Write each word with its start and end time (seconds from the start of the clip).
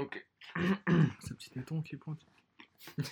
Ok. 0.00 0.24
Ce 1.26 1.34
petit 1.34 1.50
téton 1.50 1.82
qui 1.82 1.96
pointe. 1.96 2.20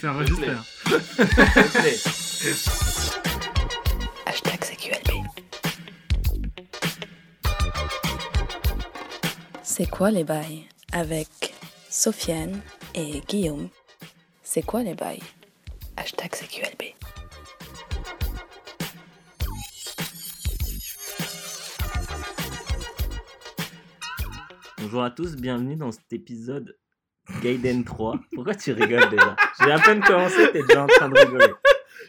C'est 0.00 0.08
enregistré. 0.08 0.46
Hashtag 4.26 4.60
CQLB. 4.60 5.10
C'est 9.62 9.90
quoi 9.90 10.10
les 10.10 10.24
bails 10.24 10.66
Avec 10.92 11.28
Sofiane 11.90 12.62
et 12.94 13.20
Guillaume? 13.28 13.68
C'est 14.42 14.62
quoi 14.62 14.82
les 14.82 14.94
bails? 14.94 15.20
Hashtag 15.98 16.30
CQLB. 16.30 16.73
Bonjour 24.94 25.06
à 25.06 25.10
tous, 25.10 25.34
bienvenue 25.34 25.74
dans 25.74 25.90
cet 25.90 26.12
épisode 26.12 26.78
Gaiden 27.42 27.82
3. 27.82 28.20
Pourquoi 28.32 28.54
tu 28.54 28.70
rigoles 28.70 29.10
déjà? 29.10 29.34
J'ai 29.60 29.72
à 29.72 29.80
peine 29.80 30.00
commencé, 30.00 30.52
t'es 30.52 30.62
déjà 30.62 30.84
en 30.84 30.86
train 30.86 31.08
de 31.08 31.18
rigoler. 31.18 31.52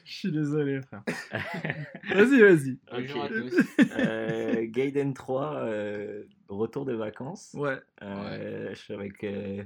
Je 0.06 0.14
suis 0.14 0.32
désolé, 0.32 0.82
frère. 0.84 1.02
vas-y, 2.14 2.40
vas-y. 2.42 2.80
Bonjour 2.92 3.24
à 3.24 3.30
tous. 3.30 3.56
Euh, 3.98 4.66
Gaiden 4.68 5.16
3, 5.16 5.56
euh, 5.64 6.26
retour 6.48 6.86
de 6.86 6.94
vacances. 6.94 7.56
Ouais. 7.56 7.80
Euh, 8.04 8.70
Je 8.70 8.76
suis 8.80 8.94
avec. 8.94 9.24
euh, 9.24 9.64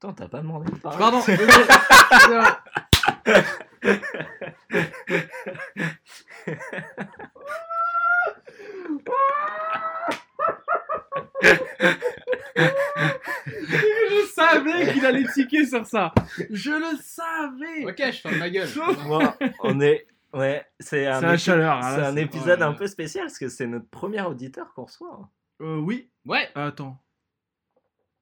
Attends, 0.00 0.14
t'as 0.14 0.28
pas 0.28 0.40
demandé 0.40 0.72
de 0.72 0.78
parler? 0.78 0.98
Pardon. 0.98 1.20
Je 12.56 14.26
savais 14.34 14.92
qu'il 14.92 15.04
allait 15.04 15.26
tiquer 15.34 15.66
sur 15.66 15.84
ça. 15.86 16.12
Je 16.50 16.70
le 16.70 16.96
savais. 17.02 17.84
ok, 17.86 18.12
je 18.12 18.20
ferme 18.20 18.38
ma 18.38 18.50
gueule. 18.50 18.68
Moi, 19.06 19.36
on 19.60 19.80
est. 19.80 20.06
Ouais, 20.32 20.64
c'est 20.80 21.06
un, 21.06 21.20
épi- 21.22 21.38
chaleur. 21.38 21.78
c'est 21.82 21.88
hein, 21.88 21.96
là, 21.98 22.08
un 22.08 22.16
épisode 22.16 22.58
ouais, 22.58 22.64
un 22.66 22.70
ouais. 22.72 22.76
peu 22.76 22.86
spécial 22.86 23.24
parce 23.26 23.38
que 23.38 23.48
c'est 23.48 23.66
notre 23.66 23.88
premier 23.88 24.20
auditeur 24.22 24.74
qu'on 24.74 24.84
reçoit. 24.84 25.18
hein. 25.22 25.28
Euh, 25.62 25.78
oui. 25.78 26.10
Ouais. 26.26 26.48
Attends. 26.54 26.98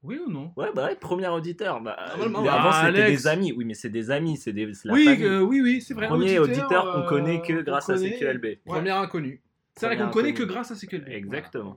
Oui 0.05 0.21
ou 0.25 0.31
non? 0.31 0.53
Ouais, 0.57 0.69
bah 0.75 0.85
ouais, 0.87 0.97
premier 0.97 1.27
auditeur. 1.29 1.81
Bah, 1.81 1.97
Normalement, 2.11 2.41
euh, 2.41 2.43
ouais. 2.43 2.49
avant, 2.51 2.71
Ah, 2.73 2.83
c'était 2.87 3.07
des 3.11 3.27
amis. 3.27 3.53
Oui, 3.57 3.65
mais 3.65 3.75
c'est 3.75 3.89
des 3.89 4.11
amis, 4.11 4.37
c'est 4.37 4.53
des, 4.53 4.73
c'est 4.75 4.87
la 4.89 4.95
Oui, 4.95 5.09
euh, 5.23 5.41
oui, 5.41 5.61
oui, 5.63 5.81
c'est 5.81 5.95
vrai. 5.95 6.07
Premier 6.09 6.39
auditeur, 6.39 6.93
qu'on 6.93 7.01
euh, 7.03 7.09
connaît 7.09 7.41
que 7.41 7.53
qu'on 7.55 7.63
grâce 7.63 7.89
à. 7.91 7.97
CQLB. 7.97 8.59
Premier 8.67 8.91
inconnu. 8.91 9.43
C'est 9.77 9.87
vrai 9.87 9.97
qu'on 9.97 10.11
connaît 10.11 10.35
que 10.35 10.45
grâce 10.45 10.71
à 10.71 10.75
CQLB. 10.77 11.09
Exactement. 11.09 11.77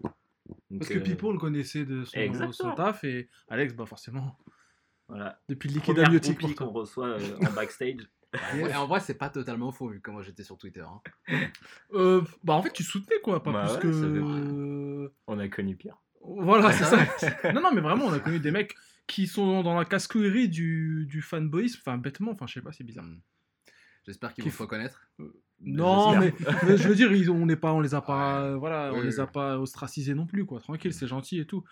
Parce 0.77 0.89
que 0.89 0.97
euh, 0.99 1.03
Pipo, 1.03 1.29
on 1.29 1.33
le 1.33 1.39
connaissait 1.39 1.85
de 1.85 2.03
son, 2.05 2.51
son 2.51 2.75
taf 2.75 3.03
et 3.03 3.29
Alex, 3.49 3.73
bah 3.73 3.85
forcément, 3.85 4.37
Voilà. 5.07 5.39
depuis 5.49 5.69
le 5.69 5.75
liquide 5.75 5.99
amniotique 5.99 6.55
qu'on 6.55 6.69
reçoit 6.69 7.19
euh, 7.19 7.37
en 7.47 7.51
backstage. 7.53 8.07
Et 8.59 8.75
en 8.75 8.87
vrai, 8.87 8.99
c'est 8.99 9.13
pas 9.17 9.29
totalement 9.29 9.71
faux 9.71 9.87
vu 9.87 10.01
comment 10.01 10.21
j'étais 10.21 10.43
sur 10.43 10.57
Twitter. 10.57 10.81
hein. 10.83 11.01
Euh, 11.93 12.21
bah 12.43 12.53
en 12.55 12.61
fait, 12.61 12.71
tu 12.73 12.83
soutenais 12.83 13.21
quoi, 13.23 13.41
pas 13.41 13.53
Bah 13.53 13.63
plus 13.65 13.75
ouais, 13.75 13.79
que. 13.79 13.91
ça 13.93 14.05
Euh, 14.05 15.13
On 15.27 15.39
a 15.39 15.47
connu 15.47 15.77
pire. 15.77 15.97
Voilà, 16.21 16.73
c'est 16.73 16.83
ça. 16.83 16.97
non, 17.53 17.61
non, 17.61 17.71
mais 17.73 17.79
vraiment, 17.79 18.05
on 18.05 18.11
a 18.13 18.19
connu 18.19 18.39
des 18.41 18.51
mecs 18.51 18.75
qui 19.07 19.27
sont 19.27 19.63
dans 19.63 19.75
la 19.75 19.85
casse-couillerie 19.85 20.49
du, 20.49 21.05
du 21.07 21.21
fanboyisme. 21.21 21.79
Enfin, 21.81 21.97
bêtement, 21.97 22.31
enfin, 22.31 22.47
je 22.47 22.55
sais 22.55 22.61
pas, 22.61 22.73
c'est 22.73 22.83
bizarre. 22.83 23.05
Hmm. 23.05 23.21
J'espère 24.05 24.33
qu'ils 24.33 24.43
Qui 24.43 24.49
vont 24.49 24.55
se 24.57 24.61
reconnaître. 24.63 25.09
Non, 25.61 26.17
mais, 26.19 26.33
mais 26.67 26.77
je 26.77 26.87
veux 26.87 26.95
dire, 26.95 27.11
ils, 27.11 27.29
on 27.31 27.45
n'est 27.45 27.55
pas, 27.55 27.73
on 27.73 27.79
les 27.81 27.95
a 27.95 28.01
pas, 28.01 28.41
Ouais. 28.41 28.47
euh, 28.49 28.55
voilà, 28.57 28.91
Oui, 28.93 28.99
on 28.99 29.03
les 29.03 29.19
a 29.19 29.23
oui. 29.25 29.29
pas 29.33 29.57
ostracisés 29.59 30.13
non 30.13 30.25
plus, 30.25 30.45
quoi. 30.45 30.59
Tranquille, 30.59 30.93
c'est 30.93 31.07
gentil 31.07 31.39
et 31.39 31.45
tout. 31.45 31.63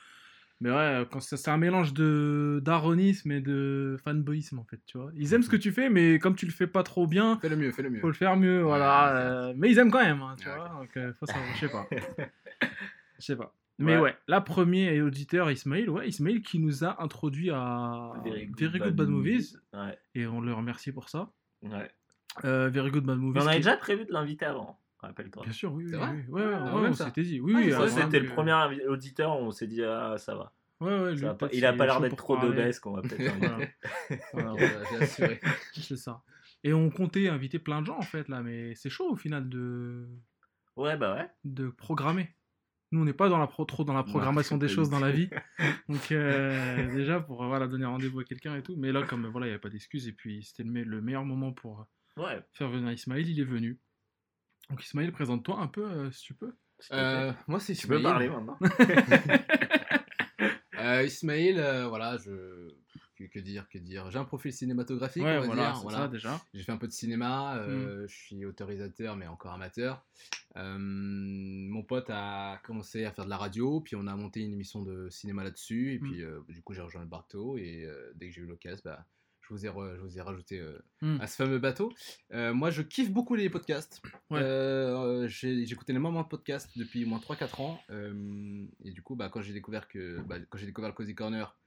Mais 0.62 0.72
ouais, 0.72 1.06
quand 1.12 1.20
c'est 1.20 1.50
un 1.52 1.58
mélange 1.58 1.94
de 1.94 2.62
d'aronisme 2.64 3.30
et 3.34 3.42
de 3.42 3.98
fanboyisme 4.04 4.58
en 4.58 4.64
fait, 4.64 4.80
tu 4.86 4.98
vois. 4.98 5.12
Ils 5.14 5.34
aiment 5.34 5.44
ce 5.44 5.50
que 5.50 5.58
tu 5.58 5.74
fais, 5.74 5.90
mais 5.90 6.18
comme 6.18 6.36
tu 6.38 6.46
le 6.46 6.52
fais 6.54 6.66
pas 6.66 6.82
trop 6.82 7.08
bien, 7.08 7.38
Fais 7.42 7.50
le 7.50 7.58
mieux, 7.58 7.74
fais 7.74 7.82
le 7.82 7.90
mieux. 7.90 8.00
faut 8.00 8.08
le 8.08 8.14
faire 8.14 8.38
mieux, 8.38 8.62
voilà. 8.62 9.14
ouais, 9.14 9.20
euh, 9.20 9.54
mais 9.58 9.70
ils 9.70 9.78
aiment 9.80 9.92
quand 9.92 10.02
même, 10.02 10.22
hein, 10.22 10.36
tu 10.40 10.48
Ouais, 10.48 10.56
vois. 10.56 10.70
Donc 10.80 10.96
euh, 10.96 11.12
faut 11.20 11.26
savoir, 11.26 11.46
je 11.56 11.60
sais 11.60 11.68
pas, 11.70 11.86
je 13.20 13.26
sais 13.26 13.36
pas. 13.36 13.54
Mais 13.80 13.96
Ouais. 13.98 14.02
ouais, 14.04 14.18
la 14.30 14.40
premier 14.40 15.02
auditeur 15.02 15.52
Ismail, 15.52 15.90
ouais, 15.90 16.08
Ismail 16.08 16.42
qui 16.42 16.60
nous 16.60 16.86
a 16.86 17.04
introduit 17.04 17.52
à 17.52 18.14
Very 18.24 18.48
Good, 18.80 18.96
Bad, 18.96 19.10
Movies 19.10 19.58
Ouais. 19.74 20.00
et 20.16 20.26
on 20.26 20.40
le 20.40 20.54
remercie 20.54 20.94
pour 20.94 21.10
ça. 21.10 21.32
ouais. 21.64 21.92
Euh, 22.44 22.70
Very 22.70 22.92
Good 22.92 23.06
Bad 23.06 23.18
Mais 23.18 23.24
Movies. 23.24 23.42
on 23.44 23.48
avait 23.48 23.58
déjà 23.58 23.78
prévu 23.78 24.06
de 24.06 24.12
l'inviter 24.12 24.46
avant, 24.46 24.80
rappelle-toi. 25.00 25.44
Bien 25.44 25.54
sûr, 25.54 25.72
oui, 25.74 25.86
oui, 25.86 25.92
oui. 25.94 25.98
vrai 25.98 26.26
Ouais, 26.30 26.46
ouais, 26.46 26.54
Ah, 26.56 26.76
ouais, 26.76 26.88
on 26.90 26.94
s'était 26.94 27.24
dit. 27.24 27.40
Oui, 27.40 27.54
Ah, 27.56 27.60
oui. 27.60 27.64
il 27.68 27.72
Ça, 27.72 27.78
avant 27.84 27.88
c'était 28.02 28.20
le 28.20 28.28
premier 28.30 28.52
invi- 28.52 28.86
auditeur, 28.88 29.38
on 29.40 29.52
s'est 29.52 29.68
dit, 29.68 29.84
ah, 29.84 30.16
ça 30.18 30.36
va. 30.36 30.52
Ouais, 30.82 31.00
ouais, 31.00 31.12
lui, 31.14 31.20
Ça 31.20 31.28
va 31.28 31.34
pas- 31.36 31.48
peut-être 31.48 31.58
Il 31.58 31.66
a 31.66 31.72
pas 31.74 31.86
l'air 31.86 32.02
d'être 32.02 32.18
trop 32.18 32.36
parler. 32.36 32.50
d'obèse 32.50 32.80
qu'on 32.80 32.92
va 32.94 33.02
peut-être 33.02 33.20
l'inviter. 33.20 33.48
Voilà. 33.48 33.68
Voilà, 34.34 34.50
Voilà, 34.52 34.86
J'ai 34.92 34.98
assuré. 35.04 35.40
c'est 35.74 35.96
ça. 35.98 36.22
Et 36.66 36.74
on 36.74 36.90
comptait 36.90 37.30
inviter 37.30 37.60
plein 37.60 37.82
de 37.82 37.86
gens 37.86 37.98
en 37.98 38.02
fait 38.02 38.28
là, 38.28 38.42
mais 38.42 38.76
c'est 38.76 38.90
chaud 38.90 39.10
au 39.12 39.16
final 39.16 39.48
de, 39.48 40.06
Ouais, 40.76 40.98
bah 40.98 41.16
ouais. 41.16 41.30
de 41.46 41.70
programmer. 41.70 42.36
Nous, 42.92 43.02
on 43.02 43.06
n'est 43.06 43.14
pas 43.14 43.30
dans 43.30 43.38
la 43.38 43.48
pro- 43.48 43.66
trop 43.66 43.84
dans 43.84 43.94
la 43.94 44.04
programmation 44.04 44.58
des 44.58 44.68
choses 44.68 44.90
dans 44.90 45.00
la 45.00 45.12
vie. 45.12 45.30
Donc 45.90 46.12
euh, 46.12 46.94
déjà 46.94 47.20
pour 47.20 47.44
euh, 47.44 47.48
voilà 47.48 47.68
donner 47.68 47.86
rendez-vous 47.86 48.20
à 48.20 48.24
quelqu'un 48.26 48.56
et 48.58 48.62
tout. 48.64 48.76
Mais 48.78 48.92
là, 48.92 49.04
comme 49.04 49.26
voilà, 49.28 49.48
il 49.48 49.50
n'y 49.52 49.56
a 49.56 49.60
pas 49.60 49.70
d'excuses 49.70 50.08
et 50.08 50.12
puis 50.12 50.44
c'était 50.44 50.64
le 50.64 51.02
meilleur 51.02 51.24
moment 51.24 51.52
pour 51.54 51.86
Ouais. 52.18 52.42
faire 52.54 52.70
venir 52.70 52.92
Ismaël, 52.92 53.28
il 53.28 53.40
est 53.40 53.44
venu. 53.46 53.80
Donc 54.70 54.84
Ismaël, 54.84 55.12
présente-toi 55.12 55.60
un 55.60 55.68
peu 55.68 55.86
euh, 55.86 56.12
si 56.12 56.24
tu 56.24 56.34
peux. 56.34 56.54
Euh, 56.92 57.32
moi, 57.48 57.60
c'est 57.60 57.74
tu 57.74 57.88
peux 57.88 57.98
Ismail. 57.98 58.12
parler 58.12 58.30
maintenant. 58.30 58.58
Euh, 60.78 61.04
Ismail, 61.04 61.58
euh, 61.60 61.88
voilà, 61.88 62.18
je. 62.18 62.70
Que, 63.34 63.40
dire, 63.40 63.68
que 63.70 63.78
dire. 63.80 64.12
J'ai 64.12 64.20
un 64.20 64.26
profil 64.26 64.52
cinématographique, 64.52 65.24
ouais, 65.24 65.38
on 65.38 65.42
va 65.42 65.46
voilà, 65.48 65.72
dire. 65.72 65.82
Voilà. 65.82 65.98
ça 66.00 66.08
déjà. 66.10 66.42
J'ai 66.54 66.64
fait 66.64 66.72
un 66.74 66.78
peu 66.78 66.86
de 66.86 66.92
cinéma, 66.92 67.56
Mm. 67.56 67.60
euh, 67.70 68.08
je 68.08 68.14
suis 68.16 68.46
autorisateur 68.46 69.16
mais 69.16 69.26
encore 69.26 69.54
amateur. 69.54 70.06
Euh, 70.58 70.76
mon 70.78 71.82
pote 71.82 72.10
a 72.10 72.60
commencé 72.66 73.06
à 73.06 73.12
faire 73.14 73.24
de 73.26 73.30
la 73.30 73.38
radio, 73.38 73.80
puis 73.80 73.96
on 73.96 74.06
a 74.06 74.16
monté 74.16 74.42
une 74.42 74.52
émission 74.54 74.82
de 74.84 75.10
cinéma 75.10 75.44
là-dessus, 75.46 75.94
et 75.94 76.00
Mm. 76.00 76.02
puis 76.02 76.24
euh, 76.24 76.42
du 76.50 76.62
coup 76.62 76.74
j'ai 76.74 76.82
rejoint 76.82 77.02
le 77.02 77.08
bateau, 77.08 77.58
et 77.58 77.86
euh, 77.86 78.12
dès 78.16 78.28
que 78.28 78.36
j'ai 78.36 78.42
eu 78.42 78.46
l'occasion, 78.46 78.82
bah, 78.84 79.06
je, 79.48 79.54
vous 79.54 79.66
ai 79.66 79.70
re- 79.70 79.96
je 79.96 80.02
vous 80.02 80.18
ai 80.18 80.22
rajouté 80.22 80.60
euh, 80.60 80.80
Mm. 81.02 81.22
à 81.22 81.28
ce 81.28 81.36
fameux 81.36 81.60
bateau. 81.60 81.92
Euh, 82.34 82.54
moi 82.54 82.70
je 82.72 82.82
kiffe 82.82 83.12
beaucoup 83.12 83.36
les 83.36 83.50
podcasts. 83.50 84.02
Ouais. 84.30 84.40
Euh, 84.42 85.28
j'ai 85.28 85.66
j'écoutais 85.66 85.94
énormément 85.94 86.24
de 86.24 86.28
podcasts 86.28 86.78
depuis 86.78 87.06
au 87.06 87.08
moins 87.08 87.20
3-4 87.20 87.62
ans, 87.62 87.80
euh, 87.92 88.66
et 88.84 88.92
du 88.92 89.02
coup 89.02 89.16
bah, 89.16 89.30
quand 89.30 89.42
j'ai 89.42 89.54
découvert, 89.54 89.88
que, 89.88 90.22
bah, 90.22 90.40
quand 90.50 90.58
j'ai 90.58 90.66
découvert 90.66 90.90
le 90.90 90.96
Cozy 90.96 91.14
Corner, 91.16 91.58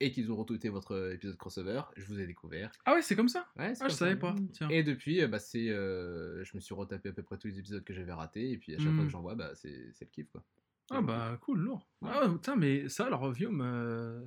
et 0.00 0.10
qu'ils 0.10 0.30
ont 0.32 0.36
retweeté 0.36 0.68
votre 0.68 1.12
épisode 1.14 1.36
crossover, 1.36 1.80
je 1.96 2.04
vous 2.06 2.20
ai 2.20 2.26
découvert. 2.26 2.72
Ah 2.84 2.94
ouais, 2.94 3.02
c'est 3.02 3.14
comme 3.16 3.28
ça. 3.28 3.46
Ouais, 3.56 3.72
Ah, 3.80 3.88
je 3.88 3.94
savais 3.94 4.12
ça. 4.12 4.16
pas. 4.18 4.34
Tiens. 4.52 4.68
Et 4.68 4.82
depuis, 4.82 5.22
euh, 5.22 5.28
bah, 5.28 5.38
c'est, 5.38 5.68
euh, 5.70 6.42
je 6.44 6.56
me 6.56 6.60
suis 6.60 6.74
retapé 6.74 7.10
à 7.10 7.12
peu 7.12 7.22
près 7.22 7.38
tous 7.38 7.46
les 7.46 7.58
épisodes 7.60 7.84
que 7.84 7.94
j'avais 7.94 8.12
ratés, 8.12 8.50
et 8.50 8.58
puis 8.58 8.74
à 8.74 8.78
chaque 8.78 8.88
Mm. 8.88 8.96
fois 8.96 9.04
que 9.04 9.10
j'en 9.10 9.22
vois, 9.22 9.34
bah, 9.36 9.52
c'est, 9.54 9.70
le 10.00 10.06
kiff, 10.12 10.28
quoi. 10.30 10.44
Ah 10.90 11.00
bah 11.00 11.38
cool, 11.40 11.60
lourd. 11.60 11.88
Ouais. 12.02 12.10
Ah 12.12 12.28
putain, 12.28 12.56
mais 12.56 12.88
ça 12.90 13.06
alors 13.06 13.24
euh, 13.24 14.20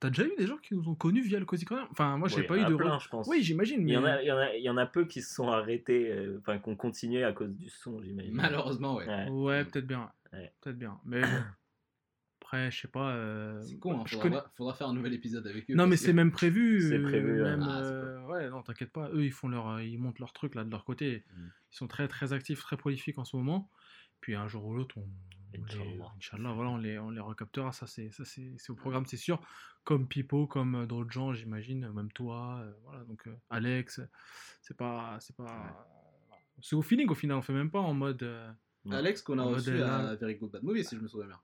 t'as 0.00 0.08
déjà 0.08 0.24
eu 0.24 0.32
des 0.36 0.46
gens 0.46 0.56
qui 0.56 0.74
nous 0.74 0.88
ont 0.88 0.94
connus 0.94 1.22
via 1.22 1.38
le 1.38 1.44
Cozy 1.44 1.64
Corner? 1.64 1.86
Enfin, 1.90 2.16
moi 2.16 2.28
j'ai 2.28 2.38
Ouais, 2.40 2.46
pas 2.46 2.56
eu 2.58 2.64
de. 2.64 2.74
plein, 2.74 2.96
re- 2.96 3.02
je 3.04 3.08
pense. 3.08 3.28
Oui, 3.28 3.42
j'imagine. 3.42 3.80
Il 3.80 3.84
Mais... 3.86 3.92
y, 3.92 3.96
en 3.98 4.04
a, 4.04 4.22
il, 4.22 4.26
y 4.26 4.32
en 4.32 4.36
a, 4.38 4.54
il 4.56 4.62
y 4.64 4.68
en 4.70 4.76
a 4.76 4.86
peu 4.86 5.04
qui 5.04 5.22
se 5.22 5.32
sont 5.34 5.48
arrêtés, 5.48 6.10
euh, 6.10 6.38
enfin, 6.40 6.58
qui 6.58 6.68
ont 6.68 6.76
continué 6.76 7.22
à 7.22 7.32
cause 7.32 7.54
du 7.54 7.68
son, 7.68 8.02
j'imagine. 8.02 8.34
Malheureusement, 8.34 8.96
ouais. 8.96 9.06
Ouais. 9.06 9.28
Ouais, 9.28 9.64
peut-être 9.64 9.86
bien. 9.86 10.10
Ouais. 10.32 10.52
Peut-être 10.60 10.78
bien. 10.78 10.98
Mais 11.04 11.20
bon. 11.20 11.26
Après, 12.42 12.70
je 12.72 12.80
sais 12.80 12.88
pas. 12.88 13.10
euh, 13.12 13.62
C'est 13.62 13.78
con, 13.78 14.00
hein, 14.00 14.02
je 14.06 14.14
faudra, 14.16 14.28
connais- 14.28 14.42
faudra 14.56 14.74
faire 14.74 14.88
un 14.88 14.94
nouvel 14.94 15.12
épisode 15.14 15.46
avec 15.46 15.70
eux. 15.70 15.74
Non, 15.74 15.86
mais 15.86 15.96
c'est 15.96 16.12
même 16.12 16.32
prévu. 16.32 16.80
C'est 16.88 16.98
prévu, 16.98 17.34
ouais. 17.42 17.50
même, 17.50 17.62
Ah, 17.68 17.80
euh, 17.80 18.26
ouais, 18.26 18.50
non, 18.50 18.62
t'inquiète 18.62 18.90
pas. 18.90 19.08
Eux, 19.12 19.24
ils 19.24 19.30
font 19.30 19.46
leur, 19.48 19.80
ils 19.80 19.98
montent 19.98 20.18
leur 20.18 20.32
truc 20.32 20.56
là 20.56 20.64
de 20.64 20.70
leur 20.70 20.84
côté. 20.84 21.22
Mm. 21.36 21.42
Ils 21.72 21.76
sont 21.76 21.86
très, 21.86 22.08
très 22.08 22.32
actifs, 22.32 22.60
très 22.60 22.76
prolifiques 22.76 23.18
en 23.18 23.24
ce 23.24 23.36
moment. 23.36 23.70
Puis 24.20 24.34
un 24.34 24.48
jour 24.48 24.64
ou 24.66 24.74
l'autre, 24.74 24.98
on, 24.98 25.06
Inch'Allah. 25.58 26.12
Inch'Allah, 26.16 26.52
voilà, 26.52 26.70
on 26.70 26.76
les, 26.76 26.98
on 26.98 27.10
les 27.10 27.20
recaptera. 27.20 27.72
Ça, 27.72 27.86
c'est, 27.86 28.10
ça, 28.10 28.24
c'est, 28.24 28.52
c'est 28.58 28.70
au 28.70 28.74
programme, 28.76 29.06
c'est 29.06 29.16
sûr. 29.16 29.40
Comme 29.84 30.06
Pipo, 30.06 30.46
comme 30.46 30.74
euh, 30.74 30.86
d'autres 30.86 31.10
gens, 31.10 31.32
j'imagine, 31.32 31.90
même 31.92 32.12
toi, 32.12 32.60
euh, 32.62 32.72
voilà. 32.84 33.04
Donc 33.04 33.26
euh, 33.26 33.34
Alex, 33.48 34.00
c'est 34.60 34.76
pas, 34.76 35.16
c'est 35.20 35.34
pas. 35.36 35.86
C'est 36.60 36.76
au 36.76 36.82
feeling 36.82 37.08
au 37.08 37.14
final. 37.14 37.36
On 37.38 37.42
fait 37.42 37.52
même 37.54 37.70
pas 37.70 37.80
en 37.80 37.94
mode. 37.94 38.22
euh, 38.22 38.50
Alex 38.90 39.22
qu'on 39.22 39.38
a 39.38 39.44
reçu 39.44 39.80
à. 39.82 40.14
Very 40.16 40.36
Good 40.36 40.50
Bad 40.50 40.62
Movie, 40.62 40.84
si 40.84 40.96
je 40.96 41.00
me 41.00 41.08
souviens 41.08 41.28
bien. 41.28 41.40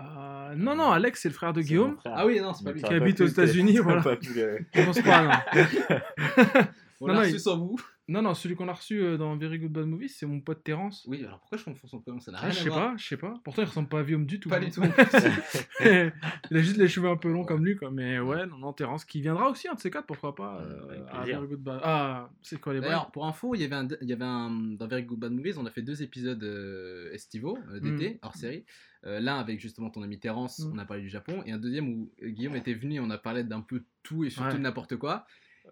euh, 0.00 0.54
non, 0.56 0.74
non, 0.74 0.90
Alex, 0.90 1.22
c'est 1.22 1.28
le 1.28 1.34
frère 1.34 1.52
de 1.52 1.62
Guillaume. 1.62 1.96
frère. 1.98 2.12
Ah 2.16 2.26
oui, 2.26 2.40
non, 2.40 2.52
c'est 2.52 2.64
pas 2.64 2.72
lui. 2.72 2.82
Qui 2.82 2.92
habite 2.92 3.20
aux 3.20 3.26
États-Unis, 3.26 3.78
voilà. 3.78 4.02
Je 4.02 4.84
pense 4.84 5.00
pas, 5.00 5.22
non. 5.22 6.62
On 7.00 7.06
Non, 7.08 7.12
l'a 7.12 7.18
non, 7.20 7.24
reçu 7.26 7.34
il- 7.36 7.40
sans 7.40 7.58
vous. 7.58 7.76
Non, 8.08 8.22
non, 8.22 8.34
celui 8.34 8.54
qu'on 8.54 8.68
a 8.68 8.72
reçu 8.72 9.00
euh, 9.02 9.16
dans 9.16 9.36
Very 9.36 9.58
Good 9.58 9.72
Bad 9.72 9.86
Movie, 9.86 10.08
c'est 10.08 10.26
mon 10.26 10.40
pote 10.40 10.62
Terence. 10.62 11.04
Oui, 11.08 11.24
alors 11.24 11.40
pourquoi 11.40 11.58
je 11.58 11.64
confonds 11.64 11.88
son 11.88 12.00
prénom? 12.00 12.20
Ça 12.20 12.30
n'a 12.30 12.38
Ah, 12.38 12.42
rien 12.42 12.50
je 12.52 12.60
à 12.60 12.62
sais 12.62 12.68
voir. 12.68 12.90
pas, 12.92 12.96
je 12.96 13.04
sais 13.08 13.16
pas. 13.16 13.34
Pourtant, 13.42 13.62
il 13.62 13.64
ressemble 13.64 13.88
pas 13.88 13.98
à 13.98 14.04
Guillaume 14.04 14.26
du 14.26 14.38
tout. 14.38 14.48
Pas 14.48 14.58
hein. 14.58 14.60
du 14.60 14.70
tout. 14.70 14.80
il 15.80 16.56
a 16.56 16.60
juste 16.62 16.76
les 16.76 16.86
cheveux 16.88 17.08
un 17.08 17.16
peu 17.16 17.30
longs 17.32 17.44
comme 17.44 17.64
lui, 17.64 17.74
quoi. 17.76 17.90
Mais 17.90 18.20
ouais, 18.20 18.46
non, 18.46 18.58
non, 18.58 18.72
Terence 18.72 19.04
qui 19.04 19.20
viendra 19.20 19.50
aussi, 19.50 19.68
un 19.68 19.74
de 19.74 19.80
ces 19.80 19.90
quatre, 19.90 20.06
pourquoi 20.06 20.34
pas. 20.36 20.60
euh, 20.62 21.04
à 21.10 21.18
plaisir. 21.22 21.40
Very 21.40 21.48
Good 21.54 21.62
Bad- 21.62 21.80
Ah, 21.82 22.30
c'est 22.42 22.60
quoi 22.60 22.74
les 22.74 22.80
D'ailleurs, 22.80 23.10
pour 23.10 23.26
info, 23.26 23.54
il 23.56 23.60
y 23.60 23.64
avait 23.64 23.74
un, 23.74 23.88
il 24.00 24.08
y 24.08 24.12
avait 24.12 24.24
un 24.24 24.50
dans 24.50 24.86
Very 24.86 25.02
Good 25.02 25.18
Bad 25.18 25.32
Movies, 25.32 25.58
on 25.58 25.66
a 25.66 25.70
fait 25.70 25.82
deux 25.82 26.02
épisodes 26.02 26.42
euh, 26.44 27.12
estivaux 27.12 27.58
euh, 27.72 27.80
d'été 27.80 28.18
hors 28.22 28.34
série. 28.36 28.64
Euh, 29.04 29.20
L'un 29.20 29.38
avec 29.38 29.60
justement 29.60 29.90
ton 29.90 30.02
ami 30.02 30.18
Terence, 30.18 30.60
Mm. 30.60 30.72
on 30.74 30.78
a 30.78 30.84
parlé 30.84 31.02
du 31.02 31.08
Japon, 31.08 31.42
et 31.44 31.52
un 31.52 31.58
deuxième 31.58 31.88
où 31.88 32.12
euh, 32.22 32.28
Guillaume 32.28 32.56
était 32.56 32.74
venu, 32.74 32.94
et 32.96 33.00
on 33.00 33.10
a 33.10 33.18
parlé 33.18 33.42
d'un 33.44 33.60
peu 33.60 33.82
tout 34.04 34.24
et 34.24 34.30
surtout 34.30 34.48
Ouais. 34.50 34.54
de 34.54 34.58
n'importe 34.62 34.96
quoi. 34.96 35.26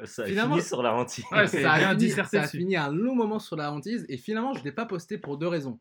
Ça 0.05 0.23
a 0.23 0.27
Finalement- 0.27 0.57
fini 0.57 0.67
sur 0.67 0.83
la 0.83 0.95
hantise. 0.95 1.25
Ouais, 1.31 1.47
ça 1.47 1.73
a, 1.73 1.79
fini, 1.99 2.11
ça 2.11 2.23
a 2.33 2.43
dessus. 2.43 2.59
fini 2.59 2.77
un 2.77 2.91
long 2.91 3.15
moment 3.15 3.39
sur 3.39 3.57
la 3.57 3.73
hantise, 3.73 4.05
et 4.09 4.17
finalement, 4.17 4.53
je 4.55 4.61
ne 4.61 4.65
l'ai 4.65 4.73
pas 4.73 4.87
posté 4.87 5.19
pour 5.19 5.39
deux 5.39 5.47
raisons. 5.49 5.79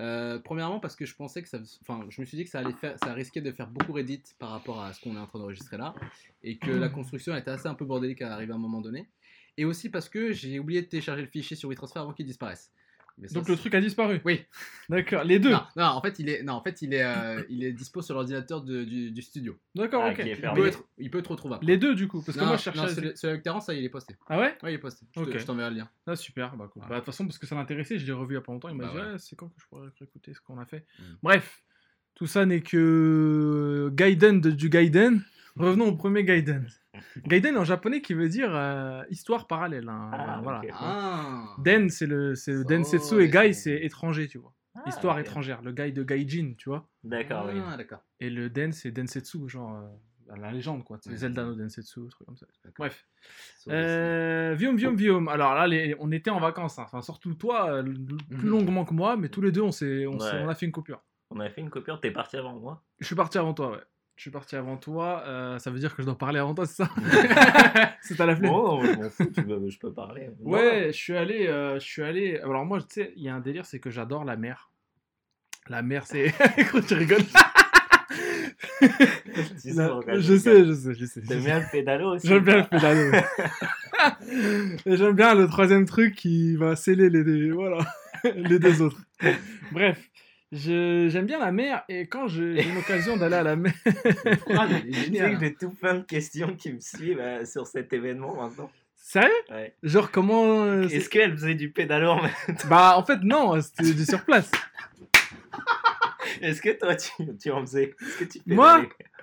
Euh, 0.00 0.38
premièrement, 0.38 0.78
parce 0.78 0.94
que 0.94 1.06
je 1.06 1.14
pensais 1.16 1.42
que 1.42 1.48
ça. 1.48 1.58
Enfin, 1.80 2.04
je 2.10 2.20
me 2.20 2.26
suis 2.26 2.36
dit 2.36 2.44
que 2.44 2.50
ça 2.50 2.58
allait 2.60 2.72
faire, 2.74 2.96
ça 3.02 3.14
risquait 3.14 3.40
de 3.40 3.50
faire 3.50 3.68
beaucoup 3.68 3.92
Reddit 3.92 4.22
par 4.38 4.50
rapport 4.50 4.82
à 4.82 4.92
ce 4.92 5.00
qu'on 5.00 5.16
est 5.16 5.18
en 5.18 5.26
train 5.26 5.38
d'enregistrer 5.38 5.78
là, 5.78 5.94
et 6.42 6.58
que 6.58 6.70
la 6.70 6.88
construction 6.90 7.34
était 7.34 7.50
assez 7.50 7.66
un 7.66 7.74
peu 7.74 7.84
bordélique 7.86 8.20
à 8.22 8.32
arriver 8.32 8.52
à 8.52 8.56
un 8.56 8.58
moment 8.58 8.80
donné. 8.82 9.08
Et 9.56 9.64
aussi 9.64 9.88
parce 9.88 10.08
que 10.10 10.32
j'ai 10.32 10.58
oublié 10.58 10.82
de 10.82 10.86
télécharger 10.86 11.22
le 11.22 11.28
fichier 11.28 11.56
sur 11.56 11.70
WeTransfer 11.70 11.98
avant 12.00 12.12
qu'il 12.12 12.26
disparaisse. 12.26 12.70
Mais 13.18 13.28
ça, 13.28 13.34
Donc 13.36 13.48
le 13.48 13.56
truc 13.56 13.74
a 13.74 13.80
disparu. 13.80 14.20
Oui. 14.26 14.42
D'accord, 14.90 15.24
les 15.24 15.38
deux. 15.38 15.50
Non, 15.50 15.62
non, 15.76 15.84
en 15.84 16.02
fait, 16.02 16.18
il 16.18 16.28
est, 16.28 16.42
non, 16.42 16.52
en 16.52 16.62
fait, 16.62 16.82
il 16.82 16.92
est, 16.92 17.02
euh, 17.02 17.42
il 17.48 17.64
est 17.64 17.72
dispo 17.72 18.02
sur 18.02 18.14
l'ordinateur 18.14 18.60
de- 18.62 18.84
du, 18.84 19.10
du 19.10 19.22
studio. 19.22 19.58
D'accord, 19.74 20.02
Ah, 20.04 20.10
ok. 20.10 20.16
qui 20.16 20.20
est 20.22 20.32
Il 20.32 20.36
fermé. 20.36 20.60
peut, 20.60 20.66
être, 20.68 20.84
il 20.98 21.10
peut 21.10 21.18
être 21.20 21.30
retrouvable. 21.30 21.64
Les 21.64 21.78
deux, 21.78 21.94
du 21.94 22.08
coup. 22.08 22.20
Parce 22.22 22.36
que 22.36 22.42
non, 22.42 22.48
moi, 22.48 22.56
je 22.58 22.62
cherchais. 22.62 22.78
non, 22.80 22.86
à- 22.86 22.88
celui, 22.90 23.16
celui 23.16 23.30
avec 23.30 23.42
Terence, 23.42 23.66
ça, 23.66 23.74
il 23.74 23.82
est 23.84 23.88
posté. 23.88 24.16
Ah 24.28 24.38
ouais 24.38 24.56
Oui, 24.62 24.72
il 24.72 24.74
est 24.74 24.78
posté. 24.78 25.06
Je 25.16 25.20
te- 25.22 25.30
Ok. 25.30 25.38
je 25.38 25.44
t'enverrai 25.46 25.70
le 25.70 25.76
lien. 25.76 25.88
Ah, 26.06 26.14
super. 26.14 26.54
Bah, 26.56 26.68
cool. 26.70 26.82
Bah, 26.82 26.88
de 26.90 26.94
toute 26.96 27.06
façon, 27.06 27.24
parce 27.24 27.38
que 27.38 27.46
ça 27.46 27.54
l'intéressait, 27.54 27.98
je 27.98 28.04
l'ai 28.04 28.12
revu 28.12 28.34
il 28.34 28.36
y 28.36 28.38
a 28.38 28.42
pas 28.42 28.52
longtemps. 28.52 28.68
Il 28.68 28.76
m'a 28.76 28.84
Bah 28.84 28.90
dit, 28.92 28.96
ouais. 28.98 29.12
Ouais, 29.12 29.18
c'est 29.18 29.34
quand 29.34 29.48
que 29.48 29.54
je 29.60 29.66
pourrais 29.66 29.88
écouter 30.02 30.34
ce 30.34 30.40
qu'on 30.42 30.58
a 30.58 30.66
fait. 30.66 30.84
Mm. 30.98 31.02
Bref, 31.22 31.62
tout 32.14 32.26
ça 32.26 32.44
n'est 32.44 32.60
que 32.62 33.90
Gaiden 33.94 34.40
de, 34.40 34.50
du 34.50 34.68
Gaiden. 34.68 35.22
Revenons 35.56 35.86
au 35.88 35.96
premier 35.96 36.22
Gaiden. 36.22 36.66
Gaiden 37.26 37.56
en 37.56 37.64
japonais 37.64 38.00
qui 38.00 38.14
veut 38.14 38.28
dire 38.28 38.50
euh, 38.54 39.02
histoire 39.10 39.46
parallèle. 39.46 39.88
hein. 39.88 40.10
Ah, 40.12 40.40
voilà. 40.42 40.60
ok. 40.60 40.68
Ah 40.72 41.54
Den, 41.58 41.88
c'est 41.90 42.06
le 42.06 42.34
c'est 42.34 42.52
le 42.52 42.58
Ça, 42.62 42.64
Densetsu 42.64 43.20
et 43.22 43.28
Gai, 43.28 43.52
c'est- 43.52 43.84
étranger, 43.84 44.28
tu 44.28 44.38
vois. 44.38 44.52
Ah, 44.74 44.82
Histoire 44.88 45.18
étrangère. 45.18 45.62
Le 45.62 45.72
Gai 45.72 45.90
de 45.92 46.02
Gaijin, 46.02 46.52
tu 46.58 46.68
vois. 46.68 46.86
D'accord, 47.02 47.48
oui. 47.52 47.60
Ah. 47.64 47.76
Et 48.20 48.28
le 48.30 48.50
Den, 48.50 48.72
c'est 48.72 48.90
Densetsu, 48.90 49.48
genre 49.48 49.74
euh, 49.76 50.36
la 50.36 50.50
légende, 50.52 50.84
quoi. 50.84 50.98
C'est 51.00 51.10
Ouais. 51.10 51.16
Zelda 51.16 51.44
no 51.44 51.54
Densetsu, 51.54 52.00
un 52.00 52.08
truc 52.08 52.26
comme 52.26 52.36
ça. 52.36 52.46
Bref. 52.76 53.06
Sur 53.58 53.72
Euh, 53.72 54.54
Viom, 54.58 54.76
Viom, 54.76 54.94
Viom. 54.94 55.28
Alors 55.28 55.54
là, 55.54 55.66
les- 55.66 55.96
on 55.98 56.12
était 56.12 56.30
en 56.30 56.40
vacances. 56.40 56.78
hein. 56.78 56.82
Enfin, 56.84 57.00
surtout 57.00 57.32
toi, 57.34 57.70
euh, 57.72 57.80
l- 57.82 57.94
plus 58.28 58.44
Mhm. 58.44 58.50
longuement 58.50 58.84
que 58.84 58.92
moi, 58.92 59.16
mais 59.16 59.28
tous 59.30 59.40
les 59.40 59.50
deux, 59.52 59.62
on, 59.62 59.70
s'est, 59.72 60.06
on, 60.06 60.18
Ouais. 60.18 60.42
on 60.44 60.48
a 60.48 60.54
fait 60.54 60.66
une 60.66 60.72
coupure. 60.72 61.02
On 61.30 61.40
a 61.40 61.48
fait 61.48 61.60
une 61.62 61.70
coupure, 61.70 62.00
t'es 62.00 62.10
parti 62.10 62.36
avant 62.36 62.54
moi? 62.54 62.84
Je 63.00 63.06
suis 63.06 63.16
parti 63.16 63.38
avant 63.38 63.54
toi, 63.54 63.70
ouais. 63.72 63.80
Je 64.16 64.22
suis 64.22 64.30
parti 64.30 64.56
avant 64.56 64.76
toi. 64.78 65.22
euh, 65.26 65.58
ça 65.58 65.70
veut 65.70 65.78
dire 65.78 65.94
que 65.94 66.00
je 66.02 66.06
dois 66.06 66.16
parler 66.16 66.38
avant 66.38 66.54
toi, 66.54 66.64
c'est 66.66 66.82
ça 66.84 66.90
C'est 68.00 68.18
à 68.20 68.24
la 68.26 68.34
flemme. 68.34 68.50
Bon, 68.50 68.82
je 68.82 68.92
m'en 68.92 69.10
fous, 69.10 69.30
tu 69.34 69.42
veux- 69.42 69.68
je 69.68 69.78
peux 69.78 69.92
parler. 69.92 70.30
Ouais, 70.40 70.86
je 70.88 70.96
suis 70.96 71.14
allé, 71.16 71.46
euh, 71.48 71.74
je 71.78 71.84
suis 71.86 72.02
allé. 72.02 72.38
Alors 72.38 72.64
moi, 72.64 72.78
tu 72.80 72.86
sais, 72.90 73.12
il 73.16 73.22
y 73.24 73.28
a 73.28 73.34
un 73.34 73.40
délire, 73.40 73.66
c'est 73.66 73.78
que 73.78 73.90
j'adore 73.90 74.24
la 74.24 74.36
mer. 74.36 74.70
La 75.68 75.82
mer, 75.82 76.06
c'est. 76.06 76.32
Gros, 76.70 76.80
tu 76.80 76.94
rigoles. 76.94 77.18
Pourquoi 79.88 80.18
Je 80.18 80.36
sais, 80.36 80.64
je 80.64 80.72
sais, 80.72 80.94
je 80.94 81.04
sais. 81.04 81.20
T'aimes 81.22 81.44
bien 81.44 81.60
le 81.60 81.66
pédalo 81.70 82.14
aussi 82.14 82.26
J'aime 82.26 82.44
bien 82.44 82.56
le 82.58 82.64
pédalo. 82.68 83.12
Et 84.86 84.96
j'aime 84.96 85.14
bien 85.14 85.34
le 85.34 85.46
troisième 85.46 85.84
truc 85.84 86.14
qui 86.14 86.56
va 86.56 86.76
sceller 86.76 87.10
les 87.10 87.24
deux, 87.24 87.52
voilà, 87.52 87.78
les 88.34 88.58
deux 88.58 88.80
autres. 88.82 89.00
Bref, 89.72 89.98
j'aime 90.52 91.26
bien 91.26 91.38
la 91.38 91.52
mer 91.52 91.84
et 91.88 92.06
quand 92.06 92.28
j'ai 92.28 92.62
une 92.62 92.76
occasion 92.78 93.16
d'aller 93.16 93.36
à 93.36 93.42
la 93.42 93.56
mer, 93.56 93.72
est 93.86 95.10
que 95.12 95.40
j'ai 95.40 95.54
tout 95.54 95.70
plein 95.70 95.94
de 95.94 96.02
questions 96.04 96.54
qui 96.54 96.72
me 96.72 96.80
suivent 96.80 97.20
euh, 97.20 97.44
sur 97.44 97.66
cet 97.66 97.92
événement 97.92 98.34
maintenant. 98.36 98.70
sérieux? 98.94 99.30
Ouais. 99.50 99.74
Genre 99.82 100.10
comment 100.10 100.64
euh, 100.64 100.88
Est-ce 100.88 101.08
qu'elle 101.08 101.32
faisait 101.32 101.54
du 101.54 101.70
pédalo 101.70 102.10
en 102.10 102.20
Bah 102.68 102.94
en 102.96 103.04
fait 103.04 103.20
non, 103.22 103.60
c'était 103.60 103.92
du 103.92 104.04
sur 104.04 104.24
place. 104.24 104.50
Est-ce 106.42 106.60
que 106.60 106.70
toi 106.78 106.94
tu, 106.96 107.10
tu 107.38 107.50
en 107.50 107.60
faisais? 107.62 107.94
Est-ce 108.00 108.18
que 108.18 108.24
tu 108.24 108.40
Moi 108.46 108.74
pédalais? 108.76 108.88
Moi 108.88 109.15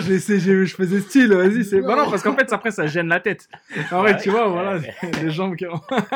j'ai 0.00 0.14
essayé, 0.14 0.38
j'ai- 0.40 0.66
je 0.66 0.74
faisais 0.74 1.00
style, 1.00 1.32
vas-y 1.34 1.64
c'est. 1.64 1.80
Bah 1.80 1.96
non 1.96 2.10
parce 2.10 2.22
qu'en 2.22 2.34
fait 2.36 2.52
après 2.52 2.70
ça 2.70 2.86
gêne 2.86 3.08
la 3.08 3.20
tête. 3.20 3.48
En 3.90 4.00
vrai 4.00 4.16
tu 4.20 4.30
vois 4.30 4.48
voilà 4.48 4.78
les 5.22 5.30
jambes 5.30 5.56
qui. 5.56 5.64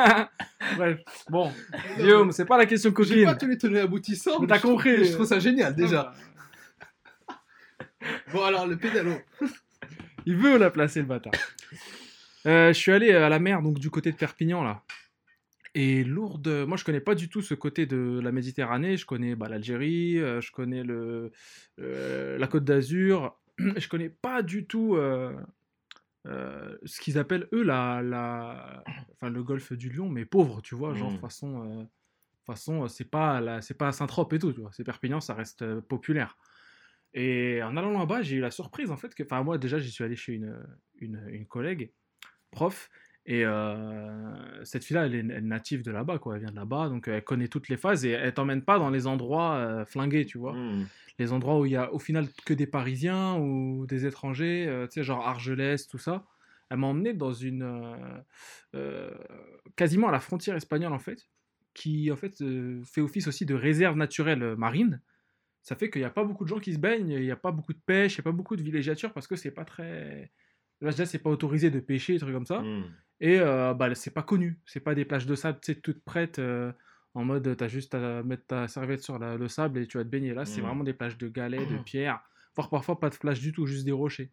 Bref 0.77 0.99
bon 1.29 1.51
Guillaume 1.97 2.31
c'est 2.31 2.45
pas 2.45 2.57
la 2.57 2.65
question 2.65 2.89
J'ai 2.91 2.93
coquine. 2.95 3.25
pas 3.25 3.35
tous 3.35 3.47
les 3.47 3.57
tenus 3.57 3.79
aboutissants. 3.81 4.39
Mais 4.41 4.47
t'as 4.47 4.59
compris. 4.59 5.05
Je 5.05 5.13
trouve 5.13 5.25
ça 5.25 5.39
génial 5.39 5.75
déjà. 5.75 6.13
Bon, 8.31 8.43
alors 8.45 8.67
le 8.67 8.77
pédalo. 8.77 9.13
Il 10.25 10.35
veut 10.37 10.57
la 10.57 10.69
placer, 10.69 10.99
le 10.99 11.05
bâtard. 11.07 11.33
Euh, 12.45 12.67
je 12.69 12.73
suis 12.77 12.91
allé 12.91 13.11
à 13.13 13.27
la 13.29 13.39
mer, 13.39 13.61
donc 13.61 13.79
du 13.79 13.89
côté 13.89 14.11
de 14.11 14.15
Perpignan, 14.17 14.63
là. 14.63 14.81
Et 15.75 16.03
Lourdes, 16.03 16.65
moi 16.67 16.77
je 16.77 16.83
connais 16.83 17.01
pas 17.01 17.15
du 17.15 17.29
tout 17.29 17.41
ce 17.41 17.53
côté 17.53 17.85
de 17.85 18.19
la 18.23 18.31
Méditerranée. 18.31 18.97
Je 18.97 19.05
connais 19.05 19.35
bah, 19.35 19.47
l'Algérie, 19.49 20.17
euh, 20.19 20.41
je 20.41 20.51
connais 20.51 20.83
le, 20.83 21.31
euh, 21.79 22.37
la 22.37 22.47
Côte 22.47 22.63
d'Azur. 22.65 23.39
Je 23.77 23.87
connais 23.87 24.09
pas 24.09 24.43
du 24.43 24.67
tout 24.67 24.95
euh, 24.97 25.35
euh, 26.27 26.77
ce 26.85 26.99
qu'ils 27.01 27.17
appellent 27.17 27.47
eux 27.53 27.63
la, 27.63 28.01
la, 28.03 28.83
enfin, 29.13 29.29
le 29.31 29.43
golfe 29.43 29.73
du 29.73 29.89
Lion, 29.89 30.09
mais 30.09 30.25
pauvre, 30.25 30.61
tu 30.61 30.75
vois, 30.75 30.93
genre 30.93 31.11
Mm. 31.13 31.17
façon, 31.17 31.89
façon, 32.45 32.87
c'est 32.87 33.09
pas 33.09 33.41
la, 33.41 33.61
c'est 33.61 33.73
pas 33.73 33.91
Saint-Trope 33.91 34.33
et 34.33 34.39
tout, 34.39 34.53
tu 34.53 34.61
vois. 34.61 34.71
C'est 34.73 34.83
Perpignan, 34.83 35.19
ça 35.21 35.33
reste 35.33 35.79
populaire. 35.81 36.37
Et 37.13 37.63
en 37.63 37.75
allant 37.77 37.97
là-bas, 37.97 38.21
j'ai 38.21 38.35
eu 38.35 38.41
la 38.41 38.51
surprise 38.51 38.91
en 38.91 38.97
fait 38.97 39.15
que, 39.15 39.23
enfin 39.23 39.41
moi 39.43 39.57
déjà 39.57 39.79
j'y 39.79 39.89
suis 39.91 40.03
allé 40.03 40.15
chez 40.15 40.33
une, 40.33 40.55
une, 40.99 41.25
une 41.29 41.47
collègue, 41.47 41.93
prof, 42.51 42.89
et 43.27 43.45
euh, 43.45 44.65
cette 44.65 44.83
fille-là 44.85 45.05
elle 45.05 45.15
est, 45.15 45.19
elle 45.19 45.31
est 45.31 45.41
native 45.41 45.83
de 45.83 45.91
là-bas 45.91 46.17
quoi, 46.19 46.35
elle 46.35 46.41
vient 46.41 46.51
de 46.51 46.55
là-bas, 46.55 46.89
donc 46.89 47.07
elle 47.07 47.23
connaît 47.23 47.49
toutes 47.49 47.69
les 47.69 47.77
phases 47.77 48.05
et 48.05 48.11
elle 48.11 48.33
t'emmène 48.33 48.63
pas 48.63 48.79
dans 48.79 48.89
les 48.89 49.05
endroits 49.07 49.55
euh, 49.55 49.85
flingués, 49.85 50.25
tu 50.25 50.37
vois, 50.37 50.53
Hmm. 50.53 50.85
les 51.19 51.31
endroits 51.33 51.59
où 51.59 51.65
il 51.65 51.73
y 51.73 51.75
a 51.75 51.93
au 51.93 51.99
final 51.99 52.27
que 52.45 52.53
des 52.53 52.67
Parisiens 52.67 53.35
ou 53.37 53.85
des 53.87 54.05
étrangers, 54.05 54.67
euh, 54.67 54.87
tu 54.87 54.93
sais 54.95 55.03
genre 55.03 55.27
Argelès, 55.27 55.87
tout 55.87 55.97
ça. 55.99 56.25
Elle 56.69 56.77
m'a 56.79 56.87
emmené 56.87 57.13
dans 57.13 57.33
une 57.33 57.63
euh, 57.63 57.95
euh, 58.75 59.11
quasiment 59.75 60.09
à 60.09 60.11
la 60.11 60.19
frontière 60.19 60.55
espagnole 60.55 60.93
en 60.93 60.99
fait, 60.99 61.29
qui 61.73 62.11
en 62.11 62.15
fait 62.15 62.41
euh, 62.41 62.81
fait 62.83 63.01
office 63.01 63.27
aussi 63.27 63.45
de 63.45 63.55
réserve 63.55 63.97
naturelle 63.97 64.43
euh, 64.43 64.55
marine 64.55 65.01
ça 65.63 65.75
fait 65.75 65.89
qu'il 65.89 66.01
n'y 66.01 66.05
a 66.05 66.09
pas 66.11 66.23
beaucoup 66.23 66.45
de 66.45 66.49
gens 66.49 66.59
qui 66.59 66.73
se 66.73 66.79
baignent, 66.79 67.09
il 67.09 67.21
n'y 67.21 67.31
a 67.31 67.35
pas 67.35 67.51
beaucoup 67.51 67.73
de 67.73 67.79
pêche, 67.85 68.15
il 68.15 68.19
n'y 68.19 68.23
a 68.23 68.23
pas 68.23 68.31
beaucoup 68.31 68.55
de 68.55 68.63
villégiature 68.63 69.13
parce 69.13 69.27
que 69.27 69.35
c'est 69.35 69.51
pas 69.51 69.65
très. 69.65 70.31
Là, 70.81 70.91
déjà, 70.91 71.05
c'est 71.05 71.19
pas 71.19 71.29
autorisé 71.29 71.71
de 71.71 71.79
pêcher, 71.79 72.13
des 72.13 72.19
trucs 72.19 72.33
comme 72.33 72.45
ça. 72.45 72.59
Hmm. 72.61 72.83
Et 73.19 73.39
euh, 73.39 73.73
bah, 73.73 73.93
c'est 73.95 74.13
pas 74.13 74.23
connu. 74.23 74.59
C'est 74.65 74.79
pas 74.79 74.93
des 74.95 75.05
plages 75.05 75.25
de 75.25 75.35
sable, 75.35 75.59
tu 75.61 75.73
sais, 75.73 75.79
toutes 75.79 76.03
prêtes, 76.03 76.39
euh, 76.39 76.71
en 77.15 77.25
mode 77.25 77.55
t'as 77.57 77.67
juste 77.67 77.95
à 77.95 78.21
mettre 78.21 78.45
ta 78.45 78.67
serviette 78.67 79.01
sur 79.01 79.17
la- 79.17 79.37
le 79.37 79.47
sable 79.47 79.79
et 79.79 79.87
tu 79.87 79.97
vas 79.97 80.03
te 80.03 80.09
baigner. 80.09 80.33
Là, 80.35 80.45
c'est 80.45 80.61
Mm. 80.61 80.65
vraiment 80.65 80.83
des 80.83 80.93
plages 80.93 81.17
de 81.17 81.27
galets, 81.27 81.67
de 81.67 81.77
pierres, 81.79 82.21
voire 82.55 82.69
parfois 82.69 82.99
pas 82.99 83.09
de 83.09 83.15
plage 83.15 83.39
du 83.39 83.51
tout, 83.51 83.65
juste 83.65 83.85
des 83.85 83.91
rochers. 83.91 84.29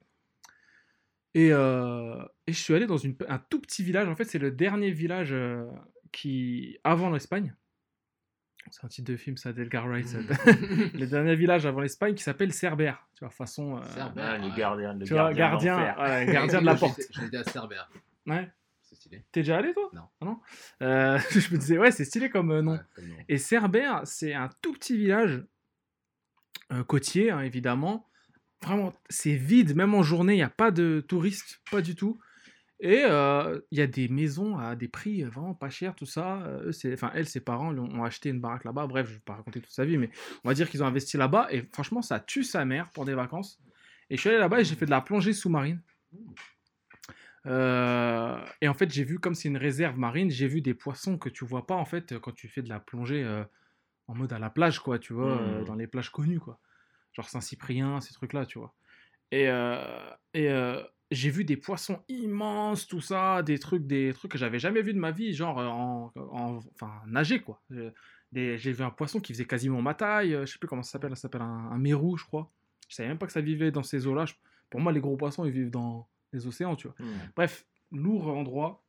Et, 1.34 1.48
euh, 1.52 2.22
et 2.46 2.52
je 2.52 2.58
suis 2.58 2.74
allé 2.74 2.86
dans 2.86 2.96
une, 2.98 3.16
un 3.28 3.38
tout 3.38 3.60
petit 3.60 3.82
village. 3.82 4.06
En 4.08 4.14
fait, 4.16 4.24
c'est 4.24 4.38
le 4.38 4.50
dernier 4.52 4.90
village 4.90 5.32
euh, 5.32 5.64
qui 6.12 6.78
avant 6.84 7.10
l'Espagne. 7.10 7.54
C'est 8.71 8.85
un 8.85 8.88
titre 8.88 9.11
de 9.12 9.16
film, 9.16 9.37
ça, 9.37 9.52
d'Edgar 9.52 9.87
Wright. 9.87 10.06
Mm. 10.14 10.90
le 10.99 11.06
dernier 11.06 11.37
village 11.37 11.66
avant 11.66 11.80
l'Espagne 11.80 12.14
qui 12.14 12.23
s'appelle 12.23 12.52
Cerbère. 12.52 13.06
Tu 13.14 13.21
vois, 13.21 13.30
façon. 13.30 13.76
euh, 13.76 13.83
Cerbère. 13.94 14.25
Ah, 14.25 14.38
le 14.38 14.56
gardien, 14.56 14.94
le 14.94 15.04
tu 15.04 15.12
vois, 15.12 15.33
gardien, 15.33 15.76
de 15.76 16.64
la 16.64 16.75
porte. 16.76 16.99
été 16.99 17.37
à 17.37 17.44
Cerbère. 17.44 17.90
Ouais. 18.26 18.50
C'est 18.83 18.97
stylé. 18.97 19.25
T'es 19.33 19.40
déjà 19.40 19.59
allé, 19.59 19.73
toi? 19.75 19.90
Non. 19.92 20.02
Ah 20.21 20.25
non? 20.25 20.40
Euh, 20.83 21.18
Je 21.30 21.52
me 21.52 21.59
disais, 21.59 21.78
ouais, 21.78 21.90
c'est 21.90 22.04
stylé 22.04 22.30
comme 22.30 22.50
euh, 22.50 22.62
nom. 22.62 22.73
Ouais, 22.73 22.80
comme 22.94 23.09
nom. 23.09 23.14
Et 23.28 23.38
Cerbère, 23.38 24.02
c'est 24.04 24.35
un 24.35 24.49
tout 24.62 24.73
petit 24.73 24.97
village 24.97 25.44
euh, 26.73 26.83
côtier, 26.85 27.30
hein, 27.30 27.40
évidemment. 27.40 28.09
Vraiment, 28.62 28.94
c'est 29.11 29.35
vide, 29.35 29.76
même 29.76 29.94
en 29.94 30.02
journée, 30.02 30.33
il 30.35 30.38
n'y 30.38 30.42
a 30.42 30.49
pas 30.49 30.71
de 30.71 31.04
touristes, 31.06 31.61
pas 31.71 31.83
du 31.83 31.94
tout. 31.94 32.18
Et 32.86 33.02
euh, 33.02 33.58
il 33.70 33.78
y 33.78 33.80
a 33.80 33.86
des 33.86 34.08
maisons 34.08 34.58
à 34.58 34.76
des 34.76 34.88
prix 34.88 35.22
vraiment 35.22 35.54
pas 35.54 35.70
chers, 35.70 35.94
tout 35.94 36.04
ça. 36.04 36.42
Euh, 36.42 36.70
enfin, 36.92 37.10
elle, 37.14 37.26
ses 37.26 37.40
parents 37.40 37.72
lui 37.72 37.80
ont, 37.80 37.88
ont 37.88 38.04
acheté 38.04 38.28
une 38.28 38.40
baraque 38.40 38.64
là-bas. 38.64 38.86
Bref, 38.86 39.06
je 39.06 39.12
ne 39.12 39.16
vais 39.16 39.22
pas 39.24 39.36
raconter 39.36 39.62
toute 39.62 39.72
sa 39.72 39.86
vie, 39.86 39.96
mais 39.96 40.10
on 40.44 40.48
va 40.50 40.54
dire 40.54 40.68
qu'ils 40.68 40.82
ont 40.82 40.86
investi 40.86 41.16
là-bas. 41.16 41.48
Et 41.50 41.62
franchement, 41.72 42.02
ça 42.02 42.20
tue 42.20 42.44
sa 42.44 42.66
mère 42.66 42.90
pour 42.90 43.06
des 43.06 43.14
vacances. 43.14 43.58
Et 44.10 44.16
je 44.16 44.20
suis 44.20 44.28
allé 44.28 44.38
là-bas 44.38 44.60
et 44.60 44.64
j'ai 44.64 44.74
fait 44.74 44.84
de 44.84 44.90
la 44.90 45.00
plongée 45.00 45.32
sous-marine. 45.32 45.80
Euh, 47.46 48.38
et 48.60 48.68
en 48.68 48.74
fait, 48.74 48.92
j'ai 48.92 49.02
vu, 49.02 49.18
comme 49.18 49.34
c'est 49.34 49.48
une 49.48 49.56
réserve 49.56 49.98
marine, 49.98 50.30
j'ai 50.30 50.46
vu 50.46 50.60
des 50.60 50.74
poissons 50.74 51.16
que 51.16 51.30
tu 51.30 51.46
vois 51.46 51.66
pas 51.66 51.76
en 51.76 51.86
fait 51.86 52.18
quand 52.18 52.32
tu 52.32 52.48
fais 52.48 52.60
de 52.60 52.68
la 52.68 52.80
plongée 52.80 53.26
en 54.08 54.14
mode 54.14 54.34
à 54.34 54.38
la 54.38 54.50
plage, 54.50 54.78
quoi, 54.78 54.98
tu 54.98 55.14
vois, 55.14 55.40
Mhm. 55.40 55.64
dans 55.64 55.74
les 55.74 55.86
plages 55.86 56.10
connues, 56.10 56.38
quoi. 56.40 56.58
Genre 57.14 57.30
Saint-Cyprien, 57.30 58.02
ces 58.02 58.12
trucs-là, 58.12 58.44
tu 58.44 58.58
vois. 58.58 58.74
Et, 59.30 59.44
et, 60.34 60.50
j'ai 61.11 61.30
vu 61.30 61.44
des 61.44 61.56
poissons 61.56 62.00
immenses, 62.08 62.87
tout 62.87 63.00
ça, 63.00 63.42
des 63.42 63.58
trucs, 63.58 63.87
des 63.87 64.12
trucs 64.14 64.32
que 64.32 64.38
j'avais 64.38 64.58
jamais 64.58 64.82
vu 64.82 64.92
de 64.94 64.99
ma 64.99 65.11
vie, 65.11 65.32
genre 65.34 65.58
euh, 65.61 65.66
en, 65.66 66.12
en- 66.16 66.58
enfin 66.75 66.92
nager 67.06 67.40
quoi. 67.40 67.61
J'ai 68.32 68.73
vu 68.73 68.82
un 68.82 68.90
poisson 68.90 69.20
qui 69.20 69.32
faisait 69.32 69.44
quasiment 69.44 69.80
ma 69.82 69.94
taille, 69.94 70.34
euh, 70.34 70.44
je 70.46 70.52
sais 70.52 70.58
plus 70.58 70.66
comment 70.68 70.82
ça 70.82 70.92
s'appelle, 70.92 71.11
ça 71.14 71.23
s'appelle 71.23 71.42
un, 71.42 71.70
un 71.70 71.78
mérou, 71.78 72.16
je 72.16 72.25
crois. 72.25 72.50
Je 72.88 72.96
savais 72.96 73.08
même 73.08 73.18
pas 73.18 73.26
que 73.26 73.32
ça 73.32 73.40
vivait 73.40 73.70
dans 73.70 73.82
ces 73.84 74.06
eaux-là. 74.06 74.25
Pour 74.70 74.80
moi, 74.80 74.90
les 74.92 75.00
gros 75.00 75.16
poissons, 75.16 75.44
ils 75.44 75.52
vivent 75.52 75.70
dans 75.70 76.08
les 76.32 76.46
océans, 76.46 76.75
tu 76.75 76.88
vois. 76.88 76.96
Hmm. 76.99 77.12
Bref, 77.37 77.64
lourd 77.92 78.26
endroit. 78.28 78.82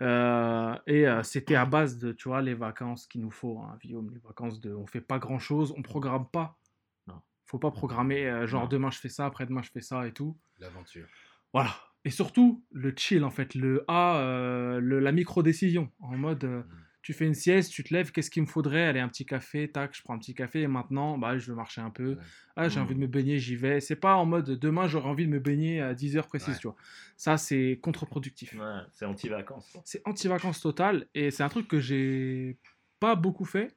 Euh, 0.00 0.74
et 0.86 1.06
euh, 1.06 1.22
c'était 1.22 1.54
à 1.54 1.64
base 1.64 1.98
de, 1.98 2.12
tu 2.12 2.28
vois, 2.28 2.42
les 2.42 2.54
vacances 2.54 3.06
qu'il 3.06 3.20
nous 3.20 3.30
faut, 3.30 3.58
hein, 3.60 3.76
Guillaume, 3.80 4.10
les 4.12 4.18
vacances 4.18 4.58
de, 4.60 4.74
on 4.74 4.86
fait 4.86 5.00
pas 5.00 5.18
grand 5.18 5.38
chose, 5.38 5.72
on 5.76 5.82
programme 5.82 6.26
pas. 6.26 6.58
Non. 7.06 7.20
Faut 7.46 7.58
pas 7.58 7.70
programmer, 7.70 8.26
euh, 8.26 8.46
genre 8.46 8.62
Non. 8.62 8.68
demain 8.68 8.90
je 8.90 8.98
fais 8.98 9.08
ça, 9.10 9.26
après-demain 9.26 9.62
je 9.62 9.70
fais 9.70 9.80
ça 9.82 10.06
et 10.08 10.12
tout. 10.12 10.36
L'aventure. 10.58 11.06
Voilà. 11.52 11.74
Et 12.04 12.10
surtout, 12.10 12.64
le 12.72 12.92
chill, 12.96 13.22
en 13.24 13.30
fait, 13.30 13.54
le 13.54 13.84
A, 13.88 14.18
euh, 14.18 14.80
le- 14.80 14.98
la 15.00 15.12
micro-décision. 15.12 15.90
En 16.00 16.16
mode, 16.16 16.44
euh, 16.44 16.62
tu 17.02 17.12
fais 17.12 17.26
une 17.26 17.34
sieste, 17.34 17.70
tu 17.72 17.84
te 17.84 17.92
lèves, 17.94 18.10
qu'est-ce 18.10 18.30
qu'il 18.30 18.42
me 18.42 18.48
faudrait? 18.48 18.84
Allez, 18.86 18.98
un 19.00 19.08
petit 19.08 19.24
café, 19.26 19.70
tac, 19.70 19.94
je 19.96 20.02
prends 20.02 20.14
un 20.14 20.18
petit 20.18 20.34
café, 20.34 20.62
et 20.62 20.66
maintenant, 20.66 21.16
bah, 21.18 21.38
je 21.38 21.50
vais 21.50 21.56
marcher 21.56 21.80
un 21.80 21.90
peu. 21.90 22.10
Ouais. 22.12 22.16
Ah, 22.56 22.68
j'ai 22.68 22.80
Mm. 22.80 22.82
envie 22.82 22.94
de 22.96 23.00
me 23.00 23.06
baigner, 23.06 23.38
j'y 23.38 23.54
vais. 23.56 23.80
C'est 23.80 23.96
pas 23.96 24.16
en 24.16 24.24
mode, 24.24 24.50
demain, 24.58 24.88
j'aurais 24.88 25.08
envie 25.08 25.26
de 25.26 25.30
me 25.30 25.38
baigner 25.40 25.80
à 25.80 25.94
10 25.94 26.16
heures 26.16 26.26
précises, 26.28 26.54
Ouais. 26.54 26.60
tu 26.60 26.66
vois. 26.68 26.76
Ça, 27.16 27.36
c'est 27.36 27.78
contre-productif. 27.82 28.52
Ouais, 28.54 28.80
c'est 28.92 29.04
anti-vacances. 29.04 29.76
C'est 29.84 30.02
anti-vacances 30.06 30.60
totales, 30.60 31.06
et 31.14 31.30
c'est 31.30 31.42
un 31.44 31.48
truc 31.48 31.68
que 31.68 31.78
j'ai 31.80 32.56
pas 32.98 33.14
beaucoup 33.14 33.44
fait, 33.44 33.76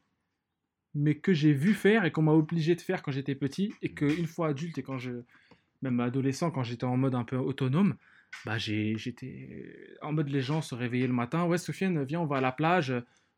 mais 0.95 1.15
que 1.15 1.33
j'ai 1.33 1.51
vu 1.53 1.73
faire 1.73 2.05
et 2.05 2.11
qu'on 2.11 2.21
m'a 2.21 2.31
obligé 2.31 2.73
de 2.73 2.81
faire 2.81 3.03
quand 3.03 3.11
j'étais 3.11 3.35
petit, 3.35 3.73
et 3.81 3.93
qu'une 3.93 4.27
fois 4.27 4.47
adulte 4.49 4.77
et 4.77 4.83
quand 4.83 4.97
je, 4.97 5.11
même 5.85 5.99
adolescent, 5.99 6.51
quand 6.51 6.63
j'étais 6.63 6.83
en 6.85 6.97
mode 6.97 7.15
un 7.15 7.23
peu 7.23 7.37
autonome, 7.37 7.95
bah 8.45 8.57
j'étais 8.57 9.97
en 10.01 10.11
mode 10.11 10.29
les 10.29 10.41
gens 10.41 10.61
se 10.61 10.75
réveillaient 10.75 11.07
le 11.07 11.13
matin, 11.13 11.45
ouais 11.45 11.57
Sofiane, 11.57 12.03
viens, 12.03 12.19
on 12.19 12.25
va 12.25 12.37
à 12.37 12.41
la 12.41 12.51
plage. 12.51 12.93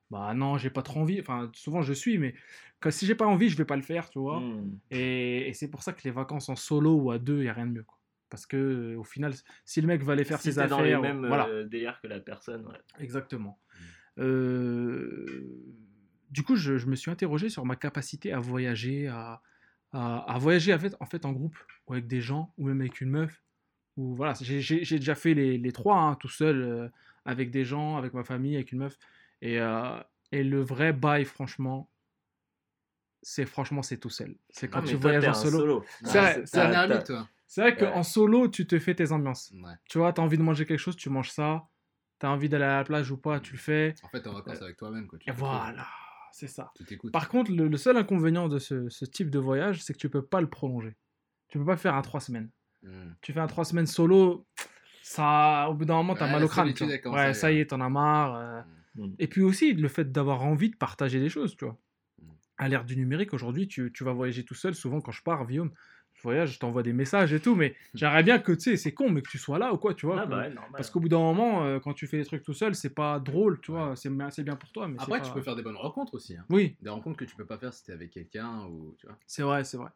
Bah 0.09 0.33
non, 0.33 0.57
j'ai 0.57 0.69
pas 0.69 0.81
trop 0.81 1.01
envie. 1.01 1.19
Enfin, 1.19 1.51
souvent 1.53 1.81
je 1.81 1.93
suis, 1.93 2.17
mais 2.17 2.33
quand, 2.79 2.91
si 2.91 3.05
j'ai 3.05 3.15
pas 3.15 3.25
envie, 3.27 3.49
je 3.49 3.57
vais 3.57 3.65
pas 3.65 3.75
le 3.75 3.81
faire, 3.81 4.09
tu 4.09 4.19
vois. 4.19 4.39
Hmm. 4.39 4.79
Et, 4.89 5.49
et 5.49 5.53
c'est 5.53 5.69
pour 5.69 5.83
ça 5.83 5.91
que 5.93 6.01
les 6.05 6.11
vacances 6.11 6.47
en 6.49 6.55
solo 6.55 6.95
ou 6.95 7.11
à 7.11 7.19
deux, 7.19 7.39
il 7.39 7.45
y 7.45 7.49
a 7.49 7.53
rien 7.53 7.67
de 7.67 7.73
mieux. 7.73 7.83
Quoi. 7.83 7.99
Parce 8.29 8.45
que 8.45 8.95
au 8.95 9.03
final, 9.03 9.33
si 9.65 9.81
le 9.81 9.87
mec 9.87 10.01
va 10.03 10.13
aller 10.13 10.23
faire 10.23 10.39
Si 10.39 10.51
ses 10.53 10.61
t'es 10.61 10.67
dans 10.67 10.79
affaires, 10.79 11.01
les 11.01 11.07
mêmes 11.07 11.27
voilà. 11.27 11.47
euh, 11.49 11.65
délires 11.65 11.99
que 12.01 12.07
la 12.07 12.19
personne, 12.21 12.65
ouais. 12.67 12.79
Exactement. 12.99 13.59
Euh, 14.19 15.25
Du 16.31 16.43
coup, 16.43 16.55
je, 16.55 16.77
je 16.77 16.87
me 16.87 16.95
suis 16.95 17.11
interrogé 17.11 17.49
sur 17.49 17.65
ma 17.65 17.75
capacité 17.75 18.33
à 18.33 18.39
voyager, 18.39 19.07
à, 19.07 19.41
à, 19.93 20.19
à 20.33 20.37
voyager 20.37 20.73
en 20.73 20.79
fait, 20.79 20.95
en 20.99 21.05
fait 21.05 21.25
en 21.25 21.31
groupe, 21.31 21.57
ou 21.87 21.93
avec 21.93 22.07
des 22.07 22.21
gens, 22.21 22.53
ou 22.57 22.67
même 22.67 22.81
avec 22.81 23.01
une 23.01 23.09
meuf. 23.09 23.43
Ou 23.95 24.15
voilà, 24.15 24.33
j'ai 24.39 24.59
déjà 24.97 25.15
fait 25.15 25.33
les, 25.33 25.57
les 25.57 25.71
trois, 25.71 25.97
hein, 25.97 26.15
tout 26.15 26.29
seul, 26.29 26.61
euh, 26.61 26.89
avec 27.25 27.49
des 27.49 27.65
gens, 27.65 27.97
avec 27.97 28.13
ma 28.13 28.23
famille, 28.23 28.55
avec 28.55 28.71
une 28.71 28.79
meuf. 28.79 28.97
Et, 29.41 29.59
euh, 29.59 29.99
et 30.31 30.43
le 30.43 30.61
vrai 30.61 30.93
bail, 30.93 31.25
franchement, 31.25 31.89
c'est 33.21 33.45
franchement, 33.45 33.81
c'est 33.81 33.97
tout 33.97 34.09
seul. 34.09 34.35
C'est 34.49 34.69
quand 34.69 34.83
tu 34.83 34.95
voyages 34.95 35.27
en 35.27 35.33
solo. 35.33 35.83
Ah, 35.83 35.87
C'est 36.05 36.19
vrai, 36.19 37.03
c'est- 37.47 37.61
vrai 37.61 37.75
qu'en 37.75 38.03
solo, 38.03 38.47
tu 38.47 38.67
te 38.67 38.77
fais 38.79 38.93
tes 38.95 39.11
ambiances. 39.11 39.51
Ouais. 39.55 39.73
Tu 39.89 39.97
vois, 39.97 40.13
t'as 40.13 40.21
envie 40.21 40.37
de 40.37 40.43
manger 40.43 40.65
quelque 40.65 40.79
chose, 40.79 40.95
tu 40.95 41.09
manges 41.09 41.31
ça. 41.31 41.67
T'as 42.19 42.29
envie 42.29 42.49
d'aller 42.49 42.65
à 42.65 42.77
la 42.77 42.83
plage 42.83 43.11
ou 43.11 43.17
pas, 43.17 43.39
tu 43.39 43.53
le 43.53 43.59
fais. 43.59 43.93
En 44.03 44.09
fait, 44.09 44.25
en 44.27 44.33
vacances 44.33 44.61
avec 44.61 44.77
toi-même, 44.77 45.07
quoi. 45.07 45.19
Tu 45.19 45.29
Et 45.29 45.33
voilà, 45.33 45.87
c'est 46.31 46.47
ça. 46.47 46.71
Tu. 46.87 46.97
Par 47.11 47.29
contre, 47.29 47.51
le, 47.51 47.67
le 47.67 47.77
seul 47.77 47.97
inconvénient 47.97 48.47
de 48.47 48.59
ce, 48.59 48.89
ce 48.89 49.05
type 49.05 49.29
de 49.29 49.39
voyage, 49.39 49.81
c'est 49.81 49.93
que 49.93 49.97
tu 49.97 50.09
peux 50.09 50.25
pas 50.25 50.41
le 50.41 50.49
prolonger. 50.49 50.95
Tu 51.49 51.57
peux 51.57 51.65
pas 51.65 51.77
faire 51.77 51.95
un 51.95 52.01
3 52.01 52.19
semaines. 52.19 52.49
Hmm. 52.83 53.11
Tu 53.21 53.33
fais 53.33 53.39
un 53.39 53.47
3 53.47 53.65
semaines 53.65 53.87
solo, 53.87 54.45
ça, 55.01 55.67
au 55.69 55.73
bout 55.73 55.85
d'un 55.85 55.95
moment, 55.95 56.15
t'as 56.15 56.25
Ouais, 56.25 56.31
mal 56.33 56.43
au 56.43 56.47
crâne. 56.47 56.73
tu 56.73 56.83
Ouais, 56.83 57.33
ça 57.33 57.51
y 57.51 57.59
est, 57.59 57.67
t'en 57.67 57.81
as 57.81 57.89
marre. 57.89 58.35
euh. 58.35 58.61
Hmm. 58.95 59.13
Et 59.19 59.27
puis 59.27 59.41
aussi, 59.41 59.73
le 59.73 59.87
fait 59.87 60.11
d'avoir 60.11 60.43
envie 60.43 60.69
de 60.69 60.75
partager 60.75 61.19
des 61.19 61.29
choses, 61.29 61.55
tu 61.55 61.65
vois. 61.65 61.77
À 62.59 62.67
l'ère 62.67 62.85
du 62.85 62.97
numérique, 62.97 63.33
aujourd'hui, 63.33 63.67
tu, 63.67 63.91
tu 63.93 64.03
vas 64.03 64.13
voyager 64.13 64.43
tout 64.43 64.55
seul. 64.55 64.73
Souvent, 64.73 64.99
quand 64.99 65.11
je 65.11 65.21
pars, 65.21 65.45
Guillaume, 65.45 65.71
voyage, 66.27 66.53
je 66.53 66.59
t'envoie 66.59 66.83
des 66.83 66.93
messages 66.93 67.33
et 67.33 67.39
tout, 67.39 67.55
mais 67.55 67.75
j'aimerais 67.93 68.23
bien 68.23 68.39
que, 68.39 68.51
tu 68.51 68.59
sais, 68.61 68.77
c'est 68.77 68.93
con, 68.93 69.09
mais 69.09 69.21
que 69.21 69.29
tu 69.29 69.37
sois 69.37 69.57
là 69.59 69.73
ou 69.73 69.77
quoi, 69.77 69.93
tu 69.93 70.05
vois. 70.05 70.21
Ah 70.21 70.25
que- 70.25 70.31
bah 70.31 70.47
ouais. 70.47 70.53
Parce 70.75 70.89
qu'au 70.89 70.99
bout 70.99 71.09
d'un 71.09 71.17
moment, 71.19 71.63
euh, 71.65 71.79
quand 71.79 71.93
tu 71.93 72.07
fais 72.07 72.17
des 72.17 72.25
trucs 72.25 72.43
tout 72.43 72.53
seul, 72.53 72.75
c'est 72.75 72.93
pas 72.93 73.19
drôle, 73.19 73.59
tu 73.61 73.71
vois. 73.71 73.95
C'est 73.95 74.09
c'est 74.31 74.43
bien 74.43 74.55
pour 74.55 74.71
toi, 74.71 74.87
mais 74.87 74.97
Après, 74.99 75.19
pas- 75.19 75.25
tu 75.25 75.31
peux 75.33 75.41
faire 75.41 75.55
des 75.55 75.63
bonnes 75.63 75.75
rencontres 75.75 76.13
aussi. 76.15 76.35
hein. 76.35 76.45
Oui, 76.49 76.75
Des 76.81 76.89
rencontres 76.89 77.17
que 77.17 77.25
tu 77.25 77.35
peux 77.35 77.45
pas 77.45 77.57
faire 77.57 77.73
si 77.73 77.83
t'es 77.85 77.91
avec 77.93 78.11
quelqu'un 78.11 78.65
ou 78.69 78.95
tu 78.99 79.07
vois. 79.07 79.17
C'est 79.25 79.43
vrai, 79.43 79.63
c'est 79.63 79.77
vrai. 79.77 79.89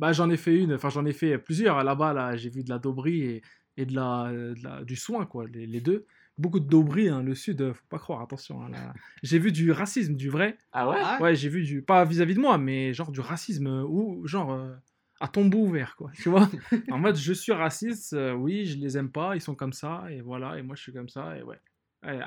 Bah, 0.00 0.12
j'en 0.12 0.30
ai 0.30 0.36
fait 0.36 0.56
une, 0.58 0.74
enfin 0.74 0.90
j'en 0.90 1.04
ai 1.04 1.12
fait 1.12 1.38
plusieurs. 1.38 1.84
Là-bas, 1.84 2.12
là, 2.12 2.36
j'ai 2.36 2.50
vu 2.50 2.64
de 2.64 2.70
la 2.70 2.78
dauberie 2.78 3.22
et, 3.22 3.42
et 3.76 3.86
de 3.86 3.94
la, 3.94 4.30
de 4.32 4.54
la- 4.62 4.84
du 4.84 4.96
soin, 4.96 5.26
quoi, 5.26 5.46
les, 5.46 5.66
les 5.66 5.80
deux. 5.80 6.06
Beaucoup 6.38 6.60
de 6.60 6.66
dauberie, 6.68 7.08
hein, 7.08 7.22
le 7.22 7.34
sud, 7.34 7.60
euh, 7.60 7.74
faut 7.74 7.84
pas 7.88 7.98
croire, 7.98 8.20
attention. 8.22 8.62
hein, 8.62 8.70
là. 8.70 8.94
J'ai 9.22 9.38
vu 9.38 9.52
du 9.52 9.70
racisme, 9.70 10.16
du 10.16 10.28
vrai. 10.30 10.58
Ah 10.72 10.88
ouais? 10.88 10.96
Ah, 10.98 11.18
Ouais, 11.20 11.36
j'ai 11.36 11.48
vu 11.50 11.62
du, 11.62 11.82
pas 11.82 12.04
vis-à-vis 12.04 12.34
de 12.34 12.40
moi, 12.40 12.58
mais 12.58 12.94
genre 12.94 13.12
du 13.12 13.20
racisme, 13.20 13.66
euh, 13.68 13.84
ou 13.86 14.26
genre 14.26 14.52
euh, 14.52 14.74
à 15.22 15.28
tombeau 15.28 15.58
ouvert, 15.60 15.94
quoi, 15.96 16.10
tu 16.14 16.28
vois. 16.28 16.48
en 16.90 16.98
mode, 16.98 17.16
je 17.16 17.32
suis 17.32 17.52
raciste, 17.52 18.12
euh, 18.12 18.32
oui, 18.34 18.66
je 18.66 18.76
les 18.78 18.98
aime 18.98 19.10
pas, 19.10 19.34
ils 19.36 19.40
sont 19.40 19.54
comme 19.54 19.72
ça, 19.72 20.02
et 20.10 20.20
voilà, 20.20 20.58
et 20.58 20.62
moi 20.62 20.74
je 20.76 20.82
suis 20.82 20.92
comme 20.92 21.08
ça, 21.08 21.36
et 21.38 21.42
ouais. 21.42 21.58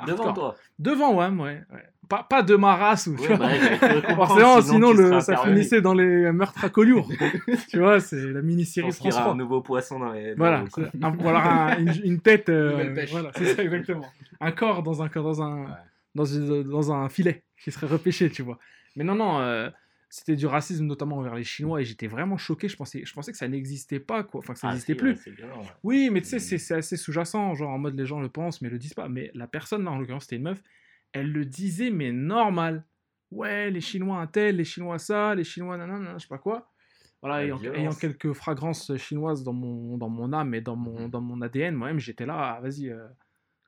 Devant 0.07 0.31
toi. 0.31 0.55
Devant, 0.79 1.13
ouais, 1.15 1.27
ouais. 1.27 1.61
ouais. 1.73 1.83
Pas, 2.07 2.23
pas 2.23 2.41
de 2.43 2.55
ma 2.55 2.77
race, 2.77 3.07
ou 3.07 3.17
tu 3.17 3.27
Ouais, 3.27 3.35
vois. 3.35 3.47
bah, 3.49 4.15
Forcément, 4.15 4.61
sinon, 4.61 4.93
le, 4.93 5.19
ça 5.19 5.35
finissait 5.35 5.81
dans 5.81 5.93
les 5.93 6.31
meurtres 6.31 6.63
à 6.63 6.69
Collioure. 6.69 7.09
tu 7.69 7.79
vois, 7.79 7.99
c'est 7.99 8.15
la 8.31 8.41
mini-série 8.41 8.93
France 8.93 9.13
aura 9.13 9.23
3. 9.23 9.33
un 9.33 9.35
nouveau 9.35 9.59
poisson 9.61 9.99
dans 9.99 10.13
les. 10.13 10.33
dans 10.35 11.11
Voilà, 11.19 11.41
un- 11.43 11.67
un- 11.73 11.77
une, 11.79 11.93
une 12.05 12.19
tête. 12.21 12.47
euh. 12.47 12.95
Voilà, 13.11 13.31
c'est 13.35 13.53
ça 13.55 13.63
exactement. 13.63 14.05
Un 14.39 14.51
corps 14.53 14.81
dans 14.81 15.03
un, 15.03 15.07
dans 15.13 15.41
un, 15.41 15.65
Ouais. 15.65 15.71
dans, 16.15 16.25
une- 16.25 16.63
dans 16.63 16.93
un 16.93 17.09
filet 17.09 17.43
qui 17.61 17.69
serait 17.71 17.87
repêché, 17.87 18.29
tu 18.29 18.43
vois. 18.43 18.57
Mais 18.95 19.03
non, 19.03 19.15
non, 19.15 19.39
euh, 19.41 19.69
c'était 20.17 20.37
du 20.37 20.45
racisme 20.47 20.85
notamment 20.85 21.17
envers 21.17 21.35
les 21.35 21.43
Chinois 21.43 21.81
et 21.81 21.85
j'étais 21.85 22.07
vraiment 22.07 22.37
choqué. 22.37 22.69
Je 22.69 22.77
pensais, 22.77 23.03
je 23.05 23.13
pensais 23.13 23.31
que 23.33 23.37
ça 23.37 23.47
n'existait 23.49 23.99
pas, 23.99 24.23
quoi. 24.23 24.39
Enfin, 24.39 24.53
que 24.53 24.59
ça 24.59 24.67
Ah, 24.67 24.71
n'existait 24.71 24.93
si, 24.93 24.97
plus. 24.99 25.27
ouais, 25.27 25.43
ouais. 25.43 25.65
Oui, 25.83 26.09
mais 26.09 26.21
tu 26.21 26.29
sais, 26.29 26.39
c'est- 26.39 26.57
c'est 26.57 26.75
assez 26.75 26.95
sous-jacent, 26.95 27.53
genre 27.55 27.71
en 27.71 27.77
mode 27.79 27.97
les 27.99 28.05
gens 28.05 28.21
le 28.21 28.29
pensent, 28.29 28.61
mais 28.61 28.69
le 28.69 28.77
disent 28.79 28.93
pas. 28.93 29.09
Mais 29.09 29.29
la 29.33 29.47
personne, 29.47 29.83
là, 29.83 29.91
en 29.91 29.97
l'occurrence, 29.99 30.23
c'était 30.23 30.37
une 30.37 30.43
meuf, 30.43 30.63
elle 31.11 31.31
le 31.31 31.43
disait, 31.45 31.89
mais 31.91 32.11
normal. 32.13 32.85
Ouais, 33.31 33.69
les 33.71 33.81
Chinois 33.81 34.17
un 34.21 34.27
tel, 34.27 34.55
les 34.57 34.63
Chinois 34.63 34.99
ça, 34.99 35.35
les 35.35 35.43
Chinois 35.43 35.75
nanana, 35.77 36.13
je 36.17 36.23
sais 36.23 36.27
pas 36.29 36.37
quoi. 36.37 36.71
Voilà, 37.21 37.43
ayant, 37.43 37.57
quelques 37.99 38.33
fragrances 38.33 38.95
chinoises 38.97 39.43
dans 39.43 39.51
mon, 39.53 39.97
dans 39.97 40.09
mon 40.09 40.31
âme 40.31 40.53
et 40.53 40.61
dans 40.61 40.75
mon, 40.77 41.01
Mhm. 41.01 41.09
dans 41.09 41.21
mon 41.21 41.41
ADN, 41.41 41.75
moi-même, 41.75 41.99
j'étais 41.99 42.25
là, 42.25 42.55
ah, 42.57 42.61
vas-y, 42.61 42.89
euh, 42.89 43.05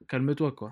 calme-toi, 0.08 0.54
quoi. 0.54 0.72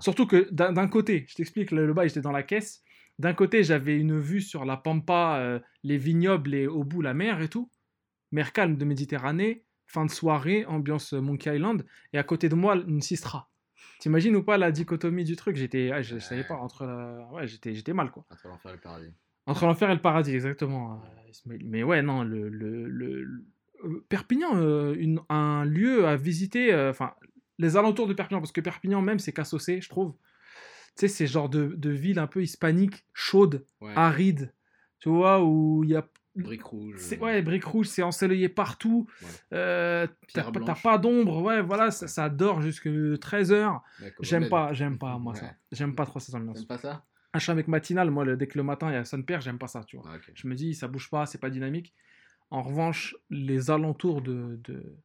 Surtout 0.00 0.26
que 0.26 0.48
d'un 0.52 0.72
d'un 0.72 0.88
côté, 0.88 1.24
je 1.28 1.34
t'explique, 1.34 1.70
le, 1.70 1.86
le 1.86 1.94
bail, 1.94 2.08
j'étais 2.08 2.20
dans 2.20 2.32
la 2.32 2.42
caisse. 2.42 2.83
D'un 3.18 3.34
côté, 3.34 3.62
j'avais 3.62 3.96
une 3.96 4.18
vue 4.18 4.40
sur 4.40 4.64
la 4.64 4.76
pampa, 4.76 5.38
euh, 5.38 5.60
les 5.82 5.98
vignobles 5.98 6.54
et 6.54 6.66
au 6.66 6.82
bout 6.84 7.00
la 7.02 7.14
mer 7.14 7.40
et 7.40 7.48
tout. 7.48 7.70
Mer 8.32 8.52
calme 8.52 8.76
de 8.76 8.84
Méditerranée, 8.84 9.64
fin 9.86 10.04
de 10.04 10.10
soirée, 10.10 10.64
ambiance 10.66 11.12
euh, 11.14 11.20
Monkey 11.20 11.54
Island. 11.54 11.84
Et 12.12 12.18
à 12.18 12.24
côté 12.24 12.48
de 12.48 12.54
moi, 12.56 12.74
une 12.76 13.00
Sistra. 13.00 13.50
T'imagines 14.00 14.34
ou 14.34 14.42
pas 14.42 14.58
la 14.58 14.72
dichotomie 14.72 15.24
du 15.24 15.36
truc? 15.36 15.56
J'étais, 15.56 15.90
ah, 15.92 16.02
je, 16.02 16.16
je 16.16 16.20
savais 16.20 16.42
pas 16.44 16.56
entre, 16.56 16.84
la- 16.84 17.28
ouais, 17.32 17.46
j'étais, 17.46 17.74
j'étais 17.74 17.92
mal 17.92 18.10
quoi. 18.10 18.26
Entre 18.30 18.48
l'enfer 18.48 18.72
et 18.72 18.74
le 18.74 18.80
paradis. 18.80 19.12
Entre 19.46 19.64
l'enfer 19.66 19.90
et 19.90 19.94
le 19.94 20.00
paradis, 20.00 20.34
exactement. 20.34 20.94
euh. 20.94 21.56
Mais 21.64 21.82
ouais, 21.82 22.02
non, 22.02 22.22
le, 22.24 22.48
le, 22.48 22.86
le- 22.88 23.22
le- 23.22 23.44
euh, 23.84 24.04
Perpignan, 24.08 24.56
euh, 24.56 24.94
une- 24.98 25.20
un 25.28 25.64
lieu 25.64 26.06
à 26.06 26.16
visiter, 26.16 26.72
euh, 26.72 26.90
enfin, 26.90 27.14
les 27.58 27.76
alentours 27.76 28.06
de 28.08 28.14
Perpignan, 28.14 28.40
parce 28.40 28.52
que 28.52 28.60
Perpignan 28.60 29.00
même, 29.02 29.18
c'est 29.20 29.32
cassocé, 29.32 29.80
je 29.80 29.88
trouve. 29.88 30.14
Tu 30.96 31.00
sais, 31.00 31.08
c'est 31.08 31.26
genre 31.26 31.48
de, 31.48 31.74
de 31.76 31.90
ville 31.90 32.18
un 32.18 32.26
peu 32.26 32.42
hispanique, 32.42 33.04
chaude, 33.12 33.66
Ouais. 33.80 33.92
aride, 33.96 34.52
tu 35.00 35.08
vois, 35.08 35.42
où 35.44 35.82
il 35.84 35.90
y 35.90 35.96
a. 35.96 36.06
Brique 36.36 36.64
rouge. 36.64 36.96
C'est, 36.98 37.18
ouais, 37.20 37.42
briques 37.42 37.64
rouges, 37.64 37.86
c'est 37.86 38.02
ensoleillé 38.02 38.48
partout. 38.48 39.06
Ouais. 39.22 39.28
euh, 39.52 40.06
t'as, 40.32 40.42
pas- 40.44 40.50
t'as 40.52 40.60
blanche. 40.60 40.82
pas 40.82 40.98
d'ombre, 40.98 41.42
ouais, 41.42 41.62
voilà, 41.62 41.90
ça, 41.92 42.08
ça 42.08 42.28
dort 42.28 42.60
jusque 42.60 42.86
13h. 42.88 43.80
D'accord, 44.00 44.24
J'aime 44.24 44.48
pas, 44.48 44.72
j'aime 44.72 44.98
pas, 44.98 45.16
moi, 45.18 45.32
Ouais. 45.34 45.40
ça. 45.40 45.54
J'aime 45.72 45.94
pas 45.94 46.06
trop 46.06 46.18
ces 46.18 46.34
ambiances. 46.34 46.58
T'aimes 46.58 46.66
pas 46.66 46.78
ça? 46.78 47.04
Un 47.32 47.38
champ 47.40 47.56
matinal, 47.68 48.10
moi, 48.10 48.24
le- 48.24 48.36
dès 48.36 48.46
que 48.48 48.58
le 48.58 48.64
matin, 48.64 48.90
il 48.90 48.94
y 48.94 48.96
a 48.96 49.04
son 49.04 49.22
père, 49.22 49.40
j'aime 49.40 49.58
pas 49.58 49.66
ça, 49.68 49.82
tu 49.84 49.96
vois. 49.96 50.06
Ah. 50.12 50.18
Je 50.34 50.46
me 50.48 50.54
dis, 50.54 50.74
ça 50.74 50.86
bouge 50.88 51.08
pas, 51.10 51.26
c'est 51.26 51.38
pas 51.38 51.50
dynamique. 51.50 51.92
En 52.50 52.62
revanche, 52.62 53.16
les 53.30 53.70
alentours 53.70 54.20
de, 54.22 54.60
de, 54.64 54.96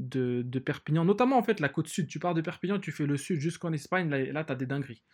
de, 0.00 0.42
de 0.44 0.58
Perpignan, 0.58 1.04
notamment 1.04 1.38
en 1.38 1.42
fait 1.42 1.60
la 1.60 1.68
côte 1.68 1.86
sud, 1.88 2.06
tu 2.08 2.18
pars 2.18 2.34
de 2.34 2.40
Perpignan, 2.40 2.78
tu 2.78 2.90
fais 2.92 3.06
le 3.06 3.16
sud 3.16 3.40
jusqu'en 3.40 3.72
Espagne, 3.72 4.08
là, 4.08 4.24
là 4.32 4.44
tu 4.44 4.52
as 4.52 4.56
des 4.56 4.66
dingueries. 4.66 5.04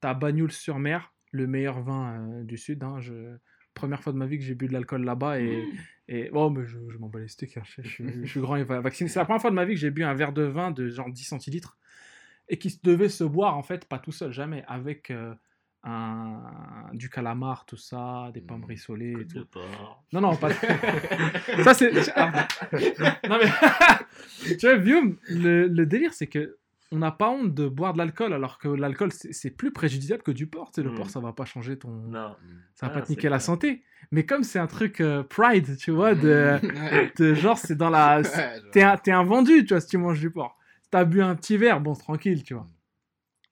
Tu 0.00 0.08
as 0.08 0.14
Bagnols-sur-Mer, 0.14 1.12
le 1.32 1.46
meilleur 1.46 1.82
vin 1.82 2.20
euh, 2.20 2.44
du 2.44 2.56
sud. 2.56 2.82
hein, 2.82 3.00
je... 3.00 3.36
Première 3.74 4.02
fois 4.02 4.12
de 4.14 4.18
ma 4.18 4.24
vie 4.26 4.38
que 4.38 4.44
j'ai 4.44 4.54
bu 4.54 4.68
de 4.68 4.72
l'alcool 4.72 5.04
là-bas 5.04 5.38
et, 5.38 5.68
et 6.08 6.30
oh, 6.32 6.48
mais 6.48 6.64
je, 6.64 6.78
je 6.88 6.96
m'en 6.96 7.08
bats 7.08 7.18
les 7.18 7.28
steaks, 7.28 7.58
hein, 7.58 7.62
je, 7.64 7.82
je 7.82 8.26
suis- 8.26 8.40
grand 8.40 8.56
et 8.56 8.64
va- 8.64 8.80
vacciné. 8.80 9.10
C'est 9.10 9.18
la 9.18 9.26
première 9.26 9.42
fois 9.42 9.50
de 9.50 9.54
ma 9.56 9.66
vie 9.66 9.74
que 9.74 9.80
j'ai 9.80 9.90
bu 9.90 10.02
un 10.02 10.14
verre 10.14 10.32
de 10.32 10.42
vin 10.42 10.70
de 10.70 10.88
genre 10.88 11.10
10 11.10 11.24
centilitres 11.24 11.76
et 12.48 12.58
qui 12.58 12.80
devait 12.82 13.10
se 13.10 13.24
boire 13.24 13.58
en 13.58 13.62
fait, 13.62 13.84
pas 13.84 13.98
tout 13.98 14.12
seul, 14.12 14.32
jamais, 14.32 14.64
avec 14.66 15.10
euh, 15.10 15.34
un, 15.86 16.42
du 16.92 17.08
calamar, 17.08 17.64
tout 17.64 17.76
ça, 17.76 18.30
des 18.34 18.40
Mm. 18.40 18.44
et 19.20 19.24
de 19.24 19.40
tout. 19.40 19.46
porc. 19.46 20.04
Non, 20.12 20.20
non, 20.20 20.36
pas. 20.36 20.50
ça, 21.64 21.74
c'est. 21.74 21.92
ah, 22.16 22.46
non, 23.28 23.38
mais. 23.42 23.50
tu 24.58 24.66
vois, 24.66 24.78
Guillaume, 24.78 25.16
le, 25.28 25.66
le 25.68 25.86
délire, 25.86 26.12
c'est 26.12 26.26
que. 26.26 26.56
On 26.92 26.98
n'a 26.98 27.10
pas 27.10 27.30
honte 27.30 27.52
de 27.52 27.66
boire 27.66 27.94
de 27.94 27.98
l'alcool, 27.98 28.32
alors 28.32 28.58
que 28.58 28.68
l'alcool, 28.68 29.10
c'est 29.12 29.50
plus 29.50 29.72
préjudiciable 29.72 30.22
que 30.22 30.30
du 30.30 30.46
porc. 30.46 30.70
Tu 30.70 30.80
sais, 30.80 30.82
le 30.88 30.94
porc, 30.94 31.10
ça 31.10 31.18
va 31.18 31.32
pas 31.32 31.44
changer 31.44 31.76
ton. 31.76 31.88
Non. 31.90 32.36
Ça 32.76 32.86
va 32.86 32.92
Ah, 32.92 32.94
pas 32.94 33.00
te 33.02 33.06
c'est 33.08 33.14
niquer 33.14 33.28
la 33.28 33.40
santé. 33.40 33.82
Mais 34.12 34.24
comme 34.24 34.44
c'est 34.44 34.60
un 34.60 34.68
truc 34.68 35.00
euh, 35.00 35.24
pride, 35.24 35.76
tu 35.78 35.90
vois, 35.90 36.14
de, 36.14 36.60
genre, 37.34 37.58
c'est 37.58 37.74
dans 37.74 37.90
la. 37.90 38.22
T'es 38.70 38.82
un, 38.82 38.96
un 39.08 39.24
vendu, 39.24 39.64
tu 39.64 39.74
vois, 39.74 39.80
si 39.80 39.88
tu 39.88 39.98
manges 39.98 40.20
du 40.20 40.30
porc. 40.30 40.56
T'as 40.92 41.04
bu 41.04 41.22
un 41.22 41.34
petit 41.34 41.56
verre, 41.56 41.80
bon, 41.80 41.94
tranquille, 41.94 42.44
tu 42.44 42.54
vois. 42.54 42.66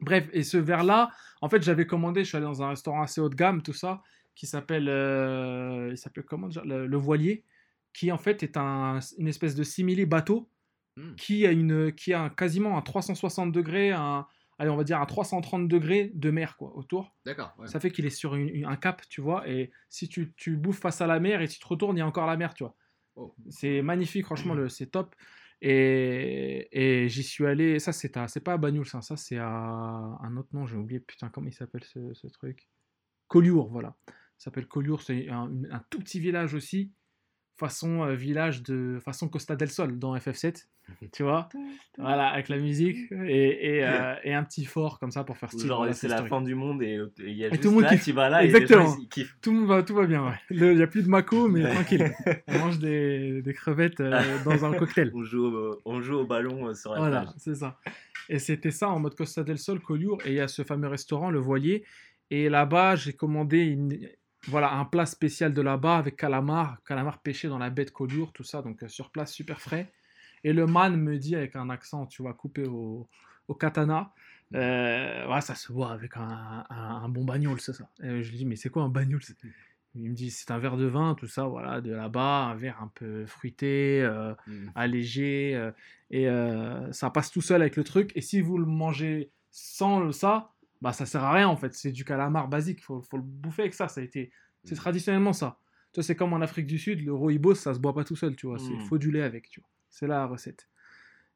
Bref, 0.01 0.29
et 0.33 0.45
ce 0.45 0.57
verre-là, 0.57 1.11
en 1.45 1.49
fait, 1.49 1.63
j'avais 1.63 1.87
commandé, 1.87 2.25
je 2.25 2.29
suis 2.29 2.37
allé 2.37 2.47
dans 2.47 2.63
un 2.63 2.69
restaurant 2.71 3.03
assez 3.03 3.21
haut 3.21 3.29
de 3.29 3.35
gamme, 3.35 3.63
tout 3.63 3.73
ça, 3.73 4.03
qui 4.35 4.47
s'appelle. 4.47 4.89
euh, 4.89 5.89
il 5.91 5.99
s'appelle 5.99 6.25
comment 6.25 6.49
déjà? 6.49 6.63
Le, 6.65 6.87
le 6.87 6.97
Voilier, 6.97 7.45
qui 7.93 8.11
en 8.11 8.19
fait 8.19 8.43
est 8.43 8.57
un, 8.57 8.99
une 9.19 9.29
espèce 9.29 9.55
de 9.55 9.63
simili 9.63 10.07
bateau 10.07 10.49
Mm. 10.97 11.15
qui 11.17 11.45
a, 11.45 11.51
une, 11.51 11.91
qui 11.93 12.13
a 12.13 12.23
un- 12.23 12.29
quasiment 12.31 12.79
un 12.79 12.81
360 12.81 13.51
degrés, 13.51 13.91
un, 13.91 14.29
allez, 14.61 14.71
on 14.71 14.77
va 14.77 14.85
dire 14.85 15.01
un 15.01 15.07
330 15.07 15.67
degrés 15.67 16.13
de 16.15 16.31
mer, 16.31 16.57
quoi, 16.57 16.71
autour. 16.77 17.17
D'accord. 17.27 17.53
ouais. 17.59 17.67
Ça 17.67 17.81
fait 17.81 17.91
qu'il 17.91 18.07
est 18.07 18.11
sur 18.11 18.37
une- 18.37 18.49
une- 18.49 18.65
un 18.67 18.77
cap, 18.77 19.03
tu 19.09 19.21
vois, 19.21 19.49
et 19.49 19.73
si 19.89 20.09
tu, 20.09 20.33
tu 20.37 20.57
bouffes 20.57 20.79
face 20.79 21.01
à 21.01 21.09
la 21.09 21.19
mer 21.19 21.43
et 21.43 21.49
tu 21.49 21.59
te 21.59 21.67
retournes, 21.67 21.97
il 21.97 21.99
y 21.99 22.03
a 22.03 22.07
encore 22.07 22.27
la 22.29 22.37
mer, 22.37 22.55
tu 22.55 22.63
vois. 22.63 22.77
Oh. 23.17 23.35
C'est 23.51 23.83
magnifique, 23.83 24.25
franchement, 24.27 24.55
le- 24.61 24.69
c'est 24.69 24.87
top. 24.87 25.17
Et, 25.67 27.07
j'y 27.09 27.23
suis 27.23 27.47
allé, 27.47 27.79
ça 27.79 27.93
c'est 27.93 28.11
pas 28.11 28.53
à 28.53 28.57
Bagnoul, 28.59 28.87
ça, 28.87 29.01
ça 29.01 29.17
c'est 29.17 29.39
à 29.39 29.49
un 29.49 30.37
autre 30.37 30.51
nom, 30.53 30.67
j'ai 30.67 30.77
oublié, 30.77 31.01
putain, 31.01 31.31
comment 31.31 31.49
il 31.49 31.55
s'appelle 31.55 31.85
ce, 31.85 32.27
truc? 32.27 32.69
Collioure, 33.29 33.71
voilà. 33.71 33.97
Ça 34.37 34.47
s'appelle 34.47 34.67
Collioure, 34.67 35.01
c'est 35.01 35.29
un 35.31 35.83
tout 35.89 36.01
petit 36.01 36.21
village 36.21 36.53
aussi, 36.53 36.93
façon 37.57 38.03
euh, 38.03 38.15
village 38.15 38.63
de 38.63 38.99
façon 39.05 39.29
Costa 39.29 39.55
del 39.57 39.69
Sol 39.71 39.99
dans 39.99 40.17
FF7, 40.17 40.67
tu 41.13 41.23
vois? 41.23 41.49
Voilà, 41.99 42.29
avec 42.29 42.49
la 42.49 42.59
musique 42.59 42.97
et, 43.13 43.77
et, 43.77 43.85
euh, 43.85 44.15
et 44.25 44.35
un 44.35 44.43
petit 44.45 44.65
fort 44.65 44.99
comme 44.99 45.11
ça 45.11 45.25
pour 45.25 45.37
faire 45.39 45.51
style. 45.51 45.67
Genre, 45.69 45.87
c'est 45.93 46.09
la 46.09 46.25
fin 46.25 46.43
du 46.43 46.55
monde 46.55 46.83
et 46.83 46.95
et 47.21 47.31
il 47.31 47.37
y 47.37 47.45
a 47.45 47.49
Et 47.49 47.51
juste 47.51 47.63
tout 47.63 47.69
le 47.69 47.75
monde 47.75 47.85
là, 47.85 47.91
kiffe. 47.91 48.05
tu 48.05 48.13
vas 48.13 48.29
là 48.29 48.45
Exactement. 48.45 48.81
et 48.81 48.85
les 48.85 48.91
gens, 48.91 48.99
ils 49.01 49.09
kiffent. 49.09 49.37
Tout 49.41 49.53
le 49.53 49.59
monde 49.59 49.69
va, 49.69 49.83
tout 49.83 49.95
va 49.95 50.07
bien, 50.07 50.25
ouais. 50.27 50.37
Il 50.51 50.77
n'y 50.77 50.83
a 50.83 50.87
plus 50.87 51.03
de 51.03 51.09
Mako, 51.09 51.49
mais 51.49 51.63
tranquille. 51.71 52.13
On 52.49 52.59
mange 52.59 52.79
des, 52.79 53.41
des 53.43 53.55
crevettes 53.55 54.01
euh, 54.01 54.21
dans 54.45 54.65
un 54.65 54.75
cocktail. 54.75 55.13
On 55.15 55.23
joue 55.23 55.47
au, 55.47 55.81
on 55.85 56.01
joue 56.01 56.17
au 56.17 56.27
ballon 56.27 56.69
euh, 56.69 56.75
sur 56.75 56.93
la 56.93 56.99
Voilà, 56.99 57.35
c'est 57.39 57.55
ça. 57.55 57.79
Et 58.29 58.39
c'était 58.39 58.71
ça 58.71 58.89
en 58.89 58.99
mode 58.99 59.15
Costa 59.15 59.45
del 59.45 59.59
Sol, 59.59 59.81
Collioure. 59.81 60.19
Et 60.27 60.31
il 60.31 60.35
y 60.35 60.41
a 60.41 60.49
ce 60.49 60.63
fameux 60.65 60.89
restaurant, 60.89 61.31
le 61.31 61.39
Voilier. 61.39 61.85
Et 62.31 62.49
là-bas, 62.49 62.97
j'ai 62.97 63.13
commandé 63.13 63.59
une, 63.61 64.09
voilà, 64.49 64.73
un 64.75 64.85
plat 64.85 65.07
spécial 65.07 65.53
de 65.53 65.63
là-bas 65.63 65.97
avec 65.99 66.17
calamar, 66.17 66.79
calamar 66.87 67.19
pêché 67.19 67.49
dans 67.49 67.59
la 67.59 67.71
baie 67.71 67.85
de 67.85 67.91
Collioure, 67.91 68.33
tout 68.33 68.45
ça. 68.45 68.63
Donc 68.63 68.83
euh, 68.83 68.89
sur 68.89 69.11
place, 69.11 69.33
super 69.33 69.61
frais. 69.61 69.93
Et 70.43 70.53
le 70.53 70.67
man 70.67 70.97
me 70.97 71.17
dit 71.19 71.35
avec 71.37 71.57
un 71.57 71.71
accent, 71.71 72.07
tu 72.07 72.23
vois, 72.23 72.35
coupé 72.35 72.67
au, 72.67 73.09
au 73.49 73.55
katana. 73.55 74.13
Euh, 74.55 75.27
ouais, 75.29 75.41
ça 75.41 75.55
se 75.55 75.73
voit 75.73 75.91
avec 75.93 76.17
un, 76.17 76.65
un, 76.69 77.03
un 77.05 77.09
bon 77.09 77.25
bagnole, 77.25 77.61
c'est 77.61 77.73
ça. 77.73 77.89
Et 78.03 78.23
je 78.23 78.31
lui 78.31 78.39
dis, 78.39 78.45
mais 78.47 78.57
c'est 78.57 78.69
quoi 78.69 78.83
un 78.83 78.89
bagnole? 78.89 79.23
Il 79.97 80.11
me 80.11 80.15
dit, 80.15 80.31
c'est 80.31 80.51
un 80.51 80.59
verre 80.59 80.77
de 80.77 80.87
vin, 80.87 81.15
tout 81.15 81.29
ça, 81.29 81.45
voilà, 81.45 81.81
de 81.81 81.93
là-bas, 81.93 82.47
un 82.47 82.55
verre 82.55 82.83
un 82.83 82.91
peu 82.95 83.27
fruité, 83.27 84.03
euh, 84.03 84.35
Mm. 84.47 84.69
allégé, 84.75 85.55
euh, 85.55 85.71
et 86.11 86.27
ça 86.93 87.11
passe 87.11 87.31
tout 87.31 87.41
seul 87.41 87.63
avec 87.63 87.77
le 87.77 87.85
truc. 87.85 88.13
Et 88.15 88.21
si 88.21 88.41
vous 88.41 88.59
le 88.59 88.67
mangez 88.67 89.31
sans 89.51 90.13
ça, 90.13 90.51
bah 90.85 90.93
ça 90.93 91.07
sert 91.07 91.25
à 91.25 91.33
rien 91.33 91.49
en 91.49 91.57
fait. 91.57 91.75
C'est 91.75 91.91
du 91.93 92.05
calamar 92.05 92.47
basique, 92.49 92.81
faut, 92.83 93.01
faut 93.03 93.17
le 93.17 93.23
bouffer 93.25 93.63
avec 93.63 93.75
ça. 93.75 93.89
Ça 93.89 94.01
a 94.01 94.05
été, 94.05 94.31
c'est 94.65 94.75
Mm. 94.75 94.79
traditionnellement 94.79 95.33
ça. 95.33 95.59
Tu 95.93 95.99
vois, 96.01 96.05
c'est 96.05 96.15
comme 96.17 96.33
en 96.33 96.41
Afrique 96.41 96.67
du 96.67 96.79
Sud, 96.79 97.05
le 97.05 97.13
rooibos, 97.15 97.55
ça 97.55 97.73
se 97.75 97.79
boit 97.79 97.95
pas 97.95 98.05
tout 98.05 98.17
seul, 98.17 98.37
tu 98.37 98.47
vois. 98.47 98.59
C'est 98.59 98.75
Mm. 98.75 98.81
faut 98.81 98.99
du 98.99 99.11
lait 99.11 99.23
avec, 99.23 99.49
tu 99.49 99.61
vois. 99.61 99.69
C'est 99.91 100.07
là 100.07 100.17
la 100.19 100.27
recette. 100.27 100.69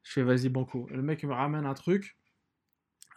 Je 0.05 0.13
fais 0.13 0.23
vas-y 0.23 0.49
banco. 0.49 0.87
Le 0.91 1.03
mec 1.03 1.23
il 1.23 1.29
me 1.29 1.35
ramène 1.35 1.65
un 1.67 1.75
truc, 1.75 2.17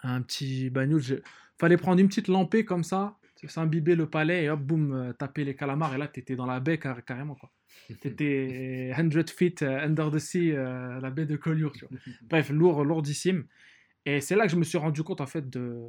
un 0.04 0.22
petit 0.22 0.70
bagnole. 0.70 1.02
je- 1.02 1.16
Fallait 1.60 1.78
prendre 1.78 2.00
une 2.02 2.08
petite 2.08 2.28
lampée 2.28 2.66
comme 2.66 2.84
ça, 2.84 3.18
s'imbiber 3.48 3.96
le 3.96 4.08
palais 4.10 4.44
et 4.46 4.50
hop 4.50 4.60
boum 4.62 4.94
euh, 4.94 5.14
taper 5.14 5.44
les 5.44 5.56
calamars 5.56 5.94
et 5.94 5.98
là 5.98 6.08
t'étais 6.08 6.36
dans 6.36 6.46
la 6.48 6.60
baie 6.60 6.78
car- 6.80 7.04
carrément 7.06 7.36
quoi. 7.36 7.52
T'étais 8.02 8.92
100 8.96 9.30
feet 9.36 9.62
euh, 9.64 9.80
under 9.86 10.10
the 10.12 10.20
sea, 10.20 10.52
euh, 10.56 11.00
la 11.02 11.10
baie 11.10 11.26
de 11.26 11.36
Collioure, 11.36 11.72
tu 11.74 11.86
vois. 11.86 11.98
Bref, 12.30 12.50
lourd, 12.52 12.84
lourdissime. 12.86 13.46
Et 14.06 14.22
c'est 14.22 14.36
là 14.36 14.46
que 14.46 14.52
je 14.52 14.56
me 14.58 14.64
suis 14.64 14.78
rendu 14.80 15.04
compte, 15.04 15.22
en 15.22 15.26
fait, 15.28 15.48
de, 15.50 15.86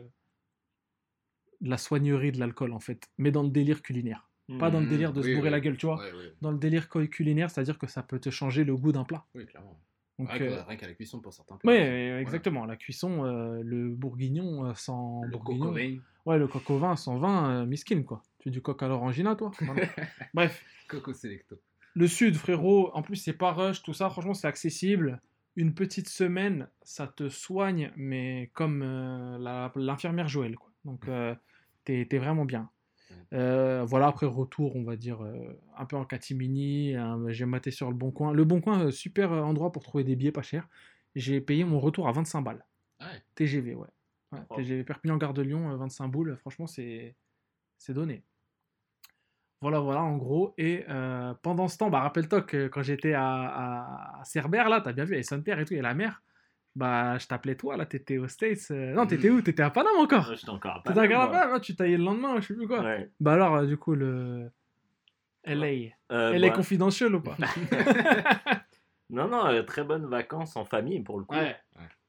de 1.62 1.70
la 1.70 1.78
soignerie 1.78 2.32
de 2.32 2.38
l'alcool, 2.38 2.72
en 2.72 2.80
fait. 2.80 3.08
Mais 3.18 3.30
dans 3.30 3.42
le 3.42 3.48
délire 3.50 3.82
culinaire. 3.82 4.28
Pas 4.58 4.70
dans 4.70 4.80
le 4.80 4.86
délire 4.86 5.14
de 5.14 5.22
se 5.22 5.28
Oui, 5.28 5.34
bourrer 5.34 5.48
oui. 5.48 5.52
la 5.52 5.60
gueule, 5.60 5.76
tu 5.78 5.86
vois. 5.86 6.02
Dans 6.42 6.50
le 6.50 6.58
délire 6.58 6.90
cu- 6.90 7.08
culinaire, 7.08 7.50
c'est-à-dire 7.50 7.78
que 7.78 7.86
ça 7.86 8.02
peut 8.02 8.18
te 8.18 8.28
changer 8.28 8.64
le 8.64 8.76
goût 8.76 8.92
d'un 8.92 9.04
plat. 9.04 9.24
Oui, 9.34 9.46
clairement. 9.46 9.80
Donc, 10.18 10.28
Rien 10.30 10.42
euh, 10.42 10.76
qu'à 10.76 10.86
la 10.86 10.92
cuisson 10.94 11.20
pour 11.20 11.32
certains 11.32 11.56
plats. 11.56 11.72
Voilà. 11.72 11.86
euh, 11.86 12.20
exactement. 12.20 12.66
La 12.66 12.76
cuisson, 12.76 13.24
euh, 13.24 13.62
le 13.64 13.88
bourguignon 13.88 14.66
euh, 14.66 14.74
sans 14.74 15.22
Le 15.24 15.30
bourguignon. 15.30 15.74
Ouais, 16.26 16.38
le 16.38 16.46
coq 16.48 16.68
au 16.70 16.78
vin 16.78 16.96
sans 16.96 17.16
vin, 17.18 17.62
euh, 17.62 17.66
miskin, 17.66 18.02
quoi. 18.02 18.22
Tu 18.40 18.50
dis 18.50 18.54
du 18.56 18.62
coq 18.62 18.82
à 18.82 18.88
l'orangina, 18.88 19.34
toi? 19.36 19.52
Bref. 20.34 20.64
Coco 20.88 21.14
selecto. 21.14 21.56
Le 21.94 22.06
sud, 22.06 22.36
frérot, 22.36 22.90
en 22.94 23.00
plus, 23.02 23.16
c'est 23.16 23.32
pas 23.32 23.52
rush, 23.52 23.82
tout 23.82 23.94
ça, 23.94 24.10
franchement, 24.10 24.34
c'est 24.34 24.46
accessible. 24.48 25.20
Une 25.56 25.72
petite 25.74 26.08
semaine, 26.08 26.68
ça 26.82 27.06
te 27.06 27.28
soigne, 27.30 27.90
mais 27.96 28.50
comme 28.54 28.82
l'infirmière 29.76 30.28
Joël, 30.28 30.56
quoi. 30.56 30.70
Donc, 30.84 31.08
t'es 31.84 32.18
vraiment 32.18 32.44
bien. 32.44 32.70
Euh, 33.32 33.84
voilà, 33.84 34.08
après 34.08 34.26
retour, 34.26 34.76
on 34.76 34.84
va 34.84 34.96
dire, 34.96 35.22
euh, 35.24 35.58
un 35.76 35.86
peu 35.86 35.96
en 35.96 36.04
catimini. 36.04 36.94
hein, 36.96 37.18
J'ai 37.28 37.46
maté 37.46 37.70
sur 37.70 37.88
le 37.88 37.96
Bon 37.96 38.10
Coin. 38.10 38.32
Le 38.32 38.44
Bon 38.44 38.60
Coin, 38.60 38.86
euh, 38.86 38.90
super 38.90 39.32
endroit 39.32 39.72
pour 39.72 39.82
trouver 39.82 40.04
des 40.04 40.16
billets 40.16 40.32
pas 40.32 40.42
chers. 40.42 40.68
J'ai 41.14 41.40
payé 41.40 41.64
mon 41.64 41.80
retour 41.80 42.08
à 42.08 42.12
25 42.12 42.42
balles. 42.42 42.64
Ah 43.00 43.06
ouais. 43.12 43.22
TGV, 43.34 43.74
ouais. 43.74 43.88
Ouais, 44.32 44.40
Oh. 44.48 44.56
TGV 44.56 44.84
Perpignan-Gare 44.84 45.34
de 45.34 45.42
Lyon, 45.42 45.70
euh, 45.72 45.76
25 45.76 46.08
boules. 46.08 46.36
Franchement, 46.38 46.66
c'est 46.66 47.16
c'est 47.78 47.94
donné. 47.94 48.22
Voilà, 49.60 49.78
voilà, 49.80 50.02
en 50.02 50.16
gros. 50.16 50.54
Et 50.58 50.84
pendant 51.42 51.68
ce 51.68 51.78
temps, 51.78 51.88
bah, 51.88 52.00
rappelle-toi 52.00 52.42
que 52.42 52.66
quand 52.66 52.82
j'étais 52.82 53.12
à, 53.14 53.24
à, 53.26 54.20
à 54.20 54.24
Cerbère, 54.24 54.68
là, 54.68 54.80
t'as 54.80 54.92
bien 54.92 55.04
vu, 55.04 55.16
et 55.16 55.22
Saint-Père 55.22 55.60
et 55.60 55.64
tout, 55.64 55.74
et 55.74 55.80
la 55.80 55.94
mer, 55.94 56.20
bah, 56.74 57.18
je 57.18 57.26
t'appelais 57.26 57.54
toi, 57.56 57.76
là, 57.76 57.84
t'étais 57.86 58.18
aux 58.18 58.28
States. 58.28 58.70
euh, 58.70 58.92
Non, 58.94 59.06
t'étais 59.06 59.30
où? 59.30 59.40
T'étais 59.42 59.62
à 59.62 59.70
Paname 59.70 59.96
encore? 59.98 60.28
Ouais, 60.28 60.36
J'étais 60.36 60.50
encore 60.50 60.76
à 60.76 60.82
T'étais 60.84 60.98
à 61.00 61.08
Paname. 61.08 61.30
Paname, 61.30 61.60
tu 61.60 61.76
taillais 61.76 61.98
le 61.98 62.04
lendemain, 62.04 62.40
je 62.40 62.46
sais 62.48 62.54
plus 62.54 62.66
quoi. 62.66 62.80
Ouais. 62.82 63.10
Bah 63.20 63.32
alors, 63.34 63.56
euh, 63.56 63.66
du 63.66 63.76
coup, 63.76 63.94
le... 63.94 64.50
LA. 65.44 65.66
Euh, 66.12 66.32
Elle 66.34 66.44
est 66.44 66.50
bah, 66.50 66.56
confidentielle 66.56 67.14
ou 67.14 67.20
pas? 67.20 67.36
Non, 69.10 69.28
non, 69.28 69.46
euh, 69.46 69.62
très 69.62 69.84
bonnes 69.84 70.06
vacances 70.06 70.56
en 70.56 70.64
famille 70.64 71.00
pour 71.00 71.18
le 71.18 71.24
coup. 71.24 71.36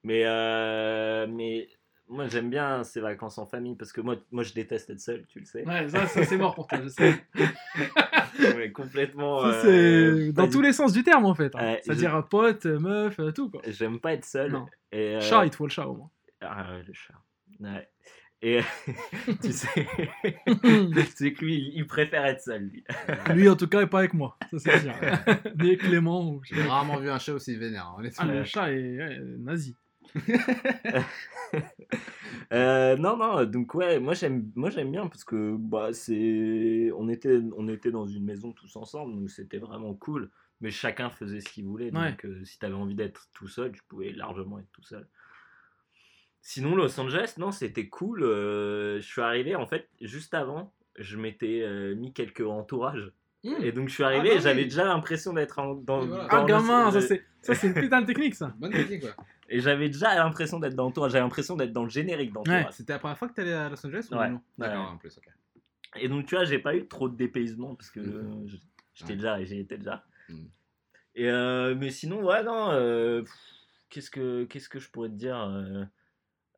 Mais, 0.04 0.24
mais 1.28 1.68
moi 2.10 2.28
j'aime 2.28 2.50
bien 2.50 2.84
ces 2.84 3.00
vacances 3.00 3.38
en 3.38 3.46
famille 3.46 3.76
parce 3.76 3.92
que 3.94 4.02
moi, 4.02 4.16
moi 4.32 4.44
je 4.44 4.54
déteste 4.54 4.90
être 4.90 5.00
seul, 5.00 5.26
tu 5.28 5.40
le 5.40 5.46
sais. 5.46 5.66
Ouais, 5.68 5.88
ça, 5.90 6.06
ça, 6.08 6.24
c'est 6.26 6.38
mort 6.38 6.54
pour 6.56 6.68
toi, 6.68 6.80
je 6.84 6.90
sais. 6.90 7.14
Ouais, 8.40 8.72
complètement. 8.72 9.42
Ça, 9.42 9.66
euh, 9.68 10.26
c'est 10.26 10.34
dans 10.34 10.50
tous 10.50 10.62
les 10.62 10.74
sens 10.74 10.92
du 10.92 11.04
terme, 11.04 11.26
en 11.26 11.36
fait. 11.36 11.56
hein. 11.56 11.60
Ouais, 11.74 11.82
C'est-à-dire 11.84 12.16
euh, 12.16 12.22
pote, 12.24 12.66
euh, 12.66 12.80
meuf, 12.80 13.20
euh, 13.20 13.32
tout, 13.32 13.50
quoi. 13.52 13.62
J'aime 13.68 14.00
pas 14.00 14.14
être 14.14 14.26
seul. 14.26 14.52
Non. 14.52 14.66
Et, 14.92 15.16
euh, 15.18 15.22
Chat, 15.22 15.46
il 15.46 15.52
te 15.52 15.56
faut 15.56 15.66
le 15.68 15.72
chat, 15.72 15.88
au 15.88 15.96
moins. 15.96 16.10
Ah 16.42 16.66
ouais, 16.72 16.84
le 16.86 16.94
chat. 16.94 17.14
Ouais. 17.60 17.88
Et 18.42 18.60
tu 19.42 19.52
sais, 19.54 19.68
sais 21.16 21.34
que 21.34 21.46
lui, 21.46 21.72
il- 21.76 21.86
préfère 21.86 22.26
être 22.26 22.42
seul, 22.42 22.64
lui. 22.64 22.84
Lui, 23.36 23.48
en 23.48 23.56
tout 23.56 23.68
cas, 23.68 23.82
est 23.82 23.88
pas 23.88 24.00
avec 24.00 24.14
moi, 24.16 24.36
ça 24.52 24.58
c'est 24.60 24.80
sûr. 24.80 24.94
Ni 25.60 25.68
avec 25.70 25.80
Clément. 25.82 26.28
Ou... 26.32 26.42
J'ai 26.44 26.62
rarement 26.64 26.98
vu 26.98 27.10
un 27.10 27.20
chat 27.20 27.34
aussi 27.34 27.56
vénère, 27.56 27.96
hein, 27.98 28.04
Ah, 28.18 28.26
le 28.26 28.44
chat 28.44 28.72
est 28.72 28.98
ouais, 28.98 29.20
nazi. 29.38 29.78
Euh, 32.52 32.98
non, 32.98 33.18
non, 33.18 33.46
donc 33.46 33.74
ouais, 33.76 34.00
moi 34.00 34.14
j'aime, 34.14 34.52
moi 34.56 34.70
j'aime 34.70 34.92
bien 34.92 35.08
parce 35.08 35.24
que 35.24 35.56
bah 35.58 35.94
c'est, 35.94 36.92
on 36.96 37.08
était, 37.10 37.40
on 37.58 37.68
était 37.68 37.90
dans 37.92 38.06
une 38.06 38.26
maison 38.26 38.52
tous 38.52 38.76
ensemble, 38.76 39.16
donc 39.16 39.30
c'était 39.30 39.58
vraiment 39.58 39.94
cool. 39.96 40.30
Mais 40.62 40.70
chacun 40.72 41.10
faisait 41.10 41.42
ce 41.42 41.50
qu'il 41.50 41.66
voulait, 41.66 41.92
Ouais. 41.92 42.12
donc 42.12 42.26
euh, 42.26 42.44
si 42.46 42.60
t'avais 42.60 42.74
envie 42.76 42.96
d'être 42.96 43.28
tout 43.34 43.48
seul, 43.48 43.72
tu 43.72 43.82
pouvais 43.88 44.12
largement 44.12 44.60
être 44.60 44.72
tout 44.72 44.84
seul. 44.84 45.08
Sinon, 46.42 46.76
Los 46.76 47.00
Angeles, 47.00 47.36
non, 47.38 47.52
c'était 47.52 47.88
cool. 47.88 48.24
euh, 48.24 49.00
je 49.00 49.06
suis 49.06 49.22
arrivé 49.22 49.56
en 49.56 49.66
fait 49.66 49.88
juste 50.02 50.34
avant, 50.34 50.74
je 50.98 51.18
m'étais 51.18 51.62
euh, 51.64 51.96
mis 51.96 52.14
quelques 52.14 52.46
entourages. 52.46 53.12
Et 53.62 53.72
donc 53.74 53.90
je 53.90 53.94
suis 53.96 54.04
arrivé, 54.04 54.30
bah 54.30 54.36
et 54.36 54.40
j'avais 54.40 54.62
oui. 54.62 54.68
déjà 54.68 54.86
l'impression 54.86 55.34
d'être 55.34 55.60
en- 55.60 55.74
dans, 55.76 56.06
dans 56.06 56.26
Ah, 56.30 56.46
gamin, 56.46 56.92
ça 56.92 57.00
le- 57.00 57.08
c'est 57.08 57.24
ça, 57.42 57.56
c'est 57.56 57.68
une 57.68 57.74
putain 57.74 58.02
de 58.02 58.06
technique, 58.08 58.36
ça. 58.36 58.54
Bonne 58.58 58.72
technique, 58.72 59.02
quoi. 59.02 59.16
Et 59.54 59.60
j'avais 59.60 59.88
déjà 59.88 60.16
l'impression 60.16 60.60
d'être 60.60 60.76
dans 60.76 60.92
j'avais 61.08 61.20
l'impression 61.20 61.56
d'être 61.56 61.72
dans 61.74 61.84
le 61.84 61.90
générique 61.90 62.34
d'entourage. 62.34 62.74
C'était 62.74 62.94
la 62.94 63.00
première 63.00 63.18
fois 63.18 63.28
que 63.30 63.34
t'allais 63.36 63.54
à 63.54 63.70
Los 63.70 63.86
Angeles 63.86 64.08
ou 64.12 64.16
Ouais. 64.16 64.30
non 64.30 64.36
Ouais. 64.36 64.42
D'accord, 64.58 64.92
en 64.92 64.98
plus, 64.98 65.16
ok. 65.18 65.30
Et 65.96 66.10
donc, 66.10 66.26
tu 66.26 66.36
vois, 66.36 66.44
j'ai 66.44 66.58
pas 66.58 66.76
eu 66.76 66.88
trop 66.88 67.08
de 67.08 67.16
dépaysement 67.16 67.76
parce 67.76 67.92
que 67.92 68.00
Mhm. 68.00 68.08
euh, 68.08 68.48
j'étais 68.96 69.12
Ouais. 69.12 69.16
déjà, 69.18 69.44
j'y 69.44 69.60
étais 69.60 69.78
déjà. 69.78 70.04
Mhm. 70.28 70.50
Et 71.16 71.30
euh, 71.30 71.76
mais 71.76 71.92
sinon, 71.92 72.24
ouais, 72.24 72.44
non. 72.44 72.72
euh, 72.72 73.24
qu'est-ce 73.90 74.10
que, 74.10 74.46
qu'est-ce 74.46 74.70
que 74.70 74.80
je 74.80 74.90
pourrais 74.90 75.10
te 75.10 75.14
dire 75.16 75.38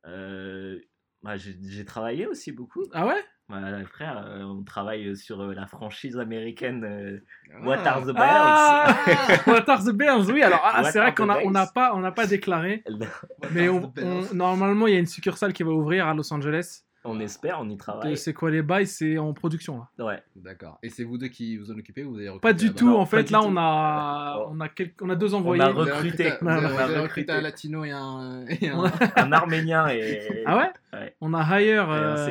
euh, 0.05 0.79
Bah, 1.21 1.35
j'ai 1.37 1.85
travaillé 1.85 2.27
aussi 2.27 2.51
beaucoup. 2.51 2.83
Ah 2.93 3.07
ouais? 3.07 3.23
Bah, 3.47 3.59
frère, 3.85 4.25
euh, 4.27 4.41
on 4.43 4.63
travaille 4.63 5.15
sur 5.15 5.39
euh, 5.41 5.53
la 5.53 5.67
franchise 5.67 6.17
américaine 6.17 6.83
euh, 6.83 7.19
Ah. 7.53 7.63
What 7.63 7.77
Are 7.85 8.01
the 8.01 8.13
Bears? 8.13 8.17
Ah 8.25 8.95
What 9.47 9.69
are 9.69 9.83
the 9.83 9.91
Bears 9.91 10.27
Oui, 10.31 10.41
alors 10.41 10.61
ah, 10.63 10.83
c'est 10.91 10.99
vrai 10.99 11.13
qu'on 11.13 11.29
on 11.29 11.51
n'a 11.51 11.67
pas, 11.67 11.93
on 11.93 11.99
n'a 11.99 12.11
pas 12.11 12.25
déclaré, 12.25 12.83
mais 13.51 13.69
on- 13.69 13.93
on- 14.01 14.33
normalement 14.33 14.87
il 14.87 14.93
y 14.93 14.97
a 14.97 14.99
une 14.99 15.05
succursale 15.05 15.53
qui 15.53 15.61
va 15.61 15.69
ouvrir 15.71 16.07
à 16.07 16.13
Los 16.15 16.33
Angeles. 16.33 16.81
On 17.07 17.19
espère, 17.19 17.59
on 17.61 17.69
y 17.69 17.77
travaille. 17.77 18.17
C'est 18.17 18.33
quoi 18.33 18.49
les 18.49 18.63
bails 18.63 18.87
C'est 18.87 19.19
en 19.19 19.31
production 19.31 19.77
là. 19.99 20.05
Ouais. 20.05 20.23
D'accord. 20.35 20.79
Et 20.81 20.89
c'est 20.89 21.03
vous 21.03 21.19
deux 21.19 21.27
qui 21.27 21.55
vous 21.55 21.69
en 21.71 21.77
occupez 21.77 22.03
ou 22.03 22.13
vous 22.13 22.17
avez 22.19 22.39
Pas 22.39 22.51
du 22.51 22.73
tout. 22.73 22.87
Non, 22.87 22.97
en 22.99 23.05
fait, 23.05 23.29
là 23.29 23.41
on 23.43 23.55
a, 23.57 24.37
Oh. 24.39 24.49
on 24.51 24.59
a, 24.59 24.69
quelques- 24.69 24.99
on 25.03 25.09
a 25.11 25.15
deux 25.15 25.35
envoyés. 25.35 25.61
a 25.61 25.67
recruté. 25.67 26.33
On 26.41 26.47
a 26.47 27.01
recruté 27.03 27.31
un 27.31 27.41
latino 27.41 27.83
et 27.85 27.91
un. 27.91 28.45
et 28.47 28.69
un- 28.69 28.79
Ouais. 28.85 28.89
Un 29.17 29.31
arménien 29.33 29.87
et. 29.89 30.41
Ah 30.47 30.57
ouais, 30.57 30.71
Ouais. 30.99 31.15
On 31.21 31.35
a 31.35 31.61
hire, 31.61 31.91
euh, 31.91 32.27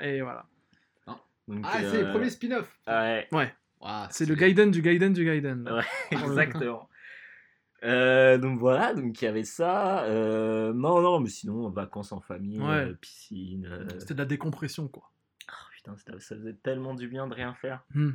et 0.00 0.20
voilà. 0.20 0.44
Donc, 1.48 1.64
Ah, 1.68 1.78
c'est 1.80 2.00
le 2.02 2.06
euh, 2.08 2.10
premier 2.12 2.30
spin-off. 2.30 2.78
Ouais, 2.86 3.28
Ouah, 3.80 4.08
C'est 4.10 4.26
le. 4.26 4.34
Gaiden 4.36 4.70
du 4.70 4.80
Gaiden 4.82 5.12
du 5.12 5.24
Gaiden. 5.24 5.68
Ouais. 5.68 5.82
Exactement. 6.12 6.88
Euh, 7.84 8.38
donc 8.38 8.60
voilà, 8.60 8.94
donc 8.94 9.20
il 9.20 9.24
y 9.24 9.28
avait 9.28 9.42
ça. 9.42 10.04
Euh, 10.04 10.72
non, 10.72 11.00
non, 11.02 11.18
mais 11.18 11.28
sinon, 11.28 11.68
vacances 11.70 12.12
en 12.12 12.20
famille, 12.20 12.60
Ouais. 12.60 12.86
euh, 12.90 12.94
piscine. 12.94 13.66
euh, 13.66 13.88
C'était 13.98 14.14
de 14.14 14.20
la 14.20 14.24
décompression 14.24 14.86
quoi. 14.86 15.10
ah, 15.48 15.54
putain, 15.74 15.96
ça 16.20 16.36
faisait 16.36 16.54
tellement 16.62 16.94
du 16.94 17.08
bien 17.08 17.26
de 17.26 17.34
rien 17.34 17.54
faire. 17.54 17.82
Hmm. 17.92 18.12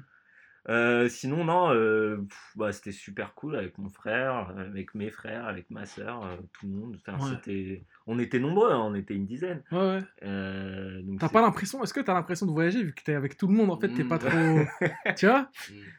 Euh, 0.69 1.07
sinon, 1.07 1.45
non, 1.45 1.71
euh, 1.73 2.17
pff, 2.17 2.51
bah, 2.57 2.73
c'était 2.73 2.91
super 2.91 3.33
cool 3.35 3.55
avec 3.55 3.77
mon 3.77 3.87
frère, 3.89 4.49
euh, 4.57 4.67
avec 4.67 4.95
mes 4.95 5.09
frères, 5.09 5.45
avec 5.47 5.69
ma 5.71 5.85
soeur, 5.85 6.37
tout 6.51 6.65
le 6.67 6.73
monde. 6.73 6.97
Enfin, 6.99 7.17
Ouais. 7.23 7.35
c'était... 7.35 7.85
On 8.05 8.19
était 8.19 8.39
nombreux, 8.39 8.71
hein, 8.71 8.79
on 8.79 8.93
était 8.93 9.13
une 9.15 9.25
dizaine. 9.25 9.63
Ouais 9.71 9.77
ouais. 9.77 9.99
Euh, 10.23 11.01
donc 11.03 11.19
T'as 11.19 11.27
c'est- 11.27 11.33
pas 11.33 11.41
l'impression 11.41 11.81
Est-ce 11.83 11.93
que 11.93 12.01
t'as 12.01 12.13
l'impression 12.13 12.45
de 12.45 12.51
voyager 12.51 12.83
vu 12.83 12.93
que 12.93 13.01
t'es 13.01 13.13
avec 13.15 13.37
tout 13.37 13.47
le 13.47 13.53
monde 13.53 13.69
en 13.71 13.79
fait 13.79 13.87
T'es 13.89 14.03
pas 14.03 14.17
trop. 14.17 14.29
tu 15.17 15.25
vois? 15.27 15.49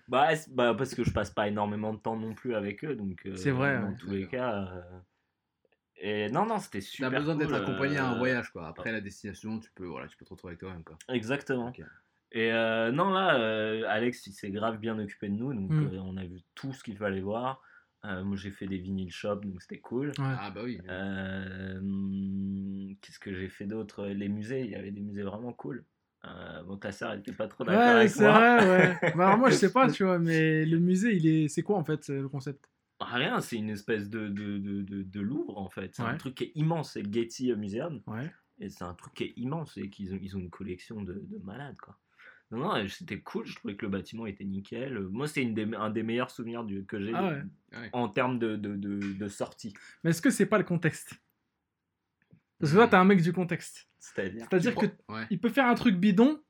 Bah, 0.08 0.36
c'est- 0.36 0.52
bah, 0.54 0.74
parce 0.76 0.94
que 0.94 1.02
je 1.02 1.10
passe 1.12 1.30
pas 1.30 1.48
énormément 1.48 1.94
de 1.94 1.98
temps 1.98 2.16
non 2.16 2.34
plus 2.34 2.54
avec 2.54 2.84
eux, 2.84 2.94
donc 2.94 3.22
euh, 3.26 3.36
C'est 3.36 3.50
vrai, 3.50 3.78
dans 3.80 3.88
ouais. 3.88 3.94
tous 3.98 4.10
les 4.10 4.26
cas. 4.26 4.54
euh, 4.54 4.82
Et 6.00 6.30
non, 6.30 6.44
non, 6.46 6.58
c'était 6.58 6.80
T'as 6.80 6.84
super. 6.86 7.10
besoin 7.20 7.36
d'être 7.36 7.48
cool, 7.48 7.56
accompagné 7.62 7.96
à 7.98 8.06
un 8.06 8.14
euh, 8.14 8.18
voyage, 8.18 8.50
quoi. 8.50 8.68
Après 8.68 8.92
la 8.92 9.00
destination, 9.00 9.58
tu 9.58 9.70
peux, 9.74 9.86
voilà, 9.86 10.06
tu 10.08 10.16
peux 10.16 10.24
te 10.24 10.30
retrouver 10.30 10.52
avec 10.52 10.60
toi-même, 10.60 10.84
quoi. 10.84 10.96
Exactement. 11.08 11.68
Ok. 11.68 11.80
Et 12.32 12.52
euh, 12.52 12.92
non, 12.92 13.10
là, 13.10 13.38
euh, 13.40 13.84
Alex, 13.88 14.26
il 14.26 14.32
s'est 14.32 14.50
grave 14.50 14.78
bien 14.78 14.98
occupé 14.98 15.28
de 15.28 15.34
nous, 15.34 15.54
donc 15.54 15.70
Mm. 15.70 15.86
euh, 15.94 16.00
on 16.02 16.16
a 16.16 16.24
vu 16.24 16.40
tout 16.54 16.72
ce 16.72 16.84
qu'il 16.84 16.96
fallait 16.96 17.20
voir. 17.22 17.62
Euh, 18.04 18.22
moi, 18.22 18.36
j'ai 18.36 18.50
fait 18.50 18.66
des 18.66 18.78
vinyl 18.78 19.10
shops, 19.10 19.40
donc 19.44 19.60
c'était 19.62 19.80
cool. 19.80 20.08
Ouais. 20.08 20.14
Ah 20.38 20.50
bah 20.50 20.60
oui. 20.64 20.78
Qu'est-ce 23.00 23.18
que 23.18 23.32
j'ai 23.34 23.48
fait 23.48 23.66
d'autre? 23.66 24.06
Les 24.06 24.28
musées, 24.28 24.60
il 24.60 24.70
y 24.70 24.74
avait 24.76 24.90
des 24.90 25.00
musées 25.00 25.22
vraiment 25.22 25.52
cool. 25.52 25.84
Euh, 26.24 26.62
bon, 26.64 26.76
ta 26.76 26.92
sœur, 26.92 27.12
elle 27.12 27.20
était 27.20 27.32
pas 27.32 27.46
trop 27.48 27.64
d'accord 27.64 27.80
Ouais, 27.82 27.90
avec 28.00 28.10
c'est 28.10 28.22
moi. 28.24 28.38
vrai, 28.58 28.68
ouais. 28.68 28.96
Bah, 29.16 29.26
alors 29.28 29.38
moi, 29.38 29.50
je 29.50 29.54
sais 29.56 29.72
pas, 29.72 29.90
tu 29.90 30.04
vois, 30.04 30.18
mais 30.18 30.64
le 30.64 30.78
musée, 30.78 31.14
il 31.16 31.26
est. 31.26 31.48
C'est 31.48 31.62
quoi 31.62 31.76
en 31.78 31.84
fait 31.84 32.08
le 32.08 32.28
concept? 32.28 32.68
Ah, 33.00 33.06
Rien, 33.14 33.40
c'est 33.40 33.56
une 33.56 33.70
espèce 33.70 34.10
de, 34.10 34.28
de, 34.28 34.58
de, 34.58 34.82
de- 34.82 35.02
de 35.04 35.20
Louvre 35.20 35.56
en 35.58 35.68
fait. 35.70 35.94
C'est 35.94 36.02
un 36.02 36.16
truc 36.16 36.34
qui 36.34 36.44
est 36.44 36.52
immense, 36.56 36.92
c'est 36.92 37.02
le 37.02 37.12
Getty 37.12 37.54
Museum. 37.54 38.02
Ouais. 38.08 38.28
Et 38.58 38.68
c'est 38.68 38.82
un 38.82 38.94
truc 38.94 39.14
qui 39.14 39.24
est 39.24 39.32
immense 39.36 39.76
et 39.78 39.88
qu'ils 39.88 40.12
ont, 40.12 40.18
ils 40.20 40.36
ont 40.36 40.40
une 40.40 40.50
collection 40.50 41.00
de, 41.02 41.12
de 41.14 41.38
malades 41.44 41.76
quoi. 41.80 41.96
Non, 42.50 42.58
non, 42.58 42.88
c'était 42.88 43.20
cool, 43.20 43.44
je 43.46 43.54
trouvais 43.56 43.76
que 43.76 43.84
le 43.84 43.90
bâtiment 43.90 44.24
était 44.26 44.44
nickel. 44.44 44.98
Moi, 45.10 45.28
c'est 45.28 45.42
une 45.42 45.52
des- 45.54 45.74
un 45.76 45.90
des 45.90 46.02
meilleurs 46.02 46.30
souvenirs 46.30 46.64
du, 46.64 46.84
que 46.86 46.98
j'ai 46.98 47.12
Ah 47.14 47.34
ouais. 47.72 47.90
En 47.92 48.08
termes 48.08 48.38
de, 48.38 48.56
de, 48.56 48.74
de, 48.74 49.12
de 49.12 49.28
sortie. 49.28 49.74
Mais 50.02 50.10
est-ce 50.10 50.22
que 50.22 50.30
c'est 50.30 50.46
pas 50.46 50.56
le 50.58 50.64
contexte? 50.64 51.14
Parce 52.58 52.72
que 52.72 52.78
là, 52.78 52.88
t'es 52.88 52.96
un 52.96 53.04
mec 53.04 53.20
du 53.22 53.32
contexte. 53.32 53.88
C'est-à-dire? 53.98 54.46
C'est-à-dire 54.48 54.74
que 54.74 54.86
Ouais. 55.12 55.26
il 55.30 55.38
peut 55.40 55.50
faire 55.50 55.66
un 55.66 55.74
truc 55.74 55.96
bidon, 55.96 56.42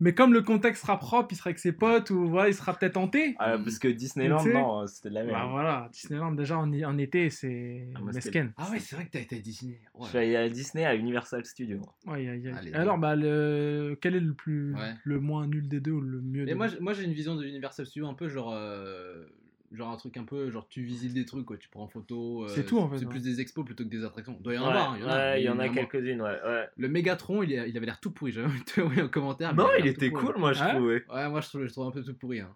mais 0.00 0.14
comme 0.14 0.32
le 0.32 0.42
contexte 0.42 0.82
sera 0.82 0.98
propre, 0.98 1.28
il 1.32 1.36
sera 1.36 1.48
avec 1.48 1.58
ses 1.58 1.72
potes 1.72 2.10
ou 2.10 2.26
voilà, 2.28 2.48
il 2.48 2.54
sera 2.54 2.74
peut-être 2.74 2.96
hanté. 2.96 3.34
Ah, 3.38 3.56
parce 3.58 3.78
que 3.78 3.88
Disneyland, 3.88 4.38
Tu 4.38 4.48
sais, 4.50 4.54
non, 4.54 4.86
c'était 4.86 5.08
de 5.10 5.14
la 5.14 5.24
Bah 5.24 5.32
merde. 5.32 5.50
voilà, 5.50 5.88
Disneyland 5.92 6.32
déjà 6.32 6.58
en, 6.58 6.72
en 6.72 6.98
été, 6.98 7.30
c'est 7.30 7.88
Ah, 7.94 8.00
mesquine. 8.00 8.52
Ah 8.56 8.70
ouais, 8.70 8.78
c'est 8.78 8.96
vrai 8.96 9.06
que 9.06 9.10
t'as 9.12 9.20
été 9.20 9.36
à 9.36 9.40
Disney. 9.40 9.80
Ouais. 9.94 10.04
Je 10.04 10.08
suis 10.10 10.18
allé 10.18 10.36
à 10.36 10.48
Disney 10.48 10.84
à 10.84 10.94
Universal 10.94 11.44
Studios. 11.44 11.82
Ouais, 12.06 12.28
aïe. 12.28 12.52
Allez. 12.56 12.72
Alors, 12.74 12.98
bah, 12.98 13.16
le... 13.16 13.96
quel 14.00 14.14
est 14.16 14.20
le 14.20 14.34
plus, 14.34 14.74
Ouais. 14.74 14.94
le 15.04 15.20
moins 15.20 15.46
nul 15.46 15.68
des 15.68 15.80
deux 15.80 15.92
ou 15.92 16.00
le 16.00 16.20
mieux 16.20 16.40
Mais 16.44 16.52
des 16.52 16.54
moi, 16.54 16.66
deux? 16.68 16.74
j'ai- 16.74 16.80
moi 16.80 16.92
j'ai 16.92 17.04
une 17.04 17.12
vision 17.14 17.34
de 17.36 17.44
Universal 17.44 17.86
Studios 17.86 18.06
un 18.08 18.14
peu 18.14 18.28
genre. 18.28 18.52
euh, 18.54 19.24
Genre 19.72 19.90
un 19.90 19.96
truc 19.96 20.16
un 20.16 20.24
peu, 20.24 20.50
genre 20.50 20.66
tu 20.68 20.82
visites 20.82 21.12
des 21.12 21.24
trucs, 21.24 21.44
quoi. 21.44 21.56
tu 21.56 21.68
prends 21.68 21.82
en 21.82 21.88
photo. 21.88 22.44
euh, 22.44 22.48
C'est 22.48 22.64
tout, 22.64 22.78
en 22.78 22.88
fait, 22.88 22.98
C'est 22.98 23.04
ouais. 23.04 23.10
plus 23.10 23.22
des 23.22 23.40
expos 23.40 23.64
plutôt 23.64 23.84
que 23.84 23.88
des 23.88 24.04
attractions. 24.04 24.36
Il 24.38 24.42
doit 24.42 24.54
y 24.54 24.58
en 24.58 24.62
Ouais, 24.62 24.68
avoir, 24.72 24.96
il 24.96 25.00
y 25.02 25.04
en 25.04 25.08
a. 25.08 25.16
ouais, 25.16 25.40
il 25.42 25.44
y 25.44 25.48
en 25.48 25.58
a 25.58 25.66
évidemment. 25.66 25.88
quelques-unes, 25.88 26.22
ouais. 26.22 26.38
ouais. 26.46 26.68
Le 26.76 26.88
Megatron, 26.88 27.42
il, 27.42 27.50
il 27.50 27.76
avait 27.76 27.86
l'air 27.86 27.98
tout 28.00 28.10
pourri. 28.12 28.32
J'avais 28.32 28.46
envie 28.46 28.96
de 28.96 29.02
en 29.02 29.08
commentaire. 29.08 29.54
Non, 29.54 29.68
il 29.78 29.86
était 29.88 30.10
pourri. 30.10 30.24
cool, 30.26 30.34
moi, 30.38 30.52
je 30.52 30.62
trouvais. 30.62 31.04
Ouais, 31.12 31.28
moi 31.28 31.40
je 31.40 31.48
trouve, 31.48 31.66
je 31.66 31.72
trouve 31.72 31.86
un 31.88 31.90
peu 31.90 32.02
tout 32.02 32.14
pourri. 32.14 32.40
Hein. 32.40 32.54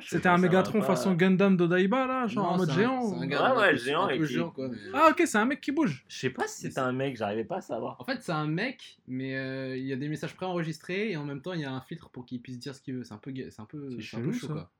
C'était 0.00 0.28
un 0.28 0.38
Megatron 0.38 0.78
pas. 0.78 0.86
façon 0.86 1.14
Gundam 1.14 1.56
d'Odaiba, 1.56 2.06
là, 2.06 2.28
genre 2.28 2.44
Non, 2.44 2.50
en 2.52 2.56
mode 2.58 2.66
c'est 2.68 2.74
un- 2.74 2.76
géant 2.78 3.02
c'est 3.10 3.16
ou- 3.16 3.20
un 3.22 3.26
gars 3.26 3.54
Ouais, 3.54 3.60
ouais, 3.60 3.76
géant 3.76 4.04
un 4.04 4.08
et 4.10 4.18
peu 4.20 4.26
qui- 4.28 4.34
géant, 4.34 4.50
quoi. 4.50 4.68
mais- 4.68 4.76
Ah, 4.92 5.08
ok, 5.10 5.22
c'est 5.26 5.36
un 5.36 5.46
mec 5.46 5.60
qui 5.60 5.72
bouge. 5.72 6.04
Je 6.06 6.16
sais 6.16 6.30
pas 6.30 6.46
si 6.46 6.62
c'était 6.62 6.78
un 6.78 6.92
mec, 6.92 7.16
j'arrivais 7.16 7.42
pas 7.42 7.56
à 7.56 7.60
savoir. 7.60 7.96
En 8.00 8.04
fait, 8.04 8.22
c'est 8.22 8.30
un 8.30 8.46
mec, 8.46 8.98
mais 9.08 9.36
euh, 9.36 9.76
il 9.76 9.84
y 9.84 9.92
a 9.92 9.96
des 9.96 10.08
messages 10.08 10.36
préenregistrés 10.36 11.10
et 11.10 11.16
en 11.16 11.24
même 11.24 11.42
temps, 11.42 11.54
il 11.54 11.60
y 11.60 11.64
a 11.64 11.72
un 11.72 11.80
filtre 11.80 12.08
pour 12.10 12.24
qu'il 12.24 12.40
puisse 12.40 12.60
dire 12.60 12.72
ce 12.72 12.80
qu'il 12.80 12.94
veut. 12.94 13.02
C'est 13.02 13.14
un 13.14 13.18
peu, 13.18 13.32
c'est 13.34 13.60
un 13.60 13.64
peu, 13.64 13.90
C'est 13.98 14.02
c'est 14.06 14.16
un 14.16 14.20
peu 14.20 14.30
chelou, 14.30 14.38
chaud, 14.38 14.46
quoi. 14.46 14.70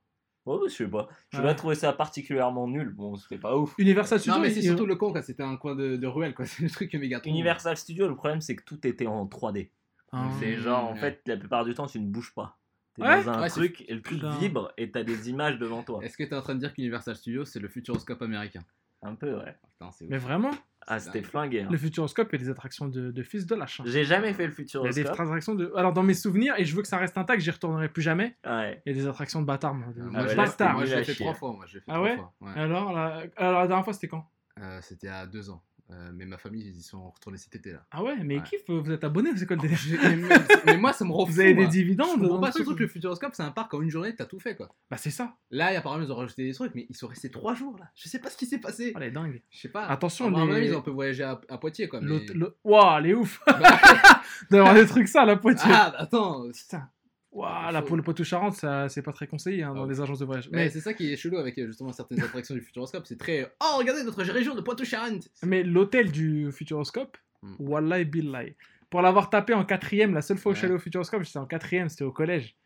Ouais, 0.46 0.59
je 0.68 0.74
sais 0.74 0.87
pas. 0.88 1.09
Je 1.30 1.38
Ouais. 1.38 1.44
pas 1.44 1.54
trouvé 1.54 1.74
ça 1.74 1.92
particulièrement 1.92 2.68
nul. 2.68 2.90
Bon, 2.90 3.16
c'était 3.16 3.38
pas 3.38 3.57
ouf. 3.57 3.74
Universal 3.78 4.18
Studios, 4.20 4.37
Non, 4.37 4.42
mais 4.42 4.50
c'est 4.50 4.61
il- 4.61 4.66
surtout 4.66 4.85
le 4.87 4.96
con, 4.96 5.11
quoi. 5.12 5.22
C'était 5.22 5.42
un 5.42 5.57
coin 5.57 5.74
de, 5.74 5.96
de 5.96 6.07
ruelle, 6.07 6.35
quoi. 6.35 6.44
C'est 6.46 6.62
le 6.62 6.70
truc 6.70 6.90
que 6.90 6.98
Megatron. 6.98 7.30
Universal 7.30 7.76
Studios, 7.76 8.09
le 8.09 8.14
problème, 8.16 8.40
c'est 8.40 8.54
que 8.57 8.64
tout 8.64 8.87
était 8.87 9.07
en 9.07 9.24
3D. 9.26 9.70
Ah. 10.12 10.28
C'est 10.38 10.57
genre, 10.57 10.85
en 10.90 10.94
fait, 10.96 11.22
la 11.26 11.37
plupart 11.37 11.64
du 11.64 11.74
temps, 11.74 11.87
tu 11.87 11.98
ne 11.98 12.07
bouges 12.07 12.35
pas. 12.35 12.59
T'es 12.94 13.02
Ouais 13.02 13.24
dans 13.24 13.33
un 13.33 13.48
truc 13.48 13.85
et 13.88 13.94
le 13.94 14.02
truc 14.02 14.22
vibre 14.38 14.72
et 14.76 14.90
t'as 14.90 15.02
des 15.02 15.28
images 15.28 15.59
devant 15.59 15.83
toi. 15.83 15.98
Est-ce 16.04 16.16
que 16.16 16.22
t'es 16.22 16.37
en 16.37 16.42
train 16.42 16.54
de 16.54 16.61
dire 16.61 16.72
qu'Universal 16.72 17.16
Studios, 17.16 17.44
c'est 17.44 17.59
le 17.59 17.66
futuroscope 17.68 18.22
américain? 18.22 18.61
Un 19.02 19.16
peu, 19.16 19.37
ouais. 19.37 19.57
Putain, 19.78 19.90
Mais 20.09 20.16
vraiment, 20.18 20.52
Ah, 20.87 20.99
c'était 21.01 21.23
flingué. 21.23 21.62
hein. 21.62 21.68
le 21.70 21.77
Futuroscope, 21.79 22.29
il 22.33 22.38
y 22.38 22.42
a 22.42 22.44
des 22.44 22.51
attractions 22.51 22.88
de, 22.88 23.11
de 23.11 23.23
fils 23.23 23.47
de 23.47 23.55
lâche. 23.55 23.81
hein. 23.81 23.85
J'ai 23.87 24.05
jamais 24.05 24.33
fait 24.35 24.47
le 24.47 24.53
Il 24.53 24.59
y 24.59 24.62
a 24.62 24.83
des 24.83 24.92
Futuroscope. 24.92 25.20
attractions 25.20 25.55
de. 25.55 25.73
Alors, 25.77 25.92
dans 25.92 26.03
mes 26.03 26.14
souvenirs, 26.14 26.55
et 26.59 26.64
je 26.64 26.75
veux 26.77 26.83
que 26.83 26.88
ça 26.88 26.99
reste 26.99 27.16
intact, 27.18 27.42
j'y 27.42 27.51
retournerai 27.51 27.88
plus 27.88 28.03
jamais. 28.03 28.37
Ouais. 28.47 28.83
Il 28.87 28.94
y 28.94 28.99
a 28.99 29.03
des 29.03 29.07
attractions 29.09 29.40
de 29.40 29.47
bâtards, 29.47 29.75
moi. 29.75 29.88
de- 29.94 30.01
Euh, 30.01 30.05
de 30.05 30.11
moi, 30.11 30.73
moi, 30.73 30.85
je 30.85 30.94
l'ai 30.97 31.05
fait 31.05 31.14
trois 31.14 31.35
fois. 31.35 31.53
Moi, 31.53 31.66
fait 31.66 31.85
Ah 31.88 31.94
trois 31.94 32.03
ouais 32.05 32.16
fois. 32.16 32.33
ouais. 32.42 32.53
Alors 32.57 32.92
la... 32.92 33.23
alors, 33.37 33.61
la 33.61 33.66
dernière 33.66 33.85
fois, 33.85 33.92
c'était 33.92 34.09
quand? 34.09 34.29
Euh, 34.61 34.79
C'était 34.83 35.09
à 35.09 35.27
deux 35.27 35.51
ans. 35.51 35.62
Euh, 35.90 36.11
mais 36.14 36.25
ma 36.25 36.38
famille, 36.38 36.62
ils 36.66 36.79
y 36.79 36.83
sont 36.83 37.11
retournés 37.11 37.37
cet 37.37 37.55
été 37.57 37.73
là. 37.73 37.85
Ah 37.90 38.03
ouais, 38.03 38.16
mais 38.25 38.38
Ouais. 38.38 38.42
kiff, 38.42 38.62
vous 38.68 38.90
êtes 38.90 39.05
abonné, 39.05 39.31
c'est 39.37 39.44
quoi 39.47 39.57
le 39.57 39.62
mais, 39.68 40.37
mais- 40.64 40.77
moi, 40.79 40.94
ça 40.94 41.05
me 41.05 41.11
rend 41.12 41.25
Vous 41.27 41.33
fou, 41.35 41.40
avez 41.40 41.51
des 41.53 41.55
moi. 41.61 41.64
Je 41.66 41.70
dividendes 41.70 42.23
dans 42.23 42.40
pas 42.40 42.53
surtout 42.53 42.75
que 42.75 42.81
le 42.81 42.88
Futuroscope, 42.88 43.35
c'est 43.35 43.42
un 43.42 43.51
parc 43.51 43.75
en 43.75 43.83
une 43.83 43.90
journée, 43.90 44.14
t'as 44.16 44.25
tout 44.25 44.40
fait 44.40 44.57
quoi. 44.57 44.75
Bah, 44.90 44.97
c'est 44.97 45.11
ça. 45.11 45.35
Là, 45.51 45.66
apparemment, 45.79 46.03
ils 46.03 46.11
ont 46.11 46.16
rajouté 46.16 46.42
des 46.44 46.55
trucs, 46.55 46.75
mais 46.75 46.87
ils 46.88 46.97
sont 46.97 47.07
restés 47.07 47.31
trois 47.31 47.55
jours 47.55 47.77
là. 47.79 47.90
Je 47.94 48.09
sais 48.09 48.18
pas 48.18 48.31
ce 48.31 48.37
qui 48.38 48.47
s'est 48.47 48.59
passé. 48.61 48.94
Oh, 48.97 49.01
est 49.01 49.11
dingue. 49.11 49.42
Je 49.51 49.59
sais 49.59 49.68
pas. 49.68 49.85
Attention, 49.87 50.31
les- 50.31 50.68
ils 50.68 50.75
ont 50.75 50.79
un 50.79 50.83
peu 50.83 50.90
voyagé 50.90 51.23
à, 51.23 51.38
à 51.51 51.59
Poitiers 51.59 51.87
quoi. 51.88 52.01
Mais... 52.01 52.25
Waouh, 52.64 52.99
elle 52.99 53.07
est 53.11 53.14
ouf 53.14 53.42
Bah, 53.47 53.59
D'avoir 54.51 54.73
des 54.75 54.87
trucs 54.87 55.09
ça 55.09 55.23
à 55.23 55.27
la 55.27 55.37
Poitiers. 55.37 55.70
ah, 55.73 55.90
bah, 55.90 55.97
attends. 55.99 56.47
Putain. 56.51 56.88
Waouh, 57.35 57.73
la 57.73 57.83
pour 57.83 57.97
le 57.97 58.03
Poitou-Charentes, 58.03 58.55
ça, 58.55 58.88
c'est 58.88 59.03
pas 59.03 59.12
très 59.12 59.27
conseillé 59.27 59.62
hein, 59.64 59.75
dans 59.75 59.85
Ah. 59.85 59.88
les 59.88 60.01
agences 60.01 60.20
de 60.20 60.25
voyage. 60.25 60.49
Mais 60.53 60.59
Mais, 60.64 60.70
c'est 60.70 60.81
ça 60.81 60.94
qui 60.94 61.12
est 61.12 61.16
chelou 61.16 61.37
avec 61.38 61.59
euh, 61.59 61.66
justement 61.66 61.92
certaines 61.92 62.23
attractions 62.23 62.55
du 62.55 62.61
Futuroscope. 62.61 63.05
C'est 63.07 63.18
très. 63.18 63.53
Oh, 63.61 63.77
regardez 63.79 64.05
notre 64.05 64.23
région 64.23 64.55
de 64.55 64.61
Poitou-Charentes. 64.61 65.29
mais 65.44 65.62
l'hôtel 65.64 66.11
du 66.12 66.51
Futuroscope, 66.53 67.16
Hmm. 67.42 67.57
Wallahi 67.59 68.05
Billahi. 68.07 68.55
Pour 68.88 69.03
l'avoir 69.03 69.29
tapé 69.29 69.53
en 69.53 69.64
quatrième, 69.64 70.14
la 70.14 70.23
seule 70.23 70.38
fois 70.38 70.53
où 70.53 70.55
je 70.55 70.61
suis 70.61 70.66
Ouais. 70.66 70.70
allé 70.73 70.77
au 70.77 70.83
Futuroscope, 70.83 71.23
j'étais 71.25 71.38
en 71.38 71.44
quatrième, 71.47 71.88
c'était 71.90 72.05
au 72.05 72.12
collège. 72.12 72.57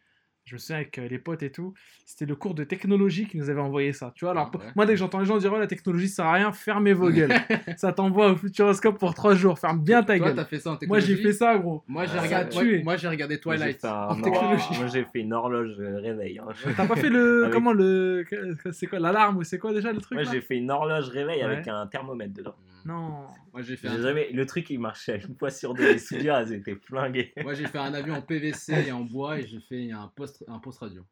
Je 0.48 0.54
me 0.54 0.58
souviens 0.58 0.76
avec 0.76 0.96
euh, 0.98 1.06
les 1.08 1.18
potes 1.18 1.42
et 1.42 1.52
tout. 1.52 1.74
C'était 2.06 2.24
le 2.24 2.34
cours 2.34 2.54
de 2.54 2.64
technologie 2.64 3.26
qui 3.26 3.36
nous 3.36 3.50
avait 3.50 3.60
envoyé 3.60 3.92
ça. 3.92 4.12
Tu 4.14 4.24
vois, 4.24 4.30
alors 4.32 4.50
Ah, 4.54 4.56
ouais. 4.56 4.64
moi, 4.76 4.86
dès 4.86 4.94
que 4.94 4.98
j'entends 4.98 5.18
les 5.18 5.26
gens 5.26 5.36
dire 5.36 5.52
oh, 5.54 5.58
la 5.58 5.66
technologie 5.66 6.08
ça 6.08 6.16
sert 6.22 6.26
à 6.26 6.32
rien, 6.32 6.52
fermez 6.52 6.94
vos 6.94 7.10
gueules. 7.10 7.34
ça 7.76 7.92
t'envoie 7.92 8.32
au 8.32 8.36
Futuroscope 8.36 8.98
pour 8.98 9.12
trois 9.14 9.34
jours. 9.34 9.58
Ferme 9.58 9.80
bien 9.80 10.02
ta 10.02 10.16
Toi, 10.16 10.28
gueule. 10.28 10.36
t'as 10.36 10.44
fait 10.46 10.58
ça 10.58 10.70
en 10.70 10.72
Moi, 10.72 10.78
technologie. 10.78 11.06
j'ai 11.16 11.22
fait 11.22 11.32
ça, 11.34 11.58
gros. 11.58 11.84
Moi, 11.86 12.06
j'ai 12.06 12.12
Ça 12.16 12.22
regardé, 12.22 12.56
a 12.56 12.60
tué. 12.60 12.74
moi, 12.76 12.84
moi, 12.84 12.96
j'ai 12.96 13.08
regardé 13.08 13.38
Moi, 13.44 13.56
j'ai 13.56 13.60
Twilight 13.60 13.84
un 13.84 13.92
en 13.92 14.08
or- 14.18 14.22
technologie. 14.22 14.78
Moi, 14.78 14.86
j'ai 14.86 15.04
fait 15.04 15.20
une 15.20 15.32
horloge 15.34 15.74
réveil. 15.78 16.38
hein. 16.38 16.46
T'as 16.78 16.86
pas 16.86 16.96
fait 16.96 17.10
le. 17.10 17.42
Avec- 17.44 17.52
Comment 17.54 17.72
le. 17.74 18.24
C'est 18.72 18.86
quoi 18.86 18.98
L'alarme 19.00 19.36
ou 19.36 19.42
c'est 19.44 19.58
quoi 19.58 19.74
déjà 19.74 19.92
le 19.92 20.00
truc 20.00 20.16
Moi, 20.16 20.24
là 20.24 20.32
j'ai 20.32 20.40
fait 20.40 20.56
une 20.56 20.70
horloge 20.70 21.08
réveil 21.10 21.38
Ouais. 21.40 21.44
avec 21.44 21.68
un 21.68 21.86
thermomètre 21.86 22.32
dedans. 22.32 22.54
Non. 22.86 23.26
Moi, 23.52 23.60
j'ai 23.62 23.76
fait 23.76 23.88
J'ai 23.88 23.94
un 23.96 24.00
jamais... 24.02 24.28
Le 24.32 24.46
truc, 24.46 24.70
il 24.70 24.78
marchait 24.78 25.20
une 25.28 25.34
fois 25.34 25.50
sur 25.50 25.74
deux. 25.74 25.92
Les 25.92 25.98
soudures, 25.98 26.36
elles 26.36 26.52
étaient 26.54 26.76
flinguées. 26.76 27.32
Moi, 27.42 27.52
j'ai 27.54 27.66
fait 27.66 27.76
un 27.78 27.92
avion 27.92 28.14
en 28.14 28.22
PVC 28.22 28.72
et 28.86 28.92
en 28.92 29.00
bois 29.00 29.38
et 29.40 29.46
j'ai 29.46 29.58
fait 29.60 29.90
un 29.90 30.10
un 30.46 30.58
post 30.58 30.78
radio. 30.80 31.04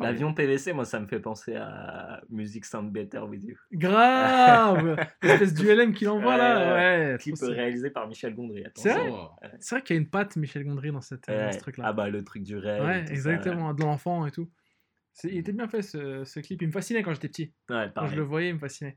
L'avion 0.00 0.34
PVC, 0.34 0.72
moi, 0.72 0.84
ça 0.84 0.98
me 0.98 1.06
fait 1.06 1.20
penser 1.20 1.54
à 1.54 2.20
Music 2.28 2.64
Sound 2.64 2.90
Better 2.92 3.20
With 3.20 3.44
You. 3.44 3.56
Grave 3.72 4.96
L'espèce 5.22 5.54
du 5.54 5.72
LM 5.72 5.94
qu'il 5.94 6.08
envoie 6.08 6.36
là. 6.36 6.74
Ouais, 6.74 7.12
Ouais. 7.12 7.18
Clip 7.18 7.36
réalisé 7.40 7.90
par 7.90 8.08
Michel 8.08 8.34
Gondry. 8.34 8.64
C'est 8.74 8.90
attention. 8.90 9.10
vrai 9.12 9.28
Oh. 9.44 9.46
C'est 9.60 9.74
vrai 9.76 9.82
qu'il 9.84 9.94
y 9.94 9.98
a 9.98 10.02
une 10.02 10.10
patte 10.10 10.34
Michel 10.34 10.64
Gondry 10.64 10.90
dans, 10.90 11.00
cette, 11.00 11.28
dans 11.28 11.34
Ouais. 11.34 11.52
ce 11.52 11.58
truc 11.58 11.76
là. 11.76 11.84
Ah 11.86 11.92
bah, 11.92 12.08
le 12.08 12.24
truc 12.24 12.42
du 12.42 12.56
rêve. 12.56 12.82
ouais, 12.82 13.06
ça, 13.06 13.12
exactement. 13.12 13.72
De 13.72 13.82
l'enfant 13.84 14.26
et 14.26 14.32
tout. 14.32 14.50
Il 15.22 15.36
était 15.38 15.52
bien 15.52 15.68
fait 15.68 15.82
ce, 15.82 16.24
ce 16.24 16.40
clip. 16.40 16.60
Il 16.62 16.66
me 16.66 16.72
fascinait 16.72 17.04
quand 17.04 17.12
j'étais 17.14 17.28
petit. 17.28 17.52
Ouais, 17.70 17.88
Quand 17.94 18.08
je 18.08 18.16
le 18.16 18.22
voyais, 18.22 18.48
il 18.48 18.54
me 18.54 18.58
fascinait. 18.58 18.96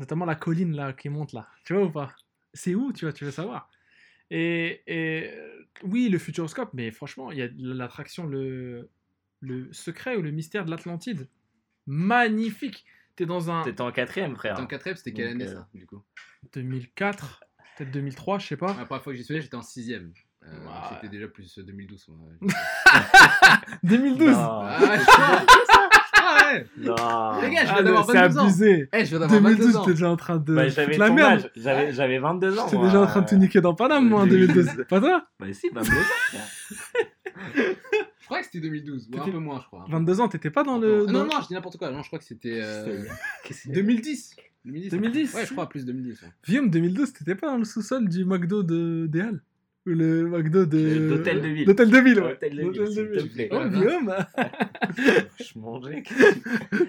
Notamment 0.00 0.24
la 0.24 0.34
colline 0.34 0.74
là 0.74 0.92
qui 0.92 1.08
monte 1.08 1.32
là. 1.34 1.46
Tu 1.64 1.72
vois 1.74 1.84
ou 1.84 1.90
pas? 1.92 2.12
C'est 2.52 2.74
où, 2.74 2.92
tu 2.92 3.04
vois, 3.04 3.12
tu 3.12 3.24
veux 3.24 3.30
savoir? 3.30 3.70
Et, 4.34 4.80
et, 4.86 5.30
euh, 5.30 5.66
oui, 5.82 6.08
le 6.08 6.18
Futuroscope, 6.18 6.70
mais 6.72 6.90
franchement, 6.90 7.30
il 7.30 7.38
y 7.38 7.42
a 7.42 7.48
l'attraction, 7.54 8.26
le, 8.26 8.88
le 9.40 9.70
secret 9.74 10.16
ou 10.16 10.22
le 10.22 10.30
mystère 10.30 10.64
de 10.64 10.70
l'Atlantide. 10.70 11.28
Magnifique. 11.86 12.86
T'es 13.14 13.26
dans 13.26 13.50
un 13.50 13.62
T'étais 13.62 13.82
en 13.82 13.92
quatrième, 13.92 14.34
frère. 14.34 14.54
Dans 14.54 14.62
le 14.62 14.68
quatrième, 14.68 14.96
c'était 14.96 15.12
quelle 15.12 15.28
année 15.28 15.44
euh, 15.44 15.56
ça, 15.56 15.68
du 15.74 15.84
coup? 15.84 16.02
2004, 16.54 17.44
peut-être 17.76 17.90
2003, 17.90 18.38
je 18.38 18.46
sais 18.46 18.56
pas. 18.56 18.68
La 18.68 18.86
première 18.86 19.02
fois 19.02 19.12
que 19.12 19.18
j'y 19.18 19.24
suis 19.24 19.34
allé, 19.34 19.42
j'étais 19.42 19.54
en 19.54 19.60
sixième. 19.60 20.14
Euh. 20.44 20.48
J'étais 20.94 21.08
déjà 21.08 21.28
plus 21.28 21.58
euh, 21.58 21.62
2012. 21.62 22.08
moi. 22.08 22.30
2012 23.82 24.30
Non. 24.30 24.38
Ah, 24.38 24.96
je 24.98 25.04
crois, 25.04 25.44
ah 25.68 25.91
ouais 26.52 26.66
Non. 26.78 26.94
Les 27.42 27.50
gars, 27.50 27.64
je 27.64 27.70
Ah, 27.70 27.74
viens 27.74 27.82
d'avoir 27.82 28.04
c'est 28.06 28.12
22 28.18 28.38
ans. 28.38 28.42
abusé. 28.44 28.88
Eh, 28.92 29.04
je 29.04 29.16
22 29.16 29.40
2012, 29.40 29.76
ans. 29.76 29.84
t'es 29.84 29.90
déjà 29.92 30.10
en 30.10 30.16
train 30.16 30.36
de 30.36 30.54
Bah, 30.54 30.68
j'avais 30.68 30.96
la 30.98 31.10
merde. 31.10 31.50
J'avais, 31.56 31.92
j'avais 31.92 32.18
22 32.18 32.58
ans. 32.58 32.66
T'es 32.68 32.78
déjà 32.78 33.00
en 33.00 33.06
train 33.06 33.20
de 33.22 33.26
te 33.26 33.34
niquer 33.34 33.60
dans 33.60 33.74
Paname, 33.74 34.08
moi, 34.08 34.22
en 34.22 34.26
2012. 34.26 34.84
Pas 34.88 35.00
toi 35.00 35.26
Bah, 35.40 35.46
si, 35.52 35.68
22 35.72 35.90
ans. 35.90 36.38
Je 37.54 38.26
crois 38.26 38.38
que 38.40 38.44
c'était 38.46 38.60
2012, 38.60 39.08
ou 39.12 39.20
un 39.20 39.24
peu 39.30 39.38
moins, 39.38 39.60
je 39.60 39.66
crois. 39.66 39.84
22 39.88 40.20
ans, 40.20 40.28
t'étais 40.28 40.50
pas 40.50 40.62
dans 40.64 40.78
le. 40.78 41.06
Ah, 41.08 41.12
Non, 41.12 41.18
dans- 41.20 41.24
non, 41.26 41.40
je 41.42 41.48
dis 41.48 41.54
n'importe 41.54 41.76
quoi. 41.76 41.90
Non, 41.90 42.02
je 42.02 42.06
crois 42.08 42.18
que 42.18 42.24
c'était 42.24 42.60
euh, 42.62 43.02
Qu'est-ce 43.44 43.68
que- 43.68 43.72
2010. 43.74 44.36
2010. 44.64 44.90
2010. 44.90 45.34
Ouais, 45.34 45.44
je 45.44 45.52
crois 45.52 45.68
plus 45.68 45.84
2010. 45.84 46.22
ouais. 46.22 46.28
Guillaume, 46.46 46.70
2012, 46.70 47.12
t'étais 47.12 47.34
pas 47.34 47.48
dans 47.48 47.56
le 47.58 47.64
sous-sol 47.64 48.08
du 48.08 48.24
McDo 48.24 48.62
de 48.62 49.06
des 49.08 49.20
Halles 49.20 49.42
le 49.84 50.28
McDo 50.28 50.64
de. 50.66 51.08
D'Hôtel 51.16 51.40
de 51.40 51.48
Ville. 51.48 51.66
D'Hôtel 51.66 51.90
de 51.90 51.98
Ville, 51.98 52.20
ouais. 52.20 52.32
Hôtel 52.32 52.56
de 52.56 52.62
Ville, 52.62 52.72
D'Hôtel 52.72 52.92
s'il 52.92 53.28
te 53.28 53.34
plaît. 53.34 53.48
Oh, 53.52 53.68
Guillaume 53.68 54.14
Je 55.40 55.58
mangeais. 55.58 56.02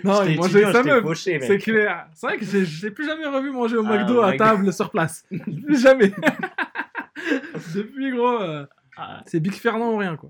Non, 0.04 0.24
il 0.26 0.38
mangeait 0.38 0.72
sa 0.72 0.84
meuf. 0.84 1.18
C'est 1.18 1.58
clair. 1.58 2.08
C'est 2.14 2.28
vrai 2.28 2.38
que 2.38 2.46
j'ai- 2.46 2.92
plus 2.92 3.06
jamais 3.06 3.26
revu 3.26 3.52
manger 3.52 3.78
au 3.78 3.86
Ah, 3.86 3.98
McDo 3.98 4.22
à 4.22 4.34
table 4.38 4.72
sur 4.74 4.90
place. 4.92 5.26
plus 5.66 5.82
jamais. 5.82 6.12
Depuis, 7.76 8.12
gros, 8.12 8.42
euh, 8.42 8.66
Ah, 8.98 9.24
c'est 9.26 9.40
Big 9.40 9.54
Fernand 9.54 9.94
ou 9.94 9.98
rien, 9.98 10.16
quoi. 10.16 10.30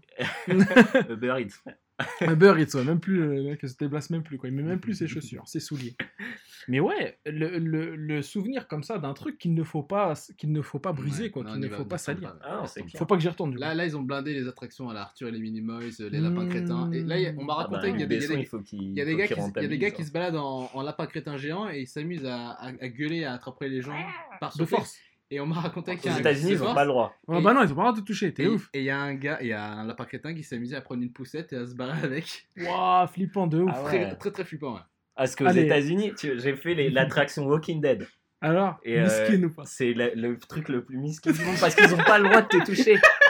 Uber 1.09 1.35
Eats, 1.39 1.71
frère. 2.01 2.31
Uber 2.31 2.53
Eats, 2.59 2.75
ouais, 2.75 2.83
même 2.83 2.99
plus, 2.99 3.19
le 3.19 3.43
mec 3.43 3.61
se 3.67 3.75
déplace 3.77 4.09
même 4.09 4.23
plus, 4.23 4.37
quoi. 4.37 4.49
Il 4.49 4.55
met 4.55 4.63
même 4.63 4.79
plus 4.79 4.95
ses 4.95 5.07
chaussures, 5.07 5.47
ses 5.47 5.59
souliers. 5.59 5.95
Mais 6.69 6.79
ouais, 6.79 7.19
le, 7.25 7.59
le, 7.59 7.95
le 7.95 8.21
souvenir 8.21 8.67
comme 8.69 8.83
ça 8.83 8.97
d'un 8.97 9.13
truc 9.13 9.37
qu'il 9.37 9.53
ne 9.53 9.63
faut 9.63 9.83
pas, 9.83 10.13
qu'il 10.37 10.51
ne 10.53 10.61
faut 10.61 10.79
pas 10.79 10.93
briser, 10.93 11.25
Ouais, 11.25 11.29
quoi, 11.29 11.43
qu'il 11.43 11.59
ne 11.59 11.67
faut 11.69 11.85
pas 11.85 11.97
salir. 11.97 12.37
pas. 12.37 12.39
Ah 12.45 12.57
non, 12.61 12.67
c'est 12.67 12.81
clair. 12.83 12.97
Faut 12.97 13.05
pas 13.05 13.15
que 13.15 13.21
j'y 13.21 13.27
retourne, 13.27 13.51
du 13.51 13.57
coup. 13.57 13.61
Là, 13.61 13.75
là, 13.75 13.85
ils 13.85 13.97
ont 13.97 14.01
blindé 14.01 14.33
les 14.33 14.47
attractions 14.47 14.89
à 14.89 14.93
la 14.93 15.01
Arthur 15.01 15.27
et 15.27 15.31
les 15.31 15.39
Minimoys, 15.39 15.91
les 15.99 16.19
lapins 16.19 16.47
crétins. 16.47 16.91
Et 16.91 17.01
là, 17.01 17.19
il 17.19 17.35
on 17.37 17.43
m'a 17.43 17.53
Ah 17.53 17.63
raconté 17.63 17.87
bah, 17.87 17.91
qu'il 17.91 17.99
y 17.99 18.03
a 18.03 18.05
des, 18.07 18.15
il 18.15 18.31
il 18.31 18.39
il 18.71 18.93
gars 18.93 19.03
il 19.03 19.61
y 19.61 19.65
a 19.65 19.67
des 19.67 19.77
gars 19.77 19.91
qui 19.91 20.05
se 20.05 20.11
baladent 20.11 20.37
en, 20.37 20.69
en 20.73 20.81
lapin 20.81 21.05
crétin 21.05 21.37
géant 21.37 21.69
et 21.69 21.81
ils 21.81 21.87
s'amusent 21.87 22.25
à, 22.25 22.51
à, 22.51 22.67
à 22.69 22.87
gueuler, 22.87 23.25
à 23.25 23.33
attraper 23.33 23.67
les 23.69 23.81
gens 23.81 23.97
par 24.39 24.55
De 24.55 24.65
force. 24.65 24.97
Et 25.33 25.39
on 25.39 25.45
m'a 25.47 25.59
raconté 25.61 25.95
qu'il 25.97 26.11
y 26.11 26.13
a 26.13 26.17
un 26.17 26.19
États-Unis, 26.19 26.51
ils 26.51 26.57
de 26.57 26.61
ont 26.61 26.65
force. 26.65 26.75
pas 26.75 26.83
le 26.83 26.89
droit. 26.89 27.15
Ah 27.27 27.41
bah 27.41 27.53
non, 27.53 27.61
ils 27.63 27.71
ont 27.71 27.75
pas 27.75 27.81
le 27.81 27.87
droit 27.87 27.91
de 27.93 27.99
te 28.01 28.05
toucher, 28.05 28.33
t'es 28.33 28.43
Et 28.43 28.47
ouf. 28.47 28.69
et 28.73 28.79
il 28.79 28.85
y 28.85 28.89
a 28.91 28.99
un 28.99 29.15
gars, 29.15 29.39
il 29.41 29.47
y 29.47 29.53
a 29.53 29.63
un 29.65 29.85
lapin 29.87 30.05
crétin 30.05 30.33
qui 30.35 30.43
s'amusait 30.43 30.75
à 30.75 30.81
prendre 30.81 31.01
une 31.01 31.11
poussette 31.11 31.53
et 31.53 31.55
à 31.57 31.65
se 31.65 31.73
barrer 31.73 31.99
avec. 32.03 32.45
Waouh, 32.57 33.07
flippant 33.07 33.47
de 33.47 33.61
ouf. 33.61 33.71
Ah 33.73 33.83
ouais. 33.83 33.89
Très, 33.89 34.15
très 34.17 34.31
très 34.31 34.43
flippant. 34.45 34.75
Ouais. 34.75 34.81
Parce 35.15 35.35
qu'aux. 35.35 35.47
États-Unis, 35.47 36.13
tu- 36.17 36.39
j'ai 36.39 36.55
fait 36.55 36.75
les- 36.75 36.89
l'attraction 36.89 37.45
Walking 37.47 37.81
Dead. 37.81 38.07
Alors, 38.41 38.77
Et, 38.83 38.99
euh, 38.99 39.03
miskin 39.05 39.43
ou 39.43 39.49
pas 39.51 39.63
C'est 39.65 39.93
le, 39.93 40.11
le 40.15 40.37
truc 40.37 40.67
le 40.69 40.83
plus 40.83 40.97
miskin 40.97 41.31
du 41.31 41.41
monde 41.43 41.55
parce 41.61 41.75
qu'ils 41.75 41.93
ont 41.93 42.03
pas 42.03 42.17
le 42.19 42.25
droit 42.27 42.41
de 42.41 42.47
te 42.49 42.65
toucher. 42.65 42.99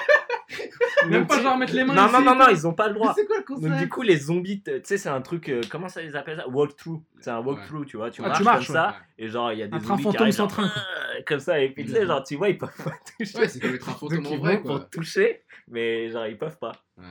Même 1.10 1.20
Donc, 1.22 1.28
pas 1.28 1.42
genre 1.42 1.58
mettre 1.58 1.74
les 1.74 1.84
mains 1.84 1.96
Non, 1.96 2.04
ici 2.06 2.14
non, 2.14 2.22
non, 2.24 2.36
non, 2.36 2.50
ils 2.50 2.68
ont 2.68 2.74
pas 2.74 2.88
le 2.88 2.94
droit. 2.96 3.14
C'est 3.16 3.26
quoi 3.26 3.38
le 3.38 3.44
Donc 3.44 3.60
concept 3.62 3.78
du 3.78 3.90
coup, 3.90 4.02
les 4.02 4.18
zombies, 4.18 4.62
tu 4.62 4.72
sais, 4.84 4.98
c'est 4.98 5.10
un 5.10 5.22
truc, 5.22 5.50
euh, 5.50 5.62
comment 5.70 5.88
ça 5.90 6.02
les 6.02 6.16
appelle 6.16 6.38
ça? 6.38 6.48
Walkthrough. 6.48 7.02
C'est 7.20 7.30
un 7.32 7.40
walkthrough, 7.40 7.86
tu 7.86 7.98
vois. 7.98 8.10
Tu 8.12 8.22
Ah, 8.24 8.28
marches 8.28 8.38
tu 8.40 8.44
marches, 8.44 8.68
comme 8.68 8.76
ça, 8.76 8.98
et 9.18 9.28
genre, 9.30 9.52
il 9.54 9.60
y 9.60 9.64
a 9.64 9.68
des 9.68 9.76
Un 9.76 9.80
train 9.80 9.88
zombies 9.90 10.02
qui 10.02 10.04
fantôme 10.04 10.22
arrivent, 10.22 10.34
sans 10.34 10.44
genre, 10.44 10.52
train, 10.52 10.72
euh, 11.16 11.22
comme 11.28 11.40
ça, 11.40 11.60
et 11.62 11.70
puis 11.70 11.86
tu 11.86 11.92
sais, 11.92 12.06
genre, 12.06 12.24
tu 12.24 12.36
vois, 12.36 12.50
ils 12.50 12.58
peuvent 12.58 12.84
pas 12.84 12.94
toucher. 13.18 13.38
Ouais, 13.38 13.48
c'est 13.48 13.60
comme 13.60 13.76
être 13.76 13.90
un 13.90 13.94
fantôme 13.94 14.24
Donc 14.24 14.32
en 14.32 14.36
ils 14.36 14.40
vrai 14.40 14.56
vont 14.58 14.64
pour 14.64 14.76
quoi. 14.78 14.86
te 14.86 14.90
toucher, 14.98 15.44
mais 15.68 16.10
genre, 16.12 16.28
ils 16.28 16.38
peuvent 16.38 16.58
pas. 16.60 16.72
Ouais. 16.98 17.06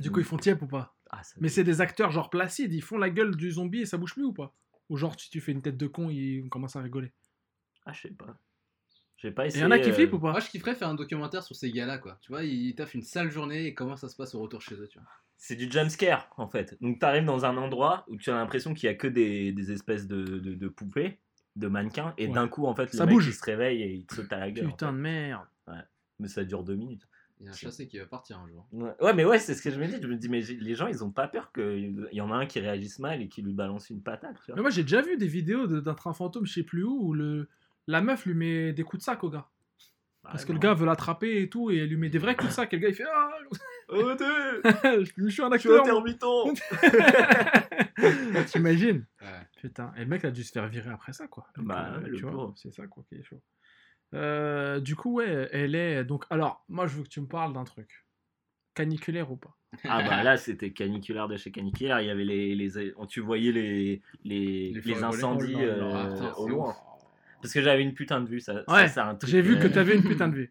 Du 0.00 0.10
coup, 0.10 0.20
ils 0.20 0.24
font 0.26 0.36
tiep 0.38 0.60
ou 0.62 0.66
pas? 0.66 0.94
Ah, 1.10 1.22
ça- 1.22 1.36
Mais 1.40 1.48
c'est 1.48 1.64
des 1.64 1.80
acteurs 1.80 2.10
genre 2.10 2.28
placides, 2.30 2.72
ils 2.72 2.82
font 2.82 2.98
la 2.98 3.10
gueule 3.10 3.36
du 3.36 3.50
zombie 3.52 3.82
et 3.82 3.86
ça 3.86 3.96
bouge 3.96 4.14
plus 4.14 4.24
ou 4.24 4.32
pas? 4.32 4.52
Ou 4.90 4.96
genre, 4.96 5.18
si 5.18 5.30
tu 5.30 5.40
fais 5.40 5.52
une 5.52 5.62
tête 5.62 5.76
de 5.76 5.86
con, 5.86 6.10
ils 6.10 6.48
commencent 6.50 6.76
à 6.76 6.80
rigoler. 6.82 7.12
Ah, 7.86 7.92
je 7.92 8.00
sais 8.02 8.08
pas. 8.14 8.36
J'ai 9.24 9.30
pas 9.32 9.46
essayé. 9.46 9.62
y 9.64 9.66
en 9.66 9.70
a 9.70 9.78
qui 9.78 9.88
euh, 9.90 9.94
flippent 9.94 10.12
ou 10.12 10.18
pas 10.20 10.32
Moi, 10.32 10.40
je 10.40 10.50
kifferais 10.50 10.74
faire 10.74 10.88
un 10.88 10.94
documentaire 10.94 11.42
sur 11.42 11.56
ces 11.56 11.70
gars-là, 11.70 11.96
quoi. 11.98 12.18
Tu 12.20 12.30
vois, 12.30 12.44
ils 12.44 12.74
taffent 12.74 12.92
une 12.94 13.02
sale 13.02 13.30
journée 13.30 13.66
et 13.66 13.72
comment 13.74 13.96
ça 13.96 14.08
se 14.10 14.16
passe 14.16 14.34
au 14.34 14.40
retour 14.40 14.60
chez 14.60 14.74
eux, 14.74 14.86
tu 14.86 14.98
vois. 14.98 15.08
C'est 15.38 15.56
du 15.56 15.70
jumpscare 15.70 16.28
en 16.36 16.46
fait. 16.46 16.76
Donc 16.82 16.98
t'arrives 17.00 17.24
dans 17.24 17.44
un 17.46 17.56
endroit 17.56 18.04
où 18.08 18.16
tu 18.16 18.30
as 18.30 18.34
l'impression 18.34 18.72
qu'il 18.74 18.86
y 18.86 18.90
a 18.90 18.94
que 18.94 19.08
des, 19.08 19.52
des 19.52 19.72
espèces 19.72 20.06
de, 20.06 20.22
de, 20.24 20.54
de 20.54 20.68
poupées, 20.68 21.18
de 21.56 21.66
mannequins, 21.68 22.14
et 22.18 22.26
Ouais. 22.28 22.32
d'un 22.34 22.48
coup 22.48 22.66
en 22.66 22.74
fait 22.74 22.90
Ça 22.92 23.04
le 23.04 23.06
mec 23.08 23.14
bouge. 23.16 23.26
il 23.28 23.32
se 23.34 23.42
réveille 23.44 23.82
et 23.82 23.92
il 23.94 24.06
te 24.06 24.14
saute 24.14 24.32
à 24.32 24.38
la 24.38 24.50
gueule. 24.50 24.66
en 24.66 24.70
Putain 24.70 24.88
fait. 24.88 24.92
de 24.96 24.98
merde. 24.98 25.46
Mais 26.20 26.28
ça 26.28 26.44
dure 26.44 26.62
deux 26.62 26.76
minutes. 26.76 27.02
Il 27.40 27.46
y 27.46 27.48
a 27.48 27.50
un 27.50 27.54
chassé 27.54 27.88
qui 27.88 27.98
va 27.98 28.06
partir 28.06 28.38
un 28.38 28.48
jour. 28.48 28.66
Ouais, 28.72 28.92
Ouais, 29.00 29.12
mais 29.12 29.24
ouais, 29.24 29.38
c'est 29.40 29.54
ce 29.54 29.62
que 29.62 29.70
je 29.70 29.80
me 29.80 29.86
dis. 29.88 29.96
Je 30.00 30.06
me 30.06 30.14
dis, 30.16 30.28
mais 30.28 30.40
les 30.40 30.74
gens 30.76 30.86
ils 30.86 31.02
ont 31.02 31.10
pas 31.10 31.26
peur 31.26 31.50
qu'il 31.52 32.08
y 32.12 32.20
en 32.20 32.30
a 32.30 32.36
un 32.36 32.46
qui 32.46 32.60
réagisse 32.60 33.00
mal 33.00 33.20
et 33.20 33.28
qui 33.28 33.42
lui 33.42 33.52
balance 33.54 33.90
une 33.90 34.00
patate. 34.02 34.36
Tu 34.36 34.42
Mais 34.48 34.52
vois. 34.54 34.62
moi, 34.62 34.70
j'ai 34.70 34.82
déjà 34.82 35.02
vu 35.02 35.16
des 35.16 35.26
vidéos 35.26 35.66
de- 35.66 35.80
d'un 35.80 35.94
train 35.94 36.12
fantôme, 36.12 36.46
je 36.46 36.52
sais 36.52 36.62
plus 36.62 36.84
où, 36.84 37.08
où 37.08 37.12
le... 37.12 37.48
la 37.86 38.00
meuf 38.00 38.24
lui 38.26 38.34
met 38.34 38.72
des 38.72 38.82
coups 38.82 39.00
de 39.00 39.04
sac 39.04 39.22
au 39.24 39.30
gars. 39.30 39.46
Parce 40.22 40.44
Ah, 40.44 40.46
que 40.46 40.52
le 40.52 40.58
gars 40.58 40.72
veut 40.74 40.86
l'attraper 40.86 41.42
et 41.42 41.48
tout, 41.50 41.70
et 41.70 41.76
elle 41.78 41.88
lui 41.90 41.96
met 41.98 42.08
des 42.08 42.18
vrais 42.18 42.34
coups 42.34 42.48
de 42.48 42.54
sac. 42.54 42.72
Et 42.72 42.76
le 42.76 42.82
gars, 42.82 42.88
il 42.88 42.94
fait 42.94 43.04
Ah, 43.12 43.30
Arrêtez 43.90 44.24
je 45.16 45.28
suis 45.28 45.42
un 45.42 45.50
Je 45.52 45.58
suis 45.58 45.68
acteur. 45.70 45.82
intermittent 45.82 46.24
T'imagines 48.46 49.04
Ouais. 49.20 49.28
Putain, 49.60 49.92
et 49.96 50.00
le 50.00 50.06
mec 50.06 50.24
a 50.24 50.30
dû 50.30 50.42
se 50.42 50.52
faire 50.52 50.66
virer 50.68 50.90
après 50.90 51.12
ça, 51.12 51.26
quoi. 51.28 51.46
Donc, 51.56 51.66
Bah, 51.66 51.94
euh, 52.02 52.12
tu 52.16 52.22
vois, 52.22 52.52
c'est 52.56 52.72
ça, 52.72 52.86
quoi, 52.86 53.04
qui 53.08 53.16
est 53.16 53.22
chaud. 53.22 53.40
Euh, 54.14 54.80
du 54.80 54.96
coup, 54.96 55.14
ouais, 55.14 55.48
elle 55.52 55.74
est. 55.74 56.04
Donc, 56.04 56.24
alors, 56.30 56.64
moi, 56.68 56.86
je 56.86 56.96
veux 56.96 57.02
que 57.02 57.08
tu 57.08 57.20
me 57.20 57.26
parles 57.26 57.52
d'un 57.52 57.64
truc. 57.64 58.06
Caniculaire 58.74 59.30
ou 59.30 59.36
pas? 59.36 59.56
Ah 59.84 60.02
bah 60.02 60.22
là 60.24 60.36
c'était 60.36 60.72
caniculaire 60.72 61.28
de 61.28 61.36
chez 61.36 61.52
caniculaire. 61.52 62.00
Il 62.00 62.08
y 62.08 62.10
avait 62.10 62.24
les, 62.24 62.54
les 62.56 62.92
tu 63.08 63.20
voyais 63.20 63.52
les 63.52 64.02
les, 64.24 64.72
Les 64.72 64.80
les 64.80 65.04
incendies 65.04 65.52
volées. 65.54 65.68
Oh 65.80 65.84
euh, 65.84 66.32
au 66.36 66.44
c'est 66.46 66.50
loin. 66.50 66.76
Parce 67.44 67.52
que 67.52 67.60
j'avais 67.60 67.82
une 67.82 67.92
putain 67.92 68.22
de 68.22 68.26
vue. 68.28 68.40
Ça, 68.40 68.64
ça, 68.66 68.72
Ouais, 68.74 68.88
c'est 68.88 69.00
un 69.00 69.14
truc, 69.16 69.28
J'ai 69.28 69.42
vu 69.42 69.58
que 69.58 69.66
euh, 69.66 69.70
t'avais 69.70 69.96
une 69.96 70.02
putain 70.16 70.28
de 70.28 70.34
vue. 70.34 70.50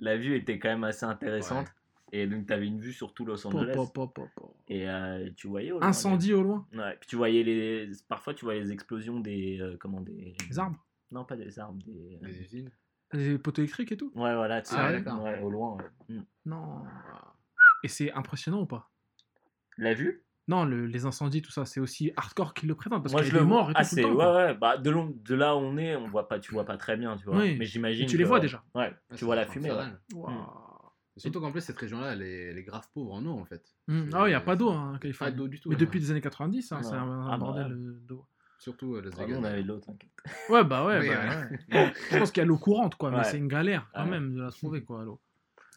la 0.00 0.16
vue 0.16 0.34
était 0.34 0.58
quand 0.58 0.68
même 0.68 0.82
assez 0.82 1.06
intéressante. 1.06 1.68
Et 2.12 2.26
donc, 2.26 2.46
tu 2.48 2.52
avais 2.52 2.66
une 2.66 2.80
vue 2.80 2.92
sur 2.92 3.14
tout 3.14 3.24
Los 3.24 3.46
Angeles. 3.46 3.72
po, 3.72 3.86
po, 3.86 4.08
po, 4.08 4.28
po. 4.34 4.56
Et 4.68 4.88
euh, 4.88 5.30
tu 5.36 5.46
voyais 5.46 5.70
au 5.70 5.78
loin, 5.78 5.86
Incendie 5.88 6.32
au 6.32 6.42
loin 6.42 6.66
Ouais, 6.74 6.96
puis 7.00 7.08
tu 7.08 7.14
voyais 7.16 7.44
les. 7.44 7.90
Parfois, 8.08 8.34
tu 8.34 8.44
voyais 8.44 8.60
les 8.60 8.72
explosions 8.72 9.20
des. 9.20 9.58
euh, 9.60 9.76
comment 9.78 10.00
des. 10.00 10.34
Les 10.48 10.58
arbres 10.58 10.84
Non, 11.12 11.24
pas 11.24 11.36
des 11.36 11.56
arbres, 11.58 11.80
des. 11.84 12.16
euh, 12.22 12.26
Les 12.26 12.40
usines. 12.40 12.70
Les 13.12 13.38
poteaux 13.38 13.62
électriques 13.62 13.92
et 13.92 13.96
tout 13.96 14.10
Ouais, 14.16 14.34
voilà, 14.34 14.60
tu 14.60 14.70
sais, 14.70 14.76
Ah, 14.76 14.90
ouais, 14.90 15.00
d'accord. 15.00 15.22
ouais, 15.22 15.40
au 15.40 15.50
loin. 15.50 15.76
ouais. 15.76 16.16
Mm. 16.16 16.24
Non. 16.46 16.82
Et 17.84 17.88
c'est 17.88 18.12
impressionnant 18.12 18.62
ou 18.62 18.66
pas? 18.66 18.90
La 19.78 19.94
vue? 19.94 20.23
Non, 20.46 20.64
le- 20.64 20.86
les 20.86 21.06
incendies, 21.06 21.40
tout 21.40 21.50
ça, 21.50 21.64
c'est 21.64 21.80
aussi 21.80 22.12
hardcore 22.16 22.52
qu'ils 22.52 22.68
le 22.68 22.74
présentent 22.74 23.02
parce 23.02 23.12
Moi, 23.14 23.22
je 23.22 23.32
le 23.32 23.40
des 23.40 23.44
morts 23.46 23.70
et 23.70 23.72
tout, 23.72 23.78
Ah, 23.80 23.84
tout 23.84 23.94
c'est. 23.94 24.02
le 24.02 24.08
temps. 24.08 24.14
Ouais, 24.16 24.34
ouais. 24.44 24.54
Bah, 24.54 24.76
de, 24.76 24.90
long- 24.90 25.14
de 25.24 25.34
là 25.34 25.56
où 25.56 25.60
on 25.60 25.76
est, 25.78 25.96
on 25.96 26.06
voit 26.08 26.28
pas, 26.28 26.38
tu 26.38 26.52
vois 26.52 26.64
pas 26.66 26.76
très 26.76 26.96
bien, 26.98 27.16
tu 27.16 27.24
vois. 27.24 27.38
Oui. 27.38 27.56
Mais 27.58 27.64
j'imagine. 27.64 28.06
Tu 28.06 28.16
les 28.18 28.24
que- 28.24 28.28
vois 28.28 28.40
déjà. 28.40 28.62
Ouais, 28.74 28.92
Ouais, 29.10 29.16
tu 29.16 29.24
vois 29.24 29.36
la 29.36 29.46
fumée. 29.46 29.70
Waouh. 30.14 30.30
Et 31.16 31.20
Surtout 31.20 31.40
qu'en 31.40 31.52
plus, 31.52 31.60
cette 31.60 31.78
région-là, 31.78 32.12
elle 32.12 32.22
est, 32.22 32.50
elle 32.50 32.58
est 32.58 32.62
grave 32.64 32.86
pauvre 32.92 33.12
en 33.14 33.24
eau, 33.24 33.38
en 33.38 33.44
fait. 33.44 33.62
C'est- 33.88 33.94
Ah, 34.14 34.24
il 34.26 34.30
n'y 34.30 34.34
a 34.34 34.40
pas 34.40 34.56
d'eau 34.56 34.70
hein, 34.70 34.98
en 35.02 35.12
Pas 35.18 35.30
d'eau 35.30 35.48
du 35.48 35.60
tout. 35.60 35.70
Mais 35.70 35.76
depuis 35.76 36.00
les 36.00 36.10
années 36.10 36.20
90, 36.20 36.72
hein, 36.72 36.78
Ouais. 36.78 36.82
c'est 36.82 36.94
un, 36.94 37.08
un 37.08 37.26
Ah, 37.28 37.30
bah, 37.32 37.36
bordel 37.38 37.72
ouais. 37.72 37.92
d'eau. 38.06 38.26
Surtout 38.58 38.96
euh, 38.96 39.02
Las 39.02 39.12
Ah, 39.18 39.24
Vegas. 39.24 39.38
on 39.40 39.44
avait 39.44 39.62
t'inquiète. 39.80 40.10
Ouais, 40.48 40.64
bah 40.64 40.84
ouais, 40.86 40.98
Oui, 41.00 41.08
bah, 41.08 41.48
ouais. 41.84 41.92
Je 42.10 42.18
pense 42.18 42.32
qu'il 42.32 42.40
y 42.40 42.44
a 42.44 42.46
l'eau 42.46 42.58
courante, 42.58 42.96
quoi, 42.96 43.10
mais 43.10 43.22
c'est 43.24 43.38
une 43.38 43.48
galère 43.48 43.88
quand 43.94 44.06
même 44.06 44.34
de 44.34 44.42
la 44.42 44.50
trouver, 44.50 44.82
quoi, 44.84 45.04
l'eau. 45.04 45.20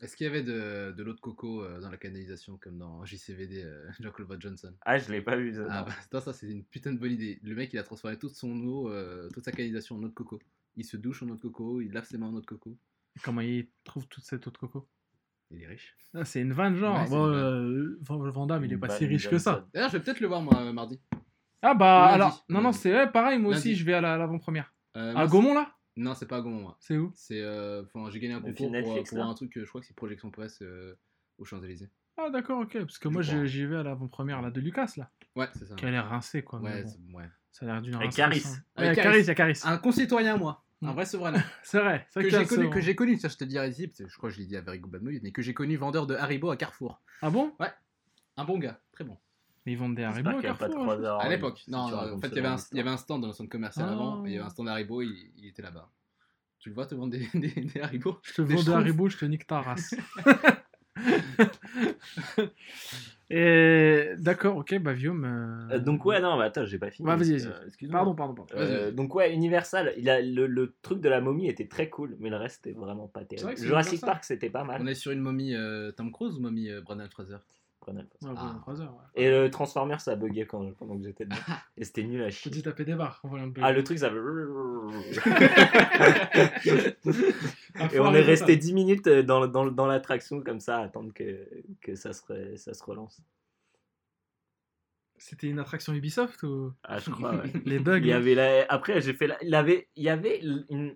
Est-ce 0.01 0.15
qu'il 0.15 0.25
y 0.25 0.29
avait 0.29 0.43
de, 0.43 0.91
de 0.95 1.03
l'eau 1.03 1.13
de 1.13 1.19
coco 1.19 1.63
euh, 1.63 1.79
dans 1.79 1.89
la 1.89 1.97
canalisation 1.97 2.57
comme 2.57 2.77
dans 2.77 3.03
JCVD, 3.05 3.63
euh, 3.63 3.89
Jean-Claude 3.99 4.39
Johnson? 4.39 4.73
Ah, 4.81 4.97
je 4.99 5.11
l'ai 5.11 5.21
pas 5.21 5.35
vu. 5.35 5.53
Ça, 5.55 5.65
Ah 5.69 5.83
bah, 5.83 5.91
attends, 6.03 6.21
ça 6.21 6.33
c'est 6.33 6.47
une 6.47 6.63
putain 6.63 6.93
de 6.93 6.99
bonne 6.99 7.11
idée. 7.13 7.39
Le 7.43 7.55
mec 7.55 7.73
il 7.73 7.79
a 7.79 7.83
transformé 7.83 8.17
toute 8.17 8.35
son 8.35 8.51
eau, 8.65 8.89
euh, 8.89 9.29
toute 9.29 9.43
sa 9.45 9.51
canalisation 9.51 9.95
en 9.95 10.03
eau 10.03 10.07
de 10.09 10.13
coco. 10.13 10.39
Il 10.75 10.85
se 10.85 10.97
douche 10.97 11.23
en 11.23 11.29
eau 11.29 11.35
de 11.35 11.41
coco, 11.41 11.81
il 11.81 11.91
lave 11.91 12.05
ses 12.05 12.17
mains 12.17 12.27
en 12.27 12.33
eau 12.35 12.41
de 12.41 12.45
coco. 12.45 12.77
Comment 13.23 13.41
il 13.41 13.67
trouve 13.83 14.07
toute 14.07 14.23
cette 14.23 14.45
eau 14.45 14.51
de 14.51 14.57
coco? 14.57 14.87
Il 15.49 15.61
est 15.63 15.67
riche. 15.67 15.95
Ah, 16.13 16.25
C'est 16.25 16.41
une 16.41 16.53
vanne, 16.53 16.75
genre. 16.75 17.01
Ouais, 17.03 17.09
bon, 17.09 17.25
une 17.27 17.31
vanne. 17.33 17.43
euh, 17.43 18.65
il 18.65 18.73
est 18.73 18.77
pas 18.77 18.89
si 18.89 19.05
riche 19.05 19.29
que 19.29 19.39
ça. 19.39 19.65
D'ailleurs, 19.73 19.89
je 19.89 19.97
vais 19.97 20.03
peut-être 20.03 20.19
le 20.19 20.27
voir 20.27 20.41
moi 20.41 20.59
euh, 20.61 20.73
mardi. 20.73 20.99
Ah 21.63 21.73
bah 21.73 22.01
Lundi. 22.01 22.13
alors, 22.13 22.45
non, 22.49 22.61
non, 22.61 22.71
c'est 22.71 22.93
ouais, 22.93 23.11
pareil, 23.11 23.39
moi 23.39 23.51
aussi, 23.53 23.75
je 23.75 23.83
vais 23.83 23.93
à 23.93 24.01
la- 24.01 24.13
à 24.13 24.17
l'avant-première. 24.17 24.73
Euh, 24.95 25.15
À 25.15 25.25
Gaumont, 25.25 25.53
là? 25.55 25.75
Non, 25.97 26.13
c'est 26.15 26.27
pas 26.27 26.37
à 26.37 26.41
Gaumont, 26.41 26.61
moi. 26.61 26.77
C'est 26.79 26.97
où? 26.97 27.11
C'est, 27.15 27.41
euh, 27.41 27.83
enfin, 27.83 28.09
j'ai 28.11 28.19
gagné 28.19 28.33
un 28.35 28.39
concours 28.41 28.55
pour, 28.55 28.71
Netflix, 28.71 29.09
pour 29.09 29.23
un 29.23 29.33
truc, 29.33 29.57
euh, 29.57 29.63
je 29.65 29.69
crois 29.69 29.81
que 29.81 29.87
c'est 29.87 29.95
Projection 29.95 30.29
Presse 30.31 30.59
euh, 30.61 30.95
aux 31.39 31.45
Champs-Élysées. 31.45 31.89
Ah 32.17 32.29
d'accord, 32.29 32.61
ok, 32.61 32.77
parce 32.79 32.97
que 32.97 33.09
Je 33.09 33.13
moi 33.13 33.21
j'y 33.21 33.65
vais 33.65 33.75
à 33.77 33.83
l'avant-première 33.83 34.41
là 34.41 34.49
de 34.51 34.59
Lucas 34.61 34.93
là, 34.97 35.09
Ouais, 35.35 35.47
c'est 35.53 35.65
ça. 35.65 35.75
qui 35.75 35.85
a 35.85 35.91
l'air 35.91 36.07
rincé 36.07 36.43
quoi. 36.43 36.59
Ouais, 36.59 36.83
bon, 36.83 37.17
ouais. 37.19 37.25
ça 37.51 37.65
a 37.65 37.69
l'air 37.73 37.81
d'une 37.81 37.93
Avec 37.95 38.07
rince 38.07 38.15
Caris. 38.15 38.43
Avec 38.75 38.97
Ouais, 38.97 39.03
Caris. 39.03 39.19
Il 39.21 39.25
y 39.25 39.29
a 39.29 39.35
Caris. 39.35 39.59
Un 39.65 39.77
concitoyen, 39.77 40.37
moi. 40.37 40.63
Un 40.83 40.91
Mm. 40.91 40.93
vrai 40.93 41.05
souverain. 41.07 41.33
C'est 41.63 41.79
vrai, 41.79 42.05
c'est 42.11 42.21
que 42.23 42.29
vrai 42.29 42.39
j'ai 42.41 42.45
que 42.45 42.55
connu, 42.55 42.69
que 42.69 42.81
j'ai 42.81 42.95
connu, 42.95 43.17
ça 43.17 43.27
je 43.29 43.35
te 43.37 43.43
le 43.43 43.49
dirai 43.49 43.69
ici, 43.69 43.87
parce 43.87 43.97
que 43.99 44.07
je 44.07 44.15
crois 44.17 44.29
que 44.29 44.35
je 44.35 44.41
l'ai 44.41 44.45
dit 44.45 44.55
à 44.57 44.61
Very 44.61 44.77
Good 44.79 44.91
Bad 44.91 45.01
Mood, 45.01 45.15
mais 45.23 45.31
que 45.31 45.41
j'ai 45.41 45.55
connu 45.55 45.75
vendeur 45.75 46.05
de 46.05 46.13
Haribo 46.13 46.51
à 46.51 46.57
Carrefour. 46.57 47.01
Ah 47.23 47.31
bon? 47.31 47.51
Un 48.37 48.45
bon 48.45 48.59
gars, 48.59 48.79
très 48.91 49.03
bon. 49.03 49.17
Mais 49.67 49.73
ils 49.73 49.77
vendent 49.77 49.95
des 49.95 50.03
Haribo 50.03 50.31
pas 50.31 50.41
Carrefour. 50.41 50.89
heures. 50.91 51.19
à 51.21 51.27
l'époque. 51.29 51.61
Non, 51.67 51.89
euh, 51.91 52.13
en 52.15 52.19
fait, 52.19 52.29
il 52.29 52.35
y, 52.35 52.39
avait 52.39 52.47
un, 52.47 52.55
d'histoire. 52.55 52.69
il 52.71 52.77
y 52.77 52.79
avait 52.79 52.89
un 52.89 52.97
stand 52.97 53.21
dans 53.21 53.27
le 53.27 53.33
centre 53.33 53.49
commercial 53.49 53.85
Ah. 53.89 53.91
avant, 53.93 54.25
et 54.25 54.29
il 54.29 54.33
y 54.33 54.37
avait 54.37 54.45
un 54.45 54.49
stand 54.49 54.69
Haribo, 54.69 55.01
il, 55.01 55.13
il 55.37 55.47
était 55.49 55.61
là-bas. 55.61 55.89
Tu 56.59 56.69
le 56.69 56.75
vois 56.75 56.85
te 56.85 56.95
vendre 56.95 57.11
des, 57.11 57.27
des, 57.39 57.49
des 57.49 57.81
haribots 57.81 58.17
Je 58.23 58.33
te 58.33 58.41
Des 58.41 58.47
vends 58.47 58.55
de 58.55 58.61
schtroumpfs. 58.61 58.79
Haribo, 58.79 59.09
je 59.09 59.17
te 59.17 59.25
nique 59.25 59.45
ta 59.45 59.59
race. 59.61 59.93
Et 63.29 64.11
d'accord, 64.19 64.55
ok, 64.55 64.79
bah 64.79 64.93
Guillaume. 64.93 65.25
euh, 65.25 65.75
Euh, 65.75 65.79
donc 65.79 66.05
ouais, 66.05 66.21
non, 66.21 66.37
mais 66.37 66.45
attends, 66.45 66.65
j'ai 66.65 66.79
pas 66.79 66.89
fini. 66.89 67.07
Ouais, 67.09 67.17
vas-y, 67.17 67.33
Euh, 67.45 67.49
vas-y. 67.49 67.67
excuse-moi. 67.67 67.99
Pardon, 67.99 68.15
pardon, 68.15 68.33
pardon. 68.35 68.53
Euh, 68.55 68.91
donc 68.91 69.13
ouais, 69.15 69.33
Universal, 69.33 69.93
il 69.97 70.09
a, 70.09 70.21
le, 70.21 70.47
le 70.47 70.75
truc 70.81 71.01
de 71.01 71.09
la 71.09 71.19
momie 71.19 71.49
était 71.49 71.67
très 71.67 71.89
cool, 71.89 72.15
mais 72.19 72.29
le 72.29 72.37
reste 72.37 72.65
était 72.65 72.79
vraiment 72.79 73.07
pas 73.09 73.25
terrible. 73.25 73.57
Jurassic. 73.57 73.99
Park, 73.99 74.23
c'était 74.23 74.49
pas 74.49 74.63
mal. 74.63 74.81
On 74.81 74.87
est 74.87 74.95
sur 74.95 75.11
une 75.11 75.19
momie 75.19 75.53
euh, 75.55 75.91
Tom 75.91 76.11
Cruise 76.13 76.37
ou 76.37 76.39
momie 76.41 76.69
euh, 76.71 76.79
Brandon 76.81 77.07
Fraser? 77.11 77.37
Le. 77.93 77.99
Ouais, 78.27 78.35
Ah. 78.37 78.61
ouais. 78.67 78.75
Et 79.15 79.29
le 79.29 79.49
Transformer, 79.49 79.97
ça 79.99 80.11
a 80.11 80.15
bugué 80.15 80.45
quand, 80.45 80.71
pendant 80.73 80.97
que 80.97 81.03
j'étais 81.03 81.25
dedans. 81.25 81.35
Et 81.77 81.83
c'était 81.83 82.03
nul 82.03 82.21
à 82.23 82.29
chier. 82.29 82.51
dis 82.51 82.61
taper 82.63 82.85
des 82.85 82.95
barres 82.95 83.19
en 83.23 83.29
voyant 83.29 83.45
le 83.45 83.53
Ah, 83.61 83.67
bébé. 83.69 83.77
le 83.77 83.83
truc, 83.83 83.99
ça 83.99 84.09
Ah, 87.79 87.89
Et 87.93 87.99
on 87.99 88.13
est 88.13 88.21
resté 88.21 88.53
ça. 88.53 88.59
10 88.59 88.73
minutes 88.73 89.07
dans, 89.09 89.47
dans, 89.47 89.65
dans 89.71 89.85
l'attraction 89.87 90.41
comme 90.41 90.59
ça, 90.59 90.79
à 90.79 90.83
attendre 90.83 91.13
que, 91.13 91.47
que 91.81 91.95
ça, 91.95 92.13
se 92.13 92.55
ça 92.55 92.73
se 92.73 92.83
relance. 92.83 93.21
C'était 95.19 95.47
une 95.47 95.59
attraction 95.59 95.93
Ubisoft 95.93 96.43
ou? 96.43 96.73
Ah, 96.83 96.99
je 96.99 97.09
crois, 97.09 97.35
ouais. 97.35 97.51
les 97.65 97.79
bugs 97.79 97.97
Il 97.97 98.05
y 98.07 98.13
avait 98.13 98.35
la... 98.35 98.65
Après, 98.69 99.01
j'ai 99.01 99.13
fait 99.13 99.25
la... 99.27 99.37
il, 99.43 99.49
y 99.49 99.55
avait... 99.55 99.87
il 99.95 100.03
y 100.03 100.09
avait 100.09 100.39
une... 100.69 100.95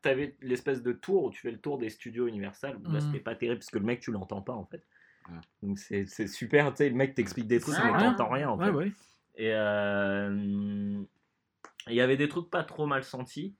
T'avais 0.00 0.36
l'espèce 0.42 0.80
de 0.82 0.92
tour 0.92 1.24
où 1.24 1.30
tu 1.30 1.40
fais 1.40 1.50
le 1.50 1.58
tour 1.58 1.76
des 1.76 1.90
studios 1.90 2.28
Universal. 2.28 2.76
où 2.76 2.82
Là, 2.84 3.00
Mhm. 3.00 3.00
c'était 3.00 3.18
pas 3.18 3.34
terrible 3.34 3.58
parce 3.58 3.70
que 3.70 3.78
le 3.78 3.84
mec, 3.84 3.98
tu 4.00 4.12
l'entends 4.12 4.42
pas 4.42 4.52
en 4.52 4.64
fait. 4.64 4.84
Ouais. 5.28 5.40
Donc 5.62 5.78
c'est 5.78 6.06
c'est 6.06 6.26
super, 6.26 6.70
tu 6.72 6.78
sais, 6.78 6.88
le 6.88 6.94
mec 6.96 7.14
t'explique 7.14 7.46
des 7.46 7.60
trucs, 7.60 7.76
Ouais, 7.78 7.84
mais 7.84 7.92
ouais. 7.92 7.98
t'entends 7.98 8.30
rien 8.30 8.48
en 8.50 8.58
fait. 8.58 8.70
Ouais, 8.70 8.86
ouais. 8.86 8.92
Et 9.36 9.52
euh, 9.54 11.02
il 11.86 11.94
y 11.94 12.00
avait 12.00 12.16
des 12.16 12.28
trucs 12.28 12.50
pas 12.50 12.64
trop 12.64 12.86
mal 12.86 13.04
sentis. 13.04 13.54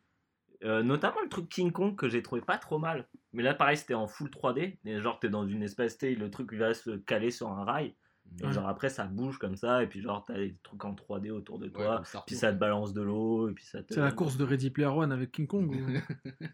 Euh, 0.65 0.83
notamment 0.83 1.21
le 1.23 1.29
truc 1.29 1.49
King 1.49 1.71
Kong 1.71 1.95
que 1.95 2.09
j'ai 2.09 2.21
trouvé 2.23 2.41
pas 2.41 2.59
trop 2.59 2.79
mal. 2.81 3.07
Mais 3.33 3.45
là, 3.45 3.55
pareil, 3.55 3.77
c'était 3.77 3.95
en 3.95 4.09
full 4.09 4.29
3D. 4.29 4.77
Et 4.85 5.01
genre, 5.01 5.21
t'es 5.21 5.29
dans 5.29 5.47
une 5.47 5.63
espèce, 5.63 5.97
sais, 5.97 6.15
le 6.17 6.31
truc 6.31 6.53
va 6.53 6.75
se 6.75 6.97
caler 6.97 7.31
sur 7.31 7.49
un 7.49 7.65
rail. 7.65 7.95
Et 8.41 8.47
Ouais. 8.47 8.53
genre, 8.53 8.69
après, 8.69 8.89
ça 8.89 9.05
bouge 9.05 9.39
comme 9.39 9.55
ça. 9.55 9.85
Et 9.85 9.87
puis, 9.87 10.01
genre, 10.03 10.25
t'as 10.27 10.35
des 10.35 10.57
trucs 10.65 10.85
en 10.85 10.95
3D 10.95 11.31
autour 11.31 11.61
de 11.61 11.67
Ouais, 11.67 11.73
toi. 11.73 12.03
Star 12.05 12.25
puis 12.25 12.35
ça 12.35 12.53
te 12.53 12.59
balance 12.59 12.93
de 12.93 13.03
l'eau. 13.03 13.49
Et 13.49 13.53
puis 13.53 13.65
ça 13.65 13.85
te... 13.85 13.95
C'est 13.95 14.01
la 14.01 14.11
course 14.11 14.37
de 14.37 14.43
Ready 14.45 14.71
Player 14.71 14.89
One 14.91 15.13
avec 15.13 15.31
King 15.31 15.47
Kong. 15.47 15.71
ou- 15.71 15.87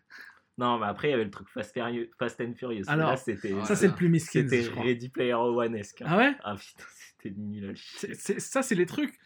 Non, 0.56 0.78
mais 0.78 0.86
après, 0.86 1.08
il 1.08 1.10
y 1.10 1.14
avait 1.14 1.24
le 1.24 1.30
truc 1.30 1.48
Fast, 1.48 1.72
Furious- 1.74 2.08
Fast 2.18 2.40
and 2.40 2.54
Furious. 2.54 2.84
Alors, 2.88 3.10
là, 3.10 3.16
c'était. 3.16 3.54
Ça, 3.64 3.74
c'est 3.74 3.88
le 3.88 3.94
plus 3.94 4.08
miskin, 4.08 4.42
C'était 4.42 4.62
je 4.62 4.70
crois. 4.70 4.84
Ready 4.84 5.08
Player 5.08 5.34
One-esque. 5.34 6.02
hein. 6.02 6.06
Ah 6.08 6.16
ouais? 6.16 6.34
Ah 6.44 6.54
putain, 6.54 6.84
c'était 7.18 7.34
nul 7.36 7.70
à 7.70 7.74
chier. 7.74 7.98
C'est- 7.98 8.14
c'est- 8.14 8.40
Ça, 8.40 8.62
c'est 8.62 8.74
les 8.76 8.86
trucs. 8.86 9.18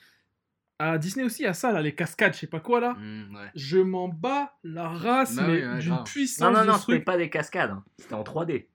À 0.80 0.96
Disney 0.96 1.24
aussi, 1.26 1.44
à 1.44 1.54
ça, 1.54 1.72
là, 1.72 1.82
les 1.82 1.94
cascades, 1.94 2.34
je 2.34 2.38
sais 2.38 2.46
pas 2.46 2.60
quoi 2.60 2.78
là. 2.80 2.94
Mm, 2.94 3.34
ouais. 3.34 3.50
Je 3.56 3.78
m'en 3.78 4.08
bats 4.08 4.56
la 4.62 4.88
race, 4.88 5.34
Bah 5.34 5.42
mais 5.48 5.60
oui, 5.62 5.66
ouais, 5.66 5.78
d'une 5.80 5.90
grave. 5.94 6.04
puissance 6.04 6.52
Non, 6.52 6.56
non, 6.60 6.64
non, 6.64 6.78
ce 6.78 6.86
c'était 6.86 7.00
pas 7.04 7.16
des 7.16 7.28
cascades. 7.30 7.70
hein. 7.72 7.84
C'était 7.98 8.14
en 8.14 8.22
3D. 8.22 8.68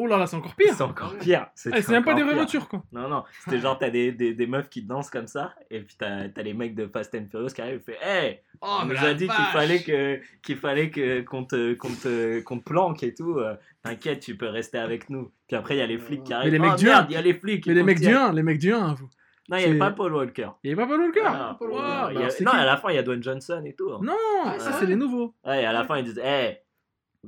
Oh 0.00 0.06
là 0.06 0.16
là, 0.16 0.26
c'est 0.28 0.36
encore 0.36 0.54
pire. 0.54 0.72
C'est 0.74 0.82
encore 0.84 1.16
pire. 1.18 1.46
Eh, 1.66 1.82
c'est 1.82 1.88
même 1.90 2.04
pas 2.04 2.14
des 2.14 2.22
vraies 2.22 2.34
voitures, 2.34 2.68
quoi. 2.68 2.84
Non, 2.92 3.08
non, 3.08 3.24
c'était 3.44 3.58
genre, 3.58 3.76
t'as 3.76 3.90
des, 3.90 4.12
des, 4.12 4.32
des 4.32 4.46
meufs 4.46 4.68
qui 4.68 4.82
dansent 4.82 5.10
comme 5.10 5.26
ça, 5.26 5.54
et 5.70 5.80
puis 5.80 5.96
t'as 5.98 6.26
as 6.36 6.42
les 6.42 6.54
mecs 6.54 6.74
de 6.76 6.86
Fast 6.86 7.14
and 7.16 7.26
Furious 7.30 7.48
qui 7.48 7.60
arrivent 7.62 7.80
et 7.88 7.92
fait 7.92 7.98
Hey, 8.00 8.40
Oh, 8.60 8.78
on 8.82 8.86
mais 8.86 8.94
nous 8.94 9.04
a 9.06 9.14
dit 9.14 9.26
qu'il 9.28 9.44
fallait 9.52 9.82
que 9.82 10.20
qu'il 10.42 10.56
fallait 10.56 10.90
que 10.90 11.20
qu'on 11.22 11.44
te, 11.44 11.74
qu'on 11.74 11.90
te, 11.90 12.40
qu'on 12.42 12.58
te 12.58 12.64
planque 12.64 13.02
et 13.02 13.14
tout. 13.14 13.38
euh, 13.38 13.54
T'inquiète, 13.82 14.20
tu 14.20 14.36
peux 14.36 14.48
rester 14.48 14.78
avec 14.78 15.10
nous. 15.10 15.30
Puis 15.46 15.56
après, 15.56 15.76
il 15.76 15.78
y 15.78 15.82
a 15.82 15.86
les 15.86 15.98
flics 15.98 16.24
qui 16.24 16.32
arrivent. 16.32 16.52
les 16.52 16.58
mecs 16.58 16.72
oh, 16.74 16.76
du 16.76 16.84
merde, 16.86 17.06
il 17.10 17.14
y 17.14 17.16
a 17.16 17.22
les 17.22 17.34
flics. 17.34 17.66
Mais 17.66 17.74
les 17.74 17.82
mecs 17.82 17.98
du 18.00 18.06
t'y 18.06 18.12
1, 18.12 18.32
les 18.32 18.42
mecs 18.42 18.58
du 18.58 18.72
1, 18.72 18.94
vous. 18.94 19.08
Non, 19.48 19.56
il 19.56 19.60
n'y 19.60 19.70
avait 19.70 19.78
pas 19.78 19.92
Paul 19.92 20.12
Walker. 20.14 20.48
Il 20.62 20.70
y 20.70 20.72
avait 20.74 20.82
pas 20.82 20.88
Paul 20.88 21.00
Walker. 21.00 21.22
Ah, 21.24 21.56
Paul 21.58 21.70
a- 21.74 22.10
non, 22.42 22.50
à 22.52 22.64
la 22.66 22.76
fin, 22.76 22.90
il 22.90 22.96
y 22.96 22.98
a 22.98 23.02
Dwayne 23.02 23.22
Johnson 23.22 23.62
et 23.64 23.72
tout. 23.74 23.90
hein. 23.92 24.00
Non, 24.02 24.12
Ah, 24.44 24.58
ça, 24.58 24.70
ouais. 24.70 24.76
c'est 24.80 24.86
les 24.86 24.96
nouveaux. 24.96 25.34
Ouais, 25.46 25.64
à 25.64 25.72
la 25.72 25.84
fin, 25.84 25.96
ils 25.98 26.04
disent 26.04 26.20
Hey, 26.22 26.58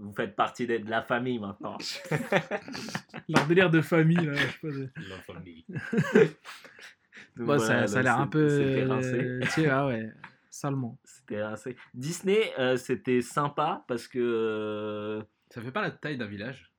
vous 0.00 0.12
faites 0.14 0.34
partie 0.34 0.66
de 0.66 0.78
de 0.78 0.90
la 0.90 1.02
famille 1.02 1.38
maintenant. 1.38 1.76
Leur 3.28 3.46
délire 3.46 3.70
de 3.70 3.80
famille, 3.80 4.16
là, 4.26 4.34
je 4.34 4.46
sais 4.46 4.58
pas. 4.60 4.68
de- 4.68 4.90
La 5.08 5.16
famille. 5.22 5.64
Donc 7.36 7.46
Bah, 7.46 7.56
voilà, 7.56 7.86
ça, 7.86 7.86
ça 7.86 7.98
a 7.98 8.02
l'air 8.02 8.18
un 8.18 8.26
peu. 8.26 8.48
C'était 8.48 8.84
rincé. 8.84 9.14
euh, 9.14 9.40
tu 9.42 9.50
sais, 9.50 9.68
ah 9.68 9.86
ouais, 9.86 10.10
salement. 10.50 10.98
C'était 11.04 11.42
rincé. 11.42 11.76
Disney, 11.94 12.52
euh, 12.58 12.76
c'était 12.76 13.20
sympa 13.20 13.84
parce 13.88 14.08
que 14.08 14.18
euh, 14.18 15.22
Ça 15.50 15.60
fait 15.62 15.70
pas 15.72 15.82
la 15.82 15.90
taille 15.90 16.18
d'un 16.18 16.26
village 16.26 16.72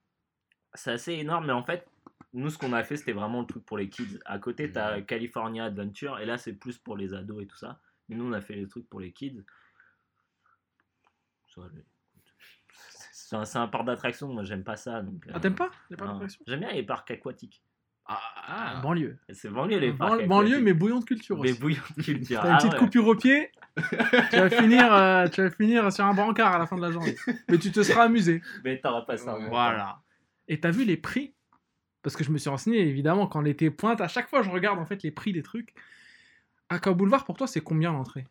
c'est 0.73 0.91
assez 0.91 1.11
énorme, 1.11 1.47
mais 1.47 1.51
en 1.53 1.63
fait, 1.65 1.85
nous, 2.31 2.49
ce 2.49 2.57
qu'on 2.57 2.71
a 2.71 2.81
fait, 2.85 2.95
c'était 2.95 3.11
vraiment 3.11 3.41
le 3.41 3.45
truc 3.45 3.65
pour 3.65 3.77
les 3.77 3.89
kids. 3.89 4.19
À 4.23 4.39
côté, 4.39 4.71
t'as. 4.71 5.01
California 5.01 5.65
Adventure, 5.65 6.17
et 6.19 6.25
là, 6.25 6.37
c'est 6.37 6.53
plus 6.53 6.77
pour 6.77 6.95
les 6.95 7.13
ados 7.13 7.43
et 7.43 7.45
tout 7.45 7.57
ça. 7.57 7.81
Mais 8.07 8.15
nous, 8.15 8.23
on 8.25 8.31
a 8.31 8.39
fait 8.39 8.55
les 8.55 8.69
trucs 8.69 8.87
pour 8.89 9.01
les 9.01 9.11
kids. 9.11 9.43
Ça, 11.53 11.61
les- 11.73 11.83
C'est 13.45 13.57
un, 13.57 13.67
parc 13.67 13.85
d'attractions, 13.85 14.27
moi, 14.27 14.43
j'aime 14.43 14.63
pas 14.63 14.75
ça. 14.75 15.01
donc, 15.01 15.23
Ah, 15.29 15.37
euh, 15.37 15.39
t'aimes 15.39 15.55
pas 15.55 15.69
Les 15.89 15.95
parcs 15.95 16.21
J'aime 16.47 16.59
bien 16.59 16.71
les 16.73 16.83
parcs 16.83 17.09
aquatiques. 17.11 17.63
Ah, 18.05 18.19
Ah. 18.47 18.79
banlieue. 18.81 19.17
C'est 19.29 19.49
banlieue, 19.49 19.77
les 19.79 19.93
parcs 19.93 20.21
Ban- 20.21 20.27
banlieue, 20.27 20.59
mais 20.59 20.73
bouillon 20.73 20.99
de 20.99 21.05
culture 21.05 21.37
Mais 21.39 21.51
aussi. 21.51 21.59
bouillon 21.61 21.81
de 21.97 22.03
culture. 22.03 22.41
T'as 22.41 22.47
une 22.49 22.53
Ah 22.55 22.57
petite 22.57 22.73
ouais. 22.73 22.79
coupure 22.79 23.07
au 23.07 23.15
pied, 23.15 23.51
tu 23.77 24.35
vas, 24.37 24.49
finir, 24.49 24.93
euh, 24.93 25.27
tu 25.29 25.41
vas 25.41 25.49
finir 25.51 25.93
sur 25.93 26.03
un 26.03 26.13
brancard 26.13 26.53
à 26.55 26.57
la 26.59 26.65
fin 26.65 26.75
de 26.75 26.81
la 26.81 26.91
journée. 26.91 27.15
Mais 27.47 27.57
tu 27.57 27.71
te 27.71 27.81
seras 27.83 28.03
amusé. 28.03 28.41
Mais 28.65 28.79
t'auras 28.81 29.03
pas 29.03 29.15
ça. 29.17 29.37
Voilà. 29.47 30.01
Et 30.49 30.59
t'as 30.59 30.71
vu 30.71 30.83
les 30.83 30.97
prix? 30.97 31.33
Parce 32.01 32.17
que 32.17 32.23
je 32.25 32.31
me 32.31 32.37
suis 32.37 32.49
renseigné, 32.49 32.79
évidemment, 32.79 33.27
quand 33.27 33.39
l'été 33.41 33.69
pointe, 33.69 34.01
à 34.01 34.07
chaque 34.09 34.27
fois 34.27 34.41
je 34.41 34.49
regarde 34.49 34.79
en 34.79 34.85
fait 34.85 35.03
les 35.03 35.11
prix 35.11 35.31
des 35.31 35.43
trucs. 35.43 35.73
Aqua 36.69 36.93
Boulevard, 36.93 37.23
pour 37.25 37.37
toi, 37.37 37.47
c'est 37.47 37.61
combien 37.61 37.91
l'entrée? 37.93 38.25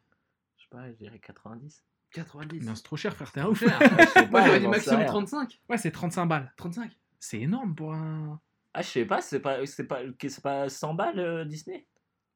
Je 0.59 0.65
sais 0.65 0.69
pas, 0.71 0.89
je 0.91 0.97
dirais 0.97 1.19
90. 1.21 1.85
90. 2.13 2.67
Non, 2.67 2.75
c'est 2.75 2.83
trop 2.83 2.97
cher, 2.97 3.15
frère, 3.15 3.31
t'es 3.33 3.41
un 3.41 3.47
ouf. 3.47 3.63
Moi 4.31 4.45
j'aurais 4.45 4.61
dit 4.61 4.69
maximum 4.69 4.99
rien. 5.01 5.07
35. 5.07 5.61
Ouais, 5.69 5.79
c'est 5.79 5.91
35 5.91 6.27
balles. 6.27 6.53
35. 6.57 6.91
C'est 7.19 7.41
énorme 7.41 7.75
pour 7.75 7.93
un. 7.95 8.41
Ah, 8.75 8.83
je 8.83 8.89
sais 8.89 9.05
pas, 9.05 9.21
c'est 9.21 9.41
pas, 9.41 9.65
c'est 9.67 9.87
pas, 9.87 10.01
c'est 10.29 10.43
pas 10.43 10.69
100 10.69 10.95
balles 10.95 11.19
euh, 11.19 11.45
Disney? 11.45 11.87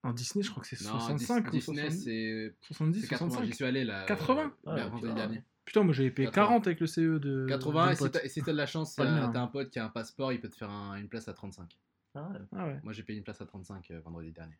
En 0.02 0.12
Disney, 0.12 0.42
je 0.42 0.50
crois 0.50 0.62
que 0.62 0.68
c'est 0.76 0.84
Non, 0.84 0.98
65 0.98 1.46
ou 1.48 1.50
Disney 1.50 1.88
70, 1.90 2.04
c'est 2.04 2.54
70 2.62 3.00
c'est 3.00 3.08
80. 3.08 3.30
65. 3.30 3.46
J'y 3.46 3.54
suis 3.54 3.64
allé 3.64 3.84
là. 3.84 4.04
80? 4.06 4.42
euh, 4.66 4.74
Ouais, 4.74 4.82
vendredi 4.82 5.02
putain. 5.02 5.14
dernier. 5.14 5.42
Putain, 5.64 5.82
moi 5.82 5.94
j'avais 5.94 6.10
payé 6.10 6.26
80. 6.28 6.46
40 6.46 6.66
avec 6.66 6.80
le 6.80 6.86
CE 6.86 7.18
de. 7.18 7.46
80 7.48 7.86
de 7.86 7.92
et 7.92 7.94
si 7.94 8.02
pote. 8.02 8.12
t'as 8.12 8.22
et 8.24 8.28
si 8.28 8.42
t'as 8.42 8.52
de 8.52 8.56
la 8.58 8.66
chance, 8.66 8.98
euh, 8.98 9.04
t'as 9.32 9.40
un 9.40 9.46
pote 9.46 9.70
qui 9.70 9.78
a 9.78 9.84
un 9.86 9.88
passeport, 9.88 10.32
il 10.32 10.40
peut 10.40 10.50
te 10.50 10.56
faire 10.56 10.68
un- 10.70 10.96
une 10.96 11.08
place 11.08 11.26
à 11.28 11.32
35. 11.32 11.70
ah, 12.16 12.28
ouais. 12.28 12.38
Ah 12.54 12.66
ouais. 12.66 12.80
Moi 12.82 12.92
j'ai 12.92 13.02
payé 13.02 13.16
une 13.18 13.24
place 13.24 13.40
à 13.40 13.46
35 13.46 13.90
euh, 13.92 14.00
vendredi 14.00 14.30
dernier. 14.32 14.58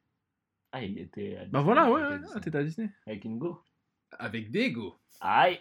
Ah, 0.73 0.83
il 0.83 0.99
était. 0.99 1.37
à 1.37 1.41
Bah 1.45 1.59
Disney, 1.59 1.65
voilà, 1.65 1.87
il 1.89 1.93
ouais, 1.93 2.27
ah, 2.35 2.41
t'étais 2.41 2.57
à 2.59 2.65
Disney. 2.65 2.91
Avec 3.07 3.25
une 3.27 3.39
go. 3.39 3.61
Avec 4.19 4.51
des 4.51 4.71
go. 4.73 4.97
Aïe 5.21 5.61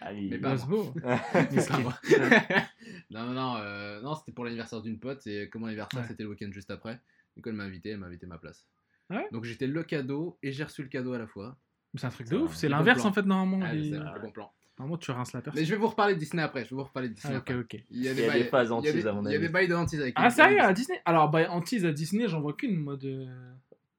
Allez. 0.00 0.28
Mais 0.30 0.38
pas 0.38 0.54
beau. 0.54 0.92
Pas 1.02 1.78
moi. 1.80 1.94
non, 3.10 3.24
non, 3.26 3.32
non, 3.32 3.56
euh, 3.56 4.00
non 4.00 4.14
c'était 4.14 4.32
pour 4.32 4.44
l'anniversaire 4.44 4.80
d'une 4.80 4.98
pote 5.00 5.26
et 5.26 5.48
comme 5.48 5.62
mon 5.62 5.66
anniversaire 5.68 6.00
Ouais. 6.02 6.06
c'était 6.08 6.22
le 6.22 6.28
week-end 6.30 6.50
juste 6.52 6.70
après. 6.70 7.00
Du 7.36 7.42
coup 7.42 7.48
elle 7.48 7.56
m'a 7.56 7.64
invité, 7.64 7.90
elle 7.90 7.98
m'a 7.98 8.06
invité 8.06 8.26
ma 8.26 8.38
place. 8.38 8.64
Ouais 9.10 9.26
Donc 9.32 9.44
j'étais 9.44 9.66
le 9.66 9.82
cadeau 9.82 10.38
et 10.42 10.52
j'ai 10.52 10.62
reçu 10.64 10.82
le 10.82 10.88
cadeau 10.88 11.12
à 11.14 11.18
la 11.18 11.26
fois. 11.26 11.56
Mais 11.94 12.00
c'est 12.00 12.06
un 12.06 12.10
truc 12.10 12.28
C'est 12.28 12.34
de 12.36 12.40
ouf, 12.40 12.54
c'est 12.54 12.68
bon 12.68 12.76
l'inverse 12.76 13.04
en 13.04 13.12
fait 13.12 13.22
normalement. 13.26 13.66
Ah, 13.68 13.72
les- 13.74 13.90
c'est 13.90 13.98
le 13.98 14.20
bon 14.20 14.30
plan. 14.30 14.52
Normalement 14.78 14.98
tu 14.98 15.10
rinces 15.10 15.32
la 15.32 15.40
personne. 15.40 15.60
Mais 15.60 15.66
je 15.66 15.72
vais 15.72 15.80
vous 15.80 15.88
reparler 15.88 16.14
de 16.14 16.20
Disney 16.20 16.42
après. 16.44 16.64
Je 16.64 16.70
vais 16.70 16.76
vous 16.76 16.84
reparler 16.84 17.08
de 17.08 17.14
Disney 17.14 17.34
Ah, 17.34 17.38
ok, 17.38 17.50
après. 17.50 17.78
ok. 17.78 17.84
Il 17.90 18.02
y 18.04 18.08
a 18.08 18.14
des 18.14 18.44
phases 18.44 18.68
il 18.80 18.86
y 18.86 18.88
a 18.88 18.92
des- 18.92 19.06
à 19.08 19.12
mon 19.12 19.22
Il 19.24 19.30
y 19.30 19.34
a 19.34 19.36
avis. 19.38 19.46
des 19.46 19.52
bails 19.52 19.66
de 19.66 19.74
avec 19.74 20.14
Ah 20.16 20.30
sérieux 20.30 20.60
à 20.62 20.72
Disney? 20.72 21.00
Alors 21.04 21.28
bah 21.28 21.48
tease 21.62 21.84
à 21.84 21.90
Disney 21.90 22.28
j'en 22.28 22.40
vois 22.40 22.52
qu'une 22.52 22.76
mode. 22.76 23.04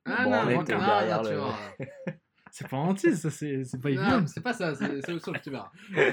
Ah 0.06 0.24
Bon, 0.24 0.32
non, 0.32 0.38
on 0.38 0.46
non, 0.46 0.52
non, 0.56 0.64
tu 0.64 0.74
vois. 1.36 1.54
C'est 2.52 2.68
pas 2.68 2.78
en 2.78 2.94
tease, 2.94 3.22
ça 3.22 3.30
c'est 3.30 3.64
c'est 3.64 3.80
pas 3.82 3.90
évident. 3.90 4.26
c'est 4.28 4.42
pas 4.42 4.54
ça, 4.54 4.74
c'est 4.76 5.12
autre 5.12 5.24
chose, 5.26 5.36
tu 5.44 5.50
verras. 5.50 5.72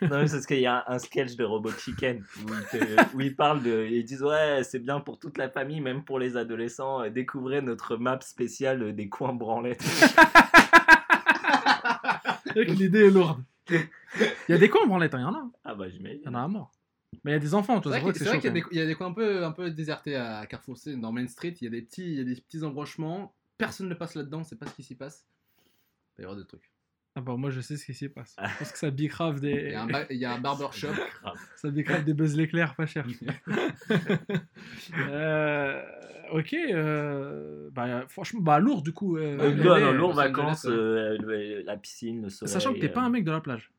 Non, 0.00 0.08
mais 0.20 0.26
c'est 0.28 0.36
parce 0.36 0.46
qu'il 0.46 0.60
y 0.60 0.66
a 0.66 0.82
un 0.88 0.98
sketch 0.98 1.36
de 1.36 1.44
Robot 1.44 1.72
Chicken 1.72 2.24
où 2.42 2.48
ils, 2.54 2.78
te- 2.78 3.16
où 3.16 3.20
ils 3.20 3.36
parlent 3.36 3.62
de. 3.62 3.86
Ils 3.90 4.04
disent 4.04 4.22
Ouais, 4.22 4.62
c'est 4.64 4.78
bien 4.78 5.00
pour 5.00 5.18
toute 5.18 5.36
la 5.36 5.50
famille, 5.50 5.80
même 5.82 6.04
pour 6.04 6.18
les 6.18 6.36
adolescents. 6.38 7.02
euh, 7.02 7.10
Découvrez 7.10 7.60
notre 7.60 7.96
map 7.98 8.18
spéciale 8.22 8.82
euh, 8.82 8.92
des 8.92 9.08
coins 9.10 9.34
branlettes. 9.34 9.84
L'idée 12.54 13.00
est 13.06 13.10
lourde. 13.10 13.42
Il 13.70 13.78
y 14.48 14.52
a 14.52 14.58
des 14.58 14.68
coins 14.68 14.84
en 14.84 14.86
branlette, 14.86 15.14
hein, 15.14 15.18
il 15.18 15.22
y 15.22 15.24
en 15.26 15.34
a. 15.34 15.50
Ah 15.64 15.74
bah 15.74 15.86
Il 15.88 15.94
y 15.94 15.96
j'imagine. 15.96 16.28
en 16.28 16.34
a 16.34 16.42
à 16.42 16.48
mort. 16.48 16.72
Mais 17.24 17.30
il 17.32 17.34
y 17.34 17.36
a 17.36 17.40
des 17.40 17.54
enfants, 17.54 17.80
toi, 17.80 17.92
c'est 17.92 18.00
vrai 18.00 18.12
qu'il 18.12 18.52
que 18.52 18.68
qu'il 18.68 18.76
y, 18.76 18.80
y 18.80 18.82
a 18.82 18.86
des 18.86 18.94
coins 18.94 19.08
un 19.08 19.12
peu, 19.12 19.44
un 19.44 19.52
peu 19.52 19.70
désertés 19.70 20.16
à 20.16 20.44
Carrefour 20.46 20.76
dans 20.96 21.12
Main 21.12 21.26
Street. 21.28 21.54
Il 21.60 21.64
y 21.64 21.68
a 21.68 21.70
des 21.70 21.82
petits, 21.82 22.04
il 22.06 22.14
y 22.18 22.20
a 22.20 22.24
des 22.24 22.34
petits 22.40 22.62
embranchements. 22.64 23.34
Personne 23.58 23.88
ne 23.88 23.94
passe 23.94 24.14
là-dedans, 24.14 24.42
c'est 24.44 24.56
pas 24.56 24.66
ce 24.66 24.74
qui 24.74 24.82
s'y 24.82 24.94
passe. 24.96 25.26
Il 26.16 26.18
va 26.18 26.22
y 26.22 26.24
avoir 26.26 26.38
des 26.40 26.46
trucs. 26.46 26.70
Ah 27.16 27.20
bah 27.20 27.36
moi 27.36 27.50
je 27.50 27.60
sais 27.60 27.76
ce 27.76 27.84
qui 27.86 27.94
s'y 27.94 28.08
passe. 28.08 28.34
Je 28.42 28.58
pense 28.58 28.72
que 28.72 28.78
ça 28.78 28.90
bicrave 28.90 29.38
Il 29.42 29.48
y 29.48 29.52
des, 29.52 29.74
a 29.74 29.82
un, 29.82 29.86
ba- 29.86 30.06
il 30.10 30.16
y 30.16 30.24
a 30.24 30.32
un 30.34 30.40
barbershop. 30.40 30.88
Ça 31.56 31.70
bicrave 31.70 32.02
des 32.04 32.12
buzz 32.12 32.36
l'éclair 32.36 32.74
pas 32.74 32.86
cher. 32.86 33.06
Euh, 34.98 35.82
ok, 36.32 36.54
euh, 36.54 37.70
bah, 37.72 38.06
franchement, 38.08 38.40
bah 38.40 38.58
lourd 38.58 38.82
du 38.82 38.92
coup. 38.92 39.16
euh, 39.16 39.38
Euh, 39.38 39.54
LA, 39.54 39.64
non, 39.64 39.64
non, 39.64 39.86
euh, 39.86 39.92
lourd 39.92 40.12
vacances, 40.14 40.66
euh, 40.66 41.16
le- 41.18 41.62
la 41.62 41.76
piscine, 41.76 42.22
le 42.22 42.28
soleil. 42.30 42.52
Sachant 42.52 42.74
que 42.74 42.80
t'es 42.80 42.88
pas 42.88 43.02
un 43.02 43.10
mec 43.10 43.24
de 43.24 43.30
la 43.30 43.40
plage. 43.40 43.70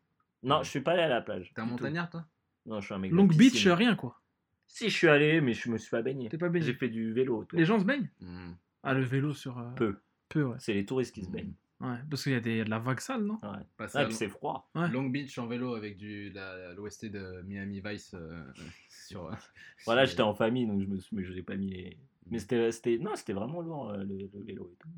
Non, 0.43 0.63
je 0.63 0.69
suis 0.69 0.81
pas 0.81 0.91
allé 0.93 1.01
à 1.01 1.09
la 1.09 1.21
plage. 1.21 1.51
T'es 1.53 1.61
un 1.61 1.65
montagnard, 1.65 2.09
toi? 2.09 2.25
Non, 2.65 2.79
je 2.79 2.85
suis 2.85 2.93
un 2.93 2.99
mec 2.99 3.11
de 3.11 3.15
Long 3.15 3.25
Beach, 3.25 3.65
rien 3.67 3.95
quoi. 3.95 4.19
Si, 4.67 4.89
je 4.89 4.95
suis 4.95 5.07
allé, 5.07 5.41
mais 5.41 5.53
je 5.53 5.69
me 5.69 5.77
suis 5.77 5.89
pas 5.91 6.01
baigné. 6.01 6.29
T'es 6.29 6.37
pas 6.37 6.49
baigné. 6.49 6.65
J'ai 6.65 6.73
fait 6.73 6.89
du 6.89 7.13
vélo. 7.13 7.39
autour. 7.39 7.57
Les 7.57 7.65
gens 7.65 7.79
se 7.79 7.85
baignent? 7.85 8.09
Hmm. 8.21 8.51
Ah, 8.85 8.93
le 8.93 9.03
vélo 9.03 9.33
sur. 9.33 9.57
euh, 9.59 9.71
Peu. 9.75 9.97
Peu, 10.29 10.43
ouais. 10.43 10.55
C'est 10.59 10.73
les 10.73 10.85
touristes 10.85 11.13
qui 11.13 11.23
se 11.23 11.29
baignent. 11.29 11.53
Ouais, 11.81 11.97
parce 12.09 12.23
qu'il 12.23 12.31
y, 12.31 12.35
a 12.35 12.39
des- 12.39 12.51
il 12.51 12.57
y 12.57 12.61
a 12.61 12.63
de 12.63 12.69
la 12.69 12.79
vague 12.79 12.99
sale, 13.01 13.23
non? 13.23 13.37
Ouais. 13.43 13.59
Passer 13.75 13.97
Ouais, 13.97 14.03
à 14.05 14.07
puis 14.07 14.15
c'est 14.15 14.29
froid. 14.29 14.69
Ouais. 14.75 14.87
Long 14.89 15.09
Beach 15.09 15.37
en 15.37 15.45
vélo 15.47 15.75
avec 15.75 15.97
du 15.97 16.29
la- 16.31 16.73
l'OST 16.73 17.09
de 17.09 17.41
Miami 17.45 17.81
Vice 17.83 18.13
euh, 18.13 18.43
sur. 18.89 19.25
euh, 19.27 19.31
Voilà, 19.85 20.05
sur- 20.05 20.11
j'étais 20.11 20.21
en 20.23 20.33
famille, 20.33 20.65
donc 20.67 20.81
je 20.81 20.87
me 20.87 20.97
suis, 20.99 21.15
mais 21.15 21.23
je 21.25 21.33
l'ai 21.33 21.43
pas 21.43 21.55
mis. 21.57 21.67
les- 21.69 21.97
Mais 22.27 22.39
c'était, 22.39 22.71
c'était, 22.71 22.97
non, 22.97 23.15
c'était 23.15 23.33
vraiment 23.33 23.61
lourd 23.61 23.89
euh, 23.91 23.97
le, 24.03 24.29
le 24.33 24.43
vélo 24.43 24.69
et 24.71 24.75
tout. 24.77 24.89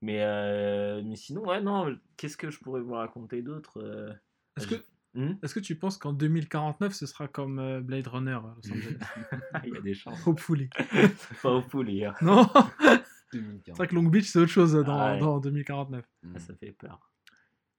Mais, 0.00 0.22
euh, 0.22 1.00
mais 1.04 1.16
sinon, 1.16 1.46
ouais, 1.46 1.60
non. 1.60 1.96
Qu'est-ce 2.16 2.36
que 2.36 2.50
je 2.50 2.58
pourrais 2.58 2.80
vous 2.80 2.94
raconter 2.94 3.40
d'autre 3.40 3.80
euh, 3.80 4.12
Est-ce 4.56 4.66
que, 4.66 4.74
Hmm 5.14 5.32
est-ce 5.42 5.54
que 5.54 5.60
tu 5.60 5.76
penses 5.76 5.98
qu'en 5.98 6.12
2049, 6.12 6.94
ce 6.94 7.06
sera 7.06 7.28
comme 7.28 7.58
euh, 7.58 7.80
Blade 7.80 8.06
Runner 8.06 8.34
Angeles? 8.36 8.96
Il 9.64 9.74
y 9.74 9.76
a 9.76 9.80
des 9.80 9.94
chances. 9.94 10.26
Hopefully. 10.26 10.70
Pas 11.42 11.50
au 11.50 11.62
poulet. 11.62 12.06
hein. 12.06 12.14
Non? 12.22 12.48
2015. 13.32 13.62
C'est 13.64 13.72
vrai 13.72 13.88
que 13.88 13.94
Long 13.94 14.02
Beach, 14.04 14.26
c'est 14.26 14.38
autre 14.38 14.50
chose 14.50 14.72
dans, 14.72 14.98
Ah 14.98 15.14
ouais. 15.14 15.20
dans 15.20 15.38
2049. 15.38 16.04
Mm. 16.22 16.32
Ah, 16.34 16.38
ça 16.38 16.54
fait 16.54 16.72
peur. 16.72 17.10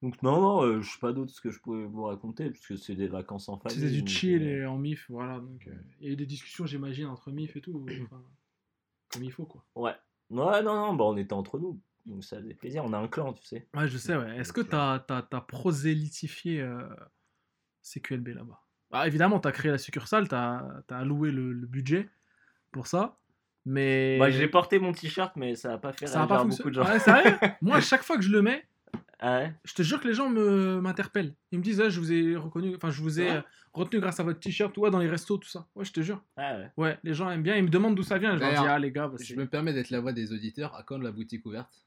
Donc 0.02 0.22
non, 0.22 0.40
non, 0.40 0.62
euh, 0.62 0.82
je 0.82 0.90
sais 0.90 0.98
pas 1.00 1.12
d'autre 1.12 1.32
ce 1.32 1.40
que 1.40 1.50
je 1.50 1.58
pouvais 1.60 1.84
vous 1.84 2.02
raconter, 2.04 2.50
parce 2.50 2.66
que 2.66 2.76
c'est 2.76 2.94
des 2.94 3.08
vacances 3.08 3.48
en 3.48 3.56
famille. 3.58 3.78
C'était 3.78 3.90
du 3.90 4.00
donc, 4.00 4.08
chill 4.08 4.42
euh, 4.42 4.62
et 4.62 4.66
en 4.66 4.76
MIF, 4.76 5.06
voilà. 5.08 5.40
Donc, 5.40 5.66
euh, 5.66 5.72
il 5.98 6.06
y 6.06 6.10
a 6.10 6.12
eu 6.12 6.16
des 6.16 6.26
discussions, 6.26 6.66
j'imagine, 6.66 7.06
entre 7.06 7.30
MIF 7.30 7.56
et 7.56 7.60
tout. 7.62 7.86
enfin, 8.02 8.22
comme 9.10 9.24
il 9.24 9.32
faut, 9.32 9.46
quoi. 9.46 9.64
Ouais. 9.74 9.94
Ouais, 10.30 10.62
non, 10.62 10.74
non, 10.74 10.94
bah, 10.94 11.04
on 11.04 11.16
était 11.16 11.32
entre 11.32 11.58
nous. 11.58 11.80
Donc 12.06 12.22
ça 12.22 12.38
faisait 12.38 12.54
plaisir. 12.54 12.84
On 12.84 12.92
a 12.92 12.98
un 12.98 13.08
clan, 13.08 13.32
tu 13.32 13.44
sais. 13.44 13.66
Ouais, 13.74 13.88
je 13.88 13.96
sais, 13.96 14.14
ouais. 14.14 14.36
Est-ce 14.36 14.52
que 14.52 14.60
t'as 14.60 15.02
as, 15.08 15.40
prosélytifié 15.40 16.60
euh, 16.60 16.86
CQLB 17.84 18.28
là-bas 18.34 18.60
bah, 18.90 19.06
Évidemment, 19.06 19.38
t'as 19.40 19.52
créé 19.52 19.70
la 19.70 19.78
succursale, 19.78 20.26
t'as 20.28 20.62
as 20.90 20.96
alloué 20.98 21.30
le, 21.30 21.52
le 21.52 21.66
budget 21.66 22.08
pour 22.72 22.86
ça. 22.86 23.18
Mais. 23.66 24.18
Bah, 24.18 24.30
j'ai 24.30 24.48
porté 24.48 24.78
mon 24.78 24.92
t-shirt, 24.92 25.36
mais 25.36 25.54
ça 25.54 25.74
a 25.74 25.78
pas 25.78 25.92
fait 25.92 26.06
ça 26.06 26.18
n'a 26.20 26.26
pas 26.26 26.44
beaucoup 26.44 26.70
de 26.70 26.74
fonctionné. 26.74 26.74
gens. 26.74 26.92
Ouais, 26.92 26.98
sérieux? 26.98 27.38
Moi, 27.62 27.76
à 27.76 27.80
chaque 27.80 28.02
fois 28.02 28.16
que 28.16 28.22
je 28.22 28.30
le 28.30 28.42
mets, 28.42 28.66
Ah 29.20 29.38
ouais? 29.38 29.54
je 29.64 29.74
te 29.74 29.82
jure 29.82 30.00
que 30.00 30.08
les 30.08 30.14
gens 30.14 30.28
me 30.28 30.80
m'interpellent. 30.80 31.34
Ils 31.52 31.58
me 31.58 31.64
disent, 31.64 31.80
ah, 31.80 31.88
je 31.88 31.98
vous 32.00 32.12
ai 32.12 32.36
reconnu, 32.36 32.74
enfin, 32.76 32.90
je 32.90 33.00
vous 33.00 33.20
ai 33.20 33.24
Ouais. 33.30 33.36
euh, 33.36 33.42
retenu 33.72 34.00
grâce 34.00 34.20
à 34.20 34.22
votre 34.22 34.38
t-shirt, 34.40 34.76
ouais, 34.78 34.90
dans 34.90 34.98
les 34.98 35.08
restos, 35.08 35.38
tout 35.38 35.48
ça. 35.48 35.66
Ouais, 35.74 35.84
je 35.84 35.92
te 35.92 36.00
jure. 36.02 36.22
Ah 36.36 36.56
ouais. 36.58 36.70
Ouais, 36.76 36.98
les 37.04 37.14
gens 37.14 37.30
aiment 37.30 37.42
bien, 37.42 37.56
ils 37.56 37.64
me 37.64 37.68
demandent 37.70 37.94
d'où 37.94 38.02
ça 38.02 38.18
vient. 38.18 38.34
Je 38.36 38.40
leur 38.40 38.50
dis, 38.50 38.68
ah, 38.68 38.78
les 38.78 38.92
gars, 38.92 39.08
bah, 39.08 39.16
Je 39.20 39.34
me 39.34 39.46
permets 39.46 39.72
d'être 39.72 39.90
la 39.90 40.00
voix 40.00 40.12
des 40.12 40.32
auditeurs. 40.32 40.74
À 40.74 40.82
quand 40.82 40.98
la 40.98 41.10
boutique 41.10 41.44
ouverte? 41.46 41.86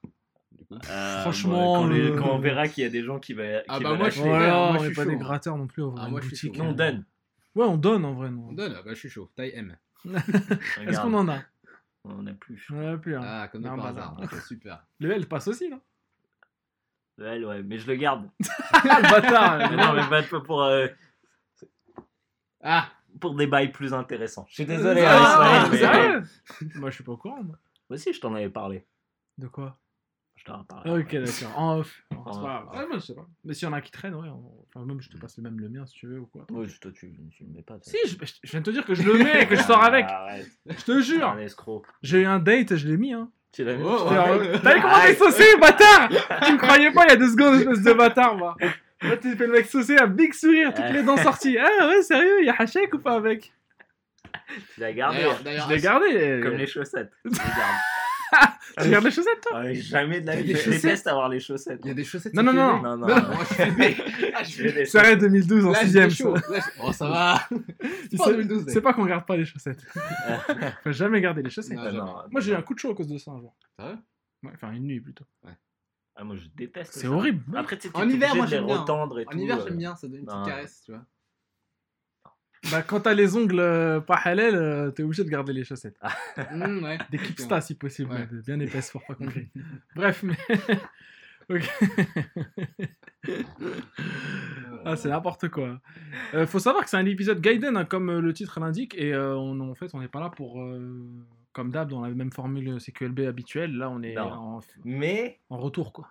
Euh, 0.72 1.22
Franchement, 1.22 1.76
quand, 1.76 1.88
les- 1.88 2.10
le- 2.10 2.18
quand 2.20 2.30
on 2.32 2.40
verra 2.40 2.68
qu'il 2.68 2.84
y 2.84 2.88
a 2.88 2.90
des 2.90 3.02
gens 3.04 3.20
qui, 3.20 3.34
va, 3.34 3.60
qui 3.62 3.66
Ah 3.70 3.80
bah 3.80 3.96
moi, 3.96 4.10
je 4.10 4.20
suis 4.20 4.22
Voilà, 4.28 4.48
moi, 4.50 4.58
on 4.72 4.74
je 4.74 4.80
n'est 4.80 4.86
suis 4.88 4.96
pas 4.96 5.04
chaud, 5.04 5.10
des 5.10 5.16
hein. 5.16 5.20
gratteurs 5.20 5.58
non 5.58 5.68
plus. 5.68 5.82
on 5.84 5.96
Ah, 5.98 6.06
une 6.06 6.12
moi, 6.12 6.20
je 6.22 6.28
suis 6.36 6.50
boutique. 6.50 6.56
chaud. 6.58 6.64
Non, 6.66 6.70
on 6.72 6.74
donne. 6.74 7.06
Ouais, 7.56 7.66
on 7.66 7.78
donne 7.78 8.06
en 8.06 8.14
vrai, 8.14 8.30
non. 8.30 8.48
On 8.50 8.54
donne, 8.54 8.76
ah 8.78 8.82
bah 8.84 8.92
je 8.94 9.00
suis 9.00 9.10
chaud. 9.10 9.32
Taille 9.36 9.52
M. 9.56 9.78
Est-ce 10.06 11.00
qu'on 11.02 11.14
en 11.14 11.28
a? 11.30 11.40
On 12.04 12.26
a 12.28 12.34
plus. 12.34 12.68
On 12.72 12.84
en 12.86 12.94
a 12.94 12.98
plus. 12.98 13.16
hein. 13.16 13.22
Ah, 13.24 13.48
comme 13.52 13.64
par 13.64 13.78
bah, 13.78 13.88
hasard. 13.88 14.18
super. 14.46 14.86
Le 15.00 15.12
L 15.12 15.26
passe 15.28 15.48
aussi, 15.48 15.70
non? 15.70 15.80
Ouais, 17.18 17.44
ouais, 17.44 17.64
mais 17.64 17.80
je 17.80 17.88
le 17.88 17.96
garde. 17.96 18.30
Ah, 18.74 19.00
le 19.02 19.10
bâtard 19.10 19.72
Mais 19.72 19.78
non, 19.78 19.94
mais 19.94 20.08
pas 20.10 20.22
pour, 20.24 20.44
pour, 20.44 20.64
euh, 20.64 20.88
Ah 22.62 22.90
pour 23.20 23.34
des 23.36 23.48
bails 23.48 23.72
plus 23.72 23.94
intéressants. 23.96 24.46
Je 24.50 24.54
suis 24.56 24.66
désolé, 24.66 25.02
Ah, 25.04 25.64
hein, 25.64 25.64
Ismaël, 25.64 25.72
mais- 25.72 25.78
sérieux? 25.78 26.24
Moi, 26.76 26.90
je 26.92 26.96
suis 26.96 27.04
pas 27.04 27.14
au 27.14 27.18
courant. 27.18 27.42
Moi. 27.44 27.56
Moi 27.90 27.96
aussi, 27.96 28.14
je 28.14 28.20
t'en 28.22 28.36
avais 28.36 28.50
parlé. 28.50 28.86
De 29.40 29.48
quoi? 29.48 29.80
Je 30.38 30.44
t'en 30.46 30.62
ai 30.62 30.66
parlé. 30.66 30.92
Ok, 30.92 31.12
d'accord. 31.14 31.58
En 31.60 31.78
off. 31.80 32.04
En 32.12 32.16
pas 32.24 32.30
off. 32.32 32.38
grave. 32.40 32.68
Ouais, 32.74 32.88
moi, 32.88 32.98
je 32.98 33.00
sais 33.00 33.16
pas. 33.16 33.28
Mais 33.44 33.54
s'il 33.54 33.68
y 33.68 33.70
en 33.70 33.74
a 33.74 33.82
qui 33.82 33.92
traînent, 33.92 34.16
ouais. 34.16 34.30
on- 34.30 34.54
Enfin, 34.74 34.86
même 34.86 35.02
je 35.02 35.10
te 35.10 35.18
passe 35.18 35.36
le 35.38 35.44
même 35.44 35.60
le 35.60 35.68
mien 35.70 35.86
si 35.86 35.94
tu 35.96 36.08
veux 36.08 36.20
ou 36.20 36.26
quoi. 36.28 36.46
Ouais, 36.52 36.68
toi, 36.80 36.92
tu, 36.94 37.12
tu 37.32 37.44
le 37.44 37.50
mets 37.56 37.64
pas. 37.64 37.76
toi. 37.80 37.84
Si, 37.84 37.98
je, 38.08 38.16
je 38.44 38.52
viens 38.52 38.60
de 38.62 38.66
te 38.66 38.70
dire 38.72 38.86
que 38.86 38.94
je 38.96 39.02
le 39.04 39.14
mets 39.18 39.44
et 39.44 39.48
que 39.48 39.56
je 39.56 39.62
sors 39.64 39.84
avec. 39.84 40.06
Arrête, 40.10 40.46
Je 40.68 40.84
te 40.84 40.92
t'es 40.92 41.02
jure. 41.02 41.28
un 41.28 41.40
escroc. 41.40 41.84
J'ai 42.04 42.22
eu 42.22 42.26
un 42.26 42.40
date, 42.40 42.76
je 42.76 42.88
l'ai 42.88 42.98
mis. 42.98 43.14
Hein. 43.14 43.30
Tu 43.52 43.64
l'as 43.64 43.74
vu 43.76 43.84
Oh, 43.86 44.06
T'as 44.10 44.38
ouais. 44.38 44.48
vu 44.76 44.82
comment 44.82 45.00
t'es 45.06 45.16
saucé, 45.16 45.44
bâtard? 45.60 46.10
Tu 46.46 46.54
me 46.54 46.58
croyais 46.58 46.92
pas 46.92 47.06
il 47.06 47.10
y 47.10 47.14
a 47.14 47.16
deux 47.16 47.32
secondes, 47.32 47.56
espèce 47.56 47.82
de 47.82 47.94
bâtard, 47.94 48.36
moi. 48.38 48.56
Là, 49.02 49.18
tu 49.18 49.36
fais 49.36 49.48
le 49.48 49.54
mec 49.54 49.66
saucé, 49.66 49.98
un 49.98 50.08
big 50.08 50.34
sourire, 50.34 50.74
toutes 50.74 50.90
les 50.92 51.02
dents 51.04 51.18
sorties. 51.18 51.58
Ah 51.58 51.88
ouais, 51.88 52.02
sérieux, 52.04 52.42
il 52.42 52.46
y 52.46 52.50
a 52.50 52.56
Hachek 52.60 52.94
ou 52.94 53.00
pas 53.00 53.14
avec? 53.16 53.54
Tu 54.76 54.80
l'as 54.82 54.94
gardé. 54.94 55.18
D'ailleurs, 55.18 55.40
d'ailleurs, 55.44 55.70
Je 55.70 55.74
l'ai 55.76 55.82
gardé. 55.82 56.40
Comme 56.44 56.54
les 56.58 56.68
chaussettes. 56.68 57.12
Tu 57.24 57.30
les 57.32 57.38
gardes. 57.38 57.82
Tu 58.82 58.90
gardes 58.90 59.06
les 59.06 59.12
chaussettes, 59.12 59.42
toi? 59.42 59.74
Jamais 59.74 60.22
de 60.22 60.28
la 60.28 60.36
vie. 60.36 60.52
Je 60.52 60.58
chaussettes 60.58 60.82
déteste 60.84 61.08
avoir 61.08 61.30
les 61.30 61.40
chaussettes. 61.40 61.80
Il 61.84 61.88
y 61.88 61.92
a 61.92 61.94
des 61.94 62.04
chaussettes. 62.04 62.34
Non, 62.34 62.44
non, 62.44 62.54
non. 62.54 62.82
Non, 62.82 62.98
non. 62.98 63.08
Non, 63.08 63.16
moi, 63.28 63.44
je. 63.50 64.32
Ah, 64.36 64.44
je 64.44 64.64
des 64.64 64.86
vrai, 65.00 65.18
2012 65.18 65.66
en 65.66 65.72
Là, 65.72 65.84
6ème. 65.84 65.88
j'étais 65.88 66.10
chaud. 66.10 66.36
Là, 66.36 66.42
je- 66.52 66.82
Oh, 66.84 66.92
ça 66.92 67.08
va. 67.10 67.42
C'est 68.12 68.18
pas 68.18 68.26
en 68.26 68.30
2012, 68.32 68.66
c'est 68.68 68.82
pas 68.82 68.94
qu'on 68.94 69.06
garde 69.06 69.26
pas 69.26 69.38
les 69.38 69.46
chaussettes. 69.46 69.82
Faut 70.84 70.92
jamais 70.92 71.22
garder 71.22 71.42
les 71.42 71.50
chaussettes. 71.50 71.78
Non, 71.78 71.92
non, 71.92 72.16
Moi, 72.32 72.42
j'ai 72.42 72.52
eu 72.52 72.54
non. 72.54 72.60
un 72.60 72.64
coup 72.64 72.74
de 72.74 72.80
chaud 72.80 72.92
à 72.92 72.96
cause 72.96 73.08
de 73.08 73.18
ça 73.18 73.32
un 73.32 73.40
jour. 73.40 73.56
Sérieux 73.80 73.98
Ouais, 74.44 74.52
enfin, 74.54 74.72
une 74.74 74.84
nuit 74.84 75.02
plutôt. 75.02 75.26
Ah, 76.16 76.24
moi, 76.24 76.36
je 76.36 76.48
déteste. 76.56 76.94
C'est 76.94 77.02
ça. 77.02 77.10
horrible. 77.12 77.44
Après, 77.58 77.78
tu 77.78 77.88
sais, 77.88 77.96
En 77.96 78.08
hiver, 78.10 78.36
moi, 78.36 78.46
j'aime 78.48 78.66
bien. 78.66 78.76
et 79.20 79.26
En 79.28 79.38
hiver, 79.38 79.60
euh. 79.60 79.64
j'aime 79.68 79.78
bien, 79.78 79.96
ça 79.96 80.08
donne 80.08 80.20
une 80.20 80.26
petite 80.26 80.38
non. 80.40 80.46
caresse, 80.46 80.82
tu 80.86 80.92
vois. 80.92 81.06
Bah, 82.72 82.82
quand 82.82 83.02
t'as 83.02 83.14
les 83.14 83.36
ongles 83.36 83.60
euh, 83.60 84.00
pas 84.00 84.16
halal, 84.16 84.56
euh, 84.56 84.92
t'es 84.92 85.04
obligé 85.04 85.24
de 85.24 85.30
garder 85.30 85.54
les 85.54 85.64
chaussettes. 85.64 86.00
Mmh, 86.52 86.84
ouais. 86.84 86.98
Des 87.12 87.18
Kipsta 87.18 87.62
si 87.62 87.76
possible, 87.76 88.12
Ouais. 88.12 88.28
mais 88.32 88.42
bien 88.42 88.60
épaisses 88.60 88.92
pour 88.92 89.06
pas 89.06 89.16
qu'on 89.16 89.26
grille. 89.26 89.50
Bref, 89.96 90.24
mais. 90.24 90.36
ok. 91.50 91.70
ah, 94.86 94.96
c'est 94.96 95.10
n'importe 95.10 95.50
quoi. 95.50 95.80
Euh, 96.34 96.46
faut 96.48 96.60
savoir 96.60 96.84
que 96.84 96.90
c'est 96.90 96.98
un 96.98 97.06
épisode 97.06 97.42
Gaiden, 97.42 97.78
hein, 97.78 97.86
comme 97.86 98.10
euh, 98.10 98.22
le 98.22 98.34
titre 98.34 98.60
l'indique, 98.60 98.96
et 98.98 99.14
euh, 99.14 99.36
on, 99.36 99.60
en 99.60 99.76
fait, 99.76 99.94
on 99.94 100.00
n'est 100.00 100.08
pas 100.08 100.20
là 100.20 100.30
pour. 100.30 100.62
euh, 100.62 101.04
comme 101.54 101.72
d'hab, 101.72 101.90
dans 101.90 102.02
la 102.02 102.10
même 102.10 102.32
formule 102.32 102.78
CQLB 102.80 103.22
habituelle. 103.22 103.76
Là, 103.76 103.90
on 103.90 104.04
est 104.04 104.18
en, 104.20 104.60
Mais 104.86 105.40
en 105.50 105.58
retour, 105.58 105.92
quoi. 105.92 106.10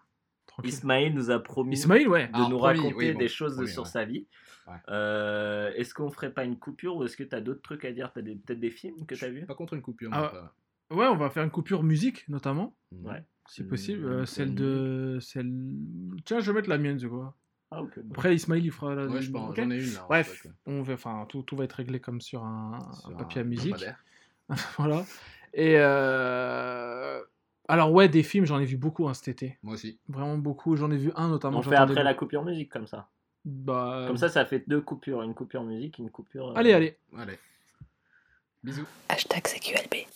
Tranquille. 0.56 0.72
Ismaël 0.72 1.14
nous 1.14 1.30
a 1.30 1.38
promis 1.42 1.74
Ismaël, 1.76 2.08
ouais. 2.08 2.28
de 2.28 2.34
Alors, 2.34 2.50
nous 2.50 2.56
promis, 2.58 2.78
raconter 2.78 2.94
oui, 2.96 3.12
bon, 3.12 3.18
des 3.18 3.28
choses 3.28 3.54
promis, 3.56 3.68
sur 3.70 3.82
ouais. 3.82 3.88
sa 3.88 4.04
vie. 4.04 4.26
Ouais. 4.66 4.74
Euh, 4.88 5.70
est-ce 5.76 5.92
qu'on 5.94 6.10
ferait 6.10 6.32
pas 6.32 6.44
une 6.44 6.58
coupure 6.58 6.96
ou 6.96 7.04
est-ce 7.04 7.16
que 7.16 7.22
tu 7.24 7.34
as 7.34 7.40
d'autres 7.40 7.62
trucs 7.62 7.84
à 7.84 7.92
dire? 7.92 8.10
T'as 8.12 8.22
des- 8.22 8.36
peut-être 8.36 8.58
des 8.60 8.70
films 8.70 9.04
que 9.06 9.14
tu 9.14 9.24
as 9.24 9.30
vus? 9.30 9.44
Pas 9.46 9.54
contre 9.54 9.74
une 9.74 9.82
coupure, 9.82 10.10
Ah, 10.12 10.28
pas. 10.28 10.54
Ouais, 10.96 11.06
on 11.06 11.16
va 11.16 11.30
faire 11.30 11.42
une 11.44 11.50
coupure 11.50 11.82
musique, 11.82 12.28
notamment, 12.28 12.74
Ouais. 12.92 13.22
si 13.48 13.64
possible. 13.64 14.04
euh, 14.06 14.24
celle 14.24 14.54
de. 14.54 15.18
Celle... 15.20 15.52
Tiens, 16.24 16.40
je 16.40 16.50
vais 16.50 16.56
mettre 16.56 16.68
la 16.70 16.78
mienne, 16.78 16.96
tu 16.96 17.06
vois. 17.06 17.36
Ah. 17.70 17.82
Après, 18.12 18.34
Ismaël, 18.34 18.64
il 18.64 18.70
fera 18.70 18.94
la. 18.94 19.06
Ouais, 19.06 19.20
je 19.20 19.30
pense, 19.30 19.50
Ok 19.50 19.56
j'en 19.56 19.70
ai 19.70 19.84
une 19.84 19.92
là. 19.94 20.06
Bref, 20.08 20.46
on 20.66 20.82
va, 20.82 20.94
enfin, 20.94 21.26
tout, 21.28 21.42
tout 21.42 21.56
va 21.56 21.64
être 21.64 21.72
réglé 21.74 22.00
comme 22.00 22.20
sur 22.20 22.44
un, 22.44 22.78
papier 23.18 23.40
à 23.40 23.44
musique. 23.44 23.84
voilà. 24.78 25.04
Et 25.52 25.74
euh... 25.78 26.85
alors 27.68 27.92
ouais, 27.92 28.08
des 28.08 28.22
films, 28.22 28.44
j'en 28.46 28.58
ai 28.58 28.64
vu 28.64 28.76
beaucoup 28.76 29.08
hein, 29.08 29.14
cet 29.14 29.28
été. 29.28 29.58
Moi 29.62 29.74
aussi. 29.74 29.98
Vraiment 30.08 30.38
beaucoup. 30.38 30.76
J'en 30.76 30.90
ai 30.90 30.96
vu 30.96 31.12
un 31.16 31.28
notamment. 31.28 31.58
On 31.58 31.62
fait 31.62 31.76
après 31.76 32.02
la 32.02 32.14
coupure 32.14 32.44
musique 32.44 32.70
comme 32.70 32.86
ça. 32.86 33.08
Bah, 33.44 34.04
Comme 34.08 34.16
ça, 34.16 34.28
ça 34.28 34.44
fait 34.44 34.64
deux 34.66 34.80
coupures. 34.80 35.22
Une 35.22 35.34
coupure 35.34 35.62
musique, 35.62 35.98
une 35.98 36.10
coupure. 36.10 36.48
euh, 36.48 36.54
Allez, 36.56 36.72
allez. 36.72 36.96
Allez. 37.16 37.38
Bisous. 38.64 38.86
Hashtag 39.08 39.46
CQLB. 39.46 40.06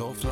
So 0.00 0.14
fly. 0.14 0.29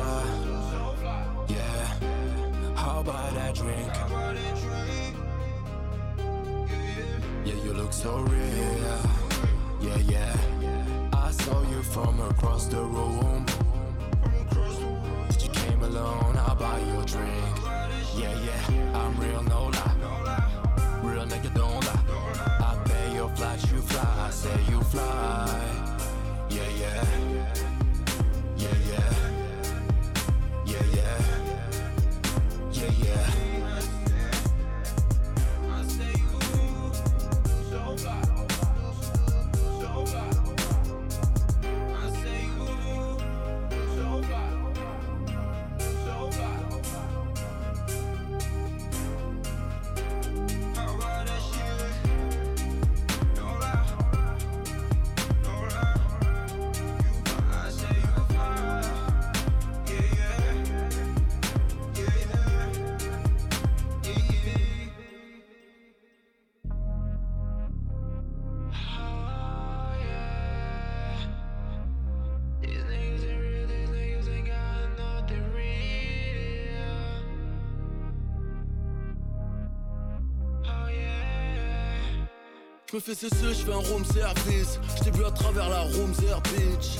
Fais 83.15 83.29
cesser, 83.29 83.53
je 83.53 83.65
fais 83.65 83.73
un 83.73 83.77
room 83.77 84.05
service. 84.05 84.79
Je 84.97 85.03
t'ai 85.03 85.11
vu 85.11 85.25
à 85.25 85.31
travers 85.31 85.69
la 85.69 85.81
room 85.81 86.11
bitch. 86.11 86.99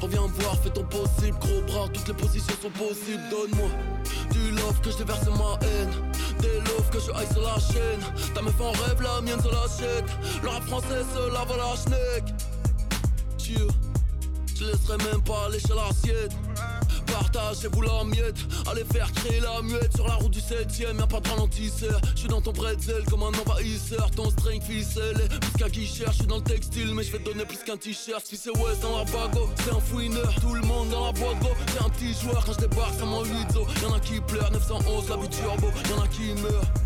Reviens 0.00 0.26
voir, 0.26 0.56
fais 0.62 0.70
ton 0.70 0.84
possible, 0.84 1.36
gros 1.38 1.62
bras, 1.66 1.88
toutes 1.92 2.08
les 2.08 2.14
positions 2.14 2.54
sont 2.62 2.70
possibles. 2.70 3.22
Donne-moi 3.30 3.68
du 4.30 4.50
love 4.52 4.80
que 4.82 4.90
je 4.90 4.98
déverse 4.98 5.26
ma 5.26 5.58
haine. 5.66 5.90
Des 6.40 6.58
love 6.70 6.90
que 6.90 7.00
je 7.00 7.10
haïs 7.12 7.30
sur 7.32 7.42
la 7.42 7.58
chaîne. 7.58 8.00
Ta 8.34 8.42
meuf 8.42 8.60
en 8.60 8.72
rêve, 8.72 9.02
la 9.02 9.20
mienne 9.20 9.40
se 9.40 9.48
l'achète. 9.48 10.04
Le 10.42 10.48
rap 10.48 10.62
français 10.64 11.02
se 11.14 11.32
lave 11.32 11.52
à 11.52 11.56
la 11.56 11.76
schneck. 11.76 12.34
Je 13.38 14.64
laisserai 14.64 14.96
même 14.98 15.22
pas 15.22 15.48
lécher 15.50 15.74
l'assiette. 15.74 16.32
Partagez-vous 17.36 17.82
la 17.82 18.04
miette. 18.04 18.38
Allez 18.70 18.84
faire 18.84 19.12
créer 19.12 19.40
la 19.40 19.60
muette 19.60 19.94
sur 19.94 20.08
la 20.08 20.14
route 20.14 20.32
du 20.32 20.40
7ème. 20.40 20.98
Y'a 20.98 21.06
pas 21.06 21.20
de 21.20 21.28
ralentisseur. 21.28 22.00
Je 22.14 22.20
suis 22.20 22.28
dans 22.28 22.40
ton 22.40 22.52
bretzel 22.52 23.04
comme 23.10 23.22
un 23.24 23.26
envahisseur. 23.26 24.10
Ton 24.12 24.30
string 24.30 24.62
ficelle 24.62 25.28
plus 25.28 25.52
qu'un 25.58 25.68
guicheur. 25.68 26.12
Je 26.12 26.16
suis 26.16 26.26
dans 26.26 26.38
le 26.38 26.42
textile, 26.42 26.94
mais 26.94 27.02
je 27.02 27.12
vais 27.12 27.18
donner 27.18 27.44
plus 27.44 27.58
qu'un 27.58 27.76
t-shirt. 27.76 28.24
Si 28.24 28.38
c'est 28.38 28.50
West 28.50 28.80
dans 28.80 28.96
la 28.96 29.04
bago, 29.04 29.50
c'est 29.62 29.70
un 29.70 29.80
fouineur. 29.80 30.34
Tout 30.40 30.54
le 30.54 30.62
monde 30.62 30.88
dans 30.88 31.06
la 31.06 31.12
boîte 31.12 31.38
go. 31.40 31.48
C'est 31.72 31.84
un 31.84 31.90
petit 31.90 32.14
joueur 32.14 32.42
quand 32.44 32.54
je 32.54 32.58
débarque, 32.58 32.94
8 33.00 33.52
zo. 33.52 33.66
Y'en 33.82 33.94
a 33.94 34.00
qui 34.00 34.18
pleurent, 34.20 34.52
911, 34.52 35.08
la 35.10 35.16
vie 35.16 35.28
turbo. 35.28 35.66
Y'en 35.90 36.02
a 36.02 36.08
qui 36.08 36.32
meurent. 36.40 36.85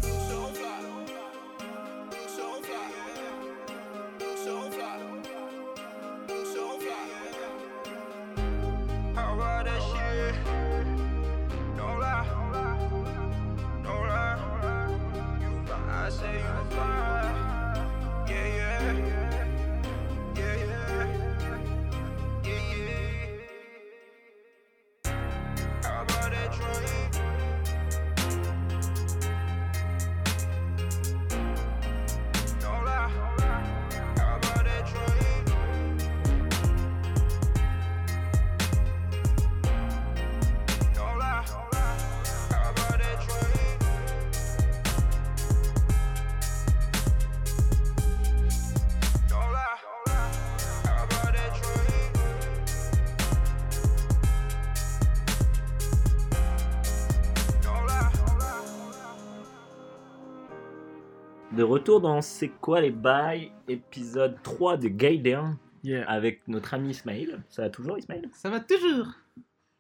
Retour 62.01 62.15
dans 62.15 62.21
C'est 62.23 62.49
quoi 62.49 62.81
les 62.81 62.91
bails 62.91 63.53
épisode 63.69 64.37
3 64.43 64.77
de 64.77 64.89
Gaiden 64.89 65.57
Yeah. 65.83 66.05
avec 66.11 66.47
notre 66.47 66.75
ami 66.75 66.91
Ismail. 66.91 67.39
Ça 67.49 67.63
va 67.63 67.71
toujours 67.71 67.97
Ismail 67.97 68.29
Ça 68.35 68.51
va 68.51 68.61
toujours. 68.61 69.07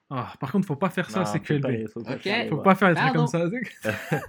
Ah, 0.09 0.33
par 0.41 0.51
contre, 0.51 0.67
faut 0.67 0.75
pas 0.75 0.89
faire 0.89 1.09
ça, 1.11 1.27
c'est 1.27 1.39
faut 1.39 1.45
QLB. 1.45 1.63
pas- 1.63 1.91
faut 1.93 2.03
pas 2.03 2.17
faire 2.17 2.49
Faut 2.49 2.57
pas 2.57 2.75
faire 2.75 2.89
des 2.89 2.95
trucs 2.95 3.13
comme 3.13 3.27
ça. 3.27 3.41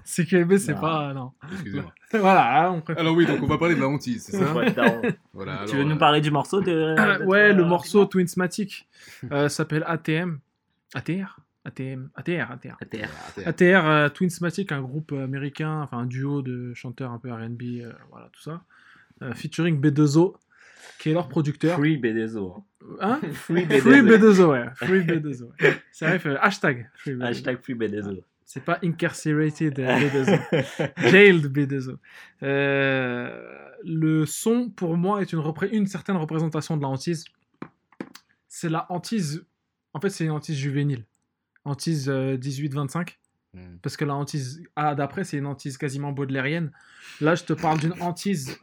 c'est 0.03 0.25
QLB, 0.25 0.57
c'est 0.57 0.75
pas. 0.75 1.13
Non. 1.13 1.31
Excusez-moi. 1.51 1.93
voilà, 2.13 2.67
hein, 2.67 2.71
on 2.71 2.81
préfère. 2.81 3.01
Alors 3.01 3.15
oui, 3.15 3.25
donc 3.25 3.41
on 3.41 3.47
va 3.47 3.57
parler 3.57 3.75
de 3.75 3.79
la 3.79 3.87
hantise, 3.87 4.21
c'est 4.23 4.37
ça? 4.37 4.53
Tu 5.65 5.75
veux 5.77 5.83
nous 5.85 5.95
euh, 5.95 5.97
parler 5.97 6.19
du 6.21 6.29
morceau 6.29 6.59
de. 6.61 6.65
De 7.21 7.25
ouais, 7.25 7.49
toi, 7.51 7.57
le 7.57 7.63
morceau 7.65 8.05
Twinsmatic 8.05 8.87
euh, 9.31 9.47
s'appelle 9.47 9.83
ATM. 9.87 10.39
ATR 10.93 11.39
ATM 11.63 12.09
ATR 12.15 12.51
ATR. 12.51 12.77
ATR. 12.81 13.09
attends. 13.37 13.41
ATR 13.49 13.85
euh, 13.87 14.09
Twinsmatic, 14.09 14.71
un 14.71 14.81
groupe 14.81 15.11
américain, 15.11 15.81
enfin 15.81 15.99
un 15.99 16.05
duo 16.05 16.41
de 16.41 16.73
chanteurs 16.73 17.11
un 17.11 17.19
peu 17.19 17.31
RB, 17.31 17.61
euh, 17.81 17.91
voilà 18.09 18.29
tout 18.33 18.41
ça. 18.41 18.63
Euh, 19.21 19.33
featuring 19.35 19.79
B2O, 19.79 20.35
qui 20.99 21.11
est 21.11 21.13
leur 21.13 21.29
producteur. 21.29 21.77
Free 21.77 21.97
BDSO. 21.97 22.63
Hein 22.99 23.19
Free 23.33 23.65
Free 23.65 24.01
BDSO. 24.01 24.43
B2O, 24.43 24.49
ouais. 24.51 24.65
Free 24.75 25.01
B2O. 25.01 25.43
ouais. 25.61 25.75
C'est 25.91 26.17
vrai, 26.17 26.37
hashtag 26.41 26.89
Free 26.95 27.13
B2O. 27.13 27.23
Hashtag 27.25 27.61
Free 27.61 27.73
BDSO. 27.75 28.11
C'est 28.43 28.65
pas 28.65 28.79
incarcerated 28.83 29.79
euh, 29.79 29.97
B2O. 29.99 31.09
Jailed 31.11 31.45
B2O. 31.45 31.97
Euh, 32.43 33.67
le 33.85 34.25
son, 34.25 34.69
pour 34.69 34.97
moi, 34.97 35.21
est 35.21 35.31
une, 35.31 35.39
repré- 35.39 35.69
une 35.71 35.85
certaine 35.87 36.17
représentation 36.17 36.75
de 36.75 36.81
la 36.81 36.87
hantise. 36.89 37.25
C'est 38.47 38.69
la 38.69 38.85
hantise. 38.91 39.45
En 39.93 39.99
fait, 40.01 40.09
c'est 40.09 40.25
une 40.25 40.31
hantise 40.31 40.57
juvénile. 40.57 41.05
Hantise 41.65 42.09
euh, 42.09 42.37
18-25. 42.37 43.17
Hmm. 43.53 43.77
Parce 43.81 43.97
que 43.97 44.05
la 44.05 44.15
hantise 44.15 44.63
ah, 44.75 44.95
d'après, 44.95 45.23
c'est 45.25 45.37
une 45.37 45.45
hantise 45.45 45.77
quasiment 45.77 46.11
baudelairienne. 46.13 46.71
Là, 47.19 47.35
je 47.35 47.43
te 47.43 47.53
parle 47.53 47.79
d'une 47.79 47.93
hantise 48.01 48.57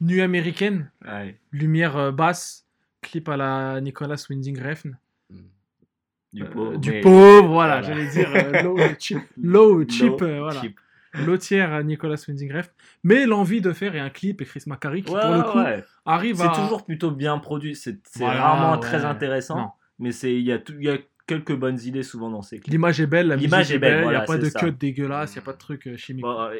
nu 0.00 0.20
américaine, 0.20 0.90
Ouais. 1.06 1.38
lumière 1.52 1.96
euh, 1.96 2.12
basse, 2.12 2.66
clip 3.00 3.28
à 3.30 3.36
la 3.38 3.80
Nicolas 3.80 4.22
Winding 4.28 4.60
Refn. 4.62 4.96
Hmm. 5.30 5.36
Du 6.34 6.42
Euh, 6.42 6.46
pauvre. 6.50 6.76
du 6.76 6.90
mais- 6.90 7.00
pauvre, 7.00 7.48
voilà, 7.48 7.80
Voilà. 7.80 7.82
j'allais 7.82 8.08
dire 8.10 8.28
euh, 8.34 8.62
low, 8.62 8.76
cheap, 8.98 9.18
low, 9.42 9.88
cheap, 9.88 10.20
Low, 10.20 10.26
euh, 10.26 10.38
voilà. 10.40 10.60
cheap. 10.60 10.78
Nicolas 11.84 12.22
Winding 12.28 12.52
Refn. 12.52 12.68
Mais 13.04 13.24
l'envie 13.24 13.62
de 13.62 13.72
faire 13.72 13.94
et 13.94 14.00
un 14.00 14.10
clip 14.10 14.42
et 14.42 14.44
Chris 14.44 14.64
Macari 14.66 15.02
qui, 15.02 15.14
Ouais, 15.14 15.20
pour 15.22 15.30
le 15.34 15.42
coup, 15.44 15.58
ouais. 15.58 15.82
arrive 16.04 16.36
C'est 16.36 16.42
à. 16.42 16.48
toujours 16.50 16.84
plutôt 16.84 17.10
bien 17.10 17.38
produit. 17.38 17.74
C'est 17.74 17.98
c'est 18.06 18.18
Voilà, 18.18 18.42
rarement 18.42 18.74
ouais. 18.74 18.80
très 18.80 19.04
intéressant. 19.06 19.56
Non. 19.58 19.70
Mais 19.98 20.12
c'est 20.12 20.34
il 20.34 20.42
y, 20.42 20.52
a 20.52 20.58
tout- 20.58 20.74
il 20.78 20.84
y 20.84 20.90
a 20.90 20.98
quelques 21.26 21.54
bonnes 21.54 21.78
idées 21.80 22.02
souvent 22.02 22.30
dans 22.30 22.42
ces 22.42 22.58
clips. 22.58 22.72
L'image 22.72 23.00
est 23.00 23.06
belle, 23.06 23.28
la 23.28 23.36
L'image 23.36 23.60
musique 23.60 23.76
est 23.76 23.78
belle, 23.78 23.92
il 23.94 23.96
n'y 23.98 24.02
voilà, 24.04 24.20
a 24.22 24.24
pas 24.24 24.38
de 24.38 24.44
ça. 24.48 24.60
cut 24.60 24.72
dégueulasse, 24.72 25.32
il 25.34 25.38
n'y 25.38 25.42
a 25.42 25.44
pas 25.44 25.52
de 25.52 25.58
truc 25.58 25.86
euh, 25.86 25.96
chimique. 25.96 26.22
Bon, 26.24 26.40
euh, 26.40 26.54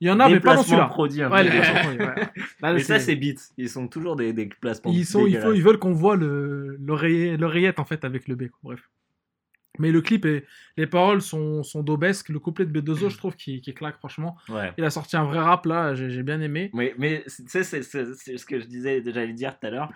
il 0.00 0.08
y 0.08 0.10
en 0.10 0.18
a, 0.20 0.28
mais 0.28 0.40
pas 0.40 0.56
dans 0.56 0.62
celui-là. 0.64 0.86
produits 0.86 1.24
Ouais, 1.24 1.30
ouais. 1.30 2.14
Là, 2.60 2.72
Mais 2.74 2.80
ça, 2.80 2.98
c'est 2.98 3.14
beats. 3.16 3.40
Ils 3.56 3.68
sont 3.68 3.86
toujours 3.88 4.16
des, 4.16 4.32
des 4.32 4.46
placements 4.46 4.90
ils, 4.92 5.06
sont, 5.06 5.26
il 5.26 5.38
faut, 5.38 5.52
ils 5.52 5.62
veulent 5.62 5.78
qu'on 5.78 5.92
voit 5.92 6.16
le- 6.16 6.76
l'oreiller- 6.84 7.36
l'oreillette 7.36 7.78
en 7.78 7.84
fait 7.84 8.04
avec 8.04 8.26
le 8.28 8.34
B. 8.34 8.44
Bref. 8.62 8.80
Mais 9.80 9.90
le 9.90 10.00
clip 10.02 10.24
et 10.24 10.44
les 10.76 10.86
paroles 10.86 11.20
sont, 11.20 11.62
sont 11.64 11.82
daubesques. 11.82 12.28
Le 12.28 12.38
couplet 12.38 12.64
de 12.64 12.80
B2O, 12.80 13.08
je 13.10 13.16
trouve, 13.18 13.34
qui, 13.34 13.60
qui 13.60 13.74
claque 13.74 13.96
franchement. 13.96 14.36
Ouais. 14.48 14.72
Il 14.78 14.84
a 14.84 14.90
sorti 14.90 15.16
un 15.16 15.24
vrai 15.24 15.40
rap 15.40 15.66
là, 15.66 15.94
j'ai 15.94 16.22
bien 16.22 16.40
aimé. 16.40 16.70
Mais, 16.74 16.94
mais 16.96 17.24
tu 17.26 17.42
sais, 17.48 17.64
c'est 17.64 17.82
ce 17.82 18.46
que 18.46 18.60
je 18.60 18.66
disais, 18.66 19.02
j'allais 19.04 19.32
dire 19.32 19.58
tout 19.58 19.66
à 19.66 19.70
l'heure. 19.70 19.90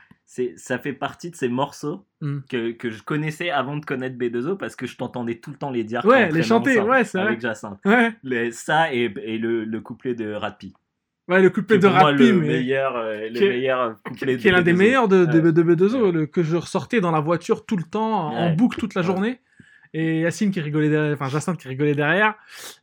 Ça 0.56 0.78
fait 0.78 0.92
partie 0.92 1.30
de 1.30 1.36
ces 1.36 1.48
morceaux 1.48 2.04
Mm. 2.20 2.38
que, 2.50 2.72
que 2.72 2.90
je 2.90 3.00
connaissais 3.04 3.50
avant 3.50 3.76
de 3.76 3.84
connaître 3.84 4.16
B2O 4.18 4.56
parce 4.56 4.74
que 4.74 4.86
je 4.88 4.96
t'entendais 4.96 5.36
tout 5.36 5.50
le 5.52 5.56
temps 5.56 5.70
les 5.70 5.84
dire. 5.84 6.04
Ouais, 6.04 6.28
les 6.32 6.42
chanter, 6.42 6.72
ensemble 6.80 6.90
ouais, 6.90 7.04
c'est 7.04 7.18
vrai. 7.18 7.26
Avec 7.28 7.40
Jacinthe. 7.40 7.78
Ouais, 7.84 8.12
Les- 8.24 8.50
ça 8.50 8.92
et, 8.92 9.14
et 9.22 9.38
le, 9.38 9.64
le 9.64 9.80
couplet 9.80 10.16
de 10.16 10.32
Ratpi. 10.32 10.74
ouais 11.28 11.40
le 11.40 11.48
couplet 11.50 11.76
Qui 11.78 11.82
de 11.82 11.86
est 11.86 11.90
Rappi, 11.96 12.28
le 12.32 12.32
mais 12.40 12.46
meilleur, 12.48 12.96
euh, 12.96 13.28
le 13.28 13.38
Qui 13.38 13.44
est- 13.44 13.48
meilleur 13.48 14.02
couplet 14.02 14.36
qui 14.36 14.48
est 14.48 14.50
de 14.50 14.56
l'un 14.56 14.62
des 14.62 14.72
B2O. 14.72 14.76
meilleurs 14.78 15.06
de, 15.06 15.24
de, 15.26 15.40
Ouais. 15.40 15.52
de 15.52 15.62
B2O, 15.62 16.00
Ouais. 16.06 16.10
le- 16.12 16.26
que 16.26 16.42
je 16.42 16.56
ressortais 16.56 17.00
dans 17.00 17.12
la 17.12 17.20
voiture 17.20 17.64
tout 17.64 17.76
le 17.76 17.84
temps, 17.84 18.34
en 18.34 18.52
boucle 18.52 18.80
toute 18.80 18.94
la 18.96 19.02
journée. 19.02 19.38
Et 19.94 20.20
Yacine 20.20 20.50
qui 20.50 20.60
rigolait 20.60 20.90
derrière, 20.90 21.14
enfin 21.14 21.28
Jacinthe 21.28 21.58
qui 21.58 21.68
rigolait 21.68 21.94
derrière. 21.94 22.34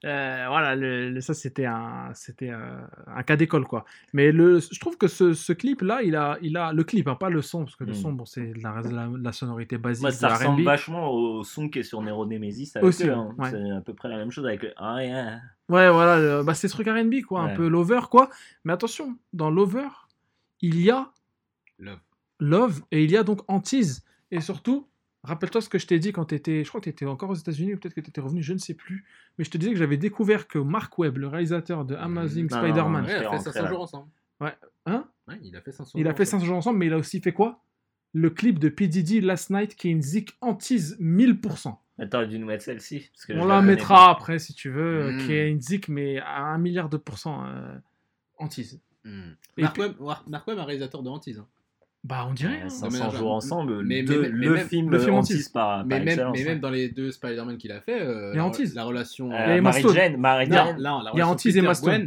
Euh, 0.03 0.45
voilà, 0.47 0.75
le, 0.75 1.09
le- 1.11 1.21
ça 1.21 1.33
c'était 1.33 1.65
un, 1.65 2.09
c'était 2.13 2.49
euh, 2.49 2.79
un 3.07 3.23
cas 3.23 3.35
d'école 3.35 3.65
quoi. 3.65 3.85
Mais 4.13 4.31
le, 4.31 4.59
je 4.59 4.79
trouve 4.79 4.97
que 4.97 5.07
ce, 5.07 5.33
ce 5.33 5.53
clip 5.53 5.81
là, 5.81 6.01
il 6.03 6.15
a, 6.15 6.37
il 6.41 6.57
a 6.57 6.73
le 6.73 6.83
clip, 6.83 7.07
hein, 7.07 7.15
pas 7.15 7.29
le 7.29 7.41
son, 7.41 7.63
parce 7.65 7.75
que 7.75 7.83
le 7.83 7.91
Mm. 7.91 7.95
son, 7.95 8.13
bon, 8.13 8.25
c'est 8.25 8.47
de 8.53 8.63
la, 8.63 8.81
de 8.81 8.89
la, 8.95 9.07
de 9.07 9.23
la 9.23 9.31
sonorité 9.31 9.77
basique 9.77 10.05
de 10.05 10.11
ça 10.11 10.29
la 10.29 10.35
ressemble 10.37 10.63
vachement 10.63 11.11
au 11.11 11.43
son 11.43 11.69
qui 11.69 11.79
est 11.79 11.83
sur 11.83 12.01
Nero 12.01 12.25
Nemesis. 12.25 12.71
avec 12.75 12.87
Aussi, 12.87 13.07
eux, 13.07 13.13
hein. 13.13 13.33
ouais. 13.37 13.51
C'est 13.51 13.71
à 13.71 13.81
peu 13.81 13.93
près 13.93 14.09
la 14.09 14.17
même 14.17 14.31
chose 14.31 14.45
avec 14.45 14.63
le. 14.63 14.73
Ah, 14.77 15.03
yeah. 15.03 15.41
Ouais, 15.69 15.89
voilà, 15.89 16.43
bah, 16.43 16.53
c'est 16.53 16.67
ce 16.67 16.73
truc 16.73 16.87
R&B 16.87 17.21
quoi, 17.27 17.41
un 17.41 17.45
Ouais. 17.47 17.53
peu 17.55 17.67
lover 17.67 18.01
quoi. 18.09 18.29
Mais 18.63 18.73
attention, 18.73 19.17
dans 19.33 19.49
lover, 19.49 19.87
il 20.61 20.79
y 20.81 20.89
a 20.91 21.11
Love. 21.79 21.99
Love 22.39 22.81
et 22.91 23.03
il 23.03 23.11
y 23.11 23.17
a 23.17 23.23
donc 23.23 23.41
Antise. 23.47 24.03
Et 24.31 24.41
surtout, 24.41 24.87
rappelle-toi 25.25 25.61
ce 25.61 25.69
que 25.69 25.77
je 25.79 25.87
t'ai 25.87 25.99
dit 25.99 26.11
quand 26.11 26.25
tu 26.25 26.35
étais, 26.35 26.63
je 26.63 26.69
crois 26.69 26.79
que 26.79 26.85
tu 26.85 26.89
étais 26.89 27.05
encore 27.05 27.29
aux 27.31 27.35
États-Unis 27.35 27.73
ou 27.73 27.77
peut-être 27.77 27.93
que 27.93 28.01
tu 28.01 28.09
étais 28.09 28.21
revenu, 28.21 28.41
je 28.43 28.53
ne 28.53 28.57
sais 28.59 28.73
plus. 28.73 29.05
Mais 29.37 29.43
je 29.45 29.49
te 29.51 29.57
disais 29.57 29.71
que 29.73 29.77
j'avais 29.77 29.97
découvert 29.97 30.47
que 30.47 30.57
Mark 30.59 30.97
Webb, 30.97 31.17
le 31.17 31.27
réalisateur 31.27 31.83
de 31.85 31.95
Amazing 31.95 32.49
Non, 32.49 32.57
non, 32.57 32.63
Spider-Man, 32.63 33.03
non, 33.03 33.07
Ouais, 33.09 33.13
il 33.13 33.17
a 33.17 33.19
fait 33.21 33.27
rentré 33.27 33.43
500 33.51 33.61
là. 33.63 33.69
jours 33.69 33.81
ensemble. 33.81 34.07
Hein? 34.87 35.05
Ouais, 35.27 35.39
il 35.43 35.55
a 35.55 35.61
fait 35.61 35.71
500 35.71 35.97
il 35.97 36.05
a 36.07 36.09
jours 36.11 36.17
fait 36.17 36.23
ensemble. 36.23 36.39
500 36.41 36.45
jours 36.45 36.57
ensemble, 36.57 36.79
mais 36.79 36.85
il 36.87 36.93
a 36.93 36.97
aussi 36.97 37.19
fait 37.19 37.33
quoi? 37.33 37.61
Le 38.13 38.29
clip 38.29 38.59
de 38.59 38.69
P. 38.69 38.87
Diddy 38.87 39.19
Last 39.21 39.49
Night 39.49 39.75
qui 39.75 39.87
est 39.89 39.91
une 39.91 40.01
zik 40.01 40.37
Antise 40.41 40.97
1000%. 40.99 41.75
Attends, 41.97 42.21
j'ai 42.21 42.27
dû 42.27 42.39
nous 42.39 42.45
mettre 42.45 42.63
celle-ci. 42.63 43.09
parce 43.13 43.25
que 43.25 43.33
je 43.33 43.39
On 43.39 43.45
la 43.45 43.61
mettra 43.61 44.05
pas. 44.05 44.11
après 44.11 44.37
si 44.39 44.53
tu 44.53 44.69
veux, 44.69 45.01
euh, 45.05 45.11
Mm. 45.13 45.17
qui 45.25 45.33
est 45.33 45.49
une 45.49 45.61
zik 45.61 45.87
mais 45.89 46.19
à 46.19 46.41
un 46.43 46.57
milliard 46.57 46.89
de 46.89 46.97
pourcents 46.97 47.45
euh, 47.45 47.75
Antise. 48.37 48.79
Et 49.05 49.61
Mark 49.61 49.73
puis- 49.75 49.83
Webb, 49.83 49.95
Mar- 49.99 50.23
Mark 50.27 50.47
Webb, 50.47 50.59
un 50.59 50.63
réalisateur 50.65 51.03
de 51.03 51.09
hantise. 51.09 51.39
hein. 51.39 51.47
Bah, 52.07 52.27
on 52.29 52.33
dirait. 52.33 52.61
Euh, 52.61 52.65
hein. 52.65 52.69
500 52.69 53.09
mais- 53.11 53.17
jours 53.17 53.33
ensemble, 53.33 53.83
mais- 53.83 54.03
deux- 54.03 54.21
mais- 54.21 54.29
mais 54.29 54.45
le 54.45 54.53
même- 54.53 54.67
film 54.67 54.91
le 54.91 54.99
film 54.99 55.15
Antise. 55.15 55.49
par, 55.49 55.77
par 55.79 55.85
Mais 55.87 55.97
même, 55.99 56.07
excellence. 56.09 56.37
mais 56.37 56.43
même 56.45 56.59
dans 56.59 56.69
les 56.69 56.89
deux 56.89 57.11
Spider-Man 57.11 57.57
qu'il 57.57 57.71
a 57.71 57.81
fait, 57.81 57.99
euh, 57.99 58.29
Il 58.31 58.35
y 58.35 58.39
a 58.39 58.43
la, 58.43 58.45
Antise. 58.45 58.75
la 58.75 58.83
relation. 58.83 59.31
Euh, 59.31 59.35
Il 59.35 59.39
y 59.39 59.51
a 59.53 59.57
Emma 59.57 59.71
Mary. 59.71 59.83
Jane, 59.91 60.17
Mary 60.17 60.47
Non, 60.47 60.55
Jane. 60.55 60.77
la 60.79 61.11
Il 61.13 61.17
y 61.17 61.21
a 61.21 61.27
Antise 61.27 61.57
et 61.57 61.61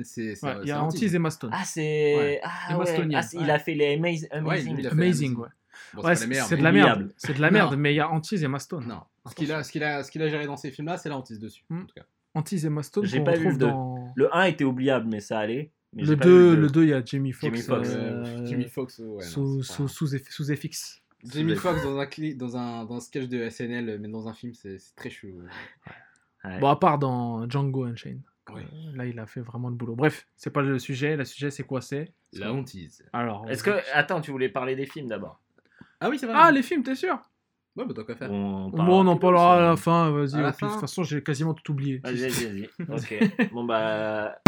c'est 0.05 0.33
il 0.63 0.69
y 0.69 0.71
a. 0.71 0.83
Antise 0.85 1.13
et 1.13 1.17
Emma 1.17 1.31
Stone. 1.31 1.51
Ah, 1.53 1.63
c'est. 1.65 1.81
Ouais. 2.17 2.41
Ah, 2.45 2.79
ouais. 2.79 2.85
Ah, 3.15 3.23
il 3.41 3.51
a 3.51 3.59
fait 3.59 3.75
les 3.75 3.95
Amazing. 3.95 4.29
Amazing, 4.31 4.87
Amazing. 4.87 5.37
ouais. 5.37 5.49
Bon, 5.95 6.03
Ouais, 6.05 6.15
c'est 6.15 6.27
mais- 6.29 6.37
de 6.37 6.63
la 6.63 6.71
merde. 6.71 7.11
C'est 7.17 7.35
de 7.35 7.41
la 7.41 7.51
merde, 7.51 7.73
Non. 7.73 7.79
mais 7.79 7.93
il 7.93 7.97
y 7.97 8.01
a 8.01 8.09
Antise 8.09 8.43
et 8.43 8.45
Emma 8.45 8.61
Stone. 8.61 8.87
Non. 8.87 9.01
Ce 9.29 9.35
qu'il 9.35 9.51
a, 9.53 9.65
ce 9.65 9.73
qu'il 9.73 9.83
a, 9.83 10.05
ce 10.05 10.11
qu'il 10.13 10.23
a 10.23 10.29
géré 10.29 10.47
dans 10.47 10.57
ces 10.57 10.71
films-là, 10.71 10.97
c'est 10.97 11.09
la 11.09 11.17
hantise 11.17 11.41
dessus. 11.41 11.65
Hmm. 11.71 11.81
En 11.83 11.87
tout 11.87 11.95
cas. 11.97 12.03
Antise 12.35 12.65
et 12.65 12.69
Emma 12.69 12.83
Stone 12.85 13.05
J'ai 13.05 13.21
pas 13.21 13.35
vu 13.37 13.51
le 13.51 13.57
dans. 13.57 14.13
Le 14.15 14.35
1 14.37 14.45
était 14.45 14.65
oubliable, 14.65 15.07
mais 15.11 15.19
ça 15.21 15.39
allait. 15.41 15.73
Mais 15.95 16.03
Le 16.03 16.09
j'ai 16.09 16.17
pas 16.17 16.27
vu 16.27 16.31
2, 16.33 16.55
deux. 16.57 16.61
le 16.61 16.69
2, 16.69 16.83
il 16.85 16.89
y 16.91 16.93
a 16.93 17.05
Jamie 17.05 17.33
Foxx. 17.33 17.47
Jamie 17.57 17.63
Foxx. 17.63 17.89
euh, 17.91 18.25
Euh, 18.25 18.47
Jimmy 18.47 18.69
Fox, 18.69 18.99
ouais, 18.99 19.07
non, 19.07 19.21
sous, 19.23 19.63
sous, 19.63 19.89
sous, 19.89 20.15
eff- 20.15 20.31
sous 20.31 20.45
FX. 20.45 21.03
Jimmy 21.25 21.57
Fox 21.57 21.83
dans 21.83 21.99
un, 21.99 22.05
cli- 22.05 22.37
dans, 22.37 22.57
un, 22.57 22.85
dans 22.85 22.97
un 22.97 23.01
sketch 23.01 23.27
de 23.29 23.49
SNL, 23.49 23.99
mais 24.01 24.09
dans 24.09 24.29
un 24.29 24.35
film, 24.35 24.55
c'est 24.55 24.77
très 24.95 25.11
chou. 25.11 25.29
Ouais. 26.45 26.61
Bon, 26.61 26.69
à 26.69 26.77
part 26.77 26.99
dans 26.99 27.49
Django 27.49 27.85
Unchained. 27.85 28.21
Ouais. 28.51 28.63
Euh, 28.63 28.97
Là, 28.97 29.07
il 29.07 29.19
a 29.19 29.27
fait 29.27 29.41
vraiment 29.41 29.69
le 29.69 29.75
boulot. 29.75 29.97
Bref, 29.97 30.27
c'est 30.37 30.51
pas 30.51 30.63
le 30.63 30.79
sujet. 30.79 31.17
Le 31.17 31.25
sujet, 31.25 31.51
c'est 31.51 31.65
quoi 31.65 31.81
c'est? 31.81 32.13
La 32.35 32.53
hantise. 32.53 33.03
Alors. 33.13 33.49
Est-ce 33.51 33.63
que. 33.65 33.71
Attends, 33.93 34.21
tu 34.21 34.31
voulais 34.31 34.49
parler 34.49 34.77
des 34.77 34.87
films 34.87 35.09
d'abord? 35.09 35.41
Ah 36.01 36.09
oui, 36.09 36.19
c'est 36.19 36.27
vrai. 36.27 36.35
Ah, 36.39 36.53
les 36.53 36.63
films, 36.63 36.83
t'es 36.83 36.95
sûr? 36.95 37.19
Ouais, 37.77 37.85
bah 37.85 37.93
tant 37.95 38.05
qu'à 38.05 38.15
faire. 38.15 38.31
On 38.31 38.69
Bon, 38.71 39.01
on 39.05 39.07
en 39.07 39.17
parlera 39.17 39.57
à 39.59 39.61
la 39.71 39.77
fin. 39.77 40.11
Vas-y. 40.11 40.41
De 40.43 40.51
toute 40.51 40.81
façon, 40.81 41.03
j'ai 41.03 41.23
quasiment 41.23 41.55
tout 41.55 41.73
oublié. 41.73 41.99
Vas-y, 42.05 42.29
vas-y, 42.29 42.69
vas-y. 42.89 42.89
Ok. 42.89 43.51
Bon, 43.53 43.65
bah. 43.65 44.39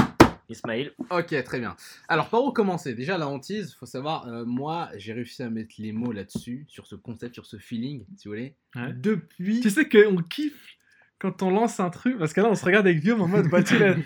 Ismaël. 0.51 0.93
Ok, 1.11 1.43
très 1.45 1.61
bien. 1.61 1.77
Alors, 2.09 2.29
par 2.29 2.45
où 2.45 2.53
commencer? 2.53 2.95
Déjà, 2.95 3.17
la 3.19 3.29
hantise, 3.29 3.75
faut 3.75 3.87
savoir, 3.87 4.29
euh, 4.29 4.45
moi, 4.45 4.91
j'ai 4.97 5.13
réussi 5.13 5.43
à 5.43 5.51
mettre 5.51 5.75
les 5.79 5.93
mots 5.93 6.13
là-dessus, 6.13 6.65
sur 6.69 6.87
ce 6.87 6.95
concept, 6.97 7.35
sur 7.35 7.47
ce 7.47 7.57
feeling, 7.57 8.05
si 8.17 8.29
vous 8.29 8.35
voulez. 8.35 8.55
Ouais. 8.75 8.93
Depuis. 8.93 9.61
Tu 9.61 9.71
sais 9.71 9.89
qu'on 9.89 10.17
kiffe 10.17 10.77
quand 11.21 11.43
on 11.43 11.51
lance 11.51 11.79
un 11.79 11.91
truc. 11.91 12.19
Parce 12.19 12.33
que 12.33 12.41
là, 12.41 12.49
on 12.51 12.55
se 12.55 12.65
regarde 12.65 12.87
avec 12.87 13.01
Guillaume 13.01 13.21
en 13.21 13.29
mode 13.29 13.47
va-t-il 13.47 13.81
être- 13.83 13.99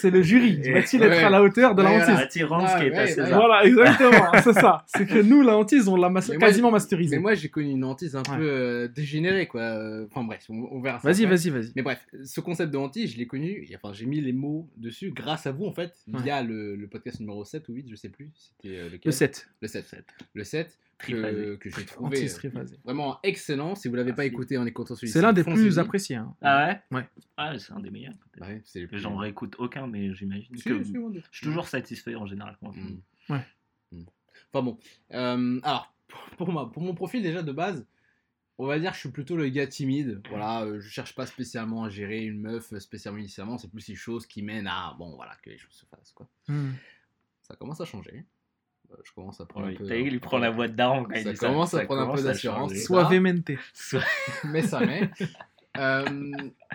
C'est 0.00 0.10
le 0.10 0.22
jury. 0.22 0.56
Va-t-il 0.72 1.02
être 1.02 1.10
Ouais. 1.10 1.22
à 1.24 1.28
la 1.30 1.42
hauteur 1.42 1.74
de 1.74 1.82
la 1.82 1.90
Ouais, 1.90 1.96
hantise 1.96 2.06
voilà. 2.46 2.66
Ah, 2.68 2.80
qui 2.80 2.86
est 2.86 2.90
ouais, 2.90 2.96
à 2.98 3.02
ouais. 3.02 3.06
César. 3.08 3.38
Voilà, 3.38 3.64
exactement. 3.66 4.32
c'est 4.44 4.52
ça. 4.54 4.84
C'est 4.86 5.06
que 5.06 5.20
nous, 5.20 5.42
la 5.42 5.56
hantise, 5.58 5.88
on 5.88 5.96
l'a 5.96 6.08
Mais 6.08 6.20
quasiment 6.38 6.68
Mais 6.68 6.72
masterisée. 6.72 7.18
moi, 7.18 7.34
j'ai 7.34 7.48
connu 7.48 7.70
une 7.70 7.84
hantise 7.84 8.16
un 8.16 8.20
Ouais. 8.22 8.36
peu 8.38 8.42
euh, 8.48 8.88
dégénérée, 8.88 9.46
quoi. 9.46 9.60
Euh, 9.62 10.06
Enfin, 10.10 10.24
bref, 10.24 10.44
on, 10.48 10.68
on 10.70 10.80
verra 10.80 10.98
ça. 11.00 11.08
Vas-y, 11.08 11.24
après. 11.24 11.36
vas-y, 11.36 11.50
vas-y. 11.50 11.72
Mais 11.76 11.82
bref, 11.82 12.06
ce 12.24 12.40
concept 12.40 12.72
de 12.72 12.78
hantise, 12.78 13.12
je 13.12 13.18
l'ai 13.18 13.26
connu, 13.26 13.66
et 13.68 13.76
enfin 13.76 13.92
j'ai 13.92 14.06
mis 14.06 14.20
les 14.20 14.32
mots 14.32 14.68
dessus 14.76 15.10
grâce 15.10 15.46
à 15.46 15.52
vous 15.52 15.64
en 15.66 15.72
fait, 15.72 15.92
Ouais. 16.12 16.22
via 16.22 16.42
le, 16.42 16.76
le 16.76 16.86
podcast 16.86 17.20
numéro 17.20 17.44
7 17.44 17.68
ou 17.68 17.74
8, 17.74 17.86
je 17.90 17.96
sais 17.96 18.08
plus, 18.08 18.30
c'était 18.34 18.76
euh, 18.76 18.84
lequel 18.84 19.00
Le 19.06 19.10
7. 19.12 19.48
Le 19.60 19.68
7. 19.68 19.84
Le 20.34 20.44
7 20.44 20.78
que, 21.06 21.70
j'ai 21.70 21.84
trouvé 21.86 22.28
euh, 22.28 22.64
vraiment 22.84 23.18
excellent, 23.22 23.74
si 23.74 23.88
vous 23.88 23.94
l'avez 23.94 24.12
pas 24.12 24.24
écouté 24.24 24.56
en 24.58 24.66
écoutant 24.66 24.94
celui-ci. 24.94 25.12
C'est 25.14 25.22
l'un 25.22 25.32
des 25.32 25.44
plus 25.44 25.78
appréciés. 25.78 26.16
hein. 26.16 26.34
Ah 26.42 26.66
ouais? 26.66 26.98
Ouais. 26.98 27.08
Ah, 27.36 27.58
c'est 27.58 27.72
un 27.72 27.80
des 27.80 27.90
meilleurs. 27.90 28.14
Ouais, 28.40 28.62
J'en 28.92 29.16
réécoute 29.16 29.56
aucun, 29.58 29.86
mais 29.86 30.14
j'imagine 30.14 30.56
Si, 30.56 30.64
que. 30.64 30.82
Je 30.82 31.36
suis 31.36 31.46
toujours 31.46 31.68
satisfait 31.68 32.14
en 32.14 32.26
général 32.26 32.56
quand 32.60 32.72
Mm. 32.74 33.00
Ouais. 33.30 33.46
Mm. 33.92 34.02
Enfin 34.52 34.62
bon. 34.64 34.78
Euh, 35.12 35.60
alors, 35.62 35.94
pour, 36.36 36.52
ma- 36.52 36.66
pour 36.66 36.82
mon 36.82 36.94
profil 36.94 37.22
déjà 37.22 37.42
de 37.42 37.52
base, 37.52 37.86
on 38.58 38.66
va 38.66 38.78
dire 38.78 38.90
que 38.90 38.96
je 38.96 39.00
suis 39.00 39.10
plutôt 39.10 39.36
le 39.36 39.48
gars 39.48 39.66
timide. 39.66 40.20
Voilà, 40.28 40.62
euh, 40.62 40.80
je 40.80 40.88
cherche 40.88 41.14
pas 41.14 41.26
spécialement 41.26 41.84
à 41.84 41.88
gérer 41.90 42.22
une 42.24 42.40
meuf 42.40 42.72
euh, 42.72 42.80
spécialement 42.80 43.18
initialement, 43.18 43.58
c'est 43.58 43.70
plus 43.70 43.86
les 43.88 43.94
choses 43.94 44.26
qui 44.26 44.42
mènent 44.42 44.66
à, 44.66 44.94
bon 44.98 45.14
voilà, 45.16 45.36
que 45.42 45.50
les 45.50 45.58
choses 45.58 45.72
se 45.74 45.86
fassent 45.86 46.12
quoi. 46.12 46.28
Hmm. 46.48 46.72
Ça 47.42 47.56
commence 47.56 47.80
à 47.80 47.84
changer. 47.84 48.24
Euh, 48.92 48.96
je 49.04 49.12
commence 49.12 49.40
à 49.40 49.46
prendre 49.46 49.66
Oui, 49.68 49.74
un 49.74 49.84
peu. 49.86 49.98
il 50.00 50.20
prend 50.20 50.38
la 50.38 50.50
voix 50.50 50.68
de 50.68 50.74
Daron 50.74 51.04
quand 51.04 51.14
il 51.14 51.22
Ça 51.24 51.32
dit 51.32 51.38
commence 51.38 51.70
ça. 51.70 51.78
à 51.80 51.84
prendre 51.84 52.02
un 52.02 52.14
peu 52.14 52.22
d'assurance. 52.22 52.72
Suavemente. 52.74 53.50
Soit- 53.74 54.02
mais 54.44 54.62
ça 54.62 54.80
met. 54.80 55.10
Euh, 55.78 56.04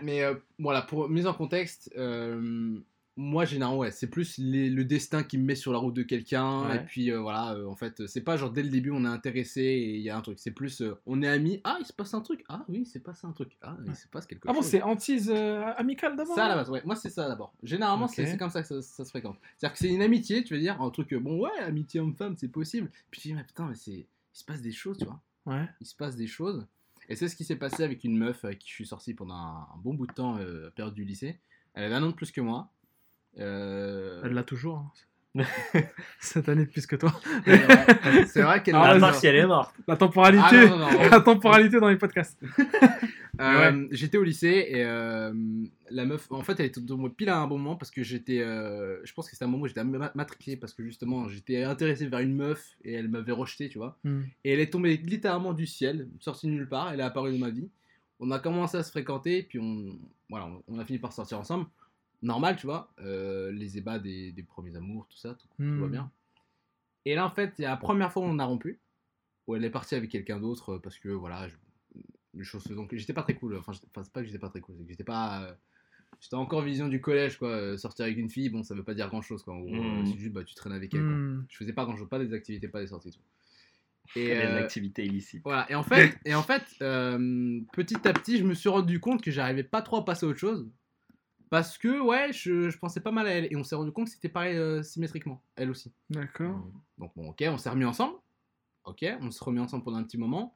mais 0.02 0.24
euh, 0.24 0.34
voilà, 0.58 0.82
pour 0.82 1.08
mise 1.08 1.28
en 1.28 1.34
contexte, 1.36 1.94
euh, 2.00 2.80
moi 3.20 3.46
généralement, 3.46 3.80
ouais, 3.80 3.92
c'est 3.92 4.08
plus 4.10 4.38
les- 4.38 4.70
le 4.70 4.86
destin 4.86 5.24
qui 5.24 5.38
me 5.40 5.44
met 5.44 5.56
sur 5.56 5.74
la 5.74 5.80
route 5.80 5.94
de 5.96 6.04
quelqu'un. 6.04 6.70
Ouais. 6.70 6.76
Et 6.78 6.80
puis 6.80 7.12
euh, 7.12 7.20
voilà, 7.20 7.54
euh, 7.56 7.66
en 7.66 7.76
fait, 7.76 8.06
c'est 8.08 8.22
pas 8.22 8.38
genre 8.38 8.52
dès 8.52 8.62
le 8.64 8.70
début 8.70 8.92
on 8.92 9.04
est 9.04 9.08
intéressé 9.08 9.62
et 9.62 9.96
il 9.96 10.02
y 10.02 10.10
a 10.10 10.16
un 10.18 10.22
truc. 10.22 10.38
C'est 10.40 10.52
plus 10.52 10.82
euh, 10.82 10.96
on 11.08 11.22
est 11.24 11.28
amis. 11.28 11.60
Ah, 11.64 11.78
il 11.80 11.86
se 11.86 11.94
passe 11.94 12.14
un 12.14 12.22
truc. 12.22 12.44
Ah 12.48 12.64
oui, 12.70 12.80
il 12.82 12.86
s'est 12.86 13.00
passé 13.00 13.26
un 13.28 13.32
truc. 13.32 13.58
Ah, 13.62 13.76
il 13.86 13.96
se 13.96 14.08
passe 14.08 14.26
quelque 14.28 14.48
Ah 14.48 14.54
bon, 14.54 14.62
chose. 14.62 14.70
c'est 14.70 14.82
hantise 14.84 15.32
euh, 15.34 15.64
amicale 15.78 16.16
d'abord 16.16 16.36
Ça 16.36 16.46
à 16.46 16.50
la 16.50 16.56
base, 16.56 16.70
ouais. 16.70 16.82
Moi, 16.86 16.96
c'est 16.96 17.10
ça 17.10 17.28
d'abord. 17.28 17.54
Généralement, 17.64 18.06
Ok. 18.06 18.12
c'est 18.16 18.26
c'est 18.28 18.38
comme 18.38 18.50
ça 18.52 18.62
que 18.62 18.68
ça, 18.68 18.82
ça 18.82 19.04
se 19.04 19.10
fréquente. 19.10 19.38
C'est-à-dire 19.58 19.74
que 19.74 19.80
c'est 19.80 19.90
une 19.94 20.02
amitié, 20.04 20.44
tu 20.44 20.54
veux 20.54 20.60
dire, 20.60 20.82
un 20.82 20.90
truc, 20.92 21.12
euh, 21.14 21.20
bon, 21.20 21.40
ouais, 21.40 21.58
amitié 21.62 22.00
homme-femme, 22.00 22.36
c'est 22.38 22.48
possible. 22.50 22.92
Puis 23.10 23.20
tu 23.22 23.28
dis, 23.30 23.34
mais 23.34 23.44
putain, 23.44 23.68
mais 23.68 23.76
c'est. 23.76 23.92
Il 23.92 24.08
se 24.40 24.46
passe 24.46 24.62
des 24.62 24.72
choses, 24.72 25.00
tu 25.00 25.06
vois. 25.06 25.20
Ouais. 25.48 25.66
Il 25.82 25.88
se 25.88 25.96
passe 25.96 26.16
des 26.16 26.28
choses. 26.28 26.68
Et 27.10 27.16
c'est 27.16 27.28
ce 27.30 27.36
qui 27.36 27.44
s'est 27.46 27.56
passé 27.56 27.82
avec 27.84 28.04
une 28.04 28.16
meuf 28.18 28.46
avec 28.46 28.60
qui 28.60 28.70
je 28.70 28.74
suis 28.76 28.86
sorti 28.86 29.14
pendant 29.16 29.34
un, 29.34 29.68
un 29.74 29.78
bon 29.78 29.96
bout 29.96 30.06
de 30.06 30.14
temps, 30.14 30.38
euh, 30.38 30.70
période 30.76 30.94
du 30.94 31.06
lycée. 31.06 31.40
Elle 31.74 31.86
avait 31.86 31.96
un 31.96 32.04
an 32.04 32.08
de 32.08 32.14
plus 32.14 32.32
que 32.32 32.42
moi. 32.42 32.70
Euh, 33.40 34.22
Elle 34.24 34.34
l'a 34.34 34.44
toujours. 34.44 34.78
hein. 34.78 34.92
Cette 36.20 36.50
année 36.50 36.66
de 36.66 36.72
plus 36.72 36.88
que 36.88 36.96
toi. 36.96 37.14
c'est 37.46 38.42
vrai- 38.42 38.64
qu'elle 38.64 38.74
Ah, 38.76 38.82
À 38.84 38.90
vas-y. 38.94 39.00
part 39.02 39.16
si 39.16 39.28
elle 39.28 39.36
est 39.36 39.46
morte. 39.46 39.76
La 39.88 39.96
temporalité. 39.96 40.44
Ah, 40.50 40.66
non, 40.66 40.78
non, 40.80 40.92
non. 40.92 41.10
La 41.12 41.22
temporalité 41.22 41.80
dans 41.80 41.90
les 41.90 41.98
podcasts. 41.98 42.40
Euh, 43.40 43.88
J'étais 43.92 44.18
au 44.18 44.24
lycée 44.24 44.66
et 44.70 44.84
euh, 44.84 45.32
la 45.92 46.06
meuf, 46.06 46.26
en 46.32 46.42
fait, 46.42 46.60
elle 46.60 46.66
était 46.66 46.82
dans 46.82 46.98
moi 46.98 47.12
pile 47.16 47.30
à 47.30 47.38
un 47.38 47.46
bon 47.46 47.60
moment 47.60 47.76
parce 47.76 47.92
que 47.92 48.02
j'étais, 48.02 48.40
euh, 48.42 48.98
je 49.04 49.14
pense 49.14 49.28
que 49.28 49.34
c'était 49.34 49.46
un 49.46 49.48
moment 49.48 49.66
où 49.66 49.68
j'étais 49.68 49.84
ma- 49.84 50.12
matriculé 50.16 50.58
parce 50.58 50.74
que 50.74 50.84
justement 50.84 51.30
j'étais 51.30 51.62
intéressé 51.62 52.08
vers 52.08 52.22
une 52.22 52.34
meuf 52.36 52.66
et 52.84 52.94
elle 52.94 53.10
m'avait 53.10 53.32
rejeté, 53.34 53.70
tu 53.70 53.78
vois. 53.78 53.96
Hmm. 54.04 54.22
Et 54.44 54.54
elle 54.54 54.60
est 54.60 54.72
tombée 54.74 54.98
littéralement 54.98 55.54
du 55.54 55.68
ciel, 55.68 56.08
sortie 56.20 56.48
de 56.48 56.54
nulle 56.54 56.68
part, 56.68 56.92
elle 56.92 57.00
est 57.00 57.04
apparue 57.04 57.32
dans 57.34 57.38
ma 57.46 57.52
vie. 57.52 57.70
On 58.20 58.32
a 58.32 58.40
commencé 58.40 58.76
à 58.76 58.82
se 58.82 58.90
fréquenter, 58.90 59.44
puis 59.44 59.60
on, 59.60 60.00
voilà, 60.32 60.50
on 60.68 60.80
a 60.80 60.84
fini 60.86 60.98
par 60.98 61.14
sortir 61.14 61.38
ensemble. 61.40 61.68
Normal, 62.24 62.56
tu 62.58 62.66
vois, 62.66 62.92
euh, 63.00 63.52
les 63.52 63.78
ébats 63.78 64.00
des, 64.00 64.32
des 64.32 64.44
premiers 64.44 64.76
amours, 64.76 65.08
tout 65.08 65.18
ça, 65.18 65.36
tout, 65.36 65.48
tout 65.58 65.64
va 65.80 65.88
Hmm. 65.88 65.92
bien. 65.92 66.12
Et 67.06 67.16
là, 67.16 67.26
en 67.26 67.30
fait, 67.30 67.54
il 67.60 67.62
y 67.62 67.66
a 67.66 67.70
la 67.70 67.78
première 67.78 68.12
fois 68.12 68.24
où 68.24 68.26
on 68.26 68.40
a 68.40 68.46
rompu, 68.46 68.80
où 69.48 69.56
elle 69.56 69.64
est 69.64 69.70
partie 69.70 69.96
avec 69.96 70.10
quelqu'un 70.10 70.40
d'autre 70.40 70.74
euh, 70.76 70.80
parce 70.80 70.98
que, 71.00 71.10
voilà, 71.10 71.48
je, 71.48 71.56
les 72.34 72.44
choses 72.44 72.64
se 72.64 72.74
font. 72.74 72.88
J'étais 72.92 73.14
pas 73.14 73.24
très 73.24 73.36
cool, 73.36 73.56
enfin, 73.58 73.72
c'est 73.74 74.12
pas 74.12 74.22
que 74.22 74.26
j'étais 74.26 74.40
pas 74.40 74.50
très 74.50 74.62
cool, 74.62 74.76
c'est 74.78 74.84
que 74.84 74.90
j'étais 74.90 75.04
pas. 75.04 75.44
euh, 75.44 75.54
J'étais 76.20 76.36
encore 76.36 76.62
vision 76.64 76.88
du 76.88 77.00
collège, 77.02 77.38
quoi. 77.38 77.50
euh, 77.50 77.78
sortir 77.78 78.06
avec 78.06 78.18
une 78.18 78.30
fille, 78.30 78.50
bon, 78.50 78.64
ça 78.64 78.74
veut 78.74 78.84
pas 78.84 78.96
dire 78.96 79.08
grand 79.10 79.22
chose, 79.22 79.44
quoi. 79.44 79.54
En 79.54 79.60
gros, 79.60 79.72
Hmm. 79.74 80.02
euh, 80.02 80.06
C'est 80.06 80.18
juste, 80.18 80.34
bah, 80.34 80.44
tu 80.44 80.56
traînes 80.56 80.74
avec 80.74 80.94
elle, 80.96 81.04
quoi. 81.04 81.14
Hmm. 81.14 81.46
Je 81.50 81.58
faisais 81.58 81.74
pas 81.74 81.86
grand 81.86 81.96
chose, 81.96 82.10
pas 82.10 82.18
des 82.20 82.34
activités, 82.34 82.68
pas 82.68 82.80
des 82.82 82.88
sorties, 82.88 83.12
tout. 83.12 83.20
Et, 84.16 84.32
avait 84.32 84.48
des 84.48 84.54
euh, 84.54 84.64
activités 84.64 85.06
illicites. 85.06 85.44
voilà, 85.44 85.70
et 85.72 85.76
en 85.76 85.84
fait, 85.84 86.18
et 86.26 86.34
en 86.34 86.42
fait 86.42 86.64
euh, 86.82 87.60
petit 87.74 87.98
à 88.08 88.14
petit, 88.14 88.38
je 88.40 88.44
me 88.46 88.54
suis 88.54 88.70
rendu 88.70 89.00
compte 89.00 89.22
que 89.22 89.32
j'arrivais 89.32 89.64
pas 89.64 89.82
trop 89.82 89.98
à 89.98 90.06
passer 90.06 90.26
à 90.26 90.30
autre 90.30 90.40
chose. 90.40 90.68
Parce 91.50 91.78
que, 91.78 92.00
ouais, 92.00 92.34
je, 92.34 92.70
je 92.70 92.78
pensais 92.78 93.00
pas 93.00 93.12
mal 93.12 93.28
à 93.28 93.32
elle. 93.32 93.48
Et 93.52 93.56
on 93.56 93.64
s'est 93.64 93.76
rendu 93.76 93.92
compte 93.92 94.08
que 94.08 94.12
c'était 94.12 94.30
pareil 94.30 94.58
euh, 94.58 94.84
symétriquement, 94.84 95.42
elle 95.56 95.70
aussi. 95.70 95.92
D'accord. 96.10 96.60
Donc, 96.98 97.12
bon, 97.16 97.30
ok, 97.30 97.44
on 97.48 97.58
s'est 97.58 97.70
remis 97.70 97.86
ensemble. 97.86 98.16
Ok, 98.84 99.06
on 99.22 99.32
se 99.32 99.44
remet 99.44 99.60
ensemble 99.60 99.84
pendant 99.84 99.98
un 99.98 100.04
petit 100.04 100.18
moment. 100.18 100.56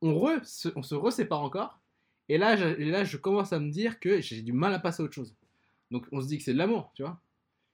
On, 0.00 0.18
re, 0.18 0.44
se, 0.44 0.68
on 0.76 0.82
se 0.82 0.94
resépare 0.94 1.42
encore. 1.42 1.80
Et 2.28 2.38
là, 2.38 2.56
je, 2.56 2.66
et 2.66 2.90
là, 2.90 3.04
je 3.04 3.16
commence 3.16 3.52
à 3.52 3.60
me 3.60 3.70
dire 3.70 4.00
que 4.00 4.20
j'ai 4.20 4.42
du 4.42 4.52
mal 4.52 4.72
à 4.72 4.78
passer 4.78 5.02
à 5.02 5.04
autre 5.04 5.14
chose. 5.14 5.34
Donc, 5.90 6.06
on 6.12 6.20
se 6.20 6.26
dit 6.26 6.38
que 6.38 6.44
c'est 6.44 6.54
de 6.54 6.58
l'amour, 6.58 6.90
tu 6.94 7.02
vois. 7.02 7.20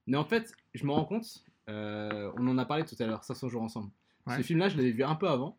Mais 0.07 0.17
en 0.17 0.25
fait, 0.25 0.53
je 0.75 0.85
me 0.85 0.93
rends 0.93 1.05
compte, 1.05 1.45
euh, 1.69 2.33
on 2.37 2.49
en 2.49 2.59
a 2.59 2.65
parlé 2.65 2.85
tout 2.85 2.97
à 2.99 3.07
l'heure, 3.07 3.25
500 3.25 3.49
jours 3.49 3.63
ensemble. 3.63 3.91
Ouais. 4.27 4.37
Ce 4.39 4.43
film-là, 4.43 4.69
je 4.69 4.77
l'avais 4.77 4.91
vu 4.91 5.05
un 5.05 5.15
peu 5.15 5.29
avant. 5.29 5.59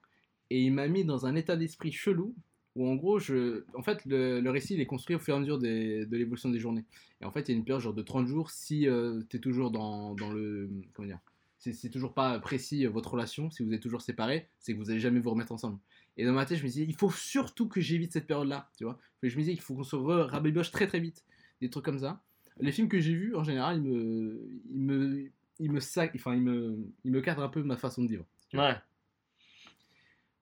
Et 0.49 0.61
il 0.63 0.73
m'a 0.73 0.87
mis 0.87 1.05
dans 1.05 1.25
un 1.25 1.35
état 1.35 1.55
d'esprit 1.55 1.91
chelou. 1.91 2.35
Où 2.75 2.87
en 2.87 2.95
gros, 2.95 3.19
je... 3.19 3.63
en 3.73 3.81
fait, 3.81 4.05
le, 4.05 4.47
récit 4.49 4.75
il 4.75 4.81
est 4.81 4.85
construit 4.85 5.15
au 5.15 5.19
fur 5.19 5.33
et 5.33 5.37
à 5.37 5.39
mesure 5.39 5.57
de 5.57 6.15
l'évolution 6.15 6.49
des 6.49 6.59
journées. 6.59 6.85
Et 7.21 7.25
en 7.25 7.31
fait, 7.31 7.49
il 7.49 7.51
y 7.51 7.55
a 7.55 7.57
une 7.57 7.65
période 7.65 7.81
genre 7.81 7.93
de 7.93 8.01
30 8.01 8.27
jours 8.27 8.51
si 8.51 8.85
es 8.85 9.39
toujours 9.39 9.71
dans, 9.71 10.13
dans 10.15 10.31
le. 10.31 10.69
Comment 10.93 11.07
dire 11.07 11.19
c'est 11.59 11.89
toujours 11.89 12.13
pas 12.13 12.39
précis 12.39 12.85
euh, 12.85 12.89
votre 12.89 13.11
relation, 13.11 13.51
si 13.51 13.63
vous 13.63 13.73
êtes 13.73 13.81
toujours 13.81 14.01
séparés, 14.01 14.47
c'est 14.59 14.73
que 14.73 14.77
vous 14.77 14.89
allez 14.89 14.99
jamais 14.99 15.19
vous 15.19 15.29
remettre 15.29 15.51
ensemble. 15.51 15.77
Et 16.17 16.25
dans 16.25 16.33
ma 16.33 16.45
tête, 16.45 16.57
je 16.57 16.63
me 16.63 16.69
disais, 16.69 16.85
il 16.87 16.95
faut 16.95 17.11
surtout 17.11 17.67
que 17.67 17.81
j'évite 17.81 18.13
cette 18.13 18.27
période-là, 18.27 18.69
tu 18.77 18.83
vois. 18.83 18.97
Je 19.23 19.35
me 19.35 19.41
disais 19.41 19.53
qu'il 19.53 19.61
faut 19.61 19.75
qu'on 19.75 19.83
se 19.83 19.95
rabiboche 19.95 20.71
très 20.71 20.87
très 20.87 20.99
vite, 20.99 21.23
des 21.61 21.69
trucs 21.69 21.85
comme 21.85 21.99
ça. 21.99 22.21
Les 22.59 22.71
films 22.71 22.89
que 22.89 22.99
j'ai 22.99 23.13
vus, 23.13 23.35
en 23.35 23.43
général, 23.43 23.77
ils 23.77 23.83
me, 23.83 24.49
ils 24.69 24.81
me, 24.81 25.31
ils 25.59 25.71
me, 25.71 25.79
sac... 25.79 26.11
enfin, 26.15 26.35
ils 26.35 26.41
me, 26.41 26.77
ils 27.05 27.11
me 27.11 27.21
cadrent 27.21 27.43
un 27.43 27.49
peu 27.49 27.63
ma 27.63 27.77
façon 27.77 28.03
de 28.03 28.09
vivre. 28.09 28.25
Ouais, 28.53 28.75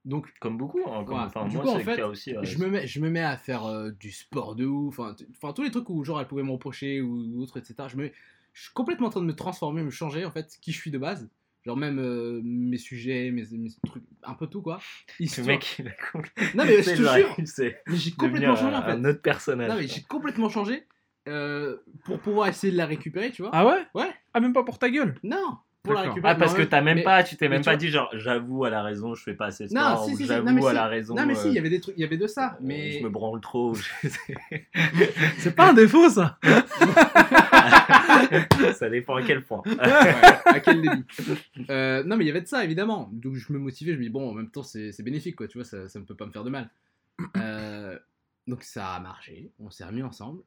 Donc, 0.08 0.28
comme 0.40 0.58
beaucoup. 0.58 0.80
hein, 0.88 1.04
comme- 1.06 1.18
Ouais. 1.18 1.24
Enfin, 1.26 1.48
Du 1.48 1.56
moi, 1.58 1.66
coup, 1.66 1.70
en 1.70 1.74
c'est 1.74 1.78
le 1.80 1.84
fait, 1.84 1.96
cas 1.98 2.08
aussi. 2.08 2.32
ouais. 2.36 2.46
je 2.46 2.58
me 2.60 2.68
mets, 2.70 2.88
je 2.88 3.00
me 3.00 3.10
mets 3.10 3.22
à 3.24 3.38
faire 3.38 3.66
euh, 3.66 3.92
du 3.92 4.12
sport 4.12 4.56
de 4.56 4.66
ouf, 4.66 5.00
enfin, 5.00 5.16
tous 5.54 5.64
les 5.64 5.70
trucs 5.72 5.90
où 5.90 6.04
genre 6.04 6.20
elle 6.22 6.28
pouvait 6.28 6.44
me 6.44 6.52
reprocher 6.52 7.02
ou, 7.02 7.26
ou 7.36 7.42
autre, 7.44 7.58
etc. 7.58 7.76
Je, 7.90 7.98
me, 7.98 8.10
je 8.54 8.62
suis 8.64 8.74
complètement 8.74 9.08
en 9.08 9.10
train 9.10 9.20
de 9.22 9.26
me 9.26 9.36
transformer, 9.36 9.84
me 9.84 9.90
changer 9.90 10.24
en 10.26 10.32
fait, 10.32 10.58
qui 10.62 10.72
je 10.72 10.78
suis 10.78 10.92
de 10.92 10.98
base. 10.98 11.30
Genre 11.66 11.76
même 11.76 12.00
euh, 12.00 12.40
mes 12.46 12.78
sujets, 12.78 13.30
mes, 13.32 13.44
mes 13.52 13.70
trucs, 13.86 14.04
un 14.24 14.34
peu 14.36 14.48
tout 14.48 14.62
quoi. 14.62 14.80
Ce 15.28 15.42
mec, 15.42 15.76
il 15.80 15.90
a 15.90 15.92
complètement- 16.14 16.44
Non 16.56 16.64
mais 16.64 16.82
je 16.82 16.90
te 16.92 16.96
genre, 16.96 17.16
jure, 17.16 17.36
il 17.38 17.48
s'est 17.48 17.78
mais 17.88 17.98
j'ai 17.98 18.12
complètement 18.12 18.56
changé 18.56 18.76
en 18.78 18.82
fait. 18.84 18.92
un 18.92 19.04
autre 19.04 19.22
personnage. 19.22 19.70
Non 19.70 19.76
mais 19.76 19.88
j'ai 19.88 20.02
complètement 20.04 20.48
changé 20.48 20.84
euh, 21.28 21.76
pour 22.06 22.20
pouvoir 22.22 22.48
essayer 22.48 22.72
de 22.72 22.78
la 22.78 22.86
récupérer, 22.86 23.32
tu 23.32 23.42
vois. 23.42 23.52
Ah 23.54 23.66
ouais? 23.68 23.86
Ouais. 23.96 24.10
Ah, 24.34 24.40
même 24.40 24.54
pas 24.54 24.64
pour 24.64 24.80
ta 24.80 24.90
gueule? 24.90 25.20
Non, 25.24 25.58
pour 25.88 25.96
la 25.96 26.02
D'accord. 26.02 26.14
récupérer. 26.16 26.34
Ah, 26.34 26.38
parce 26.38 26.54
que 26.54 26.62
t'as 26.62 26.82
même 26.82 26.98
mais- 26.98 27.04
pas, 27.04 27.24
tu 27.24 27.36
t'es 27.38 27.50
même 27.50 27.62
tu 27.62 27.66
pas 27.66 27.72
vois- 27.72 27.78
dit 27.78 27.90
genre, 27.90 28.10
j'avoue 28.14 28.66
à 28.66 28.70
la 28.70 28.84
raison, 28.84 29.16
je 29.16 29.24
fais 29.24 29.34
pas 29.34 29.48
assez 29.48 29.66
Non, 29.72 29.82
sport, 29.82 30.06
si, 30.06 30.16
si, 30.18 30.26
j'avoue 30.26 30.50
mais 30.52 30.66
à 30.66 30.70
si. 30.70 30.76
la 30.76 30.88
raison, 30.88 31.16
Non, 31.16 31.26
mais 31.26 31.36
si, 31.36 31.48
euh, 31.48 31.52
il 31.52 31.56
y 31.56 31.60
avait 31.60 31.70
des 31.70 31.80
trucs, 31.82 31.96
il 31.98 32.02
y 32.02 32.04
avait 32.04 32.18
de 32.18 32.28
ça. 32.28 32.54
euh, 32.54 32.58
Mais 32.62 33.00
je 33.00 33.04
me 33.04 33.10
branle 33.10 33.42
trop. 33.42 33.74
C'est 35.38 35.56
pas 35.56 35.70
un 35.70 35.74
défaut, 35.74 36.10
ça. 36.10 36.38
ça 38.76 38.90
dépend 38.90 39.16
à 39.16 39.24
quel 39.24 39.44
point. 39.44 39.62
Ouais, 39.66 39.78
à 40.46 40.60
quel 40.60 40.82
début 40.82 41.06
Euh, 41.70 42.04
Non, 42.04 42.18
mais 42.18 42.26
il 42.26 42.28
y 42.28 42.32
avait 42.32 42.42
de 42.42 42.48
ça, 42.48 42.64
évidemment. 42.64 43.10
Donc 43.14 43.36
je 43.36 43.52
me 43.54 43.60
motivais, 43.60 43.94
je 43.94 43.98
me 43.98 44.04
dis, 44.04 44.10
bon, 44.10 44.30
en 44.30 44.34
même 44.34 44.50
temps, 44.50 44.64
c'est 44.64 45.02
bénéfique, 45.04 45.36
quoi, 45.36 45.48
tu 45.48 45.58
vois, 45.58 45.66
ça, 45.66 45.88
ça 45.88 46.00
ne 46.00 46.06
peut 46.06 46.16
pas 46.16 46.26
me 46.26 46.32
faire 46.32 46.44
de 46.44 46.50
mal. 46.50 46.70
Euh, 47.38 47.98
donc 48.48 48.64
ça 48.64 48.94
a 48.94 49.00
marché, 49.00 49.52
on 49.60 49.70
s'est 49.70 49.86
remis 49.86 50.04
ensemble. 50.04 50.42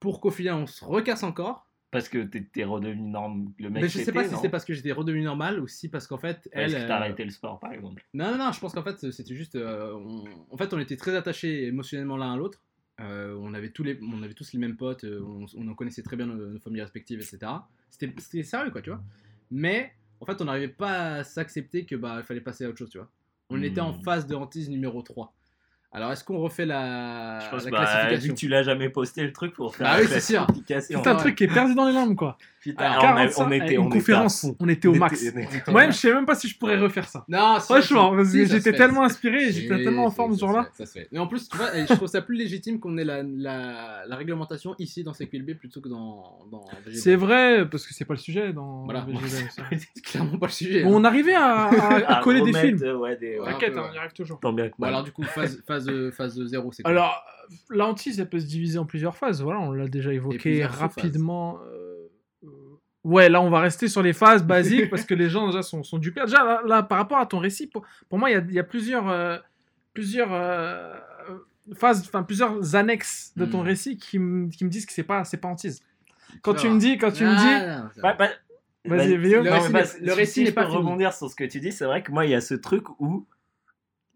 Pour 0.00 0.20
qu'au 0.20 0.30
final, 0.30 0.54
on 0.54 0.66
se 0.66 0.84
recasse 0.84 1.22
encore. 1.22 1.66
Parce 1.92 2.08
que 2.08 2.24
t'es 2.24 2.64
redevenu 2.64 3.12
le 3.58 3.70
mec 3.70 3.82
Mais 3.82 3.88
je 3.88 3.98
sais 3.98 4.12
pas 4.12 4.26
si 4.26 4.34
c'est 4.36 4.48
parce 4.48 4.64
que 4.64 4.72
j'étais 4.72 4.92
redevenu 4.92 5.22
normal 5.22 5.60
ou 5.60 5.68
si 5.68 5.88
parce 5.90 6.06
qu'en 6.06 6.16
fait, 6.16 6.48
elle. 6.50 6.70
Est-ce 6.70 6.82
que 6.82 6.88
t'as 6.88 6.94
euh, 6.96 7.00
arrêté 7.00 7.22
le 7.24 7.30
sport, 7.30 7.60
par 7.60 7.72
exemple? 7.72 8.02
Non, 8.14 8.30
non, 8.32 8.38
non, 8.38 8.50
je 8.52 8.58
pense 8.60 8.72
qu'en 8.72 8.82
fait, 8.82 9.10
c'était 9.12 9.34
juste. 9.36 9.54
euh, 9.56 9.92
on- 9.94 10.24
En 10.50 10.56
fait, 10.56 10.72
on 10.72 10.78
était 10.78 10.96
très 10.96 11.14
attachés 11.14 11.66
émotionnellement 11.66 12.16
l'un 12.16 12.32
à 12.32 12.36
l'autre. 12.36 12.60
Euh, 13.00 13.36
on, 13.40 13.52
avait 13.54 13.70
tous 13.70 13.82
les... 13.82 13.98
on 14.02 14.22
avait 14.22 14.32
tous 14.34 14.52
les 14.52 14.58
mêmes 14.58 14.76
potes, 14.76 15.04
on, 15.04 15.44
on 15.56 15.68
en 15.68 15.74
connaissait 15.74 16.02
très 16.02 16.16
bien 16.16 16.26
nos, 16.26 16.34
nos 16.48 16.58
familles 16.60 16.80
respectives, 16.82 17.20
etc. 17.20 17.52
C'était 17.90 18.12
c'était 18.18 18.42
sérieux, 18.42 18.70
quoi, 18.70 18.80
tu 18.80 18.88
vois. 18.90 19.02
Mais, 19.50 19.92
en 20.20 20.24
fait, 20.26 20.40
on 20.40 20.46
n'arrivait 20.46 20.68
pas 20.68 21.16
à 21.16 21.24
s'accepter 21.24 21.84
que 21.84 21.94
bah, 21.96 22.16
il 22.20 22.24
fallait 22.24 22.40
passer 22.40 22.64
à 22.64 22.68
autre 22.70 22.78
chose, 22.78 22.90
tu 22.90 22.98
vois. 22.98 23.10
On 23.50 23.58
Hmm. 23.58 23.64
était 23.64 23.80
en 23.82 23.92
phase 23.92 24.26
de 24.26 24.34
hantise 24.34 24.70
numéro 24.70 25.02
3. 25.02 25.34
Alors, 25.94 26.10
est-ce 26.10 26.24
qu'on 26.24 26.38
refait 26.38 26.64
la, 26.64 27.38
Je 27.40 27.50
pense 27.50 27.64
la 27.66 27.70
bah, 27.70 27.80
vu 27.80 27.84
classification 27.84 28.34
que 28.34 28.38
tu 28.38 28.48
l'as 28.48 28.62
jamais 28.62 28.88
posté 28.88 29.22
le 29.24 29.32
truc 29.32 29.52
pour 29.52 29.76
faire 29.76 29.86
Bah 29.86 29.96
la 29.98 30.02
oui, 30.02 30.08
c'est 30.10 30.20
sûr. 30.20 30.46
C'est 30.66 30.94
un 30.94 31.00
Ouais. 31.12 31.16
truc 31.18 31.34
qui 31.36 31.44
est 31.44 31.48
perdu 31.52 31.74
dans 31.74 31.86
les 31.86 31.92
larmes, 31.92 32.16
quoi. 32.16 32.38
Putain, 32.60 32.84
Alors, 32.84 33.02
on, 33.02 33.06
a- 33.16 33.26
45, 33.26 33.44
on 33.44 33.50
était, 33.50 33.74
une 33.74 33.80
on 33.80 33.88
conférence, 33.88 34.46
on 34.60 34.68
était 34.68 34.86
au 34.86 34.94
On 34.94 34.98
max. 34.98 35.20
on 35.66 35.72
Moi, 35.72 35.86
je 35.90 35.96
sais 35.96 36.14
même 36.14 36.24
pas 36.24 36.36
si 36.36 36.46
je 36.48 36.56
pourrais 36.56 36.78
refaire 36.78 37.08
ça. 37.08 37.24
Non, 37.28 37.58
Franchement, 37.58 38.24
si, 38.24 38.46
j'étais 38.46 38.72
tellement 38.72 39.02
inspiré, 39.02 39.48
et 39.48 39.52
j'étais 39.52 39.82
tellement 39.82 40.04
en 40.06 40.10
forme 40.12 40.32
ce 40.34 40.40
jour-là. 40.40 40.68
fait, 40.72 40.84
ça 40.84 40.86
se 40.86 40.98
fait. 40.98 41.08
Mais 41.10 41.18
en 41.18 41.26
plus, 41.26 41.48
tu 41.48 41.56
vois, 41.56 41.76
et 41.76 41.84
je 41.86 41.92
trouve 41.92 42.06
ça 42.08 42.22
plus 42.22 42.36
légitime 42.36 42.78
qu'on 42.78 42.96
ait 42.98 43.04
la, 43.04 43.22
la, 43.24 44.04
la 44.06 44.16
réglementation 44.16 44.74
ici 44.78 45.02
dans 45.02 45.12
CQLB 45.12 45.54
plutôt 45.58 45.80
que 45.80 45.88
dans. 45.88 46.38
C'est 46.94 47.16
vrai, 47.16 47.68
parce 47.68 47.84
que 47.86 47.92
c'est 47.94 48.04
pas 48.04 48.14
le 48.14 48.20
sujet 48.20 48.52
dans 48.52 48.84
Voilà. 48.84 49.04
C'est 49.94 50.02
clairement 50.02 50.38
pas 50.38 50.46
le 50.46 50.52
sujet. 50.52 50.84
On 50.86 50.98
hein. 50.98 51.04
arrivait 51.04 51.34
à, 51.36 52.20
coller 52.22 52.42
des 52.42 52.52
films. 52.52 52.78
euh, 52.82 52.96
Ouais, 52.96 53.16
des, 53.16 53.38
ouais. 53.40 53.40
Ouais. 53.40 53.52
T'inquiète, 53.52 53.72
hein, 53.76 53.82
ouais. 53.82 53.88
on 53.90 53.94
y 53.94 53.98
arrive 53.98 54.12
toujours. 54.12 54.38
Tant 54.38 54.52
bien 54.52 54.68
que 54.68 54.74
mal. 54.78 54.90
alors, 54.90 55.02
du 55.02 55.10
coup, 55.10 55.24
phase, 55.24 55.60
phase, 55.86 56.10
phase 56.34 56.44
0, 56.46 56.72
c'est 56.72 56.82
quoi 56.82 56.90
Alors, 56.90 57.24
euh, 57.50 57.54
la 57.70 57.86
hantise, 57.86 58.20
elle 58.20 58.28
peut 58.28 58.40
se 58.40 58.46
diviser 58.46 58.78
en 58.78 58.86
plusieurs 58.86 59.16
phases. 59.16 59.42
Voilà, 59.42 59.60
on 59.60 59.72
l'a 59.72 59.88
déjà 59.88 60.12
évoqué 60.12 60.64
rapidement. 60.66 61.58
euh, 61.66 62.08
euh, 62.44 62.48
Ouais, 63.04 63.28
là, 63.28 63.40
on 63.42 63.50
va 63.50 63.60
rester 63.60 63.88
sur 63.88 64.02
les 64.02 64.12
phases 64.12 64.44
basiques 64.44 64.88
parce 64.90 65.04
que 65.04 65.14
les 65.14 65.28
gens 65.28 65.46
déjà 65.46 65.62
sont, 65.62 65.82
sont 65.82 65.98
dupés. 65.98 66.20
Déjà, 66.22 66.44
là, 66.44 66.62
là, 66.64 66.82
par 66.84 66.98
rapport 66.98 67.18
à 67.18 67.26
ton 67.26 67.38
récit, 67.38 67.66
pour, 67.66 67.84
pour 68.08 68.18
moi, 68.18 68.30
il 68.30 68.34
y 68.34 68.36
a, 68.36 68.40
il 68.48 68.54
y 68.54 68.58
a 68.60 68.64
plusieurs, 68.64 69.08
euh, 69.08 69.38
plusieurs 69.92 70.32
euh, 70.32 70.94
phases, 71.74 72.02
enfin 72.06 72.22
plusieurs 72.22 72.74
annexes 72.76 73.32
de 73.36 73.44
ton 73.44 73.62
Hmm. 73.62 73.66
récit 73.66 73.96
qui, 73.96 74.18
me- 74.18 74.48
qui 74.50 74.64
me 74.64 74.70
disent 74.70 74.86
que 74.86 74.92
c'est 74.92 75.02
pas, 75.02 75.24
c'est 75.24 75.36
pas 75.36 75.48
hantise. 75.48 75.82
Quand 76.42 76.54
tu 76.54 76.68
me 76.68 76.78
dis, 76.78 76.96
quand 76.96 77.10
tu 77.12 77.24
me 77.24 77.36
dis, 77.36 77.44
Ah, 77.46 77.78
non, 77.78 77.84
Ouais, 78.02 78.16
bah, 78.16 78.16
vas-y, 78.96 79.16
bah. 79.16 79.28
Le 79.42 79.50
récit 79.50 79.66
n'est- 79.66 79.72
bah, 79.72 79.80
le 80.00 80.10
si- 80.12 80.16
récit 80.16 80.32
si 80.32 80.40
n'est 80.44 80.46
je 80.50 80.54
pas 80.54 80.62
peux 80.64 80.70
fini. 80.70 80.78
rebondir 80.82 81.12
sur 81.12 81.28
ce 81.30 81.34
que 81.36 81.44
tu 81.44 81.60
dis, 81.60 81.72
c'est 81.72 81.84
vrai 81.84 82.02
que 82.02 82.10
moi, 82.12 82.24
il 82.24 82.30
y 82.30 82.34
a 82.34 82.40
ce 82.40 82.54
truc 82.54 82.88
où, 83.00 83.26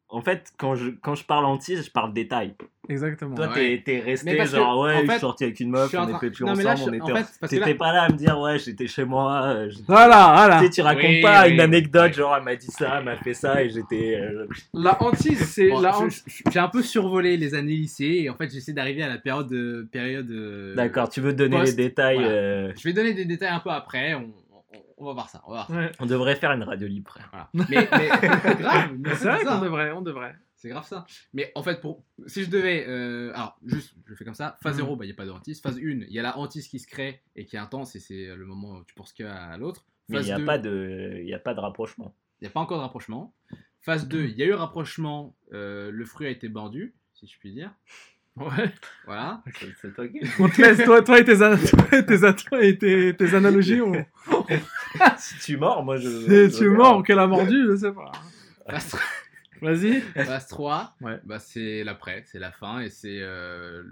en 0.09 0.21
fait, 0.21 0.53
quand 0.57 0.77
je, 0.77 0.91
quand 1.03 1.15
je 1.17 1.25
parle 1.25 1.45
hantise, 1.45 1.85
je 1.85 1.91
parle 1.91 2.13
détail. 2.13 2.55
Exactement. 2.89 3.35
Toi, 3.35 3.49
Ouais. 3.49 3.55
t'es- 3.55 3.83
t'es 3.85 3.99
resté 4.01 4.37
que, 4.37 4.45
genre, 4.47 4.79
ouais, 4.81 4.95
en 4.95 5.01
je 5.01 5.07
fait, 5.07 5.11
suis 5.13 5.21
sorti 5.21 5.43
avec 5.45 5.59
une 5.59 5.67
je 5.69 5.73
meuf, 5.73 5.93
en 5.97 6.05
on 6.05 6.07
train- 6.07 6.17
était 6.19 6.31
plus 6.31 6.45
Non, 6.45 6.55
là, 6.55 6.73
ensemble, 6.75 6.79
je- 6.79 7.01
on 7.01 7.03
en 7.03 7.09
était. 7.09 7.19
fait, 7.19 7.39
parce 7.41 7.51
que 7.51 7.57
T'étais 7.57 7.71
là- 7.71 7.75
pas 7.75 7.93
là 7.93 8.03
à 8.05 8.09
me 8.11 8.17
dire, 8.17 8.39
ouais, 8.39 8.59
j'étais 8.61 8.87
chez 8.87 9.05
moi. 9.05 9.43
euh, 9.43 9.69
je- 9.71 9.79
Voilà, 9.89 10.33
voilà. 10.37 10.59
Tu 10.61 10.67
sais, 10.67 10.71
tu 10.71 10.81
racontes 10.83 11.03
Oui, 11.05 11.21
pas 11.21 11.47
oui, 11.47 11.55
une 11.55 11.61
anecdote, 11.61 12.13
genre, 12.13 12.37
elle 12.37 12.45
m'a 12.45 12.55
dit 12.55 12.67
ça, 12.69 12.99
elle 12.99 13.05
m'a 13.05 13.17
fait 13.17 13.35
ça, 13.35 13.61
et 13.65 13.69
j'étais. 13.71 14.15
euh, 14.15 14.47
La 14.73 15.03
hantise, 15.03 15.41
c'est 15.49 15.69
Bon, 15.71 15.81
je- 16.09 16.15
je- 16.29 16.43
J'ai 16.53 16.59
un 16.61 16.69
peu 16.69 16.83
survolé 16.83 17.37
les 17.37 17.55
années 17.57 17.73
lycée 17.75 18.21
et 18.23 18.31
en 18.31 18.37
fait 18.37 18.49
j'essaie 18.53 18.73
d'arriver 18.73 19.03
à 19.03 19.09
la 19.09 19.19
période 19.19 19.49
de, 19.49 19.89
période. 19.91 20.31
euh, 20.31 20.77
D'accord, 20.77 21.09
tu 21.09 21.21
veux 21.21 21.33
donner 21.33 21.59
post- 21.59 21.77
les 21.77 21.85
détails. 21.89 22.17
voilà. 22.19 22.31
euh, 22.31 22.73
Je 22.79 22.85
vais 22.85 22.93
donner 22.95 23.13
des 23.15 23.25
détails 23.25 23.49
un 23.53 23.59
peu 23.59 23.71
après. 23.71 24.15
On, 24.15 24.29
on- 24.97 25.05
va 25.07 25.13
voir 25.13 25.29
ça. 25.29 25.43
On 25.47 25.51
va 25.51 25.57
voir 25.57 25.67
ça. 25.69 25.75
Ouais. 25.77 25.93
On 26.01 26.07
devrait 26.07 26.37
faire 26.37 26.53
une 26.53 26.63
radio 26.63 26.87
libre. 26.89 27.19
Voilà. 27.31 27.49
Mais, 27.55 27.67
mais 27.71 28.09
grave. 28.57 28.97
mais 28.99 29.15
C'est 29.17 29.29
vrai 29.29 29.45
qu'on 29.45 29.61
devrait, 29.61 29.93
on 29.93 30.03
devrait. 30.03 30.35
C'est 30.57 30.69
grave 30.71 30.87
ça. 30.87 31.07
Mais 31.35 31.53
en 31.55 31.63
fait, 31.63 31.81
pour, 31.81 32.03
si 32.27 32.43
je 32.45 32.51
devais. 32.51 32.87
euh, 32.89 33.31
alors, 33.35 33.59
juste, 33.65 33.95
je 34.07 34.15
fais 34.15 34.25
comme 34.25 34.35
ça. 34.35 34.57
Phase 34.63 34.77
Mhm. 34.77 34.85
0, 34.87 35.03
il 35.03 35.07
n'y 35.07 35.13
a 35.13 35.15
pas 35.15 35.27
de 35.27 35.31
hantise. 35.31 35.61
Phase 35.61 35.77
1, 35.77 35.81
il 35.81 36.13
y 36.13 36.19
a 36.19 36.23
la 36.23 36.39
hantise 36.39 36.67
qui 36.69 36.79
se 36.79 36.87
crée 36.87 37.21
et 37.37 37.45
qui 37.45 37.57
est 37.57 37.59
intense 37.59 37.95
et 37.95 38.01
c'est 38.01 38.35
le 38.35 38.47
moment 38.47 38.73
où 38.79 38.85
tu 38.85 38.95
penses 38.95 39.13
qu'à 39.13 39.57
l'autre. 39.59 39.85
Mais 40.09 40.17
il 40.17 40.19
Phase 40.21 40.27
n'y 40.27 40.33
a, 40.33 40.39
2, 40.39 40.45
pas 40.47 40.59
de- 40.59 41.19
il 41.21 41.29
y 41.29 41.35
a 41.35 41.39
pas 41.39 41.53
de 41.55 41.61
rapprochement. 41.61 42.15
il 42.41 42.45
n'y 42.45 42.49
a 42.49 42.51
pas 42.51 42.61
encore 42.61 42.79
de 42.79 42.83
rapprochement. 42.83 43.35
Phase 43.83 44.09
2, 44.09 44.25
il 44.25 44.37
y 44.37 44.43
a 44.43 44.47
eu 44.47 44.53
rapprochement. 44.55 45.37
euh, 45.53 45.91
le 45.93 46.05
fruit 46.07 46.27
a 46.27 46.31
été 46.31 46.49
mordu, 46.49 46.95
si 47.15 47.27
je 47.27 47.39
puis 47.39 47.53
dire. 47.53 47.73
Ouais. 48.37 48.73
Voilà. 49.07 49.43
C'est 49.81 49.95
toi 49.95 50.07
qui. 50.09 50.21
On 50.39 50.49
te 50.49 50.61
laisse, 50.61 50.85
toi, 50.85 51.03
toi 51.03 51.19
et 51.19 51.25
tes, 51.25 51.43
an- 51.43 51.57
toi 51.91 51.99
et 51.99 52.05
tes, 52.07 52.25
an- 52.27 52.33
toi 52.35 52.63
et 52.65 52.77
tes, 52.79 53.17
tes 53.17 53.35
analogies. 53.35 53.81
On... 53.81 53.93
si 55.19 55.39
tu 55.41 55.57
mords, 55.57 55.83
moi 55.85 55.97
je. 55.97 56.09
Je 56.09 56.59
tu 56.59 56.69
ou 56.69 57.03
qu'elle 57.03 57.19
a 57.19 57.27
mordu, 57.27 57.67
je 57.71 57.77
sais 57.77 57.93
pas. 57.93 58.13
Phase, 58.69 58.97
Vas-y. 59.63 60.01
phase 60.01 60.47
3, 60.49 60.97
Ouais. 61.01 61.19
bah, 61.25 61.39
c'est 61.39 61.83
l'après, 61.85 62.25
c'est 62.27 62.39
la 62.39 62.51
fin 62.53 62.81
et 62.81 62.91
c'est 62.91 63.21
euh, 63.23 63.83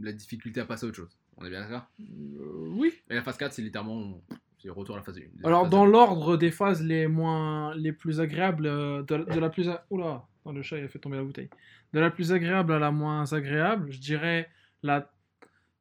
la 0.00 0.12
difficulté 0.12 0.60
à 0.60 0.64
passer 0.64 0.86
à 0.86 0.88
autre 0.88 0.96
chose. 0.96 1.18
On 1.36 1.44
est 1.44 1.50
bien 1.50 1.60
d'accord? 1.60 1.84
Euh, 2.00 2.68
oui. 2.76 2.94
Et 3.10 3.14
la 3.16 3.22
phase 3.22 3.36
4, 3.36 3.52
c'est 3.52 3.60
littéralement. 3.62 4.18
C'est 4.58 4.68
le 4.68 4.72
retour 4.72 4.94
à 4.94 4.98
la 4.98 5.04
phase 5.04 5.18
1. 5.18 5.46
Alors, 5.46 5.68
dans 5.68 5.84
l'ordre 5.84 6.38
des 6.38 6.50
phases 6.50 6.82
les 6.82 7.06
moins, 7.06 7.74
les 7.74 7.92
plus 7.92 8.18
agréables, 8.20 8.66
euh, 8.66 9.02
de, 9.02 9.18
de 9.30 9.40
la 9.40 9.50
plus, 9.50 9.68
a- 9.68 9.84
oula, 9.90 10.22
attends, 10.44 10.52
le 10.52 10.62
chat 10.62 10.78
il 10.78 10.84
a 10.84 10.88
fait 10.88 10.98
tomber 10.98 11.16
la 11.16 11.24
bouteille. 11.24 11.50
De 11.92 12.00
la 12.00 12.10
plus 12.10 12.32
agréable 12.32 12.72
à 12.72 12.78
la 12.78 12.90
moins 12.90 13.32
agréable, 13.32 13.90
je 13.90 13.98
dirais 13.98 14.50
la 14.82 15.10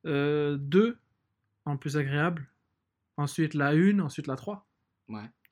2 0.06 0.98
en 1.66 1.78
plus 1.78 1.98
agréable, 1.98 2.48
ensuite 3.18 3.54
la 3.54 3.70
1, 3.70 4.00
ensuite 4.00 4.28
la 4.28 4.36
3. 4.36 4.66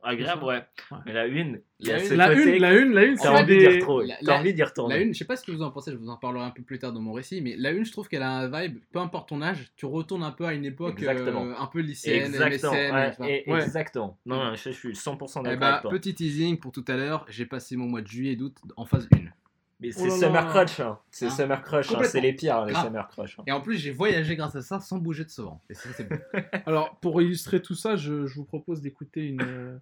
Agréable, 0.04 0.44
ouais. 0.44 0.64
Ouais. 0.92 0.98
Mais 1.06 1.14
la 1.14 1.28
une, 1.28 1.62
La 1.80 2.00
ce 2.00 2.14
La 2.16 2.30
1, 2.30 2.36
côté. 2.36 2.60
la 2.60 2.70
1, 2.70 2.86
la 2.92 3.02
1, 3.02 3.16
T'as 3.16 3.22
c'est 3.22 3.28
envie 3.28 3.58
d'y 3.58 3.68
retourner. 3.68 4.14
la- 4.22 4.40
envie 4.40 4.54
d'y 4.54 4.64
retourner. 4.64 4.96
La 4.96 5.02
une, 5.02 5.14
je 5.14 5.20
sais 5.20 5.26
pas 5.26 5.36
ce 5.36 5.44
que 5.46 5.52
vous 5.52 5.62
en 5.62 5.70
pensez, 5.72 5.92
je 5.92 5.98
vous 5.98 6.10
en 6.10 6.18
parlerai 6.18 6.44
un 6.46 6.50
peu 6.50 6.64
plus 6.64 6.80
tard 6.80 6.92
dans 6.92 7.02
mon 7.02 7.14
récit, 7.14 7.40
mais 7.42 7.56
la 7.58 7.72
une, 7.72 7.86
je 7.86 7.92
trouve 7.92 8.08
qu'elle 8.08 8.24
a 8.24 8.32
un 8.32 8.48
vibe, 8.50 8.80
peu 8.92 9.00
importe 9.00 9.30
ton 9.30 9.42
âge, 9.42 9.72
tu 9.76 9.86
retournes 9.86 10.24
un 10.24 10.32
peu 10.32 10.46
à 10.46 10.54
une 10.54 10.66
époque 10.66 11.02
euh, 11.04 11.54
un 11.58 11.68
peu 11.68 11.80
lycéenne, 11.82 12.34
Exactement. 12.34 12.74
MSN, 12.74 12.94
ouais, 12.96 13.12
tu 13.12 13.18
vois. 13.18 13.30
et- 13.30 13.44
Ouais. 13.48 13.62
Exactement. 13.64 14.18
Non, 14.26 14.38
non, 14.44 14.56
je, 14.56 14.70
suis 14.72 14.94
100% 14.96 15.42
Eh 15.42 15.44
d'accord 15.44 15.60
bah, 15.60 15.68
avec 15.70 15.82
toi. 15.82 15.92
petit 15.92 16.16
teasing 16.16 16.58
pour 16.58 16.72
tout 16.72 16.86
à 16.88 16.96
l'heure, 16.98 17.26
j'ai 17.30 17.46
passé 17.46 17.76
mon 17.76 17.86
mois 17.88 18.02
de 18.02 18.08
juillet 18.08 18.34
et 18.34 18.36
d'août 18.36 18.56
en 18.78 18.86
phase 18.86 19.08
1. 19.14 19.18
Mais 19.84 19.90
Oh 19.96 20.00
c'est 20.00 20.08
là 20.10 20.14
Summer 20.28 20.46
là. 20.46 20.52
Crush. 20.52 20.80
Hein. 20.80 21.00
C'est 21.10 21.26
Hein 21.26 21.30
Summer 21.32 21.62
Crush. 21.64 21.92
hein. 21.96 22.04
C'est 22.04 22.22
les 22.22 22.34
pires, 22.34 22.66
les 22.66 22.72
Grave. 22.74 22.86
Summer 22.86 23.08
Crush. 23.08 23.40
hein. 23.40 23.44
Et 23.48 23.52
en 23.52 23.62
plus, 23.62 23.78
j'ai 23.80 23.90
voyagé 23.90 24.36
grâce 24.36 24.56
à 24.56 24.62
ça 24.62 24.80
sans 24.80 25.00
bouger 25.00 25.26
de 25.26 25.32
souvent. 25.32 25.60
Et 25.72 25.74
ça, 25.74 25.90
c'est 25.94 26.08
bon. 26.08 26.20
Alors, 26.68 26.98
pour 27.00 27.20
illustrer 27.20 27.64
tout 27.64 27.74
ça, 27.74 27.96
je, 27.96 28.28
je 28.28 28.36
vous 28.36 28.46
propose 28.46 28.80
d'écouter 28.82 29.26
une, 29.26 29.42
euh, 29.42 29.78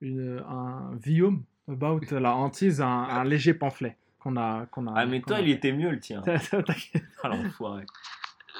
une, 0.00 0.44
un 0.48 0.90
Vium 1.02 1.42
about 1.68 2.00
la 2.10 2.32
hantise, 2.34 2.80
un, 2.80 2.86
un 2.86 3.24
léger 3.24 3.54
pamphlet 3.54 3.96
qu'on 4.20 4.36
a, 4.36 4.66
qu'on 4.66 4.86
a. 4.86 4.92
Ah, 4.96 5.06
mais 5.06 5.20
toi, 5.20 5.36
a- 5.36 5.40
il 5.40 5.50
était 5.50 5.72
mieux 5.72 5.90
le 5.90 6.00
tien. 6.00 6.22
T'inquiète. 6.26 7.04
Ah, 7.22 7.28
l'enfoiré. 7.28 7.84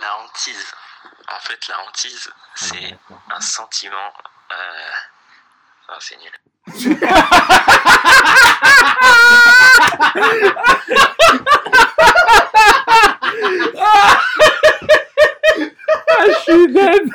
La 0.01 0.17
hantise. 0.25 0.73
En 1.31 1.39
fait, 1.41 1.69
la 1.69 1.75
hantise, 1.87 2.31
c'est 2.55 2.97
un 3.31 3.41
sentiment. 3.41 4.13
Euh... 4.51 4.55
Ah, 5.91 5.97
c'est 6.01 6.17
nul. 6.19 6.33
Ah, 16.21 16.25
je 16.27 16.53
suis 16.53 16.73
dead 16.73 17.11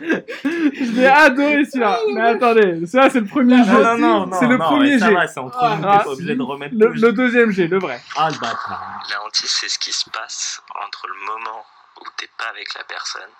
Je 0.00 0.92
l'ai 0.96 1.06
adoré 1.06 1.64
celui-là. 1.64 1.98
Mais 2.14 2.20
attendez, 2.22 2.86
celui-là 2.86 3.10
c'est 3.10 3.20
le 3.20 3.26
premier 3.26 3.56
Non, 3.56 3.64
jet. 3.64 3.72
non, 3.72 3.96
non, 3.98 4.26
non. 4.26 4.38
C'est 4.38 4.46
le 4.46 4.56
non, 4.56 4.64
premier 4.66 4.98
ça 4.98 5.08
jet. 5.08 5.14
va, 5.14 5.26
c'est 5.28 5.40
entre 5.40 5.58
Ah, 5.60 5.76
nous, 5.76 5.88
ah, 5.88 6.00
t'es 6.02 6.08
obligé 6.10 6.34
de 6.34 6.42
remettre 6.42 6.74
Le, 6.76 7.12
deuxième 7.12 7.50
jet, 7.50 7.66
le 7.68 7.78
vrai. 7.78 8.00
Ah, 8.16 8.28
le 8.30 8.38
bâtard. 8.38 9.02
La 9.10 9.22
hantise, 9.24 9.50
c'est 9.50 9.68
ce 9.68 9.78
qui 9.78 9.92
se 9.92 10.08
passe 10.10 10.62
entre 10.86 11.06
le 11.06 11.14
moment 11.26 11.64
où 12.00 12.04
t'es 12.16 12.28
pas 12.38 12.46
avec 12.50 12.72
la 12.74 12.84
personne 12.84 13.30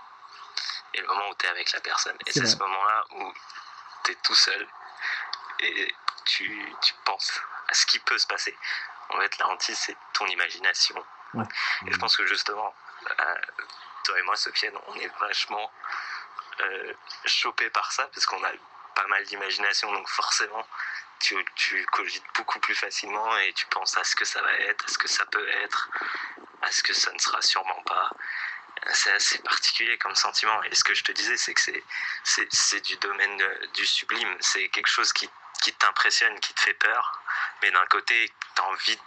et 0.95 1.01
le 1.01 1.07
moment 1.07 1.23
où 1.31 1.35
t'es 1.35 1.49
avec 1.49 1.73
la 1.73 1.81
personne. 1.81 2.15
Et 2.27 2.33
C'est 2.33 2.47
ce 2.47 2.57
moment-là 2.59 3.05
où 3.19 3.33
t'es 4.05 4.17
tout 4.23 4.35
seul 4.35 4.67
et 5.61 5.93
tu, 6.25 6.45
tu 6.83 6.95
penses 7.05 7.41
à 7.69 7.75
ce 7.75 7.87
qui 7.87 7.99
peut 8.01 8.19
se 8.19 8.27
passer. 8.27 8.55
En 9.11 9.21
fait, 9.21 9.39
la 9.39 9.49
hantise, 9.49 9.77
c'est 9.79 9.97
ton 10.15 10.27
imagination. 10.27 10.97
Ouais. 11.35 11.45
Et 11.87 11.93
je 11.93 11.99
pense 11.99 12.17
que 12.17 12.27
justement, 12.27 12.73
toi 14.05 14.19
et 14.19 14.23
moi, 14.23 14.37
Sofiane, 14.37 14.77
on 14.89 14.95
est 14.97 15.11
vachement 15.19 15.71
euh, 16.61 16.93
par 17.73 17.93
ça 17.93 18.09
parce 18.13 18.27
qu'on 18.27 18.43
a 18.45 18.51
pas 18.95 19.07
mal 19.07 19.25
d'imagination, 19.25 19.93
donc 19.93 20.09
forcément, 20.09 20.67
tu, 21.21 21.37
tu 21.55 21.85
cogites 21.87 22.25
beaucoup 22.35 22.59
plus 22.61 22.75
facilement 22.75 23.37
et 23.39 23.53
tu 23.53 23.67
penses 23.67 23.97
à 23.97 24.05
ce 24.05 24.17
que 24.17 24.25
ça 24.25 24.43
va 24.43 24.53
être, 24.53 24.85
à 24.85 24.89
ce 24.89 24.99
que 24.99 25.09
ça 25.09 25.25
peut 25.27 25.49
être, 25.63 25.91
à 26.63 26.71
ce 26.71 26.83
que 26.83 26.93
ça 26.93 27.13
ne 27.13 27.19
sera 27.19 27.41
sûrement 27.43 27.83
pas. 27.83 28.11
c'est 28.93 29.13
assez 29.13 29.39
particulier 29.39 29.99
comme 29.99 30.15
sentiment. 30.15 30.63
Et 30.65 30.75
ce 30.75 30.85
que 30.85 30.95
je 30.95 31.05
te 31.05 31.13
disais, 31.13 31.37
c'est 31.37 31.55
que 31.55 31.61
c'est, 32.25 32.81
du 32.81 32.97
domaine 32.97 33.43
du 33.75 33.87
sublime. 33.87 34.37
C'est 34.41 34.69
quelque 34.71 34.89
chose 34.89 35.13
qui, 35.13 35.29
t'impressionne, 35.79 36.39
qui 36.41 36.55
te 36.55 36.61
fait 36.61 36.75
peur. 36.75 37.21
Mais 37.63 37.71
d'un 37.71 37.87
côté, 37.87 38.33
t'as 38.55 38.63
envie 38.63 38.99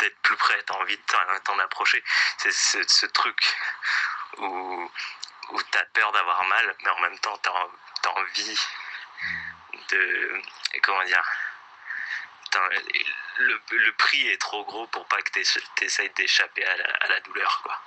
d'être 0.00 0.16
plus 0.22 0.36
près, 0.36 0.60
t'as 0.66 0.74
envie 0.74 0.96
de 0.96 1.02
t'en, 1.44 1.58
approcher. 1.58 2.02
C'est 2.38 2.52
ce, 2.52 2.78
ce 2.86 3.06
truc 3.06 3.38
où, 4.38 4.90
où 5.50 5.62
t'as 5.70 5.84
peur 5.94 6.10
d'avoir 6.12 6.44
mal, 6.46 6.74
mais 6.84 6.90
en 6.90 7.00
même 7.00 7.18
temps, 7.18 7.36
t'as, 7.42 7.50
en- 7.50 7.70
t'as 8.02 8.10
envie 8.10 8.58
de. 9.90 10.40
Comment 10.82 11.04
dire 11.04 11.22
le, 13.38 13.54
le 13.70 13.92
prix 13.96 14.28
est 14.28 14.40
trop 14.40 14.62
gros 14.64 14.86
pour 14.88 15.06
pas 15.06 15.16
que 15.22 15.30
tu 15.32 15.84
essayes 15.84 16.10
d'échapper 16.16 16.64
à 16.64 16.76
la, 16.76 16.84
à 16.84 17.08
la 17.08 17.20
douleur, 17.20 17.60
quoi. 17.62 17.78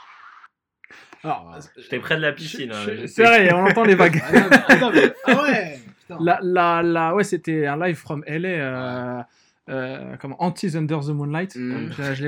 Alors, 1.23 1.55
J'étais 1.77 1.99
près 1.99 2.15
de 2.15 2.21
la 2.21 2.31
piscine. 2.31 2.71
hein, 2.71 2.85
c'est 3.07 3.23
vrai, 3.23 3.51
on 3.53 3.65
entend 3.65 3.83
les 3.83 3.95
vagues. 3.95 4.21
Ah, 4.25 4.31
non, 4.31 4.49
mais- 4.49 4.63
ah, 4.67 4.75
non, 4.75 4.91
mais- 4.91 5.13
ah 5.25 5.41
ouais 5.43 5.79
putain. 5.99 6.17
La, 6.19 6.39
la, 6.41 6.81
la, 6.83 7.13
ouais, 7.13 7.23
c'était 7.23 7.65
un 7.67 7.77
live 7.77 7.95
from 7.97 8.23
LA. 8.27 8.49
Euh, 8.49 9.21
euh, 9.69 10.15
comment 10.17 10.41
Antis 10.43 10.75
Under 10.77 10.99
the 11.01 11.09
Moonlight. 11.09 11.55
Mm. 11.55 11.91
Je, 11.91 12.13
je 12.13 12.27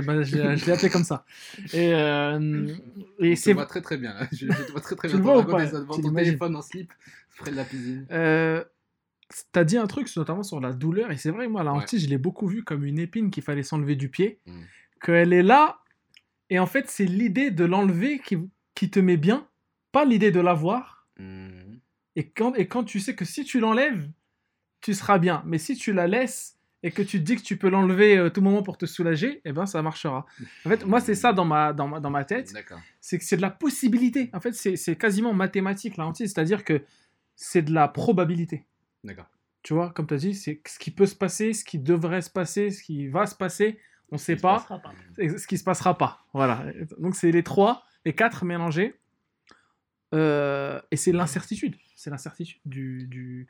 l'ai 0.65 0.71
appelé 0.71 0.89
comme 0.89 1.03
ça. 1.03 1.25
Et, 1.73 1.93
euh, 1.93 2.67
et 3.19 3.35
c'est 3.35 3.53
vois 3.53 3.65
très 3.65 3.81
très 3.81 3.97
bien. 3.97 4.13
là. 4.13 4.27
Je, 4.31 4.47
je 4.51 4.63
te 4.63 4.71
vois 4.71 4.81
très 4.81 4.95
très 4.95 5.07
Tu 5.07 5.17
bien. 5.17 5.23
le 5.25 5.31
vois 5.31 5.39
ou 5.39 5.43
pas 5.45 5.65
devant 5.65 5.95
Tu 5.95 6.01
ton 6.01 6.13
téléphone 6.13 6.55
en 6.55 6.61
slip 6.61 6.91
près 7.37 7.51
de 7.51 7.55
la 7.55 7.63
piscine. 7.65 8.05
Euh, 8.11 8.63
T'as 9.51 9.65
dit 9.65 9.77
un 9.77 9.87
truc 9.87 10.07
notamment 10.15 10.41
sur 10.43 10.61
la 10.61 10.71
douleur, 10.71 11.11
et 11.11 11.17
c'est 11.17 11.31
vrai, 11.31 11.49
moi, 11.49 11.61
la 11.61 11.73
Ouais. 11.73 11.79
hantise, 11.79 12.01
je 12.05 12.07
l'ai 12.09 12.17
beaucoup 12.17 12.47
vu 12.47 12.63
comme 12.63 12.85
une 12.85 12.97
épine 12.97 13.29
qu'il 13.29 13.43
fallait 13.43 13.61
s'enlever 13.61 13.95
du 13.97 14.07
pied, 14.07 14.39
Mm. 14.45 14.51
qu'elle 15.05 15.33
est 15.33 15.43
là, 15.43 15.79
et 16.49 16.59
en 16.59 16.65
fait, 16.65 16.89
c'est 16.89 17.03
l'idée 17.05 17.51
de 17.51 17.65
l'enlever 17.65 18.19
qui, 18.19 18.37
qui 18.73 18.89
te 18.89 19.01
met 19.01 19.17
bien, 19.17 19.45
pas 19.91 20.05
l'idée 20.05 20.31
de 20.31 20.39
l'avoir. 20.39 21.07
Mhm. 21.19 21.79
Et 22.15 22.29
quand, 22.29 22.55
et 22.55 22.67
quand 22.69 22.85
tu 22.85 23.01
sais 23.01 23.15
que 23.15 23.25
si 23.25 23.43
tu 23.43 23.59
l'enlèves, 23.59 24.09
tu 24.79 24.93
seras 24.93 25.17
bien. 25.19 25.43
Mais 25.45 25.57
si 25.57 25.75
tu 25.75 25.91
la 25.91 26.07
laisses 26.07 26.56
et 26.83 26.91
que 26.91 27.01
tu 27.01 27.19
te 27.19 27.23
dis 27.23 27.35
que 27.35 27.41
tu 27.41 27.57
peux 27.57 27.69
l'enlever 27.69 28.17
à 28.17 28.29
tout 28.29 28.41
moment 28.41 28.61
pour 28.61 28.77
te 28.77 28.85
soulager, 28.85 29.41
eh 29.45 29.51
ben 29.51 29.65
ça 29.65 29.81
marchera. 29.81 30.25
En 30.65 30.69
fait, 30.69 30.85
moi, 30.85 30.99
c'est 30.99 31.15
ça 31.15 31.33
dans 31.33 31.45
ma, 31.45 31.73
dans 31.73 31.87
ma, 31.87 31.99
dans 31.99 32.11
ma 32.11 32.23
tête. 32.23 32.53
C'est 33.01 33.17
que 33.17 33.23
c'est 33.23 33.37
de 33.37 33.41
la 33.41 33.49
possibilité. 33.49 34.29
En 34.33 34.39
fait, 34.39 34.53
c'est 34.53 34.75
c'est 34.75 34.95
quasiment 34.95 35.33
mathématique, 35.33 35.97
la 35.97 36.05
hantise. 36.05 36.33
C'est-à-dire 36.33 36.63
que 36.63 36.83
c'est 37.35 37.61
de 37.61 37.73
la 37.73 37.87
probabilité. 37.87 38.65
D'accord. 39.03 39.27
Tu 39.63 39.73
vois, 39.73 39.91
comme 39.91 40.07
tu 40.07 40.13
as 40.13 40.17
dit, 40.17 40.33
c'est 40.33 40.61
ce 40.67 40.79
qui 40.79 40.91
peut 40.91 41.05
se 41.05 41.15
passer, 41.15 41.53
ce 41.53 41.65
qui 41.65 41.79
devrait 41.79 42.21
se 42.21 42.29
passer, 42.29 42.69
ce 42.69 42.81
qui 42.83 43.07
va 43.07 43.25
se 43.25 43.35
passer, 43.35 43.79
on 44.11 44.15
ne 44.15 44.19
sait 44.19 44.35
pas, 44.37 44.65
ce 45.17 45.47
qui 45.47 45.57
se 45.57 45.63
passera 45.63 45.97
pas. 45.97 46.25
Voilà. 46.33 46.63
Donc 46.99 47.15
c'est 47.15 47.31
les 47.31 47.43
trois, 47.43 47.83
les 48.05 48.13
quatre 48.13 48.45
mélangés. 48.45 48.99
Euh, 50.13 50.79
et 50.91 50.95
c'est 50.95 51.11
l'incertitude. 51.11 51.75
C'est 51.95 52.09
l'incertitude 52.09 52.61
du, 52.65 53.07
du, 53.07 53.47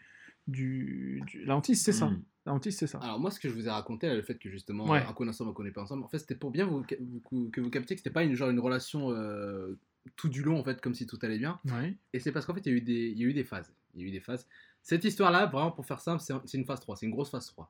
du, 0.48 1.22
du- 1.28 1.44
La 1.46 1.56
hantise, 1.56 1.82
c'est 1.82 1.92
ça. 1.92 2.08
Mm. 2.08 2.24
La 2.46 2.54
hantise, 2.54 2.78
c'est 2.78 2.88
ça. 2.88 3.00
Alors 3.00 3.20
moi, 3.20 3.30
ce 3.32 3.40
que 3.40 3.50
je 3.50 3.54
vous 3.54 3.68
ai 3.68 3.70
raconté, 3.70 4.14
le 4.14 4.22
fait 4.22 4.40
que 4.40 4.50
justement, 4.50 4.86
Ouais. 4.86 5.04
un 5.06 5.14
coup 5.14 5.28
ensemble, 5.28 5.50
on 5.52 5.54
connaît 5.54 5.72
pas 5.72 5.82
ensemble, 5.82 6.04
en 6.04 6.08
fait, 6.08 6.20
c'était 6.20 6.36
pour 6.36 6.52
bien 6.52 6.66
vous, 6.66 6.84
vous- 7.32 7.50
que 7.50 7.60
vous 7.60 7.70
captiez 7.70 7.96
que 7.96 8.00
c'était 8.00 8.14
pas 8.14 8.24
une, 8.24 8.36
genre, 8.36 8.50
une 8.50 8.60
relation 8.60 9.12
euh, 9.12 9.78
tout 10.16 10.30
du 10.30 10.42
long, 10.44 10.58
en 10.60 10.64
fait, 10.64 10.80
comme 10.80 10.94
si 10.96 11.06
tout 11.06 11.20
allait 11.22 11.38
bien. 11.40 11.60
Ouais. 11.66 11.98
Et 12.14 12.20
c'est 12.20 12.32
parce 12.32 12.46
qu'en 12.46 12.54
fait, 12.54 12.66
il 12.66 12.72
y, 12.72 12.76
a 12.76 12.78
eu 12.78 12.82
des- 12.82 13.10
il 13.10 13.18
y 13.20 13.24
a 13.26 13.28
eu 13.28 13.34
des 13.34 13.44
phases. 13.44 13.74
Il 13.94 14.02
y 14.02 14.06
a 14.06 14.08
eu 14.08 14.12
des 14.12 14.22
phases. 14.22 14.48
Cette 14.82 15.04
histoire-là, 15.04 15.48
vraiment, 15.48 15.72
pour 15.72 15.86
faire 15.86 16.00
simple, 16.00 16.22
c'est 16.22 16.34
c'est 16.46 16.58
une 16.58 16.66
phase 16.66 16.80
3. 16.80 16.96
C'est 16.96 17.06
une 17.06 17.12
grosse 17.12 17.30
phase 17.32 17.48
3. 17.48 17.70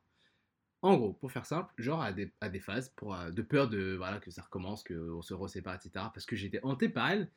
En 0.84 0.95
gros, 0.95 1.13
pour 1.13 1.32
faire 1.32 1.47
simple, 1.47 1.73
genre 1.80 2.03
à 2.03 2.13
des, 2.13 2.32
à 2.39 2.49
des 2.49 2.59
phases, 2.59 2.89
pour, 2.95 3.15
euh, 3.15 3.32
de 3.32 3.41
peur 3.41 3.67
de, 3.69 3.95
voilà, 3.97 4.19
que 4.19 4.30
ça 4.30 4.43
recommence, 4.43 4.84
qu'on 4.84 5.23
se 5.23 5.34
resépare, 5.34 5.73
etc. 5.73 5.89
Parce 6.13 6.28
que 6.28 6.36
j'étais 6.36 6.59
hanté 6.61 6.88
par 6.89 7.09
elle. 7.09 7.32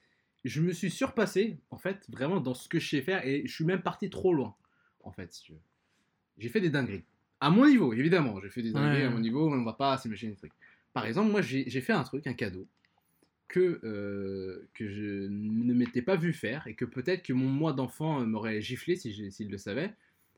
Je 0.45 0.61
me 0.61 0.73
suis 0.73 0.91
surpassé, 0.91 1.59
en 1.71 1.79
fait, 1.79 2.05
vraiment 2.11 2.41
dans 2.41 2.53
ce 2.53 2.69
que 2.69 2.79
je 2.79 2.87
sais 2.91 3.01
faire. 3.01 3.27
Et 3.27 3.43
je 3.47 3.55
suis 3.55 3.65
même 3.65 3.81
parti 3.83 4.11
trop 4.11 4.35
loin, 4.35 4.55
en 5.05 5.13
fait, 5.13 5.33
si 5.33 5.43
tu 5.43 5.53
veux. 5.53 5.61
J'ai 6.39 6.49
fait 6.49 6.61
des 6.61 6.71
dingueries. 6.71 7.05
À 7.41 7.51
mon 7.51 7.67
niveau, 7.67 7.93
évidemment. 7.93 8.41
J'ai 8.41 8.51
fait 8.51 8.63
des 8.63 8.73
dingueries 8.73 9.01
Ouais. 9.03 9.07
à 9.07 9.11
mon 9.11 9.21
niveau, 9.21 9.53
on 9.53 9.65
va 9.65 9.73
pas 9.73 9.97
s'imaginer 9.99 10.33
des 10.33 10.39
trucs. 10.39 10.53
Par 10.93 11.07
exemple, 11.07 11.31
moi, 11.31 11.41
j'ai 11.43 11.81
fait 11.81 11.93
un 11.93 12.03
truc, 12.03 12.27
un 12.27 12.35
cadeau, 12.35 12.67
que, 13.49 13.81
euh, 13.85 14.69
que 14.75 14.89
je 14.89 15.27
ne 15.29 15.73
m'étais 15.75 16.03
pas 16.03 16.17
vu 16.17 16.33
faire 16.33 16.67
et 16.67 16.75
que 16.75 16.85
peut-être 16.85 17.25
que 17.25 17.33
mon 17.33 17.49
moi 17.49 17.73
d'enfant 17.73 18.21
euh, 18.21 18.25
m'aurait 18.25 18.61
giflé 18.63 18.97
si 18.97 19.31
s'il 19.33 19.51
le 19.51 19.59
savait. 19.59 19.93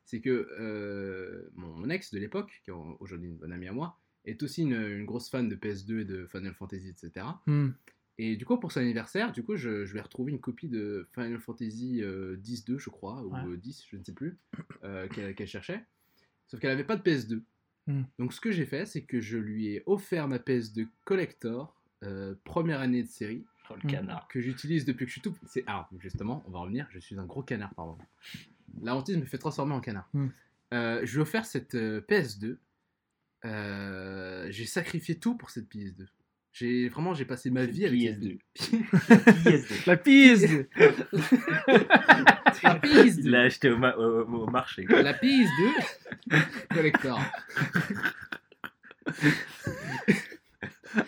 C'est 0.04 0.20
que 0.20 0.48
euh, 0.58 1.48
mon 1.54 1.88
ex 1.90 2.12
de 2.12 2.18
l'époque, 2.18 2.60
qui 2.64 2.70
est 2.70 2.74
aujourd'hui 3.00 3.28
une 3.28 3.36
bonne 3.36 3.52
amie 3.52 3.68
à 3.68 3.72
moi, 3.72 3.98
est 4.24 4.42
aussi 4.42 4.62
une, 4.62 4.74
une 4.74 5.04
grosse 5.04 5.28
fan 5.30 5.48
de 5.48 5.54
PS2 5.56 6.00
et 6.00 6.04
de 6.04 6.26
Final 6.26 6.54
Fantasy, 6.54 6.88
etc. 6.88 7.26
Mm. 7.46 7.68
Et 8.18 8.36
du 8.36 8.44
coup, 8.44 8.58
pour 8.58 8.70
son 8.72 8.80
anniversaire, 8.80 9.32
du 9.32 9.42
coup, 9.42 9.56
je, 9.56 9.84
je 9.84 9.92
lui 9.92 9.98
ai 9.98 10.02
retrouvé 10.02 10.32
une 10.32 10.40
copie 10.40 10.68
de 10.68 11.08
Final 11.14 11.38
Fantasy 11.40 12.02
euh, 12.02 12.36
10-2, 12.36 12.78
je 12.78 12.90
crois, 12.90 13.22
ou 13.22 13.32
Ouais. 13.32 13.40
euh, 13.46 13.56
10, 13.56 13.86
je 13.90 13.96
ne 13.96 14.04
sais 14.04 14.12
plus, 14.12 14.36
euh, 14.84 15.08
qu'elle 15.08 15.46
cherchait. 15.48 15.82
Sauf 16.48 16.60
qu'elle 16.60 16.70
n'avait 16.70 16.84
pas 16.84 16.96
de 16.96 17.02
PS2. 17.02 17.40
Hmm. 17.86 18.02
Donc, 18.18 18.32
ce 18.34 18.40
que 18.40 18.52
j'ai 18.52 18.66
fait, 18.66 18.84
c'est 18.86 19.02
que 19.02 19.20
je 19.20 19.38
lui 19.38 19.68
ai 19.68 19.82
offert 19.86 20.28
ma 20.28 20.38
PS2 20.38 20.86
Collector, 21.04 21.74
euh, 22.04 22.34
première 22.44 22.80
année 22.80 23.02
de 23.02 23.08
série, 23.08 23.44
Oh, 23.70 23.74
le 23.82 23.88
canard. 23.88 24.28
que 24.28 24.40
j'utilise 24.40 24.84
depuis 24.84 25.04
que 25.06 25.08
je 25.08 25.12
suis 25.14 25.20
tout. 25.22 25.36
C'est 25.46 25.64
alors 25.66 25.88
justement, 26.00 26.42
on 26.46 26.50
va 26.50 26.58
revenir. 26.58 26.86
Je 26.90 26.98
suis 26.98 27.16
un 27.18 27.24
gros 27.24 27.42
canard 27.42 27.72
par 27.74 27.86
moment. 27.86 28.06
La 28.82 28.94
hantise 28.94 29.16
me 29.16 29.24
fait 29.24 29.38
transformer 29.38 29.72
en 29.72 29.80
canard. 29.80 30.08
Hmm. 30.12 30.28
Euh, 30.74 31.00
je 31.04 31.12
lui 31.12 31.18
ai 31.18 31.22
offert 31.22 31.46
cette 31.46 31.74
euh, 31.76 32.00
PS2. 32.02 32.58
Euh, 33.44 34.46
j'ai 34.50 34.66
sacrifié 34.66 35.16
tout 35.18 35.36
pour 35.36 35.50
cette 35.50 35.72
PS2. 35.72 36.06
J'ai 36.52 36.88
vraiment 36.90 37.14
j'ai 37.14 37.24
passé 37.24 37.50
ma 37.50 37.64
vie 37.64 37.86
avec 37.86 38.00
cette 38.00 38.20
PS2. 38.20 38.38
PS2. 39.44 39.86
La 39.86 39.96
piste 39.96 40.48
La 42.62 42.78
PS2. 42.78 43.18
Il 43.24 43.30
l'a 43.30 43.40
acheté 43.42 43.70
au, 43.70 43.78
ma- 43.78 43.96
au- 43.96 44.24
au 44.26 44.46
marché. 44.50 44.84
La 44.88 45.14
PS2 45.14 45.48
collector. 46.74 47.18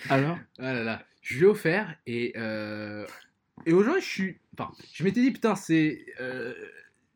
Alors 0.09 0.38
Ah 0.59 0.72
là 0.72 0.82
là. 0.84 1.03
Je 1.22 1.34
lui 1.36 1.42
ai 1.45 1.47
offert 1.47 1.95
et 2.07 2.32
euh, 2.36 3.07
et 3.66 3.72
aujourd'hui 3.72 4.03
je 4.03 4.07
suis. 4.07 4.38
Enfin, 4.59 4.72
je 4.92 5.05
m'étais 5.05 5.20
dit 5.20 5.30
putain 5.30 5.55
c'est 5.57 6.05
euh, 6.20 6.55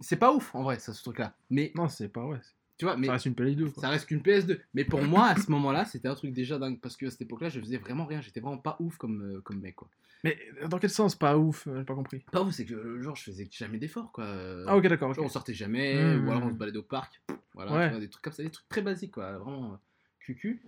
c'est 0.01 0.17
pas 0.19 0.33
ouf 0.33 0.55
en 0.55 0.63
vrai 0.63 0.79
ça 0.79 0.93
ce 0.95 1.03
truc 1.03 1.19
là. 1.19 1.35
Mais 1.51 1.73
Non, 1.75 1.89
c'est 1.89 2.09
pas 2.13 2.25
ouais. 2.25 2.39
Tu 2.79 2.85
vois 2.87 2.97
mais 2.97 3.07
Ça 3.09 3.13
reste 3.15 3.27
une 3.27 3.35
Play 3.35 3.55
2. 3.55 3.71
Quoi. 3.71 3.81
Ça 3.83 3.89
reste 3.91 4.07
qu'une 4.07 4.21
PS2. 4.21 4.59
Mais 4.73 4.85
pour 4.85 5.03
moi, 5.03 5.27
à 5.27 5.37
ce 5.37 5.51
moment-là, 5.51 5.85
c'était 5.85 6.09
un 6.09 6.15
truc 6.15 6.33
déjà 6.33 6.59
dingue. 6.59 6.81
Parce 6.81 6.97
que 6.97 7.07
à 7.07 7.11
cette 7.11 7.21
époque-là, 7.23 7.49
je 7.51 7.61
faisais 7.61 7.77
vraiment 7.77 8.07
rien. 8.07 8.21
J'étais 8.21 8.41
vraiment 8.41 8.59
pas 8.59 8.77
ouf 8.81 8.97
comme, 8.97 9.21
euh, 9.37 9.41
comme 9.43 9.61
mec, 9.61 9.75
quoi. 9.77 9.89
Mais 10.25 10.37
dans 10.69 10.79
quel 10.79 10.91
sens 10.91 11.15
Pas 11.15 11.37
ouf, 11.39 11.67
euh, 11.67 11.79
j'ai 11.79 11.85
pas 11.85 11.95
compris. 11.95 12.25
Pas 12.33 12.43
ouf, 12.43 12.53
c'est 12.55 12.65
que 12.65 12.75
euh, 12.75 13.03
genre, 13.03 13.15
je 13.17 13.25
faisais 13.25 13.49
jamais 13.51 13.79
d'efforts, 13.79 14.11
quoi. 14.13 14.27
Ah, 14.67 14.77
ok, 14.77 14.87
d'accord. 14.89 15.13
genre, 15.13 15.25
ok. 15.25 15.31
on 15.31 15.33
sortait 15.33 15.55
jamais, 15.55 15.95
Mmh. 16.17 16.27
ou 16.27 16.31
alors 16.31 16.45
on 16.45 16.51
se 16.51 16.55
baladait 16.55 16.79
au 16.79 16.83
parc. 16.83 17.21
Voilà, 17.55 17.73
Ouais. 17.73 17.85
tu 17.87 17.91
vois, 17.91 18.01
des 18.01 18.09
trucs 18.09 18.23
comme 18.25 18.33
ça, 18.33 18.43
des 18.43 18.51
trucs 18.51 18.69
très 18.69 18.83
basiques, 18.83 19.13
quoi. 19.13 19.39
Vraiment 19.39 19.73
euh, 19.73 19.77
cucu. 20.21 20.63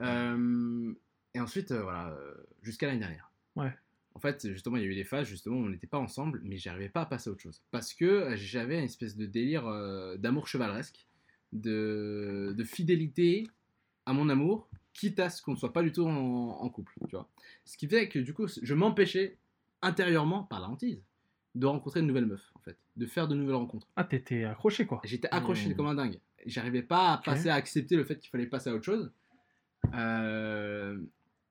Euh, 0.00 0.92
et 1.34 1.40
ensuite, 1.40 1.72
voilà, 1.72 2.16
jusqu'à 2.62 2.86
l'année 2.86 3.00
dernière. 3.00 3.30
Ouais. 3.56 3.72
En 4.14 4.18
fait, 4.18 4.48
justement, 4.50 4.76
il 4.76 4.82
y 4.82 4.86
a 4.86 4.88
eu 4.88 4.94
des 4.94 5.04
phases, 5.04 5.26
justement, 5.28 5.56
où 5.56 5.64
on 5.64 5.68
n'était 5.68 5.86
pas 5.86 5.98
ensemble, 5.98 6.40
mais 6.42 6.56
j'arrivais 6.56 6.88
pas 6.88 7.02
à 7.02 7.06
passer 7.06 7.28
à 7.28 7.32
autre 7.32 7.42
chose. 7.42 7.62
Parce 7.70 7.92
que 7.92 8.34
j'avais 8.34 8.78
une 8.78 8.84
espèce 8.84 9.16
de 9.16 9.26
délire 9.26 9.66
euh, 9.66 10.16
d'amour 10.16 10.48
chevaleresque, 10.48 11.06
de, 11.52 12.54
de 12.56 12.64
fidélité 12.64 13.46
à 14.06 14.12
mon 14.12 14.28
amour, 14.28 14.68
quitte 14.92 15.18
à 15.20 15.30
ce 15.30 15.42
qu'on 15.42 15.52
ne 15.52 15.56
soit 15.56 15.72
pas 15.72 15.82
du 15.82 15.92
tout 15.92 16.04
en, 16.06 16.12
en 16.60 16.68
couple, 16.70 16.92
tu 17.08 17.16
vois. 17.16 17.28
Ce 17.64 17.76
qui 17.76 17.86
fait 17.88 18.08
que, 18.08 18.18
du 18.18 18.32
coup, 18.34 18.46
je 18.48 18.74
m'empêchais 18.74 19.36
intérieurement, 19.82 20.44
par 20.44 20.60
la 20.60 20.68
hantise, 20.68 21.02
de 21.54 21.66
rencontrer 21.66 22.00
de 22.02 22.06
nouvelles 22.06 22.26
meufs, 22.26 22.50
en 22.54 22.60
fait, 22.60 22.76
de 22.96 23.06
faire 23.06 23.28
de 23.28 23.34
nouvelles 23.34 23.56
rencontres. 23.56 23.86
Ah, 23.96 24.04
t'étais 24.04 24.44
accroché 24.44 24.86
quoi. 24.86 25.00
J'étais 25.04 25.28
accroché 25.30 25.70
Mmh. 25.70 25.74
comme 25.76 25.86
un 25.86 25.94
dingue. 25.94 26.18
J'arrivais 26.46 26.82
pas 26.82 27.12
à 27.14 27.18
passer 27.18 27.48
à 27.48 27.54
accepter 27.54 27.96
le 27.96 28.04
fait 28.04 28.18
qu'il 28.18 28.30
fallait 28.30 28.46
passer 28.46 28.70
à 28.70 28.74
autre 28.74 28.84
chose. 28.84 29.10
Euh, 29.94 30.98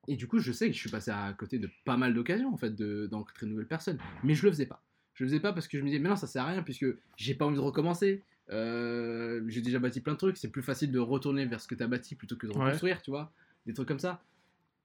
Et 0.08 0.14
du 0.14 0.28
coup, 0.28 0.38
je 0.38 0.52
sais 0.52 0.68
que 0.68 0.72
je 0.72 0.78
suis 0.78 0.90
passé 0.90 1.10
à 1.10 1.32
côté 1.32 1.58
de 1.58 1.68
pas 1.84 1.96
mal 1.96 2.14
d'occasions 2.14 2.54
en 2.54 2.56
fait 2.56 2.70
de- 2.76 3.08
d'encontrer 3.10 3.44
de 3.46 3.50
nouvelles 3.50 3.66
personnes. 3.66 3.98
Mais 4.22 4.34
je 4.34 4.44
le 4.46 4.52
faisais 4.52 4.66
pas. 4.66 4.80
Je 5.14 5.24
le 5.24 5.28
faisais 5.30 5.40
pas 5.40 5.52
parce 5.52 5.66
que 5.66 5.76
je 5.78 5.82
me 5.82 5.88
disais, 5.88 5.98
mais 6.00 6.08
non, 6.08 6.14
ça 6.14 6.28
sert 6.28 6.44
à 6.44 6.46
rien 6.52 6.62
puisque 6.62 6.86
j'ai 7.16 7.34
pas 7.34 7.44
envie 7.44 7.56
de 7.56 7.60
recommencer. 7.60 8.22
Euh, 8.52 9.42
j'ai 9.48 9.60
déjà 9.60 9.78
bâti 9.78 10.00
plein 10.00 10.12
de 10.14 10.18
trucs. 10.18 10.36
C'est 10.36 10.50
plus 10.50 10.62
facile 10.62 10.92
de 10.92 10.98
retourner 10.98 11.46
vers 11.46 11.60
ce 11.60 11.66
que 11.68 11.74
tu 11.74 11.82
as 11.82 11.86
bâti 11.86 12.14
plutôt 12.14 12.36
que 12.36 12.46
de 12.46 12.52
Ouais. 12.52 12.64
reconstruire, 12.64 13.02
tu 13.02 13.10
vois. 13.10 13.32
Des 13.66 13.74
trucs 13.74 13.88
comme 13.88 13.98
ça. 13.98 14.22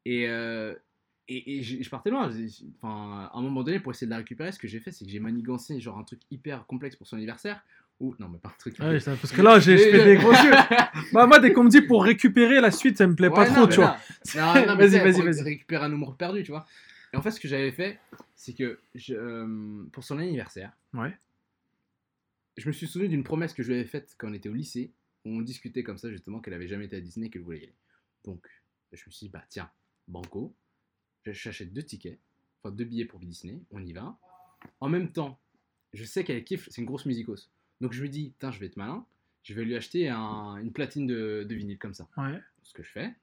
Et, 0.05 0.28
euh, 0.28 0.74
et, 1.28 1.57
et 1.59 1.62
je 1.64 1.89
partais 1.89 2.09
loin. 2.09 2.30
Enfin, 2.82 3.30
à 3.32 3.38
un 3.38 3.41
moment 3.41 3.64
donné, 3.64 3.80
pour 3.80 3.91
essayer 3.91 4.07
de 4.07 4.12
la 4.12 4.18
récupérer, 4.18 4.51
ce 4.51 4.59
que 4.59 4.68
j'ai 4.68 4.80
fait, 4.80 4.91
c'est 4.91 5.05
que 5.05 5.12
j'ai 5.12 5.20
manigancé 5.20 5.80
genre 5.80 5.97
un 5.99 6.03
truc 6.03 6.20
hyper 6.32 6.66
complexe 6.66 6.95
pour 6.95 7.05
son 7.07 7.18
anniversaire. 7.18 7.62
Ou 7.99 8.16
non, 8.18 8.30
mais 8.30 8.39
pas 8.39 8.49
un 8.49 8.53
truc. 8.57 8.76
Ouais, 8.80 8.99
ça- 8.99 9.16
parce 9.16 9.32
que 9.32 9.43
là, 9.43 9.59
j'ai 9.59 9.78
je 9.78 9.84
fais 9.84 10.03
des 10.03 10.16
gros 10.16 10.32
yeux. 10.32 10.51
Bah, 11.14 11.28
moi, 11.28 11.38
dès 11.38 11.53
qu'on 11.53 11.64
me 11.66 11.70
dit 11.70 11.82
pour 11.82 12.03
récupérer 12.03 12.59
la 12.59 12.72
suite, 12.72 12.97
ça 12.97 13.05
me 13.05 13.16
plaît 13.16 13.30
pas 13.30 13.41
Ouais, 13.41 13.45
trop, 13.49 13.62
non, 13.62 13.68
tu 13.68 13.76
vois. 13.76 13.97
là- 14.34 14.76
mais 14.76 14.88
Vas-y, 14.88 14.99
vas-y, 14.99 15.22
vas-y. 15.22 15.41
Récupérer 15.43 15.86
un 15.86 15.93
amour 15.93 16.16
perdu, 16.16 16.41
tu 16.41 16.49
vois. 16.49 16.66
Et 17.14 17.18
en 17.18 17.22
fait, 17.22 17.30
ce 17.30 17.39
que 17.39 17.47
j'avais 17.47 17.72
fait, 17.72 17.99
c'est 18.36 18.53
que 18.53 18.80
je, 18.95 19.14
euh, 19.14 19.84
pour 19.91 20.03
son 20.03 20.18
anniversaire, 20.18 20.72
Ouais. 20.95 21.16
Je 22.62 22.68
me 22.68 22.72
suis 22.74 22.88
souvenu 22.88 23.09
d'une 23.09 23.24
promesse 23.24 23.53
que 23.53 23.64
je 23.64 23.70
lui 23.70 23.76
avais 23.80 23.88
faite 23.88 24.16
quand 24.18 24.30
on 24.30 24.34
était 24.34 24.49
au 24.49 24.53
lycée, 24.53 24.93
où 25.26 25.30
on 25.32 25.41
discutait 25.41 25.84
comme 25.84 25.97
ça, 25.97 26.09
justement, 26.09 26.39
qu'elle 26.39 26.53
avait 26.53 26.68
jamais 26.68 26.86
été 26.86 26.95
à 26.95 27.01
Disney 27.01 27.28
et 27.28 27.30
qu'elle 27.30 27.41
voulait 27.41 27.59
y 27.59 27.64
aller. 27.64 27.76
Donc, 28.24 28.47
je 28.91 29.03
me 29.05 29.12
suis 29.12 29.26
dit, 29.28 29.30
bah 29.32 29.43
tiens, 29.49 29.70
banco, 30.07 30.55
j'achète 31.26 31.74
deux 31.74 31.84
tickets, 31.84 32.20
enfin 32.64 32.74
deux 32.74 32.86
billets 32.86 33.05
pour 33.05 33.20
Disney, 33.20 33.62
on 33.72 33.84
y 33.86 33.93
va. 33.93 34.18
En 34.80 34.89
même 34.89 35.12
temps, 35.12 35.39
je 35.93 36.03
sais 36.03 36.24
qu'elle 36.24 36.43
kiffe, 36.43 36.68
c'est 36.70 36.82
une 36.82 36.88
grosse 36.88 37.05
musicos. 37.05 37.49
Donc 37.80 37.93
je 37.93 38.01
lui 38.01 38.09
dis, 38.09 38.30
putain, 38.30 38.51
je 38.51 38.59
vais 38.59 38.68
être 38.68 38.78
malin, 38.78 39.05
je 39.43 39.53
vais 39.53 39.64
lui 39.66 39.76
acheter 39.76 40.07
un- 40.09 40.57
une 40.57 40.72
platine 40.72 41.07
de, 41.07 41.45
de 41.47 41.55
vinyle 41.55 41.78
comme 41.80 41.93
ça. 41.93 42.07
Ouais. 42.18 42.39
Ce 42.64 42.74
que 42.74 42.84
je 42.84 42.89
fais. 42.91 43.14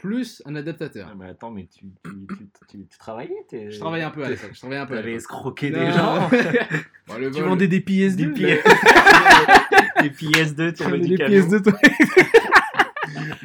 Plus 0.00 0.42
un 0.46 0.56
adaptateur. 0.56 1.08
Ah, 1.10 1.14
mais 1.14 1.26
attends, 1.28 1.50
mais 1.50 1.66
tu, 1.66 1.84
tu, 2.04 2.10
tu, 2.26 2.46
tu- 2.68 2.86
tu 2.86 2.98
travaillais 2.98 3.44
t'es- 3.48 3.70
Je 3.70 3.78
travaillais 3.78 4.04
un 4.04 4.10
peu 4.10 4.24
à 4.24 4.30
l'époque. 4.30 4.50
Je 4.54 4.58
travaillais 4.58 4.80
un 4.80 4.86
peu 4.86 4.94
T'avais 4.96 5.12
escroqué 5.14 5.70
Non. 5.70 5.78
des 5.78 5.92
gens. 5.92 6.30
Bon, 7.06 7.18
le 7.18 7.30
Tu 7.30 7.40
vol- 7.40 7.48
vendais 7.50 7.68
des 7.68 7.80
PS2 7.80 8.16
Des 8.16 8.28
pièces. 8.28 8.64
Des 10.02 10.10
pièces 10.10 10.54
de 10.54 10.70
tu 10.70 10.76
ton 10.76 10.84
vendais 10.84 10.98
des 11.00 11.08
médicament. 11.08 11.30
PS2 11.34 11.62
toi, 11.62 11.78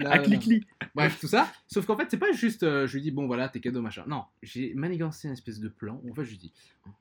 à 0.12 0.20
clic 0.20 0.68
Bref, 0.94 1.20
tout 1.20 1.28
ça. 1.28 1.52
Sauf 1.68 1.86
qu'en 1.86 1.98
fait, 1.98 2.08
c'est 2.10 2.18
pas 2.18 2.32
juste, 2.32 2.64
euh, 2.64 2.88
je 2.88 2.94
lui 2.96 3.02
dis, 3.02 3.12
bon 3.12 3.28
voilà, 3.28 3.50
tes 3.50 3.60
cadeaux, 3.60 3.82
machin. 3.82 4.06
Non, 4.08 4.24
j'ai 4.42 4.74
manigancé 4.76 5.28
une 5.28 5.34
espèce 5.34 5.60
de 5.60 5.68
plan. 5.68 6.02
En 6.10 6.14
fait, 6.14 6.24
je 6.24 6.30
lui 6.30 6.38
dis, 6.38 6.54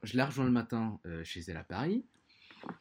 je 0.03 0.17
la 0.17 0.27
rejoins 0.27 0.45
le 0.47 0.51
matin 0.51 0.99
euh, 1.07 1.23
chez 1.23 1.41
elle 1.47 1.57
à 1.59 1.63
Paris. 1.65 2.05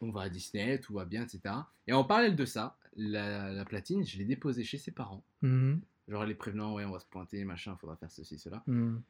On 0.02 0.10
va 0.12 0.22
à 0.22 0.30
Disney, 0.30 0.80
tout 0.80 0.94
va 0.94 1.06
bien, 1.06 1.24
etc. 1.24 1.54
Et 1.88 1.94
en 1.94 2.04
parallèle 2.04 2.36
de 2.36 2.46
ça, 2.46 2.78
la, 2.96 3.52
la 3.52 3.66
platine, 3.66 4.06
je 4.06 4.18
l'ai 4.18 4.26
déposée 4.26 4.64
chez 4.64 4.78
ses 4.78 4.92
parents. 4.92 5.24
Mhm, 5.42 5.82
Genre, 6.08 6.26
les 6.26 6.36
prévenant, 6.36 6.74
ouais, 6.74 6.86
on 6.86 6.92
va 6.92 7.00
se 7.00 7.06
pointer, 7.06 7.44
machin, 7.46 7.76
faudra 7.78 7.96
faire 7.96 8.12
ceci, 8.12 8.38
cela. 8.38 8.64
mhm. 8.68 9.02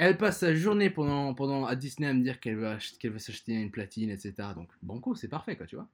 Elle 0.00 0.16
passe 0.16 0.38
sa 0.38 0.54
journée 0.54 0.90
pendant, 0.90 1.34
pendant 1.34 1.64
à 1.66 1.74
Disney 1.74 2.06
à 2.08 2.14
me 2.14 2.22
dire 2.22 2.38
qu'elle 2.38 2.56
veut, 2.56 2.76
qu'elle 3.00 3.10
veut 3.12 3.18
s'acheter 3.18 3.52
une 3.54 3.72
platine, 3.72 4.10
etc. 4.10 4.32
Donc, 4.54 4.68
banco, 4.80 5.16
c'est 5.16 5.26
parfait, 5.28 5.56
quoi, 5.56 5.66
tu 5.66 5.74
vois. 5.74 5.88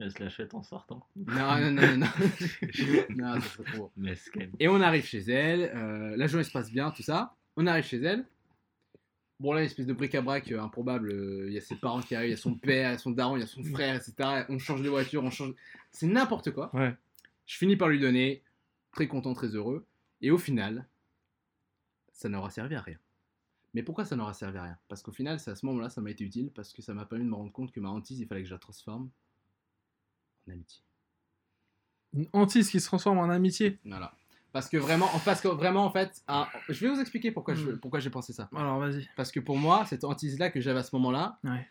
Elle 0.00 0.10
se 0.10 0.20
l'achète 0.20 0.54
en 0.54 0.64
sortant. 0.64 1.06
Non, 1.14 1.60
non, 1.60 1.70
non, 1.70 1.96
non. 1.98 2.06
non, 2.06 2.06
non 3.34 3.40
ça 3.40 3.48
serait 3.48 3.64
trop 3.64 3.78
beau. 3.78 3.92
Mesquine. 3.96 4.50
Et 4.58 4.66
on 4.66 4.80
arrive 4.80 5.04
chez 5.04 5.20
elle, 5.30 5.70
euh, 5.76 6.16
la 6.16 6.26
journée 6.26 6.42
se 6.42 6.50
passe 6.50 6.72
bien, 6.72 6.90
tout 6.90 7.04
ça. 7.04 7.36
On 7.56 7.68
arrive 7.68 7.84
chez 7.84 7.98
elle. 8.02 8.24
Bon, 9.38 9.52
là, 9.52 9.60
une 9.60 9.66
espèce 9.66 9.86
de 9.86 9.92
bric-à-brac 9.92 10.50
euh, 10.50 10.60
improbable. 10.60 11.12
euh, 11.12 11.44
Il 11.46 11.52
y 11.54 11.58
a 11.58 11.60
ses 11.60 11.76
parents 11.76 12.00
qui 12.00 12.16
arrivent, 12.16 12.30
il 12.30 12.32
y 12.32 12.34
a 12.34 12.38
son 12.38 12.54
père, 12.56 12.90
il 12.90 12.92
y 12.92 12.96
a 12.96 12.98
son 12.98 13.12
daron, 13.12 13.36
il 13.36 13.40
y 13.40 13.44
a 13.44 13.46
son 13.46 13.62
frère, 13.62 13.94
etc. 13.94 14.14
On 14.48 14.58
change 14.58 14.82
de 14.82 14.88
voiture, 14.88 15.22
on 15.22 15.30
change. 15.30 15.54
C'est 15.92 16.06
n'importe 16.08 16.50
quoi. 16.50 16.74
Ouais. 16.74 16.92
Je 17.46 17.56
finis 17.56 17.76
par 17.76 17.88
lui 17.88 18.00
donner, 18.00 18.42
très 18.94 19.08
content, 19.08 19.34
très 19.34 19.48
heureux. 19.48 19.86
Et 20.20 20.30
au 20.30 20.38
final, 20.38 20.86
ça 22.12 22.28
n'aura 22.28 22.50
servi 22.50 22.74
à 22.76 22.80
rien. 22.80 22.98
Mais 23.74 23.82
pourquoi 23.82 24.04
ça 24.04 24.14
n'aura 24.16 24.32
servi 24.34 24.56
à 24.58 24.62
rien? 24.62 24.78
Parce 24.88 25.02
qu'au 25.02 25.12
final, 25.12 25.40
c'est 25.40 25.50
à 25.50 25.56
ce 25.56 25.66
moment-là, 25.66 25.90
ça 25.90 26.00
m'a 26.00 26.10
été 26.10 26.24
utile 26.24 26.50
parce 26.54 26.72
que 26.72 26.80
ça 26.80 26.94
m'a 26.94 27.04
permis 27.04 27.24
de 27.24 27.30
me 27.30 27.34
rendre 27.34 27.52
compte 27.52 27.72
que 27.72 27.80
ma 27.80 27.88
hantise, 27.90 28.20
il 28.20 28.26
fallait 28.26 28.42
que 28.42 28.48
je 28.48 28.54
la 28.54 28.58
transforme 28.60 29.10
en 30.48 30.52
amitié. 30.52 30.82
Une 32.14 32.28
hantise 32.32 32.70
qui 32.70 32.80
se 32.80 32.86
transforme 32.86 33.18
en 33.18 33.28
amitié. 33.28 33.78
Voilà. 33.84 34.14
Parce 34.52 34.68
que 34.68 34.76
vraiment, 34.76 35.06
en- 35.12 35.18
parce 35.18 35.40
que 35.40 35.48
vraiment, 35.48 35.84
en 35.84 35.90
fait, 35.90 36.22
un- 36.28 36.46
je 36.68 36.86
vais 36.86 36.94
vous 36.94 37.00
expliquer 37.00 37.32
pourquoi 37.32 37.54
je- 37.54 37.70
Hmm. 37.72 37.78
pourquoi 37.80 37.98
j'ai 37.98 38.10
pensé 38.10 38.32
ça. 38.32 38.48
Alors 38.54 38.78
vas-y. 38.78 39.08
Parce 39.16 39.32
que 39.32 39.40
pour 39.40 39.58
moi, 39.58 39.84
cette 39.86 40.04
hantise-là 40.04 40.50
que 40.50 40.60
j'avais 40.60 40.78
à 40.78 40.84
ce 40.84 40.94
moment-là, 40.94 41.40
Ouais. 41.42 41.68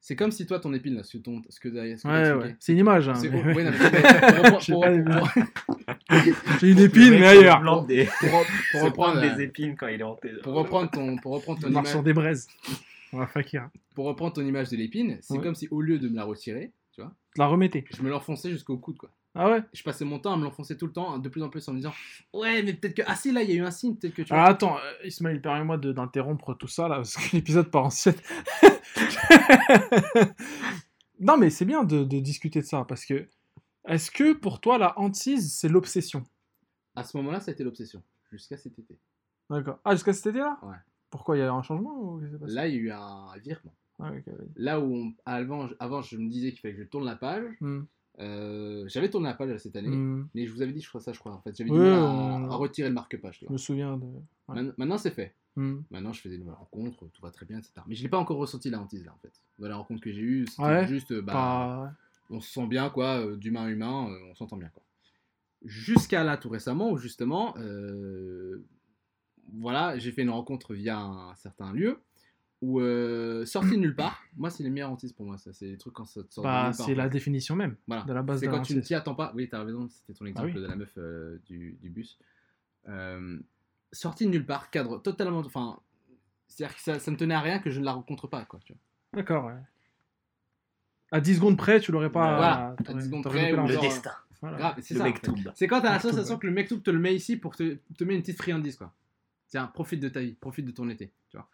C'est 0.00 0.16
comme 0.16 0.30
si 0.30 0.46
toi, 0.46 0.58
ton 0.58 0.72
épine, 0.72 0.94
là, 0.94 1.02
ce, 1.02 1.18
que 1.18 1.22
ton, 1.22 1.42
ce 1.48 1.60
que 1.60 1.68
ce 1.70 2.08
Ouais, 2.08 2.32
ouais. 2.32 2.56
C'est 2.58 2.72
une 2.72 2.78
image. 2.78 3.08
hein, 3.08 3.14
C'est- 3.14 3.28
mais 3.28 3.42
pour- 3.42 3.60
J'ai 4.60 4.72
pour- 4.72 4.80
pour- 4.80 4.88
une 6.62 6.78
épine, 6.78 7.10
mais 7.10 7.26
ailleurs. 7.26 7.60
Plante 7.60 7.86
des... 7.86 8.04
pour- 8.06 8.28
pour 8.30 8.44
pour 8.72 8.82
reprendre, 8.82 9.20
des 9.20 9.42
épines 9.42 9.76
quand 9.76 9.88
il 9.88 10.00
est 10.00 10.04
hanté. 10.04 10.30
pour 10.42 10.54
reprendre 10.54 10.90
ton, 10.90 11.16
pour 11.16 11.32
reprendre 11.32 11.60
ton 11.60 11.68
image, 11.68 11.86
sur 11.88 12.02
des 12.02 12.12
braises. 12.12 12.48
On 13.12 13.18
va 13.18 13.26
fakir. 13.26 13.68
pour 13.94 14.06
reprendre 14.06 14.32
ton 14.34 14.42
image 14.42 14.68
de 14.70 14.76
l'épine, 14.76 15.18
c'est 15.20 15.34
Ouais. 15.34 15.40
comme 15.42 15.54
si 15.54 15.66
au 15.70 15.80
lieu 15.80 15.98
de 15.98 16.08
me 16.08 16.16
la 16.16 16.24
retirer, 16.24 16.72
tu 16.94 17.00
vois, 17.02 17.12
Tu 17.34 17.40
la 17.40 17.46
remettais. 17.46 17.84
je 17.94 18.02
me 18.02 18.08
l'enfonçais 18.08 18.50
jusqu'au 18.50 18.76
coude, 18.78 18.96
quoi. 18.96 19.10
Ah 19.34 19.48
ouais? 19.48 19.62
Je 19.72 19.82
passais 19.84 20.04
mon 20.04 20.18
temps 20.18 20.32
à 20.32 20.36
me 20.36 20.42
l'enfoncer 20.42 20.76
tout 20.76 20.86
le 20.86 20.92
temps, 20.92 21.18
de 21.18 21.28
plus 21.28 21.42
en 21.42 21.48
plus 21.50 21.66
en 21.68 21.72
me 21.72 21.76
disant, 21.78 21.92
ouais, 22.34 22.62
mais 22.64 22.74
peut-être 22.74 22.96
que, 22.96 23.02
ah 23.06 23.14
si, 23.14 23.30
là, 23.30 23.42
il 23.42 23.50
y 23.50 23.52
a 23.52 23.56
eu 23.56 23.64
un 23.64 23.70
signe, 23.70 23.94
peut-être 23.94 24.14
que 24.14 24.22
tu 24.22 24.32
vois. 24.34 24.42
attends, 24.44 24.76
euh, 24.78 25.06
Ismaël, 25.06 25.40
permets-moi 25.40 25.78
d'interrompre 25.78 26.54
tout 26.54 26.66
ça 26.66 26.88
là, 26.88 26.96
parce 26.96 27.14
que 27.16 27.20
l'épisode 27.36 27.70
part 27.70 27.84
en 27.84 27.90
7. 27.90 28.20
non, 31.20 31.36
mais 31.36 31.50
c'est 31.50 31.64
bien 31.64 31.84
de, 31.84 32.04
de 32.04 32.18
discuter 32.18 32.60
de 32.60 32.66
ça, 32.66 32.84
parce 32.88 33.04
que 33.04 33.28
est-ce 33.86 34.10
que 34.10 34.32
pour 34.32 34.60
toi 34.60 34.78
la 34.78 34.98
hantise 34.98 35.54
c'est 35.54 35.68
l'obsession? 35.68 36.24
À 36.96 37.04
ce 37.04 37.16
moment-là, 37.18 37.40
ça 37.40 37.50
a 37.50 37.54
été 37.54 37.62
l'obsession, 37.64 38.02
jusqu'à 38.32 38.56
cet 38.56 38.78
été. 38.78 38.98
D'accord. 39.48 39.78
Ah, 39.84 39.94
jusqu'à 39.94 40.12
cet 40.12 40.26
été 40.26 40.38
là 40.38 40.58
Ouais. 40.62 40.76
Pourquoi 41.08 41.36
il 41.36 41.40
y 41.40 41.42
a 41.42 41.46
eu 41.46 41.50
un 41.50 41.62
changement 41.62 41.96
ou 42.00 42.20
Là, 42.42 42.68
il 42.68 42.74
y 42.74 42.78
a 42.78 42.80
eu 42.80 42.90
un 42.90 43.32
virement. 43.42 43.74
Ah. 44.00 44.10
Là 44.56 44.80
où 44.80 44.94
on- 44.94 45.14
avant, 45.26 45.66
je- 45.68 45.74
avant, 45.78 46.02
je 46.02 46.16
me 46.16 46.28
disais 46.28 46.50
qu'il 46.52 46.60
fallait 46.60 46.74
que 46.74 46.82
je 46.82 46.88
tourne 46.88 47.04
la 47.04 47.16
page. 47.16 47.44
Hmm, 47.60 47.82
euh, 48.20 48.84
J'avais 48.88 49.10
tourné 49.10 49.28
la 49.28 49.34
page 49.34 49.56
cette 49.58 49.74
année, 49.76 49.88
hmm, 49.88 50.28
mais 50.34 50.46
je 50.46 50.52
vous 50.52 50.62
avais 50.62 50.72
dit, 50.72 50.80
je 50.80 50.88
crois 50.88 51.00
ça, 51.00 51.12
je 51.12 51.18
crois. 51.18 51.32
En 51.32 51.40
fait, 51.40 51.56
j'avais 51.56 51.70
mal 51.70 51.92
à, 51.92 52.00
on- 52.02 52.50
à 52.50 52.54
retirer 52.56 52.88
le 52.88 52.94
marque-page. 52.94 53.40
Je 53.46 53.52
me 53.52 53.58
souviens 53.58 53.96
de. 53.96 54.04
Ouais. 54.48 54.72
Maintenant, 54.76 54.98
c'est 54.98 55.10
fait. 55.10 55.34
Hmm. 55.56 55.80
Maintenant, 55.90 56.12
je 56.12 56.20
fais 56.20 56.28
des 56.28 56.38
nouvelles 56.38 56.54
rencontres, 56.54 57.08
tout 57.12 57.22
va 57.22 57.30
très 57.30 57.44
bien, 57.46 57.58
etc. 57.58 57.72
Mais 57.88 57.94
je 57.96 58.02
l'ai 58.02 58.08
pas 58.08 58.18
encore 58.18 58.36
ressenti 58.38 58.70
la 58.70 58.80
hantise 58.80 59.04
là, 59.04 59.12
en 59.12 59.18
fait. 59.18 59.32
Dans 59.58 59.68
la 59.68 59.76
rencontre 59.76 60.00
que 60.00 60.12
j'ai 60.12 60.20
eue, 60.22 60.46
c'était 60.46 60.62
Ouais, 60.62 60.86
juste, 60.86 61.10
euh, 61.12 61.22
bah, 61.22 61.92
on 62.30 62.40
se 62.40 62.50
sent 62.52 62.66
bien, 62.68 62.88
quoi, 62.90 63.18
euh, 63.20 63.36
d'humain 63.36 63.64
à 63.64 63.68
humain, 63.70 64.08
on 64.30 64.34
s'entend 64.34 64.56
bien, 64.56 64.68
quoi. 64.68 64.82
Jusqu'à 65.64 66.22
là, 66.24 66.36
tout 66.36 66.48
récemment, 66.48 66.90
où 66.90 66.96
justement, 66.98 67.54
euh, 67.58 68.64
voilà, 69.58 69.98
j'ai 69.98 70.12
fait 70.12 70.22
une 70.22 70.30
rencontre 70.30 70.72
via 70.74 70.98
un 70.98 71.34
certain 71.34 71.72
lieu, 71.72 71.98
où 72.62 72.80
euh, 72.80 73.46
sorti 73.46 73.70
de 73.70 73.76
nulle 73.76 73.94
part, 73.96 74.22
moi, 74.36 74.50
c'est 74.50 74.62
les 74.62 74.70
meilleures 74.70 74.90
hantises 74.90 75.12
pour 75.14 75.24
moi, 75.26 75.38
ça, 75.38 75.52
c'est 75.52 75.66
les 75.66 75.78
trucs 75.78 75.94
quand 75.94 76.04
ça 76.04 76.22
te 76.22 76.32
sort 76.32 76.44
de 76.44 76.48
bah, 76.48 76.68
nulle 76.68 76.76
part. 76.76 76.86
c'est 76.86 76.94
la 76.94 77.08
définition 77.08 77.56
même 77.56 77.76
Voilà. 77.86 78.02
de 78.04 78.12
la 78.12 78.22
base 78.22 78.40
C'est 78.40 78.46
de 78.46 78.50
la 78.52 78.58
quand 78.58 78.64
tu 78.64 78.74
ne 78.76 78.80
t'y 78.82 78.94
attends 78.94 79.14
pas. 79.14 79.32
Oui, 79.34 79.48
t'as 79.48 79.62
raison, 79.64 79.88
c'était 79.88 80.12
ton 80.12 80.26
exemple 80.26 80.50
Ah 80.52 80.54
oui. 80.56 80.62
de 80.62 80.66
la 80.66 80.76
meuf 80.76 80.92
euh, 80.98 81.38
du, 81.46 81.78
du 81.80 81.88
bus. 81.90 82.18
Euh, 82.88 83.38
sortie 83.92 84.26
de 84.26 84.30
nulle 84.30 84.44
part, 84.46 84.70
cadre 84.70 84.98
totalement. 85.02 85.38
Enfin, 85.40 85.80
c'est-à-dire 86.48 86.76
que 86.76 86.82
ça, 86.82 86.98
ça 86.98 87.10
ne 87.10 87.16
tenait 87.16 87.34
à 87.34 87.40
rien 87.40 87.60
que 87.60 87.70
je 87.70 87.80
ne 87.80 87.84
la 87.86 87.92
rencontre 87.92 88.26
pas, 88.26 88.44
quoi. 88.44 88.60
Tu 88.64 88.72
vois. 88.74 88.80
D'accord, 89.14 89.46
ouais. 89.46 89.54
À 91.12 91.20
10 91.20 91.36
secondes 91.36 91.56
près, 91.58 91.80
tu 91.80 91.90
l'aurais 91.92 92.12
pas. 92.12 92.36
Voilà, 92.36 92.66
à 92.78 92.82
t'aurais- 92.82 92.98
10 93.00 93.06
secondes 93.06 93.24
près, 93.24 93.52
ou 93.52 93.66
Le 93.66 93.72
genre, 93.72 93.82
destin. 93.82 94.12
Voilà. 94.40 94.56
Grave, 94.58 94.74
c'est 94.80 94.94
Le 94.94 95.00
ça. 95.00 95.52
C'est 95.54 95.66
quand 95.66 95.80
t'as 95.80 95.88
la 95.88 95.94
Mektoub, 95.96 96.10
sensation 96.10 96.34
ouais. 96.34 96.40
que 96.40 96.46
le 96.46 96.52
mec 96.52 96.68
tout 96.68 96.78
te 96.78 96.90
le 96.90 96.98
met 96.98 97.14
ici 97.14 97.36
pour 97.36 97.56
te, 97.56 97.74
te 97.96 98.04
met 98.04 98.14
une 98.14 98.20
petite 98.22 98.38
friandise, 98.38 98.76
quoi. 98.76 98.92
Tiens, 99.48 99.66
profite 99.66 100.00
de 100.00 100.08
ta 100.08 100.20
vie, 100.20 100.32
profite 100.34 100.64
de 100.64 100.70
ton 100.70 100.88
été, 100.88 101.12
tu 101.28 101.36
vois. 101.36 101.48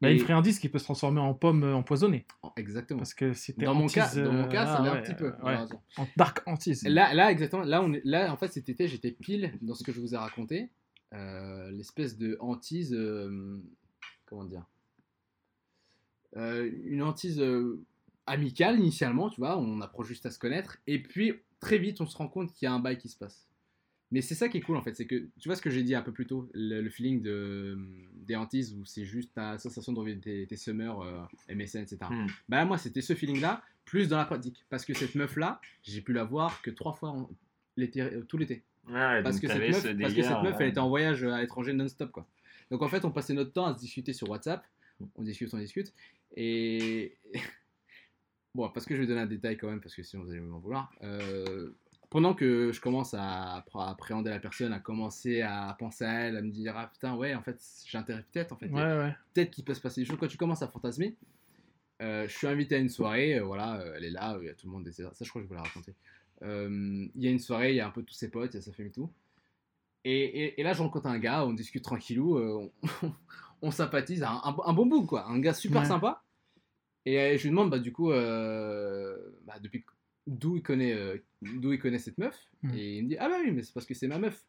Bah, 0.00 0.10
Et- 0.10 0.14
une 0.14 0.18
friandise 0.20 0.58
qui 0.58 0.68
peut 0.68 0.78
se 0.78 0.84
transformer 0.84 1.20
en 1.20 1.34
pomme 1.34 1.62
euh, 1.62 1.74
empoisonnée. 1.74 2.26
Exactement. 2.56 2.98
Parce 2.98 3.14
que 3.14 3.32
si 3.32 3.54
Dans 3.54 3.74
mon 3.74 3.86
cas, 3.86 4.12
dans 4.14 4.32
mon 4.32 4.44
euh, 4.44 4.48
cas, 4.48 4.66
ça 4.66 4.76
ah 4.78 4.82
l'est 4.82 4.88
un 4.90 4.92
ouais, 4.94 5.02
petit 5.02 5.14
peu. 5.14 5.26
euh, 5.26 5.42
ouais. 5.44 5.56
En 5.96 6.06
dark 6.16 6.42
hantise. 6.46 6.82
Là, 6.84 7.14
là, 7.14 7.30
exactement. 7.30 7.62
Là, 7.62 7.80
on 7.82 7.92
est, 7.92 8.02
là, 8.04 8.30
en 8.32 8.36
fait, 8.36 8.48
cet 8.52 8.68
été, 8.68 8.88
j'étais 8.88 9.12
pile 9.12 9.52
dans 9.62 9.74
ce 9.74 9.82
que 9.84 9.92
je 9.92 10.00
vous 10.00 10.14
ai 10.14 10.16
raconté. 10.18 10.70
euh, 11.12 11.70
L'espèce 11.70 12.18
de 12.18 12.36
hantise. 12.40 12.92
euh, 12.92 13.62
comment 14.26 14.44
dire 14.44 14.66
Euh, 16.36 16.70
Une 16.84 17.02
hantise 17.02 17.40
euh, 17.40 17.80
amicale, 18.26 18.78
initialement, 18.80 19.30
tu 19.30 19.40
vois. 19.40 19.58
On 19.58 19.80
approche 19.80 20.08
juste 20.08 20.26
à 20.26 20.30
se 20.30 20.38
connaître. 20.38 20.78
Et 20.86 21.02
puis, 21.02 21.34
très 21.60 21.78
vite, 21.78 22.00
on 22.00 22.06
se 22.06 22.16
rend 22.16 22.28
compte 22.28 22.52
qu'il 22.52 22.66
y 22.66 22.68
a 22.68 22.72
un 22.72 22.80
bail 22.80 22.98
qui 22.98 23.08
se 23.08 23.16
passe. 23.16 23.48
Mais 24.10 24.20
c'est 24.20 24.34
ça 24.34 24.48
qui 24.48 24.58
est 24.58 24.60
cool, 24.60 24.76
en 24.76 24.82
fait. 24.82 24.94
C'est 24.94 25.06
que, 25.06 25.28
tu 25.40 25.48
vois 25.48 25.56
ce 25.56 25.62
que 25.62 25.70
j'ai 25.70 25.82
dit 25.82 25.94
un 25.94 26.02
peu 26.02 26.12
plus 26.12 26.26
tôt, 26.26 26.48
le, 26.54 26.80
le 26.80 26.90
feeling 26.90 27.22
de, 27.22 27.78
des 28.14 28.36
hantises 28.36 28.74
où 28.74 28.84
c'est 28.84 29.04
juste 29.04 29.32
ta 29.34 29.58
sensation 29.58 29.92
de 29.92 29.98
revivre 29.98 30.20
tes, 30.20 30.46
tes 30.46 30.56
summers, 30.56 31.00
euh, 31.00 31.20
MSN, 31.48 31.82
etc. 31.82 31.98
Hmm. 32.10 32.26
Bah 32.48 32.64
moi 32.64 32.78
c'était 32.78 33.00
ce 33.00 33.14
feeling 33.14 33.40
là, 33.40 33.62
plus 33.84 34.08
dans 34.08 34.16
la 34.16 34.24
pratique. 34.24 34.64
Parce 34.70 34.84
que 34.84 34.94
cette 34.94 35.14
meuf 35.14 35.36
là, 35.36 35.60
j'ai 35.82 36.00
pu 36.00 36.12
la 36.12 36.24
voir 36.24 36.62
que 36.62 36.70
trois 36.70 36.92
fois 36.92 37.10
en- 37.10 37.30
l'été, 37.76 38.00
euh, 38.02 38.22
tout 38.22 38.38
l'été. 38.38 38.62
Ouais, 38.88 39.22
Parce, 39.22 39.40
que 39.40 39.48
cette 39.48 39.58
meuf, 39.58 39.82
ce 39.82 39.88
parce 39.88 40.14
que 40.14 40.22
cette 40.22 40.42
meuf, 40.42 40.54
elle 40.56 40.66
ouais. 40.66 40.68
était 40.68 40.78
en 40.78 40.88
voyage 40.88 41.24
à 41.24 41.40
l'étranger 41.40 41.72
non-stop 41.72 42.12
quoi. 42.12 42.26
Donc 42.70 42.82
en 42.82 42.88
fait 42.88 43.04
on 43.04 43.10
passait 43.10 43.34
notre 43.34 43.52
temps 43.52 43.66
à 43.66 43.74
se 43.74 43.80
discuter 43.80 44.12
sur 44.12 44.28
WhatsApp. 44.28 44.64
On 45.16 45.22
discute, 45.22 45.52
on 45.52 45.58
discute. 45.58 45.92
Et... 46.36 47.16
bon, 48.54 48.68
parce 48.70 48.86
que 48.86 48.94
je 48.94 49.00
vais 49.00 49.06
donner 49.06 49.20
un 49.20 49.26
détail 49.26 49.56
quand 49.56 49.68
même, 49.68 49.80
parce 49.80 49.94
que 49.94 50.02
sinon 50.02 50.24
vous 50.24 50.30
allez 50.30 50.40
m'en 50.40 50.58
vouloir. 50.58 50.92
Euh, 51.02 51.70
Pendant 52.14 52.32
que 52.34 52.70
je 52.72 52.80
commence 52.80 53.12
à 53.12 53.58
appr- 53.58 53.82
à 53.82 53.90
appréhender 53.90 54.30
la 54.30 54.38
personne, 54.38 54.72
à 54.72 54.78
commencer 54.78 55.42
à 55.42 55.74
penser 55.78 56.04
à 56.04 56.12
elle, 56.20 56.36
à 56.36 56.42
me 56.42 56.50
dire 56.50 56.74
ah 56.76 56.86
putain 56.86 57.16
ouais 57.16 57.34
en 57.34 57.42
fait 57.42 57.60
j'ai 57.86 57.98
intérêt 57.98 58.24
peut-être 58.32 58.52
en 58.52 58.56
fait 58.56 58.68
Ouais, 58.68 58.82
ouais. 58.82 59.12
peut-être 59.34 59.50
qu'il 59.50 59.64
peut 59.64 59.74
se 59.74 59.80
passer 59.80 60.00
des 60.02 60.06
choses 60.06 60.18
quand 60.20 60.28
tu 60.28 60.36
commences 60.36 60.62
à 60.62 60.68
fantasmer. 60.68 61.16
euh, 62.02 62.28
je 62.28 62.32
suis 62.36 62.46
invité 62.46 62.76
à 62.76 62.78
une 62.78 62.88
soirée, 62.88 63.34
euh, 63.38 63.42
voilà, 63.44 63.80
euh, 63.80 63.94
elle 63.96 64.04
est 64.04 64.10
là, 64.10 64.36
il 64.40 64.46
y 64.46 64.48
a 64.48 64.54
tout 64.54 64.66
le 64.68 64.72
monde. 64.72 64.88
Ça, 64.92 65.10
je 65.20 65.28
crois 65.28 65.42
que 65.42 65.48
je 65.48 65.52
vous 65.52 65.54
l'ai 65.56 65.66
raconté. 65.68 65.92
Euh, 66.42 66.68
Il 67.16 67.22
y 67.22 67.26
a 67.26 67.30
une 67.30 67.38
soirée, 67.40 67.70
il 67.70 67.76
y 67.76 67.80
a 67.80 67.86
un 67.86 67.90
peu 67.90 68.02
tous 68.04 68.14
ses 68.14 68.30
potes, 68.30 68.52
il 68.54 68.56
y 68.56 68.60
a 68.60 68.62
sa 68.62 68.72
famille 68.72 68.90
et 68.90 68.94
tout. 68.94 69.10
Et, 70.04 70.22
et, 70.44 70.60
et 70.60 70.62
là, 70.62 70.72
je 70.72 70.82
rencontre 70.82 71.06
un 71.06 71.18
gars, 71.18 71.44
on 71.44 71.52
discute 71.52 71.82
tranquillou, 71.82 72.38
on, 72.38 72.70
on 73.62 73.70
sympathise, 73.72 74.22
un, 74.22 74.40
un, 74.44 74.56
un 74.64 74.72
bon 74.72 74.86
bout, 74.86 75.04
quoi, 75.06 75.26
un 75.26 75.38
gars 75.40 75.54
super 75.54 75.82
Ouais. 75.82 75.88
sympa. 75.88 76.22
Et 77.06 77.36
je 77.38 77.42
lui 77.42 77.50
demande, 77.50 77.70
bah, 77.70 77.78
du 77.80 77.92
coup, 77.92 78.08
bah, 78.10 79.58
depuis 79.60 79.84
d'où 80.26 80.56
il 80.56 80.62
connaît, 80.62 80.92
euh, 80.94 81.16
d'où 81.42 81.72
il 81.72 81.78
connaît 81.78 81.98
cette 81.98 82.18
meuf. 82.18 82.38
Mhm. 82.62 82.74
Et 82.76 82.96
il 82.98 83.04
me 83.04 83.08
dit, 83.08 83.16
ah 83.18 83.28
bah 83.28 83.36
oui, 83.44 83.50
mais 83.52 83.62
c'est 83.62 83.72
parce 83.74 83.86
que 83.86 83.94
c'est 83.94 84.08
ma 84.08 84.18
meuf. 84.18 84.42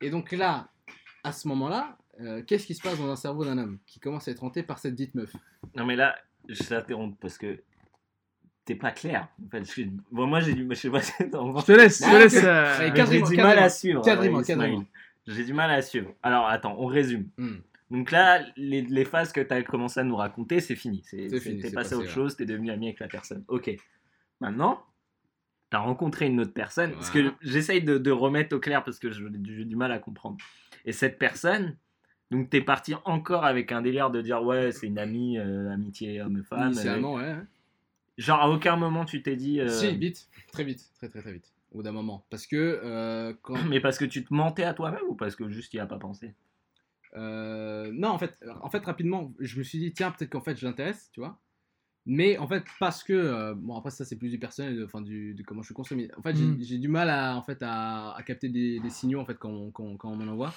Et 0.00 0.10
donc 0.10 0.32
là, 0.32 0.70
à 1.24 1.32
ce 1.32 1.48
moment-là, 1.48 1.98
euh, 2.20 2.42
qu'est-ce 2.42 2.66
qui 2.66 2.74
se 2.74 2.82
passe 2.82 2.98
dans 2.98 3.10
un 3.10 3.16
cerveau 3.16 3.44
d'un 3.44 3.58
homme 3.58 3.78
qui 3.86 4.00
commence 4.00 4.28
à 4.28 4.30
être 4.30 4.44
hanté 4.44 4.62
par 4.62 4.78
cette 4.78 4.94
dite 4.94 5.14
meuf? 5.14 5.34
Non, 5.76 5.84
mais 5.84 5.96
là, 5.96 6.16
je 6.48 6.62
t'interromps 6.62 7.16
parce 7.20 7.36
que 7.38 7.60
t'es 8.64 8.74
pas 8.76 8.92
clair. 8.92 9.28
En 9.44 9.50
fait, 9.50 9.64
je- 9.64 9.88
bon, 10.12 10.26
moi, 10.26 10.40
j'ai 10.40 10.54
du. 10.54 10.66
Je 10.68 10.74
sais 10.74 10.90
pas 10.90 11.00
Je 11.00 11.64
te 11.64 11.72
laisse, 11.72 11.98
je 11.98 12.04
te 12.04 12.08
Ah, 12.10 12.18
laisse. 12.18 12.44
euh, 12.44 13.06
J'ai 13.10 13.22
du 13.22 13.36
mal 13.42 13.58
à 13.58 13.68
suivre. 13.70 14.02
J'ai 15.26 15.44
du 15.44 15.52
mal 15.52 15.70
à 15.70 15.82
suivre. 15.82 16.14
Alors, 16.22 16.46
attends, 16.46 16.76
on 16.78 16.86
résume. 16.86 17.28
Hmm. 17.36 17.56
Donc 17.90 18.10
là, 18.10 18.44
les, 18.56 18.82
les 18.82 19.04
phases 19.04 19.32
que 19.32 19.40
tu 19.40 19.52
as 19.52 19.62
commencé 19.62 19.98
à 20.00 20.04
nous 20.04 20.16
raconter, 20.16 20.60
c'est 20.60 20.76
fini. 20.76 21.02
C'est 21.04 21.28
C'est 21.28 21.40
fini, 21.40 21.56
T'es 21.60 21.70
passé 21.70 21.74
passé, 21.74 21.94
à 21.94 21.98
autre 21.98 22.10
chose, 22.10 22.36
t'es 22.36 22.44
devenu 22.46 22.70
ami 22.70 22.86
avec 22.88 23.00
la 23.00 23.08
personne. 23.08 23.44
Ok. 23.48 23.70
Maintenant, 24.40 24.82
tu 25.70 25.76
as 25.76 25.80
rencontré 25.80 26.26
une 26.26 26.40
autre 26.40 26.52
personne. 26.52 26.92
Parce 26.92 27.10
que 27.10 27.32
j'essaye 27.42 27.82
de, 27.82 27.98
de 27.98 28.10
remettre 28.10 28.56
au 28.56 28.60
clair 28.60 28.82
parce 28.84 28.98
que 28.98 29.10
j'ai 29.10 29.64
du 29.64 29.76
mal 29.76 29.92
à 29.92 29.98
comprendre. 29.98 30.38
Et 30.84 30.92
cette 30.92 31.18
personne, 31.18 31.76
donc 32.30 32.48
t'es 32.50 32.60
parti 32.60 32.94
encore 33.04 33.44
avec 33.44 33.72
un 33.72 33.82
délire 33.82 34.10
de 34.10 34.20
dire 34.22 34.42
ouais, 34.42 34.72
c'est 34.72 34.86
une 34.86 34.98
amie, 34.98 35.38
euh, 35.38 35.70
amitié 35.70 36.22
homme-femme. 36.22 36.68
Initialement, 36.72 37.14
ouais. 37.14 37.22
ouais. 37.24 37.36
genre 38.16 38.40
à 38.40 38.48
aucun 38.50 38.76
moment 38.76 39.04
tu 39.04 39.22
t'es 39.22 39.36
dit. 39.36 39.60
euh, 39.60 39.68
Si, 39.68 39.94
vite, 39.96 40.28
très 40.52 40.64
vite, 40.64 40.90
très 40.96 41.08
très 41.08 41.20
très 41.20 41.32
vite, 41.32 41.52
au 41.72 41.78
bout 41.78 41.82
d'un 41.82 41.92
moment. 41.92 42.24
Parce 42.30 42.46
que 42.46 42.80
euh, 42.82 43.34
quand. 43.42 43.56
Mais 43.68 43.80
parce 43.80 43.98
que 43.98 44.04
tu 44.04 44.24
te 44.24 44.32
mentais 44.32 44.64
à 44.64 44.72
toi-même 44.74 45.02
ou 45.08 45.14
parce 45.14 45.36
que 45.36 45.48
juste 45.50 45.74
il 45.74 45.80
a 45.80 45.86
pas 45.86 45.98
pensé? 45.98 46.34
Non, 47.14 48.08
en 48.10 48.18
fait, 48.18 48.38
en 48.62 48.70
fait, 48.70 48.84
rapidement, 48.84 49.32
je 49.40 49.58
me 49.58 49.64
suis 49.64 49.78
dit, 49.78 49.92
tiens, 49.92 50.10
peut-être 50.12 50.30
qu'en 50.30 50.40
fait, 50.40 50.56
je 50.58 50.64
l'intéresse, 50.66 51.10
tu 51.12 51.20
vois. 51.20 51.38
Mais 52.10 52.38
en 52.38 52.48
fait, 52.48 52.64
parce 52.80 53.04
que, 53.04 53.12
euh, 53.12 53.54
bon, 53.54 53.76
après, 53.76 53.90
ça, 53.90 54.02
c'est 54.06 54.16
plus 54.16 54.30
du 54.30 54.38
personnel, 54.38 54.76
de- 54.78 54.84
enfin, 54.86 55.02
du, 55.02 55.34
de 55.34 55.42
comment 55.42 55.60
je 55.60 55.66
suis 55.66 55.74
construit. 55.74 55.98
Mais 55.98 56.10
en 56.16 56.22
fait, 56.22 56.34
j'ai- 56.34 56.46
Mm. 56.46 56.56
j'ai 56.62 56.78
du 56.78 56.88
mal 56.88 57.10
à, 57.10 57.36
en 57.36 57.42
fait, 57.42 57.58
à, 57.62 58.12
à 58.16 58.22
capter 58.22 58.48
des, 58.48 58.80
des 58.80 58.88
signaux, 58.90 59.20
en 59.20 59.26
fait, 59.26 59.34
quand, 59.38 59.50
on- 59.50 59.70
quand, 59.70 59.94
quand 59.98 60.10
on 60.10 60.16
m'en 60.16 60.32
envoie. 60.32 60.54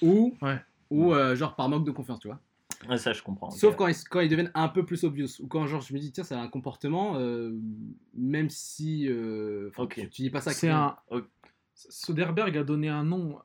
Ou, 0.00 0.34
Ouais. 0.40 0.58
ou 0.90 1.12
euh, 1.12 1.36
genre, 1.36 1.54
par 1.54 1.68
manque 1.68 1.84
de 1.84 1.90
confiance, 1.90 2.18
tu 2.20 2.28
vois. 2.28 2.40
Ouais, 2.88 2.96
Ça, 2.96 3.12
je 3.12 3.22
comprends. 3.22 3.50
Sauf 3.50 3.76
quand 3.76 3.88
ils, 3.88 3.96
quand 4.10 4.20
ils 4.20 4.28
deviennent 4.30 4.50
un 4.54 4.68
peu 4.68 4.86
plus 4.86 5.04
obvious. 5.04 5.28
Ou 5.40 5.46
quand, 5.48 5.66
genre, 5.66 5.82
je 5.82 5.92
me 5.92 5.98
dis, 5.98 6.12
tiens, 6.12 6.24
ça 6.24 6.40
a 6.40 6.42
un 6.42 6.48
comportement, 6.48 7.16
euh, 7.18 7.52
même 8.14 8.48
si. 8.48 9.06
euh, 9.06 9.70
Ok. 9.76 9.94
tu, 9.96 10.08
tu 10.08 10.22
dis 10.22 10.30
pas 10.30 10.40
ça 10.40 10.52
C'est 10.52 10.68
que- 10.68 10.72
un. 10.72 10.96
Soderbergh 11.74 12.56
a 12.56 12.64
donné 12.64 12.88
un 12.88 13.04
nom 13.04 13.38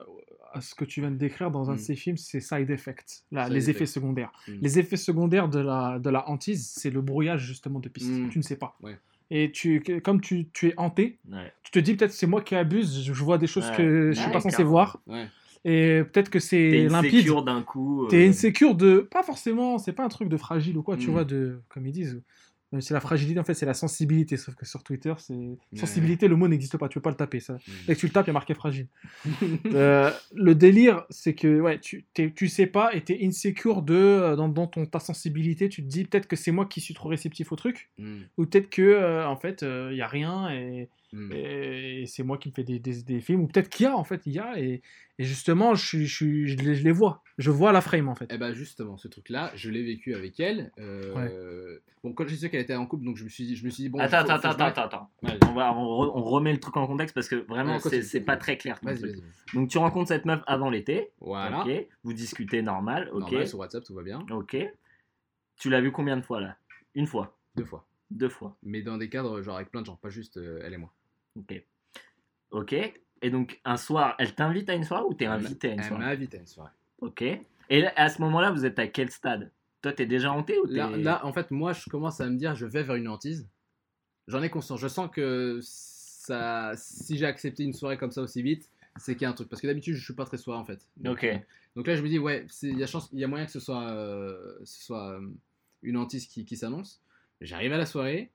à 0.53 0.61
ce 0.61 0.75
que 0.75 0.85
tu 0.85 1.01
viens 1.01 1.11
de 1.11 1.15
décrire 1.17 1.51
dans 1.51 1.69
un 1.69 1.73
Mm. 1.73 1.77
de 1.77 1.81
ses 1.81 1.95
films, 1.95 2.17
c'est 2.17 2.39
side 2.39 2.69
effects, 2.69 3.23
là, 3.31 3.45
Side 3.45 3.53
les 3.53 3.69
effects. 3.69 3.75
effets 3.81 3.85
secondaires. 3.85 4.31
Mm. 4.47 4.51
Les 4.61 4.79
effets 4.79 4.97
secondaires 4.97 5.49
de 5.49 5.59
la, 5.59 5.99
de 5.99 6.09
la 6.09 6.29
hantise, 6.29 6.67
c'est 6.75 6.89
le 6.89 7.01
brouillage 7.01 7.41
justement 7.45 7.79
de 7.79 7.89
pistes. 7.89 8.11
Mm. 8.11 8.29
Tu 8.29 8.37
ne 8.37 8.43
sais 8.43 8.55
pas. 8.57 8.77
Ouais. 8.81 8.97
Et 9.33 9.51
tu, 9.51 9.81
comme 10.03 10.19
tu, 10.19 10.49
tu 10.51 10.67
es 10.69 10.73
hanté, 10.77 11.17
Ouais. 11.31 11.53
tu 11.63 11.71
te 11.71 11.79
dis 11.79 11.95
peut-être 11.95 12.11
c'est 12.11 12.27
moi 12.27 12.41
qui 12.41 12.53
abuse, 12.55 13.03
je 13.05 13.23
vois 13.23 13.37
des 13.37 13.47
choses 13.47 13.69
Ouais. 13.69 13.77
que 13.77 14.11
je 14.11 14.17
suis 14.17 14.25
Ouais, 14.27 14.31
pas 14.33 14.41
censé 14.41 14.63
voir. 14.63 15.01
Et 15.63 16.01
peut-être 16.11 16.29
que 16.29 16.39
T'es 16.39 16.39
c'est 16.39 16.87
limpide. 16.89 17.11
sécure 17.19 17.43
d'un 17.43 17.61
coup. 17.61 18.05
euh, 18.05 18.07
T'es 18.07 18.27
insécure 18.27 18.73
de. 18.75 19.07
Pas 19.11 19.21
forcément, 19.23 19.77
c'est 19.77 19.93
pas 19.93 20.03
un 20.03 20.09
truc 20.09 20.27
de 20.27 20.35
fragile 20.37 20.75
ou 20.77 20.81
quoi, 20.83 20.97
tu 20.97 21.09
Mm. 21.09 21.11
vois, 21.11 21.23
de. 21.23 21.61
Comme 21.69 21.85
ils 21.85 21.91
disent. 21.93 22.21
Euh, 22.73 22.79
C'est 22.79 22.93
la 22.93 22.99
fragilité, 22.99 23.39
en 23.39 23.43
fait, 23.43 23.53
c'est 23.53 23.65
la 23.65 23.73
sensibilité. 23.73 24.37
Sauf 24.37 24.55
que 24.55 24.65
sur 24.65 24.83
Twitter, 24.83 25.13
c'est. 25.17 25.33
Sensibilité, 25.75 26.27
le 26.27 26.35
mot 26.35 26.47
n'existe 26.47 26.77
pas, 26.77 26.87
tu 26.87 26.99
peux 26.99 27.03
pas 27.03 27.09
le 27.09 27.15
taper, 27.15 27.39
ça. 27.39 27.53
Mm. 27.53 27.59
Dès 27.87 27.95
que 27.95 27.99
tu 27.99 28.05
le 28.07 28.11
tapes, 28.11 28.25
il 28.27 28.29
y 28.29 28.31
a 28.31 28.33
marqué 28.33 28.53
fragile. 28.53 28.87
Euh, 29.73 30.11
le 30.33 30.53
délire, 30.53 31.05
c'est 31.09 31.33
que 31.33 31.59
ouais, 31.61 31.79
tu, 31.79 32.05
tu 32.13 32.47
sais 32.47 32.67
pas 32.67 32.93
et 32.93 33.01
t'es 33.01 33.19
insecure 33.23 33.81
de, 33.81 33.93
euh, 33.93 34.35
dans, 34.35 34.49
dans 34.49 34.67
ton, 34.67 34.85
ta 34.85 34.99
sensibilité. 34.99 35.69
Tu 35.69 35.81
te 35.83 35.87
dis 35.87 36.05
peut-être 36.05 36.27
que 36.27 36.35
c'est 36.35 36.51
moi 36.51 36.65
qui 36.65 36.81
suis 36.81 36.93
trop 36.93 37.09
réceptif 37.09 37.51
au 37.51 37.55
truc, 37.55 37.89
Mm. 37.97 38.21
ou 38.37 38.45
peut-être 38.45 38.69
que 38.69 38.81
euh, 38.81 39.27
en 39.27 39.35
fait 39.35 39.63
il 39.63 39.95
y 39.95 40.01
a 40.01 40.07
rien 40.07 40.49
et, 40.51 40.89
Mm. 41.13 41.31
et 41.33 42.05
c'est 42.07 42.23
moi 42.23 42.37
qui 42.37 42.47
me 42.49 42.53
fais 42.53 42.63
des, 42.63 42.79
des- 42.79 43.03
des 43.03 43.19
films, 43.19 43.41
ou 43.41 43.47
peut-être 43.47 43.67
qu'il 43.69 43.83
y 43.83 43.87
a 43.87 43.95
en 43.97 44.03
fait, 44.05 44.21
il 44.25 44.31
y 44.33 44.39
a 44.39 44.57
et, 44.57 44.81
et 45.19 45.23
justement 45.23 45.75
je, 45.75 45.85
suis- 45.85 46.05
je, 46.07 46.15
suis- 46.15 46.47
je, 46.47 46.57
les, 46.57 46.75
je 46.75 46.83
les 46.85 46.91
vois, 46.91 47.21
je 47.37 47.51
vois 47.51 47.71
la 47.73 47.81
frame 47.81 48.07
en 48.07 48.15
fait. 48.15 48.27
Eh 48.33 48.37
ben 48.37 48.53
justement, 48.53 48.97
ce 48.97 49.07
truc-là, 49.09 49.51
je 49.55 49.69
l'ai 49.69 49.83
vécu 49.83 50.15
avec 50.15 50.39
elle. 50.39 50.71
euh, 50.79 51.79
Bon, 52.03 52.13
quand 52.13 52.27
j'ai 52.27 52.35
su 52.35 52.49
qu'elle 52.49 52.61
était 52.61 52.73
en 52.75 52.87
couple, 52.87 53.05
donc 53.05 53.17
je 53.17 53.23
me 53.25 53.29
suis 53.29 53.45
dit, 53.45 53.55
je 53.55 53.63
me 53.63 53.69
suis 53.69 53.83
dit 53.83 53.89
bon. 53.89 53.99
Attends, 53.99 54.21
faut- 54.21 54.25
faut 54.27 54.47
attends, 54.47 54.65
attends, 54.65 54.81
attends. 54.85 55.09
On, 55.49 55.53
va, 55.53 55.71
on, 55.77 55.83
re- 55.83 56.11
on 56.15 56.23
remet 56.23 56.51
le 56.51 56.59
truc 56.59 56.75
en 56.77 56.87
contexte 56.87 57.13
parce 57.13 57.27
que 57.27 57.35
vraiment, 57.35 57.75
Ouais, 57.77 58.01
c'est 58.01 58.21
pas 58.21 58.37
très 58.37 58.57
clair. 58.57 58.79
Donc, 59.53 59.69
tu 59.69 59.77
rencontres 59.77 60.07
cette 60.07 60.25
meuf 60.25 60.41
avant 60.47 60.71
l'été. 60.71 61.09
Voilà. 61.19 61.61
Ok. 61.63 61.69
Vous 62.03 62.13
discutez 62.13 62.63
normal. 62.63 63.09
Ok. 63.13 63.19
Normal, 63.19 63.47
sur 63.47 63.59
WhatsApp, 63.59 63.83
tout 63.83 63.93
va 63.93 64.01
bien. 64.01 64.25
Ok. 64.31 64.55
Tu 65.59 65.69
l'as 65.69 65.81
vu 65.81 65.91
combien 65.91 66.17
de 66.17 66.21
fois 66.23 66.41
là? 66.41 66.57
Une 66.95 67.05
fois 67.05 67.37
Deux 67.55 67.65
fois. 67.65 67.85
Deux 68.09 68.29
fois. 68.29 68.57
Mais 68.63 68.81
dans 68.81 68.97
des 68.97 69.07
cadres, 69.09 69.41
genre 69.43 69.57
avec 69.57 69.69
plein 69.69 69.81
de 69.81 69.85
gens, 69.85 69.95
pas 69.95 70.09
juste 70.09 70.37
euh, 70.37 70.59
elle 70.65 70.73
et 70.73 70.77
moi. 70.77 70.91
Ok. 71.37 71.63
Ok. 72.51 72.73
Et 73.23 73.29
donc, 73.29 73.59
un 73.65 73.77
soir, 73.77 74.15
elle 74.19 74.33
t'invite 74.33 74.69
à 74.69 74.73
une 74.73 74.83
soirée 74.83 75.03
ou 75.07 75.13
t'es 75.13 75.25
Elle 75.25 75.31
invité 75.31 75.69
à 75.69 75.73
une 75.73 75.79
Elle 75.79 75.85
soirée? 75.85 76.03
m'a 76.03 76.09
invité 76.11 76.37
à 76.37 76.39
une 76.41 76.47
soirée. 76.47 76.71
Ok. 76.99 77.21
Et 77.21 77.81
là, 77.81 77.93
à 77.95 78.09
ce 78.09 78.21
moment-là, 78.21 78.51
vous 78.51 78.65
êtes 78.65 78.79
à 78.79 78.87
quel 78.87 79.09
stade? 79.11 79.51
Toi, 79.81 79.93
t'es 79.93 80.05
déjà 80.05 80.31
hanté 80.31 80.59
ou 80.59 80.67
t'es... 80.67 80.75
Là, 80.75 80.89
là, 80.97 81.25
en 81.25 81.33
fait, 81.33 81.49
moi, 81.51 81.73
je 81.73 81.89
commence 81.89 82.19
à 82.21 82.29
me 82.29 82.35
dire, 82.37 82.55
je 82.55 82.65
vais 82.65 82.83
vers 82.83 82.95
une 82.95 83.07
hantise. 83.07 83.47
J'en 84.27 84.41
ai 84.43 84.49
conscience. 84.49 84.79
Je 84.79 84.87
sens 84.87 85.09
que 85.11 85.59
ça, 85.61 86.73
si 86.75 87.17
j'ai 87.17 87.25
accepté 87.25 87.63
une 87.63 87.73
soirée 87.73 87.97
comme 87.97 88.11
ça 88.11 88.21
aussi 88.21 88.41
vite, 88.41 88.69
c'est 88.97 89.15
qu'il 89.15 89.23
y 89.23 89.25
a 89.25 89.29
un 89.29 89.33
truc. 89.33 89.49
Parce 89.49 89.61
que 89.61 89.67
d'habitude, 89.67 89.95
je 89.95 90.03
suis 90.03 90.13
pas 90.13 90.25
très 90.25 90.37
soirée 90.37 90.59
en 90.59 90.65
fait. 90.65 90.85
Donc, 90.97 91.17
Ok. 91.17 91.23
euh, 91.23 91.37
donc 91.75 91.87
là, 91.87 91.95
je 91.95 92.03
me 92.03 92.09
dis, 92.09 92.19
ouais, 92.19 92.45
il 92.63 92.77
y 92.77 92.83
a 92.83 92.87
chance, 92.87 93.09
y 93.13 93.23
a 93.23 93.27
moyen 93.27 93.45
que 93.45 93.51
ce 93.51 93.59
soit, 93.59 93.89
euh, 93.89 94.59
ce 94.63 94.83
soit 94.83 95.13
euh, 95.13 95.27
une 95.81 95.97
hantise 95.97 96.27
qui, 96.27 96.45
qui 96.45 96.57
s'annonce. 96.57 97.01
J'arrive 97.39 97.73
à 97.73 97.77
la 97.77 97.85
soirée, 97.85 98.29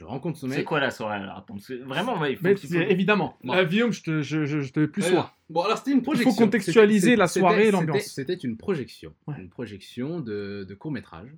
je 0.00 0.04
rencontre 0.06 0.38
ce 0.38 0.46
mec. 0.46 0.56
C'est 0.56 0.64
quoi 0.64 0.80
la 0.80 0.90
soirée 0.90 1.16
alors 1.18 1.36
Attends, 1.36 1.56
vraiment, 1.84 2.16
moi, 2.16 2.30
il 2.30 2.36
faut 2.38 2.44
Mais 2.44 2.56
faut- 2.56 2.74
évidemment, 2.74 3.36
Bon. 3.44 3.52
Euh, 3.52 3.64
Guillaume, 3.66 3.92
je 3.92 4.02
te, 4.02 4.22
je, 4.22 4.46
je, 4.46 4.60
je 4.60 4.72
te 4.72 4.86
plus 4.86 5.02
sois. 5.02 5.34
Bon, 5.50 5.60
alors 5.62 5.76
c'était 5.76 5.92
une 5.92 6.00
projection. 6.02 6.34
contextualiser 6.34 7.00
C'était- 7.00 7.16
la 7.16 7.26
c'était- 7.28 7.40
soirée 7.40 7.68
et 7.68 7.70
l'ambiance. 7.70 8.02
C'était 8.04 8.32
une 8.34 8.56
projection. 8.56 9.12
Ouais. 9.26 9.34
Une 9.38 9.50
projection 9.50 10.20
de, 10.20 10.64
de 10.66 10.74
court-métrage. 10.74 11.28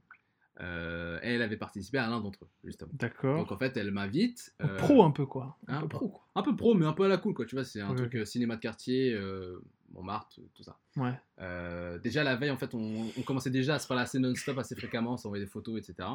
Euh, 0.61 1.19
elle 1.23 1.43
avait 1.43 1.57
participé 1.57 1.99
à 1.99 2.09
l'un 2.09 2.21
d'entre 2.21 2.45
eux, 2.45 2.49
justement. 2.63 2.93
D'accord. 2.95 3.39
Donc 3.39 3.51
en 3.51 3.57
fait, 3.59 3.77
elle 3.77 3.91
m'invite. 3.91 4.55
euh, 4.63 4.77
Pro 4.77 5.03
un 5.03 5.11
peu 5.11 5.27
quoi. 5.27 5.57
Un 5.67 5.79
hein, 5.79 5.81
peu 5.81 5.89
pro 5.89 6.09
quoi. 6.09 6.29
un 6.37 6.43
peu 6.43 6.55
pro, 6.55 6.75
mais 6.75 6.87
un 6.87 6.93
peu 6.93 7.05
à 7.05 7.09
la 7.09 7.17
cool, 7.17 7.35
quoi. 7.35 7.47
Tu 7.47 7.57
vois, 7.57 7.65
c'est 7.65 7.81
un 7.81 7.91
Ouais, 7.91 7.97
truc 7.97 8.15
euh, 8.15 8.25
cinéma 8.25 8.55
de 8.57 8.61
quartier, 8.61 9.13
euh, 9.13 9.61
Montmartre, 9.93 10.39
tout 10.55 10.63
ça. 10.63 10.79
Ouais. 10.97 11.15
Euh, 11.41 11.99
déjà 11.99 12.23
la 12.23 12.37
veille, 12.37 12.51
en 12.51 12.59
fait, 12.59 12.75
on, 12.75 13.07
on 13.19 13.23
commençait 13.23 13.51
déjà 13.51 13.75
à 13.75 13.79
se 13.79 13.89
parler 13.89 14.03
assez 14.05 14.19
non-stop, 14.19 14.57
assez 14.59 14.77
fréquemment, 14.77 15.15
on 15.15 15.17
s'envoyait 15.17 15.45
des 15.45 15.51
photos, 15.51 15.81
etc. 15.81 16.09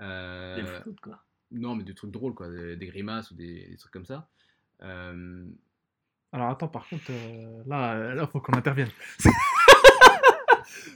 Euh, 0.00 0.56
Des 0.56 0.62
photos 0.66 0.94
de 0.94 1.00
quoi? 1.00 1.24
Non, 1.52 1.74
mais 1.74 1.84
des 1.84 1.94
trucs 1.94 2.10
drôles, 2.10 2.34
quoi, 2.34 2.48
des, 2.48 2.76
des 2.76 2.86
grimaces 2.86 3.30
ou 3.30 3.34
des, 3.34 3.66
des 3.68 3.76
trucs 3.76 3.92
comme 3.92 4.04
ça. 4.06 4.28
Euh, 4.82 5.44
Alors 6.32 6.50
attends, 6.50 6.68
par 6.68 6.88
contre, 6.88 7.04
euh, 7.10 7.62
là, 7.66 7.94
euh, 7.94 8.14
là, 8.14 8.26
faut 8.26 8.40
qu'on 8.40 8.52
intervienne. 8.56 8.90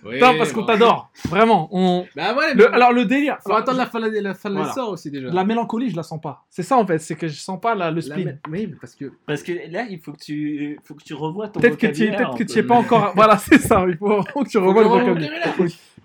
Non, 0.05 0.36
parce 0.36 0.53
qu'on 0.53 0.62
bon. 0.62 0.66
t'adore, 0.66 1.12
vraiment. 1.28 1.68
On... 1.70 2.05
Bah 2.16 2.34
ouais, 2.34 2.55
Le- 2.55 2.68
mais 2.68 2.74
alors 2.74 2.92
le 2.92 3.05
délire, 3.05 3.38
faut 3.40 3.55
attendre 3.55 3.78
la 3.78 3.86
fin 3.86 4.00
de 4.00 4.07
la, 4.09 4.20
la 4.20 4.34
fin 4.34 4.48
de 4.50 4.55
Voilà. 4.57 4.68
l'essor 4.70 4.88
aussi 4.90 5.12
déjà. 5.12 5.28
la 5.30 5.44
mélancolie, 5.44 5.90
je 5.90 5.96
la 5.96 6.03
sens 6.03 6.20
pas. 6.20 6.44
C'est 6.50 6.64
ça 6.64 6.76
en 6.76 6.84
fait, 6.84 6.98
c'est 6.98 7.14
que 7.14 7.28
je 7.28 7.38
sens 7.38 7.61
pas 7.61 7.76
la- 7.76 7.90
le 7.92 7.96
La 7.96 8.03
speed. 8.03 8.26
mé- 8.26 8.38
Oui, 8.50 8.66
mais 8.68 8.76
parce 8.80 8.96
que 8.96 9.12
Parce 9.26 9.44
que 9.44 9.53
là, 9.70 9.86
il 9.88 10.00
faut 10.00 10.12
que 10.12 10.18
tu, 10.18 10.78
faut 10.84 10.94
que 10.94 11.05
tu 11.05 11.14
revois 11.14 11.48
ton 11.48 11.61
Peut-être 11.61 11.78
que 11.78 11.86
tu 11.86 11.92
vocabulaire 12.07 12.16
peut-être 12.18 12.36
que 12.38 12.42
un 12.42 12.46
tu 12.46 12.53
peu. 12.55 12.59
es 12.59 12.62
pas 12.64 12.74
encore. 12.74 13.12
Voilà, 13.14 13.38
c'est 13.38 13.59
ça. 13.59 13.84
Il 13.88 13.96
faut 13.96 14.22
que 14.24 14.48
tu 14.48 14.59
revois 14.59 14.82
le 14.82 14.88
vocabulaire. 14.88 15.55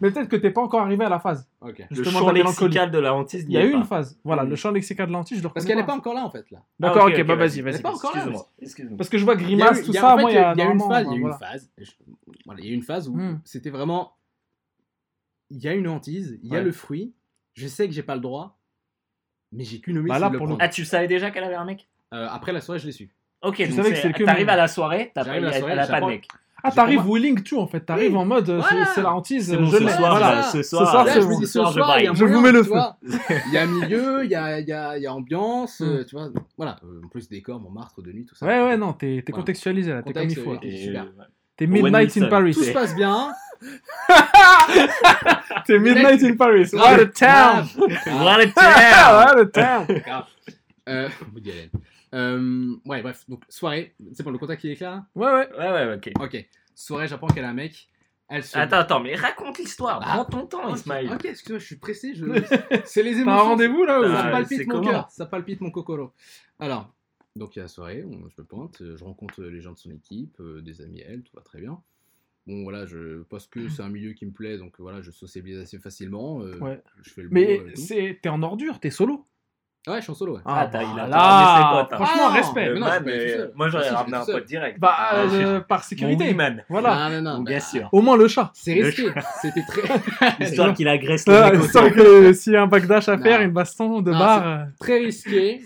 Mais 0.02 0.12
peut-être 0.12 0.30
que 0.30 0.36
t'es 0.36 0.52
pas 0.52 0.62
encore 0.62 0.82
arrivé 0.82 1.04
à 1.06 1.10
la 1.10 1.20
phase. 1.20 1.50
Ok. 1.62 1.84
Le 1.90 2.04
champ 2.04 2.26
la 2.28 2.34
lexical 2.44 2.92
de 2.92 3.00
la 3.00 3.14
hantise, 3.14 3.46
Il 3.48 3.52
y 3.54 3.58
a 3.58 3.66
eu 3.66 3.72
une 3.72 3.84
phase. 3.84 4.20
Voilà, 4.24 4.44
Mm. 4.44 4.50
le 4.50 4.56
champ 4.56 4.72
lexical 4.72 5.08
de 5.08 5.12
l'anti, 5.14 5.36
je 5.38 5.44
le 5.44 5.50
Parce 5.50 5.66
qu'elle 5.66 5.78
n'est 5.78 5.86
pas 5.86 5.96
encore 5.96 6.14
là 6.14 6.24
en 6.24 6.30
fait 6.30 6.50
là. 6.52 6.60
D'accord, 6.80 7.08
Ah, 7.08 7.10
ok, 7.20 7.24
bah 7.26 7.36
vas-y, 7.36 7.62
vas-y. 7.62 7.76
Elle 7.76 7.82
pas 7.82 7.94
encore 7.94 8.16
là. 8.16 8.26
Excuse-moi. 8.62 8.98
Parce 8.98 9.10
que 9.10 9.18
je 9.18 9.24
vois 9.26 9.36
grimace, 9.36 9.82
eu- 9.82 9.86
tout 9.86 9.94
ça, 9.94 10.14
en 10.14 10.18
fait, 10.18 10.22
moi, 10.22 10.32
il 10.32 10.36
y 10.36 10.38
a, 10.38 10.52
une 10.72 10.80
phase, 10.80 11.08
il 11.10 11.14
y 11.14 11.18
a 11.18 11.20
voilà. 11.20 11.36
une 11.36 11.40
phase. 11.40 11.72
je- 11.78 11.92
voilà, 12.46 12.62
il 12.62 12.68
y 12.68 12.72
a 12.72 12.76
une 12.76 12.82
phase 12.84 13.10
où 13.10 13.16
Hmm. 13.16 13.40
c'était 13.44 13.70
vraiment, 13.70 14.14
il 15.50 15.58
y 15.60 15.68
a 15.68 15.74
une 15.74 15.88
hantise, 15.88 16.40
il 16.44 16.52
y 16.52 16.56
a 16.56 16.62
le 16.62 16.72
fruit. 16.72 17.14
Je 17.54 17.68
sais 17.68 17.88
que 17.88 17.94
j'ai 17.94 18.04
pas 18.04 18.16
le 18.16 18.22
droit, 18.22 18.60
mais 19.52 19.64
j'ai 19.64 19.80
qu'une 19.80 19.98
envie 19.98 20.10
Bah 20.10 20.20
le 20.20 20.26
pour 20.26 20.32
le- 20.32 20.38
prendre. 20.40 20.58
Ah, 20.60 20.70
tu 20.70 20.86
savais 20.86 21.08
déjà 21.08 21.32
qu'elle 21.32 21.44
avait 21.44 21.56
un 21.56 21.66
mec? 21.66 21.88
Euh, 22.14 22.28
après 22.30 22.52
la 22.52 22.62
soirée, 22.62 22.80
je 22.80 22.86
l'ai 22.86 22.92
su. 22.92 23.10
Ok, 23.42 23.56
Tu 23.58 23.64
donc 23.68 23.76
savais 23.78 23.90
que 23.90 23.96
c'est- 23.96 24.02
c'est 24.04 24.08
le 24.10 24.14
que 24.14 24.24
t'arrives 24.24 24.50
à 24.50 24.56
la 24.56 24.68
soirée, 24.68 25.12
t'as 25.14 25.24
pas, 25.26 25.32
à 25.32 25.40
la 25.40 25.52
soirée, 25.54 25.74
elle 25.74 25.80
a 25.80 25.88
pas 25.88 26.02
de 26.02 26.06
mec. 26.06 26.28
Ah, 26.64 26.72
t'arrives 26.72 27.02
pour 27.02 27.12
willing 27.14 27.42
tu 27.44 27.56
en 27.56 27.68
fait. 27.68 27.80
T'arrives 27.82 28.12
Oui. 28.14 28.18
en 28.18 28.26
mode, 28.26 28.50
euh, 28.50 28.62
c'est- 28.62 28.70
Voilà. 28.76 28.86
c'est 28.94 29.02
la 29.04 29.14
hantise, 29.14 29.48
C'est 29.50 29.56
euh, 29.56 29.60
bon, 29.60 29.66
je 29.68 29.78
ce 29.78 29.88
soir, 29.88 30.18
Voilà. 30.18 30.36
là, 30.36 30.44
ce 30.44 30.58
Ce 30.64 30.70
soir, 30.70 30.90
soir, 30.90 31.06
là, 31.06 31.14
je 31.14 31.20
bon. 31.22 31.40
dis 31.40 31.46
ce 31.46 31.52
soir, 31.54 31.68
je 31.68 31.74
soir, 31.80 31.98
vous 32.14 32.42
mets 32.42 32.52
le 32.52 32.62
vois. 32.62 32.98
Il 33.48 33.54
y 33.54 33.58
a 33.58 33.66
milieu, 33.68 34.26
il 34.26 34.32
y 34.32 34.36
a, 34.36 34.60
il 34.60 34.68
y, 34.68 34.74
a, 34.74 34.98
y 34.98 35.06
a 35.06 35.14
ambiance, 35.14 35.82
euh, 35.82 36.04
tu 36.04 36.16
vois. 36.16 36.30
Voilà. 36.58 36.78
Euh, 36.84 37.02
en 37.06 37.10
plus, 37.10 37.30
décor, 37.30 37.60
Montmartre, 37.60 38.02
de 38.02 38.12
nuit, 38.12 38.26
tout 38.26 38.36
ça. 38.36 38.46
Ouais, 38.46 38.62
ouais, 38.64 38.78
non, 38.78 38.94
t'es 38.94 39.24
Voilà. 39.28 39.42
contextualisé 39.42 39.92
là, 39.94 40.02
t'es 40.04 40.14
comme 40.14 40.24
il 40.30 40.36
faut. 40.36 40.54
euh, 40.54 41.04
T'es 41.56 41.68
Midnight 41.68 42.18
in. 42.18 42.28
Paris. 42.28 42.54
Tout 42.54 42.64
se 42.64 42.72
passe 42.72 42.96
bien. 42.96 43.32
T'es 45.66 45.80
Midnight 45.80 46.24
in 46.24 46.36
Paris. 46.36 46.70
What 46.74 47.00
a 47.00 47.06
town! 47.08 47.68
What 47.78 48.42
a 48.42 48.48
town 48.48 48.54
What 48.56 49.40
a 49.40 49.46
town! 49.46 49.86
Euh, 50.88 51.10
Woody 51.34 51.52
Allen. 51.52 51.70
Euh, 52.14 52.76
ouais, 52.86 53.02
bref. 53.02 53.26
Donc, 53.28 53.44
soirée. 53.50 53.96
C'est 54.14 54.24
bon, 54.24 54.32
le 54.32 54.38
contact 54.38 54.64
il 54.64 54.72
est 54.72 54.76
clair 54.76 54.92
là 54.92 55.06
Ouais, 55.16 55.26
ouais. 55.32 55.50
Ouais, 55.58 55.72
ouais, 55.88 55.96
ok. 55.96 56.12
Ok. 56.22 56.48
Soirée, 56.76 57.08
j'apprends 57.08 57.28
qu'elle 57.28 57.46
a 57.46 57.50
un 57.50 57.54
mec. 57.54 57.90
Elle 58.30 58.44
se. 58.44 58.58
Attends, 58.58 58.78
attends, 58.78 59.00
mais 59.00 59.16
raconte 59.16 59.58
l'histoire. 59.58 60.02
Ah. 60.04 60.26
Prends 60.26 60.40
ton 60.42 60.48
temps, 60.48 60.70
Ok, 60.70 60.78
Ismaël. 60.78 61.12
Ok, 61.14 61.26
excuse-moi, 61.26 61.60
je 61.60 61.66
suis 61.66 61.76
pressé. 61.78 62.14
Je... 62.14 62.26
c'est 62.86 63.04
les 63.04 63.12
T'as 63.14 63.18
un 63.20 63.22
émotions. 63.22 63.44
rendez-vous 63.46 63.84
là 63.86 64.02
ou... 64.02 64.04
Ah, 64.06 64.24
Ça 64.24 64.30
palpite 64.32 64.68
mon 64.68 64.82
cœur. 64.82 65.10
Ça 65.12 65.26
palpite 65.26 65.62
mon 65.62 65.72
cocoro. 65.72 66.12
Alors, 66.60 66.94
donc 67.36 67.56
il 67.56 67.60
y 67.60 67.62
a 67.62 67.64
la 67.64 67.68
soirée, 67.70 68.04
on- 68.04 68.28
je 68.30 68.42
me 68.42 68.46
pointe, 68.46 68.82
euh, 68.82 68.98
je 68.98 69.04
rencontre 69.04 69.42
les 69.44 69.62
gens 69.62 69.72
de 69.72 69.78
son 69.78 69.92
équipe, 69.92 70.38
euh, 70.42 70.62
des 70.62 70.82
amis 70.82 71.02
à 71.04 71.08
elle, 71.10 71.22
tout 71.24 71.32
va 71.36 71.42
très 71.42 71.60
bien. 71.62 71.80
Bon, 72.48 72.64
voilà, 72.64 72.86
je, 72.86 73.22
parce 73.24 73.46
que 73.48 73.68
c'est 73.70 73.82
un 73.82 73.90
milieu 73.90 74.14
qui 74.14 74.26
me 74.26 74.32
plaît, 74.32 74.58
donc 74.58 74.80
voilà, 74.80 75.02
je 75.02 75.12
sociabilise 75.12 75.60
assez 75.60 75.78
facilement. 75.80 76.42
euh, 76.42 76.58
Ouais. 76.60 76.82
Je 77.04 77.10
fais 77.12 77.22
le 77.22 77.30
Mais 77.30 77.62
t'es 78.22 78.30
en 78.30 78.42
ordure, 78.44 78.80
t'es 78.80 78.90
solo. 78.90 79.26
Ouais, 79.88 79.98
je 79.98 80.02
suis 80.02 80.12
en 80.12 80.16
solo, 80.16 80.36
ouais. 80.36 80.42
Ah, 80.46 80.68
t'as- 80.72 80.84
il 80.84 81.00
a 81.00 81.06
bah 81.06 81.10
pas 81.10 81.18
ramené 81.18 81.48
ses 81.48 81.62
là, 81.62 81.82
potes, 81.84 81.94
hein. 81.94 81.96
franchement, 82.06 82.24
Ah, 82.28 82.34
respect. 82.34 82.74
Mais 82.74 82.80
non, 82.80 82.86
man, 82.88 83.04
euh, 83.08 83.48
moi 83.56 83.70
j'aurais 83.70 83.88
Ah, 83.90 83.96
ramené 83.96 84.18
un 84.18 84.26
pote 84.26 84.46
direct. 84.46 84.80
Bah, 84.80 84.96
Ah, 84.98 85.16
euh, 85.32 85.60
par 85.62 85.84
sécurité. 85.84 86.26
wingman. 86.26 86.64
Voilà. 86.70 87.10
Non, 87.10 87.22
non, 87.22 87.32
non. 87.38 87.38
Bah, 87.44 87.50
bien 87.52 87.60
sûr. 87.62 87.88
Au 87.92 88.02
moins 88.02 88.18
le 88.18 88.28
chat. 88.28 88.52
C'est 88.54 88.76
Le 88.76 88.86
risqué. 88.88 89.04
C'était 89.42 89.64
très. 89.68 89.82
Histoire 90.42 90.74
qu'il 90.74 90.88
agresse 90.90 91.26
Ah, 91.28 91.52
sans 91.72 91.84
autour. 91.86 91.94
que 91.96 92.34
s'il 92.34 92.54
y 92.54 92.56
a 92.58 92.64
un 92.64 92.68
backdash 92.68 93.08
à 93.10 93.18
faire, 93.18 93.42
une 93.42 93.52
baston 93.52 94.02
de 94.02 94.12
Non, 94.12 94.20
bar. 94.20 94.40
c'est- 94.42 94.48
euh, 94.48 94.66
très 94.80 94.98
risqué. 95.00 95.62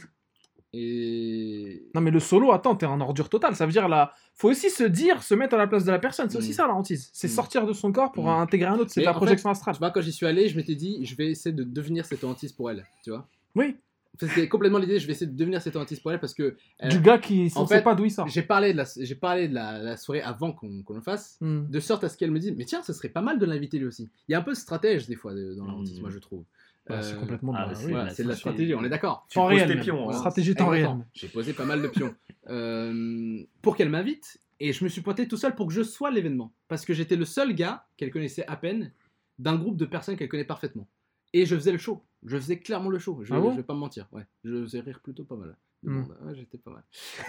Et. 0.74 1.84
Non, 1.94 2.02
mais 2.02 2.12
le 2.12 2.20
solo, 2.20 2.52
attends, 2.54 2.76
t'es 2.76 2.86
en 2.86 3.00
ordure 3.02 3.28
totale. 3.30 3.56
Ça 3.56 3.66
veut 3.66 3.72
dire 3.74 3.90
là, 3.90 4.14
faut 4.36 4.50
aussi 4.50 4.70
se 4.70 4.84
dire, 4.84 5.22
se 5.22 5.36
mettre 5.36 5.56
à 5.56 5.58
la 5.58 5.68
place 5.68 5.84
de 5.84 5.92
la 5.92 6.00
personne. 6.00 6.30
C'est 6.30 6.38
aussi 6.38 6.52
Mm. 6.52 6.54
ça 6.54 6.68
la 6.68 6.74
hantise. 6.74 7.10
C'est 7.14 7.28
Mm. 7.28 7.32
sortir 7.32 7.66
de 7.66 7.74
son 7.74 7.92
corps 7.92 8.12
pour 8.12 8.26
Mm. 8.26 8.40
intégrer 8.42 8.70
un 8.70 8.76
autre. 8.78 8.90
C'est 8.92 9.02
de 9.02 9.06
la 9.06 9.12
en 9.12 9.14
fait, 9.16 9.20
projection 9.20 9.50
astrale. 9.50 9.76
Tu 9.76 9.80
vois, 9.80 9.92
quand 9.92 10.02
j'y 10.02 10.14
suis 10.14 10.26
allé, 10.26 10.48
je 10.48 10.56
m'étais 10.56 10.76
dit, 10.76 11.00
je 11.06 11.16
vais 11.16 11.28
essayer 11.32 11.54
de 11.54 11.64
devenir 11.64 12.06
cette 12.06 12.24
hantise 12.24 12.54
pour 12.54 12.72
elle. 12.72 12.86
Tu 13.04 13.10
vois 13.10 13.28
Oui. 13.56 13.76
C'était 14.20 14.48
complètement 14.50 14.78
l'idée, 14.78 15.00
je 15.00 15.08
vais 15.08 15.14
essayer 15.14 15.32
de 15.32 15.36
devenir 15.36 15.62
cette 15.62 15.76
hantise 15.76 16.00
pour 16.00 16.12
elle 16.12 16.20
parce 16.20 16.34
que. 16.34 16.56
euh, 16.84 16.90
Du 16.90 17.00
gars 17.00 17.18
qui 17.18 17.52
en 17.56 17.62
ne 17.64 17.68
sait 17.68 17.78
fait, 17.78 17.82
pas 17.82 17.96
d'où 17.96 18.06
il 18.06 18.12
sort. 18.12 18.28
J'ai 18.28 18.42
parlé 18.44 18.74
de 18.74 18.78
la, 18.78 18.86
j'ai 19.00 19.16
parlé 19.16 19.48
de 19.48 19.54
la, 19.56 19.80
la 19.80 19.98
soirée 19.98 20.22
avant 20.22 20.52
qu'on 20.52 20.84
qu'on 20.84 20.94
le 20.96 21.02
fasse, 21.02 21.38
Mm. 21.42 21.70
de 21.70 21.80
sorte 21.80 22.04
à 22.04 22.10
ce 22.10 22.18
qu'elle 22.18 22.30
me 22.32 22.38
dise, 22.40 22.54
mais 22.58 22.66
tiens, 22.66 22.84
ce 22.84 22.94
serait 22.94 23.10
pas 23.10 23.22
mal 23.22 23.40
de 23.40 23.46
l'inviter 23.46 23.80
lui 23.80 23.86
aussi. 23.88 24.10
Il 24.28 24.34
y 24.34 24.36
a 24.36 24.40
un 24.40 24.44
peu 24.44 24.52
de 24.52 24.58
stratège 24.58 25.08
des 25.08 25.16
fois 25.16 25.34
de- 25.34 25.56
dans 25.56 25.66
la 25.66 25.72
Mm. 25.72 25.76
hantise, 25.76 26.02
moi 26.02 26.10
je 26.10 26.20
trouve. 26.20 26.44
Bah, 26.88 27.02
c'est 27.02 27.14
Euh, 27.14 27.20
complètement 27.20 27.54
de 27.54 27.58
ah, 27.60 27.68
la- 27.68 27.76
c'est- 27.76 27.86
oui. 27.86 27.92
Voilà, 27.92 28.06
là, 28.08 28.14
c'est 28.14 28.24
de 28.24 28.28
la 28.28 28.36
stratégie, 28.36 28.74
on 28.76 28.84
est 28.84 28.90
d'accord. 28.90 29.26
Tu 29.30 29.36
Temps 29.36 29.48
poses 29.48 29.58
réel. 29.62 29.76
tes 29.76 29.80
pions, 29.82 30.10
hein. 30.10 30.14
Stratégie 30.14 30.56
temps 30.56 30.68
réel. 30.70 30.90
J'ai 31.14 31.28
posé 31.30 31.54
pas 31.54 31.66
mal 31.66 31.82
de 31.82 31.88
pions 31.88 32.14
euh, 32.50 33.42
pour 33.62 33.76
qu'elle 33.76 33.90
m'invite 33.90 34.42
et 34.60 34.74
je 34.74 34.84
me 34.84 34.90
suis 34.90 35.02
pointé 35.02 35.28
tout 35.28 35.38
seul 35.38 35.56
pour 35.56 35.68
que 35.68 35.74
je 35.74 35.84
sois 35.84 36.12
l'événement 36.12 36.52
parce 36.68 36.86
que 36.86 36.94
j'étais 36.94 37.16
le 37.16 37.26
seul 37.26 37.54
gars 37.54 37.86
qu'elle 37.98 38.12
connaissait 38.12 38.46
à 38.48 38.56
peine 38.58 38.92
d'un 39.40 39.56
groupe 39.56 39.78
de 39.78 39.86
personnes 39.86 40.18
qu'elle 40.18 40.30
connaît 40.30 40.44
parfaitement 40.44 40.88
et 41.34 41.46
je 41.46 41.56
faisais 41.56 41.72
le 41.72 41.78
show. 41.78 42.04
Je 42.26 42.38
faisais 42.38 42.58
clairement 42.58 42.90
le 42.90 43.00
show. 43.00 43.20
Je, 43.24 43.34
Ah 43.34 43.40
bon? 43.40 43.52
je 43.52 43.58
vais 43.58 43.64
pas 43.64 43.74
me 43.74 43.80
mentir. 43.80 44.08
Ouais, 44.12 44.24
je 44.44 44.62
faisais 44.64 44.80
rire 44.82 45.00
plutôt 45.04 45.24
pas 45.24 45.36
mal. 45.36 45.56
Hmm. 45.84 46.04
Bah, 46.04 46.14
ouais, 46.28 46.36
j'étais 46.36 46.60
pas 46.60 46.70
mal. 46.70 46.84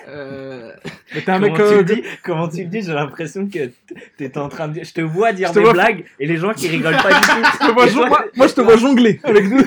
Euh, 0.09 0.73
Mais 1.15 1.23
t'es 1.23 1.31
un 1.31 1.41
Comment 1.41 1.47
mec. 1.47 1.57
tu 1.57 1.63
euh, 1.63 1.79
le 1.79 1.85
dis 1.85 2.03
Comment 2.23 2.49
tu 2.49 2.59
le 2.65 2.69
dis 2.69 2.83
J'ai 2.83 2.93
l'impression 2.93 3.49
que 3.49 3.71
t'étais 4.19 4.39
en 4.39 4.51
train 4.51 4.69
de 4.69 4.75
dire. 4.75 4.85
Je 4.85 4.93
te 4.93 5.01
vois 5.01 5.33
dire 5.33 5.49
Je 5.49 5.55
des 5.55 5.61
vois- 5.61 5.73
blagues 5.73 6.05
et 6.21 6.27
les 6.27 6.37
gens 6.37 6.53
qui 6.53 6.69
rigolent 6.69 6.97
pas 7.03 7.15
du 7.19 7.21
tout. 7.27 7.73
toi- 7.95 8.07
moi, 8.09 8.25
moi, 8.37 8.47
je 8.47 8.55
te 8.55 8.61
vois 8.61 8.77
jongler 8.77 9.19
avec 9.25 9.49
nous, 9.49 9.63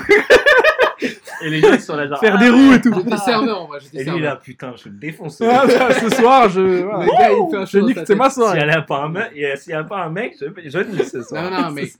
Et 1.42 1.50
les 1.50 1.60
gens 1.60 1.78
sont 1.78 1.96
là 1.96 2.06
genre. 2.06 2.18
faire 2.18 2.36
ah, 2.38 2.42
des 2.42 2.48
roues 2.48 2.72
et 2.72 2.80
tout. 2.80 2.92
j'étais 2.94 3.16
serveur 3.18 3.60
en 3.60 3.66
vrai. 3.66 3.78
J'étais 3.80 4.00
Et 4.00 4.04
lui 4.10 4.20
là, 4.20 4.36
putain, 4.36 4.74
je 4.76 4.88
le 4.88 4.94
défonce. 4.94 5.42
Ah, 5.42 5.66
ce 6.00 6.08
soir, 6.10 6.48
je. 6.48 6.60
Le 6.60 7.18
gars, 7.18 7.30
il 7.32 7.50
fait 7.50 7.56
un 7.58 7.64
Je 7.66 7.78
show 7.80 7.86
nique, 7.86 7.98
c'est 8.06 8.14
ma 8.14 8.30
S'il 8.30 8.42
soirée. 8.42 8.64
n'y 8.64 8.70
a 8.72 8.80
pas 8.82 9.02
un 9.04 9.08
mec, 9.10 9.32
et 9.34 9.54
s'il 9.56 9.72
y 9.72 9.74
a 9.74 9.84
pas 9.84 10.04
un 10.04 10.08
mec, 10.10 10.34
je, 10.40 10.46
je 10.70 10.78
nique 10.78 11.04
ce 11.04 11.22
soir. 11.22 11.50
Non, 11.50 11.62
non, 11.62 11.70
mais, 11.72 11.90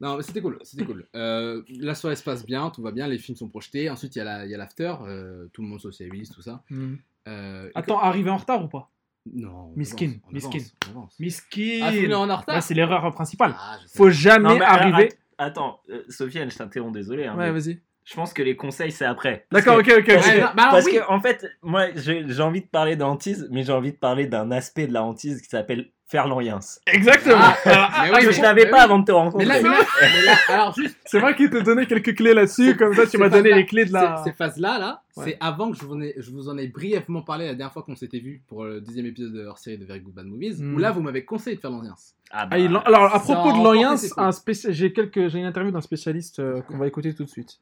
non, 0.00 0.16
mais 0.16 0.22
c'était 0.22 0.40
cool, 0.42 0.58
c'était 0.62 0.84
cool. 0.84 1.06
Euh, 1.14 1.62
la 1.80 1.94
soirée 1.94 2.16
se 2.16 2.22
passe 2.22 2.44
bien, 2.44 2.70
tout 2.70 2.82
va 2.82 2.90
bien, 2.92 3.06
les 3.06 3.18
films 3.18 3.36
sont 3.36 3.48
projetés. 3.48 3.88
Ensuite, 3.90 4.14
il 4.16 4.18
y 4.18 4.22
a 4.22 4.24
la- 4.24 4.44
il 4.44 4.50
y 4.50 4.54
a 4.54 4.58
l'after, 4.58 4.94
euh, 5.02 5.46
tout 5.52 5.62
le 5.62 5.68
monde 5.68 5.80
socialise, 5.80 6.30
tout 6.30 6.42
ça. 6.42 6.62
Mm. 6.70 6.94
Euh, 7.28 7.70
Attends, 7.74 7.98
arrivé 8.00 8.30
en 8.30 8.36
retard 8.36 8.62
ou 8.64 8.68
pas? 8.68 8.90
Non. 9.34 9.72
on 9.74 9.76
Miskin, 9.76 10.06
avance, 10.06 10.20
on 10.28 10.32
miskin. 10.32 10.58
avance, 10.58 10.72
on 10.86 10.90
avance. 10.90 11.18
Miskin. 11.18 11.80
Ah, 11.82 11.90
tu 11.90 12.04
es 12.10 12.14
en 12.14 12.36
retard 12.36 12.62
c'est 12.62 12.74
l'erreur 12.74 13.12
principale. 13.12 13.54
Ah. 13.58 13.78
Faut 13.94 14.10
jamais 14.10 14.48
Non, 14.48 14.58
mais 14.58 14.64
arriver. 14.64 15.08
Attends, 15.38 15.80
euh, 15.90 16.02
Sofiane, 16.08 16.50
je 16.50 16.56
t'interromps, 16.56 16.94
désolé. 16.94 17.26
hein, 17.26 17.36
Ouais, 17.36 17.50
mais 17.52 17.58
vas-y. 17.58 17.80
je 18.04 18.14
pense 18.14 18.32
que 18.32 18.42
les 18.42 18.54
conseils 18.54 18.92
c'est 18.92 19.04
après. 19.04 19.46
D'accord, 19.50 19.82
que- 19.82 19.98
ok, 19.98 20.04
ok. 20.08 20.14
Parce, 20.14 20.30
que, 20.30 20.36
non, 20.36 20.46
bah 20.54 20.62
alors 20.62 20.70
parce 20.74 20.84
oui. 20.86 20.92
que, 20.94 21.10
en 21.12 21.20
fait, 21.20 21.44
moi 21.62 21.88
j'ai 21.96 22.24
j'ai 22.28 22.42
envie 22.42 22.60
de 22.62 22.68
parler 22.68 22.94
de 22.94 23.02
hantise, 23.02 23.48
mais 23.50 23.64
j'ai 23.64 23.72
envie 23.72 23.90
de 23.92 23.96
parler 23.98 24.26
d'un 24.28 24.52
aspect 24.52 24.86
de 24.86 24.92
la 24.92 25.02
hantise 25.02 25.42
qui 25.42 25.48
s'appelle 25.48 25.90
faire 26.08 26.28
l'oriens. 26.28 26.60
Exactement. 26.86 27.36
Ah, 27.40 27.56
Alors, 27.64 27.90
mais 27.90 27.96
Parce 27.96 28.10
oui, 28.12 28.20
que 28.20 28.26
mais- 28.26 28.32
je 28.32 28.42
l'avais 28.42 28.64
mais 28.64 28.70
pas 28.70 28.76
oui. 28.78 28.82
avant 28.84 28.98
de 29.00 29.04
te 29.04 29.12
rencontrer. 29.12 29.44
Mais 29.46 29.54
là, 29.54 29.62
mais 29.62 29.68
là, 29.70 29.84
mais 30.00 30.22
là, 30.22 30.36
alors 30.48 30.74
juste, 30.74 30.96
C'est 31.04 31.18
vrai 31.18 31.34
qu'il 31.34 31.50
te 31.50 31.56
donnait 31.58 31.86
quelques 31.86 32.16
clés 32.16 32.32
là-dessus, 32.32 32.76
comme 32.76 32.94
ça 32.94 33.06
tu 33.06 33.18
m'as 33.18 33.28
donné 33.28 33.52
les 33.52 33.66
clés 33.66 33.84
de 33.86 33.92
la. 33.92 34.18
Ces, 34.18 34.30
ces 34.30 34.36
phases-là, 34.36 34.78
là, 34.78 35.02
Ouais. 35.16 35.24
c'est 35.24 35.36
avant 35.40 35.70
que 35.72 35.78
je 35.78 35.84
vous, 35.84 35.94
en 35.94 36.00
ai, 36.02 36.14
je 36.18 36.30
vous 36.30 36.48
en 36.50 36.58
ai 36.58 36.68
brièvement 36.68 37.22
parlé 37.22 37.46
la 37.46 37.54
dernière 37.54 37.72
fois 37.72 37.82
qu'on 37.82 37.96
s'était 37.96 38.18
vu 38.20 38.42
pour 38.48 38.64
le 38.64 38.80
deuxième 38.82 39.06
épisode 39.06 39.32
de 39.32 39.46
hors 39.46 39.58
série 39.58 39.78
de 39.78 39.84
Very 39.86 40.00
Good 40.00 40.14
Bad 40.14 40.26
Movies, 40.26 40.60
Mm. 40.60 40.74
où 40.74 40.78
là, 40.78 40.92
vous 40.92 41.00
m'avez 41.00 41.24
conseillé 41.24 41.56
de 41.56 41.60
faire 41.60 41.70
l'ambiance. 41.70 42.12
Ah, 42.30 42.40
Ah, 42.42 42.46
bah, 42.46 42.56
Alors, 42.84 43.14
à 43.14 43.18
propos 43.20 43.52
de 43.52 44.20
un 44.20 44.30
spéci- 44.30 44.70
j'ai 44.72 44.92
quelques... 44.92 45.28
j'ai 45.28 45.38
une 45.38 45.46
interview 45.46 45.70
d'un 45.72 45.80
spécialiste 45.80 46.38
euh, 46.40 46.60
qu'on 46.62 46.76
va 46.78 46.86
écouter 46.86 47.14
tout 47.14 47.24
de 47.24 47.30
suite. 47.30 47.58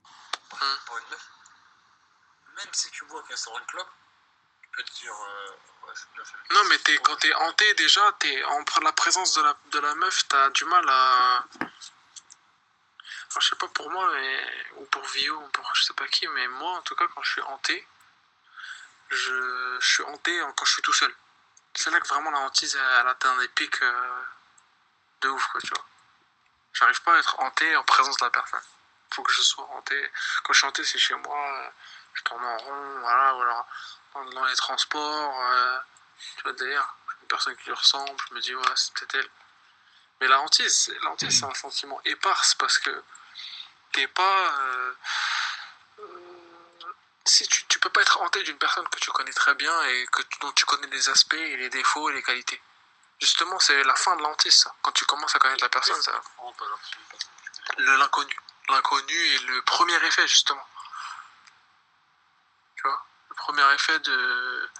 pour 0.51 0.97
une 0.99 1.11
meuf, 1.11 1.29
même 2.57 2.73
si 2.73 2.91
tu 2.91 3.05
vois 3.09 3.23
qu'elle 3.29 3.37
sort 3.37 3.57
une 3.61 3.67
clope, 3.67 3.87
tu 4.63 4.69
peux 4.77 4.83
te 4.83 5.01
dire. 5.01 5.13
euh, 5.13 5.53
Non, 6.51 6.65
mais 6.69 6.79
t'es, 6.79 6.97
quand 6.99 7.17
t'es 7.17 7.33
hanté, 7.35 7.75
déjà, 7.75 8.13
t'es 8.19 8.45
en 8.45 8.65
la 8.83 8.93
présence 8.93 9.35
de 9.35 9.43
la, 9.43 9.57
de 9.67 9.79
la 9.81 9.95
meuf, 9.95 10.29
t'as 10.29 10.51
du 10.51 10.65
mal 10.65 10.85
à. 10.89 11.45
Je 13.41 13.49
sais 13.49 13.57
pas 13.57 13.69
pour 13.69 13.91
moi, 13.91 14.09
mais, 14.13 14.67
ou 14.77 14.85
pour 14.87 15.05
Vio, 15.07 15.37
ou 15.37 15.49
pour 15.49 15.75
je 15.75 15.83
sais 15.83 15.95
pas 15.95 16.07
qui, 16.07 16.29
mais 16.29 16.47
moi, 16.49 16.79
en 16.79 16.83
tout 16.83 16.95
cas, 16.95 17.07
quand 17.15 17.23
je 17.23 17.33
suis 17.33 17.43
hanté, 17.43 17.87
je, 19.11 19.79
suis 19.81 20.05
hanté 20.05 20.41
quand 20.57 20.65
je 20.65 20.73
suis 20.73 20.83
tout 20.83 20.93
seul. 20.93 21.13
C'est 21.75 21.91
là 21.91 22.01
que 22.01 22.07
vraiment 22.07 22.31
la 22.31 22.39
hantise, 22.39 22.77
elle 22.77 23.09
atteint 23.09 23.37
des 23.39 23.49
pics 23.49 23.83
euh, 23.83 24.23
de 25.23 25.29
ouf, 25.31 25.47
quoi, 25.49 25.61
tu 25.61 25.69
vois. 25.69 25.85
J'arrive 26.75 27.03
pas 27.03 27.17
à 27.17 27.19
être 27.19 27.41
hanté 27.41 27.77
en 27.77 27.85
présence 27.85 28.17
de 28.19 28.25
la 28.25 28.31
personne. 28.31 28.63
Faut 29.13 29.23
que 29.23 29.33
je 29.33 29.43
sois 29.43 29.65
hanté. 29.73 30.11
Quand 30.45 30.53
je 30.53 30.59
suis 30.59 30.69
hanté, 30.69 30.85
c'est 30.85 30.99
chez 30.99 31.15
moi, 31.15 31.59
euh, 31.59 31.71
je 32.15 32.23
tourne 32.23 32.45
en 32.45 32.57
rond, 32.59 33.01
voilà, 33.01 33.35
ou 33.35 33.43
alors 33.43 33.67
dans, 34.15 34.45
les 34.45 34.57
transports, 34.57 35.41
euh, 35.51 35.79
tu 36.37 36.43
vois, 36.45 36.53
d'ailleurs, 36.53 36.95
une 37.23 37.29
personne 37.29 37.57
qui 37.57 37.65
lui 37.67 37.73
ressemble, 37.75 38.17
je 38.29 38.35
me 38.35 38.41
dis, 38.41 38.55
ouais, 38.55 38.65
c'est 38.77 38.93
peut-être 38.95 39.15
elle. 39.17 39.31
Mais 40.21 40.29
la 40.29 40.41
hantise, 40.41 40.75
c'est- 40.77 40.99
la 41.03 41.11
hantise, 41.11 41.39
c'est 41.41 41.47
un 41.47 41.55
sentiment 41.55 42.01
éparse 42.05 42.55
parce 42.55 42.79
que 42.79 43.03
t'es 43.93 44.07
pas. 44.09 44.55
euh, 44.61 44.95
euh, 46.01 46.05
si 47.27 47.47
tu, 47.49 47.65
tu 47.67 47.79
peux 47.79 47.89
pas 47.91 48.03
être 48.03 48.21
hanté 48.21 48.43
d'une 48.43 48.59
personne 48.59 48.87
que 48.89 48.99
tu 49.01 49.11
connais 49.11 49.33
très 49.33 49.55
bien 49.55 49.83
et 49.85 50.07
que, 50.13 50.23
dont 50.41 50.53
tu 50.53 50.67
connais 50.67 50.87
les 50.89 51.09
aspects 51.09 51.33
et 51.35 51.57
les 51.57 51.71
défauts 51.71 52.11
et 52.11 52.13
les 52.13 52.23
qualités. 52.23 52.61
Justement, 53.21 53.59
c'est 53.61 53.83
la 53.85 53.95
fin 53.95 54.15
de 54.17 54.23
la 54.23 54.29
hantise, 54.29 54.55
ça. 54.61 54.75
Quand 54.83 54.93
tu 54.93 55.05
commences 55.07 55.35
à 55.35 55.39
connaître 55.39 55.65
la 55.65 55.71
personne, 55.71 56.01
ça. 56.03 56.13
Le- 57.79 57.97
L'inconnu. 57.97 58.37
L'inconnu 58.69 59.27
est 59.35 59.43
le 59.47 59.63
premier 59.63 59.97
effet, 60.07 60.27
justement. 60.29 60.67
Premier 63.45 63.75
effet 63.75 63.99
de. 64.01 64.71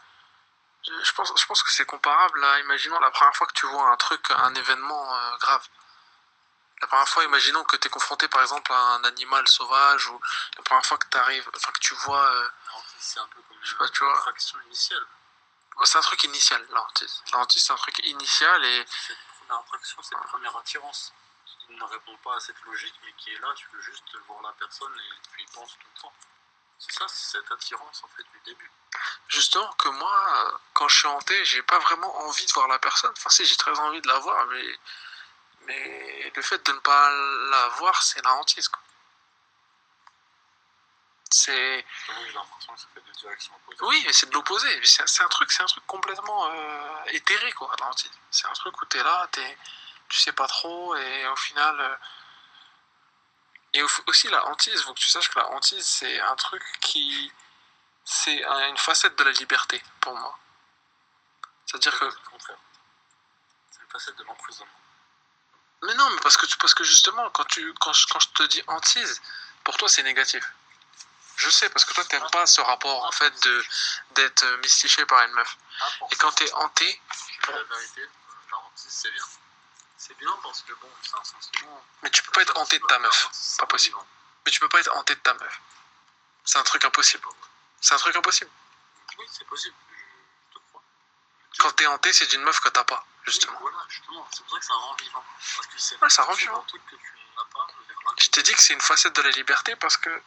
Je 1.05 1.13
pense, 1.13 1.33
je 1.39 1.47
pense 1.47 1.63
que 1.63 1.71
c'est 1.71 1.85
comparable 1.87 2.43
à, 2.45 2.61
imaginons, 2.61 2.99
la 3.01 3.11
première 3.11 3.35
fois 3.37 3.47
que 3.47 3.53
tu 3.53 3.67
vois 3.67 3.89
un 3.91 3.97
truc, 3.97 4.25
un 4.31 4.55
événement 4.55 5.15
euh, 5.17 5.37
grave. 5.39 5.67
La 6.81 6.87
première 6.89 7.09
fois, 7.09 7.25
imaginons 7.25 7.63
que 7.65 7.77
tu 7.77 7.87
es 7.89 7.91
confronté 7.91 8.27
par 8.29 8.43
exemple 8.43 8.73
à 8.73 8.77
un 8.97 9.05
animal 9.05 9.47
sauvage 9.49 10.07
ou 10.09 10.21
la 10.57 10.63
première 10.63 10.85
fois 10.85 10.99
que 10.99 11.07
tu 11.11 11.17
arrives, 11.19 11.49
enfin 11.57 11.73
que 11.73 11.79
tu 11.81 11.95
vois. 11.95 12.25
euh, 12.33 12.43
La 12.75 12.81
c'est 12.99 13.21
un 13.21 13.27
peu 13.29 13.41
comme 13.43 13.57
Je 13.63 13.69
sais 13.69 13.73
une 13.73 13.79
pas, 13.79 13.89
tu 13.89 14.05
vois. 14.05 14.15
fraction 14.21 14.59
initiale. 14.67 15.07
ouais, 15.77 15.87
c'est 15.87 15.99
un 15.99 16.03
truc 16.03 16.25
initial, 16.25 16.67
la 16.71 16.83
hantise. 16.83 17.23
La 17.33 17.39
hantise, 17.39 17.65
c'est 17.65 17.73
un 17.73 17.77
truc 17.77 17.99
initial 18.01 18.65
et. 18.65 18.85
Cette 19.07 19.17
première 19.39 19.61
attraction, 19.61 20.03
cette 20.03 20.19
première 20.21 20.57
attirance 20.57 21.13
qui 21.67 21.75
ne 21.75 21.85
répond 21.85 22.17
pas 22.25 22.37
à 22.37 22.41
cette 22.41 22.61
logique, 22.65 22.95
mais 23.05 23.13
qui 23.19 23.33
est 23.35 23.39
là, 23.41 23.49
tu 23.57 23.67
veux 23.73 23.81
juste 23.83 24.05
voir 24.27 24.41
la 24.43 24.53
personne 24.53 24.93
et 24.99 25.29
tu 25.35 25.43
y 25.43 25.47
penses 25.47 25.73
tout 25.73 25.87
le 25.95 26.01
temps. 26.01 26.13
C'est 26.79 26.93
ça, 26.93 27.07
c'est 27.09 27.39
cette 27.39 27.51
attirance 27.53 28.03
en 28.05 28.09
fait 28.09 28.23
du 28.23 28.41
début. 28.45 28.71
Justement, 29.29 29.73
que 29.75 29.89
moi, 29.89 30.61
quand 30.75 30.87
je 30.89 30.99
suis 30.99 31.09
hanté, 31.09 31.45
j'ai 31.45 31.63
pas 31.63 31.79
vraiment 31.81 32.15
envie 32.27 32.47
de 32.47 32.53
voir 32.53 32.69
la 32.69 32.79
personne. 32.79 33.13
Enfin, 33.17 33.31
si, 33.31 33.45
j'ai 33.45 33.57
très 33.57 33.77
envie 33.81 34.01
de 34.01 34.09
la 34.09 34.19
voir, 34.19 34.47
mais, 34.47 34.79
mais 35.63 36.33
le 36.35 36.43
fait 36.43 36.65
de 36.65 36.73
ne 36.73 36.79
pas 36.79 37.11
la 37.11 37.69
voir, 37.79 38.03
c'est 38.03 38.23
la 38.23 38.35
hantise. 38.35 38.69
quoi. 38.69 38.81
C'est. 41.31 41.85
Justement, 41.89 42.19
j'ai 42.27 42.33
l'impression 42.33 42.75
que 42.75 42.81
ça 42.81 42.87
fait 42.95 43.01
deux 43.01 43.13
directions 43.13 43.55
opposées. 43.57 43.85
Oui, 43.85 44.03
mais 44.07 44.13
c'est 44.13 44.27
de 44.29 44.35
l'opposé. 44.35 44.81
C'est 44.85 45.23
un 45.23 45.29
truc, 45.29 45.51
c'est 45.51 45.63
un 45.63 45.67
truc 45.67 45.87
complètement 45.87 46.47
euh, 46.51 47.05
éthéré, 47.09 47.51
quoi, 47.53 47.75
la 47.81 47.87
hantise. 47.87 48.11
C'est 48.31 48.47
un 48.47 48.53
truc 48.53 48.81
où 48.81 48.85
t'es 48.85 49.03
là, 49.03 49.27
t'es, 49.33 49.59
tu 50.09 50.19
sais 50.19 50.33
pas 50.33 50.47
trop, 50.47 50.95
et 50.95 51.27
au 51.29 51.37
final. 51.37 51.81
euh, 51.81 51.97
Et 53.75 53.83
au- 53.83 53.89
aussi, 54.07 54.29
la 54.29 54.47
hantise, 54.47 54.81
faut 54.83 54.95
que 54.95 55.01
tu 55.01 55.09
saches 55.09 55.29
que 55.31 55.39
la 55.39 55.51
hantise, 55.51 55.85
c'est 55.85 56.21
un 56.21 56.37
truc 56.37 56.63
qui. 56.81 57.33
C'est 58.05 58.45
un- 58.45 58.69
une 58.69 58.77
facette 58.79 59.17
de 59.19 59.25
la 59.25 59.33
liberté, 59.33 59.83
pour 60.01 60.17
moi. 60.17 60.39
C'est-à-dire 61.67 61.99
que. 61.99 62.11
C'est 63.71 63.83
une 63.83 63.89
facette 63.91 64.17
de 64.17 64.25
l'emprisonnement. 64.25 64.73
Mais 65.83 65.95
non, 65.95 66.09
mais 66.11 66.21
parce 66.23 66.37
que, 66.37 66.47
parce 66.57 66.75
que 66.75 66.85
justement, 66.85 67.29
quand, 67.31 67.45
tu, 67.45 67.73
quand, 67.75 67.93
je, 67.93 68.07
quand 68.09 68.21
je 68.21 68.29
te 68.29 68.43
dis 68.45 68.63
hantise, 68.69 69.21
pour 69.65 69.77
toi, 69.77 69.89
c'est 69.89 70.03
négatif. 70.03 70.45
Je 71.37 71.51
sais, 71.51 71.69
parce 71.69 71.85
que 71.85 71.93
toi, 71.95 72.05
t'aimes 72.05 72.31
pas 72.31 72.47
ce 72.47 72.61
rapport, 72.61 73.05
en 73.05 73.13
fait, 73.13 73.33
de 73.45 73.65
d'être 74.13 74.45
euh, 74.45 74.57
mystifié 74.59 75.05
par 75.07 75.21
une 75.23 75.33
meuf. 75.33 75.57
Ah, 75.81 75.87
Et 76.13 76.17
quand 76.17 76.31
t'es 76.33 76.51
hanté, 76.55 77.01
la 77.49 77.63
vérité, 77.65 78.03
la 78.51 78.57
hantise, 78.59 78.87
c'est 78.89 79.11
bien. 79.11 79.25
C'est 80.07 80.19
bien 80.19 80.37
parce 80.43 80.61
que 80.61 80.73
bon, 80.75 80.91
c'est 81.03 81.17
un 81.17 81.25
sentiment. 81.25 81.83
mais 82.03 82.11
tu 82.11 82.23
peux 82.23 82.33
pas 82.33 82.43
être 82.43 82.55
hanté 82.59 82.79
de 82.79 82.85
ta 82.87 82.99
meuf. 82.99 83.29
Pas 83.59 83.65
possible. 83.67 83.97
Mais 84.45 84.53
tu 84.53 84.61
peux 84.61 84.69
pas 84.69 84.81
être 84.81 84.95
hanté 84.95 85.15
de 85.15 85.21
ta 85.21 85.33
meuf. 85.33 85.61
C'est 86.45 86.59
un 86.59 86.63
truc 86.63 86.85
impossible. 86.85 87.27
C'est 87.81 87.95
un 87.95 87.97
truc 87.97 88.15
impossible. 88.15 88.51
Oui, 89.19 89.25
c'est 89.33 89.47
possible. 89.47 89.75
Je 90.51 90.59
te 90.59 90.63
crois. 90.69 90.83
Quand 91.59 91.73
t'es 91.73 91.87
hanté, 91.87 92.13
c'est 92.13 92.27
d'une 92.27 92.43
meuf 92.43 92.61
que 92.61 92.69
t'as 92.69 92.85
pas, 92.85 93.03
justement. 93.25 93.57
Oui, 93.63 93.71
voilà, 93.73 93.87
justement. 93.89 94.29
C'est 94.31 94.43
pour 94.43 94.53
ça 94.53 94.59
que 94.59 94.67
ça 94.67 94.75
rend 94.75 94.95
vivant. 94.97 95.25
Parce 95.57 95.67
que 95.69 95.79
c'est 95.79 96.03
Ouais, 96.03 96.11
ça 96.11 96.23
rend 96.25 96.35
vivant. 96.35 96.61
un 96.61 96.65
truc 96.65 96.85
que 96.85 96.97
tu 96.97 97.13
n'as 97.39 97.45
pas. 97.45 97.67
Je 98.19 98.29
t'ai 98.29 98.43
dit 98.43 98.53
que 98.53 98.63
c'est 98.63 98.75
une 98.75 98.83
facette 98.83 99.17
de 99.17 99.23
la 99.23 99.31
liberté 99.31 99.75
parce 99.77 99.97
que 99.97 100.23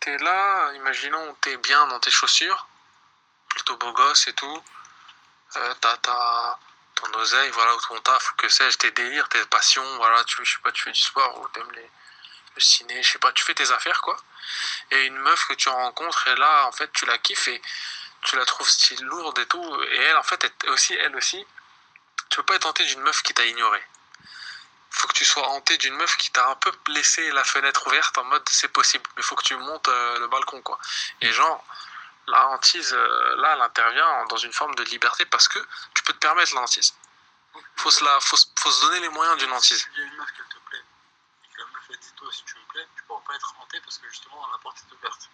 t'es 0.00 0.16
là, 0.16 0.72
imaginons, 0.72 1.34
t'es 1.42 1.58
bien 1.58 1.86
dans 1.88 2.00
tes 2.00 2.10
chaussures, 2.10 2.66
plutôt 3.50 3.76
beau 3.76 3.92
gosse 3.92 4.26
et 4.26 4.32
tout. 4.32 4.64
Euh, 5.56 5.74
t'as 5.82 6.58
ton 6.94 7.12
oseille, 7.18 7.50
voilà, 7.50 7.74
ou 7.74 7.80
ton 7.80 8.00
taf, 8.00 8.32
ou 8.32 8.34
que 8.36 8.48
sais-je, 8.48 8.78
tes 8.78 8.90
délires, 8.90 9.28
tes 9.28 9.44
passions, 9.46 9.96
voilà, 9.96 10.22
tu, 10.24 10.44
je 10.44 10.52
sais 10.52 10.60
pas, 10.62 10.72
tu 10.72 10.82
fais 10.82 10.92
du 10.92 11.00
sport, 11.00 11.40
ou 11.40 11.48
t'aimes 11.48 11.70
les, 11.72 11.90
le 12.54 12.60
ciné, 12.60 13.02
je 13.02 13.12
sais 13.12 13.18
pas, 13.18 13.32
tu 13.32 13.44
fais 13.44 13.54
tes 13.54 13.70
affaires, 13.70 14.00
quoi. 14.00 14.16
Et 14.90 15.04
une 15.06 15.18
meuf 15.18 15.46
que 15.46 15.54
tu 15.54 15.68
rencontres, 15.68 16.28
et 16.28 16.36
là, 16.36 16.66
en 16.66 16.72
fait, 16.72 16.90
tu 16.92 17.06
la 17.06 17.18
kiffes 17.18 17.48
et 17.48 17.60
tu 18.22 18.36
la 18.36 18.44
trouves 18.44 18.68
style 18.68 19.02
lourde 19.04 19.38
et 19.38 19.46
tout. 19.46 19.82
Et 19.92 19.96
elle, 19.96 20.16
en 20.16 20.22
fait, 20.22 20.44
elle 20.44 20.70
aussi, 20.70 20.94
elle 20.94 21.14
aussi, 21.16 21.44
tu 22.30 22.36
peux 22.36 22.42
pas 22.42 22.54
être 22.56 22.66
hanté 22.66 22.84
d'une 22.86 23.00
meuf 23.00 23.22
qui 23.22 23.34
t'a 23.34 23.44
ignoré. 23.44 23.82
Faut 24.90 25.08
que 25.08 25.14
tu 25.14 25.24
sois 25.24 25.46
hanté 25.48 25.76
d'une 25.76 25.94
meuf 25.94 26.16
qui 26.16 26.30
t'a 26.30 26.48
un 26.48 26.54
peu 26.56 26.72
laissé 26.88 27.30
la 27.32 27.44
fenêtre 27.44 27.86
ouverte 27.86 28.16
en 28.18 28.24
mode 28.24 28.48
c'est 28.48 28.68
possible, 28.68 29.04
mais 29.16 29.22
faut 29.22 29.34
que 29.34 29.44
tu 29.44 29.56
montes 29.56 29.88
euh, 29.88 30.18
le 30.20 30.28
balcon, 30.28 30.62
quoi. 30.62 30.78
Et 31.20 31.32
genre, 31.32 31.64
la 32.26 32.48
hantise, 32.48 32.92
euh, 32.92 33.36
là, 33.36 33.54
elle 33.54 33.62
intervient 33.62 34.06
en- 34.06 34.24
dans 34.26 34.36
une 34.36 34.52
forme 34.52 34.74
de 34.74 34.82
liberté 34.84 35.24
parce 35.26 35.48
que 35.48 35.58
tu 35.94 36.02
peux 36.04 36.12
te 36.12 36.18
permettre 36.18 36.54
la 36.54 36.62
hantise. 36.62 36.94
Faut 37.76 37.90
se, 37.90 38.02
la, 38.04 38.18
faut, 38.20 38.36
se- 38.36 38.46
faut 38.58 38.70
se 38.70 38.80
donner 38.86 39.00
les 39.00 39.08
moyens 39.10 39.36
d'une 39.38 39.52
hantise. 39.52 39.88
Il 39.94 40.00
y 40.00 40.02
a 40.02 40.06
une 40.06 40.16
meuf 40.16 40.30
qui 40.32 40.42
te 40.42 40.58
plaît, 40.70 40.82
et 41.44 41.48
que 41.54 41.60
la 41.60 41.66
meuf 41.68 41.82
elle 41.90 41.98
dit 41.98 42.12
toi 42.16 42.28
si 42.32 42.44
tu 42.44 42.56
me 42.56 42.64
plais, 42.72 42.86
tu 42.96 43.02
pourras 43.04 43.22
pas 43.26 43.34
être 43.34 43.54
hanté 43.60 43.80
parce 43.80 43.98
que 43.98 44.08
justement 44.08 44.46
la 44.50 44.58
porte 44.58 44.78
est 44.78 44.94
ouverte. 44.94 45.30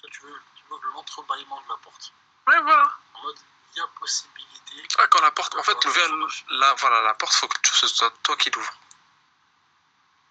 Toi 0.00 0.10
tu 0.12 0.20
veux, 0.22 0.40
tu 0.56 0.62
veux 0.70 0.78
l'entrebâillement 0.92 1.60
de 1.62 1.68
la 1.68 1.76
porte. 1.78 2.12
Ouais, 2.46 2.60
voilà. 2.60 2.90
En 3.14 3.22
mode, 3.22 3.38
il 3.74 3.78
y 3.78 3.80
a 3.80 3.86
possibilité. 3.98 4.74
Ouais, 4.98 5.08
quand 5.10 5.20
la 5.22 5.30
porte, 5.30 5.54
en 5.54 5.62
fait, 5.62 5.82
l'ouvrir, 5.84 6.08
la, 6.50 6.74
voilà, 6.74 7.00
la 7.02 7.14
porte, 7.14 7.32
faut 7.32 7.48
que 7.48 7.56
ce 7.64 7.86
soit 7.86 8.10
toi 8.22 8.36
qui 8.36 8.50
l'ouvres. 8.50 8.74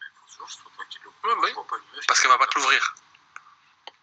Il 0.01 0.07
faut 0.19 0.27
toujours 0.31 0.47
que 0.47 0.53
ce 0.53 0.59
soit 0.61 0.71
toi 0.75 0.85
qui 0.89 0.99
l'ouvre. 1.03 1.17
Ouais, 1.23 1.53
oui. 1.55 2.01
Parce 2.07 2.19
qu'elle 2.21 2.29
va 2.31 2.37
pas 2.37 2.47
te 2.47 2.59
l'ouvrir. 2.59 2.93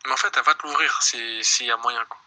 Mais 0.07 0.13
en 0.13 0.17
fait, 0.17 0.35
elle 0.37 0.43
va 0.45 0.55
te 0.55 0.67
l'ouvrir 0.67 1.03
si- 1.03 1.45
s'il 1.45 1.67
y 1.67 1.71
a 1.71 1.77
moyen. 1.77 2.05
Quoi. 2.07 2.19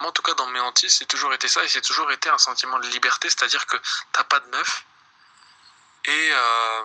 Moi, 0.00 0.08
en 0.08 0.12
tout 0.12 0.22
cas, 0.22 0.34
dans 0.34 0.46
mes 0.46 0.60
hantises, 0.60 0.96
c'est 0.96 1.06
toujours 1.06 1.32
été 1.34 1.48
ça 1.48 1.62
et 1.64 1.68
c'est 1.68 1.80
toujours 1.82 2.10
été 2.10 2.28
un 2.28 2.38
sentiment 2.38 2.78
de 2.78 2.86
liberté, 2.88 3.28
c'est-à-dire 3.30 3.66
que 3.66 3.76
t'as 4.12 4.24
pas 4.24 4.40
de 4.40 4.48
meuf 4.48 4.84
et. 6.04 6.30
euh, 6.32 6.84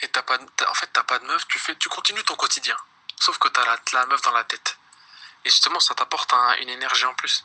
et 0.00 0.08
t'as 0.08 0.22
pas 0.22 0.38
en 0.68 0.74
fait, 0.74 0.88
t'as 0.92 1.04
pas 1.04 1.18
de 1.18 1.24
meuf, 1.26 1.46
tu, 1.48 1.58
fais, 1.58 1.76
tu 1.76 1.88
continues 1.88 2.24
ton 2.24 2.34
quotidien. 2.36 2.76
Sauf 3.20 3.38
que 3.38 3.48
t'as 3.48 3.64
la, 3.64 3.78
la 3.92 4.06
meuf 4.06 4.20
dans 4.22 4.32
la 4.32 4.44
tête. 4.44 4.78
Et 5.44 5.50
justement, 5.50 5.80
ça 5.80 5.94
t'apporte 5.94 6.32
un- 6.34 6.54
une 6.56 6.68
énergie 6.70 7.04
en 7.06 7.14
plus. 7.14 7.44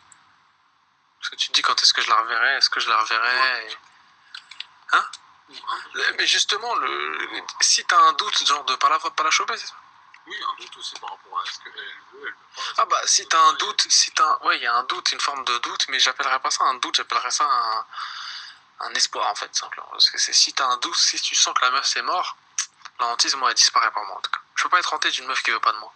Parce 1.20 1.30
que 1.30 1.36
tu 1.36 1.48
te 1.50 1.54
dis 1.54 1.62
quand 1.62 1.82
est-ce 1.82 1.94
que 1.94 2.02
je 2.02 2.10
la 2.10 2.16
reverrai, 2.18 2.56
est-ce 2.58 2.70
que 2.70 2.80
je 2.80 2.90
la 2.90 2.98
reverrai. 2.98 3.68
et- 3.68 3.78
Le- 5.94 6.14
Mais 6.18 6.28
justement, 6.28 6.74
le, 6.76 7.44
si 7.62 7.86
t'as 7.86 7.98
un 8.00 8.14
doute, 8.14 8.46
genre 8.46 8.64
de 8.66 8.76
pas 8.76 8.90
la, 8.90 9.00
pas 9.00 9.24
la 9.24 9.32
choper, 9.32 9.56
c'est 9.58 9.68
ça? 9.68 9.76
Oui, 10.28 10.36
un 10.44 10.62
doute 10.62 10.78
aussi 10.78 10.94
par 11.00 11.12
rapport 11.12 11.40
à 11.40 11.46
ce 11.46 11.60
qu'elle 11.60 11.72
veut, 11.74 11.80
elle 11.82 12.20
veut 12.20 12.34
pas. 12.56 12.62
Ah 12.78 12.86
bah 12.86 13.02
si 13.06 13.26
t'as 13.28 13.40
un 13.40 13.54
doute, 13.54 13.86
si 13.90 14.12
t'as 14.12 14.26
un... 14.26 14.38
ouais 14.46 14.58
il 14.58 14.64
y 14.64 14.68
a 14.68 14.74
un 14.76 14.84
doute, 14.84 15.12
une 15.14 15.20
forme 15.22 15.46
de 15.46 15.58
doute, 15.60 15.88
mais 15.90 16.00
j'appellerais 16.00 16.40
pas 16.40 16.52
ça 16.52 16.66
un 16.66 16.76
doute, 16.76 16.96
j'appellerais 16.96 17.32
ça 17.32 17.46
un, 17.46 17.86
un 18.88 18.94
espoir 18.94 19.30
en 19.32 19.36
fait 19.36 19.56
simplement. 19.56 19.88
Parce 19.92 20.10
que 20.10 20.18
c'est 20.18 20.34
si 20.34 20.54
t'as 20.54 20.66
un 20.66 20.78
doute, 20.78 20.96
si 20.96 21.20
tu 21.22 21.34
sens 21.36 21.54
que 21.54 21.64
la 21.64 21.72
meuf 21.72 21.86
c'est 21.86 22.02
mort, 22.02 22.36
la 23.00 23.08
hantise 23.08 23.36
moi 23.36 23.50
elle 23.50 23.56
disparaît 23.56 23.92
par 23.92 24.04
moi 24.04 24.18
en 24.18 24.22
tout 24.22 24.32
cas. 24.32 24.40
Je 24.56 24.64
peux 24.64 24.70
pas 24.70 24.80
être 24.80 24.94
hanté 24.94 25.10
d'une 25.12 25.28
meuf 25.28 25.42
qui 25.44 25.52
veut 25.52 25.60
pas 25.60 25.72
de 25.72 25.78
moi. 25.78 25.94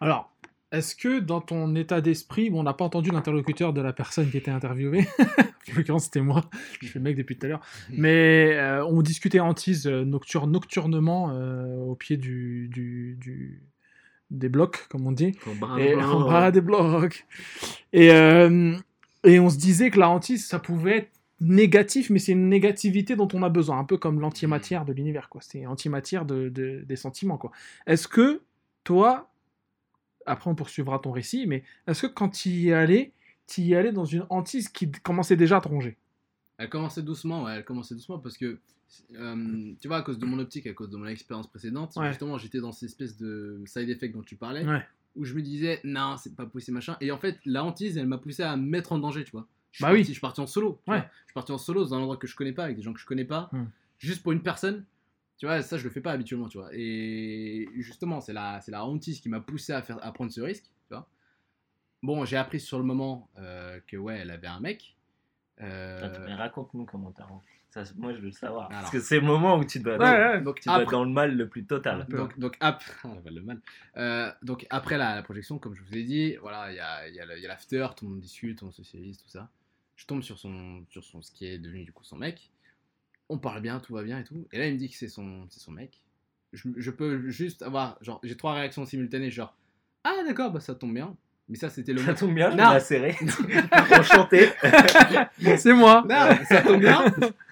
Alors, 0.00 0.30
est-ce 0.72 0.94
que 0.94 1.18
dans 1.20 1.40
ton 1.40 1.74
état 1.76 2.00
d'esprit, 2.00 2.50
bon, 2.50 2.60
on 2.60 2.62
n'a 2.62 2.74
pas 2.74 2.84
entendu 2.84 3.10
l'interlocuteur 3.10 3.72
de 3.72 3.80
la 3.80 3.92
personne 3.92 4.30
qui 4.30 4.36
était 4.36 4.50
interviewée, 4.50 5.06
en 5.72 5.76
l'occurrence 5.76 6.04
c'était 6.04 6.20
moi, 6.20 6.42
je 6.82 6.88
fais 6.88 6.98
le 6.98 7.04
mec 7.04 7.16
depuis 7.16 7.36
tout 7.38 7.46
à 7.46 7.48
l'heure, 7.48 7.60
mais 7.90 8.52
euh, 8.54 8.84
on 8.86 9.00
discutait 9.02 9.40
hantise 9.40 9.86
euh, 9.86 10.04
nocturne, 10.04 10.50
nocturnement 10.50 11.30
euh, 11.32 11.74
au 11.86 11.94
pied 11.94 12.16
du, 12.16 12.68
du, 12.68 13.16
du- 13.20 13.62
des 14.30 14.50
blocs, 14.50 14.86
comme 14.90 15.06
on 15.06 15.12
dit. 15.12 15.32
Et 15.80 15.94
en 15.94 16.20
bas 16.28 16.50
des 16.50 16.60
blocs. 16.60 17.26
Et, 17.94 18.10
euh, 18.12 18.76
et 19.24 19.40
on 19.40 19.48
se 19.48 19.56
disait 19.56 19.90
que 19.90 19.98
la 19.98 20.10
hantise, 20.10 20.46
ça 20.46 20.58
pouvait 20.58 20.98
être 20.98 21.10
négatif, 21.40 22.10
mais 22.10 22.18
c'est 22.18 22.32
une 22.32 22.48
négativité 22.50 23.16
dont 23.16 23.28
on 23.32 23.42
a 23.42 23.48
besoin, 23.48 23.78
un 23.78 23.84
peu 23.84 23.96
comme 23.96 24.20
l'antimatière 24.20 24.84
de 24.84 24.92
l'univers, 24.92 25.28
quoi. 25.30 25.40
C'est 25.42 25.64
antimatière 25.66 26.26
de, 26.26 26.50
de- 26.50 26.82
des 26.86 26.96
sentiments, 26.96 27.38
quoi. 27.38 27.52
Est-ce 27.86 28.06
que 28.08 28.42
toi, 28.84 29.27
après 30.28 30.50
on 30.50 30.54
poursuivra 30.54 30.98
ton 30.98 31.10
récit, 31.10 31.46
mais 31.46 31.64
est-ce 31.86 32.02
que 32.06 32.12
quand 32.12 32.28
tu 32.28 32.48
y 32.50 32.68
es 32.68 32.72
allé, 32.72 33.12
tu 33.46 33.62
y 33.62 33.72
es 33.72 33.76
allé 33.76 33.92
dans 33.92 34.04
une 34.04 34.26
hantise 34.30 34.68
qui 34.68 34.90
commençait 34.90 35.36
déjà 35.36 35.56
à 35.58 35.60
te 35.60 35.68
ronger? 35.68 35.96
Elle 36.58 36.68
commençait 36.68 37.02
doucement, 37.02 37.44
ouais, 37.44 37.56
elle 37.56 37.64
commençait 37.64 37.94
doucement 37.94 38.18
parce 38.18 38.36
que, 38.36 38.58
euh, 39.16 39.72
tu 39.80 39.88
vois, 39.88 39.98
à 39.98 40.02
cause 40.02 40.18
de 40.18 40.26
mon 40.26 40.38
optique, 40.38 40.66
à 40.66 40.72
cause 40.74 40.90
de 40.90 40.96
mon 40.96 41.06
expérience 41.06 41.46
précédente, 41.46 41.92
Ouais. 41.96 42.08
justement, 42.08 42.36
j'étais 42.38 42.60
dans 42.60 42.72
cette 42.72 42.88
espèce 42.90 43.16
de 43.16 43.62
side 43.66 43.88
effect 43.88 44.14
dont 44.14 44.22
tu 44.22 44.36
parlais, 44.36 44.66
Ouais. 44.66 44.82
où 45.16 45.24
je 45.24 45.34
me 45.34 45.42
disais, 45.42 45.80
non, 45.84 46.16
c'est 46.16 46.34
pas 46.34 46.46
possible, 46.46 46.74
machin. 46.76 46.96
Et 47.00 47.10
en 47.12 47.18
fait, 47.18 47.38
la 47.46 47.64
hantise, 47.64 47.96
elle 47.96 48.06
m'a 48.06 48.18
poussé 48.18 48.42
à 48.42 48.56
me 48.56 48.66
mettre 48.68 48.92
en 48.92 48.98
danger, 48.98 49.24
tu 49.24 49.30
vois. 49.32 49.46
Je 49.70 49.78
suis 49.78 49.82
Bah 49.84 49.90
oui. 49.92 49.98
parti, 49.98 50.08
Je 50.08 50.12
suis 50.14 50.20
parti 50.20 50.40
en 50.40 50.46
solo. 50.46 50.80
Ouais. 50.88 50.98
Je 50.98 51.26
suis 51.26 51.34
parti 51.34 51.52
en 51.52 51.58
solo 51.58 51.84
dans 51.84 51.94
un 51.94 51.98
endroit 51.98 52.16
que 52.16 52.26
je 52.26 52.34
connais 52.34 52.52
pas, 52.52 52.64
avec 52.64 52.76
des 52.76 52.82
gens 52.82 52.92
que 52.92 53.00
je 53.00 53.06
connais 53.06 53.24
pas, 53.24 53.48
Hmm. 53.52 53.66
juste 53.98 54.22
pour 54.22 54.32
une 54.32 54.42
personne. 54.42 54.84
Tu 55.38 55.46
vois, 55.46 55.62
ça, 55.62 55.78
je 55.78 55.84
le 55.84 55.90
fais 55.90 56.00
pas 56.00 56.12
habituellement, 56.12 56.48
tu 56.48 56.58
vois. 56.58 56.68
Et 56.72 57.68
justement, 57.76 58.20
c'est 58.20 58.32
la, 58.32 58.60
c'est 58.60 58.72
la 58.72 58.84
hantise 58.84 59.20
qui 59.20 59.28
m'a 59.28 59.40
poussé 59.40 59.72
à, 59.72 59.82
faire, 59.82 60.04
à 60.04 60.12
prendre 60.12 60.32
ce 60.32 60.40
risque, 60.40 60.64
tu 60.64 60.94
vois. 60.94 61.08
Bon, 62.02 62.24
j'ai 62.24 62.36
appris 62.36 62.60
sur 62.60 62.78
le 62.78 62.84
moment 62.84 63.28
euh, 63.38 63.78
que, 63.86 63.96
ouais, 63.96 64.18
elle 64.18 64.30
avait 64.30 64.46
un 64.48 64.60
mec. 64.60 64.96
Euh, 65.60 66.36
Raconte-nous 66.36 66.84
comment 66.84 67.12
t'as. 67.12 67.26
Ça, 67.70 67.82
moi, 67.96 68.12
je 68.14 68.18
veux 68.18 68.26
le 68.26 68.32
savoir. 68.32 68.68
Parce 68.68 68.90
que 68.90 68.98
c'est 69.00 69.16
le 69.20 69.26
moment 69.26 69.56
où 69.56 69.64
tu 69.64 69.78
dois, 69.80 69.96
Ouais, 69.98 70.04
ouais. 70.10 70.40
donc, 70.40 70.60
tu 70.60 70.68
dois 70.68 70.76
être 70.76 70.82
après- 70.84 70.92
dans 70.96 71.04
le 71.04 71.10
mal 71.10 71.36
le 71.36 71.48
plus 71.48 71.66
total. 71.66 72.06
peu. 72.06 72.16
Donc, 72.16 72.38
donc, 72.38 72.56
Ah, 72.60 72.78
la 73.04 73.20
balle 73.20 73.34
de 73.34 73.40
mal. 73.40 73.60
Euh, 73.96 74.32
donc 74.42 74.66
après 74.70 74.96
la, 74.96 75.14
la 75.14 75.22
projection, 75.22 75.58
comme 75.58 75.74
je 75.74 75.82
vous 75.82 75.94
ai 75.96 76.02
dit, 76.02 76.36
voilà, 76.36 76.72
il 76.72 76.76
y 76.76 76.80
a, 76.80 77.08
il 77.08 77.14
y 77.14 77.20
a 77.20 77.26
le- 77.26 77.36
il 77.36 77.42
y 77.42 77.44
a 77.44 77.48
l'after, 77.48 77.86
tout 77.96 78.06
le 78.06 78.12
monde 78.12 78.20
discute, 78.20 78.62
on 78.62 78.70
socialise, 78.72 79.18
tout 79.18 79.28
ça. 79.28 79.50
Je 79.96 80.06
tombe 80.06 80.22
sur 80.22 80.38
son, 80.38 80.84
sur 80.88 81.04
son, 81.04 81.20
ce 81.20 81.30
qui 81.32 81.46
est 81.46 81.58
devenu 81.58 81.84
du 81.84 81.92
coup 81.92 82.04
son 82.04 82.16
mec. 82.16 82.50
On 83.28 83.38
parle 83.38 83.60
bien, 83.60 83.78
tout 83.80 83.94
va 83.94 84.02
bien 84.02 84.18
et 84.18 84.24
tout. 84.24 84.46
Et 84.52 84.58
là, 84.58 84.66
il 84.66 84.74
me 84.74 84.78
dit 84.78 84.88
que 84.88 84.96
c'est 84.96 85.08
son, 85.08 85.46
c'est 85.50 85.60
son 85.60 85.72
mec. 85.72 86.00
Je, 86.52 86.68
je 86.76 86.90
peux 86.90 87.28
juste 87.28 87.62
avoir, 87.62 87.98
genre, 88.00 88.20
j'ai 88.22 88.36
trois 88.36 88.54
réactions 88.54 88.86
simultanées, 88.86 89.30
genre, 89.30 89.54
ah 90.04 90.14
d'accord, 90.26 90.50
bah 90.50 90.60
ça 90.60 90.74
tombe 90.74 90.94
bien. 90.94 91.14
Mais 91.50 91.56
ça, 91.56 91.70
c'était 91.70 91.94
le 91.94 92.02
Ça 92.02 92.12
tombe 92.14 92.34
bien, 92.34 92.50
je 92.50 92.56
Non. 92.58 92.64
la 92.72 92.80
serrer. 92.80 93.16
Enchanté. 93.98 94.48
C'est 95.56 95.72
moi 95.72 96.04
Non, 96.08 96.28
ça 96.46 96.60
tombe 96.60 96.80
bien. 96.80 97.04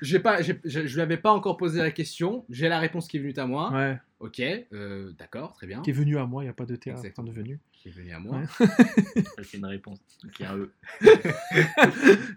J'ai 0.02 0.18
pas, 0.18 0.42
j'ai- 0.42 0.60
je, 0.64 0.86
je 0.86 0.94
lui 0.94 1.00
avais 1.00 1.16
pas 1.16 1.32
encore 1.32 1.56
posé 1.56 1.78
la 1.80 1.90
question. 1.90 2.44
J'ai 2.50 2.68
la 2.68 2.78
réponse 2.78 3.08
qui 3.08 3.16
est 3.16 3.20
venue 3.20 3.32
à 3.38 3.46
moi. 3.46 3.70
Ouais, 3.72 3.98
Ok, 4.20 4.40
euh, 4.40 5.12
d'accord, 5.18 5.52
très 5.54 5.66
bien. 5.66 5.80
qui 5.82 5.90
est 5.90 5.94
venu 5.94 6.18
à 6.18 6.24
moi, 6.26 6.42
il 6.42 6.46
n'y 6.46 6.50
a 6.50 6.54
pas 6.54 6.66
de 6.66 6.76
T 6.76 6.90
à 6.90 6.92
la 6.94 6.98
fin 6.98 7.02
Exactement. 7.04 7.28
de 7.28 7.32
venu. 7.32 7.58
Qui 7.72 7.88
est 7.88 7.92
venue 7.92 8.12
à 8.12 8.18
moi. 8.18 8.38
Ouais. 8.58 9.44
C'est 9.44 9.56
une 9.58 9.64
réponse. 9.66 9.98
Qui 10.34 10.44
a 10.44 10.52
un 10.52 10.56
E. 10.58 10.70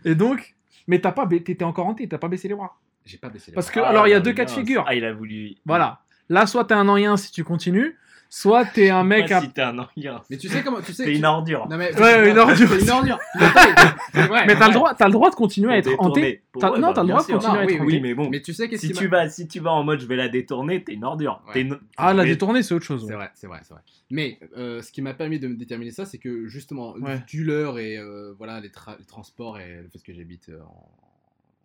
Et 0.06 0.16
donc, 0.16 0.56
mais 0.88 1.00
t'as 1.02 1.12
pas, 1.12 1.28
t'étais 1.28 1.64
encore 1.64 1.88
hanté, 1.88 2.08
t'as 2.08 2.18
pas 2.18 2.28
baissé 2.30 2.48
les 2.48 2.56
bras. 2.56 2.78
J'ai 3.10 3.18
pas 3.18 3.30
baissé 3.30 3.52
les 3.52 3.56
Parce 3.56 3.72
bras. 3.72 3.82
que, 3.82 3.88
alors, 3.88 4.08
il 4.08 4.12
y 4.12 4.14
a 4.14 4.18
Ah, 4.18 4.20
deux 4.22 4.34
cas 4.34 4.46
de 4.46 4.52
figure. 4.52 4.86
Ah, 4.88 4.96
il 4.96 5.04
a 5.06 5.14
voulu. 5.14 5.56
Voilà. 5.66 6.02
Là, 6.30 6.46
soit 6.46 6.66
t'es 6.66 6.76
un 6.76 6.94
rien 6.94 7.18
si 7.18 7.32
tu 7.32 7.44
continues, 7.44 7.98
soit 8.30 8.64
t'es 8.66 8.92
un 8.92 9.04
mec 9.04 9.32
à. 9.32 9.42
si 9.42 9.50
t'es 9.50 9.64
un 9.64 9.80
orgueil. 9.80 10.12
Mais 10.30 10.38
tu 10.38 10.48
sais 10.48 10.62
comment, 10.62 10.80
tu 10.80 10.94
sais. 10.94 11.04
T'es 11.06 11.10
tu- 11.14 11.18
une 11.18 11.26
ordure. 11.26 11.68
Non 11.68 11.76
mais. 11.78 12.00
Ouais, 12.00 12.30
une 12.30 12.38
ordure. 12.38 12.68
C'est 12.70 12.82
une 12.84 12.90
ordure. 12.92 13.18
Mais 13.40 13.46
attends, 13.48 13.98
c'est 14.14 14.28
vrai, 14.28 14.46
Mais 14.46 14.56
t'as 14.56 14.68
le 14.68 14.74
droit, 14.76 14.94
t'as 14.94 15.08
le 15.08 15.12
droit 15.14 15.32
de 15.32 15.36
continuer 15.36 15.74
à 15.74 15.78
être 15.80 15.88
hanté. 15.98 16.22
détourner. 16.22 16.42
Pour- 16.52 16.62
T'as- 16.62 16.72
ouais, 16.72 16.80
non, 16.80 16.88
bah, 16.90 16.94
t'as 16.94 17.02
le 17.02 17.08
bien 17.08 17.16
droit 17.16 17.24
de 17.26 17.32
sûr. 17.32 17.40
continuer 17.40 17.58
à 17.58 17.64
être 17.64 17.74
hanté. 17.82 17.84
Oui, 17.84 18.00
mais 18.02 18.14
bon. 18.14 18.30
Mais 18.30 18.42
tu 18.44 18.54
sais 18.54 18.70
qu'est-ce 18.70 18.82
Si 18.86 18.94
qui 18.94 19.00
tu, 19.00 19.08
m'a- 19.08 19.24
vas, 19.24 19.30
si 19.32 19.48
tu 19.48 19.60
vas 19.60 19.72
en 19.72 19.84
mode 19.84 20.00
je 20.02 20.06
vais 20.06 20.16
la 20.16 20.30
détourner, 20.30 20.84
t'es 20.84 20.94
une 20.94 21.04
ordure. 21.04 21.42
Ouais. 21.48 21.54
T'es 21.54 21.62
une- 21.62 21.80
Ah, 21.98 22.14
la 22.14 22.22
Mais- 22.22 22.30
détourner, 22.30 22.62
c'est 22.62 22.76
autre 22.76 22.86
chose. 22.86 23.02
C'est 23.08 23.14
ouais. 23.14 23.16
vrai, 23.16 23.32
c'est 23.34 23.48
vrai, 23.48 23.62
c'est 23.64 23.74
vrai. 23.74 23.82
Mais 24.12 24.38
euh, 24.56 24.84
ce 24.84 24.92
qui 24.92 25.02
m'a 25.02 25.16
permis 25.16 25.40
de 25.40 25.48
me 25.48 25.56
déterminer 25.56 25.90
ça, 25.90 26.06
c'est 26.06 26.20
que 26.20 26.48
justement, 26.48 26.94
Ouais. 27.02 27.24
du 27.28 27.44
l'heure 27.44 27.80
et 27.80 27.98
euh, 27.98 28.36
voilà 28.38 28.60
les, 28.60 28.70
tra- 28.70 28.98
les 29.00 29.06
transports 29.06 29.60
et 29.60 29.78
le 29.82 29.90
fait 29.90 30.04
que 30.06 30.14
j'habite 30.14 30.50
euh, 30.50 30.60
en, 30.62 30.92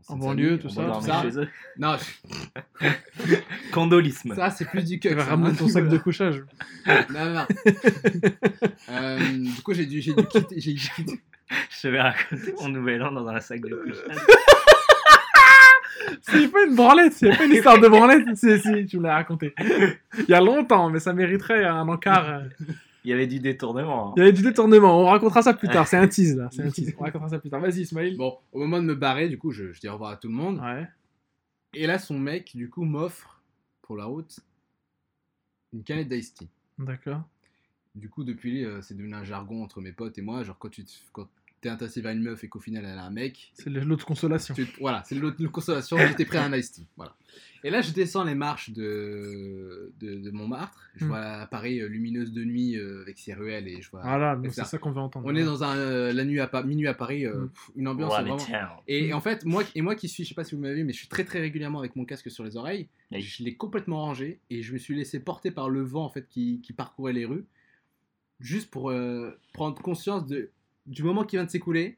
En 0.08 0.16
banlieue, 0.16 0.58
tout 0.58 0.68
ça, 0.68 0.82
tout 0.84 1.00
ça. 1.00 1.22
chez 1.22 1.38
eux. 1.38 1.48
Non, 1.78 1.96
je- 2.80 2.86
Condolisme. 3.72 4.34
ça 4.34 4.50
c'est 4.50 4.66
plus 4.68 4.84
du 4.84 5.00
Tu 5.00 5.08
que. 5.08 5.14
vas 5.14 5.24
ramener 5.24 5.56
ton 5.56 5.66
sac 5.68 5.88
de 5.88 5.96
couchage. 5.98 6.42
Non, 6.86 6.94
non, 7.10 7.32
non. 7.34 7.46
Euh, 8.90 9.18
du 9.18 9.62
coup, 9.62 9.72
j'ai 9.72 9.86
dû, 9.86 10.00
j'ai 10.02 10.12
dû 10.14 10.24
quitter. 10.26 10.60
J'ai 10.60 10.74
dû 10.74 10.88
quitter. 10.94 11.20
Je 11.82 11.88
vais 11.88 12.00
raconter 12.00 12.54
mon 12.60 12.68
nouvel 12.68 13.02
an 13.02 13.12
dans 13.12 13.26
un 13.28 13.40
sac 13.40 13.60
de 13.62 13.74
couchage. 13.74 14.16
C'est 16.22 16.48
pas 16.48 16.64
une 16.66 16.74
branlette, 16.74 17.12
c'est 17.14 17.34
pas 17.36 17.44
une 17.44 17.52
histoire 17.52 17.78
de 17.80 17.88
branlette. 17.88 18.26
Si, 18.36 18.58
si, 18.58 18.86
tu 18.86 18.98
me 18.98 19.04
l'as 19.04 19.14
raconté. 19.14 19.54
Il 20.18 20.24
y 20.28 20.34
a 20.34 20.40
longtemps, 20.40 20.90
mais 20.90 21.00
ça 21.00 21.12
mériterait 21.12 21.64
un 21.64 21.88
encart. 21.88 22.42
Il 23.04 23.10
y 23.10 23.12
avait 23.12 23.26
du 23.26 23.38
détournement. 23.38 24.08
hein. 24.10 24.12
Il 24.16 24.20
y 24.20 24.22
avait 24.22 24.32
du 24.32 24.42
détournement, 24.42 24.98
on 25.00 25.04
racontera 25.06 25.42
ça 25.42 25.52
plus 25.54 25.68
tard. 25.68 25.86
C'est 25.86 25.96
un 25.98 26.08
tease 26.08 26.36
là, 26.36 26.48
c'est 26.50 26.62
un 26.62 26.70
tease. 26.70 26.94
On 26.98 27.02
racontera 27.04 27.28
ça 27.28 27.38
plus 27.38 27.50
tard. 27.50 27.60
Vas-y, 27.60 27.80
Ismaël. 27.82 28.16
Bon, 28.16 28.38
au 28.52 28.58
moment 28.60 28.78
de 28.80 28.86
me 28.86 28.94
barrer, 28.94 29.28
du 29.28 29.36
coup, 29.38 29.50
je, 29.50 29.72
je 29.72 29.80
dis 29.80 29.88
au 29.88 29.92
revoir 29.92 30.12
à 30.12 30.16
tout 30.16 30.28
le 30.28 30.34
monde. 30.34 30.58
Ouais. 30.60 30.86
Et 31.74 31.86
là, 31.86 31.98
son 31.98 32.18
mec, 32.18 32.56
du 32.56 32.70
coup, 32.70 32.84
m'offre 32.84 33.42
pour 33.82 33.96
la 33.96 34.04
route 34.06 34.40
une 35.72 35.82
canette 35.82 36.08
d'ice 36.08 36.32
tea. 36.34 36.48
D'accord. 36.78 37.22
Du 37.94 38.08
coup, 38.08 38.24
depuis, 38.24 38.64
euh, 38.64 38.80
c'est 38.80 38.94
devenu 38.96 39.14
un 39.14 39.24
jargon 39.24 39.62
entre 39.62 39.80
mes 39.80 39.92
potes 39.92 40.16
et 40.18 40.22
moi. 40.22 40.42
Genre, 40.44 40.56
quand 40.58 40.68
tu 40.70 40.84
te- 40.84 40.92
quand 41.12 41.28
t'es 41.64 41.70
intéressé 41.70 42.00
vers 42.00 42.12
une 42.12 42.22
meuf 42.22 42.44
et 42.44 42.48
qu'au 42.48 42.60
final 42.60 42.84
elle 42.84 42.98
a 42.98 43.04
un 43.04 43.10
mec, 43.10 43.50
C'est 43.54 43.68
l'autre 43.70 44.06
consolation. 44.06 44.54
tu- 44.54 44.66
voilà, 44.80 45.02
c'est 45.06 45.14
l'autre 45.14 45.42
consolation, 45.46 45.96
j'étais 45.98 46.24
prêt 46.26 46.38
à 46.38 46.44
un 46.44 46.52
ice 46.56 46.72
tea, 46.72 46.86
voilà. 46.96 47.14
Et 47.66 47.70
là, 47.70 47.80
je 47.80 47.92
descends 47.92 48.24
les 48.24 48.34
marches 48.34 48.70
de, 48.70 49.90
de, 49.98 50.16
de 50.16 50.30
Montmartre, 50.30 50.90
je 50.96 51.04
Mm. 51.06 51.08
vois 51.08 51.46
Paris 51.50 51.80
euh, 51.80 51.86
lumineuse 51.88 52.30
de 52.32 52.44
nuit 52.44 52.76
euh, 52.76 53.00
avec 53.00 53.18
ses 53.18 53.32
ruelles 53.32 53.66
et 53.66 53.80
je 53.80 53.90
vois. 53.90 54.02
Voilà, 54.02 54.38
et 54.44 54.50
c'est 54.50 54.56
ça. 54.56 54.64
ça 54.66 54.76
qu'on 54.78 54.90
veut 54.92 55.00
entendre. 55.00 55.24
On 55.26 55.34
est 55.34 55.44
dans 55.44 55.64
un, 55.64 55.74
euh, 55.78 56.12
la 56.12 56.26
nuit 56.26 56.40
à 56.40 56.62
minuit 56.62 56.86
à 56.88 56.92
Paris, 56.94 57.24
euh, 57.24 57.44
Mm. 57.44 57.48
pff, 57.48 57.70
une 57.76 57.88
ambiance 57.88 58.12
vraiment. 58.12 58.36
Et 58.86 59.14
en 59.14 59.20
fait, 59.22 59.46
moi, 59.46 59.62
et 59.74 59.80
moi 59.80 59.94
qui 59.94 60.08
suis, 60.10 60.24
je 60.24 60.28
sais 60.28 60.34
pas 60.34 60.44
si 60.44 60.54
vous 60.54 60.60
m'avez 60.60 60.74
vu, 60.74 60.84
mais 60.84 60.92
je 60.92 60.98
suis 60.98 61.08
très 61.08 61.24
très 61.24 61.40
régulièrement 61.40 61.78
avec 61.78 61.96
mon 61.96 62.04
casque 62.04 62.30
sur 62.30 62.44
les 62.44 62.58
oreilles. 62.58 62.86
Oui. 63.10 63.22
Je 63.22 63.42
l'ai 63.42 63.54
complètement 63.54 64.02
rangé 64.02 64.40
et 64.50 64.60
je 64.62 64.74
me 64.74 64.78
suis 64.78 64.94
laissé 64.94 65.18
porter 65.18 65.50
par 65.50 65.70
le 65.70 65.80
vent 65.82 66.04
en 66.04 66.10
fait 66.10 66.28
qui, 66.28 66.60
qui 66.62 66.74
parcourait 66.74 67.14
les 67.14 67.24
rues, 67.24 67.46
juste 68.40 68.70
pour 68.70 68.90
euh, 68.90 69.30
prendre 69.54 69.80
conscience 69.80 70.26
de, 70.26 70.50
du 70.86 71.02
moment 71.02 71.24
qui 71.24 71.36
vient 71.36 71.44
de 71.44 71.50
s'écouler. 71.50 71.96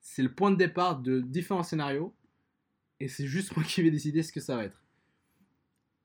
C'est 0.00 0.22
le 0.22 0.30
point 0.32 0.50
de 0.50 0.56
départ 0.56 0.98
de 1.00 1.20
différents 1.20 1.62
scénarios 1.62 2.14
et 3.00 3.08
c'est 3.08 3.26
juste 3.26 3.56
moi 3.56 3.64
qui 3.64 3.82
vais 3.82 3.90
décider 3.90 4.22
ce 4.22 4.32
que 4.32 4.40
ça 4.40 4.56
va 4.56 4.64
être. 4.64 4.80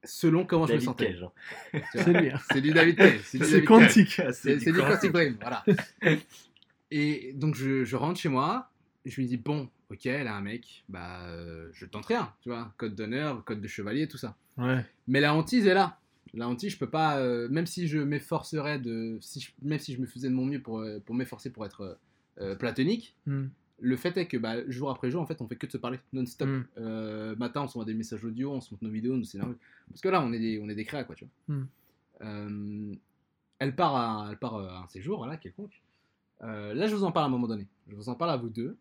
Selon 0.05 0.45
comment 0.45 0.67
je 0.67 0.73
me 0.73 0.79
sentais. 0.79 1.13
Cage. 1.13 1.23
hein. 1.23 1.79
C'est 1.93 2.13
lui. 2.13 2.29
hein. 2.29 2.39
C'est 2.51 2.59
du 2.61 2.71
David 2.71 2.97
Cage. 2.97 3.21
C'est 3.23 3.37
du 3.37 3.45
C'est 3.45 3.51
David 3.61 3.67
Cage. 3.67 3.87
quantique. 3.87 4.21
C'est 4.33 4.59
c'est 4.59 4.71
du 4.73 4.79
quantique. 4.79 5.11
Dream, 5.13 5.37
voilà. 5.39 5.63
Et 6.91 7.33
donc 7.33 7.55
je, 7.55 7.83
je 7.83 7.95
rentre 7.95 8.19
chez 8.19 8.29
moi, 8.29 8.69
je 9.05 9.15
lui 9.15 9.25
dis 9.27 9.37
bon, 9.37 9.69
ok, 9.89 10.05
elle 10.05 10.27
a 10.27 10.35
un 10.35 10.41
mec, 10.41 10.83
bah 10.89 11.21
euh, 11.27 11.69
je 11.73 11.85
tente 11.85 12.05
rien, 12.05 12.33
tu 12.41 12.49
vois, 12.49 12.73
code 12.77 12.95
d'honneur, 12.95 13.43
code 13.45 13.61
de 13.61 13.67
chevalier, 13.67 14.07
tout 14.07 14.17
ça. 14.17 14.35
Ouais. 14.57 14.85
Mais 15.07 15.19
la 15.21 15.33
hantise 15.33 15.65
est 15.67 15.73
là. 15.73 15.99
La 16.35 16.47
hantise, 16.47 16.73
je 16.73 16.77
peux 16.77 16.89
pas, 16.89 17.19
euh, 17.19 17.47
même 17.49 17.65
si 17.67 17.87
je 17.87 17.99
m'efforcerais 17.99 18.79
de, 18.79 19.17
si 19.21 19.39
je- 19.39 19.51
même 19.61 19.79
si 19.79 19.93
je 19.93 20.01
me 20.01 20.05
faisais 20.07 20.29
de 20.29 20.33
mon 20.33 20.45
mieux 20.45 20.59
pour, 20.61 20.79
euh, 20.79 20.99
pour 20.99 21.13
m'efforcer 21.15 21.49
pour 21.51 21.65
être 21.65 21.97
euh, 22.41 22.55
platonique, 22.55 23.15
Hmm. 23.25 23.45
le 23.79 23.95
fait 23.97 24.15
est 24.17 24.27
que 24.27 24.37
bah, 24.37 24.55
jour 24.69 24.89
après 24.89 25.09
jour, 25.11 25.21
en 25.21 25.25
fait, 25.25 25.41
on 25.41 25.47
fait 25.47 25.55
que 25.55 25.65
de 25.67 25.71
se 25.71 25.77
parler 25.77 25.99
non-stop. 26.13 26.47
Mm. 26.47 26.65
Euh, 26.77 27.35
matin, 27.35 27.63
on 27.63 27.67
s'envoie 27.67 27.85
des 27.85 27.93
messages 27.93 28.23
audio, 28.23 28.51
on 28.51 28.61
se 28.61 28.73
montre 28.73 28.83
nos 28.83 28.89
vidéos, 28.89 29.15
nos 29.17 29.23
scénarios. 29.25 29.57
Parce 29.89 30.01
que 30.01 30.09
là, 30.09 30.21
on 30.23 30.31
est 30.33 30.39
des, 30.39 30.59
on 30.63 30.69
est 30.69 30.75
des 30.75 30.85
créas, 30.85 31.03
quoi, 31.03 31.15
tu 31.15 31.25
vois. 31.47 31.55
Mm. 31.55 31.67
Euh, 32.21 32.95
elle 33.59 33.75
part 33.75 33.95
à, 33.95 34.27
elle 34.31 34.37
part 34.37 34.55
à 34.57 34.83
un 34.83 34.87
séjour, 34.87 35.17
voilà, 35.17 35.37
quelconque. 35.37 35.81
Euh, 36.43 36.73
là, 36.73 36.87
je 36.87 36.95
vous 36.95 37.03
en 37.03 37.11
parle 37.11 37.25
à 37.25 37.27
un 37.27 37.31
moment 37.31 37.47
donné. 37.47 37.67
Je 37.89 37.95
vous 37.95 38.09
en 38.09 38.15
parle 38.15 38.31
à 38.31 38.37
vous 38.37 38.49
deux. 38.49 38.77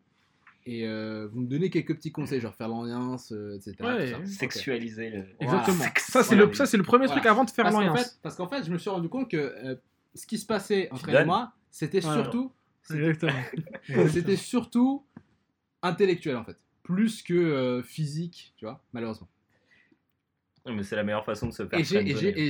Et 0.65 0.87
euh, 0.87 1.27
vous 1.33 1.41
me 1.41 1.47
donnez 1.49 1.71
quelques 1.71 1.97
petits 1.97 2.13
conseils, 2.13 2.41
genre 2.41 2.55
faire 2.55 2.69
l'alliance, 2.69 3.33
euh, 3.33 3.57
etc. 3.57 3.75
Ouais, 3.81 4.05
tout 4.07 4.11
ça. 4.13 4.19
Ok. 4.21 4.27
Sexualiser 4.29 5.11
le. 5.11 5.25
Exactement. 5.41 5.77
Voilà. 5.79 5.93
Ça, 5.99 6.23
c'est 6.23 6.35
Voilà. 6.37 6.51
le, 6.51 6.55
ça, 6.55 6.67
c'est 6.67 6.77
le 6.77 6.83
premier 6.85 7.07
Voilà. 7.07 7.21
truc 7.21 7.29
avant 7.31 7.43
de 7.45 7.51
faire 7.51 7.65
Parce 7.65 7.75
qu'en 7.75 7.81
l'alliance. 7.81 8.03
fait, 8.05 8.19
parce 8.23 8.37
qu'en 8.37 8.47
fait, 8.47 8.63
je 8.65 8.71
me 8.71 8.79
suis 8.79 8.91
rendu 8.91 9.09
compte 9.09 9.29
que 9.29 9.37
euh, 9.37 9.75
ce 10.15 10.25
qui 10.27 10.39
se 10.39 10.47
passait 10.47 10.89
entre 10.93 11.09
elle 11.09 11.23
et 11.23 11.25
moi, 11.25 11.53
c'était 11.73 12.01
surtout, 12.01 12.53
Exactement. 12.91 14.09
c'était 14.09 14.37
surtout 14.37 15.05
intellectuel 15.83 16.37
en 16.37 16.45
fait, 16.45 16.57
plus 16.83 17.23
que 17.23 17.35
euh, 17.35 17.83
physique, 17.83 18.53
tu 18.57 18.65
vois, 18.65 18.83
malheureusement. 18.93 19.29
Mais 20.67 20.83
c'est 20.85 20.97
la 20.97 21.03
meilleure 21.03 21.25
façon 21.25 21.49
de 21.49 21.53
se 21.53 21.67
faire. 21.67 21.79
Et 21.79 21.85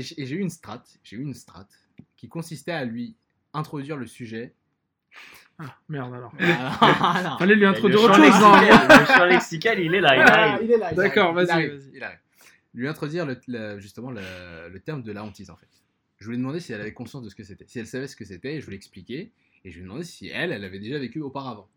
j'ai 0.03 0.31
eu 0.35 0.39
une 0.41 0.51
strat, 0.51 0.83
j'ai 1.03 1.17
eu 1.17 1.23
une 1.23 1.35
strat 1.35 1.67
qui 2.17 2.29
consistait 2.29 2.73
à 2.73 2.85
lui 2.85 3.17
introduire 3.55 3.97
le 3.97 4.07
sujet. 4.07 4.55
Ah, 5.59 5.77
merde 5.89 6.15
alors. 6.15 6.33
Ah, 6.41 7.21
non. 7.25 7.37
Fallait 7.39 7.55
lui 7.55 7.67
introduire 7.67 8.01
le 8.01 8.05
autre 8.07 8.15
chose. 8.17 8.25
lexical- 8.25 9.01
Le 9.01 9.07
champ 9.07 9.25
lexical, 9.27 9.81
il 9.81 9.95
est 9.95 10.01
là. 10.01 10.17
il 10.17 10.21
Ah, 10.23 10.33
arrive. 10.53 10.65
il 10.69 10.73
est 10.73 10.79
là. 10.79 10.91
il 10.93 10.97
D'accord, 10.97 11.33
vas-y, 11.33 11.81
il 11.95 12.03
arrive. 12.03 12.19
Lui 12.75 12.89
introduire 12.89 13.27
le- 13.27 13.39
le- 13.49 13.79
justement 13.81 14.11
le, 14.11 14.21
le 14.71 14.81
terme 14.81 15.03
de 15.03 15.13
la 15.13 15.23
hantise 15.25 15.51
en 15.51 15.57
fait. 15.57 15.69
Je 16.19 16.29
lui 16.29 16.35
ai 16.37 16.39
demandé 16.39 16.61
si 16.61 16.73
elle 16.73 16.81
avait 16.81 16.93
conscience 16.95 17.23
de 17.23 17.29
ce 17.29 17.35
que 17.35 17.45
c'était, 17.45 17.67
si 17.67 17.79
elle 17.79 17.87
savait 17.87 18.07
ce 18.07 18.17
que 18.17 18.25
c'était, 18.25 18.55
et 18.57 18.61
je 18.61 18.67
lui 18.67 18.75
ai 18.75 18.77
expliqué, 18.77 19.33
et 19.65 19.71
je 19.71 19.77
lui 19.77 19.83
ai 19.83 19.85
demandé 19.85 20.05
si 20.05 20.29
elle, 20.29 20.53
elle 20.53 20.65
avait 20.65 20.81
déjà 20.81 20.99
vécu 20.99 21.21
auparavant. 21.21 21.69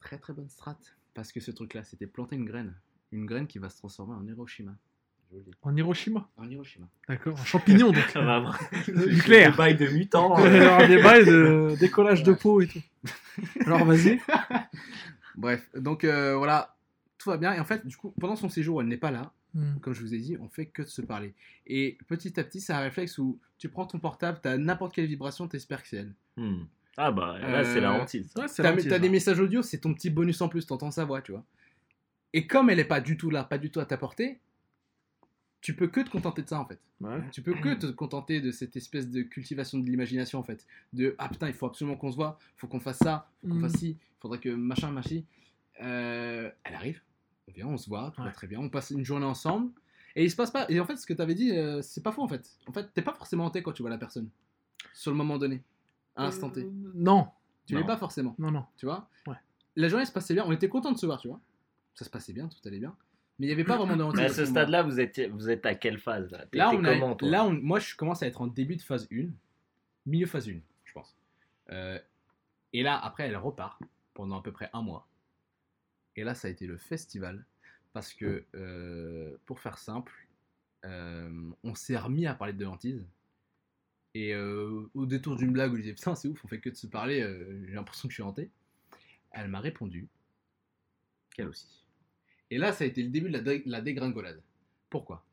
Très 0.00 0.18
très 0.18 0.32
bonne 0.32 0.48
strat, 0.48 0.78
parce 1.14 1.32
que 1.32 1.40
ce 1.40 1.50
truc-là, 1.50 1.84
c'était 1.84 2.06
planter 2.06 2.36
une 2.36 2.44
graine, 2.44 2.74
une 3.12 3.26
graine 3.26 3.46
qui 3.46 3.58
va 3.58 3.70
se 3.70 3.78
transformer 3.78 4.14
en 4.14 4.26
Hiroshima. 4.26 4.76
En 5.62 5.76
Hiroshima. 5.76 6.28
En 6.36 6.50
Hiroshima. 6.50 6.86
D'accord. 7.08 7.38
En 7.40 7.44
champignon 7.44 7.90
donc. 7.90 8.04
Ça 8.12 8.20
va 8.20 8.36
avoir 8.36 8.60
Nucléaire. 8.88 9.52
des 9.52 9.56
bails 9.56 9.76
de 9.76 9.88
mutants. 9.88 10.36
Y 10.44 10.46
euh. 10.46 10.86
des 10.86 11.02
bails 11.02 11.24
de 11.24 11.76
décollage 11.80 12.22
de 12.22 12.32
peau 12.32 12.60
et 12.60 12.66
tout. 12.66 12.82
Alors 13.66 13.84
vas-y. 13.84 14.20
Bref, 15.36 15.70
donc 15.74 16.04
euh, 16.04 16.36
voilà, 16.36 16.76
tout 17.16 17.30
va 17.30 17.38
bien. 17.38 17.54
Et 17.54 17.60
en 17.60 17.64
fait, 17.64 17.86
du 17.86 17.96
coup, 17.96 18.12
pendant 18.20 18.36
son 18.36 18.50
séjour, 18.50 18.82
elle 18.82 18.88
n'est 18.88 18.98
pas 18.98 19.10
là. 19.10 19.32
Hmm. 19.54 19.78
Comme 19.80 19.92
je 19.92 20.00
vous 20.00 20.14
ai 20.14 20.18
dit, 20.18 20.36
on 20.40 20.48
fait 20.48 20.66
que 20.66 20.82
de 20.82 20.86
se 20.88 21.02
parler. 21.02 21.34
Et 21.66 21.98
petit 22.08 22.38
à 22.40 22.44
petit, 22.44 22.60
c'est 22.60 22.72
un 22.72 22.80
réflexe 22.80 23.18
où 23.18 23.38
tu 23.58 23.68
prends 23.68 23.84
ton 23.86 23.98
portable, 23.98 24.38
t'as 24.42 24.56
n'importe 24.56 24.94
quelle 24.94 25.06
vibration, 25.06 25.46
t'espères 25.48 25.82
que 25.82 25.88
c'est 25.88 25.96
elle. 25.98 26.14
Hmm. 26.36 26.64
Ah 26.96 27.10
bah 27.10 27.38
là, 27.38 27.64
c'est 27.64 27.80
la 27.80 27.92
Euh, 27.96 28.00
hantise. 28.02 28.32
Ouais, 28.36 28.46
T'as 28.54 28.98
des 28.98 29.08
messages 29.08 29.40
audio, 29.40 29.62
c'est 29.62 29.78
ton 29.78 29.92
petit 29.94 30.10
bonus 30.10 30.40
en 30.40 30.48
plus, 30.48 30.66
t'entends 30.66 30.90
sa 30.90 31.04
voix, 31.04 31.22
tu 31.22 31.32
vois. 31.32 31.44
Et 32.34 32.46
comme 32.46 32.70
elle 32.70 32.78
est 32.78 32.84
pas 32.84 33.00
du 33.00 33.16
tout 33.16 33.28
là, 33.30 33.44
pas 33.44 33.58
du 33.58 33.70
tout 33.70 33.80
à 33.80 33.84
ta 33.86 33.96
portée, 33.98 34.38
tu 35.60 35.74
peux 35.74 35.86
que 35.86 36.00
te 36.00 36.10
contenter 36.10 36.42
de 36.42 36.48
ça 36.48 36.58
en 36.58 36.64
fait. 36.66 36.80
Ouais. 37.00 37.20
Tu 37.30 37.40
peux 37.42 37.54
que 37.54 37.74
te 37.74 37.86
contenter 37.86 38.40
de 38.40 38.50
cette 38.50 38.76
espèce 38.76 39.08
de 39.08 39.22
cultivation 39.22 39.78
de 39.78 39.88
l'imagination 39.88 40.38
en 40.38 40.42
fait. 40.42 40.66
De 40.92 41.14
ah 41.18 41.28
putain, 41.28 41.48
il 41.48 41.54
faut 41.54 41.66
absolument 41.66 41.96
qu'on 41.96 42.10
se 42.10 42.16
voit, 42.16 42.38
faut 42.56 42.66
qu'on 42.66 42.80
fasse 42.80 42.98
ça, 42.98 43.28
faut 43.42 43.48
qu'on 43.48 43.54
Mm. 43.56 43.68
fasse 43.68 43.78
ci, 43.78 43.88
il 43.90 44.20
faudrait 44.20 44.38
que 44.38 44.48
machin, 44.48 44.90
machin. 44.90 45.20
Euh, 45.82 46.50
elle 46.64 46.74
arrive, 46.74 47.00
on 47.48 47.52
vient, 47.52 47.66
on 47.66 47.76
se 47.76 47.88
voit, 47.88 48.12
tout 48.14 48.22
va 48.22 48.30
très 48.30 48.46
bien, 48.46 48.60
on 48.60 48.68
passe 48.68 48.90
une 48.90 49.04
journée 49.04 49.26
ensemble. 49.26 49.70
Et 50.14 50.24
il 50.24 50.30
se 50.30 50.36
passe 50.36 50.50
pas. 50.50 50.66
Et 50.68 50.78
en 50.78 50.84
fait, 50.84 50.96
ce 50.96 51.06
que 51.06 51.14
tu 51.14 51.22
avais 51.22 51.34
dit, 51.34 51.56
euh, 51.56 51.80
c'est 51.80 52.02
pas 52.02 52.12
faux 52.12 52.22
en 52.22 52.28
fait. 52.28 52.48
En 52.66 52.72
fait, 52.72 52.92
t'es 52.92 53.00
pas 53.02 53.14
forcément 53.14 53.46
hanté 53.46 53.62
quand 53.62 53.72
tu 53.72 53.82
vois 53.82 53.90
la 53.90 53.98
personne. 53.98 54.28
Sur 54.92 55.10
le 55.10 55.16
moment 55.16 55.38
donné, 55.38 55.62
à 56.16 56.24
l'instant 56.24 56.50
T. 56.50 56.60
Euh, 56.64 56.70
Non. 56.94 57.28
Tu 57.66 57.74
l'es 57.76 57.84
pas 57.84 57.96
forcément, 57.96 58.34
Non, 58.38 58.50
non. 58.50 58.64
tu 58.76 58.84
vois. 58.86 59.08
Ouais. 59.26 59.36
La 59.76 59.88
journée 59.88 60.04
se 60.04 60.12
passait 60.12 60.34
bien, 60.34 60.44
on 60.46 60.52
était 60.52 60.68
content 60.68 60.92
de 60.92 60.98
se 60.98 61.06
voir, 61.06 61.18
tu 61.20 61.28
vois. 61.28 61.40
Ça 61.94 62.04
se 62.04 62.10
passait 62.10 62.32
bien, 62.34 62.48
tout 62.48 62.56
allait 62.68 62.78
bien. 62.80 62.94
Mais 63.38 63.46
il 63.46 63.48
n'y 63.48 63.52
avait 63.54 63.64
pas 63.64 63.76
vraiment 63.78 63.96
de 63.96 64.16
Mais 64.16 64.24
à 64.24 64.28
ce 64.28 64.44
stade-là, 64.44 64.82
vous 64.82 65.00
êtes, 65.00 65.18
vous 65.30 65.48
êtes 65.48 65.64
à 65.64 65.74
quelle 65.74 65.98
phase 65.98 66.30
Là, 66.30 66.44
Là, 66.52 66.70
on 66.74 66.84
a- 66.84 66.92
comment, 66.92 67.14
toi? 67.16 67.28
là 67.28 67.44
on- 67.46 67.52
moi, 67.52 67.78
je 67.78 67.94
commence 67.96 68.22
à 68.22 68.26
être 68.26 68.42
en 68.42 68.46
début 68.48 68.76
de 68.76 68.82
phase 68.82 69.08
1, 69.10 69.28
milieu 70.04 70.26
phase 70.26 70.48
1, 70.48 70.60
je 70.84 70.92
pense. 70.92 71.16
Euh, 71.70 71.98
et 72.74 72.82
là, 72.82 72.98
après, 73.02 73.26
elle 73.28 73.36
repart 73.36 73.80
pendant 74.12 74.38
à 74.40 74.42
peu 74.42 74.52
près 74.52 74.68
un 74.74 74.82
mois. 74.82 75.06
Et 76.16 76.24
là, 76.24 76.34
ça 76.34 76.48
a 76.48 76.50
été 76.50 76.66
le 76.66 76.76
festival. 76.78 77.44
Parce 77.92 78.14
que, 78.14 78.44
euh, 78.54 79.36
pour 79.44 79.60
faire 79.60 79.76
simple, 79.78 80.12
euh, 80.84 81.50
on 81.62 81.74
s'est 81.74 81.96
remis 81.98 82.26
à 82.26 82.34
parler 82.34 82.54
de 82.54 82.64
hantise. 82.64 83.06
Et 84.14 84.34
euh, 84.34 84.90
au 84.94 85.06
détour 85.06 85.36
d'une 85.36 85.52
blague 85.52 85.72
où 85.72 85.76
je 85.76 85.82
disais 85.82 85.94
Putain, 85.94 86.14
c'est 86.14 86.28
ouf, 86.28 86.42
on 86.44 86.48
fait 86.48 86.60
que 86.60 86.70
de 86.70 86.74
se 86.74 86.86
parler, 86.86 87.20
j'ai 87.66 87.74
l'impression 87.74 88.08
que 88.08 88.12
je 88.12 88.16
suis 88.16 88.22
hanté. 88.22 88.50
Elle 89.30 89.48
m'a 89.48 89.60
répondu 89.60 90.08
qu'elle 91.34 91.48
aussi. 91.48 91.84
Et 92.50 92.58
là, 92.58 92.72
ça 92.72 92.84
a 92.84 92.86
été 92.86 93.02
le 93.02 93.08
début 93.10 93.28
de 93.28 93.32
la, 93.34 93.40
dé- 93.40 93.62
la 93.66 93.80
dégringolade. 93.80 94.42
Pourquoi? 94.90 95.24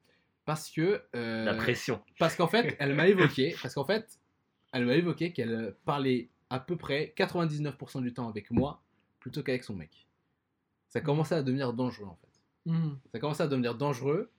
Parce 0.46 0.70
que. 0.72 1.04
La 1.14 1.56
pression. 1.56 2.02
parce 2.18 2.36
qu'en 2.36 2.48
fait, 2.48 2.76
elle 2.80 2.96
m'a 2.96 3.08
évoqué, 3.10 3.56
parce 3.62 3.74
qu'en 3.74 3.86
fait, 3.86 4.20
elle 4.72 4.86
m'a 4.86 4.96
évoqué 4.96 5.34
qu'elle 5.34 5.76
parlait 5.86 6.30
à 6.50 6.60
peu 6.60 6.78
près 6.78 7.14
99% 7.18 8.02
du 8.02 8.14
temps 8.14 8.30
avec 8.30 8.52
moi 8.52 8.82
plutôt 9.20 9.44
qu'avec 9.44 9.64
son 9.64 9.76
mec. 9.76 10.08
Ça 10.90 11.02
commençait 11.02 11.36
à 11.36 11.44
devenir 11.44 11.74
dangereux 11.74 12.08
en 12.08 12.16
fait. 12.16 12.72
Hmm. 12.72 12.96
Ça 13.12 13.20
commençait 13.20 13.44
à 13.44 13.48
devenir 13.48 13.76
dangereux. 13.76 14.30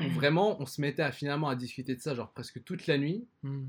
où 0.00 0.08
Vraiment, 0.10 0.60
on 0.60 0.66
se 0.66 0.80
mettait 0.80 1.02
à, 1.02 1.12
finalement 1.12 1.48
à 1.48 1.56
discuter 1.56 1.94
de 1.94 2.00
ça, 2.00 2.14
genre 2.14 2.30
presque 2.32 2.62
toute 2.64 2.86
la 2.86 2.96
nuit, 2.98 3.26
Hmm. 3.42 3.66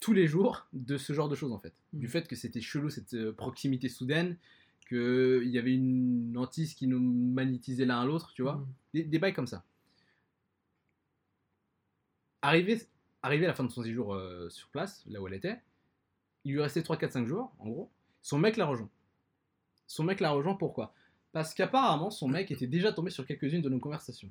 tous 0.00 0.12
les 0.12 0.26
jours, 0.26 0.66
de 0.72 0.96
ce 0.98 1.12
genre 1.12 1.28
de 1.28 1.36
choses 1.36 1.52
en 1.52 1.58
fait. 1.58 1.72
Du 1.92 2.08
fait 2.08 2.26
que 2.26 2.36
c'était 2.36 2.60
chelou 2.60 2.90
cette 2.90 3.14
euh, 3.14 3.32
proximité 3.32 3.88
soudaine, 3.88 4.36
qu'il 4.88 5.48
y 5.48 5.58
avait 5.58 5.74
une 5.74 6.36
hantise 6.36 6.74
qui 6.74 6.86
nous 6.86 7.00
magnétisait 7.00 7.84
l'un 7.84 8.00
à 8.00 8.04
l'autre, 8.04 8.32
tu 8.34 8.42
vois 8.42 8.56
Hmm. 8.56 8.66
des, 8.94 9.04
des 9.04 9.18
bails 9.18 9.34
comme 9.34 9.46
ça. 9.46 9.64
Arrivé, 12.42 12.80
arrivé 13.22 13.44
à 13.44 13.48
la 13.48 13.54
fin 13.54 13.64
de 13.64 13.70
son 13.70 13.82
séjour 13.82 14.14
euh, 14.14 14.48
sur 14.50 14.68
place, 14.68 15.02
là 15.06 15.20
où 15.20 15.26
elle 15.26 15.34
était, 15.34 15.60
il 16.44 16.52
lui 16.52 16.60
restait 16.60 16.82
3, 16.82 16.96
4, 16.96 17.12
5 17.12 17.26
jours, 17.26 17.52
en 17.58 17.68
gros. 17.68 17.90
Son 18.22 18.38
mec 18.38 18.56
l'a 18.56 18.66
rejoint. 18.66 18.90
Son 19.86 20.04
mec 20.04 20.20
l'a 20.20 20.30
rejoint 20.30 20.54
pourquoi? 20.54 20.94
Parce 21.36 21.52
qu'apparemment, 21.52 22.08
son 22.08 22.28
mec 22.28 22.50
était 22.50 22.66
déjà 22.66 22.92
tombé 22.94 23.10
sur 23.10 23.26
quelques-unes 23.26 23.60
de 23.60 23.68
nos 23.68 23.78
conversations. 23.78 24.30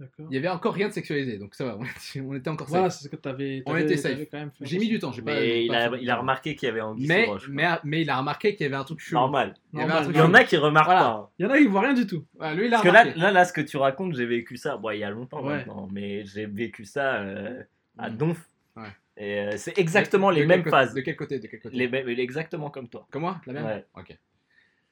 D'accord. 0.00 0.26
Il 0.28 0.34
y 0.34 0.36
avait 0.36 0.48
encore 0.48 0.74
rien 0.74 0.88
de 0.88 0.92
sexualisé, 0.92 1.38
donc 1.38 1.54
ça 1.54 1.64
va, 1.64 1.78
on 1.78 2.34
était, 2.34 2.50
on 2.50 2.52
encore 2.54 2.66
Voilà, 2.66 2.90
safe. 2.90 2.98
c'est 2.98 3.04
ce 3.04 3.08
que 3.08 3.14
t'avais. 3.14 3.62
On 3.66 3.70
t'avais- 3.70 3.84
était 3.84 3.96
safe. 3.96 4.18
J'ai 4.62 4.78
mis 4.78 4.88
du 4.88 4.98
temps, 4.98 5.12
j'ai 5.12 5.22
pas. 5.22 5.34
j'ai 5.36 5.40
Mais 5.40 5.64
il 5.64 5.68
pas 5.68 5.76
a, 5.76 5.90
fait- 5.90 6.02
il 6.02 6.10
a 6.10 6.16
remarqué 6.16 6.56
qu'il 6.56 6.66
y 6.66 6.70
avait 6.72 6.80
Anguille 6.80 7.06
mais, 7.06 7.24
sous 7.26 7.30
roche, 7.30 7.44
quoi. 7.46 7.54
mais, 7.54 7.68
mais 7.84 8.02
il 8.02 8.10
a 8.10 8.18
remarqué 8.18 8.56
qu'il 8.56 8.64
y 8.64 8.66
avait 8.66 8.74
un 8.74 8.82
truc 8.82 8.98
chelou. 8.98 9.20
Normal. 9.20 9.54
Il 9.72 9.78
y 9.78 9.82
avait 9.82 9.84
un 9.84 9.94
Normal. 9.94 10.04
truc 10.06 10.16
Il 10.16 10.18
y 10.18 10.22
en 10.22 10.34
a 10.34 10.42
qui 10.44 10.56
remarquent 10.56 10.86
Voilà. 10.86 11.00
pas. 11.02 11.08
hein. 11.10 11.28
Il 11.38 11.42
y 11.44 11.46
en 11.46 11.50
a 11.52 11.58
qui 11.58 11.66
voient 11.68 11.80
rien 11.82 11.94
du 11.94 12.06
tout. 12.08 12.26
Ouais, 12.40 12.54
lui, 12.56 12.66
il 12.66 12.74
a 12.74 12.78
Parce 12.78 12.82
que 12.82 12.88
là, 12.92 13.04
là, 13.14 13.30
là, 13.30 13.44
ce 13.44 13.52
que 13.52 13.60
tu 13.60 13.76
racontes, 13.76 14.14
j'ai 14.16 14.26
vécu 14.26 14.56
ça. 14.56 14.76
Bon, 14.76 14.90
il 14.90 14.98
y 14.98 15.04
a 15.04 15.10
longtemps 15.10 15.40
Ouais. 15.44 15.58
maintenant, 15.58 15.88
mais 15.92 16.24
j'ai 16.26 16.46
vécu 16.46 16.84
ça 16.84 17.14
euh, 17.22 17.62
à 17.96 18.10
Mm. 18.10 18.16
Donf. 18.16 18.48
Ouais. 18.76 18.82
Et 19.18 19.40
euh, 19.40 19.52
c'est 19.56 19.78
exactement 19.78 20.30
De 20.30 20.34
les 20.34 20.46
mêmes 20.46 20.58
côté- 20.64 20.70
phases. 20.70 20.94
De 20.94 21.00
quel 21.00 21.14
côté, 21.16 21.38
de 21.38 21.46
quel 21.46 21.60
côté 21.60 21.74
Les 21.76 22.20
exactement 22.22 22.70
comme 22.70 22.88
toi. 22.88 23.06
Comme 23.12 23.22
moi 23.22 23.40
La 23.46 23.52
même 23.52 23.64
Ouais. 23.64 23.84
Ok. 23.96 24.18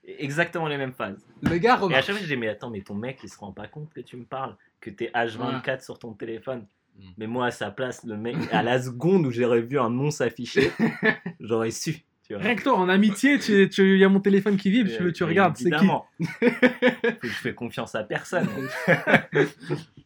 Exactement 0.07 0.69
les 0.69 0.77
mêmes 0.77 0.93
phases. 0.93 1.25
Le 1.43 1.57
gars 1.59 1.71
Et 1.71 1.73
à 1.73 1.77
remarque. 1.77 2.05
chaque 2.05 2.17
fois, 2.17 2.23
je 2.25 2.29
dis, 2.29 2.37
mais 2.37 2.49
attends, 2.49 2.71
mais 2.71 2.83
ton 2.83 2.95
mec, 2.95 3.21
il 3.23 3.29
se 3.29 3.39
rend 3.39 3.53
pas 3.53 3.67
compte 3.69 3.93
que 3.93 4.01
tu 4.01 4.17
me 4.17 4.25
parles, 4.25 4.57
que 4.81 4.91
t'es 4.91 5.11
H24 5.15 5.83
sur 5.85 5.99
ton 5.99 6.13
téléphone. 6.13 6.67
Mm. 6.99 7.03
Mais 7.19 7.27
moi, 7.27 7.47
à 7.47 7.51
sa 7.51 7.71
place, 7.71 8.05
le 8.05 8.17
mec, 8.17 8.37
à 8.53 8.63
la 8.63 8.81
seconde 8.83 9.27
où 9.27 9.31
j'aurais 9.31 9.63
vu 9.63 9.79
un 9.79 9.91
nom 9.91 10.11
s'afficher, 10.11 10.71
j'aurais 11.41 11.71
su. 11.71 11.97
Tu 12.27 12.33
vois. 12.35 12.43
Rien 12.43 12.55
que 12.55 12.63
toi, 12.63 12.77
en 12.79 12.89
amitié, 12.89 13.39
tu, 13.39 13.69
tu, 13.69 13.99
y 13.99 14.05
a 14.05 14.09
mon 14.09 14.21
téléphone 14.21 14.57
qui 14.57 14.71
vibre, 14.71 14.91
tu, 14.91 15.13
tu 15.13 15.23
Euh, 15.23 15.27
regardes, 15.27 15.57
c'est 15.57 15.71
qui 15.71 15.87
je 17.23 17.29
fais 17.29 17.55
confiance 17.55 17.95
à 17.95 18.05
personne. 18.05 18.49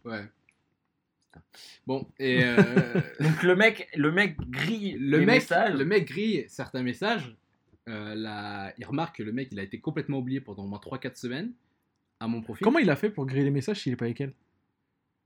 Ouais. 0.05 0.25
Bon, 1.87 2.07
et 2.19 2.43
euh, 2.45 2.57
Donc 3.21 3.43
le 3.43 3.55
mec, 3.57 3.89
le 3.97 4.11
mec 4.11 4.37
grille 4.51 4.97
le, 4.99 5.19
les 5.19 5.27
mec, 5.27 5.37
messages. 5.37 5.75
le 5.75 5.85
mec 5.85 6.07
grille 6.09 6.45
certains 6.49 6.83
messages. 6.83 7.35
Euh, 7.89 8.15
là, 8.15 8.73
il 8.79 8.85
remarque 8.85 9.17
que 9.17 9.23
le 9.23 9.33
mec, 9.33 9.49
il 9.53 9.59
a 9.59 9.63
été 9.63 9.81
complètement 9.81 10.19
oublié 10.19 10.41
pendant 10.41 10.65
au 10.65 10.69
moins 10.69 10.79
3-4 10.81 11.17
semaines 11.17 11.53
à 12.21 12.29
mon 12.29 12.41
profil. 12.43 12.65
Comment 12.65 12.79
il 12.79 12.91
a 12.91 12.97
fait 12.97 13.11
pour 13.11 13.27
griller 13.27 13.45
les 13.45 13.51
messages 13.51 13.81
s'il 13.81 13.93
est 13.93 13.97
pas 13.97 14.05
avec 14.05 14.21
elle? 14.21 14.33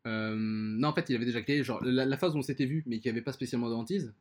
Euh, 0.06 0.34
Non, 0.36 0.88
en 0.88 0.92
fait, 0.94 1.08
il 1.10 1.16
avait 1.16 1.24
déjà 1.24 1.42
créé 1.42 1.62
genre, 1.62 1.82
la, 1.84 2.04
la 2.04 2.16
phase 2.16 2.34
où 2.34 2.38
on 2.38 2.42
s'était 2.42 2.66
vu, 2.66 2.82
mais 2.86 2.98
qui 3.00 3.08
avait 3.08 3.22
pas 3.22 3.32
spécialement 3.32 3.68
de 3.68 3.74
hantise. 3.74 4.12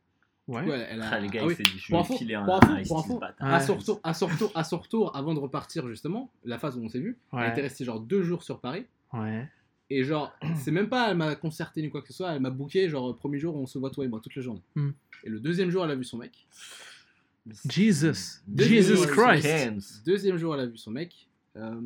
Ouais. 0.48 0.64
Coup, 0.64 0.72
elle, 0.72 0.86
elle 0.90 1.02
a- 1.02 1.10
Ah, 1.12 1.20
les 1.20 1.28
gars, 1.28 1.40
ah 1.42 1.44
il 1.44 1.48
oui. 1.48 1.54
s'est 1.54 1.62
dit, 1.62 1.78
je 1.78 1.94
vais 1.94 2.16
filer 2.16 2.34
un. 2.34 2.46
À, 2.46 2.80
son 2.84 2.96
retour, 3.76 4.00
à, 4.02 4.12
son 4.14 4.26
retour, 4.26 4.50
à 4.54 4.64
son 4.64 4.78
retour, 4.78 5.16
avant 5.16 5.34
de 5.34 5.38
repartir 5.38 5.86
justement, 5.88 6.32
la 6.44 6.58
phase 6.58 6.76
où 6.76 6.82
on 6.82 6.88
s'est 6.88 6.98
vu, 7.00 7.16
Ouais. 7.32 7.42
elle 7.44 7.52
était 7.52 7.60
restée 7.62 7.84
genre 7.84 8.00
deux 8.00 8.22
jours 8.22 8.42
sur 8.42 8.58
Paris. 8.60 8.84
Ouais. 9.12 9.46
Et 9.90 10.02
genre, 10.04 10.32
c'est 10.56 10.70
même 10.72 10.88
pas 10.88 11.10
elle 11.10 11.16
m'a 11.16 11.34
concerté 11.36 11.82
ni 11.82 11.90
quoi 11.90 12.00
que 12.02 12.08
ce 12.08 12.14
soit, 12.14 12.32
elle 12.32 12.40
m'a 12.40 12.50
booké, 12.50 12.88
genre, 12.88 13.16
premier 13.16 13.38
jour, 13.38 13.54
on 13.56 13.66
se 13.66 13.78
voit 13.78 13.90
toi 13.90 14.04
et 14.04 14.08
moi 14.08 14.20
toute 14.22 14.34
la 14.34 14.42
journée. 14.42 14.62
Hmm. 14.74 14.90
Et 15.24 15.28
le 15.30 15.38
deuxième 15.38 15.70
jour, 15.70 15.84
elle 15.84 15.90
a 15.90 15.94
vu 15.94 16.04
son 16.04 16.18
mec. 16.18 16.46
Jesus. 17.68 18.40
Deuxième 18.46 18.82
Jesus 18.82 18.96
jour, 18.96 19.06
Christ. 19.26 20.02
Deuxième 20.06 20.36
jour, 20.36 20.54
elle 20.54 20.60
a 20.60 20.66
vu 20.66 20.76
son 20.76 20.90
mec. 20.92 21.28
Euh, 21.56 21.80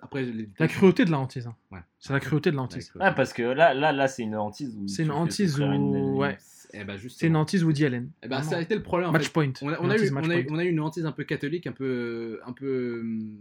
après, 0.00 0.24
les 0.24 0.48
La 0.58 0.66
cruauté 0.68 1.04
de 1.04 1.10
la 1.10 1.18
hantise. 1.20 1.46
hein. 1.46 1.54
Ouais. 1.70 1.78
C'est 2.00 2.12
la 2.12 2.18
cruauté 2.20 2.50
de 2.50 2.56
la 2.56 2.62
hantise. 2.62 2.90
Euh, 2.96 3.00
Ouais, 3.00 3.14
parce 3.14 3.32
que 3.32 3.42
là, 3.42 3.72
là, 3.72 3.92
là 3.92 4.08
c'est 4.08 4.22
une 4.22 4.34
hantise. 4.34 4.76
où 4.76 4.88
C'est 4.88 5.04
une 5.04 5.12
hantise 5.12 5.58
une- 5.58 5.70
où. 5.96 6.16
Ouais. 6.18 6.38
Eh 6.74 6.84
ben, 6.84 6.98
C'est 7.08 7.26
une 7.26 7.36
hantise 7.36 7.62
Woody 7.64 7.84
Allen. 7.84 8.10
Eh 8.22 8.28
ben, 8.28 8.42
ça 8.42 8.56
a 8.56 8.60
été 8.62 8.74
le 8.74 8.82
problème. 8.82 9.10
en 9.10 9.12
Match 9.12 9.24
fait. 9.26 9.32
point. 9.32 9.52
On 9.60 9.68
a, 9.68 9.78
on 9.78 9.84
Une 9.84 9.90
a 9.92 9.96
eu, 9.98 10.10
on, 10.12 10.16
a 10.30 10.38
eu, 10.38 10.44
point. 10.46 10.56
on 10.56 10.58
a 10.58 10.64
eu 10.64 10.68
une 10.70 10.80
hantise 10.80 11.04
un 11.06 11.12
peu 11.12 11.24
catholique, 11.24 11.66
un 11.66 11.72
peu, 11.72 12.40
un 12.46 12.52
peu 12.52 13.00
hum, 13.02 13.38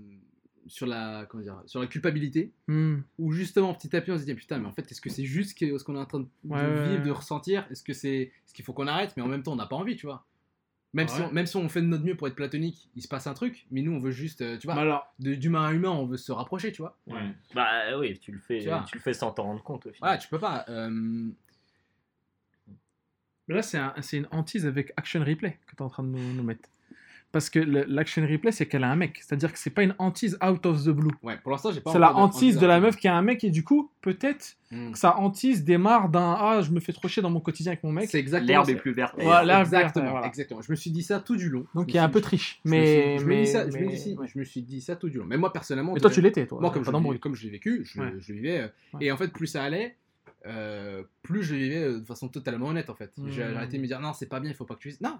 sur 0.68 0.86
la, 0.86 1.26
comment 1.30 1.42
dire, 1.42 1.64
sur 1.66 1.80
la 1.80 1.88
culpabilité, 1.88 2.52
Hmm. 2.68 2.98
où 3.18 3.32
justement 3.32 3.74
petit 3.74 3.96
à 3.96 4.02
petit 4.02 4.12
on 4.12 4.18
se 4.18 4.26
dit 4.26 4.34
putain, 4.36 4.60
mais 4.60 4.68
en 4.68 4.72
fait, 4.72 4.90
est-ce 4.92 5.02
que 5.02 5.10
c'est 5.10 5.24
juste 5.26 5.58
ce 5.58 5.84
qu'on 5.84 5.96
est 5.96 6.00
en 6.00 6.06
train 6.06 6.20
de, 6.20 6.28
Ouais, 6.44 6.60
vivre, 6.62 7.00
ouais. 7.00 7.06
de 7.06 7.12
ressentir? 7.12 7.66
Est-ce 7.72 7.84
que 7.84 7.94
c'est, 7.94 8.32
ce 8.46 8.54
qu'il 8.54 8.64
faut 8.66 8.74
qu'on 8.74 8.88
arrête? 8.88 9.14
Mais 9.18 9.24
en 9.24 9.28
même 9.28 9.42
temps, 9.44 9.54
on 9.54 9.58
n'a 9.58 9.66
pas 9.66 9.78
envie, 9.78 9.96
tu 9.96 10.06
vois. 10.06 10.28
Même, 10.94 11.08
si 11.08 11.22
on, 11.22 11.32
même 11.32 11.46
si 11.46 11.56
on 11.56 11.70
fait 11.70 11.82
de 11.82 11.86
notre 11.88 12.04
mieux 12.04 12.16
pour 12.16 12.28
être 12.28 12.36
platonique, 12.36 12.90
il 12.98 13.02
se 13.02 13.08
passe 13.08 13.26
un 13.26 13.34
truc, 13.34 13.66
mais 13.72 13.82
nous 13.82 13.94
on 13.94 14.00
veut 14.00 14.12
juste, 14.12 14.42
euh, 14.42 14.58
tu 14.58 14.68
vois, 14.68 14.76
Bah 14.76 14.82
alors, 14.82 15.14
de- 15.20 15.36
d'humain 15.36 15.68
à 15.68 15.72
humain, 15.72 15.90
on 15.92 16.06
veut 16.06 16.18
se 16.18 16.32
rapprocher, 16.34 16.72
tu 16.74 16.82
vois. 16.82 16.98
Ouais. 17.08 17.22
Bah 17.56 17.98
oui, 17.98 18.20
tu 18.20 18.32
le 18.34 18.40
fais, 18.40 18.60
Tu 18.88 18.96
le 18.96 19.02
fais 19.02 19.14
sans 19.14 19.32
t'en 19.32 19.44
rendre 19.44 19.64
compte 19.64 19.86
au 19.86 19.90
final. 19.92 20.00
Voilà, 20.02 20.18
tu 20.18 20.28
peux 20.28 20.40
pas. 20.40 20.66
euh, 20.68 21.30
Là, 23.48 23.62
c'est 23.62 23.78
un- 23.78 23.94
c'est 24.02 24.18
une 24.18 24.28
hantise 24.32 24.66
avec 24.66 24.94
action 24.96 25.20
replay 25.24 25.58
que 25.66 25.72
tu 25.76 25.78
es 25.78 25.82
en 25.82 25.90
train 25.90 26.04
de 26.04 26.10
nous, 26.10 26.34
nous 26.34 26.44
mettre. 26.44 26.70
Parce 27.32 27.50
que 27.50 27.60
l'action 27.60 28.28
replay, 28.28 28.52
c'est 28.52 28.66
qu'elle 28.66 28.84
a 28.84 28.90
un 28.92 28.96
mec. 28.98 29.20
C'est-à-dire 29.22 29.54
que 29.54 29.58
c'est 29.58 29.70
pas 29.70 29.84
une 29.84 29.96
hantise 30.00 30.38
out 30.46 30.66
of 30.66 30.84
the 30.84 30.90
blue. 30.90 31.12
ouais, 31.24 31.38
pour 31.42 31.52
l'instant, 31.54 31.72
j'ai 31.72 31.80
pas. 31.80 31.92
C'est 31.94 32.00
la 32.00 32.14
hantise 32.14 32.58
de 32.58 32.66
la 32.68 32.82
meuf 32.82 32.98
qui 32.98 33.08
a 33.08 33.16
un 33.16 33.22
mec 33.22 33.44
et 33.46 33.50
du 33.52 33.64
coup, 33.64 33.90
peut-être 34.02 34.58
Hmm. 34.72 34.92
que 34.92 34.98
sa 34.98 35.18
hantise 35.18 35.66
démarre 35.66 36.08
d'un 36.08 36.34
Ah, 36.40 36.62
je 36.62 36.72
me 36.72 36.80
fais 36.80 36.94
trop 36.94 37.08
chier 37.10 37.22
dans 37.22 37.30
mon 37.30 37.42
quotidien 37.42 37.72
avec 37.74 37.84
mon 37.84 37.92
mec. 37.92 38.10
C'est 38.10 38.20
exactement. 38.20 38.48
L'herbe 38.48 38.66
ça. 38.68 38.72
est 38.72 38.76
plus 38.76 38.94
verte. 38.94 39.16
Voilà, 39.18 39.44
l'herbe 39.44 39.60
est 39.60 39.64
exactement, 39.64 40.04
verte, 40.06 40.14
voilà. 40.16 40.28
exactement. 40.28 40.62
Je 40.62 40.72
me 40.72 40.76
suis 40.78 40.92
dit 40.92 41.04
ça 41.04 41.20
tout 41.20 41.36
du 41.36 41.50
long. 41.50 41.66
Donc 41.76 41.90
il 41.90 41.96
y 41.96 41.98
a 41.98 42.04
un 42.06 42.10
peu 42.10 42.22
triche. 42.22 42.60
je 42.66 42.70
me 42.72 42.76
suis- 42.76 42.82
Mais, 42.82 43.18
je 43.20 43.24
me 43.24 43.30
mais, 43.30 43.36
mais- 44.18 44.28
je 44.34 44.44
suis 44.50 44.62
dit 44.62 44.80
ça 44.82 44.96
tout 44.96 45.10
du 45.10 45.18
long. 45.18 45.26
Mais 45.26 45.38
moi 45.38 45.52
personnellement, 45.54 45.94
Mais 45.94 46.00
toi, 46.00 46.10
tu 46.10 46.22
l'étais, 46.22 46.48
toi. 46.48 46.60
moi 46.62 46.70
comme 46.72 46.84
pas 46.84 46.86
je, 46.86 46.92
l'ai- 46.92 46.94
d'embrouille. 46.94 47.20
comme 47.20 47.36
je 47.36 47.44
l'ai 47.44 47.50
vécu, 47.50 47.82
je, 47.86 48.00
Ouais. 48.00 48.14
je 48.20 48.32
le 48.32 48.40
vivais. 48.40 48.60
euh. 48.62 48.68
Et 49.02 49.12
en 49.12 49.18
fait, 49.18 49.28
plus 49.34 49.48
ça 49.48 49.62
allait, 49.64 49.96
euh, 50.46 51.04
plus 51.22 51.44
je 51.44 51.54
vivais 51.56 51.84
euh, 51.84 52.00
de 52.00 52.06
façon 52.06 52.28
totalement 52.30 52.68
honnête 52.68 52.90
en 52.90 52.96
fait. 52.96 53.12
J'ai 53.28 53.44
Mhm. 53.44 53.58
arrêté 53.58 53.76
de 53.78 53.82
me 53.82 53.88
dire 53.88 54.00
non, 54.00 54.14
c'est 54.14 54.28
pas 54.30 54.40
bien, 54.40 54.50
il 54.50 54.56
faut 54.56 54.66
pas 54.66 54.76
que 54.76 54.80
tu 54.82 54.88
dises. 54.90 55.02
Non, 55.02 55.18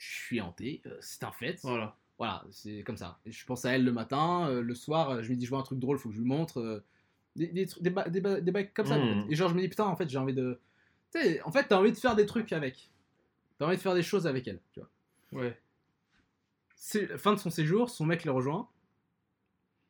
je 0.00 0.14
suis 0.24 0.40
hanté, 0.40 0.80
euh, 0.86 0.96
c'est 1.00 1.22
un 1.24 1.30
fait. 1.32 1.58
Voilà. 1.62 1.94
Voilà, 2.18 2.44
c'est 2.50 2.82
comme 2.82 2.96
ça. 2.96 3.18
Je 3.26 3.44
pense 3.44 3.64
à 3.64 3.72
elle 3.72 3.84
le 3.84 3.92
matin, 3.92 4.48
euh, 4.48 4.60
le 4.62 4.74
soir, 4.74 5.10
euh, 5.10 5.22
je 5.22 5.30
me 5.30 5.36
dis 5.36 5.44
je 5.44 5.50
vois 5.50 5.58
un 5.60 5.62
truc 5.62 5.78
drôle, 5.78 5.98
faut 5.98 6.08
que 6.08 6.14
je 6.14 6.20
lui 6.20 6.26
montre. 6.26 6.82
des, 7.36 7.46
des, 7.48 7.66
trucs- 7.66 7.82
des, 7.82 7.90
ba- 7.90 8.08
des, 8.08 8.20
ba- 8.20 8.40
des 8.40 8.66
comme 8.68 8.86
ça. 8.86 8.98
en 8.98 9.22
fait. 9.26 9.32
Et 9.32 9.36
genre 9.36 9.48
je 9.50 9.54
me 9.54 9.60
dis 9.60 9.68
putain, 9.68 9.84
en 9.86 9.94
fait 9.96 10.08
j'ai 10.08 10.18
envie 10.18 10.34
de. 10.34 10.58
Tu 11.12 11.20
sais, 11.20 11.42
en 11.42 11.52
fait 11.52 11.64
t'as 11.68 11.78
envie 11.78 11.92
de 11.92 11.96
faire 11.96 12.16
des 12.16 12.26
trucs 12.26 12.52
avec. 12.52 12.90
T'as 13.58 13.66
envie 13.66 13.76
de 13.76 13.80
faire 13.82 13.94
des 13.94 14.02
choses 14.02 14.26
avec 14.26 14.48
elle, 14.48 14.60
tu 14.72 14.80
vois. 14.80 15.42
Ouais. 15.42 15.58
Fin 17.18 17.34
de 17.34 17.38
son 17.38 17.50
séjour, 17.50 17.88
son 17.90 18.06
mec 18.06 18.24
le 18.24 18.32
rejoint. 18.32 18.68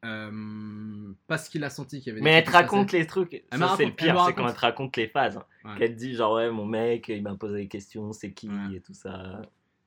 Euh, 0.04 1.12
parce 1.26 1.48
qu'il 1.48 1.62
a 1.62 1.68
senti 1.70 1.98
qu'il 2.00 2.08
y 2.08 2.10
avait 2.10 2.20
des 2.20 2.24
Mais 2.24 2.32
elle 2.32 2.44
te 2.44 2.50
raconte 2.50 2.90
les 2.92 3.06
trucs. 3.06 3.34
Elle 3.50 3.58
Ça, 3.58 3.74
c'est 3.76 3.84
le 3.84 3.92
pire, 3.94 4.24
c'est 4.26 4.32
quand 4.34 4.48
elle 4.48 4.54
te 4.54 4.60
raconte 4.60 4.96
les 4.96 5.08
phases. 5.08 5.36
hein. 5.36 5.44
Ouais. 5.64 5.78
Qu'elle 5.78 5.94
te 5.94 5.98
dit 5.98 6.14
genre 6.14 6.34
ouais 6.36 6.50
mon 6.50 6.64
mec 6.64 7.08
il 7.08 7.22
m'a 7.22 7.34
posé 7.34 7.58
des 7.58 7.68
questions, 7.68 8.12
c'est 8.12 8.32
qui 8.32 8.48
Ouais. 8.48 8.76
et 8.76 8.80
tout 8.80 8.94
ça. 8.94 9.42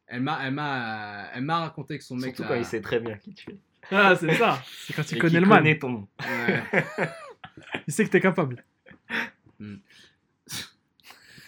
Elle 0.07 0.21
m'a, 0.21 0.39
elle 0.45 0.53
m'a, 0.53 1.27
elle 1.33 1.43
m'a 1.43 1.59
raconté 1.59 1.97
que 1.97 2.03
son 2.03 2.15
mec. 2.15 2.35
Surtout 2.35 2.43
quand 2.51 2.55
il 2.57 2.65
sait 2.65 2.81
très 2.81 2.99
bien 2.99 3.17
qui 3.17 3.33
tu 3.33 3.51
es. 3.51 3.57
Ah, 3.91 4.15
c'est 4.15 4.33
ça. 4.35 4.61
C'est 4.85 4.93
quand 4.93 5.01
Et 5.11 5.15
il 5.15 5.19
connaît 5.21 5.39
le 5.39 5.45
mal. 5.45 5.59
connaît 5.59 5.79
ton 5.79 5.89
nom. 5.89 6.07
Ouais. 6.21 6.63
Il 7.87 7.93
sait 7.93 8.05
que 8.05 8.09
t'es 8.09 8.21
capable. 8.21 8.63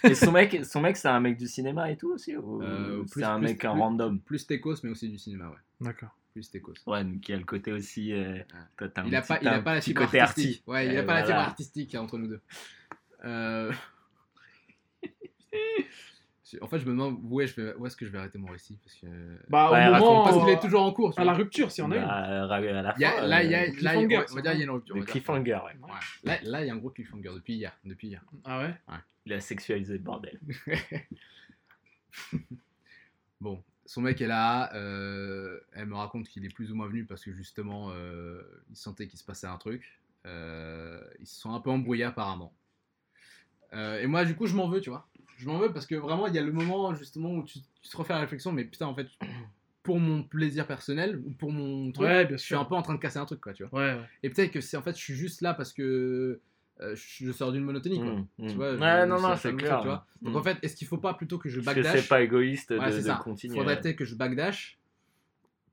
Et 0.03 0.14
son 0.15 0.32
mec, 0.32 0.64
son 0.65 0.82
mec 0.82 0.98
c'est 0.98 1.07
un 1.07 1.19
mec 1.19 1.38
du 1.38 1.48
cinéma 1.48 1.90
et 1.91 1.98
tout 1.98 2.11
aussi 2.11 2.36
ou 2.38 2.61
Euh, 2.61 3.03
plus- 3.03 3.22
c'est 3.22 3.23
un 3.23 3.40
plus- 3.40 3.48
mec 3.48 3.65
un 3.65 3.72
plus- 3.73 3.80
random? 3.82 4.19
Plus 4.19 4.45
Técos, 4.45 4.76
mais 4.84 4.90
aussi 4.91 5.10
du 5.10 5.18
cinéma, 5.18 5.48
ouais. 5.49 5.56
D'accord. 5.82 6.15
Plus 6.34 6.49
Técos. 6.52 6.73
Ouais, 6.86 7.03
donc 7.03 7.27
il 7.27 7.32
y 7.32 7.34
a 7.34 7.38
le 7.38 7.44
côté 7.45 7.72
aussi. 7.72 8.14
euh, 8.14 8.38
toi, 8.77 8.88
un 8.98 9.06
Il 9.07 9.15
a 9.15 9.22
petit- 9.22 9.27
pas, 9.27 9.40
il 9.41 9.48
a 9.48 9.61
pas 9.61 9.73
la 9.76 9.82
fibre 9.82 10.06
côté 10.06 10.19
artistique. 10.19 10.57
arty. 10.68 10.69
Ouais, 10.72 10.86
il 10.88 10.94
Et 10.94 10.98
a 10.98 11.03
pas 11.03 11.15
la 11.22 11.26
fibre 11.26 11.40
artistique 11.40 11.95
entre 11.95 12.18
nous 12.18 12.27
deux. 12.27 12.41
En 16.62 16.68
fait, 16.68 16.78
je 16.80 16.86
me 16.86 16.92
demande 16.92 17.18
où, 17.24 17.38
vais- 17.40 17.46
est-ce 17.46 17.96
que 17.96 18.06
je 18.06 18.12
vais 18.12 18.20
arrêter 18.20 18.38
mon 18.38 18.52
récit 18.52 18.78
parce 18.84 18.96
que 18.98 19.08
Bah, 19.50 19.70
au 19.72 20.00
moment. 20.00 20.24
parce 20.26 20.38
qu'il 20.38 20.50
est 20.54 20.60
toujours 20.60 20.84
en 20.84 20.92
cours. 20.94 21.12
À 21.18 21.24
la 21.24 21.34
rupture, 21.34 21.72
si 21.72 21.82
on 21.82 21.90
a 21.90 21.96
une. 21.98 22.04
Bah, 22.04 22.14
à 22.14 22.46
la 22.46 22.62
Il 22.98 23.02
y 23.02 23.06
a- 23.06 23.12
fin, 23.12 23.22
là, 23.28 23.44
il 23.44 23.50
y 23.52 23.56
a, 23.56 23.62
euh, 23.64 23.66
là, 23.66 23.66
il 23.66 23.72
y 23.72 23.72
a- 23.72 23.72
cliffhanger, 23.72 24.18
on 24.18 24.20
va 24.20 24.28
ça. 24.28 24.42
dire, 24.42 24.52
il 24.54 24.58
y 24.60 24.62
a 24.62 24.66
une 24.66 24.70
rupture. 24.72 24.96
le 24.96 25.04
cliffhanger, 25.04 25.54
ouais. 25.66 25.76
Ouais. 25.82 25.90
Là, 26.24 26.38
là, 26.44 26.64
il 26.64 26.68
y 26.68 26.70
a 26.70 26.74
un 26.74 26.78
gros 26.78 26.92
cliffhanger 26.92 27.32
depuis 27.34 27.56
hier. 27.56 27.76
Depuis 27.84 28.10
hier. 28.10 28.22
Ah 28.44 28.60
ouais 28.60 28.76
Il 29.26 29.34
a 29.34 29.40
sexualisé 29.42 29.94
le 29.94 30.00
bordel. 30.04 30.40
Bon, 33.42 33.62
son 33.86 34.02
mec 34.02 34.22
est 34.22 34.28
là. 34.28 34.74
euh, 34.76 35.60
elle 35.74 35.88
me 35.88 35.96
raconte 35.96 36.28
qu'il 36.28 36.46
est 36.46 36.54
plus 36.54 36.72
ou 36.72 36.76
moins 36.76 36.88
venu 36.88 37.06
parce 37.06 37.24
que 37.24 37.32
justement, 37.34 37.90
euh, 37.92 38.42
il 38.70 38.76
sentait 38.76 39.08
qu'il 39.08 39.20
se 39.20 39.24
passait 39.26 39.48
un 39.48 39.58
truc. 39.58 40.00
Euh, 40.26 41.02
ils 41.20 41.28
se 41.28 41.40
sont 41.42 41.54
un 41.54 41.60
peu 41.60 41.70
embrouillés 41.70 42.06
apparemment. 42.06 42.54
Euh, 43.74 44.00
et 44.02 44.08
moi, 44.08 44.24
du 44.26 44.36
coup, 44.36 44.48
je 44.48 44.56
m'en 44.56 44.68
veux, 44.70 44.80
tu 44.82 44.90
vois. 44.90 45.08
Je 45.38 45.48
m'en 45.48 45.57
veux 45.57 45.72
parce 45.74 45.86
que 45.86 45.95
vraiment, 45.95 46.28
il 46.28 46.34
y 46.36 46.40
a 46.40 46.41
le 46.44 46.52
moment 46.52 46.94
justement 46.95 47.32
où 47.34 47.44
tu, 47.44 47.60
tu 47.82 47.90
te 47.90 47.98
refais 47.98 48.14
la 48.14 48.20
réflexion, 48.20 48.52
mais 48.52 48.64
putain, 48.64 48.86
en 48.88 48.95
fait, 48.95 49.07
pour 49.84 49.99
mon 49.99 50.24
plaisir 50.24 50.66
personnel 50.66 51.22
ou 51.26 51.32
pour 51.32 51.52
mon 51.52 51.91
truc, 51.91 52.07
Ouais, 52.07 52.26
bien 52.26 52.38
je 52.38 52.44
suis 52.44 52.56
un 52.56 52.60
sûr. 52.60 52.68
peu 52.70 52.76
en 52.76 52.82
train 52.82 52.95
de 52.95 52.99
casser 52.99 53.20
un 53.20 53.26
truc, 53.26 53.41
quoi, 53.41 53.53
tu 53.53 53.64
vois. 53.66 53.80
Ouais, 53.80 53.94
ouais. 53.99 54.06
Et 54.24 54.30
peut-être 54.30 54.52
que 54.52 54.62
c'est 54.62 54.78
en 54.78 54.82
fait, 54.82 54.95
je 54.98 55.02
suis 55.02 55.14
juste 55.16 55.41
là 55.41 55.53
parce 55.53 55.74
que 55.74 56.40
euh, 56.82 56.95
je 56.95 57.32
sors 57.32 57.52
d'une 57.52 57.64
monotonie, 57.64 57.99
quoi. 58.02 58.12
Mm, 58.14 58.28
mm. 58.40 58.48
Tu 58.49 58.56
vois, 58.56 58.74
ouais, 58.76 59.06
non, 59.06 59.18
je- 59.18 59.22
non, 59.24 59.36
c'est 59.38 59.56
clair. 59.56 59.80
tu 59.82 59.88
vois. 59.88 60.06
Donc 60.22 60.34
Mm. 60.34 60.38
en 60.38 60.44
fait, 60.44 60.57
est-ce 60.62 60.76
qu'il 60.76 60.88
faut 60.88 60.98
pas 60.98 61.14
plutôt 61.14 61.38
que 61.38 61.49
je 61.49 61.60
Parce 61.62 61.76
que 61.76 61.82
backdash 61.82 62.02
c'est 62.02 62.07
pas 62.10 62.22
égoïste 62.22 62.74
de, 62.74 62.80
de 62.80 63.02
ça. 63.02 63.20
continuer. 63.24 63.56
Faudrait 63.56 63.80
peut-être 63.80 63.95
que 63.98 64.06
je 64.06 64.16
backdash 64.16 64.78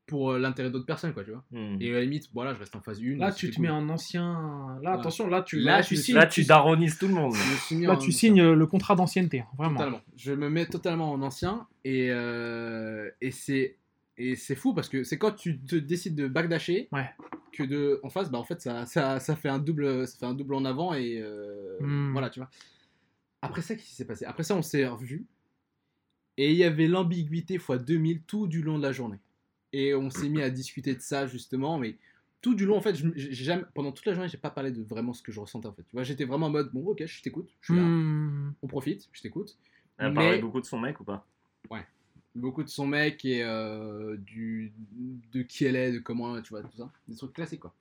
pour 0.07 0.33
euh, 0.33 0.39
l'intérêt 0.39 0.71
d'autres 0.71 0.85
personnes, 0.87 1.13
quoi, 1.15 1.25
tu 1.25 1.31
vois. 1.31 1.45
Mm. 1.53 1.77
Et 1.81 1.91
à 1.91 1.95
la 1.95 2.01
limite, 2.03 2.29
voilà, 2.35 2.53
je 2.55 2.59
reste 2.59 2.75
en 2.77 2.81
phase 2.81 3.01
1. 3.01 3.17
Là, 3.19 3.33
tu 3.33 3.51
te 3.51 3.61
mets 3.61 3.69
en 3.71 3.89
ancien. 3.89 4.77
Là, 4.83 4.93
Ouais. 4.95 4.99
attention, 4.99 5.29
là, 5.29 5.43
tu, 5.43 5.61
Là, 5.61 5.83
tu 5.83 5.97
signes. 5.97 6.17
Là, 6.17 6.27
tu 6.27 6.45
daronises 6.45 6.99
tout 6.99 7.07
le 7.09 7.15
monde. 7.15 7.35
Là, 7.83 7.97
tu 7.97 8.13
signes 8.13 8.43
le 8.53 8.67
contrat 8.67 8.95
d'ancienneté, 8.95 9.41
hein, 9.41 9.47
vraiment. 9.57 9.77
Totalement. 9.79 10.01
Je 10.17 10.33
me 10.33 10.49
mets 10.51 10.67
totalement 10.67 11.13
en 11.13 11.23
ancien 11.23 11.67
et, 11.85 12.09
euh, 12.11 13.09
et 13.21 13.31
c'est 13.31 13.77
et 14.19 14.37
c'est 14.37 14.55
fou 14.57 14.75
parce 14.75 14.91
que 14.91 15.05
c'est 15.05 15.17
quand 15.17 15.33
tu 15.33 15.59
te 15.61 15.75
décides 15.75 16.15
de 16.15 16.29
backdasher 16.29 16.89
Ouais. 16.93 17.09
que 17.53 17.63
de 17.63 17.99
en 18.03 18.11
face 18.11 18.31
bah 18.31 18.39
en 18.39 18.45
fait 18.45 18.61
ça, 18.61 18.85
ça, 18.85 19.19
ça 19.21 19.37
fait 19.37 19.49
un 19.49 19.59
double 19.59 20.07
ça 20.07 20.19
fait 20.19 20.27
un 20.27 20.35
double 20.35 20.55
en 20.55 20.67
avant 20.67 20.93
et 20.93 21.19
euh, 21.19 21.79
Hmm. 21.81 22.13
voilà 22.13 22.29
tu 22.29 22.39
vois. 22.39 22.51
Après 23.41 23.63
ça 23.63 23.75
qu'est-ce 23.75 23.87
qui 23.89 23.95
s'est 23.95 24.05
passé? 24.05 24.27
Après 24.27 24.43
ça 24.43 24.55
on 24.55 24.61
s'est 24.61 24.87
revus 24.87 25.25
et 26.37 26.51
il 26.51 26.57
y 26.59 26.63
avait 26.65 26.89
l'ambiguïté 26.89 27.57
fois 27.59 27.79
2000 27.79 28.23
tout 28.25 28.47
du 28.47 28.63
long 28.63 28.77
de 28.79 28.83
la 28.83 28.93
journée 28.93 29.19
et 29.73 29.95
on 29.95 30.11
s'est 30.11 30.29
mis 30.29 30.43
à 30.43 30.51
discuter 30.51 30.95
de 30.95 31.01
ça 31.01 31.27
justement 31.27 31.79
mais 31.79 31.97
tout 32.41 32.55
du 32.55 32.67
long 32.67 32.77
en 32.77 32.81
fait 32.81 32.95
je- 32.95 33.09
j'ai 33.15 33.33
jamais 33.45 33.65
pendant 33.75 33.93
toute 33.93 34.05
la 34.07 34.15
journée 34.15 34.29
j'ai 34.29 34.39
pas 34.39 34.51
parlé 34.51 34.71
de 34.71 34.83
vraiment 34.83 35.13
ce 35.15 35.23
que 35.23 35.33
je 35.33 35.41
ressentais 35.41 35.69
en 35.69 35.73
fait 35.73 35.83
tu 35.85 35.93
vois 35.93 36.03
j'étais 36.03 36.25
vraiment 36.25 36.47
en 36.47 36.51
mode 36.51 36.71
bon 36.73 36.85
ok 36.87 37.05
je 37.07 37.23
t'écoute 37.23 37.49
je 37.61 37.73
suis 37.73 37.81
là 37.81 37.87
Hmm. 37.87 38.51
on 38.63 38.67
profite 38.67 39.09
je 39.13 39.21
t'écoute 39.23 39.57
Elle 39.99 40.09
Mais- 40.09 40.15
parlait 40.15 40.39
beaucoup 40.39 40.61
de 40.61 40.67
son 40.67 40.79
mec 40.81 40.99
ou 41.01 41.05
pas? 41.05 41.27
Beaucoup 42.35 42.63
de 42.65 42.69
son 42.71 42.87
mec 42.87 43.27
et 43.27 43.43
euh, 43.45 44.17
du, 44.17 44.73
de 45.33 45.43
qui 45.43 45.67
elle 45.67 45.77
est, 45.77 45.93
de 45.93 45.99
comment, 45.99 46.41
tu 46.41 46.49
vois, 46.49 46.63
tout 46.63 46.75
ça. 46.79 46.91
Des 47.07 47.15
trucs 47.15 47.35
classiques, 47.35 47.61
quoi. 47.61 47.75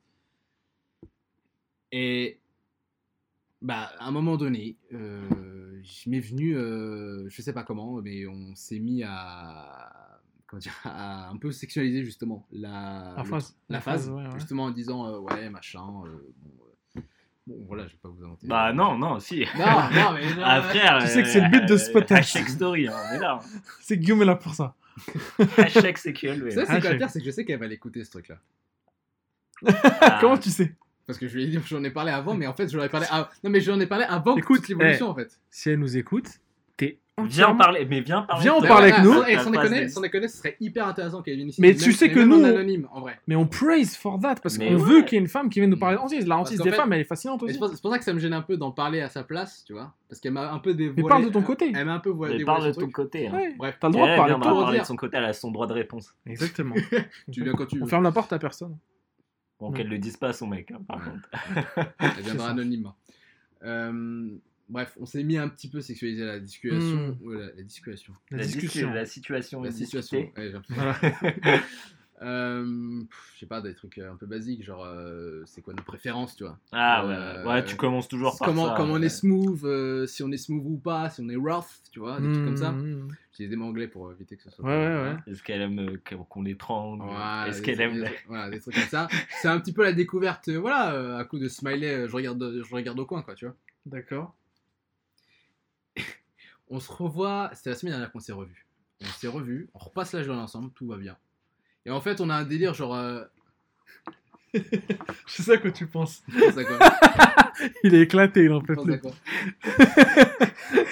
Et, 1.93 2.37
bah, 3.61 3.93
à 3.97 4.07
un 4.07 4.11
moment 4.11 4.35
donné, 4.35 4.75
euh, 4.91 5.79
je 5.83 6.09
m'est 6.09 6.19
venu, 6.19 6.57
euh, 6.57 7.29
je 7.29 7.41
sais 7.41 7.53
pas 7.53 7.63
comment, 7.63 8.01
mais 8.01 8.27
on 8.27 8.53
s'est 8.53 8.79
mis 8.79 9.03
à, 9.03 10.00
dire, 10.59 10.73
à 10.83 11.29
un 11.29 11.37
peu 11.37 11.51
sexualiser, 11.51 12.03
justement, 12.03 12.47
la, 12.51 13.13
La 13.17 13.23
phase. 13.23 13.55
la 13.69 13.81
phase, 13.81 14.09
ouais, 14.09 14.23
ouais. 14.23 14.29
justement 14.35 14.65
en 14.65 14.71
disant, 14.71 15.07
euh, 15.07 15.19
ouais, 15.19 15.49
machin, 15.49 15.79
euh, 16.05 16.33
bon, 16.43 16.51
euh, 16.97 17.01
Bon, 17.47 17.55
voilà, 17.67 17.87
je 17.87 17.93
vais 17.93 17.97
pas 18.01 18.09
vous 18.09 18.23
inventer. 18.23 18.45
Bah 18.47 18.71
non, 18.71 18.97
non, 18.97 19.19
si. 19.19 19.45
Non, 19.57 19.65
non, 19.65 20.13
mais 20.13 20.25
non. 20.35 20.41
Ah 20.43 20.61
frère, 20.61 20.99
Tu 21.01 21.07
sais 21.07 21.23
que 21.23 21.27
c'est 21.27 21.41
le 21.41 21.49
but 21.49 21.65
de 21.67 21.75
ce 21.75 21.89
euh, 21.89 21.93
podcast. 21.93 22.35
Hashtag 22.35 22.47
story, 22.49 22.87
hein, 22.87 22.93
est 23.15 23.17
là. 23.19 23.39
C'est 23.81 23.97
Guillaume 23.97 24.21
est 24.21 24.25
là 24.25 24.35
pour 24.35 24.53
ça. 24.53 24.75
Hashtag 25.57 25.97
CQLV. 25.97 26.51
Ça, 26.51 26.65
c'est 26.67 26.81
quoi 26.81 26.93
pire, 26.95 27.09
c'est 27.09 27.19
que 27.19 27.25
je 27.25 27.31
sais 27.31 27.43
qu'elle 27.43 27.59
va 27.59 27.65
l'écouter 27.65 28.03
ce 28.03 28.11
truc-là. 28.11 28.37
Ah, 29.65 30.17
Comment 30.21 30.37
tu 30.37 30.49
sais? 30.49 30.75
Parce 31.07 31.17
que 31.17 31.27
je 31.27 31.35
lui 31.35 31.43
ai 31.43 31.47
dit, 31.47 31.59
j'en 31.65 31.83
ai 31.83 31.89
parlé 31.91 32.11
avant, 32.11 32.35
mais 32.35 32.45
en 32.47 32.53
fait, 32.53 32.69
j'en 32.69 32.81
ai 32.83 32.89
parlé. 32.89 33.07
av- 33.09 33.29
Non, 33.43 33.49
mais 33.49 33.59
j'en 33.61 33.79
ai 33.79 33.87
parlé 33.87 34.05
avant 34.07 34.35
Écoute, 34.35 34.57
toute 34.59 34.69
l'évolution, 34.69 35.09
en 35.09 35.15
fait. 35.15 35.39
Si 35.49 35.69
elle 35.69 35.79
nous 35.79 35.97
écoute, 35.97 36.27
Viens 37.23 37.49
en 37.49 37.55
parler, 37.55 37.85
mais 37.85 38.01
viens 38.01 38.23
parler. 38.23 38.41
Viens 38.41 38.53
en 38.53 38.61
parler 38.61 38.91
avec 38.91 39.03
nous. 39.03 39.13
sans- 39.13 39.21
La 39.27 39.39
sans 39.43 39.51
déconner, 39.51 39.87
sans 39.89 40.01
déconner, 40.01 40.27
ce 40.27 40.37
serait 40.37 40.55
hyper 40.59 40.87
intéressant 40.87 41.21
qu'elle 41.21 41.35
vienne 41.35 41.49
ici. 41.49 41.61
Mais 41.61 41.67
Même- 41.69 41.77
tu 41.77 41.91
sais 41.93 42.09
que 42.09 42.19
nous- 42.19 42.43
anonyme, 42.43 42.87
en 42.91 43.01
vrai. 43.01 43.19
Mais 43.27 43.35
on 43.35 43.45
praise 43.45 43.95
for 43.95 44.19
that, 44.19 44.35
parce 44.41 44.57
qu'on 44.57 44.63
ouais. 44.63 44.75
veut 44.75 45.01
qu'il 45.03 45.17
y 45.17 45.19
ait 45.19 45.21
une 45.21 45.27
femme 45.27 45.49
qui 45.49 45.59
vienne 45.59 45.69
nous 45.69 45.77
parler 45.77 45.97
de 45.97 46.01
hantise. 46.01 46.25
La 46.25 46.37
qu'en 46.37 46.43
des 46.43 46.53
fait- 46.69 46.71
femmes, 46.71 46.93
elle 46.93 47.01
est 47.01 47.03
fascinante 47.03 47.41
Et 47.43 47.45
aussi. 47.45 47.53
C'est 47.55 47.81
pour, 47.81 47.91
ça 47.91 47.97
que 47.99 48.03
ça 48.05 48.13
me 48.13 48.19
gêne 48.19 48.33
un 48.33 48.41
peu 48.41 48.57
d'en 48.57 48.71
parler 48.71 49.01
à 49.01 49.09
sa 49.09 49.23
place, 49.23 49.63
tu 49.67 49.73
vois. 49.73 49.93
Parce 50.09 50.19
qu'elle 50.19 50.31
m'a 50.31 50.51
un 50.51 50.57
peu 50.59 50.73
dévoilé. 50.73 51.03
Mais 51.03 51.09
parle 51.09 51.25
de 51.25 51.29
ton 51.29 51.41
côté. 51.43 51.71
Elle 51.75 51.85
m'a 51.85 51.93
un 51.93 51.99
peu 51.99 52.09
voile- 52.09 52.31
Mais 52.31 52.37
dévoilé 52.39 52.59
parle 52.59 52.67
de 52.69 52.73
ton 52.73 52.81
truc. 52.81 52.91
côté. 52.93 53.27
hein. 53.27 53.33
Ouais. 53.35 53.53
Bref, 53.57 53.77
T'as 53.79 53.87
le 53.89 53.91
Et 53.91 53.97
droit 53.97 54.07
de 54.07 54.11
elle 54.11 54.17
parler 54.17 54.33
de 54.33 54.39
parler 54.39 54.83
son 54.83 54.95
côté, 54.95 55.17
elle 55.17 55.25
a 55.25 55.33
son 55.33 55.51
droit 55.51 55.67
de 55.67 55.73
réponse. 55.73 56.15
Exactement. 56.25 56.73
tu 57.31 57.43
viens 57.43 57.53
quand 57.53 57.65
tu 57.67 57.77
veux. 57.77 57.83
On 57.83 57.87
ferme 57.87 58.03
la 58.03 58.11
porte 58.11 58.33
à 58.33 58.39
personne. 58.39 58.77
Bon, 59.59 59.71
qu'elle 59.71 59.89
le 59.89 59.99
dise 59.99 60.17
pas 60.17 60.29
à 60.29 60.33
son 60.33 60.47
mec, 60.47 60.71
hein, 60.71 60.79
par 60.87 60.97
contre. 61.03 61.29
Elle 61.99 62.23
viendra 62.23 62.49
anonymement. 62.51 62.95
Euh, 63.63 64.29
bref, 64.71 64.97
on 64.99 65.05
s'est 65.05 65.23
mis 65.23 65.37
un 65.37 65.47
petit 65.49 65.69
peu 65.69 65.81
sexualisé 65.81 66.25
la 66.25 66.39
discussion. 66.39 67.15
Hmm. 67.21 67.27
Ouais, 67.27 67.37
la, 67.37 67.45
la 67.55 67.61
discussion. 67.63 68.13
La, 68.31 68.37
La 68.39 68.43
discussion. 68.45 68.87
dis- 68.89 68.95
La 68.95 69.05
situation. 69.05 69.61
La 69.61 69.71
situation. 69.71 70.19
Ouais, 70.37 70.51
j'ai-. 70.51 71.59
Euh, 72.23 73.01
je 73.33 73.39
sais 73.39 73.47
pas, 73.47 73.61
des 73.61 73.73
trucs 73.73 73.97
euh, 73.97 74.11
un 74.11 74.15
peu 74.15 74.27
basiques, 74.27 74.63
genre 74.63 74.85
euh, 74.85 75.41
c'est 75.47 75.63
quoi 75.63 75.73
nos 75.73 75.81
préférences, 75.81 76.35
tu 76.35 76.43
vois? 76.43 76.59
Ah 76.71 77.03
Euh, 77.03 77.43
ouais, 77.43 77.49
ouais, 77.49 77.65
tu 77.65 77.75
commences 77.75 78.07
toujours 78.07 78.37
par 78.37 78.47
comment, 78.47 78.67
ça. 78.67 78.73
comment 78.77 78.93
on 78.93 78.99
ouais. 78.99 79.07
est 79.07 79.09
smooth, 79.09 79.59
euh, 79.63 80.05
si 80.05 80.21
on 80.21 80.31
est 80.31 80.37
smooth 80.37 80.63
ou 80.67 80.77
pas, 80.77 81.09
si 81.09 81.21
on 81.21 81.29
est 81.29 81.35
rough, 81.35 81.65
tu 81.91 81.99
vois, 81.99 82.21
des 82.21 82.31
trucs 82.31 82.45
comme 82.45 82.57
ça. 82.57 82.73
Mmh. 82.73 83.07
J'utilise 83.31 83.49
des 83.49 83.55
mots 83.55 83.65
anglais 83.65 83.87
pour 83.87 84.11
éviter 84.11 84.35
que 84.37 84.43
ce 84.43 84.51
soit. 84.51 84.63
Ouais, 84.63 84.71
ouais, 84.71 85.01
ouais. 85.01 85.15
Est-ce 85.33 85.41
qu'elle 85.41 85.61
aime 85.63 85.79
euh, 85.79 85.97
qu'on- 86.29 86.43
l'étrangle 86.43 87.03
Voilà, 87.05 87.47
Est-ce 87.47 87.63
qu'elle 87.63 87.81
aime 87.81 87.99
des 88.03 88.09
Voilà, 88.27 88.51
des 88.51 88.59
trucs 88.59 88.75
comme 88.75 88.83
ça. 88.83 89.07
C'est 89.41 89.47
un 89.47 89.59
petit 89.59 89.73
peu 89.73 89.81
la 89.81 89.93
découverte, 89.93 90.47
voilà, 90.49 90.93
euh, 90.93 91.17
à 91.17 91.23
coup 91.25 91.39
de 91.39 91.47
smiley, 91.47 92.07
je 92.07 92.13
regarde, 92.15 92.61
je 92.63 92.75
regarde 92.75 92.99
au 92.99 93.05
coin, 93.07 93.23
quoi, 93.23 93.33
tu 93.33 93.45
vois. 93.45 93.55
D'accord. 93.87 94.35
On 96.73 96.79
se 96.79 96.89
revoit, 96.91 97.51
c'était 97.53 97.71
la 97.71 97.75
semaine 97.75 97.91
dernière 97.93 98.11
qu'on 98.11 98.19
s'est 98.21 98.31
revus. 98.31 98.65
On 99.01 99.05
s'est 99.07 99.27
revus, 99.27 99.69
on 99.73 99.79
repasse 99.79 100.13
la 100.13 100.23
journée 100.23 100.41
ensemble, 100.41 100.71
tout 100.73 100.87
va 100.87 100.95
bien. 100.95 101.17
Et 101.85 101.91
en 101.91 101.99
fait, 101.99 102.21
on 102.21 102.29
a 102.29 102.35
un 102.35 102.45
délire 102.45 102.73
genre. 102.73 102.95
euh, 102.95 103.23
Je 104.53 105.41
sais 105.41 105.51
à 105.53 105.57
quoi 105.57 105.71
tu 105.71 105.85
penses. 105.87 106.23
à 106.57 106.63
quoi 106.63 106.79
Il 107.83 107.93
est 107.93 108.01
éclaté, 108.01 108.45
il 108.45 108.53
en 108.53 108.61
peut 108.61 108.75
penses 108.75 108.85
plus. 108.85 108.93
à 108.93 108.97
quoi 108.99 109.11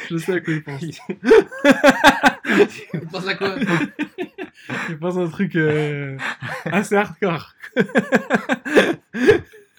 Je 0.10 0.18
sais 0.18 0.34
à 0.34 0.41
quoi 0.41 0.53
il 0.53 0.64
pense. 0.64 0.81
Tu 0.81 0.99
penses 3.11 3.27
à 3.27 3.35
quoi? 3.35 3.56
Il 4.89 4.99
pense 4.99 5.15
à 5.18 5.22
un 5.22 5.30
truc 5.30 5.56
euh, 5.56 6.18
assez 6.65 6.95
hardcore. 6.97 7.53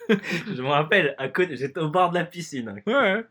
Je 0.09 0.61
me 0.61 0.67
rappelle, 0.67 1.13
à 1.19 1.27
côté, 1.29 1.55
j'étais 1.57 1.79
au 1.79 1.89
bord 1.89 2.09
de 2.09 2.15
la 2.15 2.25
piscine 2.25 2.81
Ouais. 2.87 3.23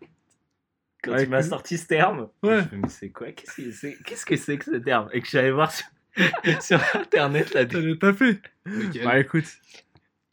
Quand 1.02 1.12
Ouais, 1.12 1.24
tu 1.24 1.30
m'as 1.30 1.42
sorti 1.42 1.78
ce 1.78 1.86
terme. 1.86 2.28
Ouais. 2.42 2.62
Je 2.70 2.76
me 2.76 2.82
mais 2.82 2.88
c'est 2.88 3.10
quoi 3.10 3.32
Qu'est-ce 3.32 3.56
que 3.62 3.70
c'est 3.72 3.96
Qu'est-ce 4.04 4.26
que 4.26 4.36
c'est 4.36 4.58
que 4.58 4.64
ce 4.64 4.76
terme? 4.76 5.08
Et 5.12 5.20
que 5.20 5.26
suis 5.28 5.38
allé 5.38 5.50
voir 5.50 5.70
sur, 5.72 5.86
sur 6.60 6.80
internet 6.94 7.54
la 7.54 7.64
T'as 7.66 7.78
tapé. 8.00 8.40
Lequel 8.64 9.04
Bah 9.04 9.18
écoute. 9.18 9.46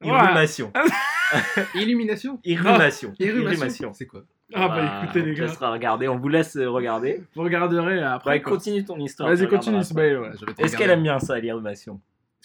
irrumation. 0.03 0.71
Illumination 1.75 2.39
Irrumation. 2.43 3.13
Irrumation 3.19 3.93
C'est 3.93 4.05
quoi? 4.05 4.23
Ah 4.53 4.69
bah 4.69 5.01
écoutez 5.03 5.21
les 5.23 5.31
on 5.31 5.35
gars. 5.35 5.45
laissera 5.47 5.71
regarder, 5.71 6.07
on 6.07 6.17
vous 6.17 6.29
laisse 6.29 6.55
euh, 6.55 6.69
regarder. 6.69 7.21
Vous 7.35 7.41
regarderez 7.43 8.01
après. 8.01 8.31
Ouais, 8.31 8.41
quoi. 8.41 8.53
continue 8.53 8.85
ton 8.85 8.97
histoire. 8.97 9.27
Vas-y, 9.27 9.45
continue, 9.49 9.79
Ismaël. 9.79 10.19
ouais. 10.19 10.29
Est-ce 10.59 10.77
qu'elle 10.77 10.89
aime 10.89 11.03
bien 11.03 11.19
ça, 11.19 11.37
l'irrumation? 11.37 11.99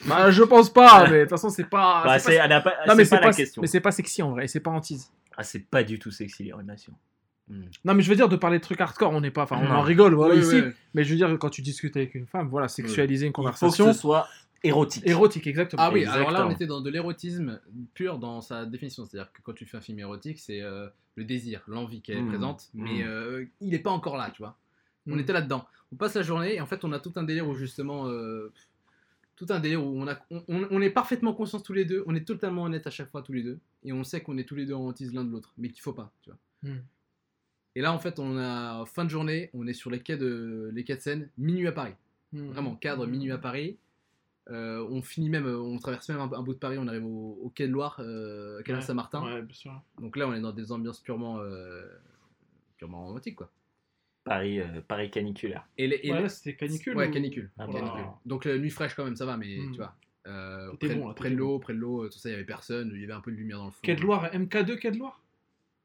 Bah 0.06 0.30
je 0.32 0.42
pense 0.42 0.72
pas, 0.72 1.06
mais 1.10 1.18
de 1.18 1.20
toute 1.22 1.30
façon 1.30 1.48
c'est 1.48 1.68
pas. 1.68 2.02
Bah, 2.04 2.18
c'est 2.18 2.38
pas- 2.38 2.48
Non 2.88 2.94
mais 2.96 3.04
pas 3.04 3.18
pas, 3.18 3.26
la 3.26 3.32
question. 3.32 3.62
mais 3.62 3.68
c'est 3.68 3.80
pas 3.80 3.92
sexy 3.92 4.20
en 4.22 4.30
vrai, 4.32 4.46
et 4.46 4.48
c'est 4.48 4.58
pas 4.58 4.70
hantise. 4.72 5.12
Ah, 5.36 5.44
c'est 5.44 5.60
pas 5.60 5.84
du 5.84 6.00
tout 6.00 6.10
sexy, 6.10 6.42
l'irrumation. 6.42 6.92
Non 7.48 7.94
mais 7.94 8.02
je 8.02 8.08
veux 8.08 8.16
dire 8.16 8.28
de 8.28 8.36
parler 8.36 8.58
de 8.58 8.62
trucs 8.62 8.80
hardcore, 8.80 9.12
on 9.12 9.20
n'est 9.20 9.30
pas, 9.30 9.42
enfin 9.42 9.58
on 9.60 9.68
Non. 9.68 9.74
en 9.76 9.82
rigole 9.82 10.14
voilà 10.14 10.34
ici. 10.36 10.60
Mais 10.94 11.04
je 11.04 11.10
veux 11.10 11.16
dire 11.16 11.36
quand 11.38 11.50
tu 11.50 11.60
discutes 11.62 11.96
avec 11.96 12.14
une 12.14 12.26
femme, 12.26 12.48
voilà 12.48 12.68
sexualiser 12.68 13.26
une 13.26 13.30
Il 13.30 13.34
faut 13.34 13.42
que 13.42 13.46
conversation 13.48 13.92
ce 13.92 13.98
soit 13.98 14.26
érotique. 14.64 15.02
érotique 15.06 15.46
exactement. 15.46 15.82
Ah 15.82 15.90
oui, 15.92 16.04
alors 16.06 16.30
là 16.30 16.46
on 16.46 16.50
était 16.50 16.66
dans 16.66 16.80
de 16.80 16.88
l'érotisme 16.88 17.60
pur 17.94 18.18
dans 18.18 18.40
sa 18.40 18.64
définition. 18.64 19.04
C'est-à-dire 19.04 19.32
que 19.32 19.42
quand 19.42 19.52
tu 19.52 19.66
fais 19.66 19.76
un 19.76 19.80
film 19.82 19.98
érotique, 19.98 20.38
c'est 20.38 20.62
euh, 20.62 20.88
le 21.16 21.24
désir, 21.24 21.62
l'envie 21.66 22.00
qui 22.00 22.12
est 22.12 22.22
Mmh. 22.22 22.28
présente, 22.28 22.68
mais 22.74 23.02
Mmh. 23.02 23.06
euh, 23.06 23.44
il 23.60 23.70
n'est 23.70 23.78
pas 23.80 23.90
encore 23.90 24.16
là, 24.16 24.30
tu 24.30 24.40
vois. 24.40 24.56
On 25.06 25.16
Mmh. 25.16 25.20
était 25.20 25.32
là-dedans. 25.34 25.66
On 25.92 25.96
passe 25.96 26.14
la 26.14 26.22
journée 26.22 26.54
et 26.54 26.60
en 26.60 26.66
fait 26.66 26.84
on 26.84 26.92
a 26.92 27.00
tout 27.00 27.12
un 27.16 27.22
délire 27.24 27.46
où 27.48 27.54
justement... 27.54 28.08
euh, 28.08 28.50
tout 29.34 29.46
un 29.50 29.58
délire 29.58 29.84
où 29.84 30.00
on, 30.00 30.06
a, 30.06 30.16
on, 30.46 30.80
est 30.80 30.90
parfaitement 30.90 31.32
conscients 31.32 31.58
tous 31.58 31.72
les 31.72 31.84
deux, 31.84 32.04
on 32.06 32.14
est 32.14 32.24
totalement 32.24 32.62
honnête 32.64 32.86
à 32.86 32.90
chaque 32.90 33.08
fois 33.10 33.22
tous 33.22 33.32
les 33.32 33.42
deux, 33.42 33.58
et 33.82 33.92
on 33.92 34.04
sait 34.04 34.20
qu'on 34.20 34.38
est 34.38 34.44
tous 34.44 34.54
les 34.54 34.66
deux 34.66 34.74
en 34.74 34.86
hantise 34.86 35.12
l'un 35.12 35.24
de 35.24 35.30
l'autre, 35.32 35.52
mais 35.58 35.68
qu'il 35.70 35.80
faut 35.82 35.94
pas, 35.94 36.12
tu 36.22 36.30
vois. 36.30 36.70
Et 37.74 37.80
là 37.80 37.92
en 37.92 37.98
fait 37.98 38.18
on 38.18 38.36
a 38.38 38.84
fin 38.86 39.04
de 39.04 39.10
journée, 39.10 39.50
on 39.54 39.66
est 39.66 39.72
sur 39.72 39.90
les 39.90 40.00
quais 40.00 40.16
de, 40.16 40.70
les 40.74 40.84
quais 40.84 40.96
de 40.96 41.00
Seine, 41.00 41.28
minuit 41.38 41.66
à 41.66 41.72
Paris. 41.72 41.94
Hmm. 42.32 42.48
Vraiment, 42.50 42.74
cadre, 42.76 43.06
minuit 43.06 43.30
à 43.30 43.38
Paris. 43.38 43.76
Euh, 44.50 44.84
on 44.90 45.02
finit 45.02 45.28
même, 45.30 45.46
euh, 45.46 45.58
on 45.60 45.78
traverse 45.78 46.08
même 46.08 46.18
un, 46.18 46.32
un 46.32 46.42
bout 46.42 46.54
de 46.54 46.58
Paris, 46.58 46.76
on 46.78 46.88
arrive 46.88 47.04
au, 47.04 47.38
au 47.42 47.48
quai 47.50 47.66
de 47.68 47.72
Loire, 47.72 47.96
euh, 48.00 48.60
quai 48.62 48.72
de 48.72 48.78
Ouais, 48.78 48.82
Saint-Martin. 48.82 49.22
Ouais, 49.22 49.42
bien 49.42 49.54
sûr. 49.54 49.80
Donc 50.00 50.16
là, 50.16 50.26
on 50.26 50.34
est 50.34 50.40
dans 50.40 50.50
des 50.52 50.72
ambiances 50.72 50.98
purement, 51.00 51.38
euh, 51.38 51.86
purement 52.76 53.06
romantiques, 53.06 53.36
quoi. 53.36 53.50
Paris, 54.24 54.60
euh, 54.60 54.80
Paris 54.88 55.10
caniculaire. 55.10 55.64
Et 55.78 55.86
les, 55.86 56.00
et 56.02 56.12
Ouais, 56.12 56.28
c'était 56.28 56.56
canicule. 56.56 56.96
Ouais, 56.96 57.08
ou- 57.08 57.12
canicule. 57.12 57.50
Ah, 57.58 57.66
Voilà. 57.66 58.14
Donc 58.26 58.44
la 58.44 58.58
nuit 58.58 58.70
fraîche 58.70 58.94
quand 58.94 59.04
même, 59.04 59.14
ça 59.16 59.26
va, 59.26 59.36
mais 59.36 59.58
Hmm. 59.58 59.70
tu 59.72 59.76
vois. 59.76 59.94
Euh, 60.26 60.70
C'était 60.72 60.86
près, 60.88 60.96
bon, 60.96 61.08
là, 61.08 61.14
près 61.14 61.30
de 61.30 61.36
l'eau, 61.36 61.58
près 61.60 61.74
de 61.74 61.78
l'eau, 61.78 62.08
tout 62.08 62.18
ça, 62.18 62.28
il 62.28 62.32
y 62.32 62.34
avait 62.34 62.44
personne, 62.44 62.90
il 62.94 63.00
y 63.00 63.04
avait 63.04 63.12
un 63.12 63.20
peu 63.20 63.30
de 63.30 63.36
lumière 63.36 63.58
dans 63.58 63.66
le 63.66 63.70
fond. 63.72 63.80
Quai 63.82 63.94
de 63.94 64.00
Loire, 64.00 64.28
MK2 64.32 64.76
Quai 64.78 64.90
de 64.90 64.98
Loire? 64.98 65.20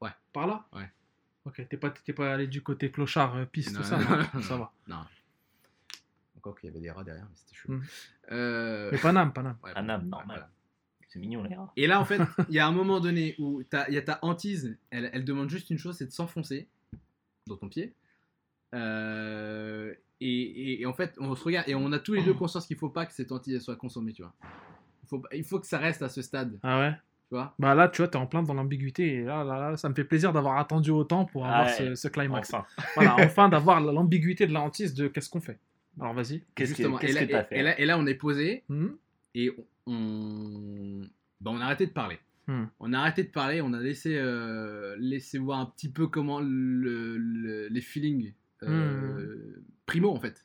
Ouais. 0.00 0.10
Par 0.32 0.46
là? 0.46 0.66
Ouais. 0.72 0.88
Ok, 1.48 1.66
t'es 1.68 1.76
pas, 1.76 1.90
t'es 1.90 2.12
pas 2.12 2.34
allé 2.34 2.46
du 2.46 2.62
côté 2.62 2.90
clochard, 2.90 3.34
euh, 3.36 3.44
piste, 3.46 3.72
Non, 3.72 3.80
tout 3.80 3.84
ça, 3.86 3.96
non, 3.98 4.08
non 4.18 4.24
non, 4.34 4.42
ça 4.42 4.56
va. 4.56 4.72
Non. 4.86 5.04
Encore 6.36 6.58
qu'il 6.58 6.68
y 6.68 6.70
avait 6.72 6.80
des 6.80 6.90
rats 6.90 7.02
derrière, 7.04 7.24
mais 7.28 7.34
c'était 7.36 7.54
chaud. 7.56 7.72
Hmm. 7.72 7.82
Euh, 8.32 8.90
Mais 8.92 8.98
Paname, 8.98 9.32
Paname. 9.32 9.56
ouais, 9.64 9.72
Paname, 9.74 10.06
normal. 10.08 10.26
voilà. 10.36 10.50
C'est 11.08 11.18
mignon, 11.18 11.42
les 11.42 11.54
rats. 11.56 11.72
Et 11.76 11.86
là, 11.86 12.00
en 12.00 12.04
fait, 12.04 12.20
il 12.48 12.54
y 12.54 12.58
a 12.58 12.66
un 12.66 12.72
moment 12.72 13.00
donné 13.00 13.34
où 13.38 13.62
t'as- 13.62 13.88
il 13.88 13.94
y 13.94 13.96
a 13.96 14.02
ta 14.02 14.18
hantise, 14.22 14.76
elle, 14.90 15.08
elle 15.14 15.24
demande 15.24 15.48
juste 15.48 15.70
une 15.70 15.78
chose, 15.78 15.96
c'est 15.96 16.04
de 16.06 16.12
s'enfoncer 16.12 16.68
dans 17.46 17.56
ton 17.56 17.68
pied. 17.68 17.94
Euh, 18.74 19.94
et, 20.20 20.28
et- 20.30 20.82
et 20.82 20.86
en 20.86 20.92
fait, 20.92 21.14
on 21.18 21.34
se 21.34 21.42
regarde 21.44 21.68
et 21.68 21.74
on 21.74 21.90
a 21.92 21.98
tous 21.98 22.12
les 22.12 22.22
deux 22.22 22.34
conscience 22.34 22.66
qu'il 22.66 22.76
faut 22.76 22.90
pas 22.90 23.06
que 23.06 23.14
cette 23.14 23.32
hantise 23.32 23.60
soit 23.62 23.76
consommée, 23.76 24.12
tu 24.12 24.22
vois. 24.22 24.34
Il 25.04 25.08
faut, 25.08 25.18
pas- 25.20 25.28
il 25.32 25.44
faut 25.44 25.58
que 25.58 25.66
ça 25.66 25.78
reste 25.78 26.02
à 26.02 26.08
ce 26.10 26.20
stade, 26.20 26.58
Ah 26.62 26.78
ouais? 26.80 26.94
Tu 27.28 27.34
vois. 27.34 27.54
Bah 27.58 27.74
là, 27.74 27.88
tu 27.88 28.02
vois, 28.02 28.08
t'es 28.08 28.16
en 28.16 28.26
plein 28.26 28.42
dans 28.42 28.54
l'ambiguïté. 28.54 29.14
Et 29.16 29.22
là, 29.24 29.44
là, 29.44 29.70
là, 29.70 29.76
ça 29.76 29.88
me 29.88 29.94
fait 29.94 30.04
plaisir 30.04 30.32
d'avoir 30.32 30.58
attendu 30.58 30.90
autant 30.90 31.24
pour 31.26 31.46
avoir 31.46 31.66
Ouais. 31.66 31.72
ce, 31.72 31.94
ce 31.94 32.08
climax. 32.08 32.52
Enfin, 32.54 32.66
Voilà, 32.96 33.16
enfin 33.20 33.48
d'avoir 33.48 33.80
l'ambiguïté 33.80 34.46
de 34.46 34.52
la 34.52 34.60
hantise 34.62 34.94
de 34.94 35.08
qu'est-ce 35.08 35.28
qu'on 35.30 35.40
fait. 35.40 35.58
Alors 36.00 36.14
vas-y. 36.14 36.42
qu'est-ce 36.54 36.72
que 36.72 36.76
Justement. 36.78 36.96
qu'est-ce 36.98 37.18
et, 37.18 37.26
là, 37.26 37.42
que 37.42 37.48
fait 37.48 37.58
et 37.58 37.62
là, 37.62 37.80
et 37.80 37.84
là, 37.86 37.98
on 37.98 38.06
est 38.06 38.14
posé 38.14 38.62
Hmm 38.68 38.88
et 39.34 39.50
on, 39.86 41.02
bah, 41.40 41.50
on 41.54 41.60
a 41.60 41.64
arrêté 41.64 41.86
de 41.86 41.92
parler. 41.92 42.18
Hmm. 42.46 42.64
On 42.80 42.92
a 42.94 42.98
arrêté 43.00 43.24
de 43.24 43.28
parler, 43.28 43.60
on 43.60 43.72
a 43.74 43.78
laissé, 43.80 44.16
euh, 44.16 44.96
laissé 44.98 45.38
voir 45.38 45.58
un 45.60 45.66
petit 45.66 45.90
peu 45.90 46.06
comment 46.06 46.40
le- 46.40 47.18
le- 47.18 47.68
les 47.68 47.80
feelings 47.82 48.32
euh, 48.62 49.62
primo 49.86 50.10
en 50.10 50.18
fait, 50.18 50.44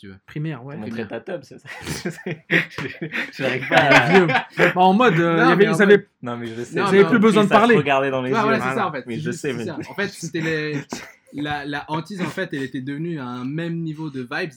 tu 0.00 0.08
veux. 0.08 0.16
Primaire, 0.26 0.64
ouais. 0.64 0.76
Montrer 0.76 1.06
ta 1.06 1.20
tub, 1.20 1.40
c'est 1.42 1.58
ça 1.58 1.68
Je- 2.48 3.42
n'arrive 3.42 3.68
pas 3.68 3.76
Ah, 3.76 3.96
à... 4.04 4.08
vieux. 4.18 4.26
Bah, 4.26 4.72
en 4.76 4.92
mode, 4.94 5.14
euh, 5.20 5.36
Non, 5.36 5.44
il 5.44 5.48
y 5.48 5.52
avait- 5.52 5.64
mais 5.64 5.68
en 5.70 5.74
ils 5.76 5.82
avaient- 5.82 6.06
Non, 6.22 6.36
mais 6.36 6.46
je 6.46 6.62
sais. 6.62 6.80
Compris, 6.80 7.04
plus 7.04 7.18
besoin 7.18 7.44
de 7.44 7.48
parler. 7.50 7.76
regarder 7.76 8.10
dans 8.10 8.22
les 8.22 8.30
Ouais, 8.32 8.36
yeux. 8.38 8.42
voilà, 8.42 8.58
c'est 8.60 8.74
ça 8.74 8.86
en 8.88 8.92
fait. 8.92 9.04
C'est 9.06 9.18
je 9.18 9.30
sais, 9.30 9.52
mais-. 9.52 9.70
En 9.70 9.94
fait, 9.94 10.08
c'était 10.08 10.40
les... 10.40 10.80
la, 11.34 11.64
la 11.66 11.84
hantise 11.88 12.20
en 12.22 12.26
fait, 12.26 12.48
elle 12.52 12.62
était 12.62 12.80
devenue 12.80 13.20
à 13.20 13.24
un 13.26 13.44
même 13.44 13.76
niveau 13.80 14.08
de 14.10 14.20
vibes. 14.30 14.50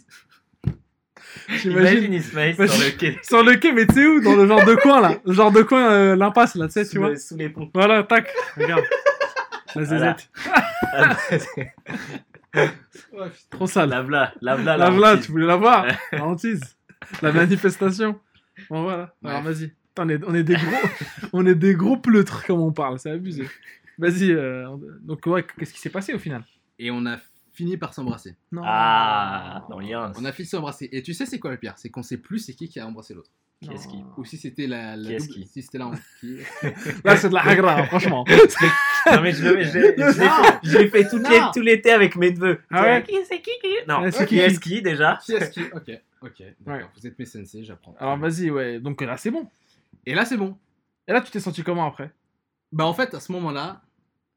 J'imagine. 1.49 1.71
Imagine 1.97 2.13
Ismaël 2.13 2.53
sur 2.55 2.63
le 2.63 2.91
quai. 2.97 3.19
Sur 3.23 3.43
le 3.43 3.55
quai, 3.55 3.71
mais 3.73 3.85
tu 3.87 3.95
sais 3.95 4.05
où? 4.07 4.21
Dans 4.21 4.35
le 4.35 4.47
genre 4.47 4.63
de 4.65 4.75
coin 4.75 5.01
là. 5.01 5.15
Le 5.25 5.33
genre 5.33 5.51
de 5.51 5.61
coin, 5.63 5.89
euh, 5.91 6.15
l'impasse 6.15 6.55
là, 6.55 6.67
tu 6.67 6.73
sais, 6.73 6.87
tu 6.87 6.99
vois. 6.99 7.09
le- 7.09 7.15
sous 7.17 7.35
les 7.35 7.49
ponts. 7.49 7.69
Voilà, 7.73 8.03
tac. 8.03 8.27
Regarde. 8.55 8.83
La 9.75 9.83
Voilà. 9.83 10.17
Trop 13.49 13.67
sale. 13.67 13.89
Lave-la, 13.89 14.34
lave-la. 14.41 15.17
tu 15.17 15.31
voulais 15.31 15.45
la 15.47 15.55
voir 15.55 15.85
La 16.11 16.25
hantise. 16.25 16.61
La 17.21 17.31
manifestation. 17.31 18.19
Bon, 18.69 18.84
voilà. 18.84 19.13
Alors, 19.23 19.41
Bref. 19.41 19.57
vas-y. 19.57 19.73
On 19.97 20.09
est, 20.09 20.23
on 20.25 20.34
est 20.34 20.43
des 20.43 20.55
gros, 20.55 20.88
on 21.34 21.45
est 21.45 21.55
des 21.55 21.75
gros 21.75 21.97
pleutres 21.97 22.45
comme 22.47 22.59
on 22.61 22.71
parle, 22.71 22.97
c'est 22.99 23.11
abusé. 23.11 23.47
Vas-y. 23.99 24.31
euh, 24.31 24.67
donc, 25.01 25.25
ouais, 25.27 25.45
qu'est-ce 25.57 25.73
qui 25.73 25.80
s'est 25.80 25.89
passé 25.91 26.13
au 26.13 26.19
final? 26.19 26.43
Et 26.80 26.89
on 26.89 27.05
a 27.05 27.17
fini 27.51 27.77
par 27.77 27.93
s'embrasser. 27.93 28.35
Non. 28.51 28.63
Ah, 28.65 29.65
dans 29.69 29.80
Liens. 29.80 30.11
On 30.17 30.25
a 30.25 30.31
fini 30.31 30.47
par 30.47 30.59
s'embrasser. 30.59 30.89
Et 30.91 31.03
tu 31.03 31.13
sais 31.13 31.27
c'est 31.27 31.38
quoi 31.39 31.51
le 31.51 31.57
pire? 31.57 31.73
C'est 31.77 31.89
qu'on 31.89 32.01
sait 32.01 32.17
plus 32.17 32.39
c'est 32.39 32.53
qui 32.53 32.67
qui 32.69 32.80
a 32.80 32.88
embrassé 32.88 33.13
l'autre. 33.13 33.30
Qui 33.68 33.73
est-ce 33.73 33.88
qui? 33.88 34.03
Ou 34.18 34.26
si 34.26 34.38
c'était 34.38 34.68
la, 34.68 34.95
la 34.95 35.07
Qui 35.07 35.14
est-ce 35.15 35.27
double- 35.27 35.40
qui? 35.41 35.48
si 35.48 35.61
c'était 35.61 35.77
la 35.77 35.91
Là, 37.06 37.18
c'est 37.18 37.30
de 37.30 37.34
la 37.34 37.41
hagra, 37.45 37.84
franchement. 37.85 38.26
Non, 39.06 39.22
mais 39.22 39.34
je, 39.34 39.44
l'ai- 39.44 39.64
je 39.65 39.72
je 39.72 40.69
je 40.69 40.77
l'ai 40.77 40.88
fait 40.88 41.06
tout 41.10 41.60
l'été 41.61 41.91
avec 41.91 42.15
mes 42.15 42.31
neveux. 42.31 42.61
Ah 42.72 42.84
ouais? 42.84 43.03
Qui 43.03 43.18
c'est 43.27 43.41
qui 43.41 43.52
qui? 43.61 43.68
Non, 43.85 44.02
c'est 44.11 44.26
qui 44.26 44.35
qui? 44.35 44.40
est-ce 44.40 44.60
qui 44.61 44.81
déjà? 44.81 45.19
Qui 45.26 45.34
est-ce 45.34 45.49
qui? 45.52 45.61
Ok, 45.73 45.91
ok. 46.22 46.44
D'accord. 46.61 46.81
Ouais. 46.81 46.85
Vous 46.98 47.07
êtes 47.07 47.19
mes 47.19 47.26
sensei, 47.26 47.65
j'apprends. 47.65 47.94
Alors, 47.99 48.18
vas-y, 48.18 48.49
ouais. 48.49 48.80
Donc 48.80 49.02
là, 49.02 49.18
c'est 49.18 49.30
bon. 49.31 49.45
Et 50.06 50.15
là, 50.15 50.23
c'est 50.23 50.38
bon. 50.38 50.57
Et 51.06 51.11
là, 51.11 51.19
tu 51.19 51.31
t'es 51.31 51.41
senti 51.41 51.64
comment 51.64 51.85
après? 51.85 52.11
Bah 52.72 52.85
en 52.85 52.94
fait, 52.94 53.14
à 53.14 53.19
ce 53.19 53.31
moment-là, 53.34 53.81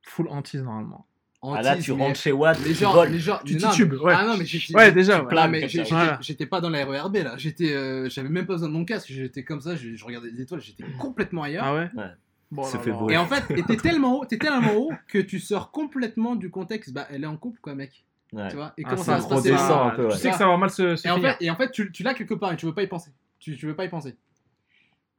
Full 0.09 0.27
hantise, 0.31 0.63
normalement. 0.65 1.06
Ah 1.43 1.63
là, 1.63 1.77
tu 1.77 1.93
rentres 1.93 2.19
chez 2.19 2.33
Watt, 2.33 2.59
Les 2.65 2.73
tu 2.73 2.81
gens, 2.81 2.93
voles. 2.93 3.11
les 3.11 3.19
gens, 3.19 3.39
Tu 3.45 3.55
mais 3.55 3.61
non, 3.61 3.71
titubes, 3.71 3.93
ouais. 3.95 4.15
Ah 4.17 4.25
non, 4.27 4.37
mais 4.37 4.45
j'ai- 4.47 4.75
Ouais, 4.75 4.91
déjà, 4.91 5.23
ouais. 5.23 5.49
mais 5.49 5.69
ça, 5.69 6.19
j'étais 6.21 6.45
voilà. 6.45 6.51
pas 6.51 6.61
dans 6.61 6.71
la 6.71 6.85
RERB 6.85 7.17
là. 7.17 7.35
J'étais, 7.37 7.73
euh, 7.73 8.09
j'avais 8.09 8.29
même 8.29 8.47
pas 8.47 8.55
besoin 8.55 8.69
de 8.69 8.73
mon 8.73 8.85
casque. 8.85 9.09
J'étais 9.13 9.45
comme 9.45 9.61
ça, 9.61 9.77
je, 9.77 9.95
je 9.95 10.05
regardais 10.05 10.31
les 10.31 10.41
étoiles. 10.43 10.61
J'étais 10.61 10.85
complètement 10.99 11.43
ailleurs. 11.45 11.65
Ah 11.65 11.75
ouais 11.75 11.91
Ouais. 11.95 12.11
Bon, 12.51 12.63
fait 12.65 12.91
là. 12.91 12.97
voler. 12.97 13.15
Et 13.15 13.19
en 13.19 13.27
fait, 13.27 13.43
t'es 13.67 13.77
tellement 13.77 14.19
haut, 14.21 14.25
t'es 14.25 14.39
tellement 14.39 14.75
haut 14.75 14.93
que 15.09 15.19
tu 15.19 15.39
sors 15.41 15.71
complètement 15.73 16.37
du 16.37 16.51
contexte. 16.51 16.93
Bah, 16.93 17.07
elle 17.11 17.25
est 17.25 17.29
en 17.29 17.37
couple, 17.37 17.61
quoi, 17.61 17.75
mec. 17.75 18.05
Ouais. 18.33 18.49
Tu 18.49 18.57
vois 18.57 18.73
Et 18.79 18.83
Ah, 18.85 18.91
comment 18.91 19.03
ça 19.03 19.05
ça 19.05 19.13
va 19.19 19.43
se 19.43 19.49
passer? 19.49 19.73
un 19.73 19.91
peu. 19.91 20.09
Tu 20.09 20.17
sais 20.19 20.31
que 20.31 20.37
ça 20.37 20.47
va 20.47 20.57
mal 20.57 20.71
se, 20.71 20.97
se 20.97 21.07
Et 21.07 21.11
en 21.11 21.17
finir. 21.17 21.37
fait, 21.37 21.45
et 21.45 21.51
en 21.51 21.57
fait, 21.57 21.71
tu, 21.71 21.93
tu 21.93 22.03
l'as 22.03 22.15
quelque 22.15 22.35
part 22.35 22.53
et 22.53 22.57
tu 22.57 22.67
veux 22.67 22.75
pas 22.75 22.83
y 22.83 22.87
penser. 22.89 23.11
Tu, 23.39 23.57
tu 23.57 23.67
veux 23.67 23.77
pas 23.77 23.85
y 23.85 23.89
penser. 23.89 24.17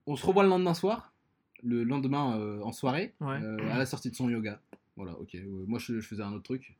On 0.08 0.16
se 0.16 0.26
revoit 0.26 0.44
le 0.44 0.50
lendemain 0.50 0.74
soir, 0.74 1.14
le 1.64 1.84
lendemain 1.84 2.38
euh, 2.38 2.62
en 2.64 2.72
soirée, 2.72 3.14
Ouais. 3.22 3.38
euh, 3.42 3.58
à 3.74 3.78
la 3.78 3.86
sortie 3.86 4.10
de 4.10 4.16
son 4.16 4.30
yoga. 4.30 4.60
Voilà, 4.98 5.14
ok. 5.14 5.36
euh, 5.36 5.46
moi, 5.68 5.80
je, 5.80 6.00
je 6.02 6.06
faisais 6.08 6.24
un 6.24 6.34
autre 6.34 6.44
truc. 6.44 6.76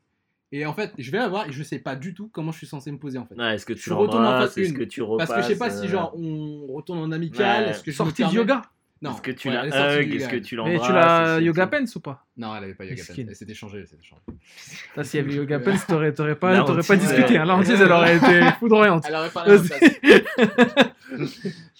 Et 0.52 0.64
en 0.66 0.72
fait, 0.72 0.92
je 0.98 1.10
vais 1.10 1.18
la 1.18 1.28
voir 1.28 1.46
et 1.46 1.52
je 1.52 1.62
sais 1.62 1.78
pas 1.78 1.94
du 1.94 2.14
tout 2.14 2.28
comment 2.32 2.52
je 2.52 2.58
suis 2.58 2.66
censé 2.66 2.90
me 2.90 2.98
poser 2.98 3.18
en 3.18 3.26
fait. 3.26 3.34
Ouais, 3.34 3.54
est-ce 3.54 3.66
que 3.66 3.74
tu 3.74 3.80
Je 3.82 3.92
retourne 3.92 4.24
en 4.26 4.40
Est-ce 4.42 4.60
une. 4.60 4.76
que 4.78 4.82
tu 4.82 5.02
repasses 5.02 5.28
Parce 5.28 5.40
que 5.40 5.46
je 5.46 5.52
sais 5.52 5.58
pas 5.58 5.70
euh, 5.74 5.82
si 5.82 5.88
genre 5.88 6.14
on 6.18 6.66
retourne 6.72 6.98
en 7.00 7.12
amical, 7.12 7.64
Ouais. 7.64 7.70
est-ce 7.70 7.80
que 7.82 7.90
je 7.90 8.02
me 8.02 8.06
Sortie 8.06 8.24
du 8.24 8.36
yoga 8.36 8.62
Non. 9.02 9.12
Est-ce 9.12 9.20
que 9.20 9.30
tu 9.30 9.48
ouais, 9.50 9.54
elle 9.62 9.70
sortie 9.72 9.98
hug 10.08 10.14
Est-ce 10.14 10.28
que 10.30 10.36
tu 10.36 10.56
Mais 10.56 10.62
l'embrasses 10.72 10.86
tu 10.86 10.92
l'as 10.94 11.40
yoga 11.40 11.66
pants 11.66 11.84
ou 11.94 12.00
pas 12.00 12.24
Non, 12.38 12.56
elle 12.56 12.64
avait 12.64 12.72
pas 12.74 12.86
yoga 12.86 13.02
pants. 13.06 13.14
Elle 13.18 13.36
s'était 13.36 13.52
changée, 13.52 13.80
elle 13.80 13.86
s'était 13.88 14.02
changée. 14.06 14.22
Là, 14.96 15.04
s'il 15.04 15.20
y 15.20 15.22
avait 15.22 15.34
yoga 15.34 15.58
pants, 15.60 15.74
t'aurais 15.86 16.14
t'aurais 16.14 16.30
La 16.30 16.36
pas, 16.36 16.64
t'aurais 16.64 16.82
pas 16.82 16.96
discuté. 16.96 17.36
hein. 17.36 17.44
La 17.44 17.54
hantise, 17.54 17.78
elle 17.82 17.92
aurait 17.92 18.16
été 18.16 18.40
foudroyante. 18.58 19.04
Elle 19.06 19.14
aurait 19.16 19.30
pas 19.30 19.44
la 19.46 19.52
même. 19.58 21.28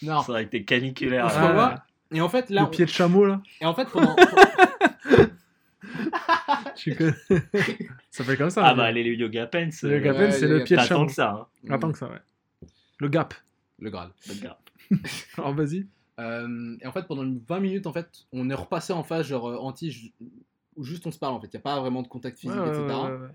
Non. 0.03 0.21
Ça 0.23 0.31
aurait 0.33 0.45
été 0.45 0.63
caniculaire. 0.65 1.25
On 1.27 1.59
Ah. 1.59 1.85
Et 2.13 2.21
en 2.21 2.29
fait, 2.29 2.51
là, 2.51 2.61
Le 2.63 2.67
on- 2.67 2.71
pied 2.71 2.85
de 2.85 2.91
chameau, 2.91 3.25
là. 3.25 3.41
et 3.63 3.65
en 3.67 3.75
fait, 3.75 3.87
pendant, 3.93 4.15
Tu 6.77 6.95
connais. 6.95 7.15
ça 8.11 8.25
fait 8.25 8.37
comme 8.37 8.51
ça. 8.51 8.67
Ah 8.67 8.75
bah 8.75 8.91
les 8.93 9.03
yoga 9.15 9.47
pants. 9.47 9.69
Le 9.83 9.97
yoga 9.99 10.13
euh, 10.13 10.27
pants, 10.27 10.33
c'est 10.33 10.49
le 10.49 10.65
pied 10.65 10.77
de 10.77 10.83
chameau. 10.83 11.07
que 11.07 11.13
ça. 11.13 11.49
Hein. 11.67 11.75
Attends 11.75 11.93
que 11.93 11.99
ça, 11.99 12.09
ouais. 12.09 12.21
Le 12.99 13.09
gap. 13.09 13.35
le 13.79 13.91
Graal. 13.91 14.11
Regarde. 14.29 14.59
Alors, 15.37 15.55
vas-y. 15.55 15.87
Euh, 16.19 16.77
et 16.81 16.87
en 16.87 16.93
fait, 16.93 17.07
pendant 17.07 17.25
20 17.47 17.61
minutes, 17.61 17.87
en 17.87 17.93
fait, 17.93 18.27
on 18.33 18.51
est 18.51 18.55
repassé 18.55 18.93
en 18.93 19.05
phase 19.05 19.27
genre 19.27 19.49
euh, 19.49 19.57
anti, 19.57 20.13
où 20.77 20.83
juste 20.85 21.07
on 21.07 21.13
se 21.13 21.19
parle 21.19 21.35
en 21.35 21.41
fait. 21.41 21.47
Il 21.47 21.57
n'y 21.57 21.61
a 21.61 21.63
pas 21.63 21.79
vraiment 21.81 22.03
de 22.03 22.09
contact 22.09 22.39
physique, 22.39 22.59
Ouais, 22.59 22.69
etc. 22.69 22.85
ouais, 22.87 23.13
ouais. 23.13 23.29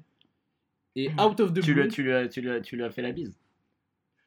Et 0.96 1.10
out 1.14 1.40
of 1.40 1.54
the 1.54 1.62
Tu 1.62 1.74
blue, 1.74 1.84
lui, 1.84 1.90
tu, 1.90 2.04
lui 2.04 2.14
as, 2.14 2.28
tu, 2.28 2.42
lui 2.42 2.52
as, 2.52 2.62
tu 2.62 2.76
lui 2.76 2.84
as 2.84 2.92
fait 2.92 3.02
la 3.02 3.12
bise 3.12 3.34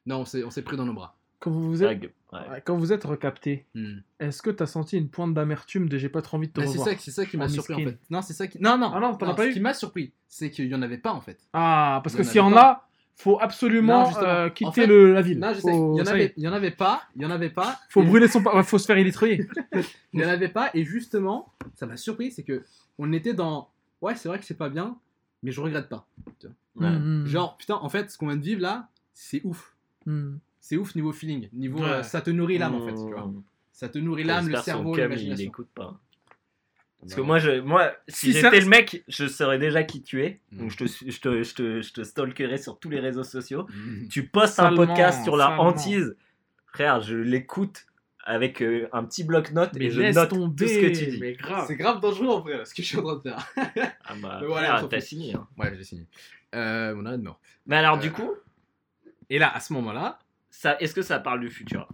non, 0.06 0.20
on 0.20 0.24
s'est, 0.24 0.44
on 0.44 0.50
s'est 0.50 0.62
pris 0.62 0.76
dans 0.76 0.84
nos 0.84 0.92
bras. 0.94 1.16
Quand 1.40 1.50
vous 1.50 1.64
vous 1.68 1.82
êtes. 1.82 2.00
Ouais. 2.32 2.60
quand 2.64 2.76
vous 2.76 2.92
êtes 2.92 3.04
recapté, 3.04 3.66
Hmm. 3.74 3.98
est-ce 4.18 4.42
que 4.42 4.50
t'as 4.50 4.66
senti 4.66 4.98
une 4.98 5.08
pointe 5.08 5.32
d'amertume 5.32 5.88
de 5.88 5.96
j'ai 5.96 6.08
pas 6.08 6.22
trop 6.22 6.36
envie 6.38 6.48
de 6.48 6.52
te 6.52 6.60
Bah, 6.60 6.66
c'est 6.66 6.72
revoir 6.78 6.88
ça, 6.88 6.96
c'est 6.98 7.10
ça 7.12 7.24
qui 7.24 7.36
m'a 7.36 7.48
surpris 7.48 7.74
en 7.74 7.88
fait. 7.90 7.98
Non, 8.10 8.20
c'est 8.22 8.32
ça 8.34 8.46
qui. 8.48 8.60
Non, 8.60 8.76
non. 8.76 8.90
Ah 8.92 8.98
non, 9.00 9.12
as 9.14 9.16
pas 9.34 9.36
Ce 9.36 9.48
eu 9.48 9.52
qui 9.52 9.60
m'a 9.60 9.74
surpris, 9.74 10.12
c'est 10.28 10.50
qu'il 10.50 10.66
y 10.66 10.74
en 10.74 10.82
avait 10.82 10.98
pas 10.98 11.12
en 11.12 11.20
fait. 11.20 11.38
Ah, 11.52 12.00
parce 12.02 12.16
que 12.16 12.24
s'il 12.24 12.36
y 12.36 12.40
en 12.40 12.56
a, 12.56 12.82
faut 13.14 13.38
absolument 13.40 14.10
Non, 14.10 14.18
euh, 14.22 14.46
En 14.48 14.50
quitter 14.50 14.72
fait- 14.72 14.86
le, 14.88 15.12
la 15.14 15.22
ville. 15.22 15.38
Non, 15.38 15.54
je 15.54 15.60
sais. 15.60 15.70
Il 15.72 15.96
y 15.98 16.02
en 16.02 16.06
avait, 16.06 16.34
il 16.36 16.42
y 16.42 16.48
en 16.48 16.52
avait 16.52 16.70
pas. 16.72 17.02
Il 17.14 17.22
y 17.22 17.24
en 17.26 17.30
avait 17.30 17.48
pas. 17.48 17.78
Faut 17.90 18.02
et- 18.02 18.06
brûler 18.06 18.28
son, 18.28 18.42
faut 18.64 18.78
se 18.78 18.86
faire 18.86 18.98
électroyer. 18.98 19.46
Il 20.12 20.20
y 20.20 20.24
en 20.24 20.28
avait 20.28 20.48
pas. 20.48 20.70
Et 20.74 20.84
justement, 20.84 21.52
ça 21.74 21.86
m'a 21.86 21.96
surpris, 21.96 22.30
c'est 22.32 22.42
que 22.42 22.64
on 22.98 23.12
était 23.12 23.34
dans. 23.34 23.70
Ouais, 24.02 24.16
c'est 24.16 24.28
vrai 24.28 24.38
que 24.40 24.44
c'est 24.44 24.58
pas 24.58 24.68
bien, 24.68 24.98
mais 25.42 25.52
je 25.52 25.60
regrette 25.60 25.88
pas. 25.88 26.06
Ouais. 26.74 26.90
Mm, 26.90 27.26
Genre, 27.26 27.56
putain, 27.56 27.76
en 27.76 27.88
fait, 27.88 28.10
ce 28.10 28.18
qu'on 28.18 28.26
vient 28.26 28.36
de 28.36 28.42
vivre 28.44 28.60
là, 28.60 28.88
c'est 29.14 29.40
ouf. 29.44 29.74
mm. 30.06 30.34
C'est 30.68 30.76
ouf 30.76 30.96
niveau 30.96 31.12
feeling, 31.12 31.48
niveau 31.52 31.78
Ouais. 31.78 31.88
euh, 31.88 32.02
ça 32.02 32.20
te 32.20 32.28
nourrit 32.30 32.58
l'âme 32.58 32.74
en 32.74 32.84
fait, 32.84 32.92
tu 32.94 33.12
vois. 33.12 33.30
Ça 33.70 33.88
te 33.88 33.98
nourrit 33.98 34.24
l'âme, 34.24 34.48
le 34.48 34.56
cerveau, 34.56 34.90
cum, 34.90 34.98
il 34.98 35.02
l'imagination. 35.04 35.46
écoute 35.46 35.68
pas. 35.72 35.96
Parce 37.00 37.14
que 37.14 37.20
moi, 37.20 37.38
je, 37.38 37.60
moi 37.60 37.92
si, 38.08 38.16
Si 38.18 38.32
j'étais 38.32 38.50
ça- 38.50 38.58
le 38.58 38.66
mec, 38.66 39.04
je 39.06 39.28
saurais 39.28 39.60
déjà 39.60 39.84
qui 39.84 40.02
tu 40.02 40.24
es. 40.24 40.40
Mm. 40.50 40.58
Donc 40.58 40.70
je 40.72 40.76
te, 40.78 40.84
je, 40.86 41.20
te, 41.20 41.42
je, 41.44 41.54
te, 41.54 41.80
je 41.82 41.92
te 41.92 42.02
stalkerai 42.02 42.58
sur 42.58 42.80
tous 42.80 42.90
les 42.90 42.98
réseaux 42.98 43.22
sociaux. 43.22 43.68
Mhm. 43.72 44.08
Tu 44.08 44.26
postes 44.26 44.58
un 44.58 44.74
podcast 44.74 45.22
sur 45.22 45.36
la 45.36 45.46
salement. 45.48 45.66
hantise. 45.68 46.16
Frère, 46.72 47.00
je 47.00 47.14
l'écoute 47.16 47.86
avec 48.24 48.60
euh, 48.60 48.88
un 48.92 49.04
petit 49.04 49.22
bloc-notes 49.22 49.76
et 49.78 49.88
je 49.90 50.02
note 50.02 50.30
tomber, 50.30 50.64
tout 50.64 50.68
ce 50.68 50.80
que 50.80 50.86
tu 50.98 51.06
dis. 51.12 51.36
C'est 51.68 51.76
grave 51.76 52.00
dangereux 52.00 52.26
en 52.26 52.40
vrai, 52.40 52.56
là, 52.58 52.64
ce 52.64 52.74
que 52.74 52.82
je 52.82 52.88
suis 52.88 52.98
en 52.98 53.02
train 53.04 53.14
de 53.16 53.20
faire. 53.20 53.46
Ah 54.04 54.14
bah, 54.20 54.38
Mais 54.40 54.46
voilà, 54.48 54.84
t'as 54.90 55.00
signé. 55.00 55.36
hein. 55.36 55.46
Ouais, 55.56 55.72
j'ai 55.76 55.84
signé. 55.84 56.06
Euh, 56.56 56.92
on 56.96 57.06
arrête 57.06 57.20
de 57.20 57.24
mort. 57.26 57.38
Mais 57.66 57.76
alors, 57.76 57.98
Euh, 57.98 58.00
du 58.00 58.10
coup, 58.10 58.32
Et 59.30 59.38
là, 59.38 59.54
à 59.54 59.60
ce 59.60 59.72
moment-là, 59.74 60.18
ça, 60.58 60.76
est-ce 60.80 60.94
que 60.94 61.02
ça 61.02 61.18
parle 61.18 61.40
du 61.40 61.50
futur? 61.50 61.88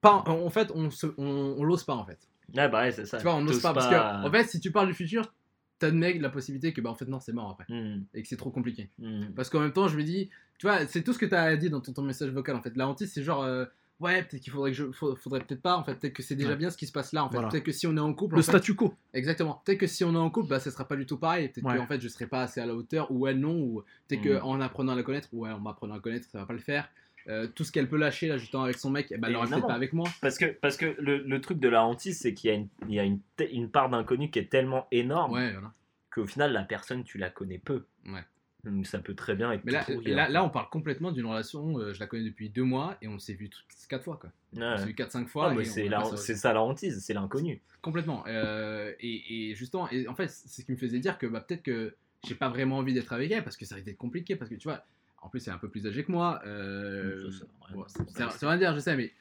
Pas, 0.00 0.22
en 0.26 0.50
fait, 0.50 0.70
on, 0.74 0.90
se, 0.90 1.06
on, 1.16 1.54
on 1.58 1.64
l'ose 1.64 1.84
pas 1.84 1.94
en 1.94 2.04
fait. 2.04 2.18
Ah 2.56 2.68
bah 2.68 2.82
ouais, 2.82 2.92
c'est 2.92 3.06
ça. 3.06 3.16
Tu 3.18 3.24
vois, 3.24 3.34
on 3.34 3.40
n'ose 3.42 3.52
T'oses 3.54 3.62
pas, 3.62 3.72
parce 3.72 3.88
que 3.88 4.26
en 4.26 4.30
fait, 4.30 4.44
si 4.44 4.60
tu 4.60 4.70
parles 4.70 4.86
du 4.88 4.94
futur, 4.94 5.32
t'admets 5.78 6.14
la 6.18 6.30
possibilité 6.30 6.72
que 6.72 6.80
bah 6.80 6.90
en 6.90 6.94
fait 6.94 7.06
non, 7.06 7.18
c'est 7.20 7.32
mort 7.32 7.50
après 7.50 7.66
Hmm, 7.72 8.04
et 8.14 8.22
que 8.22 8.28
c'est 8.28 8.36
trop 8.36 8.50
compliqué. 8.50 8.88
hmm. 8.98 9.26
Parce 9.34 9.50
qu'en 9.50 9.60
même 9.60 9.72
temps, 9.72 9.88
je 9.88 9.96
me 9.96 10.02
dis, 10.04 10.30
tu 10.58 10.66
vois, 10.66 10.86
c'est 10.86 11.02
tout 11.02 11.12
ce 11.12 11.18
que 11.18 11.26
tu 11.26 11.34
as 11.34 11.56
dit 11.56 11.70
dans 11.70 11.80
ton, 11.80 11.92
ton 11.92 12.02
message 12.02 12.30
vocal 12.30 12.56
en 12.56 12.62
fait. 12.62 12.76
La 12.76 12.88
hantise, 12.88 13.12
c'est 13.12 13.22
genre, 13.22 13.42
euh, 13.42 13.64
ouais, 14.00 14.22
peut-être 14.22 14.42
qu'il 14.42 14.52
faudrait 14.52 14.70
que 14.70 14.76
je, 14.76 14.84
faudrait 14.92 15.40
peut-être 15.40 15.60
pas 15.62 15.76
en 15.76 15.82
fait, 15.82 15.94
peut-être 15.96 16.14
que 16.14 16.22
c'est 16.22 16.36
déjà 16.36 16.50
Ouais. 16.50 16.56
bien 16.56 16.70
ce 16.70 16.76
qui 16.76 16.86
se 16.86 16.92
passe 16.92 17.12
là 17.12 17.24
en 17.24 17.28
fait. 17.28 17.34
Voilà. 17.36 17.48
Peut-être 17.48 17.64
que 17.64 17.72
si 17.72 17.86
on 17.86 17.96
est 17.96 18.00
en 18.00 18.14
couple, 18.14 18.36
Le 18.36 18.40
en 18.40 18.44
fait- 18.44 18.52
statu 18.52 18.74
quo. 18.74 18.94
exactement. 19.12 19.60
Peut-être 19.64 19.78
que 19.78 19.86
si 19.88 20.04
on 20.04 20.14
est 20.14 20.18
en 20.18 20.30
couple, 20.30 20.48
bah 20.50 20.60
ça 20.60 20.70
sera 20.70 20.86
pas 20.86 20.96
du 20.96 21.04
tout 21.04 21.18
pareil. 21.18 21.48
Peut-être 21.48 21.66
Ouais. 21.66 21.76
que 21.76 21.80
en 21.80 21.86
fait, 21.86 22.00
je 22.00 22.08
serai 22.08 22.26
pas 22.26 22.42
assez 22.42 22.60
à 22.60 22.66
la 22.66 22.74
hauteur 22.74 23.10
ou 23.10 23.26
elle 23.26 23.40
non, 23.40 23.58
ou 23.58 23.82
peut-être 24.08 24.20
Mm. 24.20 24.24
que 24.24 24.40
en 24.42 24.60
apprenant 24.60 24.92
à 24.92 24.96
la 24.96 25.02
connaître, 25.02 25.28
ou 25.32 25.40
ouais, 25.44 25.50
en 25.50 25.58
m'apprenant 25.60 25.94
à 25.94 25.96
la 25.96 26.02
connaître, 26.02 26.28
ça 26.30 26.38
va 26.38 26.46
pas 26.46 26.52
le 26.54 26.58
faire. 26.60 26.88
Euh, 27.28 27.48
tout 27.48 27.64
ce 27.64 27.72
qu'elle 27.72 27.88
peut 27.88 27.96
lâcher 27.96 28.28
là, 28.28 28.38
justement 28.38 28.62
avec 28.64 28.78
son 28.78 28.90
mec, 28.90 29.08
eh 29.10 29.16
ben, 29.18 29.26
elle 29.28 29.34
l'aura 29.34 29.46
peut-être 29.48 29.66
pas 29.66 29.74
avec 29.74 29.92
moi. 29.92 30.08
Parce 30.22 30.38
que, 30.38 30.46
parce 30.46 30.76
que 30.76 30.94
le, 31.00 31.18
le 31.18 31.40
truc 31.40 31.58
de 31.58 31.68
la 31.68 31.84
hantise, 31.84 32.20
c'est 32.20 32.34
qu'il 32.34 32.50
y 32.50 32.52
a 32.52 32.56
une, 32.56 32.68
il 32.88 32.94
y 32.94 33.00
a 33.00 33.04
une, 33.04 33.20
une 33.52 33.68
part 33.70 33.90
d'inconnu 33.90 34.30
qui 34.30 34.38
est 34.38 34.50
tellement 34.50 34.86
énorme 34.92 35.32
Ouais, 35.32 35.52
voilà. 35.52 35.72
qu'au 36.14 36.24
final, 36.26 36.52
la 36.52 36.62
personne, 36.62 37.02
tu 37.02 37.18
la 37.18 37.28
connais 37.30 37.58
peu. 37.58 37.84
Ouais. 38.06 38.22
Donc 38.62 38.86
ça 38.86 38.98
peut 39.00 39.14
très 39.14 39.34
bien 39.36 39.50
être 39.52 39.64
Mais 39.64 39.72
là, 39.72 39.84
tout 39.84 39.92
pourri, 39.94 40.12
là, 40.12 40.26
hein. 40.26 40.28
là, 40.28 40.44
on 40.44 40.50
parle 40.50 40.68
complètement 40.70 41.12
d'une 41.12 41.26
relation, 41.26 41.78
euh, 41.78 41.92
je 41.94 42.00
la 42.00 42.06
connais 42.06 42.24
depuis 42.24 42.48
deux 42.50 42.64
mois 42.64 42.96
et 43.02 43.06
on 43.08 43.18
s'est 43.18 43.34
vu 43.34 43.48
toutes- 43.48 43.64
quatre 43.88 44.02
fois 44.04 44.18
quoi. 44.20 44.30
Ouais. 44.56 44.64
On 44.74 44.76
s'est 44.78 44.86
vu 44.86 44.94
4-5 44.94 45.26
fois. 45.28 45.50
Ah, 45.50 45.54
la- 45.54 46.16
c'est 46.16 46.34
ça 46.34 46.52
la 46.52 46.62
hantise, 46.62 46.98
c'est 47.04 47.14
l'inconnu. 47.14 47.60
Complètement. 47.82 48.24
Euh, 48.26 48.92
et, 48.98 49.50
et 49.50 49.54
justement, 49.54 49.88
et 49.90 50.08
en 50.08 50.14
fait, 50.16 50.28
c'est 50.28 50.62
ce 50.62 50.66
qui 50.66 50.72
me 50.72 50.76
faisait 50.76 50.98
dire 50.98 51.18
que 51.18 51.26
bah, 51.26 51.40
peut-être 51.40 51.62
que 51.62 51.94
j'ai 52.26 52.34
pas 52.34 52.48
vraiment 52.48 52.78
envie 52.78 52.92
d'être 52.94 53.12
avec 53.12 53.30
elle 53.30 53.44
parce 53.44 53.56
que 53.56 53.64
ça 53.64 53.76
risque 53.76 53.86
d'être 53.86 53.96
compliqué. 53.98 54.34
Parce 54.34 54.50
que 54.50 54.56
tu 54.56 54.66
vois, 54.66 54.84
en 55.22 55.28
plus, 55.28 55.40
c'est 55.40 55.50
un 55.50 55.58
peu 55.58 55.68
plus 55.68 55.86
âgé 55.86 56.04
que 56.04 56.12
moi. 56.12 56.40
euh, 56.46 57.30
c'est- 57.88 58.46
rien 58.46 58.50
à 58.54 58.58
dire, 58.58 58.74
je 58.74 58.80
sais, 58.80 58.96
mais 58.96 59.12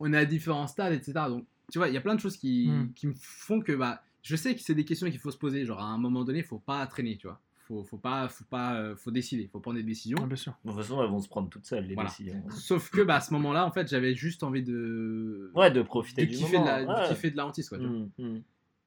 on 0.00 0.12
est 0.12 0.16
à 0.18 0.24
différents 0.24 0.66
stades, 0.66 0.92
etc. 0.92 1.12
Donc, 1.28 1.46
tu 1.70 1.78
vois, 1.78 1.88
il 1.88 1.94
y 1.94 1.96
a 1.96 2.00
plein 2.00 2.14
de 2.14 2.20
choses 2.20 2.36
qui, 2.36 2.68
Mm. 2.70 2.92
qui 2.94 3.06
me 3.08 3.14
font 3.18 3.60
que 3.60 3.72
bah, 3.72 4.02
je 4.22 4.36
sais 4.36 4.54
que 4.54 4.60
c'est 4.60 4.74
des 4.74 4.84
questions 4.84 5.08
qu'il 5.10 5.18
faut 5.20 5.30
se 5.30 5.38
poser. 5.38 5.64
Genre, 5.64 5.80
à 5.80 5.84
un 5.86 5.98
moment 5.98 6.24
donné, 6.24 6.38
il 6.40 6.44
faut 6.44 6.58
pas 6.58 6.86
traîner, 6.86 7.16
tu 7.16 7.26
vois. 7.26 7.40
Faut, 7.66 7.84
faut 7.84 7.98
pas, 7.98 8.28
faut 8.28 8.44
pas, 8.44 8.76
euh, 8.80 8.96
faut 8.96 9.10
décider, 9.10 9.46
faut 9.52 9.60
prendre 9.60 9.76
des 9.76 9.82
décisions. 9.82 10.16
Ah, 10.22 10.26
bien 10.26 10.36
sûr. 10.36 10.54
De 10.64 10.70
toute 10.70 10.80
façon, 10.80 11.02
elles 11.02 11.10
vont 11.10 11.20
se 11.20 11.28
prendre 11.28 11.50
toutes 11.50 11.66
seules, 11.66 11.84
les 11.86 11.94
Voilà. 11.94 12.08
décisions. 12.08 12.42
Sauf 12.50 12.88
que 12.88 13.02
bah, 13.02 13.16
à 13.16 13.20
ce 13.20 13.32
moment-là, 13.34 13.66
en 13.66 13.70
fait, 13.70 13.88
j'avais 13.88 14.14
juste 14.14 14.42
envie 14.42 14.62
de, 14.62 15.50
Ouais, 15.54 15.70
de 15.70 15.80
de 15.80 15.82
profiter 15.82 16.24
du 16.24 16.34
kiffer, 16.36 16.52
de 16.52 16.58
moment. 16.58 16.64
la, 16.64 16.82
de 16.84 16.88
ouais. 16.88 17.08
kiffer 17.08 17.30
de 17.30 17.36
la 17.36 17.46
hantise, 17.46 17.68
quoi. 17.68 17.78
tu 17.78 17.86
vois. 17.86 17.94
Mm, 17.96 18.10
mm. 18.18 18.42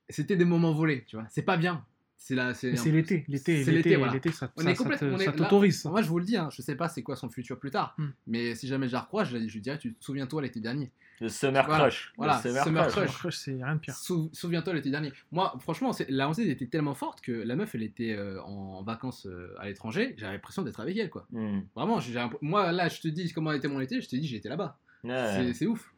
C'était 0.09 0.35
des 0.35 0.45
moments 0.45 0.73
volés, 0.73 1.03
tu 1.05 1.15
vois. 1.15 1.25
C'est 1.29 1.43
pas 1.43 1.57
bien. 1.57 1.85
C'est 2.23 2.35
c'est 2.53 2.91
l'été, 2.91 3.26
l'été, 3.27 3.64
C'est 3.64 3.72
l'été, 3.72 3.89
l'été, 3.89 3.95
voilà. 3.95 4.14
l'été, 4.14 4.31
ça, 4.31 4.52
On 4.56 4.61
ça, 4.61 4.69
est 4.69 4.76
complètement. 4.76 5.18
ça 5.18 5.31
t'autorise. 5.31 5.84
Moi, 5.85 6.03
je 6.03 6.07
vous 6.07 6.19
le 6.19 6.26
dis, 6.26 6.38
hein, 6.38 6.49
je 6.56 6.61
sais 6.61 6.76
pas 6.76 6.88
c'est 6.88 7.02
quoi 7.02 7.15
son 7.15 7.30
futur 7.31 7.57
plus 7.60 7.72
tard. 7.72 7.95
Hmm. 7.98 8.10
Mais 8.27 8.53
si 8.53 8.68
jamais 8.68 8.88
je 8.88 8.93
la 8.93 8.99
recroise, 9.02 9.27
je, 9.27 9.38
je 9.48 9.53
lui 9.56 9.60
dirais 9.60 9.80
tu 9.80 9.95
te 9.95 10.03
souviens-toi 10.03 10.43
l'été 10.43 10.60
dernier. 10.60 10.91
Le 11.19 11.30
Summer 11.30 11.65
Voilà. 11.65 11.84
Crush. 11.85 12.14
Voilà, 12.18 12.35
Le 12.35 12.41
Summer, 12.49 12.64
Summer 12.64 12.84
Crush. 12.84 12.93
Crush. 12.93 13.06
Crush, 13.10 13.18
crush, 13.19 13.35
c'est 13.38 13.53
rien 13.64 13.73
de 13.76 13.80
pire. 13.80 13.95
Sou- 13.95 14.30
Souviens-toi 14.34 14.73
l'été 14.76 14.91
dernier. 14.91 15.11
Moi, 15.31 15.52
franchement, 15.61 15.91
la 16.10 16.30
hantise 16.30 16.48
était 16.48 16.68
tellement 16.68 16.93
forte 16.93 17.22
que 17.22 17.31
la 17.31 17.56
meuf, 17.56 17.73
elle 17.73 17.84
était 17.84 18.14
euh, 18.14 18.39
en 18.43 18.84
vacances 18.84 19.26
euh, 19.26 19.56
à 19.60 19.65
l'étranger. 19.68 20.14
J'avais 20.19 20.34
l'impression 20.34 20.61
d'être 20.61 20.80
avec 20.80 20.95
elle, 20.98 21.10
quoi. 21.10 21.26
Mm. 21.31 21.61
Vraiment, 21.76 21.99
moi, 22.41 22.72
là, 22.72 22.88
je 22.88 23.02
te 23.02 23.07
dis 23.07 23.31
comment 23.34 23.52
était 23.52 23.68
mon 23.68 23.80
été, 23.80 23.99
je 23.99 24.07
te 24.07 24.15
dis 24.15 24.27
j'étais 24.27 24.49
là-bas. 24.49 24.77
Ouais. 25.03 25.26
C'est- 25.38 25.53
C'est 25.53 25.65
ouf. 25.65 25.91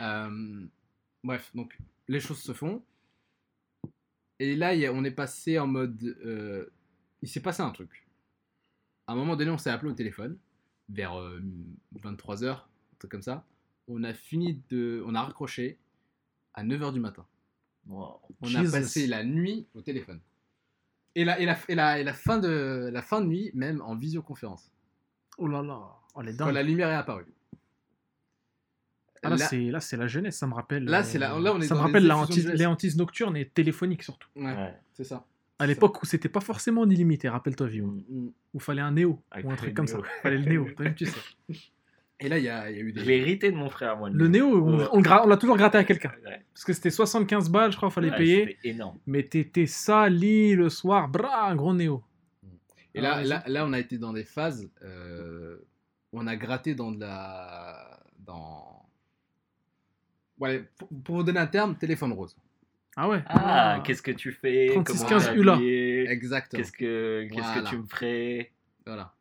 Euh, 0.00 0.64
bref, 1.22 1.50
donc 1.54 1.78
les 2.08 2.18
choses 2.20 2.38
se 2.40 2.52
font. 2.52 2.82
Et 4.40 4.56
là, 4.56 4.72
on 4.92 5.04
est 5.04 5.10
passé 5.10 5.58
en 5.58 5.66
mode. 5.66 6.02
euh, 6.24 6.66
il 7.22 7.28
s'est 7.28 7.40
passé 7.40 7.62
un 7.62 7.70
truc. 7.70 8.06
À 9.06 9.12
un 9.12 9.16
moment 9.16 9.36
donné, 9.36 9.50
on 9.50 9.58
s'est 9.58 9.70
appelé 9.70 9.90
au 9.90 9.94
téléphone, 9.94 10.38
vers 10.88 11.12
23h, 12.02 12.46
un 12.50 12.62
truc 12.98 13.10
comme 13.10 13.22
ça. 13.22 13.44
On 13.88 14.04
a 14.04 14.12
fini 14.14 14.62
de. 14.70 15.02
On 15.06 15.14
a 15.14 15.22
raccroché 15.22 15.78
à 16.54 16.62
9h 16.64 16.92
du 16.92 17.00
matin. 17.00 17.26
Wow. 17.86 18.20
On 18.42 18.46
Jesus. 18.46 18.74
a 18.76 18.80
passé 18.80 19.06
la 19.06 19.24
nuit 19.24 19.66
au 19.74 19.80
téléphone. 19.80 20.20
Et 21.14 21.24
la, 21.24 21.40
et 21.40 21.46
la, 21.46 21.58
et 21.68 21.74
la, 21.74 21.98
et 21.98 22.04
la, 22.04 22.12
fin, 22.12 22.38
de, 22.38 22.90
la 22.92 23.02
fin 23.02 23.20
de 23.20 23.26
nuit, 23.26 23.50
même 23.54 23.80
en 23.80 23.96
visioconférence. 23.96 24.70
Oh 25.38 25.48
là 25.48 25.62
là, 25.62 25.96
oh 26.14 26.20
les 26.20 26.36
Quand 26.36 26.50
la 26.50 26.62
lumière 26.62 26.90
est 26.90 26.94
apparue. 26.94 27.26
Ah, 29.22 29.30
là, 29.30 29.36
Là- 29.36 29.46
c'est 29.46 29.60
là, 29.70 29.80
c'est 29.80 29.96
la 29.96 30.06
jeunesse, 30.06 30.36
ça 30.38 30.46
me 30.46 30.54
rappelle. 30.54 30.84
Là, 30.84 31.00
euh, 31.00 31.02
c'est 31.02 31.18
la- 31.18 31.38
là, 31.38 31.52
on 31.54 31.60
est 31.60 31.66
ça 31.66 31.74
me 31.74 31.80
rappelle 31.80 32.06
la 32.06 32.16
hantise- 32.16 32.48
les 32.52 32.66
hantises 32.66 32.96
nocturnes 32.96 33.36
et 33.36 33.46
téléphoniques 33.48 34.02
surtout. 34.02 34.28
Ouais, 34.36 34.44
Ouais. 34.54 34.74
c'est 34.92 35.04
ça. 35.04 35.26
À 35.58 35.66
l'époque 35.66 36.00
où 36.02 36.06
c'était 36.06 36.28
pas 36.28 36.40
forcément 36.40 36.82
en 36.82 36.90
illimité, 36.90 37.28
rappelle-toi, 37.28 37.66
Vio. 37.66 37.86
Mm. 37.86 38.28
Où 38.54 38.60
fallait 38.60 38.80
un 38.80 38.92
néo 38.92 39.20
Avec 39.30 39.44
ou 39.46 39.50
un 39.50 39.56
truc 39.56 39.74
comme 39.74 39.86
Néo. 39.86 40.02
ça. 40.04 40.08
Fallait 40.22 40.38
le 40.38 40.44
néo, 40.44 40.66
toi-même 40.76 40.94
tu 40.94 41.06
sais. 41.06 41.18
Et 42.20 42.28
là, 42.28 42.38
il 42.38 42.44
y 42.44 42.48
a, 42.48 42.70
il 42.70 42.76
y 42.76 42.80
a 42.80 42.82
eu 42.82 42.90
Je 42.94 43.00
des. 43.00 43.04
l'ai 43.06 43.16
hérité 43.18 43.50
de 43.50 43.56
mon 43.56 43.68
frère, 43.70 43.96
moi. 43.96 44.08
Le 44.10 44.28
néo, 44.28 44.46
on, 44.64 44.78
Ouais. 44.78 44.84
on 44.92 45.00
gra- 45.00 45.22
on 45.24 45.28
l'a 45.28 45.36
toujours 45.36 45.56
gratté 45.56 45.78
à 45.78 45.84
quelqu'un. 45.84 46.12
Ouais. 46.24 46.44
Parce 46.54 46.64
que 46.64 46.72
c'était 46.72 46.90
75 46.90 47.48
balles, 47.50 47.72
je 47.72 47.76
crois, 47.76 47.90
fallait 47.90 48.10
Ouais, 48.10 48.16
payer. 48.16 48.46
C'était 48.56 48.68
énorme. 48.70 48.98
Mais 49.06 49.22
t'étais 49.24 49.66
sali 49.66 50.54
le 50.54 50.68
soir, 50.68 51.08
bra, 51.08 51.48
un 51.48 51.56
gros 51.56 51.74
néo. 51.74 52.02
Et 52.94 53.00
là, 53.00 53.16
Ah, 53.18 53.22
là, 53.24 53.44
là, 53.46 53.66
on 53.66 53.72
a 53.72 53.78
été 53.80 53.98
dans 53.98 54.12
des 54.12 54.24
phases. 54.24 54.68
euh, 54.82 55.58
on 56.12 56.26
a 56.26 56.36
gratté 56.36 56.74
dans 56.74 56.90
de 56.92 57.00
la. 57.00 58.00
Dans. 58.20 58.77
Ouais, 60.40 60.64
pour, 60.78 60.88
pour 61.04 61.16
vous 61.16 61.22
donner 61.22 61.40
un 61.40 61.46
terme, 61.46 61.76
téléphone 61.76 62.12
rose. 62.12 62.36
Ah 62.96 63.08
ouais 63.08 63.22
Ah, 63.26 63.80
qu'est-ce 63.84 64.02
que 64.02 64.10
tu 64.10 64.32
fais? 64.32 64.68
36, 64.72 64.98
Comment 64.98 65.08
15 65.08 65.26
t'es 65.30 65.34
Hula. 65.36 65.52
habillé? 65.54 66.08
Exactement. 66.10 66.58
Qu'est-ce 66.62 66.72
que, 66.72 67.28
qu'est-ce 67.30 67.40
Voilà. 67.42 67.62
que 67.62 67.68
tu 67.68 67.76
me 67.78 67.86
ferais? 67.86 68.52
Voilà. 68.86 69.14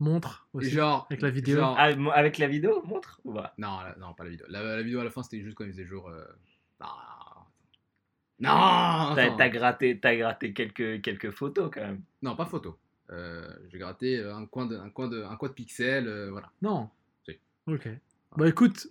Montre 0.00 0.46
aussi. 0.52 0.70
genre. 0.70 1.06
avec 1.10 1.22
la 1.22 1.30
vidéo. 1.30 1.56
genre- 1.56 1.76
Ah, 1.78 1.88
Avec 2.14 2.38
la 2.38 2.46
vidéo, 2.46 2.82
montre 2.84 3.20
ou 3.24 3.32
pas? 3.32 3.54
Non, 3.58 3.80
la- 3.80 3.96
non, 3.98 4.14
pas 4.14 4.24
la 4.24 4.30
vidéo. 4.30 4.46
La, 4.48 4.62
la 4.62 4.82
vidéo 4.82 5.00
à 5.00 5.04
la 5.04 5.10
fin, 5.10 5.22
c'était 5.22 5.40
juste 5.42 5.56
quand 5.56 5.64
il 5.64 5.70
faisait 5.72 5.86
jour. 5.86 6.08
euh, 6.08 6.24
Non. 6.80 6.86
Non 8.40 9.14
T'as 9.36 9.48
gratté, 9.48 9.98
t'as 9.98 10.14
gratté 10.14 10.52
quelques, 10.52 11.02
quelques 11.02 11.30
photos 11.30 11.70
quand 11.72 11.80
même. 11.80 12.02
Non, 12.22 12.36
pas 12.36 12.46
photo. 12.46 12.78
Euh, 13.10 13.48
J'ai 13.68 13.78
gratté 13.78 14.18
euh, 14.18 14.34
un 14.36 14.46
coin 14.46 14.66
de, 14.66 14.76
un 14.76 14.90
coin 14.90 15.08
de, 15.08 15.22
un 15.24 15.36
coin 15.36 15.48
de 15.48 15.54
pixel, 15.54 16.06
euh, 16.06 16.30
voilà. 16.30 16.50
Non. 16.62 16.88
Si. 17.26 17.36
Ok. 17.66 17.88
Bah 18.36 18.46
écoute, 18.48 18.86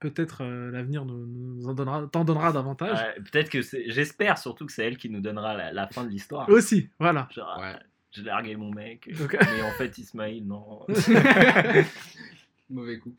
peut-être 0.00 0.42
euh, 0.44 0.70
l'avenir 0.70 1.04
nous, 1.04 1.26
nous 1.26 1.68
en 1.68 1.74
donnera, 1.74 2.06
t'en 2.10 2.24
donnera 2.24 2.52
davantage. 2.52 2.98
Ouais, 3.00 3.14
Peut-être 3.22 3.50
que 3.50 3.62
c'est. 3.62 3.90
J'espère 3.90 4.38
surtout 4.38 4.66
que 4.66 4.72
c'est 4.72 4.84
elle 4.86 4.96
qui 4.98 5.08
nous 5.10 5.20
donnera 5.20 5.54
la, 5.54 5.72
la 5.72 5.86
fin 5.88 6.04
de 6.04 6.08
l'histoire. 6.10 6.48
Aussi, 6.48 6.88
voilà. 6.98 7.28
Genre, 7.32 7.58
Ouais. 7.60 7.76
j'ai 8.12 8.22
largué 8.22 8.56
mon 8.56 8.70
mec. 8.72 9.08
Ok. 9.22 9.36
Mais 9.40 9.62
en 9.62 9.70
fait, 9.72 9.96
Ismaïl, 9.98 10.46
non. 10.46 10.84
Mauvais 12.70 12.98
coup. 12.98 13.14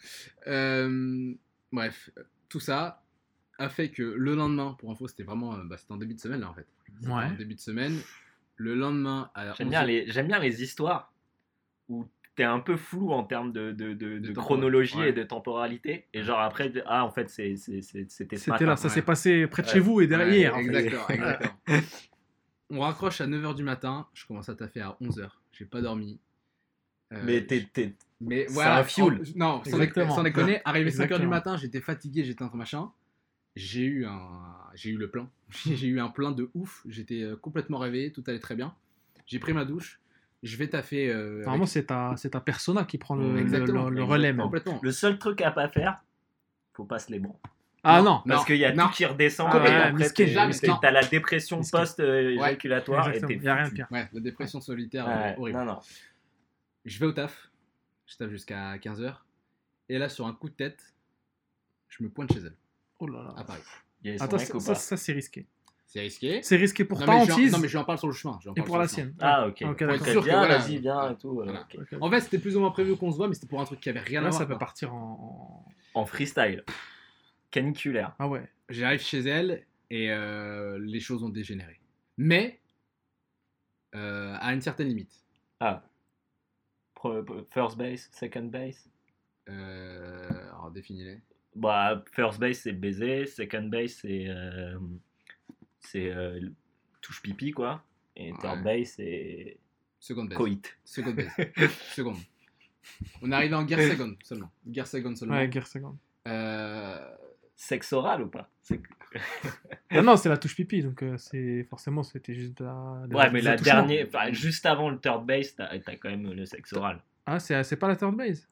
Euh, 0.48 1.34
bref, 1.72 2.10
tout 2.50 2.60
ça 2.60 3.02
a 3.60 3.70
fait 3.70 3.90
que 3.90 4.04
le 4.04 4.36
lendemain, 4.36 4.76
pour 4.80 4.92
info, 4.92 5.08
c'était 5.08 5.24
vraiment. 5.24 5.56
euh, 5.56 5.64
Bah, 5.64 5.78
c'était 5.78 5.94
en 5.94 5.98
début 5.98 6.14
de 6.16 6.20
semaine 6.20 6.42
là 6.42 6.50
en 6.50 6.54
fait. 6.54 6.68
C'était 6.86 7.08
Ouais. 7.08 7.24
En 7.26 7.32
début 7.34 7.56
de 7.56 7.60
semaine. 7.60 7.98
Le 8.60 8.74
lendemain, 8.76 9.30
à 9.36 9.54
J'aime 9.54 9.68
11 9.68 9.72
bien, 9.72 9.84
les, 9.84 10.10
j'aime 10.12 10.28
bien 10.28 10.40
les 10.40 10.64
histoires 10.64 11.14
où 11.90 12.08
t'es 12.38 12.44
un 12.46 12.60
peu 12.62 12.78
flou 12.78 13.12
en 13.12 13.24
termes 13.24 13.52
de, 13.52 13.72
de, 13.74 13.94
de, 13.94 14.20
de 14.20 14.28
tempora- 14.30 14.42
chronologie 14.46 14.98
ouais. 15.00 15.10
et 15.10 15.14
de 15.14 15.24
temporalité. 15.24 16.06
Et 16.14 16.24
genre 16.24 16.40
après, 16.40 16.72
ah, 16.86 17.04
en 17.04 17.12
fait, 17.12 17.30
c'est, 17.30 17.58
c'est, 17.58 17.82
c'est- 17.82 18.10
c'était 18.10 18.38
ce 18.38 18.44
C'était 18.46 18.52
matin. 18.52 18.66
là, 18.68 18.76
ça 18.78 18.88
ouais. 18.88 18.94
s'est 18.94 19.02
passé 19.02 19.48
près 19.48 19.64
de 19.64 19.68
Ouais. 19.68 19.74
chez 19.74 19.80
vous 19.82 20.00
et 20.00 20.08
derrière. 20.08 20.56
Ouais, 20.56 20.60
en 20.62 20.72
fait. 20.72 20.78
exactement, 20.86 21.08
exactement. 21.10 21.82
On 22.70 22.80
raccroche 22.82 23.22
à 23.22 23.28
9h 23.28 23.56
du 23.56 23.64
matin, 23.64 24.08
je 24.14 24.26
commence 24.26 24.50
à 24.50 24.56
taffer 24.56 24.82
à 24.82 24.98
11h, 25.02 25.30
j'ai 25.54 25.66
pas 25.66 25.82
dormi. 25.82 26.20
Euh, 27.14 27.22
Mais 27.26 27.46
t'es, 27.46 27.66
t'es- 27.72 27.96
mais 28.20 28.46
c'est 28.48 28.54
voilà, 28.54 28.80
un 28.80 28.84
fuel. 28.84 29.06
en- 29.06 29.38
non, 29.38 29.64
sans, 29.64 29.72
Exactement. 29.80 30.16
sans 30.16 30.24
déconner, 30.24 30.60
arrivé 30.66 30.92
5h 30.92 31.20
du 31.20 31.28
matin, 31.28 31.56
j'étais 31.58 31.80
fatigué, 31.82 32.24
j'étais 32.26 32.44
en 32.44 32.54
machin. 32.56 32.92
J'ai 33.56 33.84
eu 33.86 34.06
un 34.06 34.20
j'ai 34.76 34.92
eu 34.92 34.98
le 34.98 35.10
plein. 35.10 35.30
j'ai 35.66 35.88
eu 35.88 36.00
un 36.00 36.10
plein 36.10 36.32
de 36.32 36.50
ouf, 36.54 36.84
j'étais 36.88 37.24
euh, 37.24 37.36
complètement 37.38 37.80
réveillé, 37.80 38.12
tout 38.12 38.24
allait 38.28 38.40
très 38.40 38.56
bien. 38.56 38.76
J'ai 39.26 39.40
pris 39.40 39.54
ma 39.54 39.66
douche, 39.66 40.00
je 40.44 40.56
vais 40.58 40.68
taffer 40.68 41.10
euh, 41.12 41.40
Normalement, 41.44 41.66
c'est 41.66 41.86
ta, 41.86 42.14
c'est 42.18 42.32
ta 42.32 42.40
persona 42.42 42.84
qui 42.86 42.98
prend 42.98 43.16
le, 43.16 43.34
le- 43.34 43.40
Exactement, 43.40 43.90
le- 43.90 43.96
le 43.98 44.04
relais. 44.04 44.30
exactement. 44.30 44.44
même. 44.44 44.60
complètement. 44.62 44.80
Le 44.84 44.92
seul 44.92 45.18
truc 45.18 45.42
à 45.42 45.52
pas 45.52 45.68
faire, 45.70 46.04
faut 46.74 46.86
pas 46.86 47.00
se 47.00 47.12
les 47.12 47.20
branler. 47.20 47.40
Ah 47.84 48.02
Non. 48.02 48.16
non, 48.16 48.22
Parce 48.28 48.46
qu'il 48.46 48.58
y 48.58 48.66
a 48.66 48.74
non. 48.74 48.88
tout 48.88 48.94
qui 48.94 49.06
redescend. 49.06 49.48
Ah 49.52 49.58
et 49.58 49.62
ouais, 49.62 50.04
après, 50.04 50.80
t'as 50.82 50.92
la 50.92 51.04
dépression 51.04 51.62
post-éjaculatoire 51.62 53.08
et 53.08 53.16
exactement. 53.18 53.40
t'es 53.40 53.46
Y 53.46 53.50
a 53.50 53.56
rien 53.56 53.68
de 53.70 53.74
pire. 53.74 53.88
Ouais, 53.92 54.10
la 54.12 54.20
dépression 54.20 54.60
solitaire 54.62 55.08
Ouais, 55.08 55.34
euh, 55.34 55.40
horrible. 55.40 55.58
non, 55.60 55.66
non. 55.66 55.80
Je 56.86 57.00
vais 57.00 57.06
au 57.06 57.12
taf, 57.12 57.50
je 58.06 58.16
taffe 58.18 58.30
jusqu'à 58.30 58.78
15h. 58.78 59.14
Et 59.90 59.98
là, 59.98 60.10
sur 60.10 60.28
un 60.28 60.34
coup 60.34 60.50
de 60.50 60.54
tête, 60.56 60.94
je 61.88 62.04
me 62.04 62.10
pointe 62.10 62.32
chez 62.34 62.40
elle, 62.40 62.56
Oh 63.00 63.08
là 63.08 63.24
là. 63.24 63.34
à 63.38 63.44
Paris. 63.44 63.62
Attends, 64.20 64.38
ça, 64.38 64.60
ça, 64.60 64.76
ça, 64.76 64.98
c'est 64.98 65.14
risqué. 65.14 65.46
C'est 65.90 66.02
risqué. 66.02 66.42
C'est 66.44 66.58
risqué 66.58 66.84
pour 66.84 67.00
non, 67.00 67.06
ta 67.06 67.12
mais 67.14 67.20
je 67.22 67.26
lui 67.26 67.32
en- 67.32 67.36
hantise 67.36 67.52
non, 67.54 67.60
mais 67.60 67.68
je 67.70 67.78
en 67.78 67.86
parle 67.86 67.98
sur 67.98 68.08
le 68.08 68.14
chemin. 68.14 68.38
et 68.44 68.46
parle 68.56 68.68
pour 68.68 68.78
la 68.78 68.88
sienne. 68.90 69.16
Ah, 69.20 69.48
ok. 69.48 69.60
Sûr 69.60 69.76
que 69.76 70.24
bien, 70.26 70.38
voilà. 70.40 70.58
vas-y, 70.58 70.80
viens 70.80 71.12
et 71.12 71.18
tout. 71.18 71.42
En 72.02 72.10
fait, 72.12 72.20
c'était 72.20 72.40
plus 72.40 72.58
ou 72.58 72.60
moins 72.60 72.72
prévu 72.72 72.96
qu'on 72.98 73.10
se 73.12 73.16
voit, 73.18 73.28
mais 73.30 73.34
c'était 73.36 73.48
pour 73.48 73.62
un 73.62 73.66
truc 73.66 73.80
qui 73.80 73.88
avait 73.90 74.02
rien 74.02 74.20
Là, 74.22 74.28
à 74.28 74.30
voir. 74.32 74.42
ça 74.42 74.46
peut 74.46 74.58
partir 74.58 74.94
en. 74.94 75.66
En 75.94 76.06
freestyle. 76.06 76.64
Caniculaire. 77.52 78.16
Ah 78.20 78.28
ouais. 78.28 78.48
J'arrive 78.70 79.00
chez 79.00 79.20
elle 79.22 79.66
et 79.90 80.12
euh, 80.12 80.78
les 80.80 81.00
choses 81.00 81.24
ont 81.24 81.30
dégénéré. 81.30 81.80
Mais 82.18 82.60
euh, 83.96 84.36
à 84.40 84.54
une 84.54 84.62
certaine 84.62 84.88
limite. 84.90 85.24
Ah. 85.62 85.84
Pro- 86.94 87.24
First 87.50 87.78
base, 87.78 88.10
second 88.12 88.44
base? 88.44 88.90
Euh, 89.50 90.28
alors 90.50 90.72
définis-les. 90.72 91.22
Bah, 91.56 92.04
first 92.12 92.40
base 92.40 92.58
c'est 92.58 92.74
baiser, 92.74 93.26
second 93.26 93.64
base 93.64 93.92
c'est 94.02 94.26
euh, 94.28 94.78
c'est 95.88 96.10
euh, 96.12 96.40
touche 97.02 97.22
pipi 97.22 97.52
quoi, 97.52 97.84
et 98.16 98.32
third 98.42 98.58
Ouais. 98.60 98.80
base 98.80 98.94
c'est 98.98 99.58
Seconde 100.00 100.30
base. 100.30 100.38
coït. 100.38 100.78
Seconde 100.86 101.16
base. 101.16 101.30
seconde. 101.96 102.18
On 103.22 103.32
est 103.32 103.36
arrivé 103.36 103.56
en 103.56 103.64
guerre 103.64 103.80
seconde 103.82 104.16
seulement. 104.24 104.52
Guerre 104.66 104.88
seconde 104.88 105.18
seulement. 105.18 105.36
Ouais, 105.36 105.48
guerre 105.50 105.68
seconde. 105.68 105.98
Euh, 106.28 107.16
Sexe 107.56 107.92
oral 107.94 108.22
ou 108.22 108.28
pas? 108.28 108.50
Ah 109.90 110.02
non, 110.04 110.16
c'est 110.18 110.30
la 110.30 110.38
touche 110.38 110.56
pipi, 110.56 110.84
donc 110.84 111.02
euh, 111.02 111.18
c'est 111.18 111.64
forcément 111.64 112.04
c'était 112.04 112.36
juste 112.36 112.58
de 112.60 112.66
la. 112.66 113.08
de 113.08 113.16
Ouais, 113.16 113.32
mais 113.32 113.42
la 113.42 113.56
dernière, 113.56 114.06
enfin, 114.08 114.32
juste 114.32 114.66
avant 114.68 114.90
le 114.92 115.00
third 115.00 115.26
base, 115.26 115.56
t'as 115.56 115.66
as 115.70 115.80
quand 115.96 116.10
même 116.10 116.32
le 116.32 116.46
sexe 116.46 116.74
oral. 116.74 117.02
Ah, 117.26 117.40
c'est 117.40 117.64
c'est 117.64 117.78
pas 117.78 117.88
la 117.88 117.96
third 117.96 118.16
base? 118.16 118.48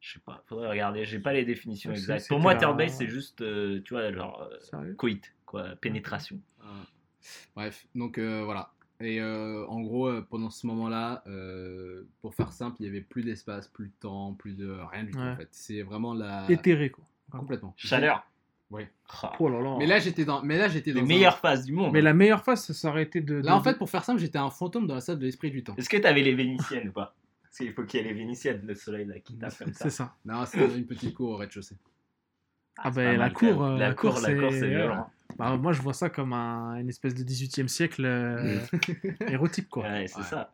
Je 0.00 0.14
sais 0.14 0.18
pas, 0.18 0.42
faudrait 0.46 0.68
regarder, 0.68 1.04
j'ai 1.04 1.18
pas 1.20 1.32
les 1.32 1.44
définitions 1.44 1.90
exactes. 1.92 2.28
Pour 2.28 2.40
moi, 2.40 2.54
la- 2.54 2.60
third 2.60 2.76
base 2.76 2.96
c'est 2.98 3.06
juste, 3.08 3.40
euh, 3.40 3.80
tu 3.84 3.94
vois, 3.94 4.12
genre 4.12 4.42
euh, 4.42 4.58
Sérieux? 4.60 4.94
coït, 4.94 5.33
quoi, 5.62 5.76
pénétration. 5.80 6.38
euh, 6.62 6.66
bref, 7.56 7.86
donc 7.94 8.18
euh, 8.18 8.42
voilà. 8.44 8.70
Et 9.00 9.20
euh, 9.20 9.66
en 9.66 9.80
gros, 9.80 10.06
euh, 10.08 10.26
pendant 10.30 10.50
ce 10.50 10.66
moment-là, 10.68 11.22
euh, 11.26 12.04
pour 12.20 12.34
faire 12.34 12.52
simple, 12.52 12.76
il 12.80 12.86
y 12.86 12.88
avait 12.88 13.00
plus 13.00 13.22
d'espace, 13.24 13.66
plus 13.68 13.88
de 13.88 13.92
temps, 14.00 14.34
plus 14.34 14.54
de 14.56 14.70
rien 14.92 15.04
du 15.04 15.10
tout 15.10 15.18
Ouais. 15.18 15.30
en 15.30 15.36
fait. 15.36 15.48
C'est 15.50 15.82
vraiment 15.82 16.14
la 16.14 16.46
Éthéré, 16.48 16.90
quoi. 16.90 17.04
complètement. 17.30 17.74
Chaleur. 17.76 18.24
Ouais. 18.70 18.90
Ah. 19.22 19.32
Oh 19.40 19.48
là 19.48 19.60
là. 19.60 19.76
Mais 19.78 19.86
là, 19.86 19.98
j'étais 19.98 20.24
dans. 20.24 20.42
Mais 20.42 20.56
là, 20.58 20.68
j'étais 20.68 20.92
dans. 20.92 21.00
Les 21.00 21.04
un- 21.04 21.08
meilleures 21.08 21.38
phases 21.38 21.64
du 21.64 21.72
monde. 21.72 21.92
Mais 21.92 22.00
la 22.00 22.14
meilleure 22.14 22.42
face, 22.44 22.72
ça 22.72 22.88
aurait 22.88 23.02
été 23.02 23.20
de. 23.20 23.40
de- 23.40 23.46
Là, 23.46 23.56
en 23.56 23.62
fait, 23.62 23.76
pour 23.78 23.90
faire 23.90 24.04
simple, 24.04 24.20
j'étais 24.20 24.38
un 24.38 24.50
fantôme 24.50 24.86
dans 24.86 24.94
la 24.94 25.00
salle 25.00 25.18
de 25.18 25.24
l'esprit 25.24 25.50
du 25.50 25.62
temps. 25.62 25.74
Est-ce 25.76 25.88
que 25.88 25.96
t'avais 25.96 26.22
les 26.22 26.34
vénitiennes 26.34 26.88
ou 26.88 26.92
pas? 26.92 27.14
Parce 27.42 27.58
qu'il 27.58 27.72
faut 27.72 27.84
qu'il 27.84 28.00
y 28.00 28.02
ait 28.04 28.06
les 28.08 28.14
vénitiennes, 28.14 28.62
le 28.66 28.74
soleil 28.74 29.06
là 29.06 29.18
qui 29.20 29.36
tape 29.36 29.56
comme 29.58 29.72
ça. 29.74 29.84
c'est 29.84 29.90
ça. 29.90 30.14
Non, 30.24 30.44
c'était 30.46 30.66
dans 30.68 30.74
une 30.74 30.86
petite 30.86 31.14
cour 31.14 31.30
au 31.30 31.36
rez-de-chaussée. 31.36 31.76
Ah, 32.78 32.90
c'est 32.92 32.96
ben, 33.04 33.16
la 33.18 33.30
cour, 33.30 33.62
euh, 33.64 33.72
la 33.78 33.88
la 33.90 33.94
cour, 33.94 34.14
cour, 34.14 34.22
la 34.22 34.34
cour, 34.34 34.50
c'est- 34.52 34.60
c'est 34.60 34.68
violent. 34.68 35.10
Bah, 35.36 35.56
moi, 35.56 35.72
je 35.72 35.82
vois 35.82 35.94
ça 35.94 36.10
comme 36.10 36.32
un- 36.32 36.76
une 36.76 36.88
espèce 36.88 37.14
de 37.14 37.22
18e 37.22 37.68
siècle 37.68 38.04
euh, 38.04 38.58
érotique, 39.28 39.68
quoi. 39.68 39.84
Ouais, 39.84 40.06
c'est 40.06 40.18
Ouais. 40.18 40.24
ça. 40.24 40.52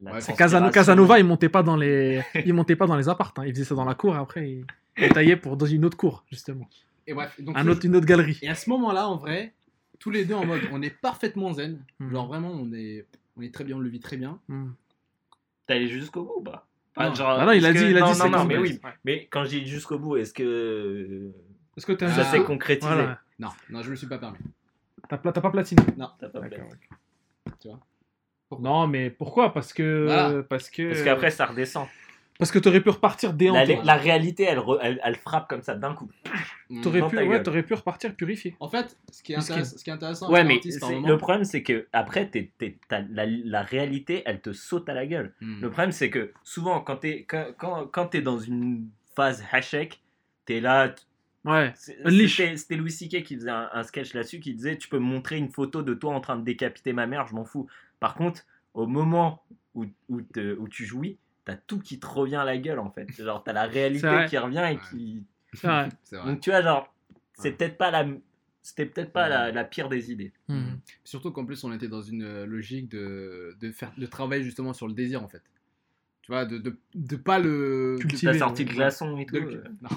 Ouais, 0.00 0.20
C'est 0.20 0.34
Casano-. 0.34 0.70
Casanova, 0.72 1.18
il 1.18 1.24
montait 1.24 1.48
pas 1.48 1.62
dans 1.62 1.76
les, 1.76 2.22
il 2.44 2.52
montait 2.54 2.74
pas 2.76 2.86
dans 2.86 2.96
les 2.96 3.08
appartes. 3.08 3.38
hein. 3.38 3.44
Il 3.46 3.52
faisait 3.54 3.64
ça 3.64 3.74
dans 3.74 3.84
la 3.84 3.94
cour 3.94 4.14
et 4.16 4.18
après 4.18 4.50
il, 4.50 4.66
il 4.98 5.08
taillait 5.10 5.36
pour 5.36 5.56
dans 5.56 5.66
une 5.66 5.84
autre 5.84 5.96
cour 5.96 6.24
justement, 6.28 6.68
Et 7.06 7.14
bref, 7.14 7.40
donc. 7.40 7.56
un 7.56 7.68
autre, 7.68 7.84
une 7.86 7.94
autre 7.94 8.06
galerie. 8.06 8.38
Et 8.42 8.48
à 8.48 8.54
ce 8.56 8.68
moment-là, 8.70 9.06
en 9.08 9.16
vrai, 9.16 9.52
tous 10.00 10.10
les 10.10 10.24
deux 10.24 10.34
en 10.34 10.44
mode, 10.44 10.62
on 10.72 10.82
est 10.82 10.90
parfaitement 10.90 11.52
zen. 11.52 11.78
Mhm. 12.00 12.10
Genre 12.10 12.26
vraiment, 12.26 12.50
on 12.50 12.72
est, 12.72 13.06
on 13.36 13.42
est 13.42 13.54
très 13.54 13.62
bien, 13.62 13.76
on 13.76 13.80
le 13.80 13.88
vit 13.88 14.00
très 14.00 14.16
bien. 14.16 14.40
Hmm. 14.48 14.70
T'es 15.66 15.74
allé 15.74 15.86
jusqu'au 15.88 16.24
bout 16.24 16.34
ou 16.38 16.42
pas? 16.42 16.66
Enfin, 16.96 17.10
Non. 17.10 17.14
genre, 17.14 17.38
Ah 17.40 17.46
non, 17.46 17.52
il 17.52 17.64
a 17.64 17.72
dit- 17.72 17.78
que- 17.78 17.84
il 17.84 17.96
a 17.96 18.00
non, 18.00 18.12
dit 18.12 18.18
non, 18.18 18.28
non, 18.30 18.44
mais 18.44 18.58
oui. 18.58 18.80
Mais 19.04 19.28
quand 19.30 19.44
j'ai 19.44 19.60
dit 19.60 19.70
jusqu'au 19.70 19.98
bout, 20.00 20.16
est-ce 20.16 20.32
que 20.32 21.30
Est-ce 21.76 21.86
que 21.86 21.92
t'as 21.92 22.06
Ah. 22.06 22.10
ça 22.10 22.22
Ah. 22.26 22.30
s'est 22.32 22.42
concrétisé 22.44 22.92
Voilà. 22.92 23.18
Non, 23.38 23.48
non, 23.70 23.82
je 23.82 23.90
me 23.90 23.96
suis 23.96 24.06
pas 24.06 24.18
permis. 24.18 24.38
T'as 25.08 25.18
pla- 25.18 25.32
pas 25.32 25.50
platiné. 25.50 25.82
Non. 25.96 26.10
T'as 26.18 26.28
pas 26.28 26.38
ok. 26.40 26.50
Tu 27.60 27.68
vois? 27.68 27.80
Non, 28.60 28.86
mais 28.86 29.10
pourquoi? 29.10 29.52
Parce 29.52 29.72
que 29.72 30.04
Voilà. 30.06 30.42
parce 30.42 30.68
que 30.70 30.88
Parce 30.88 31.02
qu'après, 31.02 31.30
ça 31.30 31.46
redescend. 31.46 31.86
parce 32.38 32.50
que 32.52 32.58
t'aurais 32.58 32.80
pu 32.82 32.90
repartir 32.90 33.32
déhanté. 33.32 33.76
La, 33.76 33.82
la 33.84 33.96
réalité, 33.96 34.42
elle, 34.44 34.58
re- 34.58 34.78
elle, 34.82 35.00
elle 35.02 35.16
frappe 35.16 35.48
comme 35.48 35.62
ça 35.62 35.74
d'un 35.74 35.94
coup. 35.94 36.10
T'aurais 36.82 37.00
dans 37.00 37.08
pu, 37.08 37.16
ouais, 37.18 37.42
t'aurais 37.42 37.62
pu 37.62 37.72
repartir 37.74 38.14
purifié. 38.14 38.54
En 38.60 38.68
fait, 38.68 38.96
ce 39.10 39.22
qui 39.22 39.32
est, 39.32 39.36
intéress- 39.36 39.76
ce 39.78 39.82
qui 39.82 39.88
est 39.90 39.92
intéressant 39.92 40.30
Ouais, 40.30 40.44
mais 40.44 40.60
moment- 40.82 41.08
le 41.08 41.16
problème, 41.18 41.44
c'est 41.44 41.62
que 41.62 41.86
après, 41.92 42.28
t'es- 42.28 42.52
t'es- 42.58 42.78
t'as- 42.88 43.00
la, 43.10 43.24
la 43.26 43.62
réalité, 43.62 44.22
elle 44.26 44.40
te 44.40 44.52
saute 44.52 44.88
à 44.88 44.94
la 44.94 45.06
gueule. 45.06 45.34
Hmm. 45.40 45.60
Le 45.62 45.70
problème, 45.70 45.92
c'est 45.92 46.10
que 46.10 46.32
souvent, 46.42 46.80
quand 46.80 46.96
t'es 46.96 47.24
quand, 47.24 47.46
quand, 47.58 47.86
quand 47.86 48.06
t'es 48.08 48.20
dans 48.22 48.38
une 48.38 48.88
phase 49.16 49.42
hachek, 49.50 50.00
t'es 50.44 50.60
là. 50.60 50.94
Ouais. 51.44 51.72
C'était 51.76 52.56
c'était 52.56 52.76
Louis 52.76 52.90
C.K. 52.92 53.22
qui 53.24 53.34
faisait 53.36 53.50
un, 53.50 53.68
un 53.72 53.82
sketch 53.82 54.14
là-dessus 54.14 54.40
qui 54.40 54.54
disait 54.54 54.76
Tu 54.76 54.88
peux 54.88 54.98
me 54.98 55.04
montrer 55.04 55.38
une 55.38 55.50
photo 55.50 55.82
de 55.82 55.94
toi 55.94 56.14
en 56.14 56.20
train 56.20 56.36
de 56.36 56.44
décapiter 56.44 56.92
ma 56.92 57.06
mère, 57.06 57.26
je 57.26 57.34
m'en 57.34 57.44
fous. 57.44 57.66
Par 58.00 58.14
contre, 58.14 58.42
au 58.74 58.86
moment 58.86 59.42
où, 59.74 59.84
où, 60.08 60.20
te- 60.22 60.56
où 60.56 60.68
tu 60.68 60.84
jouis, 60.84 61.18
t'as 61.44 61.56
tout 61.56 61.80
qui 61.80 61.98
te 61.98 62.06
revient 62.06 62.36
à 62.36 62.44
la 62.44 62.56
gueule 62.58 62.78
en 62.78 62.90
fait. 62.90 63.10
Genre, 63.20 63.42
t'as 63.42 63.52
la 63.52 63.64
réalité 63.64 64.08
qui 64.28 64.38
revient 64.38 64.66
et 64.72 64.78
qui. 64.90 65.24
C'est 65.54 65.66
vrai. 65.66 65.88
C'est 66.04 66.16
vrai. 66.16 66.26
Donc 66.30 66.40
tu 66.40 66.50
vois, 66.50 66.62
genre, 66.62 66.94
c'est 67.34 67.48
Ouais. 67.50 67.54
peut-être 67.56 67.76
pas 67.78 67.90
la. 67.90 68.06
C'était 68.64 68.86
peut-être 68.86 69.12
pas 69.12 69.28
la, 69.28 69.50
la 69.50 69.64
pire 69.64 69.88
des 69.88 70.12
idées. 70.12 70.32
Mhm. 70.46 70.78
Surtout 71.02 71.32
qu'en 71.32 71.44
plus, 71.44 71.64
on 71.64 71.72
était 71.72 71.88
dans 71.88 72.00
une 72.00 72.22
euh, 72.22 72.46
logique 72.46 72.88
de, 72.88 73.56
de, 73.60 73.72
faire, 73.72 73.92
de 73.98 74.06
travailler 74.06 74.44
justement 74.44 74.72
sur 74.72 74.86
le 74.86 74.94
désir, 74.94 75.20
en 75.20 75.26
fait. 75.26 75.42
Tu 76.22 76.30
vois, 76.30 76.44
de, 76.46 76.58
de, 76.58 76.76
de 76.94 77.16
pas 77.16 77.40
le. 77.40 77.96
Cultiver. 78.00 78.32
T'as 78.32 78.38
sorti 78.38 78.64
le 78.64 78.72
glaçon 78.72 79.18
et 79.18 79.26
tout. 79.26 79.34
de 79.34 79.40
euh. 79.40 79.64
non. 79.82 79.88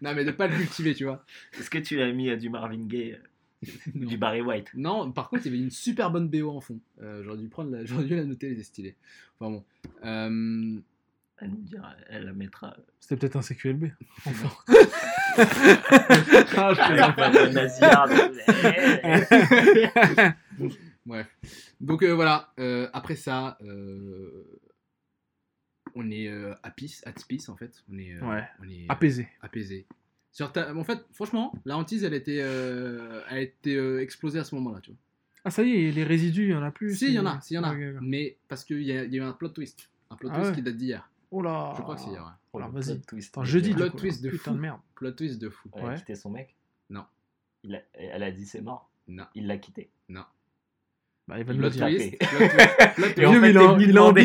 non, 0.00 0.14
mais 0.14 0.24
de 0.24 0.30
pas 0.30 0.46
le 0.48 0.56
cultiver, 0.56 0.94
tu 0.94 1.04
vois. 1.04 1.22
Est-ce 1.58 1.68
que 1.68 1.76
tu 1.78 1.96
l'as 1.96 2.10
mis 2.12 2.30
à 2.30 2.36
du 2.36 2.48
Marvin 2.48 2.86
Gaye, 2.86 3.12
euh, 3.12 3.68
du 3.94 4.16
Barry 4.16 4.40
White? 4.40 4.70
Non, 4.74 5.12
par 5.12 5.28
contre, 5.28 5.46
il 5.46 5.52
y 5.52 5.54
avait 5.54 5.62
une 5.62 5.70
super 5.70 6.10
bonne 6.10 6.28
BO 6.28 6.48
en 6.50 6.60
fond. 6.62 6.80
Euh, 7.02 7.22
j'aurais 7.22 7.36
dû 7.38 7.48
prendre 7.48 7.70
la... 7.70 7.84
j'aurais 7.84 8.04
dû 8.04 8.16
la 8.16 8.24
noter, 8.24 8.46
elle 8.46 8.54
était 8.54 8.62
stylée. 8.62 8.96
Enfin 9.38 9.50
bon. 9.50 9.62
Euh, 10.04 10.80
Elle 11.38 11.50
nous 11.50 11.62
dira, 11.64 11.94
elle 12.08 12.24
la 12.24 12.32
mettra. 12.32 12.74
C'était 13.00 13.16
peut-être 13.16 13.36
un 13.36 13.42
CQLB. 13.42 13.90
Enfin. 14.24 14.48
Ah, 16.56 16.72
je. 16.72 16.80
Bref. 21.04 21.26
Donc 21.80 22.02
euh, 22.02 22.14
voilà, 22.14 22.52
euh, 22.58 22.88
après 22.92 23.16
ça, 23.16 23.58
euh, 23.62 24.44
on 25.96 26.08
est 26.12 26.28
euh, 26.28 26.54
à 26.62 26.70
peace, 26.70 27.02
at 27.04 27.12
peace 27.28 27.48
en 27.48 27.56
fait. 27.56 27.82
On 27.92 27.98
est, 27.98 28.14
euh, 28.14 28.20
Ouais. 28.28 28.44
on 28.62 28.68
est 28.68 28.86
Apaisé. 28.88 29.28
apaisé. 29.42 29.86
Sur 30.30 30.52
ta- 30.52 30.72
En 30.74 30.84
fait, 30.84 31.04
franchement, 31.12 31.52
la 31.64 31.76
hantise, 31.76 32.04
elle 32.04 32.14
était, 32.14 32.40
euh, 32.42 33.22
elle 33.30 33.36
a 33.36 33.40
été 33.40 33.74
euh, 33.74 34.00
explosée 34.02 34.38
à 34.38 34.44
ce 34.44 34.54
moment-là, 34.54 34.80
tu 34.80 34.90
vois. 34.90 34.98
Ah, 35.44 35.50
ça 35.50 35.62
y 35.62 35.70
est, 35.86 35.90
les 35.92 36.04
résidus, 36.04 36.44
il 36.44 36.50
y 36.50 36.54
en 36.54 36.62
a 36.62 36.70
plus. 36.70 36.94
Si, 36.96 37.06
il 37.06 37.12
y 37.14 37.18
en 37.18 37.26
a, 37.26 37.40
si, 37.40 37.54
il 37.54 37.56
y 37.56 37.58
en 37.58 37.64
a. 37.64 37.74
Mais 38.00 38.36
parce 38.48 38.64
qu'il 38.64 38.82
y, 38.82 38.92
a- 38.92 39.04
il 39.04 39.12
y 39.14 39.18
a 39.18 39.22
eu 39.22 39.26
un 39.26 39.32
plot 39.32 39.48
twist. 39.50 39.88
Un 40.10 40.16
plot 40.16 40.28
Ah 40.32 40.36
twist 40.36 40.50
ouais. 40.50 40.56
qui 40.56 40.62
date 40.62 40.76
d'hier. 40.76 41.10
Oh 41.30 41.40
là. 41.42 41.72
Je 41.76 41.82
crois 41.82 41.94
que 41.96 42.00
c'est 42.02 42.10
hier, 42.10 42.22
ouais. 42.24 42.32
Oh 42.52 42.58
là, 42.60 42.68
vas-y. 42.68 42.94
plot 42.96 43.04
twist. 43.08 43.32
Attends, 43.34 43.44
jeudi, 43.44 43.72
Plot 43.74 43.88
twist 43.90 44.22
de 44.22 44.30
Putain 44.30 44.50
fou. 44.50 44.56
de 44.56 44.60
merde. 44.60 44.80
Plot 44.94 45.12
twist 45.12 45.40
de 45.40 45.48
fou. 45.48 45.68
Elle 45.74 45.82
a 45.82 45.86
Ouais. 45.88 45.94
quitté 45.96 46.14
son 46.14 46.30
mec? 46.30 46.54
Non. 46.90 47.04
Il 47.64 47.74
a- 47.74 47.82
Elle 47.94 48.22
a 48.22 48.30
dit 48.30 48.44
c'est 48.46 48.60
mort? 48.60 48.90
Non. 49.08 49.24
Il 49.34 49.46
l'a 49.46 49.56
quitté? 49.58 49.90
Bah, 51.28 51.38
il 51.38 51.44
va 51.44 51.54
nous 51.54 51.58
Plot 51.58 51.68
le 51.70 51.74
dire. 51.74 51.86
twist. 51.86 52.18
Plot 52.94 53.08
twist. 53.08 53.14
Plot 53.14 53.22
Et 53.22 53.26
en 53.26 53.32
fait, 53.32 53.36
il 53.36 53.42
t'es 53.42 53.50
est 53.50 53.56
en- 53.58 53.72
venu 53.74 53.84
il 53.84 53.90
est 53.96 53.98
en 53.98 54.12
demander- 54.12 54.22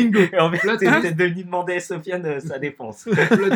à 1.74 1.80
Sofiane 1.80 2.26
euh, 2.26 2.38
sa 2.40 2.58
défense. 2.60 3.02
Plot- 3.04 3.50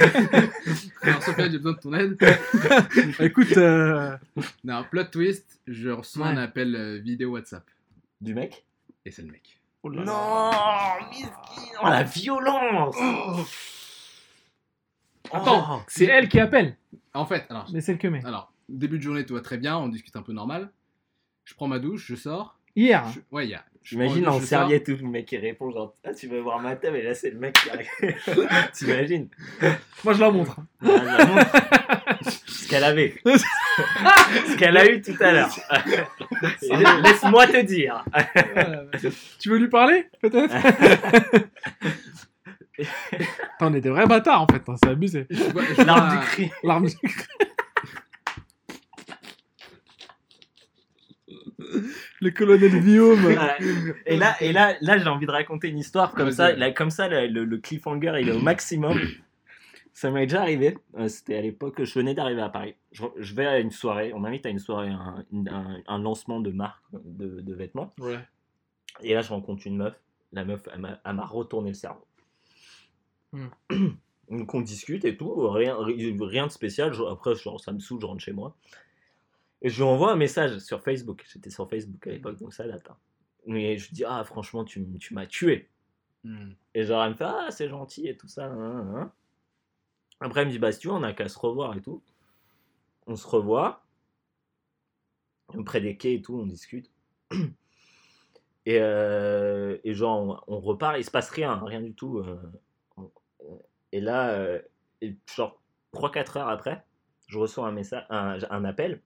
Alors, 1.02 1.22
Sophia, 1.22 1.48
j'ai 1.48 1.58
besoin 1.58 1.72
de 1.72 1.78
ton 1.78 1.94
aide. 1.94 2.18
Écoute, 3.20 3.56
euh, 3.56 4.16
Non, 4.64 4.84
plot 4.90 5.04
twist, 5.04 5.60
je 5.68 5.90
reçois 5.90 6.26
un 6.26 6.36
Ouais. 6.36 6.42
appel 6.42 6.74
euh, 6.74 6.98
vidéo 6.98 7.30
WhatsApp. 7.34 7.64
Du 8.20 8.34
mec 8.34 8.64
Et 9.04 9.12
c'est 9.12 9.22
le 9.22 9.30
mec. 9.30 9.60
oh 9.84 9.90
là. 9.90 10.02
Non, 10.02 11.08
miskin. 11.10 11.30
Oh, 11.82 11.86
la 11.88 12.02
violence 12.02 12.96
Attends, 15.32 15.66
Oh. 15.70 15.82
c'est 15.88 16.06
elle 16.06 16.28
qui 16.28 16.40
appelle. 16.40 16.76
En 17.14 17.26
fait, 17.26 17.44
alors, 17.50 17.68
Mais 17.72 17.80
c'est 17.80 17.92
le 17.92 17.98
que 17.98 18.08
met. 18.08 18.24
alors, 18.24 18.52
début 18.68 18.98
de 18.98 19.02
journée, 19.02 19.24
tout 19.24 19.34
va 19.34 19.40
très 19.40 19.58
bien, 19.58 19.76
on 19.76 19.88
discute 19.88 20.14
un 20.16 20.22
peu 20.22 20.32
normal. 20.32 20.70
Je 21.44 21.54
prends 21.54 21.68
ma 21.68 21.78
douche, 21.78 22.06
je 22.06 22.14
sors. 22.16 22.55
Hier. 22.76 23.04
Je- 23.14 23.20
Ouais, 23.34 23.48
J'imagine 23.82 24.26
en 24.26 24.40
serviette 24.40 24.88
où 24.88 24.96
le 25.00 25.08
mec 25.08 25.30
il 25.30 25.38
répond 25.38 25.70
genre 25.70 25.94
ah, 26.04 26.12
tu 26.12 26.26
veux 26.26 26.40
voir 26.40 26.58
ma 26.60 26.74
table 26.74 26.96
et 26.96 27.02
là 27.02 27.14
c'est 27.14 27.30
le 27.30 27.38
mec 27.38 27.54
qui 27.54 27.70
arrive. 27.70 27.88
T'imagines? 28.72 29.28
Moi, 30.02 30.12
je 30.12 30.20
la 30.20 30.30
montre. 30.32 30.56
Ah, 30.82 30.86
je 30.86 31.16
la 31.18 31.26
montre. 31.26 31.52
Ce 32.48 32.68
qu'elle 32.68 32.82
avait. 32.82 33.14
Ce 33.26 34.56
qu'elle 34.56 34.76
a 34.76 34.90
eu 34.90 35.00
tout 35.00 35.14
à 35.20 35.30
l'heure. 35.32 35.56
Laisse-moi 37.04 37.46
te 37.46 37.62
dire. 37.62 38.04
tu 39.38 39.50
veux 39.50 39.58
lui 39.58 39.68
parler 39.68 40.08
Peut-être? 40.20 40.52
On 43.60 43.72
est 43.72 43.80
des 43.80 43.90
vrais 43.90 44.06
bâtards 44.06 44.42
en 44.42 44.46
fait, 44.48 44.62
hein, 44.68 44.74
c'est 44.82 44.90
abusé. 44.90 45.26
L'arme 45.78 46.18
du 46.18 46.26
cri. 46.26 46.50
L'arme 46.64 46.88
du- 46.88 46.96
Le 52.20 52.30
colonel 52.30 52.80
Guillaume. 52.80 53.18
Voilà. 53.22 53.56
Et 54.06 54.16
là, 54.16 54.36
et 54.40 54.52
là, 54.52 54.76
là 54.80 54.98
j'ai 54.98 55.08
envie 55.08 55.26
de 55.26 55.30
raconter 55.30 55.68
une 55.68 55.78
histoire 55.78 56.12
comme 56.12 56.30
ça. 56.30 56.52
Là, 56.54 56.70
comme 56.72 56.90
ça, 56.90 57.08
le, 57.08 57.44
le- 57.44 57.58
cliffhanger 57.58 58.12
il 58.20 58.28
est 58.28 58.32
au 58.32 58.40
maximum. 58.40 58.98
Ça 59.92 60.10
m'est 60.10 60.26
déjà 60.26 60.42
arrivé. 60.42 60.76
euh, 60.98 61.08
C'était 61.08 61.36
à 61.36 61.40
l'époque, 61.40 61.82
je 61.82 61.98
venais 61.98 62.12
d'arriver 62.12 62.42
à 62.42 62.50
Paris. 62.50 62.74
Je, 62.92 63.04
je 63.18 63.34
vais 63.34 63.46
à 63.46 63.58
une 63.60 63.70
soirée. 63.70 64.12
On 64.12 64.20
m'invite 64.20 64.44
à 64.44 64.50
une 64.50 64.58
soirée, 64.58 64.90
un, 64.90 65.24
un- 65.50 65.78
un 65.86 65.98
lancement 65.98 66.40
de 66.40 66.50
marque 66.50 66.82
de, 66.92 67.40
de 67.40 67.54
vêtements. 67.54 67.94
Ouais. 67.98 68.18
Et 69.02 69.14
là, 69.14 69.22
je 69.22 69.30
rencontre 69.30 69.66
une 69.66 69.78
meuf. 69.78 69.94
La 70.32 70.44
meuf, 70.44 70.68
elle 70.74 70.80
m'a 70.80 71.00
elle 71.02 71.14
m'a 71.14 71.24
retourné 71.24 71.70
le 71.70 71.74
cerveau. 71.74 72.04
Hmm. 73.32 73.46
Donc, 74.30 74.52
on 74.54 74.60
discute 74.60 75.04
et 75.06 75.16
tout. 75.16 75.32
Rien, 75.48 75.76
rien 75.80 76.46
de 76.46 76.52
spécial. 76.52 76.92
Je- 76.92 77.02
après, 77.04 77.34
genre, 77.36 77.58
ça 77.58 77.72
me 77.72 77.78
saoule, 77.78 78.00
je 78.02 78.06
rentre 78.06 78.22
chez 78.22 78.32
moi. 78.32 78.54
Et 79.66 79.68
je 79.68 79.78
lui 79.78 79.82
envoie 79.82 80.12
un 80.12 80.16
message 80.16 80.60
sur 80.60 80.80
Facebook. 80.80 81.24
J'étais 81.28 81.50
sur 81.50 81.68
Facebook 81.68 82.06
à 82.06 82.10
l'époque, 82.10 82.38
donc 82.38 82.54
ça 82.54 82.68
date. 82.68 82.88
hein. 82.88 82.96
Et 83.48 83.76
je 83.78 83.88
lui 83.88 83.94
dis, 83.96 84.04
ah, 84.04 84.22
franchement, 84.22 84.64
tu, 84.64 84.86
tu 85.00 85.12
m'as 85.12 85.26
tué. 85.26 85.68
Hmm. 86.22 86.52
Et 86.72 86.84
genre, 86.84 87.02
elle 87.02 87.10
me 87.10 87.16
fait, 87.16 87.24
ah, 87.24 87.48
c'est 87.50 87.68
gentil 87.68 88.06
et 88.06 88.16
tout 88.16 88.28
ça. 88.28 88.46
hein, 88.46 88.94
hein. 88.96 89.12
Après, 90.20 90.42
elle 90.42 90.46
me 90.46 90.52
dit, 90.52 90.60
bah, 90.60 90.70
si 90.70 90.78
tu 90.78 90.86
veux, 90.86 90.92
on 90.94 91.02
a 91.02 91.12
qu'à 91.12 91.28
se 91.28 91.36
revoir 91.36 91.76
et 91.76 91.82
tout. 91.82 92.00
On 93.08 93.16
se 93.16 93.26
revoit. 93.26 93.84
Près 95.64 95.80
des 95.80 95.96
quais 95.96 96.14
et 96.14 96.22
tout, 96.22 96.38
on 96.38 96.46
discute. 96.46 96.88
Et, 98.68 98.78
euh, 98.80 99.78
et 99.84 99.94
genre, 99.94 100.42
on, 100.48 100.56
on 100.56 100.58
repart, 100.60 100.96
il 100.98 101.04
se 101.04 101.10
passe 101.10 101.30
rien, 101.30 101.54
rien 101.64 101.80
du 101.80 101.94
tout. 101.94 102.18
euh, 102.18 102.36
et 103.92 104.00
là, 104.00 104.30
euh, 104.30 104.60
et 105.00 105.16
genre, 105.34 105.60
3-4 105.92 106.38
heures 106.38 106.48
après, 106.48 106.84
je 107.28 107.38
reçois 107.38 107.68
un 107.68 107.72
message, 107.72 108.04
un, 108.10 108.38
un 108.50 108.64
appel, 108.64 109.02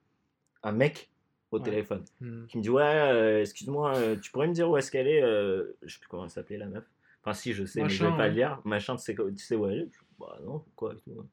un 0.63 0.71
mec 0.71 1.09
au 1.51 1.57
Ouais. 1.59 1.63
téléphone 1.65 2.05
Hmm. 2.21 2.45
qui 2.47 2.57
me 2.57 2.63
dit 2.63 2.69
ouais 2.69 2.83
euh, 2.83 3.41
excuse-moi 3.41 3.95
euh, 3.97 4.15
tu 4.15 4.31
pourrais 4.31 4.47
me 4.47 4.53
dire 4.53 4.69
où 4.69 4.77
est-ce 4.77 4.89
qu'elle 4.91 5.07
est 5.07 5.21
euh, 5.21 5.75
je 5.81 5.93
sais 5.93 5.99
plus 5.99 6.07
comment 6.07 6.23
elle 6.23 6.29
s'appelait 6.29 6.57
la 6.57 6.67
meuf 6.67 6.85
enfin 7.23 7.33
si 7.33 7.53
je 7.53 7.65
sais 7.65 7.81
mais 7.83 7.89
je 7.89 8.05
vais 8.05 8.11
pas 8.11 8.17
ouais. 8.23 8.27
le 8.29 8.33
dire 8.35 8.61
machin 8.63 8.95
tu 8.95 9.03
sais, 9.03 9.15
quoi- 9.15 9.29
tu 9.31 9.37
sais 9.37 9.55
où 9.55 9.67
elle 9.67 9.79
est? 9.79 9.89
Je 9.91 9.99
bah 10.19 10.37
non 10.45 10.59
pourquoi 10.59 10.93
et 10.93 10.97
tout. 10.97 11.27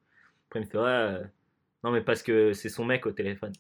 après 0.49 0.61
il 0.61 0.65
me 0.67 0.71
fait 0.71 0.79
ouais 0.79 0.85
euh, 0.85 1.25
non 1.85 1.91
mais 1.93 2.01
parce 2.01 2.23
que 2.23 2.53
c'est 2.53 2.69
son 2.69 2.85
mec 2.85 3.07
au 3.07 3.13
téléphone 3.13 3.53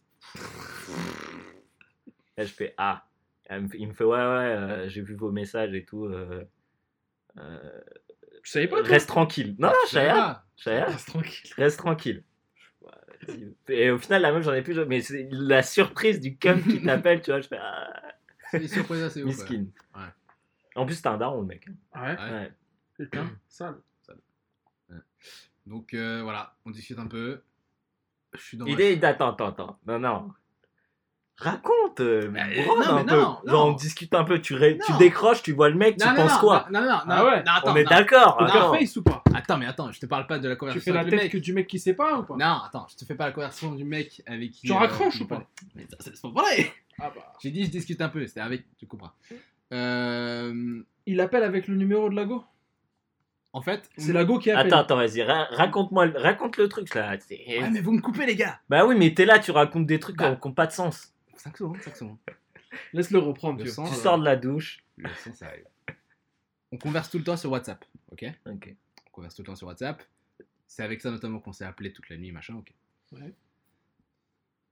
là 2.37 2.45
je 2.45 2.53
fais 2.53 2.75
ah 2.77 3.05
il 3.51 3.89
me 3.89 3.95
fait 3.95 4.05
ouais 4.05 4.17
ouais 4.19 4.85
j'ai 4.89 5.01
vu 5.03 5.15
vos 5.15 5.31
messages 5.31 5.75
et 5.75 5.85
tout 5.85 6.09
Je 7.37 8.51
savais 8.51 8.67
pas, 8.69 8.79
toi? 8.81 8.89
reste 8.89 9.09
tranquille 9.09 9.55
non 9.59 9.69
non 9.69 9.75
je 9.87 9.91
savais 9.93 10.11
Ah. 10.13 10.45
Reste 10.65 11.09
tranquille. 11.09 11.51
Reste 11.57 11.79
tranquille. 11.79 12.25
Et 13.69 13.91
au 13.91 13.99
final, 13.99 14.23
la 14.23 14.33
meuf, 14.33 14.45
j'en 14.45 14.55
ai 14.55 14.63
plus. 14.63 14.79
Mais 14.87 15.01
c'est 15.01 15.29
la 15.31 15.63
surprise 15.63 16.21
du 16.21 16.37
cum 16.37 16.63
qui 16.63 16.83
t'appelle, 16.83 17.23
tu 17.23 17.31
vois. 17.31 17.41
Je 17.41 17.49
fais 17.49 17.59
ah, 17.61 17.93
c'est 18.51 18.61
des 18.61 18.69
surprises 18.69 19.03
assez 19.03 19.23
ouf. 19.23 19.37
ouais. 19.39 19.43
miskin. 19.43 19.67
Ouais. 19.95 20.09
En 20.75 20.87
plus, 20.87 20.95
c'était 20.95 21.09
un 21.09 21.19
daron, 21.19 21.41
le 21.41 21.47
mec. 21.47 21.67
Ah 21.93 22.03
ouais 22.03 22.17
Ouais. 22.17 22.53
Putain, 22.97 23.31
sale. 23.49 23.77
Donc 25.67 25.93
euh, 25.93 26.23
voilà, 26.23 26.57
on 26.65 26.71
discute 26.71 26.99
un 26.99 27.07
peu. 27.07 27.43
Je 28.33 28.41
suis 28.41 28.57
dans 28.57 28.65
ma 28.65 28.71
Idée, 28.71 28.99
attends, 29.03 29.33
attends, 29.33 29.49
attends. 29.49 29.79
Non, 29.87 29.99
non. 29.99 30.33
Raconte. 31.39 32.01
euh, 32.01 32.29
Bah, 32.29 32.41
brode 32.65 32.79
non, 32.79 32.93
un 32.93 32.97
mais 32.97 33.05
peu. 33.05 33.17
non, 33.17 33.39
Genre, 33.47 33.67
on 33.67 33.71
non. 33.71 33.77
discute 33.77 34.13
un 34.15 34.25
peu. 34.25 34.41
Tu, 34.41 34.55
ré- 34.55 34.77
tu 34.85 34.93
Non. 34.93 34.99
décroches, 34.99 35.43
tu 35.43 35.53
vois 35.53 35.69
le 35.69 35.77
mec, 35.77 35.97
tu 35.97 36.05
Non, 36.05 36.11
non, 36.13 36.23
penses 36.23 36.33
non, 36.35 36.39
quoi? 36.41 36.67
Non, 36.71 36.81
non, 36.81 36.87
non, 36.89 36.99
Ah 37.07 37.17
non, 37.19 37.25
ouais. 37.27 37.43
non, 37.45 37.53
attends, 37.53 37.73
On 37.73 37.77
est 37.77 37.85
non. 37.85 37.91
d'accord. 37.91 38.37
On 38.41 38.45
Non. 38.45 38.51
te 38.51 38.57
attends. 38.57 38.75
face 38.75 38.97
ou 38.97 39.03
pas? 39.05 39.23
Attends, 39.35 39.57
mais 39.59 39.67
attends, 39.67 39.93
je 39.93 40.01
te 40.01 40.07
parle 40.07 40.27
pas 40.27 40.39
de 40.41 40.49
la 40.49 40.55
Tu 40.55 40.59
conversation 40.59 40.93
fais 40.93 40.99
la 40.99 41.05
tête 41.05 41.23
mec. 41.23 41.33
que 41.33 41.39
du 41.39 41.53
mec 41.53 41.67
qui 41.69 41.79
sait 41.79 41.95
pas 41.95 42.19
ou 42.19 42.23
pas? 42.25 42.35
Non, 42.37 42.57
attends, 42.67 42.87
je 42.91 42.97
te 42.97 43.05
fais 43.05 43.15
pas 43.15 43.27
la 43.27 43.33
conversation 43.33 43.73
du 43.73 43.85
mec 43.85 44.21
avec 44.27 44.51
qui. 44.51 44.67
Tu 44.67 44.73
raccroches 44.73 45.19
qui 45.19 45.23
ou 45.23 45.27
pas? 45.29 45.43
Mais 45.77 45.87
ça, 45.89 45.97
c'est 46.01 46.21
pas 46.21 46.29
vrai 46.31 46.73
Ah 47.01 47.13
bah. 47.15 47.33
J'ai 47.41 47.51
dit 47.53 47.65
je 47.65 47.71
discute 47.71 48.01
un 48.01 48.09
peu, 48.09 48.27
c'était 48.27 48.41
avec, 48.41 48.65
tu 48.77 48.87
comprends. 48.87 49.13
Euh, 49.73 50.83
Il 51.07 51.21
appelle 51.21 51.43
avec 51.45 51.69
le 51.69 51.77
numéro 51.77 52.11
de 52.11 52.17
Lago? 52.17 52.45
en 53.55 53.63
fait, 53.63 53.89
C'est 53.97 54.13
Lago 54.13 54.39
qui 54.39 54.51
appelle. 54.51 54.67
Attends, 54.67 54.79
attends, 54.81 54.97
vas-y. 54.97 55.23
ra- 55.23 55.47
Raconte-moi, 55.51 56.07
le- 56.07 56.19
raconte 56.19 56.57
le 56.59 56.69
truc 56.69 56.95
là. 56.95 57.13
Ouais, 57.31 57.71
mais 57.71 57.81
vous 57.81 57.93
me 57.93 58.01
coupez 58.01 58.27
les 58.27 58.37
gars 58.37 58.61
Bah 58.69 58.85
oui, 58.87 58.95
mais 58.97 59.15
t'es 59.15 59.25
là, 59.25 59.39
tu 59.39 59.51
racontes 59.53 59.87
des 59.87 59.99
trucs 59.99 60.17
Bah. 60.17 60.37
qui 60.41 60.47
n'ont 60.49 60.55
pas 60.55 60.67
de 60.67 60.73
sens. 60.73 61.13
5 61.49 61.57
secondes, 61.59 61.81
5 61.83 61.97
secondes. 61.97 62.19
Laisse-le 62.93 63.19
reprendre, 63.19 63.59
Le 63.59 63.65
tu 63.65 63.71
sang, 63.71 63.87
Tu 63.87 63.93
euh, 63.95 63.97
sors 63.97 64.19
de 64.19 64.25
la 64.25 64.37
douche. 64.37 64.85
le 64.97 65.09
son, 65.23 65.33
ça 65.35 65.47
arrive. 65.47 65.65
On 66.73 66.77
converse 66.79 67.11
tout 67.11 67.19
le 67.19 67.25
temps 67.25 67.37
sur 67.37 67.51
WhatsApp, 67.51 67.85
ok? 68.13 68.27
Ok. 68.47 68.75
On 69.07 69.11
converse 69.11 69.35
tout 69.35 69.43
le 69.43 69.47
temps 69.47 69.57
sur 69.57 69.67
WhatsApp. 69.67 70.03
C'est 70.67 70.83
avec 70.83 71.01
ça 71.01 71.11
notamment 71.11 71.41
qu'on 71.41 71.53
s'est 71.53 71.65
appelé 71.65 71.93
toute 71.93 72.09
la 72.11 72.17
nuit, 72.19 72.31
machin, 72.31 72.57
ok. 72.57 72.73
Ouais. 73.13 73.33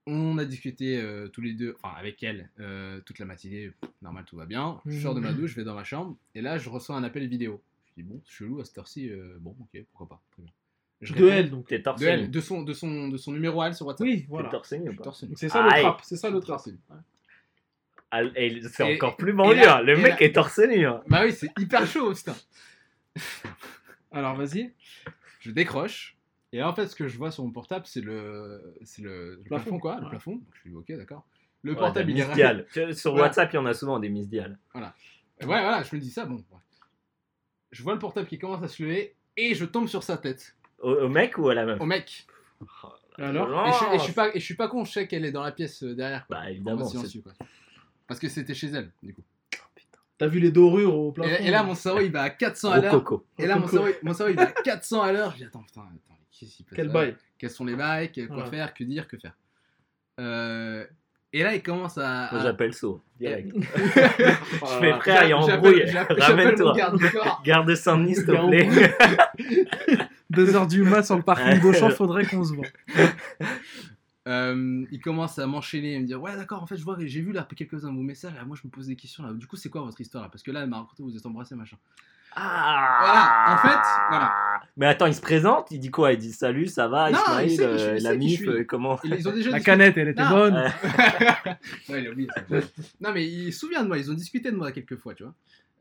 On 0.09 0.39
a 0.39 0.45
discuté 0.45 1.01
euh, 1.01 1.27
tous 1.29 1.41
les 1.41 1.55
deux, 1.55 1.75
enfin 1.83 1.97
avec 1.97 2.23
elle, 2.23 2.49
euh, 2.61 3.01
toute 3.01 3.19
la 3.19 3.25
matinée, 3.25 3.71
pff, 3.81 3.91
normal, 4.03 4.25
tout 4.25 4.37
va 4.37 4.47
bien. 4.47 4.81
Je 4.87 5.01
sors 5.01 5.15
de 5.15 5.21
ma 5.21 5.33
douche, 5.33 5.51
je 5.53 5.57
vais 5.57 5.65
dans 5.65 5.75
ma 5.75 5.83
chambre, 5.85 6.17
et 6.35 6.43
là 6.43 6.59
je 6.59 6.69
reçois 6.69 6.97
un 6.97 7.03
appel 7.03 7.27
vidéo. 7.27 7.61
Je 7.89 8.03
dis 8.03 8.09
bon, 8.09 8.21
c'est 8.25 8.33
chelou 8.33 8.61
à 8.61 8.65
cette 8.65 8.79
heure-ci, 8.79 9.09
euh, 9.11 9.37
bon, 9.41 9.57
ok, 9.59 9.83
pourquoi 9.91 10.09
pas, 10.09 10.23
très 10.33 10.43
bien. 10.43 10.53
Je 11.03 11.13
De 11.15 11.29
elle, 11.29 11.51
donc. 11.51 11.67
T'es 11.69 11.83
torse 11.83 12.01
de 12.01 12.07
elle, 12.07 12.31
de 12.31 12.41
son, 12.41 12.63
de 12.63 12.73
son, 12.73 13.09
de 13.09 13.17
son 13.19 13.33
numéro 13.33 13.61
à 13.61 13.67
elle 13.69 13.75
sur 13.75 13.87
WhatsApp. 13.87 14.07
Oui, 14.07 14.21
T'es 14.23 14.27
voilà. 14.29 14.49
torse 14.49 14.73
nu 14.73 14.89
ou 14.91 14.95
pas 14.97 15.05
torse 15.05 15.23
nu. 15.25 15.35
C'est 15.37 15.49
ça 15.51 15.63
le 15.63 15.69
trap. 15.69 16.01
C'est 16.03 16.17
ça 16.17 16.31
le 16.31 16.41
trap. 16.41 16.57
Torse 16.57 16.67
nu. 16.69 16.79
Ah, 18.11 18.23
et 18.37 18.63
C'est 18.63 18.95
encore 18.95 19.17
plus 19.17 19.33
banlieue. 19.33 19.57
là- 19.57 19.79
hein. 19.79 19.83
Le 19.83 19.93
et 19.99 20.03
mec 20.03 20.13
là- 20.21 20.23
est 20.23 20.33
torse 20.35 20.59
nu. 20.59 20.87
hein. 20.87 21.03
Bah 21.09 21.23
oui, 21.25 21.33
c'est 21.33 21.51
hyper 21.59 21.87
chaud, 21.87 22.15
putain. 22.15 22.35
Alors 24.13 24.35
vas-y. 24.37 24.73
Je 25.41 25.51
décroche, 25.51 26.17
Et 26.53 26.59
là, 26.59 26.69
en 26.71 26.75
fait, 26.75 26.87
ce 26.87 26.97
que 26.97 27.09
je 27.09 27.19
vois 27.19 27.31
sur 27.31 27.45
mon 27.45 27.51
portable, 27.51 27.85
c'est 27.87 28.01
le, 28.01 28.75
c'est 28.85 29.03
le, 29.03 29.37
le 29.37 29.43
plafond, 29.43 29.65
plafond, 29.65 29.79
quoi, 29.79 30.01
le 30.01 30.09
plafond. 30.09 30.33
Donc, 30.37 30.45
je 30.55 30.61
suis 30.61 30.75
ok, 30.75 30.93
d'accord. 30.97 31.27
Le 31.63 31.73
Ouais, 31.73 31.79
portable, 31.79 32.11
il 32.11 32.21
est 32.21 32.95
Sur 32.95 33.11
Voilà. 33.13 33.27
WhatsApp, 33.27 33.53
il 33.53 33.57
y 33.57 33.59
en 33.59 33.67
a 33.67 33.75
souvent 33.75 33.99
des 33.99 34.09
Miss 34.09 34.29
Dial. 34.29 34.59
Ouais, 34.75 34.81
voilà, 35.43 35.83
je 35.83 35.95
me 35.95 36.01
dis 36.01 36.11
ça, 36.11 36.25
bon. 36.25 36.37
ouais. 36.37 36.43
Je 37.73 37.83
vois 37.83 37.93
le 37.93 37.99
portable 37.99 38.27
qui 38.29 38.39
commence 38.39 38.63
à 38.63 38.69
se 38.69 38.83
lever 38.83 39.15
et 39.37 39.55
je 39.55 39.65
tombe 39.67 39.87
sur 39.89 40.03
sa 40.03 40.17
tête. 40.17 40.56
Au, 40.81 40.93
au 40.93 41.09
mec 41.09 41.39
ou 41.39 41.49
à 41.49 41.55
la 41.55 41.65
meuf 41.65 41.81
Au 41.81 41.87
mec. 41.87 42.27
Alors 43.19 43.67
Et 43.67 43.73
je, 43.73 43.95
et 43.95 43.99
je 43.99 44.05
suis 44.05 44.13
pas, 44.13 44.29
et 44.35 44.41
je 44.41 44.45
suis 44.45 44.55
pas 44.57 44.69
con, 44.69 44.85
je 44.85 44.93
sais 44.93 45.07
qu'elle 45.07 45.25
est 45.25 45.33
dans 45.33 45.43
la 45.43 45.53
pièce 45.53 45.83
euh, 45.83 45.95
derrière. 45.95 46.27
quoi. 46.27 46.37
Bah 46.37 46.43
En 46.45 46.49
évidemment. 46.49 46.85
silencieux, 46.87 47.23
quoi. 47.23 47.33
Parce 48.07 48.21
que 48.21 48.29
c'était 48.29 48.55
chez 48.55 48.69
elle, 48.69 48.91
du 49.03 49.15
coup. 49.15 49.23
T'as 50.19 50.29
vu 50.29 50.39
les 50.39 50.51
dorures 50.51 50.95
au 50.97 51.13
plafond 51.13 51.31
Et, 51.41 51.49
et 51.49 51.51
là, 51.51 51.63
mon 51.63 51.75
cerveau, 51.75 52.01
il 52.01 52.11
va 52.11 52.23
à 52.23 52.31
400 52.31 52.71
à 52.71 52.81
l'heure. 52.81 53.23
Et 53.39 53.47
là, 53.47 53.57
mon 53.57 53.67
cerveau, 53.69 53.89
mon 54.03 54.15
cerveau, 54.15 54.33
il 54.33 54.37
va 54.37 54.45
à 54.45 54.47
400 54.53 55.03
à 55.03 55.13
l'heure. 55.13 55.33
Je 55.33 55.37
dis, 55.39 55.45
attends, 55.45 55.63
putain, 55.63 55.83
attends, 55.83 56.19
qu'est-ce 56.31 56.57
qui 56.57 56.63
passe 56.63 56.75
Quel 56.77 56.89
bail 56.89 57.17
Quels 57.39 57.51
sont 57.51 57.65
les 57.67 57.75
bails 57.77 58.11
Quoi 58.13 58.37
Ouais. 58.37 58.47
faire 58.51 58.73
Que 58.73 58.85
dire 58.85 59.09
Que 59.09 59.19
faire 59.19 59.37
Euh, 60.21 60.87
Et 61.35 61.43
là, 61.43 61.55
il 61.55 61.63
commence 61.63 61.99
à. 61.99 62.29
Moi 62.33 62.41
à- 62.41 62.43
j'appelle 62.45 62.73
So, 62.73 63.03
direct. 63.19 63.53
Oh 63.55 63.61
Je 63.83 64.79
fais 64.81 64.93
frère, 65.01 65.25
il 65.25 65.29
y 65.29 65.33
a 65.33 65.39
embrouille. 65.39 65.85
Ramène-toi. 66.19 66.73
garde 66.75 66.99
du 66.99 67.11
corps. 67.11 67.43
Garde 67.45 67.75
Saint-Denis, 67.75 68.15
s'il 68.15 68.25
te 68.27 68.47
plaît. 68.49 70.09
2h 70.33 70.69
du 70.69 70.83
mat 70.83 71.03
sur 71.05 71.17
le 71.17 71.23
parking 71.23 71.61
d'Auchan, 71.61 71.91
faudrait 71.91 72.27
qu'on 72.27 72.45
se 72.45 72.53
voit. 72.55 72.67
Euh, 74.29 74.85
il 74.91 75.01
commence 75.01 75.39
à 75.39 75.47
m'enchaîner 75.47 75.93
et 75.95 76.01
me 76.01 76.05
dire 76.05 76.21
Ouais, 76.21 76.35
d'accord, 76.35 76.61
en 76.61 76.67
fait, 76.67 76.77
je 76.77 76.83
vois 76.83 76.97
j'ai 76.99 77.21
vu 77.21 77.31
là 77.31 77.47
quelques-uns 77.57 77.91
de 77.93 77.97
vos 77.97 78.03
messages. 78.03 78.35
Là, 78.35 78.45
moi, 78.45 78.57
je 78.61 78.67
me 78.67 78.73
pose 78.73 78.89
des 78.89 78.97
questions 78.97 79.23
là. 79.23 79.33
Du 79.33 79.47
coup, 79.47 79.55
c'est 79.55 79.69
quoi 79.69 79.83
votre 79.83 80.01
histoire 80.01 80.25
là? 80.25 80.29
Parce 80.31 80.43
que 80.43 80.51
là, 80.51 80.63
elle 80.63 80.69
m'a 80.69 80.79
raconté, 80.79 81.05
vous 81.05 81.17
êtes 81.17 81.25
embrassés, 81.27 81.55
machin. 81.55 81.77
Ah 82.35 82.99
Voilà, 83.01 83.55
en 83.55 83.59
fait, 83.69 83.89
voilà. 84.11 84.35
Mais 84.77 84.87
attends, 84.87 85.07
il 85.07 85.15
se 85.15 85.21
présente, 85.21 85.71
il 85.71 85.79
dit 85.79 85.93
quoi? 85.93 86.13
Il 86.13 86.19
dit 86.19 86.33
salut, 86.33 86.67
ça 86.67 86.89
va, 86.89 87.09
Non, 87.13 87.19
Ismaël, 87.21 87.51
il 87.53 87.61
euh, 87.63 87.95
il 87.99 88.03
la 88.03 88.17
mif, 88.17 88.43
euh, 88.49 88.65
comment? 88.65 88.99
Ils, 89.05 89.15
ils 89.15 89.29
ont 89.29 89.33
déjà 89.33 89.51
La 89.51 89.59
discuté- 89.59 89.65
canette, 89.65 89.97
elle 89.97 90.09
était 90.09 90.25
Non. 90.25 90.31
bonne. 90.31 90.55
Ouais. 90.57 90.73
Ouais, 91.89 92.03
il 92.03 92.07
a 92.09 92.11
oublié 92.11 92.29
ça. 92.35 92.43
non, 93.01 93.13
mais 93.15 93.25
il 93.27 93.53
se 93.53 93.61
souvient 93.61 93.85
de 93.85 93.87
moi, 93.89 93.97
ils 93.97 94.11
ont 94.11 94.15
discuté 94.15 94.51
de 94.51 94.57
moi 94.57 94.73
quelques 94.73 94.97
fois, 94.97 95.15
tu 95.15 95.23
vois. 95.23 95.35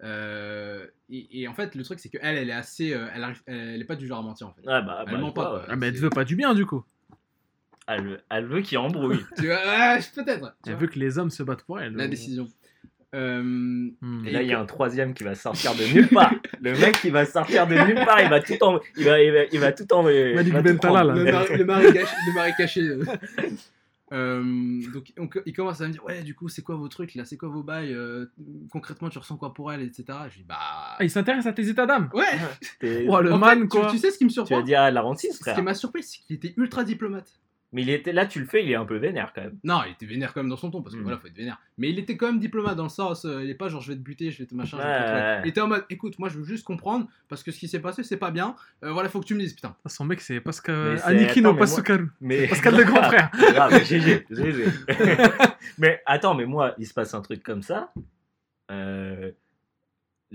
Euh, 0.04 0.86
et, 1.10 1.42
et 1.42 1.48
en 1.48 1.54
fait, 1.54 1.74
le 1.76 1.84
truc, 1.84 2.00
c'est 2.00 2.10
qu'elle, 2.10 2.38
elle 2.38 2.50
est 2.50 2.54
assez. 2.54 2.94
euh, 2.94 3.08
elle, 3.16 3.24
arrive, 3.24 3.42
elle, 3.48 3.56
elle 3.76 3.82
est 3.82 3.86
pas 3.86 3.96
du 3.96 4.08
genre 4.08 4.20
à 4.20 4.24
mentir, 4.24 4.48
en 4.48 4.54
fait. 4.54 4.62
Ouais, 4.62 4.82
bah, 4.84 5.04
Elle 5.08 5.14
bah, 5.14 5.20
ment 5.20 5.32
pas, 5.32 5.46
quoi. 5.46 5.66
Ah, 5.70 5.76
mais 5.76 5.88
elle 5.88 5.94
te 5.96 6.00
veut 6.00 6.10
pas 6.10 6.26
du 6.26 6.36
bien, 6.36 6.54
du 6.54 6.66
coup. 6.66 6.84
Elle, 7.88 8.04
veut- 8.04 8.22
elle 8.30 8.46
veut 8.46 8.62
qu'il 8.62 8.78
embrouille. 8.78 9.24
Tu 9.38 9.46
vois, 9.48 9.56
ouais, 9.58 10.00
peut-être. 10.16 10.56
tu 10.64 10.70
Elle 10.70 10.74
vois. 10.74 10.82
veut 10.82 10.88
que 10.88 11.00
les 11.00 11.18
hommes 11.20 11.30
se 11.30 11.44
battent 11.44 11.64
pour 11.64 11.80
elle. 11.80 11.94
La 11.96 12.08
décision. 12.08 12.48
Euh, 13.14 13.42
Hmm. 14.02 14.26
Et 14.28 14.32
là, 14.32 14.42
il 14.42 14.50
y 14.50 14.54
a 14.54 14.60
un 14.60 14.66
troisième 14.66 15.14
qui 15.14 15.24
va 15.24 15.36
sortir 15.36 15.74
de 15.76 15.86
nulle 15.94 16.10
part. 16.10 16.34
Le 16.62 16.74
mec 16.78 17.00
qui 17.00 17.10
va 17.12 17.26
sortir 17.26 17.66
de 17.66 17.76
nulle 17.76 18.04
part, 18.04 18.20
il 18.20 18.30
va 18.30 18.42
tout 18.42 18.62
en, 18.62 18.80
il 18.98 19.06
va, 19.06 19.22
il 19.22 19.32
va, 19.32 19.44
il 19.54 19.60
va 19.60 19.72
tout 19.72 19.94
en, 19.94 20.10
il 20.10 20.36
Malik 20.36 20.52
va 20.54 20.60
tout 20.62 20.66
Bentala, 20.70 20.94
prendre. 21.06 21.14
là. 21.14 21.24
le, 21.24 21.32
mari, 21.32 21.58
le 21.58 21.64
mari 21.66 21.94
caché. 21.94 22.16
Le 22.28 22.34
mari 22.34 22.52
caché 22.58 22.82
euh. 24.14 24.82
Donc 24.94 25.11
on- 25.18 25.27
il 25.45 25.53
commence 25.53 25.82
à 25.82 25.88
me 25.88 25.91
dire 25.91 26.03
ouais 26.06 26.22
du 26.23 26.36
coup 26.36 26.48
c'est 26.48 26.61
quoi 26.61 26.76
vos 26.76 26.88
trucs 26.88 27.15
là? 27.15 27.26
C'est 27.26 27.38
quoi 27.38 27.49
vos 27.49 27.64
bails 27.64 27.91
euh, 27.94 28.27
concrètement 28.72 29.10
tu 29.10 29.18
ressens 29.18 29.38
quoi 29.38 29.53
pour 29.53 29.72
elle 29.73 29.82
etc 29.82 30.06
je 30.30 30.38
dis 30.38 30.44
bah 30.44 30.56
Ah, 30.60 30.98
il 31.02 31.10
s'intéresse 31.10 31.45
à 31.48 31.53
tes 31.53 31.68
états 31.68 31.86
d'âme. 31.88 32.10
ouais 32.14 32.23
Oh, 33.10 33.19
le 33.22 33.34
En 33.34 33.38
man, 33.40 33.61
fait, 33.61 33.68
quoi. 33.68 33.86
tu, 33.88 33.94
tu 33.94 33.98
sais 33.99 34.11
ce 34.11 34.18
qui 34.19 34.26
me 34.26 34.30
Tu 34.30 34.34
surprend? 34.36 34.57
vas 34.57 34.64
dire 34.64 34.82
à 34.82 34.91
la 34.91 35.02
rentise, 35.02 35.32
ce 35.34 35.40
frère. 35.40 35.56
qui 35.56 35.61
m'a 35.64 35.73
surpris 35.73 36.03
c'est 36.03 36.19
qu'il 36.19 36.36
était 36.36 36.53
ultra 36.57 36.84
diplomate 36.84 37.40
Mais 37.76 37.81
il 37.81 37.89
était 37.89 38.14
là, 38.14 38.26
tu 38.26 38.39
le 38.39 38.45
fais, 38.45 38.64
il 38.64 38.72
est 38.72 38.76
un 38.76 38.85
peu 38.85 38.95
vénère 38.95 39.34
quand 39.35 39.41
même. 39.41 39.57
Non, 39.65 39.81
il 39.85 39.91
était 39.91 40.06
vénère 40.06 40.34
quand 40.34 40.39
même 40.41 40.49
dans 40.49 40.56
son 40.56 40.72
ton, 40.72 40.81
parce 40.81 40.95
que 40.95 40.99
Mm. 41.02 41.03
voilà, 41.03 41.18
faut 41.18 41.27
être 41.27 41.35
vénère. 41.35 41.60
Mais 41.77 41.89
il 41.89 41.99
était 41.99 42.15
quand 42.15 42.27
même 42.27 42.39
diplomate 42.39 42.77
dans 42.77 42.84
le 42.84 42.89
sens, 42.89 43.26
euh, 43.26 43.43
il 43.43 43.49
est 43.49 43.53
pas 43.56 43.68
genre 43.68 43.81
je 43.81 43.91
vais 43.91 43.97
te 43.97 44.02
buter, 44.02 44.31
je 44.31 44.39
vais 44.39 44.45
te 44.45 44.56
machin, 44.56 44.77
je 44.77 44.81
vais 44.81 44.84
te 44.84 44.88
Ouais, 44.93 44.99
contrôler. 45.02 45.22
ouais. 45.22 45.41
Il 45.43 45.49
était 45.49 45.61
en 45.61 45.68
mode, 45.68 45.85
écoute, 45.89 46.18
moi 46.18 46.30
je 46.30 46.38
veux 46.39 46.45
juste 46.45 46.64
comprendre, 46.64 47.06
parce 47.27 47.43
que 47.43 47.52
ce 47.52 47.60
qui 47.60 47.68
s'est 47.68 47.81
passé, 47.81 48.02
c'est 48.03 48.15
pas 48.18 48.31
bien. 48.31 48.56
Euh, 48.84 48.91
voilà, 48.93 49.10
faut 49.10 49.19
que 49.19 49.26
tu 49.26 49.35
me 49.35 49.41
dises, 49.41 49.53
putain. 49.53 49.76
Ah, 49.85 49.89
Son 49.89 50.06
mec, 50.06 50.22
c'est 50.22 50.39
Pascal. 50.39 51.02
Anikino, 51.03 51.49
attends, 51.49 51.53
mais 51.53 51.60
pas 51.60 51.65
moi- 51.65 51.68
Sukaru. 51.68 52.07
Mais 52.22 52.47
Pascal 52.47 52.77
le 52.77 52.84
grand 52.85 53.03
frère. 53.11 53.30
Grave, 53.34 53.84
GG, 53.84 54.26
GG. 54.31 54.65
mais 55.77 56.02
attends, 56.06 56.34
mais 56.34 56.45
moi, 56.45 56.73
il 56.77 56.88
se 56.88 56.93
passe 56.93 57.14
un 57.14 57.22
truc 57.22 57.43
comme 57.43 57.61
ça. 57.61 57.91
Euh, 58.72 59.31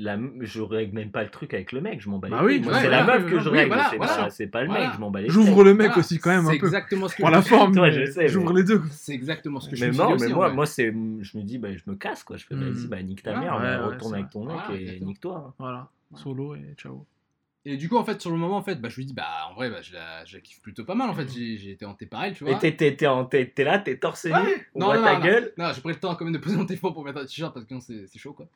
la, 0.01 0.18
je 0.40 0.60
règle 0.62 0.94
même 0.94 1.10
pas 1.10 1.22
le 1.22 1.28
truc 1.31 1.52
avec 1.55 1.72
le 1.72 1.81
mec, 1.81 2.01
je 2.01 2.09
m'en 2.09 2.18
bats 2.18 2.28
les 2.28 2.35
Bah 2.35 2.43
oui, 2.44 2.56
couilles. 2.56 2.64
Moi, 2.64 2.72
ouais, 2.74 2.81
c'est 2.81 2.89
la 2.89 3.05
meuf 3.05 3.27
que 3.27 3.39
je 3.39 3.48
oui, 3.48 3.56
règle, 3.59 3.68
voilà, 3.68 3.89
c'est 3.90 3.97
voilà. 3.97 4.28
pas, 4.51 4.60
le 4.62 4.66
Voilà. 4.68 4.85
mec, 4.86 4.94
je 4.94 5.01
m'en 5.01 5.10
bats 5.10 5.20
les 5.20 5.28
J'ouvre 5.28 5.64
le 5.64 5.74
mec 5.74 5.86
Voilà. 5.89 5.98
aussi, 5.98 6.18
quand 6.18 6.31
même, 6.31 6.47
un 6.47 6.51
C'est 6.51 6.59
peu. 6.59 6.66
exactement 6.66 7.09
ce 7.09 7.14
que 7.16 7.22
Pour 7.22 7.28
je 7.28 7.35
la 7.35 7.43
forme, 7.43 7.74
j'ouvre 8.27 8.52
les 8.55 8.64
deux. 8.64 8.82
C'est 8.90 9.12
exactement 9.12 9.60
ce 9.60 9.68
que 9.68 9.77
je 9.77 9.85
Mais 9.85 9.93
non, 9.93 10.16
mais 10.16 10.28
moi, 10.28 10.51
moi 10.51 10.66
c'est, 10.66 10.86
je 10.86 11.39
me 11.39 11.43
dis, 11.43 11.59
bah, 11.59 11.68
je 11.74 11.82
me 11.86 11.94
casse, 11.97 12.24
quoi. 12.24 12.36
Je 12.36 12.47
fais, 12.47 12.55
Mm. 12.55 12.60
vas-y, 12.60 12.86
bah, 12.89 13.02
nique 13.02 13.22
ta 13.22 13.32
Voilà. 13.32 13.59
mère, 13.59 13.60
Ouais, 13.60 13.77
ouais, 13.89 13.94
retourne 13.94 14.14
avec 14.14 14.31
ton 14.31 14.44
mec 14.44 14.56
et 14.70 15.01
nique-toi. 15.01 15.44
hein. 15.48 15.55
Voilà. 15.59 15.89
Solo 16.14 16.55
et 16.56 16.74
ciao. 16.77 17.06
Et 17.66 17.77
du 17.77 17.91
coup, 17.91 17.99
en 17.99 18.05
fait, 18.05 18.19
sur 18.23 18.31
le 18.31 18.39
moment, 18.39 18.57
en 18.57 18.62
fait, 18.62 18.77
bah, 18.81 18.89
je 18.89 18.97
lui 18.97 19.05
dis, 19.05 19.12
bah, 19.12 19.49
en 19.51 19.55
vrai, 19.55 19.69
bah, 19.69 19.82
je, 19.82 19.93
la, 19.93 20.24
je 20.24 20.37
la 20.37 20.41
kiffe 20.41 20.62
plutôt 20.62 20.85
pas 20.85 20.95
mal, 20.95 21.11
en 21.11 21.15
fait. 21.15 21.28
J'ai 21.28 21.59
j'ai 21.59 21.73
été 21.73 21.85
hanté 21.85 22.07
par 22.07 22.24
elle, 22.24 22.35
tu 22.35 22.45
vois. 22.45 22.55
Et 22.55 22.59
t'es, 22.59 22.74
t'es, 22.74 22.97
t'es, 22.97 23.07
en- 23.07 23.27
t'es, 23.27 23.47
t'es 23.51 23.65
là, 23.65 23.78
t'es 23.78 23.99
torse 23.99 24.24
nu, 24.24 24.32
Ouais. 24.32 24.66
on 24.74 24.81
Non, 24.81 24.87
voit 24.87 24.97
non, 24.97 25.05
ta 25.05 25.19
non, 25.19 25.24
gueule. 25.24 25.53
Non, 25.59 25.70
j'ai 25.74 25.81
pris 25.82 25.91
le 25.93 26.01
temps 26.01 26.15
quand 26.15 26.24
même 26.24 26.32
de 26.32 26.39
poser 26.39 26.57
mon 26.57 26.65
téléphone 26.65 26.95
pour 26.95 27.05
mettre 27.05 27.19
un 27.19 27.24
t-shirt 27.27 27.53
parce 27.53 27.66
que 27.66 27.78
sinon 27.78 27.81
c'est 28.07 28.19
chaud 28.19 28.32
quoi. 28.32 28.47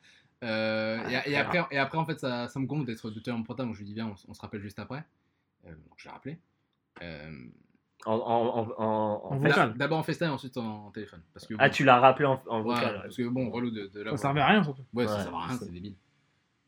Euh, 0.43 0.99
et, 1.25 1.31
et 1.31 1.37
après, 1.37 1.63
et 1.71 1.77
après, 1.77 1.97
en 1.99 2.05
fait, 2.05 2.19
ça, 2.19 2.47
ça 2.47 2.59
me 2.59 2.65
gonfle 2.65 2.85
d'être 2.85 3.09
de 3.11 3.31
mon 3.31 3.43
portable, 3.43 3.69
donc 3.69 3.75
je 3.75 3.81
lui 3.81 3.87
dis, 3.87 3.93
viens, 3.93 4.11
on, 4.27 4.33
se 4.33 4.41
rappelle 4.41 4.61
juste 4.61 4.79
après. 4.79 5.03
Euh, 5.65 5.69
donc 5.69 5.93
je 5.97 6.05
l'ai 6.05 6.11
rappelé. 6.11 6.39
Euh, 7.03 7.31
En, 8.07 8.13
en, 8.15 8.59
en, 8.59 8.83
en- 8.83 9.31
En 9.33 9.37
vocal. 9.37 9.73
D'abord 9.77 9.99
en 9.99 10.03
FaceTime, 10.03 10.31
ensuite 10.31 10.57
en, 10.57 10.87
en 10.87 10.91
téléphone. 10.91 11.21
Parce 11.33 11.45
que, 11.45 11.53
Ah, 11.59 11.67
bon, 11.69 11.73
tu 11.75 11.83
l'as 11.83 11.99
rappelé 11.99 12.25
en, 12.27 12.41
en 12.47 12.61
ouais, 12.63 12.73
vocal. 12.75 12.95
ouais. 12.95 13.01
Parce 13.03 13.17
que 13.17 13.23
bon, 13.27 13.49
relou 13.51 13.69
de, 13.71 13.85
de 13.87 14.01
la 14.01 14.11
Ça 14.11 14.17
servait 14.17 14.41
à 14.41 14.47
rien, 14.47 14.63
surtout. 14.63 14.83
Ouais, 14.93 15.07
ça 15.07 15.23
sert 15.23 15.35
à 15.35 15.45
rien, 15.47 15.57
c'est 15.57 15.71
débile. 15.71 15.95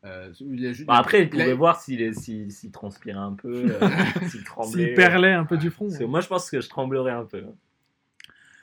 Euh, 0.04 0.32
il 0.40 0.64
a 0.66 0.72
juste- 0.72 0.86
Bah, 0.86 0.94
après, 0.96 1.22
il 1.22 1.30
pouvait 1.30 1.52
voir 1.54 1.80
s'il, 1.80 2.14
s'il, 2.14 2.52
s'il 2.52 2.70
transpirait 2.70 3.18
un 3.18 3.32
peu, 3.32 3.64
euh, 3.70 3.80
s'il 4.30 4.44
tremblait. 4.44 4.86
S'il 4.86 4.94
perlait 4.94 5.32
un 5.32 5.44
peu 5.44 5.56
du 5.56 5.70
front. 5.70 5.86
Parce 5.86 5.98
que 5.98 6.04
moi, 6.04 6.20
je 6.20 6.28
pense 6.28 6.50
que 6.50 6.60
je 6.60 6.68
tremblerais 6.68 7.10
un 7.12 7.24
peu. 7.24 7.44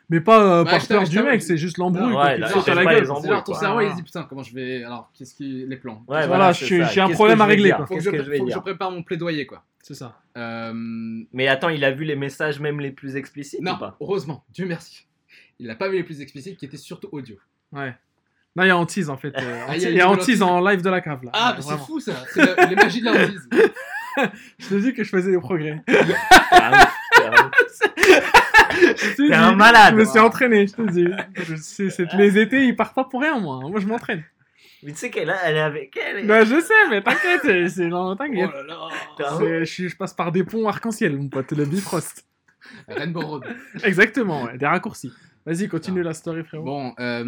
Mais 0.10 0.22
pas 0.22 0.40
euh, 0.60 0.64
Ouais, 0.64 0.70
par 0.70 0.88
peur 0.88 1.04
du 1.04 1.20
mec, 1.24 1.42
c'est 1.42 1.58
juste 1.58 1.78
l'embrouille. 1.80 2.10
Ouais, 2.10 2.14
quoi, 2.14 2.34
qui 2.36 2.42
là, 2.42 2.48
je 2.48 2.72
à 2.72 2.76
la 2.76 2.86
gueule. 2.86 3.00
les 3.00 3.06
C'est 3.06 3.12
embrouilles, 3.12 3.30
genre 3.32 3.44
ton 3.44 3.52
quoi. 3.54 3.60
cerveau, 3.60 3.82
il 3.82 3.90
se 3.90 3.96
dit, 3.96 4.04
putain, 4.04 4.24
comment 4.24 4.44
je 4.44 4.54
vais. 4.54 4.84
Alors, 4.84 5.12
qu'est-ce 5.16 5.34
qui. 5.34 5.66
Les 5.66 5.78
plans. 5.78 6.04
Ouais, 6.08 6.28
Voilà, 6.28 6.52
j'ai- 6.52 6.82
un 6.84 6.88
Qu'est-ce 6.88 7.14
problème 7.16 7.42
à 7.42 7.46
régler, 7.46 7.72
quoi. 7.72 7.88
Faut 7.88 7.96
que, 7.96 8.02
je, 8.02 8.12
que 8.12 8.18
je 8.24 8.30
vais 8.30 8.38
faut 8.38 8.46
que 8.46 8.52
je 8.52 8.56
dire 8.56 8.62
prépare 8.64 8.92
mon 8.92 9.02
plaidoyer, 9.04 9.46
quoi. 9.48 9.64
C'est 9.82 9.96
ça. 9.96 10.20
Mais 10.36 11.48
attends, 11.48 11.70
il 11.70 11.84
a 11.84 11.92
vu 11.92 12.06
les 12.06 12.16
messages 12.16 12.60
même 12.60 12.80
les 12.80 12.92
plus 12.92 13.16
explicites 13.16 13.62
Non, 13.62 13.74
ou 13.74 13.78
pas? 13.78 13.98
heureusement, 14.00 14.46
Dieu 14.54 14.66
merci. 14.68 15.06
Il 15.60 15.68
n'a 15.68 15.76
pas 15.76 15.90
vu 15.90 15.96
les 15.96 16.04
plus 16.04 16.22
explicites 16.22 16.58
qui 16.58 16.66
étaient 16.66 16.78
surtout 16.78 17.10
audio. 17.12 17.36
Ouais. 17.72 17.96
Non, 18.56 18.64
il 18.64 18.68
y 18.68 18.70
a 18.72 18.78
Antise 18.78 19.10
en 19.10 19.18
fait. 19.18 19.34
euh, 19.38 19.66
Ah, 19.68 19.76
il 19.76 19.82
y 19.82 19.86
a 19.86 19.90
il 19.90 19.96
y 19.98 20.02
a 20.02 20.10
Antise 20.10 20.42
en 20.42 20.62
live 20.66 20.82
de 20.82 20.90
la 20.90 21.02
cave 21.02 21.24
là. 21.26 21.32
Ah, 21.34 21.56
Ouais, 21.58 21.62
c'est 21.62 21.78
fou 21.86 22.00
ça, 22.00 22.14
c'est 22.34 22.56
la- 22.56 22.66
les 22.68 22.76
magies 22.76 23.02
de 23.02 23.06
la 23.06 23.12
hantise. 23.12 23.50
Je 24.60 24.68
te 24.70 24.76
dis 24.76 24.94
que 24.94 25.04
je 25.04 25.10
faisais 25.10 25.32
des 25.32 25.38
progrès. 25.40 25.84
Ah, 26.52 26.88
t'es 29.18 29.34
un- 29.34 29.56
malade. 29.56 29.94
Je 29.96 30.00
me 30.00 30.06
suis 30.06 30.20
entraîné, 30.20 30.68
je 30.68 30.74
te 30.74 30.82
dis. 30.84 31.06
Je 31.36 32.18
les 32.18 32.38
étés, 32.40 32.66
ils 32.66 32.76
partent 32.76 32.96
pas 32.96 33.04
pour 33.04 33.22
rien, 33.22 33.38
moi. 33.40 33.60
Moi, 33.70 33.80
je 33.82 33.88
m'entraîne. 33.88 34.24
Mais 34.84 34.92
tu 34.92 35.00
sais 35.00 35.10
qu'elle 35.10 35.30
a- 35.30 35.44
elle 35.46 35.56
est 35.58 35.62
avec 35.62 35.98
elle. 35.98 36.26
Bah, 36.28 36.46
je 36.46 36.60
sais, 36.62 36.74
mais 36.90 37.02
t'inquiète. 37.02 37.70
c'est- 37.70 37.88
Non, 37.88 38.16
t'inquiète. 38.16 38.52
Oh 39.20 39.40
Je, 39.42 39.96
passe 39.98 40.14
par 40.14 40.32
des 40.32 40.44
ponts 40.46 40.68
arc-en-ciel, 40.68 41.18
mon 41.18 41.28
pote, 41.28 41.52
le 41.52 41.66
Bifrost. 41.66 42.26
Rainbow 42.88 43.20
Road. 43.22 43.44
Exactement, 43.84 44.44
ouais, 44.46 44.58
des 44.58 44.66
raccourcis. 44.66 45.12
Vas-y, 45.46 45.68
continue 45.68 46.02
la 46.04 46.14
story, 46.14 46.44
frérot. 46.44 46.64
Bon, 46.64 46.94
euh, 47.00 47.24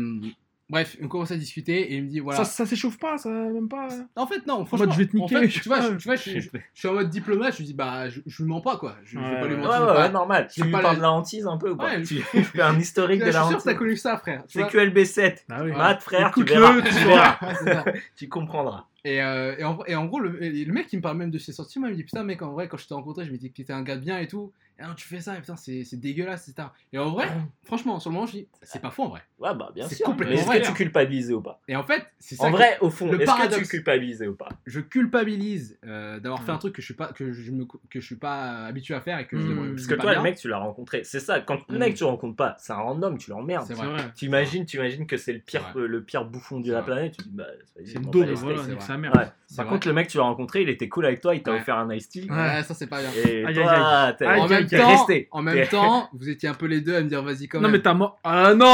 bref, 0.69 0.97
on 1.01 1.07
commence 1.07 1.31
à 1.31 1.37
discuter 1.37 1.91
et 1.93 1.95
il 1.97 2.03
me 2.03 2.07
dit 2.09 2.19
voilà. 2.19 2.39
Ça, 2.39 2.45
ça 2.45 2.65
s'échauffe 2.65 2.97
pas, 2.97 3.17
ça, 3.17 3.29
même 3.29 3.69
pas. 3.69 3.87
En 4.15 4.27
fait, 4.27 4.45
non, 4.47 4.59
mode, 4.59 4.67
franchement. 4.67 4.91
je 4.91 4.97
vais 4.97 5.07
te 5.07 5.17
en 5.17 5.21
niquer, 5.21 5.35
fait, 5.41 5.49
je 5.49 5.59
tu 5.61 5.69
vois, 5.69 5.81
je, 5.81 5.87
pas. 5.89 5.95
tu 5.97 6.07
vois, 6.07 6.15
je, 6.15 6.39
je- 6.39 6.49
je 6.51 6.79
suis 6.79 6.87
en 6.87 6.93
mode 6.93 7.09
diplomate, 7.09 7.53
je 7.53 7.57
lui 7.59 7.65
dis 7.65 7.73
bah, 7.73 8.09
je, 8.09 8.19
je 8.25 8.43
lui 8.43 8.49
mens 8.49 8.61
pas 8.61 8.77
quoi. 8.77 8.95
Je, 9.03 9.11
je 9.11 9.19
vais 9.19 9.25
Ouais, 9.25 9.39
pas 9.41 9.47
lui 9.47 9.55
ouais. 9.55 9.61
Ouais, 9.61 9.67
mentir. 9.67 9.81
ouais, 9.87 9.93
je 9.95 10.01
ouais, 10.01 10.09
normal. 10.09 10.47
Tu 10.53 10.63
lui 10.63 10.71
parles 10.71 10.83
la- 10.83 10.95
de 10.95 11.01
la 11.01 11.11
hantise 11.11 11.47
un 11.47 11.57
peu 11.57 11.71
ou 11.71 11.75
pas 11.77 11.85
Ouais, 11.85 12.01
Tu 12.03 12.15
je- 12.17 12.21
tu 12.31 12.43
fais 12.43 12.61
un 12.61 12.77
historique 12.79 13.21
Je 13.21 13.25
de 13.25 13.31
suis 13.31 13.39
la 13.39 13.47
sûr 13.47 13.57
que 13.57 13.63
t'as 13.63 13.69
hantise. 13.71 13.79
connu 13.79 13.95
ça, 13.97 14.17
frère. 14.17 14.43
C'est 14.47 14.59
vois. 14.59 14.69
QLB7. 14.69 15.37
Bah 15.49 15.59
oui. 15.63 15.71
Frère, 16.01 16.31
tu 16.33 16.41
Écoute-le, 16.41 16.59
verras. 16.59 16.81
tu 16.81 16.89
Tu 16.89 17.03
verras. 17.05 17.83
Ouais. 17.85 18.01
Tu 18.15 18.27
comprendras. 18.29 18.85
Et, 19.05 19.21
euh, 19.23 19.55
et, 19.57 19.63
en, 19.63 19.79
et 19.85 19.95
en 19.95 20.05
gros, 20.05 20.19
le, 20.19 20.31
mec 20.71 20.87
qui 20.87 20.97
me 20.97 21.01
parle 21.01 21.15
même 21.17 21.31
de 21.31 21.37
ses 21.37 21.53
sentiments, 21.53 21.87
il 21.87 21.91
me 21.91 21.95
dit 21.95 22.03
Putain, 22.03 22.23
mec, 22.23 22.41
en 22.41 22.51
vrai, 22.51 22.67
quand 22.67 22.75
je 22.77 22.87
t'ai 22.87 22.93
rencontré, 22.93 23.25
je 23.25 23.31
me 23.31 23.37
dis 23.37 23.49
que 23.51 23.55
t'étais 23.55 23.71
un 23.71 23.83
gars 23.83 23.95
bien 23.95 24.19
et 24.19 24.27
tout. 24.27 24.51
Et 24.79 24.83
non, 24.83 24.93
tu 24.95 25.07
fais 25.07 25.21
ça, 25.21 25.35
et 25.37 25.39
putain, 25.39 25.55
c'est 25.55 25.83
c'est 25.85 25.97
dégueulasse, 25.97 26.49
etc. 26.49 26.67
Et 26.93 26.99
en 26.99 27.09
vrai, 27.11 27.29
franchement, 27.63 27.99
sur 27.99 28.09
le 28.09 28.15
moment, 28.15 28.27
je 28.27 28.33
dis 28.33 28.47
C'est 28.61 28.81
pas 28.81 28.91
faux 28.91 29.03
en 29.03 29.09
vrai. 29.09 29.21
Ouais, 29.39 29.53
bah 29.53 29.69
bien 29.75 29.87
C'est 29.87 29.95
sûr. 29.95 30.05
complètement 30.07 30.33
Mais 30.33 30.39
est-ce 30.41 30.47
vrai, 30.47 30.59
que 30.61 30.65
tu 30.65 30.71
hein. 30.71 30.73
culpabilisais 30.73 31.33
ou 31.33 31.41
pas? 31.41 31.59
Et 31.67 31.75
en 31.75 31.83
fait, 31.83 32.03
c'est 32.17 32.35
ça. 32.35 32.45
En 32.45 32.51
que- 32.51 32.55
vrai, 32.57 32.77
au 32.81 32.89
fond, 32.89 33.05
le 33.05 33.13
est-ce 33.13 33.19
que 33.21 33.25
paradoxe. 33.25 33.61
tu 33.61 33.67
culpabilisais 33.67 34.27
ou 34.27 34.33
pas? 34.35 34.49
Je 34.65 34.79
culpabilise 34.79 35.77
euh, 35.85 36.19
d'avoir 36.19 36.41
fait 36.43 36.51
Mm. 36.51 36.55
un 36.55 36.57
truc 36.57 36.73
que 36.73 36.81
je 36.81 36.85
suis 36.87 36.93
pas 36.95 37.07
que 37.13 37.31
je 37.31 37.51
me 37.51 37.65
que 37.65 37.99
je 37.99 38.05
suis 38.05 38.15
pas 38.15 38.65
habitué 38.65 38.95
à 38.95 39.01
faire 39.01 39.19
et 39.19 39.27
que 39.27 39.37
je 39.37 39.43
Mm. 39.43 39.49
devrais- 39.49 39.69
Parce 39.69 39.85
que 39.87 39.93
toi, 39.93 40.09
bien. 40.11 40.19
le 40.19 40.23
mec, 40.23 40.37
tu 40.37 40.47
l'as 40.47 40.57
rencontré. 40.57 41.03
C'est 41.03 41.19
ça. 41.19 41.39
Quand 41.39 41.59
le 41.69 41.75
Mm. 41.75 41.79
mec, 41.79 41.93
tu 41.95 42.03
le 42.03 42.09
rencontres 42.09 42.35
pas, 42.35 42.55
c'est 42.57 42.73
un 42.73 42.77
random, 42.77 43.17
tu 43.19 43.29
l'emmerdes. 43.29 43.71
Vrai. 43.71 43.85
vrai. 43.87 44.11
T'imagines, 44.15 44.65
t'imagines 44.65 45.05
que 45.05 45.17
c'est 45.17 45.33
le 45.33 45.39
pire, 45.39 45.61
C'est 45.71 45.79
vrai. 45.79 45.87
le 45.87 46.01
pire 46.03 46.25
bouffon 46.25 46.59
de 46.59 46.71
la 46.71 46.81
vrai. 46.81 46.85
planète. 46.93 47.17
Tu 47.17 47.23
dis, 47.25 47.29
bah, 47.35 47.45
C'est 47.85 47.93
une 47.93 48.09
daube, 48.09 48.29
voilà, 48.31 48.63
c'est 48.63 48.81
sa 48.81 48.97
mère. 48.97 49.11
Par 49.55 49.67
contre, 49.67 49.87
le 49.87 49.93
mec, 49.93 50.07
tu 50.07 50.17
l'as 50.17 50.23
rencontré, 50.23 50.63
il 50.63 50.69
était 50.69 50.89
cool 50.89 51.05
avec 51.05 51.21
toi, 51.21 51.35
il 51.35 51.43
t'a 51.43 51.53
offert 51.53 51.77
un 51.77 51.93
iced 51.93 52.09
tea. 52.09 52.27
Ouais. 52.31 52.63
Ça 52.63 52.73
c'est 52.73 52.87
pas 52.87 53.01
bien. 53.01 53.11
Et 53.23 53.43
toi, 53.53 54.13
t'es- 54.13 54.83
resté. 54.83 55.27
en 55.31 55.41
même 55.43 55.67
temps, 55.67 56.09
vous 56.13 56.27
étiez 56.27 56.49
un 56.49 56.53
peu 56.55 56.65
les 56.65 56.81
deux 56.81 56.95
à 56.95 57.01
me 57.01 57.07
dire 57.07 57.21
vas-y 57.21 57.47
quand 57.47 57.59
Non, 57.59 57.63
même. 57.67 57.73
mais 57.73 57.81
t'as 57.83 57.93
mort. 57.93 58.19
Ah 58.23 58.53
non 58.55 58.65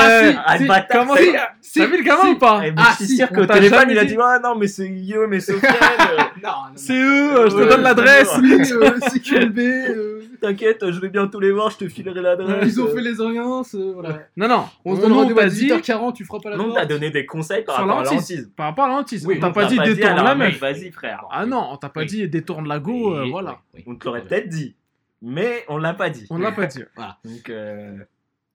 Ah, 0.00 0.52
ouais. 0.52 0.58
si, 0.58 0.66
bâtard, 0.66 0.86
Comment 1.00 1.14
ça 1.16 1.22
Si, 1.60 1.78
T'as 1.78 1.86
vu 1.86 1.96
le 1.98 2.02
gamin 2.02 2.22
si. 2.22 2.28
ou 2.28 2.38
pas 2.38 2.60
Eh, 2.64 2.72
Ah, 2.76 2.88
je 2.92 2.96
suis 2.96 3.06
si, 3.06 3.16
sûr 3.16 3.28
qu'au 3.30 3.46
téléphone, 3.46 3.86
il 3.90 3.98
a 3.98 4.04
dit. 4.04 4.16
Ah 4.20 4.38
non, 4.42 4.54
mais 4.56 4.66
c'est 4.66 4.88
Guillaume 4.88 5.32
et 5.34 5.40
Sofiane. 5.40 5.72
euh, 5.72 6.16
Non, 6.16 6.22
non, 6.42 6.50
non. 6.68 6.72
C'est 6.76 6.94
eux, 7.00 7.36
euh, 7.38 7.50
je 7.50 7.56
te 7.56 7.68
donne 7.68 7.82
l'adresse. 7.82 8.28
c'est 8.64 8.72
euh, 8.72 8.98
CQLB, 9.00 9.58
euh, 9.58 10.20
T'inquiète, 10.40 10.90
je 10.90 10.98
vais 11.00 11.10
bientôt 11.10 11.38
les 11.38 11.52
voir, 11.52 11.70
je 11.70 11.76
te 11.76 11.88
filerai 11.88 12.20
l'adresse. 12.22 12.64
ils 12.66 12.80
ont 12.80 12.88
fait 12.88 13.02
les 13.02 13.20
alliances, 13.20 13.74
voilà. 13.74 14.20
Non, 14.36 14.48
non. 14.48 14.64
On 14.86 14.96
se 14.96 15.00
donne 15.02 15.12
rendez-vous 15.12 15.38
à 15.38 15.42
t'a 15.42 15.48
dit 15.50 15.68
18h40, 15.68 16.14
tu 16.14 16.24
feras 16.24 16.38
pas 16.40 16.50
la 16.50 16.56
Non, 16.56 16.64
porte. 16.64 16.76
t'as 16.78 16.86
donné 16.86 17.10
des 17.10 17.26
conseils 17.26 17.62
par 17.62 17.76
rapport 17.76 17.98
à 18.00 18.04
la 18.04 18.12
hantise. 18.12 18.50
Par 18.56 18.66
rapport 18.66 18.84
à 18.86 18.88
la 18.88 18.94
hantise. 18.94 19.28
On 19.30 19.38
t'a 19.38 19.50
pas 19.50 19.66
dit 19.66 19.78
détourne 19.78 20.16
la 20.16 20.34
meuf. 20.34 20.58
Vas-y, 20.58 20.90
frère. 20.90 21.24
Ah 21.30 21.44
non, 21.46 21.68
on 21.72 21.76
t'a 21.76 21.88
pas 21.90 22.04
dit 22.04 22.26
détourne 22.28 22.66
la 22.66 22.78
go, 22.78 23.16
voilà. 23.30 23.58
On 23.86 23.94
te 23.94 24.04
l'aurait 24.06 24.22
peut-être 24.22 24.48
dit, 24.48 24.74
mais 25.22 25.64
on 25.68 25.76
l'a 25.76 25.92
pas 25.94 26.08
dit. 26.10 26.26
On 26.30 26.38
l'a 26.38 26.52
pas 26.52 26.66
dit. 26.66 26.82
Donc, 27.24 27.50
euh, 27.50 27.92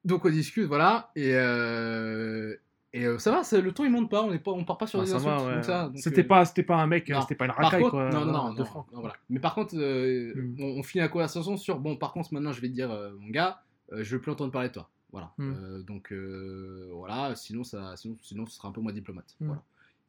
Donc 0.06 0.24
on 0.26 0.30
discute, 0.30 0.66
voilà, 0.68 1.12
et, 1.16 1.32
euh, 1.36 2.56
et 2.94 3.06
euh, 3.06 3.18
ça 3.18 3.32
va, 3.32 3.42
le 3.60 3.72
ton 3.72 3.84
il 3.86 3.92
monte 3.92 4.10
pas, 4.10 4.22
on, 4.24 4.32
est 4.32 4.40
pas, 4.40 4.52
on 4.52 4.64
part 4.64 4.78
pas 4.78 4.88
sur 4.88 5.00
Ah, 5.00 5.04
des 5.04 5.10
ça 5.10 5.18
insultes. 5.18 5.32
va, 5.34 5.48
ouais. 5.48 5.56
donc 5.56 5.64
ça, 5.66 5.88
donc, 5.90 5.98
C'était 5.98 6.24
euh, 6.24 6.28
pas, 6.28 6.46
c'était 6.46 6.64
pas 6.64 6.76
un 6.78 6.88
mec, 6.88 7.10
non. 7.10 7.22
c'était 7.22 7.36
pas 7.36 7.46
une 7.46 7.52
Par 7.54 7.66
racaille, 7.66 7.82
contre, 7.82 7.92
quoi. 7.94 8.10
non, 8.12 8.24
non, 8.26 8.32
non, 8.32 8.54
de 8.54 8.60
non, 8.60 8.66
francs. 8.66 8.86
non, 8.94 9.00
voilà. 9.02 9.16
Mais 9.30 9.40
par 9.40 9.56
contre, 9.56 9.76
euh, 9.76 10.34
Hmm. 10.36 10.56
on, 10.62 10.80
on 10.80 10.84
finit 10.84 11.02
la 11.02 11.10
conversation 11.10 11.58
sur 11.58 11.80
bon, 11.80 11.98
par 11.98 12.14
contre, 12.14 12.34
maintenant 12.34 12.52
je 12.54 12.62
vais 12.62 12.70
te 12.70 12.74
dire, 12.74 12.92
euh, 12.92 13.12
mon 13.20 13.30
gars, 13.30 13.62
euh, 13.92 14.04
je 14.04 14.16
veux 14.16 14.22
plus 14.22 14.32
entendre 14.32 14.52
parler 14.52 14.70
de 14.70 14.74
toi. 14.74 14.90
Voilà. 15.12 15.32
Euh, 15.40 15.82
donc 15.82 16.12
euh, 16.14 16.90
voilà, 16.94 17.36
sinon, 17.36 17.64
ça, 17.64 17.96
sinon, 17.98 18.18
sinon 18.22 18.46
ce 18.46 18.56
sera 18.58 18.68
un 18.68 18.72
peu 18.72 18.82
moins 18.82 18.94
diplomate. 18.94 19.36
Hmm. 19.40 19.48
Voilà. 19.48 19.64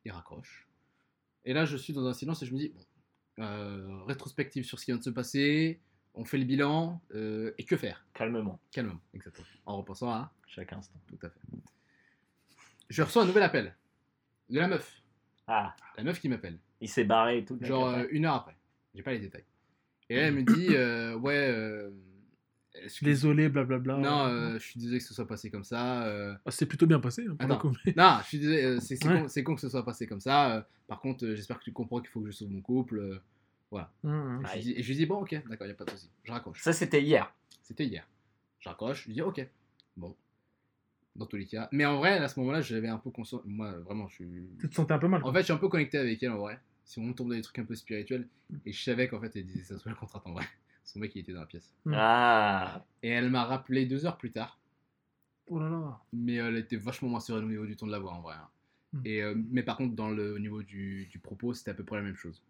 Il 0.05 0.13
raccroche. 0.13 0.67
Et 1.45 1.53
là, 1.55 1.65
je 1.65 1.77
suis 1.77 1.93
dans 1.95 2.05
un 2.07 2.13
silence 2.13 2.43
et 2.43 2.47
je 2.47 2.53
me 2.53 2.59
dis, 2.59 2.69
bon, 2.75 3.43
euh, 3.45 4.03
rétrospective 4.07 4.65
sur 4.65 4.79
ce 4.79 4.85
qui 4.85 4.91
vient 4.91 4.99
de 4.99 5.05
se 5.05 5.11
passer, 5.11 5.81
on 6.17 6.25
fait 6.25 6.39
le 6.39 6.45
bilan, 6.45 7.01
euh, 7.15 7.53
et 7.59 7.65
que 7.65 7.77
faire? 7.77 8.05
Calmement, 8.15 8.59
Calmement, 8.73 9.01
exactement. 9.15 9.47
En 9.67 9.77
repensant 9.79 10.11
à 10.11 10.33
chaque 10.47 10.73
instant. 10.73 10.99
tout 11.07 11.19
à 11.23 11.29
fait. 11.31 11.41
Je 12.89 13.03
reçois 13.03 13.23
un 13.23 13.27
nouvel 13.27 13.43
appel 13.43 13.75
de 14.51 14.59
la 14.61 14.69
meuf. 14.69 15.03
Ah, 15.47 15.75
La 15.97 16.05
meuf 16.05 16.21
qui 16.21 16.29
m'appelle. 16.29 16.59
il 16.81 16.89
s'est 16.89 17.05
barré 17.05 17.39
et 17.39 17.45
tout. 17.45 17.57
le 17.61 17.67
Genre 17.67 17.89
euh, 17.89 18.05
une 18.11 18.25
heure 18.25 18.35
après. 18.35 18.57
J'ai 18.95 19.03
pas 19.03 19.13
les 19.13 19.19
détails. 19.21 19.45
Et 20.09 20.17
là, 20.17 20.23
elle 20.29 20.35
me 20.35 20.43
dit 20.55 20.69
euh, 20.71 21.17
Ouais. 21.17 21.49
euh, 21.51 21.91
que- 22.73 23.05
Désolé, 23.05 23.49
blablabla. 23.49 23.97
Non, 23.97 24.27
euh, 24.27 24.53
je 24.59 24.65
suis 24.65 24.79
désolé 24.81 24.99
que 24.99 25.05
ce 25.05 25.15
soit 25.15 25.27
passé 25.27 25.51
comme 25.51 25.65
ça. 25.65 26.05
euh, 26.07 26.35
Ah, 26.45 26.51
C'est 26.51 26.67
plutôt 26.67 26.87
bien 26.87 27.01
passé, 27.01 27.25
hein, 27.29 27.37
Attends. 27.39 27.73
Non, 27.97 28.19
je 28.23 28.27
suis 28.27 28.39
désolé. 28.39 28.63
euh, 28.65 28.81
c'est 28.81 29.05
Ouais. 29.07 29.23
con, 29.23 29.29
c'est 29.29 29.43
con 29.43 29.55
que 29.55 29.61
ce 29.61 29.69
soit 29.69 29.85
passé 29.85 30.07
comme 30.07 30.21
ça. 30.21 30.57
euh, 30.57 30.63
Par 30.87 31.01
contre, 31.01 31.25
euh, 31.27 31.35
j'espère 31.35 31.59
que 31.59 31.65
tu 31.65 31.73
comprends 31.73 32.01
qu'il 32.01 32.11
faut 32.11 32.21
que 32.21 32.27
je 32.27 32.33
sauve 32.33 32.51
mon 32.51 32.61
couple. 32.61 33.21
Euh, 33.67 33.71
Voilà. 33.71 33.93
Hum, 34.05 34.13
hum. 34.13 34.45
Et 34.45 34.49
je 34.49 34.55
lui 34.55 34.63
dis- 34.63 34.73
Et 34.73 34.83
je 34.83 34.89
lui 34.89 34.97
dis 34.97 35.07
Bon, 35.07 35.21
ok, 35.23 35.43
d'accord, 35.49 35.67
y 35.67 35.71
a 35.71 35.75
pas 35.75 35.85
de 35.85 35.91
souci. 35.91 36.11
Je 36.25 36.33
raccroche. 36.33 36.61
Ça, 36.63 36.73
c'était 36.73 37.03
hier. 37.03 37.33
C'était 37.63 37.85
hier. 37.87 38.07
Je 38.61 38.69
raccroche, 38.69 39.03
je 39.03 39.07
lui 39.09 39.15
dis 39.15 39.23
ok. 39.23 39.47
Bon. 39.97 40.17
Dans 41.15 41.27
tous 41.27 41.37
les 41.37 41.47
cas. 41.47 41.69
Mais 41.73 41.87
en 41.87 41.97
vrai, 41.99 42.19
à 42.19 42.29
ce 42.29 42.39
moment-là, 42.41 42.61
j'avais 42.61 42.89
un 42.89 42.99
peu 42.99 43.11
conscience. 43.11 43.41
Moi, 43.47 43.73
vraiment, 43.79 44.07
je 44.09 44.15
suis. 44.17 44.49
Tu 44.61 44.69
te 44.69 44.75
sentais 44.75 44.93
un 44.93 44.99
peu 44.99 45.09
mal. 45.09 45.21
En 45.21 45.25
quoi. 45.25 45.33
fait, 45.33 45.39
je 45.41 45.45
suis 45.45 45.53
un 45.53 45.57
peu 45.59 45.69
connecté 45.69 45.97
avec 45.99 46.23
elle 46.23 46.31
en 46.33 46.39
vrai. 46.39 46.61
Si 46.85 46.99
on 47.01 47.13
tombe 47.15 47.31
dans 47.31 47.35
des 47.35 47.43
trucs 47.43 47.59
un 47.59 47.65
peu 47.65 47.75
spirituels. 47.75 48.29
Et 48.65 48.73
je 48.73 48.83
savais 48.83 49.09
qu'en 49.09 49.21
fait, 49.21 49.35
elle 49.35 49.47
disait 49.47 49.65
ça 49.65 49.79
sur 49.79 49.89
le 49.91 49.97
contrat 49.97 50.23
en 50.27 50.33
vrai. 50.35 50.45
Son 50.85 51.01
mec, 51.01 51.15
il 51.17 51.21
était 51.21 51.33
dans 51.33 51.41
la 51.41 51.47
pièce. 51.47 51.73
Mm. 51.85 51.95
Ah, 51.97 52.85
Et 53.03 53.09
elle 53.09 53.31
m'a 53.31 53.45
rappelé 53.45 53.87
deux 53.87 54.05
heures 54.07 54.19
plus 54.19 54.31
tard. 54.31 54.61
Oh 55.49 55.59
là 55.59 55.69
là. 55.69 56.01
Mais 56.13 56.35
elle 56.35 56.57
était 56.59 56.77
vachement 56.77 57.09
moins 57.09 57.21
sereine 57.21 57.45
au 57.45 57.49
niveau 57.49 57.67
du 57.67 57.77
ton 57.77 57.87
de 57.87 57.93
la 57.93 57.99
voix 57.99 58.13
en 58.13 58.21
vrai. 58.21 58.35
hein. 58.37 58.49
Et, 59.05 59.23
euh, 59.23 59.35
mais 59.51 59.63
par 59.63 59.77
contre, 59.77 59.95
dans 59.97 60.11
le, 60.11 60.35
au 60.35 60.39
niveau 60.39 60.63
du, 60.63 61.07
du 61.07 61.19
propos, 61.19 61.55
c'était 61.55 61.71
à 61.73 61.75
peu 61.75 61.85
près 61.85 61.97
la 61.97 62.03
même 62.03 62.15
chose. 62.17 62.43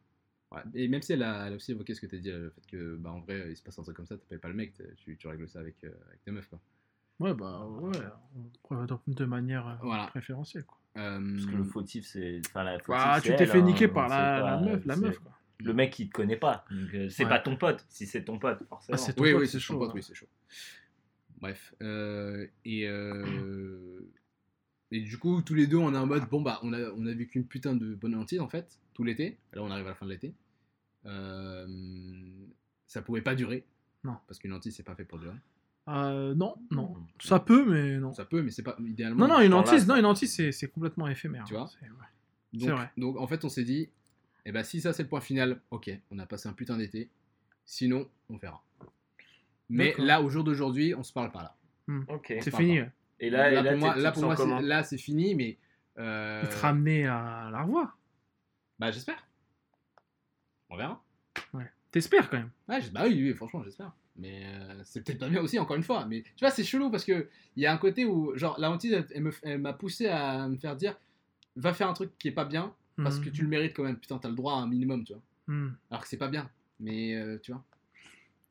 Ouais. 0.57 0.62
Et 0.74 0.89
même 0.89 1.03
si 1.03 1.12
elle 1.12 1.23
a, 1.23 1.47
elle 1.47 1.53
a 1.53 1.57
aussi 1.57 1.73
évoqué 1.73 1.95
ce 1.95 2.01
que 2.01 2.07
tu 2.07 2.16
as 2.16 2.19
dit, 2.19 2.31
le 2.31 2.51
fait 2.51 2.66
que, 2.66 2.97
bah, 2.97 3.11
en 3.12 3.20
vrai, 3.20 3.47
il 3.51 3.57
se 3.57 3.62
passe 3.62 3.78
un 3.78 3.83
truc 3.83 3.97
comme 3.97 4.07
ça, 4.07 4.16
t'appelles 4.16 4.41
pas 4.41 4.49
le 4.49 4.55
mec, 4.55 4.73
tu, 4.97 5.16
tu 5.16 5.28
règles 5.28 5.49
ça 5.49 5.61
avec, 5.61 5.83
euh, 5.85 5.91
avec 6.09 6.23
tes 6.24 6.31
meufs. 6.31 6.49
Quoi. 6.49 6.61
Ouais, 7.19 7.33
bah 7.35 7.66
ouais. 7.66 7.97
on- 8.70 8.85
De, 8.85 8.99
de 9.15 9.24
manière 9.24 9.66
euh, 9.69 9.74
Voilà. 9.83 10.07
préférentielle, 10.09 10.65
quoi. 10.65 10.78
Euh, 10.99 11.35
parce 11.35 11.47
que 11.47 11.57
le 11.57 11.65
fautif, 11.65 12.07
c'est. 12.07 12.41
Enfin, 12.47 12.65
la 12.65 12.78
fautive, 12.78 13.03
c'est 13.23 13.31
tu 13.33 13.37
t'es 13.37 13.47
fait 13.47 13.59
hein, 13.59 13.62
niquer 13.62 13.89
par 13.89 14.09
c'est 14.09 14.16
la, 14.16 14.61
meuf, 14.61 14.85
la 14.87 14.97
meuf, 14.97 15.19
quoi. 15.19 15.33
Le 15.59 15.73
mec, 15.73 15.99
il 15.99 16.09
te 16.09 16.12
connaît 16.12 16.37
pas. 16.37 16.65
Euh, 16.73 17.09
c'est 17.09 17.24
Ouais. 17.24 17.28
pas 17.31 17.39
ton 17.39 17.57
pote. 17.57 17.85
Si 17.89 18.07
c'est 18.07 18.24
ton 18.24 18.39
pote, 18.39 18.62
forcément. 18.69 18.95
Ah, 18.95 18.99
c'est 18.99 19.15
ton 19.15 19.23
oui, 19.24 19.33
pote, 19.33 19.41
oui, 19.43 19.49
c'est 19.49 19.59
chaud, 19.59 19.74
chaud. 19.74 19.85
hein. 19.85 19.93
oui, 19.95 20.03
c'est 20.03 20.15
chaud. 20.15 20.27
Bref. 21.41 21.74
euh, 21.83 22.47
et, 22.65 22.87
euh, 22.89 24.01
et 24.91 25.01
du 25.01 25.19
coup, 25.19 25.43
tous 25.43 25.55
les 25.55 25.66
deux, 25.66 25.77
on 25.77 25.95
est 25.95 25.99
en 25.99 26.07
mode 26.07 26.28
bon, 26.28 26.41
bah, 26.43 26.59
on 26.62 26.73
a, 26.73 26.91
on 26.97 27.07
a 27.07 27.12
vécu 27.15 27.39
une 27.39 27.47
putain 27.47 27.74
de 27.74 27.95
bonne 27.95 28.15
hantise 28.15 28.41
en 28.41 28.49
fait, 28.49 28.78
tout 28.95 29.05
l'été. 29.05 29.39
Là, 29.53 29.62
on 29.62 29.70
arrive 29.70 29.87
à 29.87 29.91
la 29.91 29.95
fin 29.95 30.07
de 30.07 30.11
l'été. 30.12 30.35
Euh, 31.07 31.66
ça 32.87 33.03
pouvait 33.03 33.23
pas 33.23 33.35
durer. 33.35 33.65
Non. 34.05 34.16
Parce 34.27 34.39
qu'une 34.39 34.53
hantise, 34.53 34.74
c'est 34.77 34.83
pas 34.83 34.95
fait 34.95 35.05
pour 35.05 35.19
durer. 35.19 35.37
Euh, 35.89 36.35
non, 36.35 36.57
non. 36.70 36.97
Ça 37.20 37.39
peut, 37.41 37.65
mais 37.65 37.99
non. 37.99 38.12
Ça 38.12 38.24
peut, 38.24 38.43
mais 38.43 38.51
c'est 38.51 38.62
pas 38.62 38.77
idéalement. 38.85 39.27
Non, 39.27 39.35
non, 39.35 39.41
une 39.41 39.55
hantise, 39.55 39.87
non, 39.87 39.97
une 39.97 40.05
hantise, 40.07 40.35
c'est 40.35 40.51
c'est 40.53 40.69
complètement 40.69 41.07
éphémère. 41.09 41.45
Tu 41.45 41.55
vois 41.55 41.69
c'est- 41.69 41.87
ouais. 41.87 42.59
donc, 42.66 42.70
vrai. 42.70 42.91
Donc, 42.97 43.16
en 43.20 43.27
fait, 43.27 43.45
on 43.45 43.49
s'est 43.49 43.62
dit, 43.65 43.89
eh 44.45 44.53
ben, 44.53 44.65
si 44.65 44.81
ça 44.81 44.93
c'est 44.93 45.05
le 45.05 45.09
point 45.09 45.20
final, 45.20 45.61
ok, 45.70 45.91
on 46.11 46.19
a 46.19 46.27
passé 46.27 46.49
un 46.49 46.53
putain 46.53 46.77
d'été. 46.77 47.09
Sinon, 47.65 48.09
on 48.28 48.37
verra. 48.37 48.62
Mais 49.69 49.95
là, 49.99 50.23
au 50.23 50.28
jour 50.28 50.45
d'aujourd'hui, 50.45 50.95
on 50.95 51.03
se 51.03 51.12
parle 51.12 51.31
pas 51.33 51.43
là. 51.43 51.57
Ok. 52.09 52.35
C'est 52.41 52.51
fini. 52.57 52.81
Et 53.19 53.31
là, 53.31 53.51
là, 53.51 53.61
et 53.61 53.62
là, 53.62 53.70
pour 53.70 53.78
moi, 53.81 53.97
là, 53.97 54.12
pour 54.12 54.23
moi, 54.24 54.37
c'est- 54.37 54.43
comment 54.43 54.61
là, 54.61 54.83
c'est 54.83 54.99
fini, 54.99 55.35
mais. 55.35 55.57
euh, 55.99 56.45
Et 56.45 56.49
te 56.49 56.57
ramener 56.57 57.07
à 57.07 57.49
la 57.51 57.62
revoir. 57.62 57.97
Bah, 58.78 58.91
j'espère. 58.91 59.26
On 60.70 60.76
verra. 60.76 61.02
T'espères 61.93 62.28
quand 62.28 62.38
même. 62.38 62.51
Ouais, 62.68 62.80
bah 62.93 63.02
oui, 63.06 63.14
oui, 63.22 63.32
franchement, 63.34 63.62
j'espère. 63.64 63.93
Mais 64.16 64.43
euh, 64.47 64.80
c'est 64.84 65.02
peut-être 65.05 65.18
pas 65.18 65.28
bien 65.28 65.40
aussi, 65.40 65.59
encore 65.59 65.76
une 65.76 65.82
fois. 65.82 66.05
Mais 66.06 66.22
tu 66.22 66.32
vois, 66.40 66.51
c'est 66.51 66.64
chelou 66.64 66.90
parce 66.90 67.05
que 67.05 67.28
il 67.56 67.62
y 67.62 67.66
a 67.66 67.72
un 67.72 67.76
côté 67.78 68.05
où, 68.05 68.36
genre, 68.36 68.59
la 68.59 68.70
hantise, 68.70 69.05
elle, 69.43 69.59
m'a 69.59 69.72
poussé 69.72 70.09
à 70.09 70.48
me 70.48 70.56
faire 70.56 70.76
dire 70.76 70.97
va 71.55 71.72
faire 71.72 71.88
un 71.88 71.94
truc 71.94 72.10
qui 72.18 72.28
est 72.28 72.32
pas 72.32 72.44
bien 72.44 72.74
parce 73.02 73.18
que 73.18 73.26
Mhm. 73.26 73.32
tu 73.32 73.43
le 73.43 73.48
mérites 73.48 73.74
quand 73.74 73.84
même. 73.84 73.97
Putain, 73.98 74.18
t'as 74.18 74.28
le 74.28 74.34
droit 74.34 74.55
à 74.55 74.56
un 74.56 74.66
minimum, 74.66 75.05
tu 75.05 75.12
vois. 75.14 75.22
Hmm. 75.47 75.70
Alors 75.90 76.02
que 76.02 76.09
c'est 76.09 76.16
pas 76.18 76.28
bien. 76.28 76.51
Mais 76.80 77.14
euh, 77.14 77.38
tu 77.43 77.52
vois. 77.52 77.62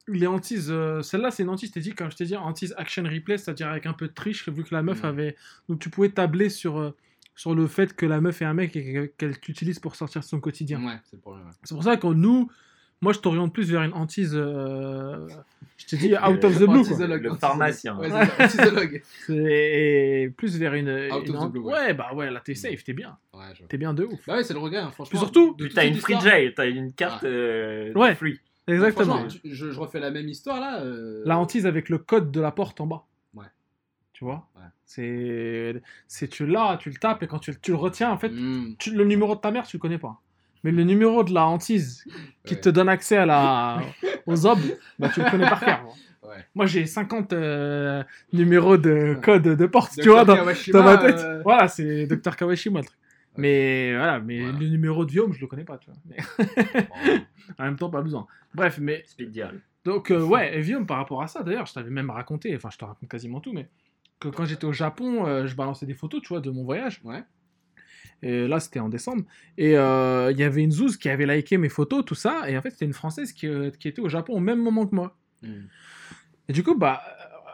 Les 0.08 0.28
hantises, 0.28 0.70
euh, 0.72 1.02
celle-là, 1.02 1.30
c'est 1.32 1.44
une 1.44 1.50
hantise, 1.50 1.72
t'ai 1.72 1.80
dit, 1.82 1.94
comme 1.94 2.10
je 2.12 2.16
t'ai 2.16 2.26
dit, 2.26 2.36
hantise 2.36 2.74
action 2.78 3.04
replay, 3.04 3.38
c'est-à-dire 3.38 3.68
avec 3.70 3.86
un 3.88 3.94
peu 3.94 4.08
de 4.08 4.14
triche, 4.14 4.48
vu 4.50 4.64
que 4.64 4.74
la 4.74 4.82
meuf 4.84 5.00
Mhm. 5.04 5.10
avait. 5.10 5.36
Donc 5.68 5.80
tu 5.80 5.90
pouvais 5.90 6.10
tabler 6.10 6.50
sur, 6.50 6.94
sur 7.36 7.54
le 7.54 7.68
fait 7.68 7.94
que 7.96 8.06
la 8.06 8.22
meuf 8.22 8.42
est 8.42 8.46
un 8.46 8.54
mec 8.54 8.76
et 8.76 8.94
que- 8.94 9.06
qu'elle 9.18 9.40
t'utilise 9.40 9.80
pour 9.80 9.96
sortir 9.96 10.22
de 10.22 10.26
son 10.26 10.40
quotidien. 10.40 10.84
Ouais, 10.86 10.98
c'est 11.04 11.18
le 11.18 11.22
problème. 11.22 11.46
ouais. 11.46 11.52
C'est 11.64 11.76
pour 11.76 11.84
ça 11.84 11.98
que 11.98 12.08
nous, 12.08 12.50
moi, 13.02 13.12
je 13.14 13.20
t'oriente 13.20 13.54
plus 13.54 13.70
vers 13.72 13.84
une 13.84 13.94
hantise. 13.94 14.32
euh, 14.36 15.28
je 15.78 15.86
t'ai 15.86 15.98
dit 15.98 16.14
out 16.16 16.44
of 16.44 16.56
the 16.58 16.64
blue. 16.66 16.84
quoi. 16.84 17.08
Le 17.08 17.36
pharmacien. 17.36 17.98
Ouais, 17.98 18.10
c'est 19.28 20.34
plus 20.38 20.58
vers 20.58 20.74
une. 20.74 20.90
Out 21.12 21.28
une 21.28 21.36
of 21.36 21.48
the 21.50 21.52
blue, 21.52 21.62
ouais. 21.62 21.74
ouais. 21.74 21.94
bah 21.94 22.14
ouais, 22.14 22.32
là 22.32 22.42
t'es 22.44 22.56
safe, 22.56 22.84
t'es 22.84 22.94
bien. 22.94 23.18
Ouais, 23.34 23.46
je. 23.54 23.64
T'es 23.66 23.78
bien 23.78 23.94
de 23.94 24.06
ouf. 24.06 24.26
Bah 24.28 24.38
ouais, 24.38 24.44
c'est 24.44 24.54
le 24.54 24.60
regret, 24.60 24.78
hein, 24.80 24.92
franchement. 24.92 25.10
Puis 25.10 25.18
surtout, 25.20 25.58
t'as 25.74 25.86
une 25.86 25.96
free 25.96 26.20
jail, 26.22 26.54
t'as 26.56 26.68
une 26.68 26.94
carte 26.94 27.24
euh, 27.24 27.94
Ouais. 27.94 28.16
free. 28.16 28.40
Exactement. 28.68 29.18
Franchement, 29.20 29.40
tu- 29.44 29.54
je, 29.54 29.70
je 29.72 29.80
refais 29.80 30.00
la 30.00 30.10
même 30.10 30.28
histoire 30.28 30.60
là. 30.60 30.82
euh, 30.82 31.22
La 31.26 31.38
hantise 31.38 31.68
avec 31.68 31.90
le 31.90 32.00
code 32.00 32.32
de 32.32 32.42
la 32.42 32.52
porte 32.52 32.82
en 32.82 32.88
bas. 32.88 33.04
Ouais. 33.36 33.46
Tu 34.14 34.24
vois? 34.24 34.48
Ouais. 34.56 34.62
C'est. 34.86 35.82
C'est 36.08 36.28
tu 36.28 36.46
l'as, 36.46 36.78
tu 36.78 36.90
le 36.90 36.96
tapes 36.96 37.24
et 37.24 37.28
quand 37.28 37.40
tu, 37.40 37.54
tu 37.60 37.72
le 37.72 37.78
retiens, 37.78 38.12
en 38.12 38.18
fait, 38.18 38.30
hmm, 38.30 38.76
tu- 38.78 38.94
le 38.96 39.04
numéro 39.06 39.36
de 39.36 39.40
ta 39.42 39.52
mère, 39.52 39.66
tu 39.66 39.78
le 39.78 39.82
connais 39.82 39.98
pas. 39.98 40.22
Mais 40.64 40.72
le 40.72 40.84
numéro 40.84 41.24
de 41.24 41.34
la 41.34 41.46
hantise 41.46 42.04
qui 42.46 42.54
Ouais. 42.56 42.62
te 42.62 42.70
donne 42.70 42.90
accès 42.90 43.18
à 43.18 43.26
la, 43.26 43.80
aux 44.26 44.46
obs, 44.46 44.60
bah, 45.00 45.10
tu 45.14 45.22
le 45.22 45.30
connais 45.30 45.48
par 45.50 45.60
cœur. 45.60 45.86
Ouais. 46.24 46.38
Moi, 46.56 46.66
j'ai 46.66 46.86
50 46.88 47.34
euh, 47.34 48.04
numéros 48.34 48.78
de 48.78 49.16
code 49.22 49.44
de 49.44 49.66
porte, 49.68 49.96
Dr. 49.96 50.02
tu 50.04 50.10
vois, 50.10 50.26
dans, 50.26 50.36
dans 50.36 50.84
ma 50.84 50.98
tête. 50.98 51.20
euh, 51.20 51.42
Voilà, 51.44 51.68
c'est 51.68 52.08
Dr. 52.08 52.36
Kawashima, 52.36 52.80
le 52.80 52.86
truc. 52.86 52.98
Mais 53.38 53.94
voilà, 53.96 54.20
mais 54.20 54.40
Voilà. 54.42 54.58
le 54.60 54.68
numéro 54.70 55.06
de 55.06 55.12
Viome, 55.12 55.34
je 55.34 55.42
le 55.42 55.48
connais 55.48 55.66
pas, 55.66 55.78
tu 55.78 55.90
vois. 55.92 56.00
Mais 56.08 56.18
en 57.60 57.64
même 57.66 57.76
temps, 57.76 57.90
pas 57.90 58.02
besoin. 58.02 58.26
Bref, 58.54 58.80
mais 58.82 59.04
Speed 59.06 59.48
donc, 59.84 60.10
euh, 60.10 60.20
ouais, 60.24 60.58
et 60.58 60.62
Viome, 60.62 60.88
par 60.88 60.98
rapport 60.98 61.22
à 61.22 61.28
ça, 61.28 61.44
d'ailleurs, 61.44 61.68
je 61.68 61.74
t'avais 61.74 61.92
même 61.92 62.10
raconté, 62.10 62.56
enfin, 62.56 62.70
je 62.72 62.78
te 62.80 62.86
raconte 62.86 63.08
quasiment 63.08 63.40
tout, 63.40 63.54
mais 63.54 63.68
que 64.20 64.28
quand 64.30 64.46
j'étais 64.46 64.66
au 64.66 64.74
Japon, 64.74 65.26
euh, 65.26 65.46
je 65.48 65.56
balançais 65.56 65.86
des 65.86 65.94
photos, 65.94 66.22
tu 66.22 66.30
vois, 66.30 66.42
de 66.42 66.50
mon 66.50 66.64
voyage. 66.64 67.02
Ouais. 67.04 67.24
Et 68.22 68.48
là, 68.48 68.60
c'était 68.60 68.80
en 68.80 68.90
décembre. 68.90 69.24
Et 69.58 69.78
euh, 69.78 70.32
il 70.32 70.40
y 70.40 70.44
avait 70.44 70.64
une 70.64 70.72
zouze 70.72 70.98
qui 70.98 71.10
avait 71.10 71.26
liké 71.26 71.58
mes 71.58 71.70
photos, 71.70 72.04
tout 72.06 72.16
ça. 72.16 72.50
Et 72.50 72.58
en 72.58 72.62
fait, 72.62 72.72
c'était 72.72 72.86
une 72.86 72.94
Française 72.94 73.34
qui, 73.34 73.48
euh, 73.48 73.72
qui 73.72 73.88
était 73.88 74.02
au 74.02 74.10
Japon 74.10 74.34
au 74.34 74.40
même 74.40 74.60
moment 74.62 74.88
que 74.88 74.96
moi. 74.96 75.18
hmm. 75.44 75.66
Et 76.48 76.54
du 76.54 76.64
coup, 76.64 76.76
bah, 76.76 77.02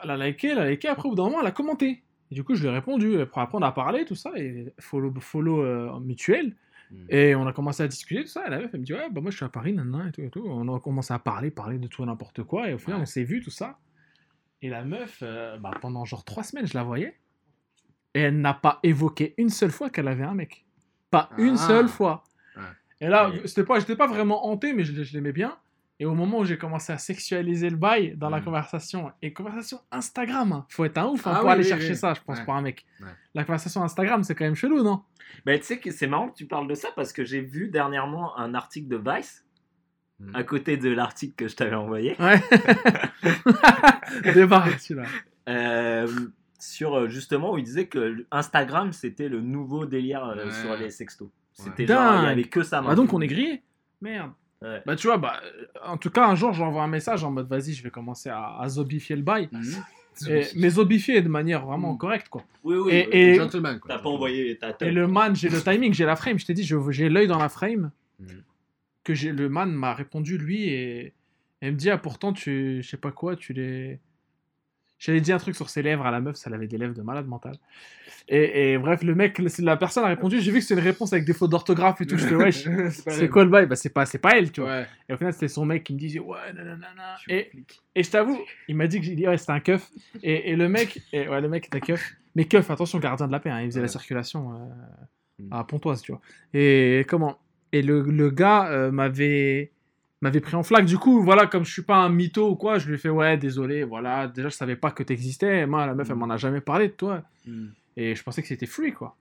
elle 0.03 0.11
a 0.11 0.17
liké, 0.17 0.49
elle 0.49 0.59
a 0.59 0.69
liké. 0.69 0.87
Après, 0.87 1.07
au 1.07 1.11
bout 1.11 1.15
d'un 1.15 1.23
moment, 1.23 1.41
elle 1.41 1.47
a 1.47 1.51
commenté. 1.51 2.03
Et 2.29 2.35
du 2.35 2.43
coup, 2.43 2.55
je 2.55 2.61
lui 2.61 2.67
ai 2.69 2.71
répondu. 2.71 3.19
Après, 3.21 3.41
après, 3.41 3.57
on 3.57 3.61
a 3.63 3.71
parlé, 3.71 4.05
tout 4.05 4.15
ça. 4.15 4.31
Et 4.37 4.71
follow, 4.79 5.13
follow 5.19 5.99
mutuel. 5.99 6.55
Hmm. 6.91 7.05
Et 7.09 7.35
on 7.35 7.47
a 7.47 7.53
commencé 7.53 7.81
à 7.83 7.87
discuter, 7.87 8.21
tout 8.23 8.29
ça. 8.29 8.45
Et 8.47 8.49
la 8.49 8.59
meuf, 8.59 8.69
elle 8.73 8.81
me 8.81 8.85
dit, 8.85 8.93
ouais, 8.93 9.09
bah 9.11 9.21
moi 9.21 9.31
je 9.31 9.37
suis 9.37 9.45
à 9.45 9.49
Paris, 9.49 9.73
nanana, 9.73 10.09
et 10.09 10.11
tout, 10.11 10.21
et 10.21 10.29
tout. 10.29 10.43
On 10.45 10.73
a 10.75 10.79
commencé 10.79 11.13
à 11.13 11.19
parler, 11.19 11.49
parler 11.51 11.79
de 11.79 11.87
tout 11.87 12.03
et 12.03 12.05
n'importe 12.05 12.43
quoi. 12.43 12.69
Et 12.69 12.73
au 12.73 12.77
final, 12.77 12.97
Ouais. 12.97 13.03
on 13.03 13.05
s'est 13.05 13.23
vu, 13.23 13.41
tout 13.41 13.49
ça. 13.49 13.79
Et 14.61 14.69
la 14.69 14.83
meuf, 14.83 15.19
euh, 15.23 15.57
bah, 15.57 15.71
pendant 15.81 16.05
genre 16.05 16.23
trois 16.23 16.43
semaines, 16.43 16.67
je 16.67 16.75
la 16.77 16.83
voyais. 16.83 17.17
Et 18.13 18.21
elle 18.21 18.39
n'a 18.41 18.53
pas 18.53 18.79
évoqué 18.83 19.33
une 19.37 19.49
seule 19.49 19.71
fois 19.71 19.89
qu'elle 19.89 20.07
avait 20.07 20.23
un 20.23 20.33
mec. 20.35 20.65
Pas 21.09 21.29
une 21.37 21.55
Ah. 21.55 21.67
seule 21.67 21.87
fois. 21.87 22.23
Ouais. 22.55 22.61
Et 23.01 23.07
là, 23.07 23.29
Ouais. 23.29 23.41
c'était 23.45 23.63
pas, 23.63 23.79
j'étais 23.79 23.95
pas 23.95 24.07
vraiment 24.07 24.45
hanté, 24.47 24.73
mais 24.73 24.83
je, 24.83 25.01
je 25.03 25.13
l'aimais 25.13 25.31
bien. 25.31 25.57
Et 25.99 26.05
au 26.05 26.13
moment 26.15 26.39
où 26.39 26.45
j'ai 26.45 26.57
commencé 26.57 26.91
à 26.91 26.97
sexualiser 26.97 27.69
le 27.69 27.75
bail 27.77 28.15
dans 28.17 28.29
la 28.29 28.39
Mm. 28.39 28.43
conversation, 28.45 29.11
et 29.21 29.33
conversation 29.33 29.79
Instagram, 29.91 30.51
hein. 30.51 30.65
faut 30.69 30.83
être 30.85 30.97
un 30.97 31.05
ouf 31.07 31.25
hein, 31.27 31.31
Ah 31.35 31.39
pour 31.39 31.45
oui, 31.45 31.51
aller 31.53 31.63
oui, 31.63 31.69
chercher 31.69 31.89
oui. 31.89 31.95
ça, 31.95 32.13
je 32.15 32.21
pense, 32.21 32.39
Ouais. 32.39 32.45
pour 32.45 32.55
un 32.55 32.61
mec. 32.61 32.85
Ouais. 33.01 33.07
La 33.35 33.43
conversation 33.43 33.83
Instagram, 33.83 34.23
c'est 34.23 34.33
quand 34.35 34.45
même 34.45 34.55
chelou, 34.55 34.83
non? 34.83 35.03
Mais 35.45 35.59
tu 35.59 35.65
sais 35.65 35.79
que 35.79 35.91
c'est 35.91 36.07
marrant 36.07 36.29
que 36.29 36.35
tu 36.35 36.45
parles 36.47 36.67
de 36.67 36.73
ça 36.75 36.89
parce 36.95 37.13
que 37.13 37.23
j'ai 37.23 37.41
vu 37.41 37.69
dernièrement 37.69 38.37
un 38.37 38.53
article 38.55 38.87
de 38.87 38.97
Vice. 38.97 39.45
À 40.33 40.43
côté 40.43 40.77
de 40.77 40.89
l'article 40.89 41.33
que 41.35 41.47
je 41.47 41.55
t'avais 41.55 41.75
envoyé 41.75 42.15
Ouais. 42.19 42.39
Débarque 44.33 44.79
celui-là. 44.79 45.07
euh, 45.49 46.07
sur 46.59 46.95
euh, 46.95 47.07
justement 47.07 47.53
où 47.53 47.57
il 47.57 47.63
disait 47.63 47.87
que 47.87 48.25
Instagram 48.31 48.93
c'était 48.93 49.29
le 49.29 49.41
nouveau 49.41 49.85
délire 49.85 50.23
euh, 50.25 50.45
Ouais. 50.45 50.51
sur 50.51 50.75
les 50.77 50.89
sextos. 50.91 51.27
Ouais. 51.27 51.31
C'était 51.65 51.87
genre, 51.87 52.01
il 52.13 52.17
y 52.17 52.21
Dingue. 52.21 52.31
avait 52.31 52.43
que 52.43 52.63
ça. 52.63 52.83
Ah 52.87 52.95
donc 52.95 53.13
on 53.13 53.21
est 53.21 53.27
grillé 53.27 53.61
Merde. 54.01 54.31
Ouais. 54.61 54.81
Bah 54.85 54.95
tu 54.95 55.07
vois, 55.07 55.17
bah, 55.17 55.39
en 55.83 55.97
tout 55.97 56.11
cas, 56.11 56.27
un 56.27 56.35
jour, 56.35 56.53
j'envoie 56.53 56.83
un 56.83 56.87
message 56.87 57.23
en 57.23 57.31
mode 57.31 57.47
vas-y, 57.47 57.73
je 57.73 57.81
vais 57.83 57.89
commencer 57.89 58.29
à, 58.29 58.57
à 58.59 58.69
zobifier 58.69 59.15
le 59.15 59.23
bail. 59.23 59.49
Mhm. 59.51 59.63
Et- 60.27 60.45
mais 60.55 60.69
zobifier 60.71 61.21
de 61.21 61.29
manière 61.29 61.65
vraiment 61.65 61.93
Mm. 61.93 61.97
correcte, 61.97 62.27
quoi. 62.29 62.43
Oui, 62.63 62.75
oui. 62.75 62.91
Et- 62.93 63.31
et- 63.31 63.35
Gentleman, 63.35 63.79
quoi. 63.79 63.95
T'as 63.95 64.01
pas 64.03 64.09
envoyé 64.09 64.57
ta 64.57 64.75
Et 64.81 64.91
le 64.91 65.07
man, 65.07 65.35
j'ai 65.35 65.47
le 65.49 65.59
timing, 65.61 65.93
j'ai 65.93 66.05
la 66.05 66.15
frame. 66.17 66.37
Je 66.37 66.45
t'ai 66.45 66.53
dit, 66.53 66.63
j'ai 66.63 67.09
l'œil 67.09 67.27
dans 67.27 67.39
la 67.39 67.47
frame. 67.49 67.91
Mhm. 68.19 68.43
Que 69.03 69.15
j'ai 69.15 69.31
le 69.31 69.49
man 69.49 69.71
m'a 69.71 69.95
répondu 69.95 70.37
lui 70.37 70.69
et, 70.69 71.13
il 71.63 71.71
me 71.71 71.75
dit 71.75 71.89
ah 71.89 71.97
pourtant 71.97 72.33
tu 72.33 72.81
je 72.83 72.87
sais 72.87 72.97
pas 72.97 73.11
quoi 73.11 73.35
tu 73.35 73.51
les 73.51 73.99
j'avais 74.99 75.21
dit 75.21 75.31
un 75.31 75.39
truc 75.39 75.55
sur 75.55 75.71
ses 75.71 75.81
lèvres 75.81 76.05
à 76.05 76.11
la 76.11 76.19
meuf 76.21 76.35
ça 76.35 76.51
avait 76.53 76.67
des 76.67 76.77
lèvres 76.77 76.93
de 76.93 77.01
malade 77.01 77.25
mental. 77.25 77.57
Et, 78.27 78.73
et 78.73 78.77
bref 78.77 79.01
le 79.01 79.15
mec 79.15 79.39
la 79.57 79.75
personne 79.75 80.03
a 80.03 80.07
répondu 80.07 80.39
j'ai 80.39 80.51
vu 80.51 80.59
que 80.59 80.65
c'est 80.65 80.75
une 80.75 80.79
réponse 80.81 81.13
avec 81.13 81.25
des 81.25 81.33
fautes 81.33 81.49
d'orthographe 81.49 81.99
et 82.01 82.05
tout 82.05 82.15
je 82.15 82.27
fais 82.27 82.35
wesh 82.35 82.67
c'est 83.07 83.27
quoi 83.27 83.43
le 83.43 83.49
bail? 83.49 83.65
Bah 83.65 83.75
c'est 83.75 83.89
pas 83.89 84.05
c'est 84.05 84.19
pas 84.19 84.37
elle 84.37 84.51
tu 84.51 84.61
vois. 84.61 84.69
Ouais. 84.69 84.87
et 85.09 85.13
au 85.13 85.17
final 85.17 85.33
c'était 85.33 85.47
son 85.47 85.65
mec 85.65 85.83
qui 85.83 85.93
me 85.93 85.97
disait 85.97 86.19
ouais 86.19 86.53
nanana. 86.53 87.15
Et, 87.27 87.51
et 87.95 88.03
je 88.03 88.11
t'avoue 88.11 88.39
il 88.67 88.75
m'a 88.75 88.85
dit 88.85 88.99
que 88.99 89.05
j'ai 89.07 89.15
dit 89.15 89.27
ouais 89.27 89.37
c'était 89.37 89.53
un 89.53 89.59
keuf. 89.61 89.89
Et, 90.21 90.51
et 90.51 90.55
le 90.55 90.69
mec 90.69 91.01
et, 91.11 91.27
ouais 91.27 91.41
le 91.41 91.49
mec 91.49 91.65
était 91.65 91.81
keuf. 91.81 92.13
Mais 92.35 92.45
keuf 92.45 92.69
attention 92.69 92.99
gardien 92.99 93.25
de 93.25 93.31
la 93.31 93.39
paix 93.39 93.49
hein, 93.49 93.61
il 93.61 93.65
faisait 93.65 93.81
la 93.81 93.87
circulation 93.87 94.53
euh, 94.53 94.57
Mm. 95.41 95.53
à 95.53 95.63
Pontoise 95.63 96.01
tu 96.01 96.11
vois. 96.11 96.21
Et 96.53 97.05
comment? 97.07 97.39
Et 97.71 97.81
le, 97.81 98.01
le 98.01 98.29
gars 98.29 98.69
euh, 98.71 98.91
m'avait 98.91 99.71
m'avait 100.21 100.39
pris 100.41 100.55
en 100.55 100.63
flaque 100.63 100.85
du 100.85 100.97
coup 100.97 101.21
voilà 101.23 101.47
comme 101.47 101.65
je 101.65 101.71
suis 101.71 101.81
pas 101.81 101.97
un 101.97 102.09
mytho 102.09 102.49
ou 102.51 102.55
quoi 102.55 102.77
je 102.77 102.87
lui 102.87 102.95
ai 102.95 102.97
fait 102.97 103.09
ouais 103.09 103.37
désolé 103.37 103.83
voilà 103.83 104.27
déjà 104.27 104.49
je 104.49 104.55
savais 104.55 104.75
pas 104.75 104.91
que 104.91 105.01
t'existais 105.03 105.65
moi 105.65 105.85
la 105.87 105.95
meuf 105.95 106.09
elle 106.09 106.15
m'en 106.17 106.29
a 106.29 106.37
jamais 106.37 106.61
parlé 106.61 106.87
de 106.89 106.93
toi 106.93 107.23
Mm. 107.47 107.67
et 107.97 108.13
je 108.15 108.21
pensais 108.23 108.41
que 108.43 108.47
c'était 108.47 108.67
free, 108.67 108.93
quoi. 108.93 109.15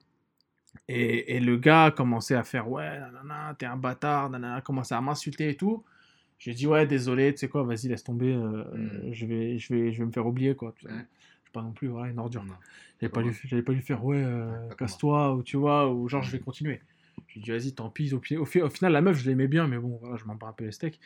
Et, 0.88 1.36
et 1.36 1.40
le 1.40 1.56
gars 1.56 1.90
commençait 1.90 2.34
à 2.34 2.44
faire 2.44 2.70
Ouais, 2.70 3.00
nanana, 3.00 3.54
t'es 3.58 3.64
un 3.66 3.76
bâtard, 3.78 4.28
nanana, 4.30 4.60
commençait 4.60 4.94
à 4.94 5.00
m'insulter 5.00 5.48
et 5.48 5.54
tout. 5.54 5.82
J'ai 6.38 6.52
dit 6.52 6.66
Ouais, 6.66 6.86
désolé, 6.86 7.32
tu 7.32 7.38
sais 7.38 7.48
quoi, 7.48 7.62
vas-y, 7.62 7.88
laisse 7.88 8.04
tomber, 8.04 8.34
euh, 8.34 8.64
Mm. 8.74 9.12
je, 9.12 9.26
vais, 9.26 9.58
je, 9.58 9.74
vais, 9.74 9.92
je 9.92 9.98
vais 10.00 10.04
me 10.06 10.12
faire 10.12 10.26
oublier, 10.26 10.54
quoi. 10.54 10.74
Je 10.76 10.86
suis 10.88 11.52
pas 11.52 11.62
non 11.62 11.72
plus 11.72 11.88
voilà, 11.88 12.10
une 12.12 12.18
ordure. 12.18 12.44
J'allais 13.00 13.10
pas, 13.10 13.22
lui- 13.22 13.62
pas 13.62 13.72
lui 13.72 13.80
faire 13.82 14.04
Ouais, 14.04 14.22
euh, 14.22 14.68
casse-toi, 14.78 15.34
ou 15.34 15.42
tu 15.42 15.56
vois, 15.56 15.90
ou 15.90 16.06
genre, 16.08 16.22
je 16.22 16.30
vais 16.32 16.40
continuer. 16.40 16.80
J'ai 17.34 17.40
dit 17.40 17.50
Vas-y, 17.50 17.72
tant 17.74 17.88
pis. 17.90 18.12
Au, 18.14 18.18
au, 18.18 18.44
fi- 18.44 18.62
au 18.62 18.68
final, 18.70 18.92
la 18.92 19.00
meuf, 19.00 19.18
je 19.18 19.28
l'aimais 19.28 19.48
bien, 19.48 19.66
mais 19.68 19.78
bon, 19.78 19.98
voilà, 20.00 20.16
je 20.16 20.24
m'en 20.24 20.34
bats 20.34 20.48
un 20.48 20.52
peu 20.52 20.64
les 20.64 20.72
steaks. 20.72 20.98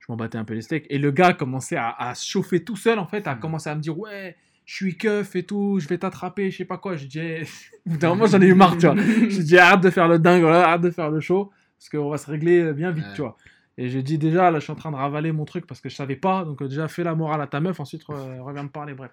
Je 0.00 0.06
m'en 0.08 0.16
battais 0.16 0.38
un 0.38 0.44
peu 0.44 0.54
les 0.54 0.62
steaks. 0.62 0.86
Et 0.90 0.98
le 0.98 1.10
gars 1.10 1.32
commençait 1.34 1.76
à, 1.76 1.90
à 1.90 2.14
se 2.14 2.26
chauffer 2.26 2.64
tout 2.64 2.76
seul, 2.76 2.98
en 2.98 3.06
fait, 3.06 3.26
à 3.26 3.34
Mm. 3.34 3.40
commencer 3.40 3.70
à 3.70 3.74
me 3.74 3.80
dire 3.80 3.98
Ouais, 3.98 4.36
je 4.64 4.74
suis 4.74 4.96
keuf 4.96 5.36
et 5.36 5.42
tout, 5.44 5.78
je 5.80 5.88
vais 5.88 5.98
t'attraper, 5.98 6.50
je 6.50 6.56
sais 6.58 6.64
pas 6.64 6.78
quoi. 6.78 6.96
J'ai 6.96 7.06
dit, 7.06 7.20
au 7.86 7.90
bout 7.90 7.96
d'un 7.98 8.08
moment, 8.10 8.26
j'en 8.26 8.40
ai 8.40 8.46
eu 8.46 8.54
marre, 8.54 8.76
tu 8.78 8.86
vois. 8.86 8.96
J'ai 9.28 9.42
dit, 9.42 9.58
arrête 9.58 9.80
de 9.80 9.90
faire 9.90 10.08
le 10.08 10.18
dingue, 10.18 10.42
voilà, 10.42 10.68
arrête 10.68 10.80
de 10.82 10.90
faire 10.90 11.10
le 11.10 11.20
show, 11.20 11.50
parce 11.78 11.88
qu'on 11.90 12.08
va 12.10 12.16
se 12.18 12.30
régler 12.30 12.72
bien 12.72 12.90
vite, 12.90 13.04
Ouais. 13.06 13.12
tu 13.14 13.20
vois. 13.22 13.36
Et 13.80 13.88
j'ai 13.90 14.02
dit, 14.02 14.18
déjà, 14.18 14.50
là, 14.50 14.58
je 14.58 14.64
suis 14.64 14.72
en 14.72 14.76
train 14.76 14.90
de 14.90 14.96
ravaler 14.96 15.30
mon 15.30 15.44
truc 15.44 15.64
parce 15.66 15.80
que 15.80 15.88
je 15.88 15.94
savais 15.94 16.16
pas, 16.16 16.44
donc 16.44 16.60
euh, 16.62 16.68
déjà, 16.68 16.88
fais 16.88 17.04
la 17.04 17.14
morale 17.14 17.40
à 17.40 17.46
ta 17.46 17.60
meuf, 17.60 17.78
ensuite, 17.78 18.02
re- 18.04 18.40
reviens 18.40 18.64
me 18.64 18.68
parler, 18.70 18.92
bref. 18.94 19.12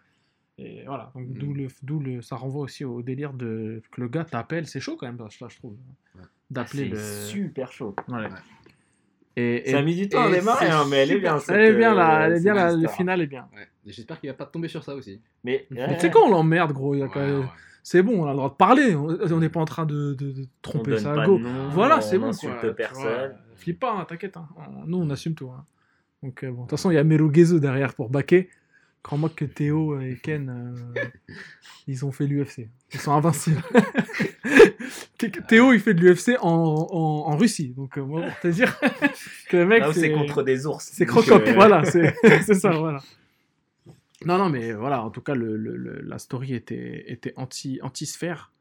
Et 0.58 0.84
voilà, 0.88 1.12
donc 1.16 1.34
d'où 1.34 1.52
Mm. 1.52 1.58
le, 1.58 1.68
d'où 1.84 2.00
le, 2.00 2.22
ça 2.22 2.36
renvoie 2.38 2.62
aussi 2.64 2.86
au 2.86 3.02
délire 3.02 3.34
de 3.34 3.82
que 3.92 4.00
le 4.02 4.08
gars 4.08 4.24
t'appelle, 4.24 4.68
c'est 4.68 4.80
chaud 4.80 4.96
quand 4.98 5.06
même, 5.06 5.18
ça, 5.30 5.48
je 5.50 5.58
trouve. 5.58 5.76
Ouais. 6.16 6.22
D'appeler 6.50 6.92
Ah, 6.94 6.96
C'est 6.96 7.24
le. 7.24 7.28
super 7.28 7.72
chaud. 7.72 7.94
Ouais. 8.08 8.20
Ouais. 8.20 8.30
Et, 9.38 9.68
et- 9.70 9.72
Ça 9.72 9.80
a 9.80 9.82
mis 9.82 9.96
du 9.96 10.08
temps 10.08 10.24
à 10.24 10.30
et 10.30 10.32
démarrer, 10.40 10.66
c'est 10.68 10.72
hein, 10.72 10.86
mais 10.90 10.98
elle 10.98 11.12
est 11.12 11.20
bien. 11.20 11.38
elle 11.50 11.62
est 11.62 11.76
bien 11.76 11.92
euh, 11.92 11.96
là, 11.96 12.26
elle 12.28 12.34
est 12.38 12.40
bien 12.42 12.54
cette 12.54 12.56
là, 12.56 12.76
le 12.76 12.88
final 12.88 13.22
est 13.22 13.28
bien. 13.28 13.50
Ouais. 13.54 13.68
J'espère 13.86 14.20
qu'il 14.22 14.30
va 14.30 14.34
pas 14.34 14.46
tomber 14.46 14.70
sur 14.70 14.82
ça 14.84 14.96
aussi. 14.96 15.20
Mais, 15.44 15.68
Mais 15.72 15.94
tu 15.96 16.00
sais 16.02 16.12
quoi, 16.12 16.26
on 16.26 16.32
l'emmerde, 16.32 16.72
gros. 16.72 16.96
il 16.96 17.00
y 17.00 17.04
a 17.04 17.08
quand 17.10 17.20
Ouais, 17.20 17.28
même- 17.28 17.40
ouais. 17.42 17.46
C'est 17.84 18.02
bon, 18.02 18.24
on 18.24 18.26
a 18.26 18.32
le 18.32 18.38
droit 18.38 18.50
de 18.50 18.56
parler. 18.56 18.96
On 18.96 19.10
on 19.10 19.40
n'est 19.40 19.50
pas 19.50 19.60
en 19.60 19.66
train 19.66 19.86
de, 19.86 20.14
de- 20.14 20.32
de 20.32 20.42
on 20.44 20.48
tromper 20.62 20.98
ça. 20.98 21.14
pas 21.14 21.26
Go. 21.28 21.38
nom, 21.38 21.70
Voilà, 21.70 21.98
on 21.98 22.02
c'est 22.02 22.18
bon. 22.18 22.32
quoi, 22.32 22.40
tu 22.40 22.48
vois. 22.48 22.74
personne. 22.74 23.36
Flippe 23.58 23.80
pas, 23.82 23.92
hein, 23.94 24.06
t'inquiète. 24.06 24.38
hein. 24.38 24.48
On- 24.58 24.86
Nous, 24.88 24.98
on 24.98 25.10
assume 25.12 25.36
tout. 25.36 25.50
hein. 25.52 25.66
Donc, 26.24 26.44
euh, 26.44 26.48
bon. 26.50 26.56
De 26.56 26.62
toute 26.62 26.72
façon, 26.72 26.90
il 26.90 26.96
y 26.96 26.98
a 26.98 27.04
Merugezo 27.04 27.60
derrière 27.60 27.94
pour 27.94 28.10
baquer. 28.10 28.50
Crois-moi 29.06 29.30
que 29.36 29.46
Théo 29.46 30.00
et 30.00 30.18
Ken, 30.24 30.50
euh, 30.98 31.04
ils 31.86 32.04
ont 32.06 32.12
fait 32.12 32.26
l'UFC. 32.26 32.68
Ils 32.92 33.00
sont 33.00 33.12
invincibles. 33.12 33.62
Théo, 35.48 35.74
il 35.74 35.80
fait 35.80 35.94
de 35.94 36.02
l'UFC 36.02 36.38
en, 36.42 36.50
en, 36.50 37.32
en 37.32 37.38
Russie. 37.38 37.70
Donc, 37.70 38.00
euh, 38.00 38.02
moi, 38.04 38.24
pour 38.24 38.40
te 38.40 38.48
dire 38.48 38.80
que 39.50 39.58
le 39.58 39.66
mec. 39.68 39.84
C'est 39.94 40.12
contre 40.12 40.42
des 40.42 40.66
ours. 40.66 40.90
C'est 40.92 41.06
Donc, 41.06 41.24
crococ, 41.24 41.48
euh, 41.48 41.54
voilà, 41.54 41.86
c'est 41.86 42.14
ça, 42.56 42.72
voilà. 42.72 43.00
Non, 44.26 44.40
non, 44.40 44.50
mais 44.50 44.74
voilà, 44.74 45.04
en 45.04 45.12
tout 45.12 45.22
cas, 45.22 45.36
le, 45.36 45.56
le- 45.56 45.76
le- 45.76 46.02
la 46.02 46.18
story 46.18 46.56
était, 46.56 47.06
était 47.12 47.34
anti, 47.36 47.80
anti-sphère. 47.84 48.52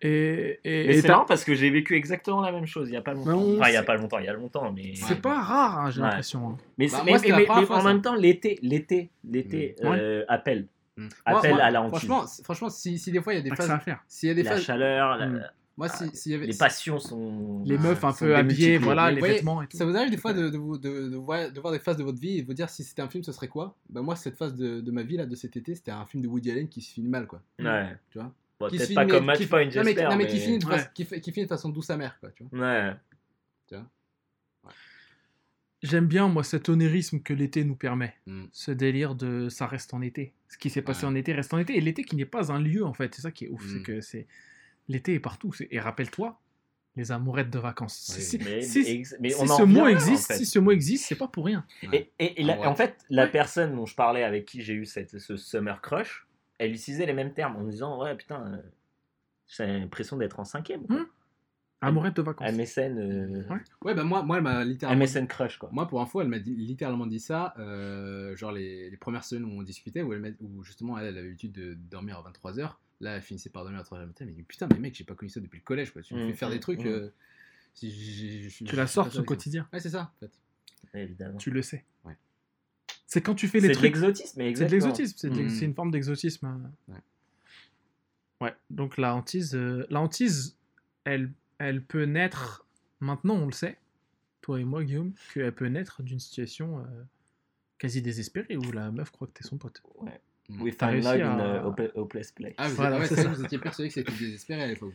Et, 0.00 0.60
et, 0.64 0.86
Mais 0.86 0.94
et 0.96 1.00
c'est 1.00 1.08
marrant 1.08 1.24
parce 1.24 1.42
que 1.44 1.54
j'ai 1.54 1.70
vécu 1.70 1.96
exactement 1.96 2.40
la 2.40 2.52
même 2.52 2.66
chose 2.66 2.88
il 2.88 2.94
y 2.94 2.96
a 2.96 3.02
pas 3.02 3.14
longtemps. 3.14 3.30
Mais 3.30 3.34
on 3.36 3.58
Enfin, 3.58 3.68
il 3.70 3.74
y 3.74 3.76
a 3.76 3.82
pas 3.82 3.96
longtemps, 3.96 4.18
il 4.18 4.26
y 4.26 4.28
a 4.28 4.32
longtemps, 4.32 4.70
mais. 4.72 4.92
c'est 4.94 5.20
pas 5.20 5.40
rare, 5.40 5.78
hein, 5.80 5.90
j'ai 5.90 6.00
Ouais. 6.00 6.06
l'impression. 6.06 6.48
hein. 6.50 6.56
Mais, 6.78 6.86
Bah, 6.86 7.02
moi, 7.06 7.18
mais- 7.20 7.32
mais- 7.36 7.48
en 7.70 7.82
même 7.82 8.00
temps, 8.00 8.14
l'été, 8.14 8.58
l'été, 8.62 9.10
l'été 9.28 9.74
Mm. 9.82 9.86
euh, 9.86 10.24
appelle. 10.28 10.68
Mm. 10.96 11.08
Appel 11.24 11.50
Moi- 11.54 11.62
à 11.62 11.70
la 11.70 11.82
hantise. 11.82 12.08
Franchement, 12.44 12.70
si, 12.70 12.98
si 12.98 13.10
des 13.10 13.20
fois 13.20 13.32
il 13.34 13.36
y 13.36 13.40
a 13.40 13.42
des 13.42 13.50
Pas 13.50 13.56
phases. 13.56 13.80
faire. 13.82 14.02
S'il 14.06 14.28
y 14.28 14.32
a 14.32 14.34
des 14.34 14.42
La 14.44 14.52
phases. 14.52 14.62
chaleur, 14.62 15.16
la- 15.16 15.26
Mm. 15.26 15.42
Moi, 15.76 15.88
si- 15.88 16.10
s'il 16.16 16.32
y 16.32 16.34
avait. 16.34 16.46
les 16.46 16.52
si- 16.54 16.58
passions 16.58 16.98
sont. 16.98 17.62
Les 17.64 17.78
meufs 17.78 18.02
un 18.02 18.12
peu 18.12 18.34
habillées, 18.34 18.78
voilà, 18.78 19.12
les 19.12 19.20
voyez, 19.20 19.34
vêtements 19.34 19.62
et 19.62 19.68
tout. 19.68 19.76
Ça 19.76 19.84
vous 19.84 19.96
arrive 19.96 20.10
des 20.10 20.16
fois 20.16 20.32
de, 20.32 20.48
de, 20.48 20.58
vous- 20.58 20.76
de, 20.76 21.08
de 21.08 21.16
voir, 21.16 21.52
de 21.52 21.60
voir 21.60 21.72
des 21.72 21.78
phases 21.78 21.96
de 21.96 22.02
votre 22.02 22.18
vie 22.20 22.38
et 22.38 22.42
de 22.42 22.46
vous 22.48 22.54
dire 22.54 22.68
si 22.68 22.82
c'était 22.82 23.00
un 23.02 23.08
film, 23.08 23.22
ce 23.22 23.30
serait 23.30 23.46
quoi? 23.46 23.76
Bah, 23.88 24.00
moi, 24.02 24.16
cette 24.16 24.36
phase 24.36 24.56
de, 24.56 24.80
de 24.80 24.90
ma 24.90 25.02
vie 25.04 25.16
là, 25.16 25.24
de 25.26 25.34
cet 25.36 25.56
été, 25.56 25.76
c'était 25.76 25.92
un 25.92 26.04
film 26.06 26.22
de 26.24 26.28
Woody 26.28 26.50
Allen 26.50 26.68
qui 26.68 26.80
se 26.80 26.92
finit 26.92 27.08
mal, 27.08 27.28
quoi. 27.28 27.40
Ouais. 27.60 27.96
Tu 28.10 28.18
vois? 28.18 28.32
Bon, 28.60 28.68
Peut-être 28.68 28.92
pas 28.94 29.06
comme 29.06 29.20
qui- 29.20 29.24
Match 29.26 29.46
Point, 29.46 29.64
non, 29.66 29.70
mais, 29.76 29.84
j'espère. 29.84 30.10
non, 30.10 30.16
mais 30.16 30.26
qui 30.26 30.38
finit 30.40 30.58
de, 30.58 30.66
Ouais. 30.66 30.78
façon, 30.78 30.88
qui, 30.92 31.04
fait- 31.04 31.20
qui 31.20 31.30
finit 31.32 31.46
de 31.46 31.48
façon 31.48 31.68
douce 31.68 31.90
amère, 31.90 32.18
quoi. 32.18 32.30
Tu 32.32 32.42
vois 32.44 32.58
Ouais. 32.60 32.92
J'aime 35.84 36.06
bien, 36.06 36.26
moi, 36.26 36.42
cet 36.42 36.68
onérisme 36.68 37.20
que 37.20 37.32
l'été 37.32 37.62
nous 37.62 37.76
permet. 37.76 38.14
Mm. 38.26 38.46
Ce 38.50 38.72
délire 38.72 39.14
de 39.14 39.48
ça 39.48 39.68
reste 39.68 39.94
en 39.94 40.02
été. 40.02 40.32
Ce 40.48 40.58
qui 40.58 40.70
s'est 40.70 40.82
passé 40.82 41.04
Ouais. 41.06 41.12
en 41.12 41.14
été 41.14 41.32
reste 41.32 41.54
en 41.54 41.58
été. 41.58 41.76
Et 41.76 41.80
l'été 41.80 42.02
qui 42.02 42.16
n'est 42.16 42.24
pas 42.24 42.50
un 42.50 42.58
lieu, 42.60 42.84
en 42.84 42.92
fait. 42.94 43.14
C'est 43.14 43.22
ça 43.22 43.30
qui 43.30 43.44
est 43.44 43.48
ouf. 43.48 43.64
C'est 43.64 43.78
Mm. 43.78 43.82
que 43.84 44.00
c'est. 44.00 44.26
L'été 44.88 45.14
est 45.14 45.20
partout. 45.20 45.52
C'est- 45.52 45.68
Et 45.70 45.78
rappelle-toi, 45.78 46.40
les 46.96 47.12
amourettes 47.12 47.50
de 47.50 47.60
vacances. 47.60 48.12
Oui. 48.16 48.22
Si- 48.22 48.38
Mais, 48.38 48.60
si- 48.62 48.80
ex- 48.80 49.14
mais 49.20 49.30
si 49.30 49.36
on 49.40 49.48
en 49.48 49.56
ce 49.58 49.62
mot 49.62 49.86
existe, 49.86 50.32
en 50.32 50.34
fait. 50.34 50.38
si 50.40 50.46
ce 50.46 50.58
mot 50.58 50.72
existe, 50.72 51.04
c'est 51.06 51.14
pas 51.14 51.28
pour 51.28 51.44
rien. 51.44 51.64
Et, 51.92 52.10
et- 52.18 52.40
et 52.40 52.44
la- 52.44 52.54
Ah 52.54 52.60
ouais. 52.62 52.66
en 52.66 52.74
fait, 52.74 52.96
la 53.08 53.26
Ouais. 53.26 53.30
personne 53.30 53.76
dont 53.76 53.86
je 53.86 53.94
parlais, 53.94 54.24
avec 54.24 54.46
qui 54.46 54.62
j'ai 54.62 54.74
eu 54.74 54.84
cette, 54.84 55.16
ce 55.20 55.36
summer 55.36 55.80
crush, 55.80 56.26
elle 56.58 56.72
utilisait 56.72 57.06
les 57.06 57.12
mêmes 57.12 57.32
termes 57.32 57.56
en 57.56 57.60
me 57.60 57.70
disant 57.70 58.02
Ouais, 58.02 58.14
putain, 58.16 58.52
euh, 58.52 58.56
j'ai 59.48 59.66
l'impression 59.66 60.16
d'être 60.16 60.40
en 60.40 60.44
cinquième. 60.44 60.86
quoi. 60.86 60.96
Hmm. 61.00 61.06
Amourette 61.80 62.16
de 62.16 62.22
vacances. 62.22 62.50
MSN, 62.52 62.98
euh, 62.98 63.44
Ouais. 63.48 63.60
Ouais, 63.82 63.94
bah 63.94 64.02
moi, 64.02 64.22
moi 64.24 64.38
elle 64.38 64.42
m'a 64.42 64.64
littéralement. 64.64 65.04
MSN 65.04 65.28
crush, 65.28 65.58
quoi. 65.58 65.68
Moi, 65.72 65.86
pour 65.86 66.00
info, 66.00 66.20
elle 66.20 66.26
m'a 66.26 66.40
dit- 66.40 66.56
littéralement 66.56 67.06
dit 67.06 67.20
ça, 67.20 67.54
euh, 67.58 68.34
genre 68.34 68.50
les, 68.50 68.90
les 68.90 68.96
premières 68.96 69.22
semaines 69.22 69.44
où 69.44 69.60
on 69.60 69.62
discutait, 69.62 70.02
où, 70.02 70.12
elle 70.12 70.18
m'a- 70.20 70.28
où 70.40 70.64
justement 70.64 70.98
elle, 70.98 71.06
elle 71.06 71.18
avait 71.18 71.26
l'habitude 71.28 71.52
de 71.52 71.74
dormir 71.74 72.18
à 72.18 72.22
23h. 72.22 72.80
Là, 73.00 73.14
elle 73.14 73.22
finissait 73.22 73.50
par 73.50 73.62
dormir 73.62 73.78
à 73.80 73.84
3h 73.84 74.00
du 74.00 74.06
matin. 74.06 74.16
Elle 74.22 74.30
m'a 74.30 74.32
dit 74.32 74.42
Putain, 74.42 74.66
mais 74.72 74.80
mec, 74.80 74.96
j'ai 74.96 75.04
pas 75.04 75.14
connu 75.14 75.28
ça 75.30 75.38
depuis 75.38 75.58
le 75.58 75.62
collège. 75.64 75.92
Quoi. 75.92 76.02
Tu 76.02 76.14
me 76.14 76.26
fais 76.30 76.32
faire 76.34 76.50
des 76.50 76.58
trucs. 76.58 76.82
mm. 76.84 76.88
euh, 76.88 77.10
Tu 77.76 78.74
la 78.74 78.88
sors 78.88 79.12
ça. 79.12 79.22
quotidien. 79.22 79.68
Ouais, 79.72 79.78
c'est 79.78 79.90
ça, 79.90 80.10
en 80.16 80.18
fait. 80.26 80.32
Évidemment. 80.98 81.38
Tu 81.38 81.52
le 81.52 81.62
sais. 81.62 81.84
Ouais. 82.04 82.16
C'est 83.10 83.22
quand 83.22 83.34
tu 83.34 83.48
fais 83.48 83.58
les 83.60 83.72
trucs. 83.72 83.84
l'exotisme, 83.84 84.38
C'est 84.54 84.64
de 84.66 84.70
l'exotisme. 84.70 85.14
C'est 85.18 85.30
de 85.30 85.34
l'ex- 85.34 85.54
Mm. 85.54 85.56
c'est 85.58 85.64
une 85.64 85.74
forme 85.74 85.90
d'exotisme. 85.90 86.44
hein. 86.46 86.60
Ouais. 86.88 86.94
Ouais. 88.42 88.54
Donc 88.70 88.98
la 88.98 89.14
hantise, 89.14 89.54
euh, 89.56 89.86
la 89.90 90.00
hantise, 90.00 90.56
elle, 91.04 91.32
elle 91.58 91.82
peut 91.82 92.04
naître. 92.04 92.66
Maintenant, 93.00 93.34
on 93.36 93.46
le 93.46 93.52
sait, 93.52 93.78
toi 94.42 94.60
et 94.60 94.64
moi, 94.64 94.84
Guillaume, 94.84 95.12
qu'elle 95.32 95.52
peut 95.54 95.66
naître 95.68 96.02
d'une 96.02 96.18
situation 96.20 96.80
euh, 96.80 96.82
quasi 97.78 98.02
désespérée 98.02 98.56
où 98.58 98.72
la 98.72 98.90
meuf 98.90 99.10
croit 99.10 99.26
que 99.26 99.32
t'es 99.32 99.44
son 99.44 99.56
pote. 99.56 99.82
Mm. 100.50 100.62
We 100.62 100.74
réussi 100.80 101.08
love 101.08 101.20
in 101.22 101.38
a 101.38 101.64
hope- 101.66 101.92
hopeless 101.94 102.30
place. 102.32 102.54
Ah, 102.58 102.68
vous, 102.68 102.76
Voilà, 102.76 102.98
ouais, 102.98 103.06
ça. 103.06 103.26
vous 103.28 103.42
étiez 103.44 103.58
persuadé 103.58 103.88
que 103.88 103.94
c'était 103.94 104.12
désespéré 104.12 104.62
à 104.62 104.66
l'époque. 104.66 104.92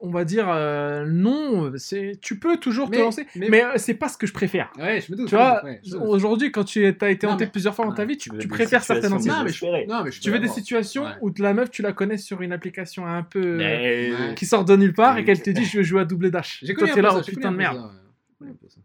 On 0.00 0.10
va 0.10 0.24
dire 0.24 0.46
euh, 0.48 1.04
non. 1.06 1.72
C'est, 1.76 2.18
tu 2.22 2.38
peux 2.38 2.56
toujours 2.58 2.88
te 2.88 2.96
Mais- 2.96 3.02
lancer, 3.02 3.26
mais- 3.34 3.48
mais, 3.48 3.64
euh, 3.64 3.72
c'est 3.78 3.94
pas 3.94 4.08
ce 4.08 4.16
que 4.16 4.28
je 4.28 4.32
préfère. 4.32 4.70
Ouais, 4.78 5.00
je 5.00 5.10
me 5.10 5.16
doute. 5.16 5.28
Tu 5.28 5.34
vois, 5.34 5.64
ouais, 5.64 5.80
aujourd'hui, 6.00 6.52
quand 6.52 6.62
tu 6.62 6.86
as 7.00 7.10
été 7.10 7.26
hanté 7.26 7.46
mais- 7.46 7.50
plusieurs 7.50 7.74
fois 7.74 7.84
dans 7.84 7.92
ta 7.94 8.04
vie, 8.04 8.16
tu 8.16 8.30
tu, 8.30 8.38
tu 8.38 8.46
préfères 8.48 8.84
certaines. 8.84 9.10
Non, 9.10 9.18
mais 9.18 9.24
je- 9.30 9.42
désespérées. 9.44 9.86
Non, 9.88 10.04
mais 10.04 10.12
je 10.12 10.20
Tu 10.20 10.30
veux 10.30 10.38
des 10.38 10.46
situations 10.48 11.04
Ouais. 11.04 11.10
où 11.20 11.32
la 11.38 11.52
meuf, 11.52 11.70
tu 11.70 11.82
la 11.82 11.92
connais 11.92 12.16
sur 12.16 12.42
une 12.42 12.52
application 12.52 13.06
un 13.06 13.22
peu. 13.24 13.58
Ouais. 13.58 14.34
qui 14.36 14.46
sort 14.46 14.64
de 14.64 14.76
nulle 14.76 14.94
part 14.94 15.18
et 15.18 15.24
qu'elle 15.24 15.42
te 15.42 15.50
dit 15.50 15.64
je 15.64 15.78
veux 15.78 15.82
jouer 15.82 16.02
à 16.02 16.04
double 16.04 16.30
dash. 16.30 16.60
J'ai 16.62 16.74
Toi 16.74 16.80
connu 16.82 16.92
un 16.92 16.94
t'es 16.94 17.02
là, 17.02 17.10
ça, 17.10 17.16
oh 17.18 17.22
putain 17.26 17.50
de 17.52 17.56
merde. 17.56 17.90
ça. 18.68 18.80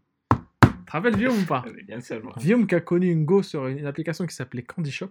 rappelles 0.88 1.28
ou 1.28 1.44
pas? 1.46 1.64
Bien 1.86 2.00
sûr, 2.00 2.20
qui 2.66 2.74
a 2.74 2.80
connu 2.80 3.10
une 3.10 3.24
go 3.24 3.42
sur 3.42 3.66
une 3.68 3.86
application 3.86 4.26
qui 4.26 4.34
s'appelait 4.34 4.62
Candy 4.62 4.90
Shop, 4.90 5.10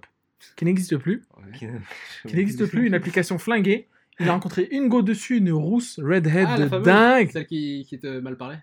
qui 0.56 0.66
n'existe 0.66 0.98
plus, 0.98 1.24
qui 1.58 2.36
n'existe 2.36 2.66
plus, 2.68 2.88
une 2.88 2.94
application 2.94 3.38
flinguée. 3.38 3.88
Il 4.20 4.30
a 4.30 4.34
rencontré 4.34 4.68
une 4.72 4.90
go 4.90 5.02
dessus, 5.02 5.38
une 5.38 5.52
rousse 5.52 6.00
redhead 6.00 6.48
Ah, 6.50 6.58
la 6.58 6.66
de 6.66 6.70
fameuse, 6.70 6.86
dingue, 6.86 7.32
Celle 7.32 7.46
qui, 7.48 7.86
qui 7.88 8.00
te 8.00 8.20
mal 8.20 8.38
parlait 8.38 8.60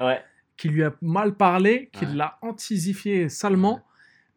Ouais. 0.00 0.20
qui 0.56 0.68
lui 0.68 0.82
a 0.82 0.92
mal 1.02 1.34
parlé, 1.36 1.88
qui 1.92 2.04
Ouais. 2.04 2.14
l'a 2.14 2.38
antisifié 2.42 3.28
salement. 3.28 3.80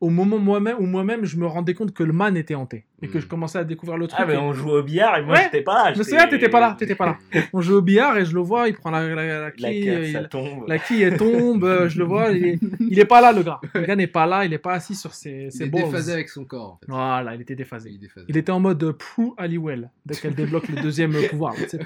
Au 0.02 0.10
moment 0.10 0.40
moi-même 0.40 0.78
où 0.80 0.86
moi-même 0.88 1.26
je 1.26 1.38
me 1.38 1.46
rendais 1.46 1.76
compte 1.76 1.94
que 1.94 2.02
le 2.04 2.12
man 2.12 2.36
était 2.36 2.56
hanté 2.56 2.86
et 3.04 3.08
que 3.08 3.20
je 3.20 3.28
commençais 3.28 3.60
à 3.60 3.64
découvrir 3.64 3.98
le 4.00 4.08
truc. 4.08 4.20
Ah, 4.22 4.26
mais 4.26 4.34
et- 4.34 4.38
on 4.38 4.52
jouait 4.52 4.80
au 4.80 4.84
billard 4.84 5.16
et 5.18 5.22
moi 5.24 5.36
Ouais, 5.36 5.44
j'étais 5.44 5.62
pas 5.62 5.76
là. 5.90 5.94
Je 5.94 6.02
souviens, 6.02 6.28
t'étais 6.28 6.50
pas 6.50 6.60
là, 6.60 6.76
t'étais 6.78 6.96
pas 6.96 7.06
là. 7.06 7.18
On 7.54 7.62
joue 7.62 7.76
au 7.76 7.82
billard 7.84 8.18
et 8.18 8.26
je 8.26 8.34
le 8.34 8.42
vois, 8.42 8.68
il 8.68 8.74
prend 8.74 8.90
la, 8.90 9.08
la, 9.08 9.16
la 9.16 9.40
La 9.40 9.52
quille, 9.52 9.86
il- 10.08 10.12
ça 10.12 10.24
tombe. 10.24 10.66
la 10.68 10.80
quille 10.80 11.04
elle 11.04 11.18
tombe, 11.18 11.64
euh, 11.64 11.88
je 11.88 12.00
le 12.00 12.06
vois, 12.06 12.32
il 12.32 12.46
est, 12.46 12.60
il 12.80 12.98
est 13.00 13.06
pas 13.06 13.22
là 13.22 13.32
le 13.32 13.44
gars. 13.44 13.60
Le 13.76 13.82
gars 13.82 13.96
n'est 13.96 14.08
pas 14.08 14.26
là, 14.26 14.44
il 14.44 14.54
est 14.54 14.58
pas 14.58 14.74
assis 14.74 14.96
sur 14.96 15.14
ses, 15.14 15.44
Il 15.46 15.52
ses 15.52 15.64
est 15.66 15.68
balls. 15.68 15.84
déphasé 15.86 16.14
avec 16.14 16.30
son 16.30 16.46
corps 16.46 16.72
en 16.74 16.78
fait. 16.78 16.86
Voilà, 16.92 17.36
il 17.36 17.42
était 17.42 17.56
déphasé. 17.56 17.92
Il 17.92 18.00
déphasé. 18.00 18.26
Il 18.28 18.38
était 18.38 18.52
en 18.52 18.60
mode 18.60 18.84
euh, 18.84 18.94
Prue 18.94 19.32
Halliwell 19.38 19.92
dès 20.08 20.16
qu'elle 20.16 20.34
débloque 20.34 20.68
le 20.68 20.82
deuxième 20.82 21.14
pouvoir. 21.30 21.54
tu 21.56 21.70
sais, 21.70 21.80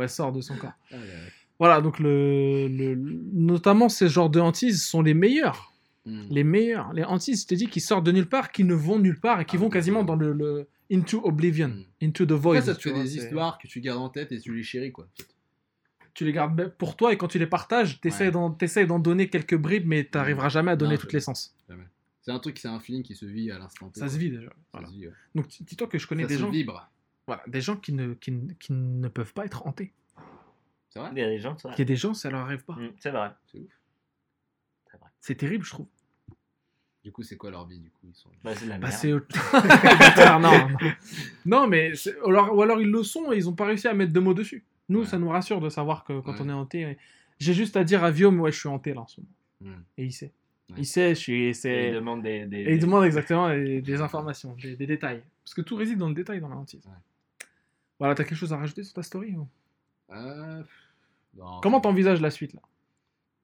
elle 0.00 0.08
sort 0.08 0.32
de 0.32 0.40
son 0.40 0.54
corps. 0.56 0.72
Ah, 0.90 0.96
là, 0.96 1.00
là. 1.00 1.06
Voilà, 1.58 1.80
donc 1.80 1.98
le, 2.00 2.66
le- 2.68 2.96
notamment 3.34 3.88
ces 3.88 4.08
genres 4.08 4.30
de 4.30 4.40
hantises 4.40 4.82
sont 4.82 5.02
les 5.02 5.14
meilleurs. 5.14 5.71
Hmm. 6.04 6.24
Les 6.30 6.42
meilleurs. 6.44 6.92
Les 6.92 7.04
t'ai 7.46 7.56
dit, 7.56 7.68
qui 7.68 7.80
sortent 7.80 8.04
de 8.04 8.12
nulle 8.12 8.28
part, 8.28 8.50
qui 8.50 8.64
ne 8.64 8.74
vont 8.74 8.98
nulle 8.98 9.20
part 9.20 9.40
et 9.40 9.44
qui 9.44 9.56
Ah, 9.56 9.60
vont 9.60 9.70
quasiment 9.70 10.02
dans 10.02 10.16
le, 10.16 10.32
le 10.32 10.68
Into 10.90 11.20
Oblivion, 11.24 11.68
Mm. 11.68 11.84
Into 12.02 12.26
the 12.26 12.32
Void. 12.32 12.56
Après, 12.56 12.66
ça 12.66 12.74
te 12.74 12.80
tu 12.80 12.88
fait 12.88 12.94
vois, 12.94 13.02
des 13.04 13.16
histoires 13.16 13.58
que 13.58 13.66
tu 13.68 13.80
gardes 13.80 14.00
en 14.00 14.08
tête 14.08 14.32
et 14.32 14.40
tu 14.40 14.52
les 14.54 14.62
chéris 14.64 14.90
quoi. 14.92 15.06
tu 16.14 16.24
les 16.26 16.32
gardes 16.32 16.68
pour 16.76 16.96
toi 16.96 17.12
et 17.12 17.16
quand 17.16 17.28
tu 17.28 17.38
les 17.38 17.46
partages, 17.46 18.00
t'essaies 18.00 18.26
Ouais. 18.34 18.86
d'en, 18.86 18.98
donner 18.98 19.28
quelques 19.30 19.56
bribes, 19.56 19.86
mais 19.86 20.04
t'arriveras 20.04 20.48
jamais 20.50 20.72
à 20.72 20.76
donner 20.76 20.94
Non, 20.94 21.00
toute 21.00 21.12
l'essence. 21.12 21.54
C'est 22.20 22.30
un 22.30 22.38
truc, 22.38 22.58
c'est 22.58 22.68
un 22.68 22.78
feeling 22.80 23.02
qui 23.02 23.14
se 23.16 23.24
vit 23.26 23.50
à 23.50 23.58
l'instant 23.58 23.88
T. 23.88 23.98
Ça 24.00 24.08
se 24.08 24.18
vit 24.18 24.30
déjà. 24.30 24.48
Ça 24.50 24.54
Voilà. 24.72 24.88
se 24.88 24.92
vit, 24.92 25.06
ouais. 25.06 25.12
Donc 25.34 25.46
dis-toi 25.60 25.86
que 25.86 25.98
je 25.98 26.06
connais 26.06 26.22
Ça 26.24 26.28
des 26.28 26.34
se 26.34 26.40
gens, 26.40 26.50
vibre. 26.50 26.88
voilà, 27.26 27.42
des 27.46 27.60
gens 27.60 27.76
qui 27.76 27.92
ne, 27.92 28.14
qui, 28.14 28.30
ne- 28.32 28.52
qui 28.54 28.72
ne 28.72 29.08
peuvent 29.08 29.32
pas 29.32 29.44
être 29.46 29.66
hantés. 29.66 29.92
C'est 30.90 30.98
vrai? 30.98 31.08
Il 31.12 31.18
y 31.18 31.22
a 31.22 31.28
des 31.28 31.38
gens, 31.40 31.56
ça. 31.56 31.70
Il 31.74 31.78
y 31.78 31.82
a 31.82 31.84
des 31.86 31.96
gens, 31.96 32.12
ça 32.12 32.28
leur 32.30 32.40
arrive 32.42 32.64
pas. 32.64 32.76
C'est 32.98 33.10
vrai. 33.10 33.30
C'est 33.50 33.58
ouf. 33.58 33.72
C'est 35.22 35.36
terrible, 35.36 35.64
je 35.64 35.70
trouve. 35.70 35.86
Du 37.04 37.10
coup, 37.10 37.22
c'est 37.22 37.36
quoi 37.36 37.50
leur 37.50 37.66
vie 37.66 37.78
du 37.80 37.90
coup 37.90 38.06
ils 38.08 38.14
sont... 38.14 38.28
Bah, 38.44 38.52
c'est 38.54 38.66
la 38.66 38.76
Bah, 38.78 38.88
merde. 39.02 39.24
non, 40.42 40.50
non. 40.50 40.68
Non, 41.46 41.66
mais 41.66 41.92
ou 42.24 42.28
alors, 42.30 42.54
ou 42.54 42.62
alors 42.62 42.80
ils 42.80 42.90
le 42.90 43.02
sont 43.02 43.32
et 43.32 43.36
ils 43.36 43.48
ont 43.48 43.54
pas 43.54 43.64
réussi 43.66 43.88
à 43.88 43.94
mettre 43.94 44.12
de 44.12 44.20
mots 44.20 44.34
dessus. 44.34 44.64
Nous, 44.88 45.00
Ouais. 45.00 45.06
ça 45.06 45.18
nous 45.18 45.28
rassure 45.28 45.60
de 45.60 45.68
savoir 45.68 46.04
que 46.04 46.20
quand 46.20 46.32
Ouais. 46.34 46.38
on 46.42 46.48
est 46.48 46.52
hanté, 46.52 46.98
j'ai 47.38 47.54
juste 47.54 47.76
à 47.76 47.82
dire 47.84 48.04
à 48.04 48.10
Viom, 48.10 48.38
ouais, 48.40 48.52
je 48.52 48.58
suis 48.58 48.68
hanté 48.68 48.92
là 48.94 49.00
en 49.00 49.06
ce 49.06 49.20
moment. 49.20 49.32
Hmm. 49.76 49.82
Et 49.96 50.04
il 50.04 50.12
sait. 50.12 50.32
Ouais. 50.70 50.76
Il 50.78 50.86
sait, 50.86 51.10
je 51.14 51.20
suis. 51.20 51.44
Et 51.46 51.54
c'est- 51.54 51.88
ils 51.88 51.94
demandent 51.94 52.22
des. 52.22 52.46
des- 52.46 52.58
Et 52.60 52.74
il 52.74 52.80
demande 52.80 53.04
exactement 53.04 53.48
des, 53.48 53.80
des 53.80 54.00
informations, 54.00 54.54
des, 54.60 54.76
des 54.76 54.86
détails. 54.86 55.22
Parce 55.44 55.54
que 55.54 55.60
tout 55.62 55.74
réside 55.76 55.98
dans 55.98 56.08
le 56.08 56.14
détail 56.14 56.40
dans 56.40 56.48
la 56.48 56.56
hantise. 56.56 56.84
Ouais. 56.86 57.46
Voilà, 57.98 58.14
t'as 58.14 58.24
quelque 58.24 58.38
chose 58.38 58.52
à 58.52 58.56
rajouter 58.58 58.82
sur 58.84 58.94
ta 58.94 59.02
story 59.02 59.34
ou 59.36 59.46
Euh, 60.12 60.62
non, 61.36 61.60
Comment 61.62 61.80
t'envisages 61.80 62.20
la 62.20 62.30
suite 62.30 62.52
là? 62.54 62.60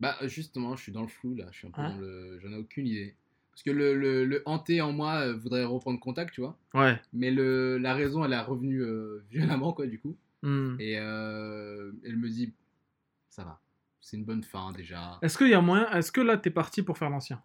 Bah 0.01 0.16
justement, 0.23 0.77
je 0.77 0.83
suis 0.83 0.93
dans 0.93 1.03
le 1.03 1.09
flou 1.09 1.35
là. 1.35 1.47
Je 1.51 1.59
suis 1.59 1.69
un 1.69 1.70
peu 1.70 1.81
Hein 1.81 1.95
dans 1.95 2.01
le. 2.01 2.39
J'en 2.41 2.53
ai 2.53 2.57
aucune 2.57 2.87
idée. 2.87 3.15
Parce 3.51 3.65
que 3.65 3.70
le, 3.73 3.95
le, 3.95 4.25
le 4.25 4.43
hanté 4.47 4.81
en 4.81 4.93
moi 4.93 5.16
euh, 5.27 5.37
voudrait 5.37 5.65
reprendre 5.65 5.99
contact, 5.99 6.33
tu 6.33 6.41
vois. 6.41 6.57
Ouais. 6.75 7.01
Mais 7.12 7.33
le, 7.33 7.77
la 7.79 7.93
raison, 7.93 8.25
elle 8.25 8.33
est 8.33 8.41
revenue 8.41 8.83
euh, 8.83 9.25
violemment, 9.31 9.73
quoi, 9.73 9.89
du 9.89 9.99
coup. 9.99 10.16
Hmm. 10.43 10.77
Et 10.79 10.97
euh, 10.97 11.91
elle 12.05 12.16
me 12.16 12.29
dit, 12.29 12.53
ça 13.29 13.43
va. 13.43 13.61
C'est 14.01 14.16
une 14.16 14.25
bonne 14.25 14.45
fin 14.45 14.70
déjà. 14.70 15.19
Est-ce 15.23 15.37
qu'il 15.37 15.49
y 15.49 15.55
a 15.55 15.61
moyen 15.61 15.91
Est-ce 15.91 16.12
que 16.12 16.20
là 16.20 16.37
t'es 16.37 16.51
parti 16.51 16.83
pour 16.83 16.97
faire 16.97 17.11
l'ancien? 17.11 17.43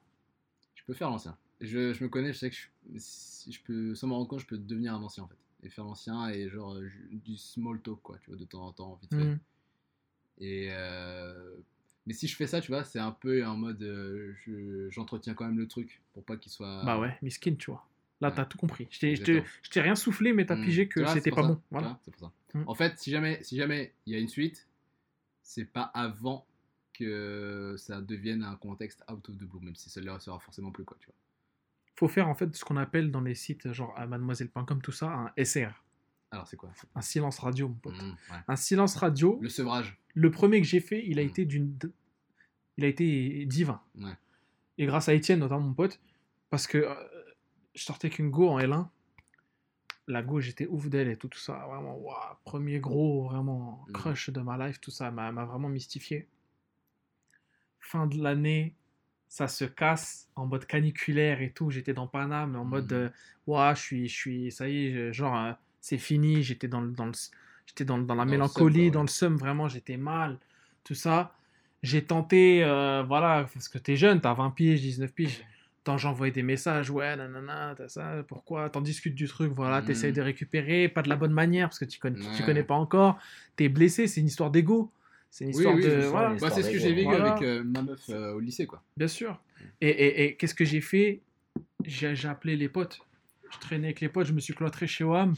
Je 0.76 0.84
peux 0.84 0.94
faire 0.94 1.10
l'ancien. 1.10 1.36
Je, 1.62 1.94
je 1.94 2.04
me 2.04 2.10
connais, 2.10 2.32
je 2.32 2.38
sais 2.38 2.50
que 2.52 2.56
je, 2.56 2.68
si 2.98 3.52
je 3.52 3.62
peux, 3.64 3.96
sans 3.96 4.08
m'en 4.08 4.18
rendre 4.18 4.28
compte, 4.28 4.42
je 4.42 4.46
peux 4.46 4.58
devenir 4.58 4.94
un 4.94 5.02
ancien 5.02 5.24
en 5.24 5.28
fait. 5.28 5.38
Et 5.64 5.70
faire 5.70 5.86
l'ancien 5.86 6.30
et 6.30 6.48
genre 6.50 6.76
euh, 6.76 6.88
du 7.12 7.38
small 7.38 7.82
talk, 7.82 8.02
quoi, 8.04 8.18
tu 8.20 8.30
vois, 8.30 8.40
de 8.40 8.46
temps 8.46 8.66
en 8.68 8.72
temps, 8.72 9.00
vite 9.02 9.16
fait. 9.16 9.24
Hmm. 9.24 9.40
Et 10.38 10.68
euh, 10.72 11.56
mais 12.06 12.14
si 12.14 12.28
je 12.28 12.36
fais 12.36 12.48
ça, 12.48 12.62
tu 12.62 12.72
vois, 12.72 12.84
c'est 12.84 13.00
un 13.00 13.12
peu 13.12 13.46
en 13.46 13.56
mode, 13.58 13.82
euh, 13.84 14.34
je- 14.46 14.90
j'entretiens 14.90 15.34
quand 15.34 15.46
même 15.46 15.58
le 15.58 15.68
truc 15.68 16.02
pour 16.14 16.24
pas 16.24 16.38
qu'il 16.38 16.52
soit. 16.52 16.84
Bah 16.86 17.00
ouais, 17.00 17.18
miskin, 17.22 17.56
tu 17.56 17.72
vois. 17.72 17.86
Là, 18.22 18.30
Ouais. 18.30 18.36
t'as 18.36 18.46
tout 18.46 18.58
compris. 18.58 18.88
Je 18.90 19.00
t'ai- 19.00 19.82
rien 19.82 19.96
soufflé, 19.96 20.32
mais 20.34 20.46
t'as 20.46 20.56
Hmm. 20.56 20.64
pigé 20.64 20.88
que 20.88 21.06
c'était 21.08 21.30
pas 21.32 21.42
ça, 21.42 21.48
bon. 21.50 21.62
Voilà. 21.72 21.88
vois, 21.90 22.00
c'est 22.04 22.12
pour 22.12 22.20
ça. 22.22 22.32
Hmm. 22.54 22.64
En 22.68 22.76
fait, 22.76 22.98
si 23.00 23.12
jamais, 23.12 23.42
si 23.44 23.58
jamais 23.58 23.94
il 24.06 24.14
y 24.14 24.16
a 24.16 24.20
une 24.20 24.30
suite, 24.30 24.68
c'est 25.42 25.66
pas 25.66 25.84
avant 25.94 26.46
que 26.94 27.76
ça 27.78 28.02
devienne 28.02 28.44
un 28.44 28.56
contexte 28.56 29.04
out 29.12 29.28
of 29.28 29.36
the 29.38 29.44
blue, 29.44 29.60
même 29.62 29.76
si 29.76 29.90
ça 29.90 30.00
ne 30.00 30.06
le 30.06 30.20
sera 30.20 30.40
forcément 30.40 30.72
plus 30.72 30.86
quoi, 30.86 30.96
tu 31.00 31.08
vois. 31.08 31.16
Faut 31.96 32.08
faire 32.08 32.28
en 32.28 32.36
fait 32.36 32.56
ce 32.56 32.64
qu'on 32.64 32.78
appelle 32.78 33.12
dans 33.12 33.22
les 33.22 33.36
sites 33.36 33.72
genre 33.74 33.94
à 33.98 34.06
mademoiselle.com, 34.08 34.82
tout 34.82 34.92
ça, 34.92 35.08
un 35.12 35.32
SR. 35.44 35.83
Alors 36.34 36.48
c'est 36.48 36.58
quoi 36.58 36.72
Un 36.96 37.02
silence 37.02 37.40
radio, 37.40 37.68
mon 37.70 37.76
pote. 37.76 37.94
Ouais. 38.02 38.38
Un 38.48 38.56
silence 38.56 38.96
radio. 38.96 39.40
Le 39.42 39.50
sevrage. 39.50 39.98
Le 40.16 40.32
premier 40.32 40.60
que 40.62 40.68
j'ai 40.68 40.80
fait, 40.80 41.04
il 41.06 41.20
a 41.20 41.24
Mm. 41.24 41.28
été 41.28 41.46
d'une, 41.46 41.78
il 42.78 42.86
a 42.86 42.88
été 42.88 43.46
divin. 43.46 43.82
Ouais. 44.00 44.12
Et 44.78 44.86
grâce 44.86 45.08
à 45.10 45.14
Étienne, 45.14 45.40
notamment 45.40 45.62
mon 45.62 45.74
pote, 45.74 46.00
parce 46.50 46.66
que 46.68 46.80
euh, 46.80 46.94
je 47.76 47.84
sortais 47.84 48.10
qu'une 48.10 48.30
go 48.32 48.50
en 48.50 48.60
L1. 48.60 48.88
La 50.08 50.22
go, 50.24 50.40
j'étais 50.42 50.66
ouf 50.68 50.90
d'elle 50.90 51.08
et 51.08 51.18
tout, 51.18 51.28
tout 51.30 51.40
ça. 51.40 51.54
Vraiment, 51.68 51.96
waouh, 51.98 52.18
premier 52.44 52.80
gros, 52.80 53.24
vraiment 53.30 53.86
Mm. 53.90 53.92
crush 53.94 54.30
de 54.32 54.42
ma 54.42 54.58
life, 54.68 54.82
tout 54.82 54.92
ça 54.92 55.12
m'a 55.12 55.32
vraiment 55.46 55.70
mystifié. 55.70 56.28
Fin 57.80 58.08
de 58.08 58.22
l'année, 58.22 58.76
ça 59.28 59.48
se 59.48 59.66
casse 59.66 60.30
en 60.36 60.46
mode 60.48 60.66
caniculaire 60.66 61.42
et 61.42 61.52
tout. 61.52 61.70
J'étais 61.70 61.94
dans 61.94 62.08
Paname 62.08 62.56
en 62.56 62.66
mode, 62.66 62.92
euh, 62.94 63.10
waouh, 63.48 63.76
je 63.76 63.82
suis, 63.82 64.08
je 64.08 64.16
suis, 64.16 64.52
ça 64.52 64.68
y 64.70 64.88
est, 64.88 65.14
genre, 65.14 65.36
euh, 65.38 65.54
c'est 65.84 65.98
fini. 65.98 66.42
J'étais 66.44 66.70
dans, 66.70 66.80
le- 66.80 66.92
dans, 66.94 67.06
le, 67.06 67.12
j'étais 67.68 67.84
dans, 67.84 67.98
dans 67.98 68.16
la 68.16 68.24
Dans 68.24 68.24
le 68.24 68.30
seum, 68.30 68.38
mélancolie, 68.40 68.90
dans 68.90 69.02
le 69.02 69.08
seum, 69.10 69.36
vraiment, 69.36 69.68
j'étais 69.68 69.98
mal, 69.98 70.40
tout 70.86 70.96
ça. 70.96 71.36
J'ai 71.84 72.02
tenté, 72.06 72.64
euh, 72.64 73.04
voilà, 73.04 73.46
parce 73.54 73.68
que 73.68 73.78
t'es 73.78 73.98
jeune, 73.98 74.22
t'as 74.22 74.34
20 74.34 74.52
piges, 74.52 74.80
19 74.82 75.12
piges. 75.14 75.44
Tant 75.84 75.98
j'envoyais 75.98 76.32
des 76.32 76.42
messages, 76.44 76.90
ouais, 76.90 77.18
nanana, 77.18 77.76
t'as 77.78 77.90
ça, 77.90 78.24
pourquoi? 78.30 78.70
T'en 78.70 78.80
discutes 78.80 79.16
du 79.16 79.28
truc, 79.28 79.52
voilà, 79.52 79.82
Mhm. 79.82 79.88
t'essayes 79.88 80.14
de 80.14 80.22
récupérer, 80.22 80.88
pas 80.88 81.02
de 81.02 81.10
la 81.10 81.18
bonne 81.18 81.34
manière, 81.34 81.68
parce 81.68 81.80
que 81.80 81.84
tu 81.84 82.00
connais, 82.00 82.18
tu 82.34 82.44
connais 82.44 82.64
pas 82.64 82.76
encore. 82.76 83.20
T'es 83.58 83.68
blessé, 83.68 84.08
c'est 84.08 84.22
une 84.22 84.28
histoire 84.28 84.50
d'ego. 84.52 84.90
C'est 85.30 85.44
une 85.44 85.50
histoire 85.50 85.76
oui, 85.76 85.84
de. 85.84 86.06
voilà. 86.06 86.30
Bah, 86.40 86.50
c'est 86.52 86.64
ce 86.64 86.72
que 86.72 86.78
j'ai 86.78 86.94
vécu 86.94 87.04
Voilà. 87.10 87.32
avec 87.34 87.42
euh, 87.42 87.64
ma 87.66 87.82
meuf 87.82 88.08
euh, 88.08 88.32
au 88.34 88.40
lycée, 88.40 88.66
quoi. 88.66 88.82
Bien 88.96 89.10
sûr. 89.10 89.38
Et, 89.82 89.90
et- 89.90 90.24
et 90.24 90.36
qu'est-ce 90.38 90.56
que 90.56 90.64
j'ai 90.64 90.80
fait? 90.80 91.20
J'ai, 91.84 92.16
j'ai 92.16 92.28
appelé 92.30 92.56
les 92.56 92.70
potes. 92.70 93.02
Je 93.52 93.60
traînais 93.60 93.88
avec 93.88 94.00
les 94.00 94.08
potes, 94.08 94.28
je 94.28 94.32
me 94.34 94.40
suis 94.40 94.54
cloîtré 94.54 94.88
chez 94.88 95.04
WAM. 95.04 95.34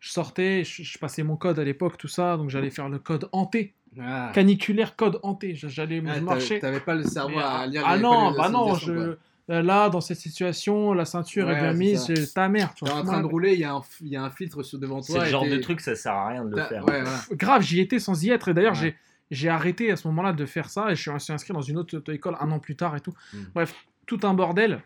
Je 0.00 0.10
sortais, 0.12 0.62
je, 0.64 0.82
je 0.82 0.98
passais 0.98 1.22
mon 1.22 1.36
code 1.36 1.58
à 1.58 1.64
l'époque, 1.64 1.98
tout 1.98 2.08
ça, 2.08 2.36
donc 2.36 2.50
j'allais 2.50 2.70
faire 2.70 2.88
le 2.88 2.98
code 2.98 3.28
hanté. 3.32 3.74
Ah. 4.00 4.30
Caniculaire, 4.32 4.94
code 4.96 5.18
hanté. 5.22 5.54
J'allais, 5.56 6.02
Ah, 6.06 6.38
je 6.38 6.54
t'avais- 6.58 6.78
pas 6.80 6.94
le 6.94 7.02
cerveau 7.04 7.38
à 7.38 7.66
lire 7.66 7.82
ah 7.84 7.96
les 7.96 8.02
non, 8.02 8.32
bah 8.32 8.48
non, 8.48 8.74
signalisation, 8.76 8.94
je, 8.94 9.14
quoi. 9.14 9.54
euh, 9.56 9.62
là, 9.62 9.88
dans 9.88 10.00
cette 10.00 10.18
situation, 10.18 10.92
la 10.92 11.04
ceinture 11.04 11.50
est 11.50 11.54
bien 11.60 11.72
c'est 11.72 11.78
mise, 11.78 12.06
j'ai- 12.06 12.26
ta 12.28 12.48
mère. 12.48 12.74
Tu 12.74 12.84
T'es 12.84 12.90
vois, 12.90 13.00
en 13.00 13.04
train 13.04 13.20
de 13.20 13.26
rouler, 13.26 13.54
il 13.54 13.60
y, 13.60 13.64
a 13.64 13.72
un 13.72 13.78
f- 13.80 13.98
il 14.02 14.08
y 14.08 14.16
a 14.16 14.22
un 14.22 14.30
filtre 14.30 14.62
sur 14.62 14.78
devant 14.78 15.00
toi. 15.00 15.18
C'est 15.18 15.24
le 15.24 15.24
genre 15.30 15.46
de 15.48 15.56
truc, 15.56 15.80
ça 15.80 15.96
sert 15.96 16.12
à 16.12 16.28
rien 16.28 16.44
de 16.44 16.54
le 16.54 16.62
faire. 16.62 16.84
Ouais, 16.84 17.00
voilà. 17.02 17.18
Grave, 17.32 17.62
j'y 17.62 17.80
étais 17.80 17.98
sans 17.98 18.22
y 18.22 18.30
être. 18.30 18.48
Et 18.48 18.54
d'ailleurs, 18.54 18.74
Ouais. 18.74 18.78
j'ai, 18.80 18.96
j'ai 19.32 19.48
arrêté 19.48 19.90
à 19.90 19.96
ce 19.96 20.06
moment-là 20.08 20.32
de 20.32 20.46
faire 20.46 20.70
ça 20.70 20.92
et 20.92 20.94
je 20.96 21.10
suis 21.18 21.32
inscrit 21.32 21.52
dans 21.54 21.62
une 21.62 21.76
autre 21.78 21.96
auto-école 21.96 22.36
un 22.40 22.50
an 22.52 22.60
plus 22.60 22.76
tard 22.76 22.94
et 22.94 23.00
tout. 23.00 23.14
Mm. 23.32 23.38
Bref, 23.54 23.74
tout 24.06 24.20
un 24.22 24.34
bordel. 24.34 24.80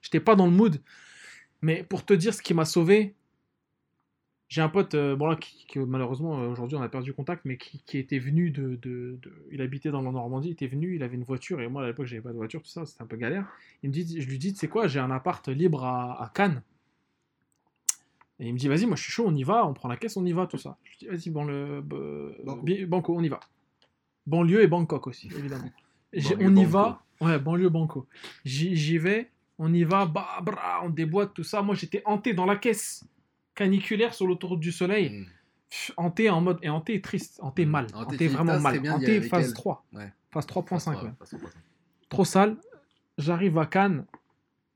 J'étais 0.00 0.20
pas 0.20 0.36
dans 0.36 0.46
le 0.46 0.52
mood. 0.52 0.80
Mais 1.60 1.82
pour 1.82 2.04
te 2.04 2.14
dire 2.14 2.32
ce 2.32 2.40
qui 2.42 2.54
m'a 2.54 2.64
sauvé, 2.64 3.14
j'ai 4.54 4.62
un 4.62 4.68
pote, 4.68 4.94
euh, 4.94 5.16
bon 5.16 5.26
là, 5.26 5.34
qui, 5.34 5.66
qui, 5.66 5.80
malheureusement 5.80 6.40
euh, 6.40 6.46
aujourd'hui 6.48 6.76
on 6.76 6.82
a 6.82 6.88
perdu 6.88 7.12
contact, 7.12 7.44
mais 7.44 7.56
qui, 7.56 7.82
qui 7.86 7.98
était 7.98 8.20
venu 8.20 8.50
de, 8.50 8.76
de- 8.76 9.18
de- 9.20 9.32
Il 9.50 9.60
habitait 9.60 9.90
dans 9.90 10.00
la 10.00 10.12
Normandie, 10.12 10.50
il 10.50 10.52
était 10.52 10.68
venu, 10.68 10.94
il 10.94 11.02
avait 11.02 11.16
une 11.16 11.24
voiture 11.24 11.60
et 11.60 11.66
moi 11.66 11.82
à 11.82 11.86
l'époque 11.88 12.06
j'avais 12.06 12.22
pas 12.22 12.30
de 12.30 12.36
voiture, 12.36 12.62
tout 12.62 12.68
ça, 12.68 12.86
c'était 12.86 13.02
un 13.02 13.06
peu 13.06 13.16
galère. 13.16 13.48
Il 13.82 13.88
me 13.88 13.92
dit, 13.92 14.20
je 14.22 14.28
lui 14.28 14.38
dis, 14.38 14.52
tu 14.52 14.60
sais 14.60 14.68
quoi, 14.68 14.86
j'ai 14.86 15.00
un 15.00 15.10
appart 15.10 15.48
libre 15.48 15.82
à, 15.84 16.22
à 16.22 16.28
Cannes. 16.28 16.62
Et 18.38 18.46
il 18.46 18.52
me 18.52 18.58
dit, 18.58 18.68
vas-y, 18.68 18.86
moi 18.86 18.94
je 18.94 19.02
suis 19.02 19.10
chaud, 19.12 19.24
on 19.26 19.34
y 19.34 19.42
va, 19.42 19.66
on 19.66 19.74
prend 19.74 19.88
la 19.88 19.96
caisse, 19.96 20.16
on 20.16 20.24
y 20.24 20.32
va, 20.32 20.46
tout 20.46 20.58
ça. 20.58 20.76
Je 20.84 20.90
lui 20.90 20.96
dis, 20.98 21.06
vas-y, 21.08 21.30
bon, 21.30 21.44
le, 21.44 21.80
Banco. 22.86 23.16
on 23.16 23.22
y 23.24 23.28
va. 23.28 23.40
Banlieue 24.24 24.62
et 24.62 24.68
Bangkok 24.68 25.08
aussi, 25.08 25.28
évidemment. 25.36 25.70
Banlieue, 26.14 26.36
on 26.40 26.54
y 26.54 26.64
Banco. 26.64 26.68
va, 26.70 27.02
ouais, 27.22 27.38
banlieue 27.40 27.68
Banco. 27.70 28.06
J'y 28.44 28.76
j'y 28.76 28.98
vais, 28.98 29.30
on 29.58 29.72
y 29.74 29.82
va, 29.82 30.06
bah, 30.06 30.28
bra, 30.42 30.80
on 30.84 30.90
déboîte, 30.90 31.34
tout 31.34 31.42
ça. 31.44 31.60
Moi 31.62 31.74
j'étais 31.74 32.02
hanté 32.04 32.34
dans 32.34 32.46
la 32.46 32.54
caisse 32.56 33.04
caniculaire 33.54 34.14
sur 34.14 34.26
l'autoroute 34.26 34.60
du 34.60 34.72
soleil. 34.72 35.10
Mm. 35.10 35.26
Pff, 35.70 35.92
Hanté 35.96 36.30
en 36.30 36.40
mode. 36.40 36.58
Et 36.62 36.68
hanté 36.68 37.00
triste, 37.00 37.38
hanté 37.42 37.66
Mm. 37.66 37.70
mal, 37.70 37.86
Hanté, 37.94 38.28
vraiment 38.28 38.54
ça, 38.54 38.60
mal. 38.60 38.88
Hanté 38.90 39.20
phase 39.22 39.48
elle. 39.48 39.54
3. 39.54 39.84
Ouais. 39.92 40.12
Phase 40.32 40.46
3.5. 40.46 41.02
ouais. 41.02 41.10
Façon, 41.18 41.38
façon. 41.38 41.56
Trop 42.08 42.24
sale. 42.24 42.56
J'arrive 43.18 43.58
à 43.58 43.66
Cannes. 43.66 44.04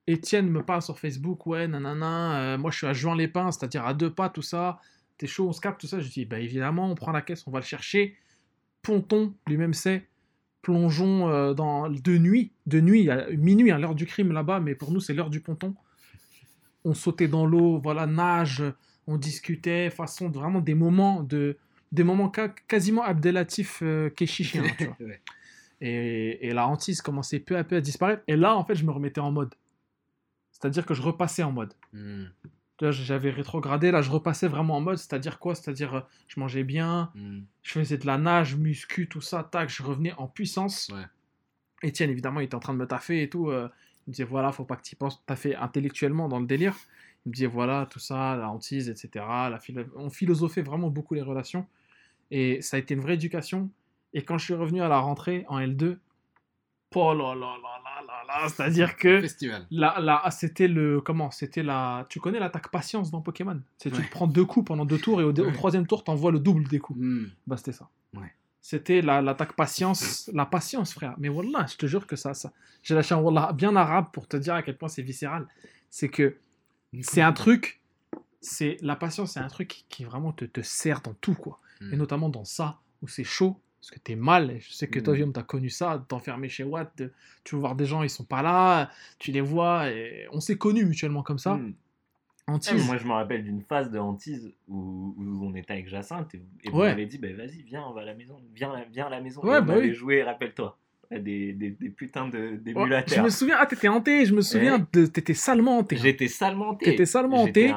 Étienne 0.07 0.49
me 0.49 0.63
parle 0.63 0.81
sur 0.81 0.99
Facebook, 0.99 1.47
ouais, 1.47 1.69
nanana, 1.69 2.41
euh, 2.55 2.59
moi 2.59 2.71
je 2.71 2.79
suis 2.79 2.87
à 2.87 2.95
Juan-les-Pins, 2.95 3.53
c'est-à-dire 3.53 3.85
à 3.85 3.93
deux 3.93 4.11
pas, 4.11 4.31
tout 4.31 4.41
ça. 4.41 4.81
T'es 5.19 5.27
chaud, 5.27 5.49
on 5.49 5.53
se 5.53 5.61
capte, 5.61 5.81
tout 5.83 5.87
ça. 5.87 6.01
Je 6.01 6.09
dis, 6.09 6.25
bah 6.25 6.39
évidemment, 6.41 6.91
on 6.91 6.95
prend 6.95 7.13
la 7.13 7.21
caisse, 7.21 7.47
on 7.47 7.51
va 7.51 7.59
le 7.59 7.65
chercher. 7.67 8.17
Ponton, 8.83 9.35
lui-même 9.47 9.75
sait. 9.75 10.09
plongeons 10.63 11.29
euh, 11.29 11.53
dans, 11.53 11.91
de 11.91 12.17
nuit, 12.19 12.53
de 12.67 12.81
nuit, 12.81 13.11
à 13.11 13.29
minuit, 13.31 13.71
à 13.71 13.79
l'heure 13.79 13.95
du 13.95 14.07
crime 14.07 14.33
là-bas, 14.33 14.61
mais 14.61 14.75
pour 14.75 14.93
nous, 14.93 15.01
c'est 15.01 15.13
l'heure 15.13 15.31
du 15.31 15.41
ponton. 15.41 15.75
On 16.85 16.95
sautait 16.95 17.29
dans 17.29 17.45
l'eau, 17.47 17.79
voilà, 17.83 18.07
nage, 18.07 18.63
on 19.07 19.17
discutait, 19.17 19.91
façon, 19.91 20.29
vraiment 20.29 20.61
des 20.61 20.75
moments, 20.75 21.23
de, 21.23 21.57
des 21.93 22.05
moments 22.05 22.31
ca- 22.35 22.49
quasiment 22.69 23.03
Abdelatif 23.03 23.81
euh, 23.83 24.11
Keshishi, 24.11 24.61
tu 24.79 24.85
vois. 24.87 24.97
Ouais. 25.01 25.21
Et, 25.81 26.49
et 26.49 26.53
la 26.53 26.67
hantise 26.67 27.03
commençait 27.03 27.39
peu 27.39 27.57
à 27.57 27.63
peu 27.65 27.77
à 27.77 27.81
disparaître. 27.81 28.23
Et 28.27 28.35
là, 28.37 28.57
en 28.57 28.65
fait, 28.65 28.75
je 28.75 28.85
me 28.85 28.91
remettais 28.91 29.21
en 29.21 29.31
mode. 29.31 29.55
C'est-à-dire 30.51 30.85
que 30.85 30.95
je 30.95 31.03
repassais 31.03 31.43
en 31.45 31.53
mode. 31.53 31.73
Vois, 32.81 32.91
J'avais 32.91 33.31
rétrogradé, 33.31 33.91
là, 33.93 34.03
je 34.03 34.11
repassais 34.11 34.49
vraiment 34.49 34.77
en 34.77 34.81
mode. 34.81 34.99
C'est-à-dire 34.99 35.39
quoi? 35.39 35.55
C'est-à-dire, 35.55 35.95
euh, 35.95 36.01
je 36.27 36.41
mangeais 36.41 36.65
bien, 36.65 37.11
Hmm. 37.15 37.41
je 37.63 37.73
faisais 37.73 37.97
de 37.99 38.07
la 38.07 38.19
nage, 38.19 38.57
muscu, 38.57 39.09
tout 39.09 39.21
ça, 39.21 39.45
tac, 39.49 39.69
je 39.69 39.83
revenais 39.83 40.13
en 40.19 40.27
puissance. 40.27 40.91
Ouais. 40.93 41.05
Etienne, 41.89 42.11
évidemment, 42.11 42.41
il 42.41 42.45
était 42.45 42.55
en 42.57 42.61
train 42.61 42.75
de 42.75 42.79
me 42.79 42.87
taffer 42.87 43.23
et 43.23 43.29
tout. 43.29 43.51
euh, 43.51 43.69
il 44.09 44.13
me 44.13 44.15
disait, 44.15 44.25
voilà, 44.25 44.53
faut 44.53 44.65
pas 44.65 44.77
que 44.77 44.83
tu 44.83 44.97
penses 44.97 45.23
taffer 45.27 45.55
intellectuellement 45.55 46.29
dans 46.31 46.41
le 46.41 46.47
délire. 46.47 46.75
Il 47.27 47.29
me 47.29 47.35
disait, 47.35 47.47
voilà, 47.47 47.85
tout 47.91 47.99
ça, 47.99 48.37
la 48.37 48.49
hantise, 48.49 48.89
etc. 48.89 49.25
La 49.51 49.59
philo- 49.59 49.85
On 49.97 50.09
philosophait 50.09 50.63
vraiment 50.63 50.89
beaucoup 50.89 51.13
les 51.13 51.21
relations. 51.21 51.67
Et 52.31 52.63
ça 52.63 52.79
a 52.79 52.81
été 52.81 52.95
une 52.95 53.01
vraie 53.01 53.15
éducation. 53.15 53.69
Et 54.15 54.23
quand 54.23 54.39
je 54.39 54.47
suis 54.47 54.55
revenu 54.55 54.81
à 54.81 54.89
la 54.89 54.99
rentrée 54.99 55.45
en 55.49 55.59
L2, 55.61 55.99
oh 56.95 57.13
là 57.15 57.35
là 57.35 57.35
là 57.35 57.55
là 57.85 58.03
là 58.07 58.25
là, 58.27 58.49
c'est-à-dire 58.49 58.97
que 58.97 59.21
Festival. 59.21 59.67
Là, 59.71 60.01
là, 60.01 60.23
c'était 60.31 60.69
le. 60.69 61.03
Comment 61.03 61.31
C'était 61.31 61.63
la. 61.63 62.07
Tu 62.09 62.19
connais 62.19 62.39
l'attaque 62.39 62.71
patience 62.71 63.11
dans 63.11 63.21
Pokémon? 63.21 63.61
C'est 63.77 63.91
tu 63.91 64.01
te 64.03 64.11
prends 64.11 64.27
deux 64.27 64.47
coups 64.47 64.67
pendant 64.67 64.87
deux 64.87 64.99
tours 64.99 65.21
et 65.21 65.25
au, 65.25 65.33
troisième 65.33 65.87
tour, 65.87 66.03
t'envoies 66.03 66.33
le 66.33 66.39
double 66.39 66.65
des 66.69 66.79
coups. 66.79 66.99
Hmm. 66.99 67.27
Bah, 67.47 67.59
c'était 67.59 67.73
ça. 67.73 67.91
Ouais. 68.15 68.33
C'était 68.70 69.01
la- 69.01 69.23
l'attaque 69.23 69.55
patience. 69.55 70.28
La 70.35 70.45
patience, 70.45 70.93
frère. 70.93 71.15
Mais 71.16 71.31
Wallah, 71.31 71.65
je 71.70 71.77
te 71.77 71.86
jure 71.86 72.07
que 72.07 72.16
ça. 72.16 72.35
ça... 72.35 72.53
J'ai 72.82 72.95
lâché 72.95 73.15
un 73.15 73.19
Wallah 73.19 73.53
bien 73.55 73.74
arabe 73.77 74.09
pour 74.12 74.28
te 74.28 74.36
dire 74.36 74.53
à 74.53 74.62
quel 74.62 74.77
point 74.77 74.90
c'est 74.90 75.01
viscéral. 75.01 75.47
C'est 75.89 76.11
que 76.11 76.36
c'est 77.01 77.23
un 77.23 77.32
truc. 77.32 77.81
C'est 78.43 78.77
La 78.82 78.95
patience, 78.95 79.32
c'est 79.32 79.40
un 79.40 79.49
truc 79.49 79.69
qui, 79.69 79.85
qui 79.89 80.05
vraiment 80.05 80.32
te, 80.32 80.45
te 80.45 80.61
sert 80.61 81.01
dans 81.01 81.15
tout, 81.15 81.32
quoi. 81.35 81.61
Hmm. 81.81 81.95
Et 81.95 81.97
notamment 81.97 82.28
dans 82.28 82.45
ça, 82.45 82.78
où 83.01 83.09
c'est 83.09 83.24
chaud. 83.24 83.59
Parce 83.81 83.90
que 83.93 84.01
t'es 84.01 84.16
mal, 84.16 84.51
et 84.51 84.61
je 84.61 84.70
sais 84.73 84.86
que 84.89 84.99
toi, 85.01 85.15
Mm. 85.15 85.16
Guillaume, 85.16 85.32
t'as 85.32 85.45
connu 85.45 85.70
ça, 85.70 86.05
t'enfermer 86.09 86.49
chez 86.51 86.65
Watt, 86.65 86.93
de- 86.99 87.11
tu 87.45 87.55
veux 87.55 87.61
voir 87.61 87.74
des 87.74 87.86
gens, 87.86 88.03
ils 88.03 88.11
sont 88.11 88.24
pas 88.24 88.43
là, 88.43 88.90
tu 89.19 89.31
les 89.32 89.40
vois, 89.40 89.89
et 89.89 90.27
on 90.32 90.40
s'est 90.40 90.59
connus 90.59 90.85
mutuellement 90.85 91.23
comme 91.23 91.39
ça. 91.39 91.55
Hmm. 91.55 91.73
Hantise. 92.49 92.87
Moi, 92.87 92.97
je 92.97 93.05
me 93.07 93.12
rappelle 93.12 93.45
d'une 93.45 93.62
phase 93.62 93.91
de 93.91 93.99
hantise 93.99 94.53
où, 94.69 95.15
où 95.16 95.45
on 95.45 95.55
était 95.55 95.73
avec 95.75 95.89
Jacinthe 95.89 96.35
et, 96.35 96.43
et 96.65 96.70
vous 96.70 96.79
Ouais. 96.81 96.89
m'avez 96.89 97.07
dit 97.07 97.19
bah, 97.19 97.29
vas-y, 97.37 97.62
viens, 97.62 97.85
on 97.89 97.93
va 97.93 98.01
à 98.03 98.05
la 98.05 98.15
maison. 98.15 98.37
Viens, 98.55 98.73
à- 98.73 98.85
viens 98.91 99.07
à 99.07 99.11
la 99.11 99.20
maison. 99.20 99.43
Ouais, 99.43 99.57
Et 99.59 99.61
on 99.61 99.65
bah 99.65 99.75
oui. 99.79 99.93
joué, 99.95 100.23
rappelle-toi, 100.23 100.79
des, 101.11 101.53
des, 101.53 101.70
des 101.70 101.89
putains 101.91 102.29
de 102.29 102.61
Ouais, 102.75 103.05
je 103.07 103.20
me 103.20 103.29
souviens, 103.31 103.57
ah, 103.59 103.66
t'étais 103.66 103.89
hanté, 103.89 104.25
je 104.27 104.35
me 104.35 104.41
souviens, 104.43 104.87
de, 104.93 105.07
t'étais 105.07 105.35
salement 105.35 105.79
hanté. 105.79 105.97
hein. 105.97 106.01
J'étais 106.03 106.29
salement 106.29 106.70
hanté. 106.70 106.85
T'étais 106.87 107.07
salement 107.07 107.43
hanté. 107.43 107.73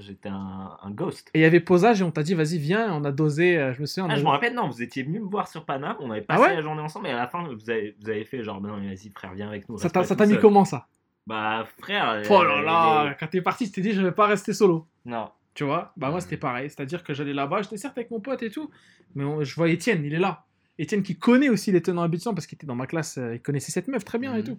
J'étais 0.00 0.28
un, 0.28 0.90
ghost. 0.90 1.30
Et 1.34 1.40
il 1.40 1.42
y 1.42 1.44
avait 1.44 1.60
posage, 1.60 2.00
et 2.00 2.04
on 2.04 2.10
t'a 2.10 2.22
dit, 2.22 2.34
vas-y, 2.34 2.58
viens, 2.58 2.92
on 2.94 3.04
a 3.04 3.12
dosé, 3.12 3.58
euh, 3.58 3.72
je 3.72 3.80
me 3.80 3.86
souviens. 3.86 4.08
Ah, 4.10 4.16
je 4.16 4.22
me 4.24 4.28
rappelle, 4.28 4.54
non, 4.54 4.68
vous 4.68 4.82
étiez 4.82 5.02
venu 5.02 5.20
me 5.20 5.28
voir 5.28 5.48
sur 5.48 5.64
Paname, 5.64 5.96
on 6.00 6.10
avait 6.10 6.24
Ah 6.28 6.36
passé 6.36 6.42
ouais 6.50 6.54
la 6.54 6.62
journée 6.62 6.80
ensemble 6.82 7.08
et 7.08 7.10
à 7.10 7.16
la 7.16 7.26
fin, 7.28 7.42
vous 7.44 7.70
avez, 7.70 7.96
vous 8.00 8.08
avez 8.10 8.24
fait 8.24 8.42
genre, 8.42 8.60
bah 8.60 8.70
mais 8.80 8.88
vas-y, 8.94 9.10
frère, 9.10 9.34
viens 9.34 9.48
avec 9.48 9.68
nous. 9.68 9.76
ça 9.78 9.90
t'a 9.90 10.00
mis 10.26 10.32
seul. 10.34 10.40
comment 10.40 10.64
ça? 10.64 10.86
Bah, 11.28 11.66
frère. 11.78 12.22
Oh 12.30 12.40
euh, 12.42 12.44
là 12.44 12.62
là, 12.62 13.08
les- 13.10 13.16
quand 13.16 13.26
t'es 13.28 13.42
parti, 13.42 13.70
t'es 13.70 13.80
dit, 13.82 13.92
je 13.92 14.00
vais 14.00 14.12
pas 14.12 14.26
rester 14.26 14.52
solo. 14.54 14.86
Non. 15.04 15.30
Tu 15.54 15.64
vois? 15.64 15.92
Bah 15.96 16.10
moi 16.10 16.20
c'était 16.20 16.36
pareil, 16.36 16.70
c'est-à-dire 16.70 17.02
que 17.02 17.12
j'allais 17.12 17.32
là-bas, 17.34 17.62
j'étais 17.62 17.76
certes 17.76 17.98
avec 17.98 18.10
mon 18.12 18.20
pote 18.20 18.42
et 18.44 18.50
tout, 18.50 18.70
mais 19.16 19.24
on- 19.24 19.42
je 19.42 19.54
vois 19.56 19.68
Étienne, 19.68 20.04
il 20.04 20.14
est 20.14 20.18
là. 20.20 20.44
Étienne 20.78 21.02
qui 21.02 21.16
connaît 21.18 21.48
aussi 21.48 21.72
les 21.72 21.82
tenants 21.82 22.02
aboutissants 22.02 22.32
parce 22.32 22.46
qu'il 22.46 22.54
était 22.56 22.66
dans 22.66 22.76
ma 22.76 22.86
classe, 22.86 23.18
euh, 23.18 23.34
il 23.34 23.40
connaissait 23.42 23.72
cette 23.72 23.88
meuf 23.88 24.04
très 24.04 24.18
bien 24.18 24.34
et 24.36 24.38
Mhm. 24.38 24.44
tout. 24.44 24.58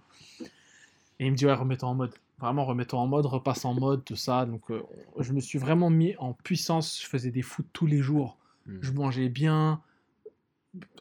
Et 1.20 1.26
il 1.26 1.32
me 1.32 1.36
dit 1.38 1.46
ouais, 1.46 1.54
remets-toi 1.54 1.88
en 1.90 1.96
mode. 1.96 2.14
Vraiment, 2.40 2.66
remets-toi 2.66 3.00
en 3.00 3.08
mode, 3.08 3.26
repasse 3.26 3.64
en 3.66 3.74
mode, 3.74 4.04
tout 4.06 4.16
ça. 4.18 4.46
Donc 4.46 4.70
euh, 4.72 4.82
je 5.20 5.32
me 5.34 5.40
suis 5.40 5.58
vraiment 5.60 5.90
mis 5.90 6.16
en 6.18 6.34
puissance, 6.34 7.02
je 7.02 7.08
faisais 7.08 7.32
des 7.32 7.42
foot 7.42 7.66
tous 7.74 7.86
les 7.86 8.00
jours, 8.00 8.38
Mhm. 8.66 8.80
je 8.82 8.92
mangeais 8.92 9.30
bien, 9.30 9.82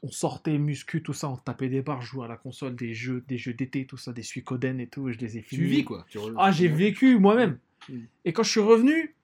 on 0.02 0.10
sortait 0.10 0.56
muscu, 0.58 1.02
tout 1.02 1.12
ça, 1.12 1.28
on 1.28 1.36
tapait 1.36 1.68
des 1.68 1.82
barres, 1.82 2.00
je 2.02 2.08
jouais 2.08 2.24
à 2.24 2.28
la 2.28 2.36
console, 2.36 2.74
des 2.74 2.94
jeux, 2.94 3.22
des 3.28 3.36
jeux 3.38 3.52
d'été, 3.52 3.84
tout 3.84 3.96
ça, 3.98 4.12
des 4.12 4.22
Suikoden 4.22 4.80
et 4.80 4.86
tout, 4.86 5.08
et 5.08 5.12
je 5.12 5.18
les 5.18 5.36
ai 5.38 5.42
Tu 5.42 5.56
finis. 5.56 5.64
vis 5.68 5.84
quoi. 5.84 6.06
Tu 6.08 6.18
Ah, 6.38 6.50
j'ai 6.50 6.68
vécu 6.68 7.18
moi-même. 7.18 7.58
Et 8.24 8.32
quand 8.32 8.42
je 8.42 8.50
suis 8.50 8.60
revenu, 8.60 9.14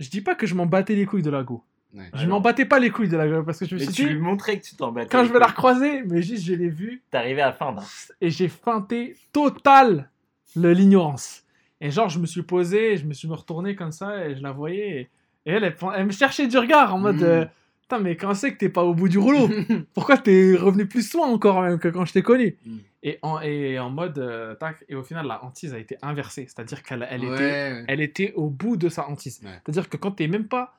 je 0.00 0.08
dis 0.10 0.20
pas 0.20 0.34
que 0.34 0.46
je 0.46 0.54
m'en 0.54 0.66
battais 0.66 0.94
les 0.94 1.06
couilles 1.06 1.22
de 1.22 1.30
la 1.30 1.42
go. 1.42 1.62
Ouais. 1.94 2.10
Je 2.14 2.26
m'en 2.26 2.40
battais 2.40 2.66
pas 2.66 2.78
les 2.78 2.90
couilles 2.90 3.08
de 3.08 3.16
la 3.16 3.26
go 3.28 3.42
parce 3.42 3.58
que 3.60 3.64
je 3.66 3.74
me 3.74 3.80
Mais 3.80 3.86
suis 3.86 3.94
tu 3.94 4.02
dit, 4.04 4.08
lui 4.14 4.20
montrais 4.20 4.58
que 4.58 4.64
tu 4.66 4.76
t'en 4.76 4.92
battais. 4.92 5.08
quand 5.10 5.24
je 5.24 5.32
vais 5.32 5.38
la 5.38 5.46
recroiser, 5.46 6.02
mais 6.02 6.20
juste 6.22 6.44
je 6.44 6.52
l'ai 6.52 6.68
vue 6.68 7.02
T'arrivais 7.10 7.42
à 7.42 7.52
feindre. 7.52 7.82
et 8.20 8.30
j'ai 8.30 8.48
feinté 8.48 9.16
total 9.32 10.10
l'ignorance. 10.56 11.44
Et 11.80 11.90
genre, 11.90 12.08
je 12.08 12.18
me 12.18 12.26
suis 12.26 12.42
posé, 12.42 12.96
je 12.96 13.06
me 13.06 13.12
suis 13.14 13.28
retourné 13.28 13.74
comme 13.76 13.92
ça 13.92 14.26
et 14.26 14.34
je 14.36 14.42
la 14.42 14.50
voyais. 14.52 14.88
Et, 14.88 15.00
et 15.46 15.52
elle, 15.52 15.64
elle, 15.64 15.76
elle 15.94 16.06
me 16.06 16.12
cherchait 16.12 16.46
du 16.48 16.58
regard 16.58 16.94
en 16.94 16.98
mode. 16.98 17.16
Mm. 17.20 17.22
euh, 17.24 17.44
Putain, 17.88 18.00
mais 18.02 18.16
quand 18.16 18.34
c'est 18.34 18.52
que 18.52 18.58
t'es 18.58 18.68
pas 18.68 18.82
au 18.82 18.94
bout 18.94 19.08
du 19.08 19.18
rouleau? 19.18 19.48
Pourquoi 19.94 20.18
t'es 20.18 20.54
revenu 20.56 20.86
plus 20.86 21.08
soin 21.08 21.28
encore 21.28 21.62
même 21.62 21.78
que 21.78 21.86
quand 21.88 22.04
je 22.04 22.12
t'ai 22.14 22.22
connu? 22.22 22.56
Mm. 22.64 22.76
et, 23.04 23.18
en, 23.22 23.40
et 23.40 23.78
en 23.78 23.90
mode. 23.90 24.18
euh, 24.18 24.54
tac, 24.56 24.84
et 24.88 24.96
au 24.96 25.04
final, 25.04 25.26
la 25.26 25.44
hantise 25.44 25.72
a 25.72 25.78
été 25.78 25.96
inversée. 26.02 26.46
C'est-à-dire 26.48 26.82
qu'elle 26.82 27.06
elle 27.08 27.20
Ouais, 27.24 27.34
était 27.34 27.42
ouais. 27.44 27.84
elle 27.86 28.00
était 28.00 28.32
au 28.34 28.50
bout 28.50 28.76
de 28.76 28.88
sa 28.88 29.08
hantise. 29.08 29.40
Ouais. 29.44 29.50
C'est-à-dire 29.64 29.88
que 29.88 29.96
quand 29.96 30.10
t'es 30.12 30.26
même 30.26 30.48
pas 30.48 30.72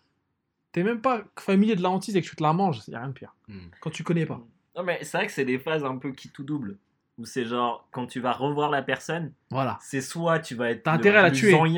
t'es 0.73 0.83
même 0.83 0.99
pas 1.01 1.23
familier 1.39 1.75
de 1.75 1.81
la 1.81 1.89
hantise 1.89 2.15
et 2.17 2.21
que 2.21 2.27
tu 2.27 2.35
te 2.35 2.43
la 2.43 2.51
manges, 2.53 2.81
il 2.87 2.91
y 2.91 2.95
a 2.95 2.99
rien 2.99 3.07
de 3.07 3.13
pire. 3.13 3.33
Hmm. 3.47 3.57
Quand 3.79 3.89
tu 3.89 4.03
connais 4.03 4.25
pas. 4.25 4.41
Non, 4.75 4.83
mais 4.83 4.99
c'est 5.01 5.17
vrai 5.17 5.25
que 5.27 5.31
c'est 5.33 5.45
des 5.45 5.57
phases 5.59 5.83
un 5.85 5.97
peu 5.97 6.11
qui 6.11 6.29
tout 6.29 6.43
double. 6.43 6.77
Où 7.17 7.25
c'est 7.25 7.45
genre, 7.45 7.87
quand 7.91 8.05
tu 8.05 8.19
vas 8.19 8.31
revoir 8.33 8.69
la 8.69 8.83
personne, 8.83 9.31
Voilà. 9.49 9.79
c'est 9.81 10.01
soit 10.01 10.37
tu 10.39 10.53
vas 10.53 10.69
être. 10.69 10.83
T'as 10.83 10.91
intérêt 10.91 11.17
à 11.17 11.21
la 11.23 11.31
tuer. 11.31 11.51
Ouais, 11.55 11.69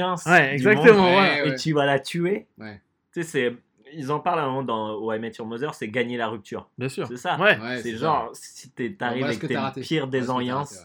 du 0.49 0.53
exactement. 0.55 1.11
monde, 1.11 1.25
Et 1.45 1.55
tu 1.55 1.71
vas 1.71 1.85
la 1.85 1.99
tuer. 1.99 2.47
Ouais. 2.57 2.81
Tu 3.13 3.21
sais, 3.21 3.23
c'est. 3.23 3.55
Ils 3.93 4.11
en 4.11 4.19
parlent 4.19 4.39
à 4.39 4.43
un 4.43 4.47
moment 4.47 4.63
dans 4.63 4.93
au 4.95 5.11
I 5.13 5.19
Met 5.19 5.31
Your 5.37 5.47
Mother, 5.47 5.73
c'est 5.73 5.87
gagner 5.89 6.17
la 6.17 6.27
rupture. 6.27 6.69
Bien 6.77 6.89
sûr. 6.89 7.07
C'est 7.07 7.17
ça. 7.17 7.37
Ouais. 7.39 7.59
Ouais, 7.59 7.81
c'est 7.81 7.95
genre, 7.97 8.29
si 8.33 8.69
t'es- 8.71 8.93
t'arrives 8.93 9.25
que 9.39 9.47
t'es 9.47 9.53
t'as 9.53 9.59
le 9.59 9.65
raté. 9.65 9.81
pire 9.81 10.07
Voilà 10.07 10.11
des 10.11 10.17
ce 10.19 10.23
que 10.23 10.27
t'as 10.27 10.33
enyences, 10.37 10.71
raté, 10.77 10.83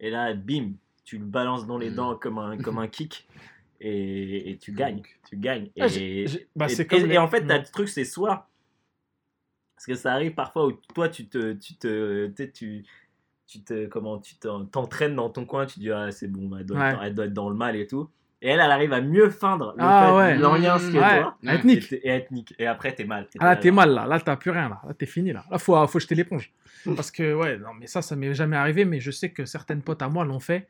ouais. 0.00 0.06
et 0.06 0.10
là, 0.10 0.34
bim, 0.34 0.72
tu 1.04 1.18
le 1.18 1.24
balances 1.24 1.66
dans 1.66 1.78
les 1.78 1.90
Mm. 1.90 1.94
dents 1.94 2.14
comme 2.16 2.38
un, 2.38 2.56
comme 2.58 2.78
un 2.78 2.88
kick, 2.88 3.28
et, 3.80 4.50
et 4.50 4.56
tu 4.58 4.72
gagnes. 4.72 4.96
Donc. 4.96 5.18
Tu 5.28 5.36
gagnes. 5.36 5.70
Ah, 5.78 5.86
Et, 5.96 6.24
bah, 6.56 6.66
et- 6.70 6.86
comme 6.86 7.10
et 7.10 7.18
en 7.18 7.28
fait, 7.28 7.46
t'as 7.46 7.58
Mm. 7.58 7.62
le 7.62 7.66
truc, 7.72 7.88
c'est 7.88 8.04
soit. 8.04 8.48
Parce 9.76 9.86
que 9.86 9.94
ça 9.94 10.12
arrive 10.12 10.34
parfois 10.34 10.66
où 10.66 10.72
toi, 10.94 11.08
tu 11.08 11.26
te. 11.26 11.52
Tu 11.54 11.74
te. 11.76 12.26
Tu 12.28 12.52
tu. 12.52 12.84
Tu 13.46 13.60
te, 13.62 13.86
comment, 13.86 14.18
tu 14.18 14.36
t'en- 14.36 14.64
t'entraînes 14.64 15.14
dans 15.16 15.28
ton 15.28 15.44
coin, 15.44 15.66
tu 15.66 15.78
dis 15.78 15.90
ah 15.92 16.10
c'est 16.10 16.28
bon, 16.28 16.56
elle 16.56 16.64
doit, 16.64 16.88
être, 16.92 16.98
Ouais. 17.00 17.06
elle 17.08 17.14
doit 17.14 17.26
être 17.26 17.34
dans 17.34 17.50
le 17.50 17.54
mal 17.54 17.76
et 17.76 17.86
tout. 17.86 18.08
Et 18.44 18.48
elle, 18.50 18.60
elle 18.60 18.70
arrive 18.70 18.92
à 18.92 19.00
mieux 19.00 19.30
feindre 19.30 19.72
le 19.76 19.82
Ah 19.82 20.06
fait 20.06 20.16
ouais. 20.16 20.36
de 20.36 20.42
l'enyen 20.42 20.76
que 20.78 20.84
Ouais. 20.84 21.20
toi. 21.22 21.36
À 21.46 21.54
être 21.54 21.64
Ouais. 21.64 21.74
nique. 21.76 21.92
Et, 21.92 22.08
ethnique. 22.10 22.54
Et 22.58 22.66
après, 22.66 22.94
t'es 22.94 23.04
mal. 23.04 23.26
Ah 23.40 23.44
là, 23.46 23.56
t'es 23.56 23.70
mal 23.70 23.90
là. 23.90 24.06
Là, 24.06 24.20
t'as 24.20 24.36
plus 24.36 24.50
rien 24.50 24.68
là. 24.68 24.80
Là, 24.86 24.92
t'es 24.92 25.06
fini 25.06 25.32
là. 25.32 25.44
Là, 25.50 25.58
faut, 25.58 25.86
faut 25.86 25.98
jeter 25.98 26.14
l'éponge. 26.14 26.52
Parce 26.96 27.10
que, 27.10 27.34
ouais, 27.34 27.56
non, 27.58 27.70
mais 27.80 27.86
ça, 27.86 28.02
ça 28.02 28.14
m'est 28.16 28.34
jamais 28.34 28.56
arrivé. 28.56 28.84
Mais 28.84 29.00
je 29.00 29.10
sais 29.10 29.30
que 29.30 29.46
certaines 29.46 29.80
potes 29.80 30.02
à 30.02 30.08
moi 30.08 30.24
l'ont 30.26 30.40
fait. 30.40 30.68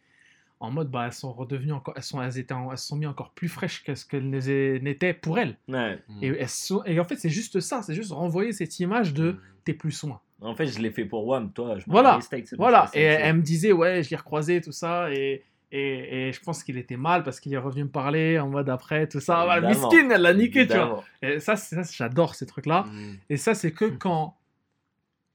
En 0.61 0.71
mode, 0.71 0.89
bah, 0.89 1.07
elles 1.07 1.13
sont 1.13 1.33
redevenues 1.33 1.73
encore. 1.73 1.95
Elles, 1.97 2.05
sont, 2.05 2.23
elles, 2.23 2.39
étaient 2.39 2.55
en- 2.55 2.71
elles 2.71 2.79
se 2.79 2.87
sont 2.87 2.97
mis 2.97 3.07
encore 3.07 3.33
plus 3.33 3.49
fraîches 3.49 3.83
que 3.83 3.97
ce 3.97 4.07
qu'elles 4.07 4.31
n'étaient- 4.31 5.13
pour 5.13 5.39
elles. 5.41 5.57
Ouais. 5.69 5.99
Et, 6.23 6.29
elles 6.29 6.49
sont- 6.49 6.85
et 6.85 6.99
en 7.01 7.05
fait, 7.05 7.17
c'est 7.17 7.29
juste 7.29 7.59
ça. 7.59 7.83
C'est 7.83 7.93
juste 7.95 8.13
renvoyer 8.13 8.53
cette 8.53 8.79
image 8.79 9.13
de 9.15 9.33
Hmm. 9.33 9.39
t'es 9.65 9.75
plus 9.75 9.91
soin. 9.93 10.21
En 10.41 10.55
fait, 10.55 10.67
je 10.69 10.79
l'ai 10.79 10.91
fait 10.91 11.05
pour 11.07 11.27
WAM, 11.27 11.51
toi. 11.53 11.77
Je 11.79 11.85
Voilà. 11.89 12.19
Voilà, 12.57 12.89
et 12.95 13.03
elle 13.03 13.37
me 13.37 13.43
disait, 13.43 13.73
ouais, 13.73 14.03
je 14.05 14.11
l'ai 14.11 14.17
recroisé, 14.17 14.61
tout 14.61 14.73
ça, 14.73 15.11
et, 15.13 15.43
et, 15.73 16.29
et 16.29 16.33
je 16.33 16.41
pense 16.41 16.63
qu'il 16.63 16.77
était 16.79 16.97
mal 16.97 17.23
parce 17.25 17.41
qu'il 17.41 17.53
est 17.55 17.59
revenu 17.59 17.85
me 17.85 17.89
parler 17.91 18.39
en 18.39 18.49
mode 18.49 18.69
après, 18.69 19.09
tout 19.09 19.21
ça. 19.21 19.45
Évidemment. 19.59 19.89
Miskin, 19.91 20.11
elle 20.11 20.23
l'a 20.23 20.35
niqué, 20.35 20.67
tu 20.67 20.75
vois. 20.75 21.05
Et 21.23 21.41
ça, 21.41 21.55
j'adore 21.93 22.35
ces 22.35 22.47
trucs-là. 22.47 22.83
Hmm. 22.85 23.15
Et 23.29 23.37
ça, 23.37 23.55
c'est 23.55 23.73
que 23.73 23.87
quand. 23.87 24.37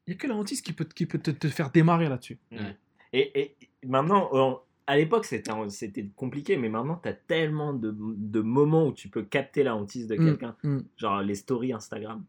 Il 0.07 0.11
n'y 0.11 0.15
a 0.15 0.18
que 0.18 0.27
la 0.27 0.35
hantise 0.35 0.61
qui 0.61 0.73
peut, 0.73 0.85
qui 0.85 1.06
peut 1.06 1.19
te, 1.19 1.30
te 1.30 1.47
faire 1.49 1.69
démarrer 1.69 2.10
là-dessus. 2.10 2.39
Mm. 2.51 2.57
Et, 3.14 3.39
et 3.41 3.56
maintenant, 3.85 4.27
on- 4.31 4.60
à 4.88 4.97
l'époque, 4.97 5.26
c'était 5.26 5.51
compliqué, 6.15 6.57
mais 6.57 6.68
maintenant, 6.68 6.99
tu 7.03 7.10
as 7.10 7.14
tellement 7.14 7.73
de, 7.73 7.95
de 7.95 8.39
moments 8.41 8.88
où 8.88 8.91
tu 8.91 9.07
peux 9.07 9.22
capter 9.22 9.61
la 9.61 9.76
hantise 9.76 10.07
de 10.07 10.15
Mm, 10.15 10.26
quelqu'un. 10.26 10.56
mm. 10.64 10.80
Genre 10.97 11.22
les 11.22 11.35
stories 11.35 11.73
Instagram. 11.73 12.23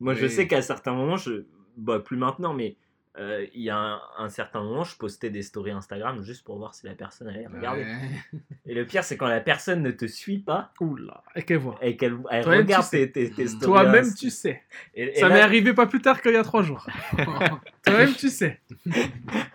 Moi, 0.00 0.14
je 0.14 0.26
sais 0.28 0.48
qu'à 0.48 0.62
certains 0.62 0.94
moments, 0.94 1.18
je... 1.18 1.44
bah, 1.76 2.00
plus 2.00 2.16
maintenant, 2.16 2.54
mais 2.54 2.76
euh, 3.16 3.46
il 3.54 3.62
y 3.62 3.70
a 3.70 3.76
un, 3.76 4.00
un 4.18 4.28
certain 4.28 4.60
moment, 4.62 4.82
je 4.84 4.96
postais 4.96 5.30
des 5.30 5.42
stories 5.42 5.70
Instagram 5.70 6.22
juste 6.24 6.44
pour 6.44 6.58
voir 6.58 6.74
si 6.74 6.84
la 6.86 6.94
personne 6.94 7.28
allait 7.28 7.46
regarder. 7.46 7.82
Ouais. 7.84 8.40
Et 8.66 8.74
le 8.74 8.84
pire, 8.86 9.04
c'est 9.04 9.16
quand 9.16 9.28
la 9.28 9.40
personne 9.40 9.82
ne 9.82 9.90
te 9.92 10.06
suit 10.06 10.38
pas 10.38 10.72
Oula, 10.80 11.22
et 11.36 11.42
qu'elle 11.42 11.58
voit. 11.58 11.78
et 11.80 11.96
qu'elle 11.96 12.14
regarde 12.14 12.88
tes, 12.90 13.10
tes, 13.12 13.30
tes 13.30 13.46
stories. 13.46 13.64
Toi-même, 13.66 14.04
Inst- 14.04 14.18
tu 14.18 14.30
sais. 14.30 14.62
Et, 14.94 15.16
et 15.16 15.20
Ça 15.20 15.28
là- 15.28 15.34
m'est 15.36 15.40
arrivé 15.42 15.72
pas 15.74 15.86
plus 15.86 16.00
tard 16.02 16.20
qu'il 16.20 16.32
y 16.32 16.36
a 16.36 16.42
trois 16.42 16.62
jours. 16.62 16.86
Toi-même, 17.86 18.14
tu 18.14 18.30
sais. 18.30 18.60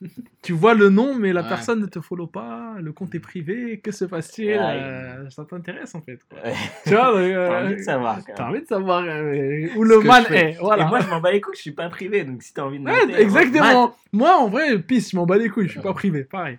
Tu 0.42 0.52
vois 0.52 0.74
le 0.74 0.90
nom, 0.90 1.14
mais 1.14 1.32
la 1.32 1.42
Ouais. 1.42 1.48
personne 1.48 1.80
ne 1.80 1.86
te 1.86 2.00
follow 2.00 2.26
pas, 2.26 2.76
le 2.80 2.92
compte 2.92 3.14
est 3.14 3.20
privé, 3.20 3.80
que 3.80 3.90
se 3.90 4.04
passe-t-il 4.04 4.48
Ouais. 4.50 4.56
Euh, 4.58 5.30
Ça 5.30 5.44
t'intéresse 5.44 5.94
en 5.94 6.00
fait. 6.02 6.20
quoi. 6.28 6.38
Ouais. 6.42 6.54
Tu 6.84 6.90
vois, 6.90 7.06
donc, 7.12 7.16
euh, 7.20 7.48
T'as 7.48 7.64
envie 7.64 7.76
de 7.76 7.82
savoir. 7.82 8.18
T'as 8.36 8.48
envie 8.48 8.60
de 8.62 8.66
savoir 8.66 9.04
euh, 9.04 9.68
où 9.76 9.82
le 9.84 10.00
man 10.00 10.24
est. 10.30 10.52
Voilà. 10.60 10.84
Et 10.84 10.88
moi, 10.88 11.00
je 11.00 11.08
m'en 11.08 11.20
bats 11.20 11.32
les 11.32 11.40
couilles, 11.40 11.56
je 11.56 11.62
suis 11.62 11.72
pas 11.72 11.88
privé, 11.88 12.24
donc 12.24 12.42
si 12.42 12.52
t'as 12.54 12.62
envie 12.62 12.78
de 12.78 12.88
exactement. 13.20 13.96
Moi, 14.12 14.36
en 14.36 14.48
vrai, 14.48 14.78
pisse, 14.80 15.10
je 15.10 15.16
m'en 15.16 15.26
bats 15.26 15.36
les 15.38 15.48
couilles, 15.48 15.66
je 15.66 15.72
suis 15.72 15.80
pas 15.80 15.94
privé, 15.94 16.24
pareil. 16.24 16.58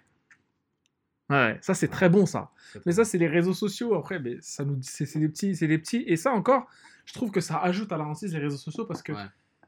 Ouais, 1.30 1.58
ça 1.62 1.74
c'est 1.74 1.90
très 1.90 2.08
bon 2.10 2.26
ça. 2.26 2.52
Mais 2.86 2.94
ça, 2.94 3.04
c'est 3.04 3.18
les 3.18 3.28
réseaux 3.28 3.54
sociaux. 3.54 3.96
Après, 3.96 4.20
mais 4.20 4.38
ça 4.42 4.64
nous, 4.64 4.78
c'est 4.82 5.06
c'est 5.06 5.20
des 5.20 5.28
petits, 5.28 5.56
c'est 5.56 5.68
des 5.68 5.78
petits. 5.78 6.04
Et 6.08 6.16
ça 6.16 6.32
encore, 6.32 6.68
je 7.06 7.14
trouve 7.14 7.32
que 7.32 7.42
ça 7.42 7.58
ajoute 7.62 7.92
à 7.92 7.98
la 7.98 8.06
hantise 8.06 8.34
les 8.34 8.40
réseaux 8.40 8.58
sociaux 8.58 8.86
parce 8.86 9.02
que. 9.02 9.12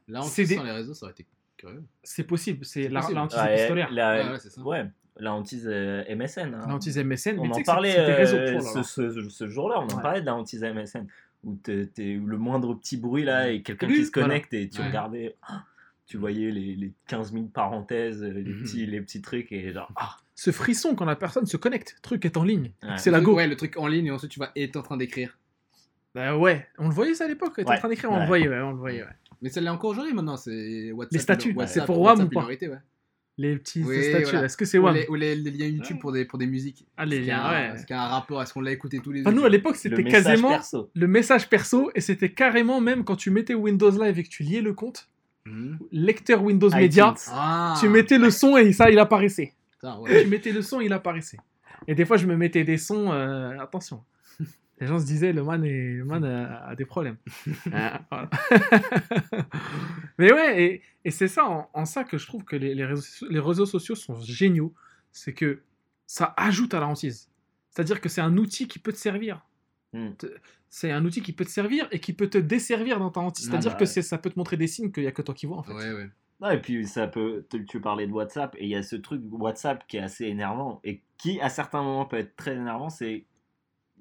Là, 0.08 0.22
en 0.22 0.28
plus, 0.28 0.48
des- 0.48 0.56
sans 0.56 0.64
les 0.64 0.70
réseaux, 0.72 0.94
ça 0.94 1.04
aurait 1.06 1.12
été 1.12 1.24
curieux. 1.60 1.82
c'est 2.02 2.24
possible. 2.24 2.64
C'est 2.64 2.88
la, 2.88 3.00
possible. 3.00 3.16
la 3.16 3.22
hantise 3.24 3.38
Ouais, 3.38 3.54
épistolaire. 3.54 3.88
la, 3.92 4.24
Ouais, 4.24 4.30
ouais, 4.32 4.38
ça. 4.38 4.60
ouais, 4.62 4.84
la 5.18 5.32
hantise 5.34 5.66
euh, 5.70 6.04
MSN. 6.08 6.54
hein. 6.54 6.64
La 6.66 6.74
hantise 6.74 6.98
MSN. 6.98 7.38
On 7.38 7.46
mais 7.46 7.54
en 7.56 7.62
parlait 7.62 7.98
euh, 7.98 8.60
ce, 8.60 8.82
ce- 8.82 9.28
ce 9.28 9.46
jour-là, 9.48 9.76
on 9.80 9.84
en 9.84 9.96
Ouais. 9.96 10.02
parlait 10.02 10.20
de 10.20 10.26
la 10.26 10.34
hantise 10.34 10.62
MSN. 10.62 11.06
Où, 11.44 11.54
t'es- 11.54 11.86
t'es- 11.86 12.16
où 12.18 12.26
le 12.26 12.36
moindre 12.36 12.74
petit 12.74 12.96
bruit 12.98 13.24
là 13.24 13.50
et 13.50 13.62
quelqu'un 13.62 13.86
qui 13.86 14.04
se 14.04 14.10
voilà. 14.12 14.28
connecte 14.28 14.52
et 14.54 14.68
tu 14.68 14.80
Ouais. 14.80 14.86
regardais, 14.88 15.36
ah, 15.48 15.64
tu 16.06 16.18
voyais 16.18 16.50
les, 16.50 16.74
les 16.76 16.92
15 17.06 17.32
000 17.32 17.44
parenthèses, 17.46 18.22
euh, 18.22 18.28
les, 18.30 18.42
Mhm. 18.42 18.62
petits, 18.62 18.86
les 18.86 19.00
petits 19.00 19.22
trucs 19.22 19.50
et 19.52 19.72
genre, 19.72 19.90
ah, 19.96 20.16
Ce 20.34 20.50
frisson 20.52 20.94
quand 20.94 21.04
la 21.06 21.16
personne 21.16 21.46
se 21.46 21.56
connecte, 21.56 21.96
truc 22.02 22.24
est 22.24 22.36
en 22.36 22.44
ligne. 22.44 22.72
Ouais. 22.82 22.96
C'est 22.98 23.10
la 23.10 23.18
Le 23.20 23.24
go. 23.24 23.36
Ouais, 23.36 23.46
le 23.46 23.56
truc 23.56 23.76
en 23.78 23.86
ligne 23.86 24.06
et 24.06 24.10
ensuite 24.10 24.30
tu 24.30 24.38
vas 24.40 24.50
et 24.54 24.70
t'es 24.70 24.76
en 24.78 24.82
train 24.82 24.96
d'écrire. 24.96 25.38
Bah 26.14 26.36
ouais, 26.36 26.66
on 26.78 26.88
le 26.88 26.94
voyait 26.94 27.14
ça 27.14 27.24
à 27.24 27.28
l'époque. 27.28 27.54
T'es 27.56 27.64
en 27.66 27.70
Ouais. 27.70 27.78
train 27.78 27.88
d'écrire, 27.88 28.10
on 28.10 28.14
Ouais. 28.14 28.20
le 28.22 28.26
voyait, 28.26 28.48
ouais, 28.48 28.60
on 28.60 28.70
le 28.72 28.76
voyait. 28.78 29.04
Mais 29.42 29.48
ça 29.48 29.60
l'est 29.60 29.68
encore 29.70 29.90
aujourd'hui 29.90 30.12
maintenant, 30.14 30.36
c'est 30.36 30.92
WhatsApp. 30.92 31.12
Les 31.12 31.18
statuts, 31.18 31.56
c'est 31.66 31.84
pour 31.86 32.00
WAM 32.00 32.20
ou 32.24 32.28
pas 32.28 32.46
ouais. 32.46 32.58
Les 33.38 33.56
petits 33.56 33.82
Oui, 33.82 34.02
statuts. 34.10 34.24
voilà. 34.24 34.44
Est-ce 34.44 34.56
que 34.56 34.66
c'est 34.66 34.76
Ou 34.78 34.82
WAM 34.84 34.94
les, 34.96 35.06
ou 35.08 35.14
les- 35.14 35.34
les 35.34 35.50
liens 35.50 35.66
YouTube 35.66 35.98
pour 35.98 36.12
des, 36.12 36.26
pour 36.26 36.38
des 36.38 36.46
musiques. 36.46 36.86
Ah, 36.98 37.06
les 37.06 37.18
a 37.18 37.20
liens, 37.20 37.42
un- 37.44 37.50
ouais. 37.50 37.74
Est-ce 37.74 37.86
qu'il 37.86 37.96
y 37.96 37.98
a 37.98 38.02
un 38.02 38.08
rapport 38.08 38.42
Est-ce 38.42 38.52
qu'on 38.52 38.60
l'a 38.60 38.72
écouté 38.72 38.98
tous 38.98 39.12
les 39.12 39.22
Enfin, 39.22 39.30
deux 39.32 39.36
nous, 39.38 39.44
à 39.44 39.48
l'époque, 39.48 39.76
c'était 39.76 40.02
message 40.02 40.24
quasiment 40.24 40.50
perso. 40.50 40.90
le 40.94 41.06
message 41.06 41.48
perso 41.48 41.90
et 41.94 42.00
c'était 42.02 42.30
carrément 42.32 42.80
même 42.82 43.02
quand 43.04 43.16
tu 43.16 43.30
mettais 43.30 43.54
Windows 43.54 43.90
Live 43.90 44.18
et 44.18 44.22
que 44.24 44.28
tu 44.28 44.42
liais 44.42 44.60
le 44.60 44.74
compte, 44.74 45.08
Mhm. 45.46 45.78
lecteur 45.90 46.42
Windows 46.42 46.68
iTunes. 46.68 46.80
Media, 46.80 47.14
Ah 47.30 47.74
tu 47.80 47.88
mettais 47.88 48.18
le 48.18 48.30
son 48.30 48.58
et 48.58 48.72
ça, 48.74 48.90
il 48.90 48.98
apparaissait. 48.98 49.54
Putain, 49.72 49.98
ouais. 50.00 50.22
tu 50.22 50.28
mettais 50.28 50.52
le 50.52 50.60
son, 50.60 50.82
il 50.82 50.92
apparaissait. 50.92 51.38
Et 51.88 51.94
des 51.94 52.04
fois, 52.04 52.18
je 52.18 52.26
me 52.26 52.36
mettais 52.36 52.62
des 52.64 52.76
sons, 52.76 53.10
euh, 53.10 53.58
attention. 53.58 54.04
Les 54.80 54.86
gens 54.86 54.98
se 54.98 55.04
disaient, 55.04 55.32
le 55.32 55.44
man, 55.44 55.62
est, 55.64 55.92
le 55.92 56.04
man 56.04 56.24
a, 56.24 56.68
a 56.68 56.74
des 56.74 56.84
problèmes. 56.86 57.16
Voilà. 58.10 58.30
Mais 60.18 60.32
ouais, 60.32 60.62
et, 60.62 60.82
et 61.04 61.10
c'est 61.10 61.28
ça, 61.28 61.44
en, 61.46 61.68
en 61.72 61.84
ça 61.84 62.04
que 62.04 62.18
je 62.18 62.26
trouve 62.26 62.44
que 62.44 62.56
les, 62.56 62.74
les 62.74 62.84
réseaux, 62.84 63.02
sociaux- 63.02 63.28
les 63.30 63.40
réseaux 63.40 63.66
sociaux 63.66 63.94
sont 63.94 64.18
géniaux. 64.20 64.74
C'est 65.12 65.32
que 65.32 65.62
ça 66.06 66.34
ajoute 66.36 66.74
à 66.74 66.80
la 66.80 66.86
hantise. 66.88 67.28
C'est-à-dire 67.70 68.00
que 68.00 68.08
c'est 68.08 68.20
un 68.20 68.36
outil 68.36 68.68
qui 68.68 68.78
peut 68.78 68.92
te 68.92 68.98
servir. 68.98 69.44
Hmm. 69.92 70.10
C'est 70.68 70.92
un 70.92 71.04
outil 71.04 71.20
qui 71.22 71.32
peut 71.32 71.44
te 71.44 71.50
servir 71.50 71.88
et 71.90 71.98
qui 72.00 72.12
peut 72.12 72.28
te 72.28 72.38
desservir 72.38 72.98
dans 72.98 73.10
ta 73.10 73.20
hantise. 73.20 73.46
Ah 73.48 73.50
C'est-à-dire 73.52 73.72
bah 73.72 73.78
que 73.78 73.84
ouais. 73.84 74.02
ça 74.02 74.18
peut 74.18 74.30
te 74.30 74.38
montrer 74.38 74.56
des 74.56 74.66
signes 74.66 74.92
qu'il 74.92 75.02
n'y 75.02 75.08
a 75.08 75.12
que 75.12 75.22
toi 75.22 75.34
qui 75.34 75.46
vois, 75.46 75.58
en 75.58 75.62
fait. 75.62 75.72
Ouais, 75.72 75.92
ouais. 75.92 76.08
Non, 76.40 76.50
et 76.50 76.58
puis 76.60 76.86
ça 76.86 77.06
peut, 77.06 77.44
tu 77.68 77.80
parlais 77.80 78.06
de 78.06 78.12
WhatsApp, 78.12 78.54
et 78.58 78.64
il 78.64 78.70
y 78.70 78.76
a 78.76 78.82
ce 78.82 78.96
truc 78.96 79.20
WhatsApp 79.30 79.86
qui 79.86 79.98
est 79.98 80.00
assez 80.00 80.24
énervant, 80.26 80.80
et 80.84 81.02
qui 81.18 81.38
à 81.40 81.50
certains 81.50 81.82
moments 81.82 82.06
peut 82.06 82.16
être 82.16 82.34
très 82.34 82.54
énervant, 82.54 82.88
c'est 82.88 83.24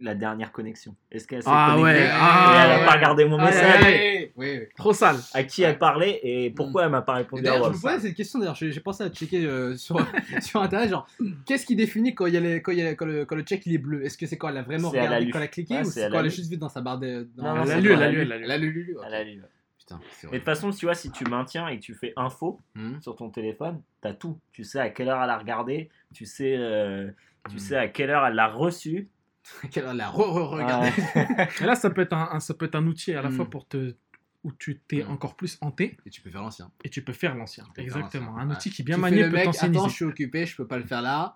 la 0.01 0.15
dernière 0.15 0.51
connexion. 0.51 0.95
Est-ce 1.11 1.27
qu'elle 1.27 1.43
s'est 1.43 1.49
Ah 1.51 1.75
connectée 1.75 1.99
ouais, 1.99 2.05
et 2.05 2.09
ah 2.11 2.61
elle 2.65 2.71
a 2.71 2.79
ouais. 2.79 2.85
pas 2.85 2.91
regardé 2.93 3.25
mon 3.25 3.37
Ah 3.39 3.45
message 3.45 3.83
ouais. 3.83 4.31
Ouais, 4.35 4.59
ouais. 4.59 4.69
Trop 4.77 4.93
sale. 4.93 5.17
À 5.33 5.43
qui 5.43 5.63
elle 5.63 5.77
parlait 5.77 6.19
et 6.23 6.49
pourquoi 6.51 6.85
elle 6.85 6.91
m'a 6.91 7.01
pas 7.01 7.13
répondu 7.15 7.41
à 7.41 7.51
D'ailleurs, 7.51 7.73
je 7.73 7.77
me 7.77 7.81
posais 7.81 7.99
cette 7.99 8.15
question, 8.15 8.39
d'ailleurs, 8.39 8.55
j'ai 8.55 8.79
pensé 8.79 9.03
à 9.03 9.09
checker 9.09 9.45
euh, 9.45 9.75
sur, 9.75 9.97
sur 10.41 10.61
internet, 10.61 10.89
genre, 10.89 11.07
qu'est-ce 11.45 11.65
qui 11.65 11.75
définit 11.75 12.15
quand, 12.15 12.25
il 12.27 12.33
y 12.33 12.37
a 12.37 12.39
les- 12.39 12.61
quand, 12.61 12.71
il 12.71 12.79
y 12.79 12.83
a- 12.85 12.95
quand 12.95 13.05
le, 13.05 13.25
quand 13.25 13.35
le 13.35 13.43
check 13.43 13.65
il 13.65 13.73
est 13.73 13.77
bleu? 13.77 14.05
Est-ce 14.05 14.17
que 14.17 14.25
c'est 14.25 14.37
quand 14.37 14.49
elle 14.49 14.57
a 14.57 14.61
vraiment 14.63 14.89
regardé, 14.89 15.29
quand 15.29 15.39
elle 15.39 15.43
a 15.43 15.47
cliqué, 15.47 15.73
Ouais, 15.75 15.81
ou 15.81 15.85
c'est 15.91 16.01
quand 16.01 16.13
elle 16.13 16.15
a 16.19 16.23
lu. 16.23 16.29
juste 16.31 16.49
vu 16.49 16.57
dans 16.57 16.69
sa 16.69 16.81
barre 16.81 16.97
de. 16.99 17.27
Dans 17.35 17.55
Non, 17.55 17.63
Elle 17.63 17.71
a 17.71 17.79
lu, 17.79 17.91
elle 17.91 18.03
a 18.03 18.05
elle 18.07 18.11
lu, 18.13 18.19
a 18.31 18.35
elle 18.35 18.51
a 18.51 18.57
lu. 18.57 18.97
Elle 19.05 19.13
a 19.13 19.23
lu. 19.23 19.41
Putain, 19.77 19.99
Mais 20.25 20.31
de 20.33 20.35
toute 20.37 20.45
façon, 20.45 20.69
tu 20.71 20.85
vois, 20.85 20.93
si 20.93 21.11
tu 21.11 21.23
maintiens 21.25 21.67
et 21.67 21.77
que 21.79 21.81
tu 21.83 21.95
fais 21.95 22.13
info 22.15 22.59
Mhm. 22.75 23.01
sur 23.01 23.15
ton 23.15 23.29
téléphone, 23.29 23.81
t'as 24.01 24.13
tout. 24.13 24.39
Tu 24.53 24.63
sais 24.63 24.79
à 24.79 24.89
quelle 24.89 25.09
heure 25.09 25.21
elle 25.23 25.29
a 25.31 25.37
regardé, 25.37 25.89
tu 26.13 26.25
sais, 26.25 26.55
euh, 26.57 27.07
tu 27.47 27.53
Mhm. 27.55 27.59
sais 27.59 27.75
à 27.75 27.87
quelle 27.87 28.09
heure 28.11 28.25
elle 28.25 28.35
l'a 28.35 28.47
reçu. 28.47 29.07
Qu'elle 29.71 29.85
a 29.85 29.93
la 29.93 30.09
re-re-regardé. 30.09 30.89
Ouais. 31.15 31.47
Et 31.61 31.63
là, 31.65 31.75
ça 31.75 31.89
peut 31.89 32.01
être 32.01 32.13
un, 32.13 32.29
un- 32.33 32.39
ça 32.39 32.53
peut 32.53 32.65
être 32.65 32.75
un 32.75 32.85
outil 32.87 33.13
à 33.13 33.21
la 33.21 33.29
Mm. 33.29 33.33
fois 33.33 33.49
pour 33.49 33.67
te 33.67 33.95
où 34.43 34.51
tu 34.53 34.79
t'es 34.87 35.03
Mm. 35.03 35.11
encore 35.11 35.35
plus 35.35 35.57
hanté 35.61 35.97
Et 36.05 36.09
tu 36.09 36.21
peux 36.21 36.29
faire 36.29 36.41
l'ancien. 36.41 36.71
et 36.83 36.89
tu 36.89 37.01
peux 37.01 37.11
faire 37.13 37.35
l'ancien. 37.35 37.65
Exactement. 37.77 38.37
Un 38.37 38.47
ouais. 38.49 38.55
outil 38.55 38.69
qui 38.71 38.83
bien 38.83 38.95
tu 38.95 39.01
manié 39.01 39.17
fais 39.17 39.23
le 39.23 39.29
peut 39.31 39.35
mec, 39.37 39.47
attends, 39.61 39.87
je 39.89 39.93
suis 39.95 40.05
occupé, 40.05 40.45
je 40.45 40.55
peux 40.55 40.67
pas 40.67 40.77
le 40.77 40.85
faire 40.85 41.01
là. 41.01 41.35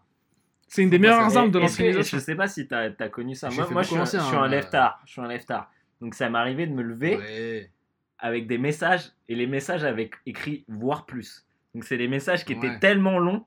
C'est 0.69 0.81
une 0.83 0.89
des 0.89 0.97
meilleures 0.99 1.37
armes 1.37 1.51
de 1.51 1.59
l'anciennisation. 1.59 2.17
Je 2.17 2.23
sais 2.23 2.35
pas 2.35 2.47
si 2.47 2.67
t'as 2.67 2.89
as 2.97 3.09
connu 3.09 3.35
ça. 3.35 3.49
Moi, 3.49 3.57
moi, 3.57 3.65
je, 3.65 3.71
beaucoup 3.71 3.83
suis, 3.87 3.95
un- 3.95 3.99
l'ancien, 3.99 4.19
je 4.21 4.25
suis 4.25 4.35
un 4.37 4.47
lève 4.47 4.65
euh. 4.65 4.69
tard. 4.69 5.01
Je 5.05 5.11
suis 5.11 5.21
un 5.21 5.27
lève 5.27 5.43
tard. 5.45 5.69
Donc 6.01 6.15
ça 6.15 6.29
m'est 6.29 6.37
arrivé 6.39 6.65
de 6.65 6.73
me 6.73 6.81
lever 6.81 7.17
Ouais. 7.17 7.71
avec 8.19 8.47
des 8.47 8.57
messages 8.57 9.11
et 9.27 9.35
les 9.35 9.47
messages 9.47 9.83
avec 9.83 10.15
écrit 10.25 10.63
voir 10.69 11.05
plus. 11.05 11.45
Donc 11.75 11.83
c'est 11.83 11.97
des 11.97 12.07
messages 12.07 12.45
qui 12.45 12.53
étaient 12.53 12.69
Ouais. 12.69 12.79
tellement 12.79 13.19
longs 13.19 13.45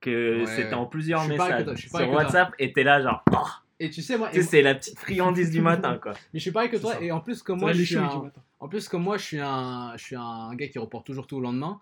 que 0.00 0.40
Ouais, 0.40 0.46
c'était 0.46 0.74
en 0.74 0.86
plusieurs 0.86 1.26
messages 1.28 1.74
sur. 1.76 2.10
WhatsApp 2.10 2.52
et 2.58 2.72
t'es 2.72 2.82
là 2.82 3.00
genre 3.02 3.22
oh, 3.32 3.46
Et 3.78 3.90
tu 3.90 4.00
sais, 4.02 4.16
moi, 4.16 4.30
tu 4.30 4.38
et- 4.38 4.42
sais, 4.42 4.48
c'est 4.48 4.62
la 4.62 4.74
petite 4.74 4.98
friandise 4.98 5.50
du 5.50 5.60
matin 5.60 5.98
quoi. 6.02 6.12
mais 6.32 6.38
je 6.38 6.42
suis 6.42 6.50
pareil 6.50 6.70
que 6.70 6.76
toi, 6.78 6.94
ça. 6.94 7.00
et 7.02 7.12
en 7.12 7.20
plus, 7.20 7.42
comme 7.42 7.60
moi, 7.60 7.72
je 7.72 7.82
suis 7.82 7.96
un... 7.96 8.30
En 8.58 8.68
plus, 8.68 8.88
comme 8.88 9.02
moi, 9.02 9.18
je 9.18 9.24
suis 9.24 9.40
un, 9.40 9.92
je 9.96 10.02
suis 10.02 10.16
un 10.16 10.54
gars 10.54 10.68
qui 10.68 10.78
reporte 10.78 11.04
toujours 11.06 11.26
tout 11.26 11.36
au 11.36 11.40
lendemain. 11.40 11.80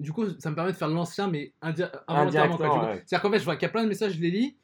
Du 0.00 0.12
coup, 0.12 0.24
ça 0.40 0.50
me 0.50 0.56
permet 0.56 0.72
de 0.72 0.76
faire 0.76 0.88
l'ancien, 0.88 1.28
mais 1.28 1.52
indi- 1.62 1.84
involontairement. 2.08 2.56
ouais. 2.86 3.04
C'est-à-dire 3.06 3.22
qu'en 3.22 3.30
fait, 3.30 3.38
je 3.38 3.44
vois 3.44 3.54
qu'il 3.54 3.62
y 3.62 3.66
a 3.66 3.72
plein 3.72 3.84
de 3.84 3.88
messages, 3.88 4.14
je 4.14 4.20
les 4.20 4.32
lis, 4.32 4.56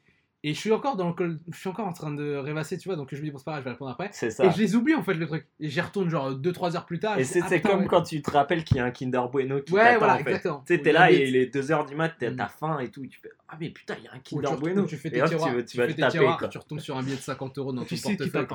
et 0.43 0.53
je 0.53 0.59
suis 0.59 0.71
encore 0.71 0.95
dans 0.95 1.07
le 1.07 1.13
col- 1.13 1.39
je 1.51 1.57
suis 1.57 1.67
encore 1.69 1.85
en 1.87 1.91
train 1.93 2.11
de 2.11 2.35
rêvasser, 2.35 2.77
tu 2.77 2.87
vois. 2.87 2.95
Donc 2.95 3.09
je 3.11 3.17
me 3.17 3.21
dis 3.23 3.31
bon, 3.31 3.37
c'est 3.37 3.43
pas 3.43 3.51
grave, 3.51 3.61
je 3.61 3.65
vais 3.65 3.71
répondre 3.71 3.91
après. 3.91 4.09
C'est 4.13 4.29
ça. 4.31 4.45
Et 4.45 4.51
je 4.51 4.57
les 4.57 4.75
oublie 4.75 4.95
en 4.95 5.03
fait 5.03 5.13
le 5.13 5.27
truc. 5.27 5.45
Et 5.59 5.67
j'y 5.69 5.81
retourne 5.81 6.09
genre 6.09 6.31
2-3 6.31 6.75
heures 6.77 6.85
plus 6.85 6.99
tard. 6.99 7.19
Et 7.19 7.23
c'est 7.25 7.41
ah, 7.43 7.59
comme 7.59 7.81
ouais. 7.81 7.87
quand 7.87 8.03
tu 8.03 8.21
te 8.21 8.31
rappelles 8.31 8.63
qu'il 8.63 8.77
y 8.77 8.79
a 8.79 8.85
un 8.85 8.91
Kinder 8.91 9.21
Bueno 9.31 9.61
qui 9.61 9.73
Ouais, 9.73 9.81
t'attend 9.83 9.97
voilà, 9.99 10.13
en 10.15 10.17
fait. 10.23 10.39
Tu 10.41 10.49
sais, 10.65 10.81
t'es 10.81 10.91
là 10.93 11.11
et 11.11 11.27
il 11.27 11.35
est 11.35 11.53
2h 11.53 11.87
du 11.89 11.95
mat, 11.95 12.13
t'as 12.17 12.29
Mm. 12.31 12.47
faim 12.57 12.79
et 12.79 12.89
tout. 12.89 13.03
et 13.03 13.07
tu 13.09 13.19
fais 13.19 13.29
Ah, 13.49 13.57
mais 13.59 13.69
putain, 13.69 13.95
il 13.97 14.05
y 14.05 14.07
a 14.07 14.13
un 14.13 14.19
Kinder 14.19 14.49
tu, 14.55 14.55
Bueno. 14.61 14.85
tu 14.85 14.95
fais 14.97 15.09
Et 15.09 15.11
tes 15.11 15.21
hop, 15.21 15.27
tiroirs, 15.29 15.49
tu, 15.49 15.55
vas- 15.57 15.61
tu 15.63 15.67
tu 15.71 15.77
vas 15.77 15.87
fais 15.87 15.93
tes 15.95 16.01
taper 16.01 16.11
tiroirs, 16.19 16.37
quoi. 16.37 16.47
tu 16.47 16.57
retombes 16.57 16.79
sur 16.79 16.95
un 16.97 17.03
billet 17.03 17.15
de 17.17 17.21
50 17.21 17.57
euros 17.57 17.73
dans 17.73 17.83
ton 17.83 17.95
portefeuille. 17.95 18.47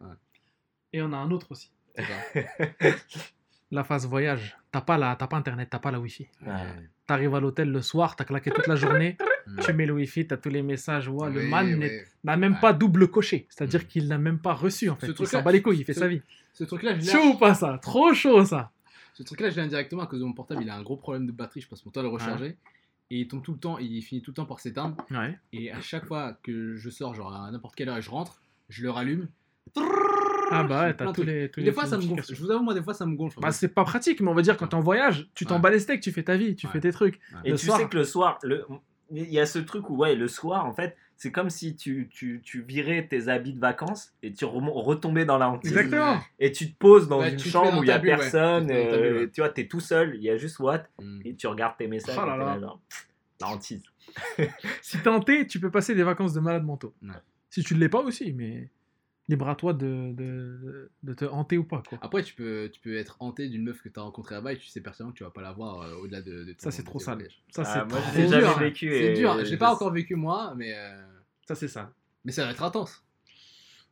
Ouais. 0.00 0.06
Et 0.92 1.00
on 1.02 1.12
a 1.12 1.16
un 1.16 1.30
autre 1.30 1.46
aussi. 1.50 1.70
La 3.72 3.82
phase 3.84 4.06
voyage. 4.06 4.56
T'as 4.70 4.80
pas, 4.80 4.96
la, 4.98 5.16
pas 5.16 5.34
internet, 5.36 5.68
t'as 5.70 5.78
pas 5.80 5.90
la 5.90 5.98
wifi. 5.98 6.28
Ouais. 6.46 6.52
T'arrives 7.06 7.34
à 7.34 7.40
l'hôtel 7.40 7.70
le 7.72 7.80
soir, 7.82 8.14
t'as 8.14 8.24
claqué 8.24 8.50
toute 8.50 8.66
la 8.68 8.76
journée. 8.76 9.16
Tu 9.64 9.72
mets 9.72 9.86
le 9.86 9.92
wifi, 9.94 10.26
t'as 10.26 10.36
tous 10.36 10.48
les 10.48 10.62
messages. 10.62 11.08
Ouais, 11.08 11.30
le 11.30 11.42
man 11.44 11.66
oui. 11.80 11.90
n'a 12.24 12.36
même 12.36 12.54
Ouais. 12.54 12.60
pas 12.60 12.72
double 12.72 13.08
coché. 13.08 13.46
C'est-à-dire 13.48 13.80
Mm. 13.82 13.86
qu'il 13.86 14.08
n'a 14.08 14.18
même 14.18 14.38
pas 14.38 14.52
reçu 14.54 14.88
en 14.90 14.96
fait. 14.96 15.06
Ce 15.06 15.12
Il 15.22 15.26
s'en 15.26 15.42
bat 15.42 15.52
les 15.52 15.62
couilles, 15.62 15.78
il 15.80 15.84
fait 15.84 15.94
ce- 15.94 16.00
sa 16.00 16.08
vie. 16.08 16.22
Ce 16.52 16.64
truc-là, 16.64 16.98
Chaud 17.00 17.32
ou 17.34 17.38
pas 17.38 17.54
ça? 17.54 17.78
Trop 17.82 18.12
chaud 18.14 18.44
ça 18.44 18.70
Ce 19.14 19.22
truc-là, 19.22 19.50
je 19.50 19.56
l'ai 19.56 19.62
indirectement 19.62 20.02
à 20.02 20.06
cause 20.06 20.20
de 20.20 20.24
mon 20.24 20.32
portable. 20.32 20.62
Il 20.62 20.70
a 20.70 20.76
un 20.76 20.82
gros 20.82 20.96
problème 20.96 21.26
de 21.26 21.32
batterie. 21.32 21.60
Je 21.62 21.68
passe 21.68 21.84
mon 21.86 21.90
temps 21.92 22.00
à 22.00 22.02
le 22.02 22.08
recharger. 22.10 22.56
Et 23.10 23.20
il 23.20 23.28
tombe 23.28 23.42
tout 23.42 23.52
le 23.52 23.58
temps, 23.58 23.78
il 23.78 24.02
finit 24.02 24.20
tout 24.20 24.32
le 24.32 24.34
temps 24.34 24.46
par 24.46 24.58
s'éteindre. 24.60 24.96
Ouais. 25.10 25.38
Et 25.52 25.70
à 25.70 25.80
chaque 25.80 26.06
fois 26.06 26.36
que 26.42 26.74
je 26.76 26.90
sors, 26.90 27.14
genre 27.14 27.32
à 27.34 27.50
n'importe 27.50 27.74
quelle 27.76 27.88
heure 27.88 27.96
et 27.98 28.02
je 28.02 28.10
rentre, 28.10 28.40
je 28.68 28.82
le 28.82 28.90
rallume. 28.90 29.28
Ah 30.50 30.62
bah 30.62 30.92
t'as 30.94 31.06
de 31.06 31.12
tous 31.12 31.22
les. 31.22 31.50
tous 31.50 31.60
Des 31.60 31.66
les 31.66 31.72
fois, 31.72 31.86
ça 31.86 31.98
me 31.98 32.04
gonfle. 32.04 32.32
Je 32.34 32.40
vous 32.40 32.50
avoue, 32.50 32.62
moi, 32.62 32.74
des 32.74 32.82
fois, 32.82 32.94
ça 32.94 33.04
me 33.06 33.16
gonfle. 33.16 33.40
Bah 33.40 33.50
c'est 33.52 33.68
pas 33.68 33.84
pratique, 33.84 34.20
mais 34.20 34.28
on 34.30 34.34
va 34.34 34.42
dire 34.42 34.56
quand 34.56 34.68
t'es 34.68 34.74
en 34.76 34.80
voyage, 34.80 35.28
tu 35.34 35.44
t'en 35.44 35.56
Ouais. 35.56 35.60
bats 35.60 35.70
les 35.70 35.80
steaks, 35.80 36.00
tu 36.00 36.12
fais 36.12 36.22
ta 36.22 36.36
vie, 36.36 36.54
tu 36.54 36.66
Ouais. 36.66 36.72
fais 36.72 36.80
tes 36.80 36.92
trucs. 36.92 37.18
Et 37.44 37.50
Le 37.50 37.56
tu 37.56 37.66
soir. 37.66 37.78
sais 37.78 37.88
que 37.88 37.96
le 37.96 38.04
soir, 38.04 38.38
le... 38.42 38.64
il 39.10 39.30
y 39.32 39.38
a 39.40 39.46
ce 39.46 39.58
truc 39.58 39.88
où, 39.90 39.96
ouais, 39.96 40.14
le 40.14 40.28
soir, 40.28 40.66
en 40.66 40.74
fait, 40.74 40.96
c'est 41.16 41.32
comme 41.32 41.48
si 41.48 41.74
tu, 41.76 42.08
tu, 42.12 42.40
tu 42.44 42.60
virais 42.62 43.06
tes 43.08 43.28
habits 43.28 43.54
de 43.54 43.58
vacances 43.60 44.12
et 44.22 44.32
tu 44.32 44.44
retombais 44.44 45.24
dans 45.24 45.38
la 45.38 45.48
hantise. 45.48 45.70
Exactement. 45.72 46.18
Et 46.38 46.52
tu 46.52 46.70
te 46.70 46.76
poses 46.78 47.08
dans 47.08 47.22
une 47.22 47.38
chambre 47.38 47.78
où 47.78 47.82
il 47.84 47.88
y 47.88 47.90
a 47.90 47.96
ouais. 47.96 48.02
personne, 48.02 48.66
Tu 48.66 48.72
euh, 48.74 49.20
ouais. 49.20 49.30
tu 49.30 49.40
vois, 49.40 49.48
t'es 49.50 49.66
tout 49.66 49.80
seul, 49.80 50.14
il 50.16 50.22
y 50.22 50.28
a 50.30 50.36
juste 50.36 50.58
Watt, 50.58 50.88
Mm. 51.00 51.20
et 51.24 51.34
tu 51.34 51.46
regardes 51.46 51.76
tes 51.78 51.86
messages. 51.88 52.18
Oh 52.20 52.26
là 52.26 52.36
là. 52.36 52.58
genre, 52.60 52.80
la 53.40 53.48
hantise. 53.48 53.82
Si 54.82 54.98
t'es 54.98 55.08
hanté, 55.08 55.46
tu 55.46 55.58
peux 55.60 55.70
passer 55.70 55.94
des 55.94 56.02
vacances 56.02 56.32
de 56.34 56.40
malade 56.40 56.64
mentaux. 56.64 56.94
Ouais. 57.02 57.10
Si 57.50 57.62
tu 57.62 57.74
ne 57.74 57.80
l'es 57.80 57.88
pas 57.88 58.00
aussi, 58.02 58.32
mais 58.32 58.68
libre 59.28 59.48
à 59.48 59.56
toi 59.56 59.72
de, 59.72 60.12
de, 60.12 60.90
de 61.02 61.14
te 61.14 61.24
hanter 61.24 61.58
ou 61.58 61.64
pas. 61.64 61.82
Quoi. 61.88 61.98
Après, 62.00 62.22
tu 62.22 62.34
peux, 62.34 62.70
tu 62.72 62.80
peux 62.80 62.96
être 62.96 63.16
hanté 63.20 63.48
d'une 63.48 63.64
meuf 63.64 63.80
que 63.82 63.88
tu 63.88 63.98
as 63.98 64.02
rencontrée 64.02 64.34
là-bas 64.36 64.52
et 64.52 64.58
tu 64.58 64.66
sais 64.68 64.80
pertinemment 64.80 65.12
que 65.12 65.18
tu 65.18 65.24
vas 65.24 65.30
pas 65.30 65.42
la 65.42 65.52
voir 65.52 65.80
euh, 65.82 65.94
au-delà 65.96 66.22
de, 66.22 66.44
de 66.44 66.54
Ça, 66.58 66.70
c'est 66.70 66.84
trop 66.84 66.98
sale. 67.00 67.26
Ça, 67.50 67.62
Ah, 67.66 67.86
c'est 68.14 68.26
trop 68.28 68.38
dur. 68.38 68.56
C'est 68.78 69.12
dur. 69.14 69.44
Je 69.44 69.50
l'ai 69.50 69.56
pas 69.56 69.72
encore 69.74 69.92
vécu 69.92 70.14
moi, 70.14 70.54
mais, 70.56 70.74
euh, 70.76 71.02
Ça, 71.46 71.54
c'est 71.54 71.68
ça. 71.68 71.92
mais 72.24 72.32
ça 72.32 72.44
va 72.44 72.52
être 72.52 72.62
intense. 72.62 73.02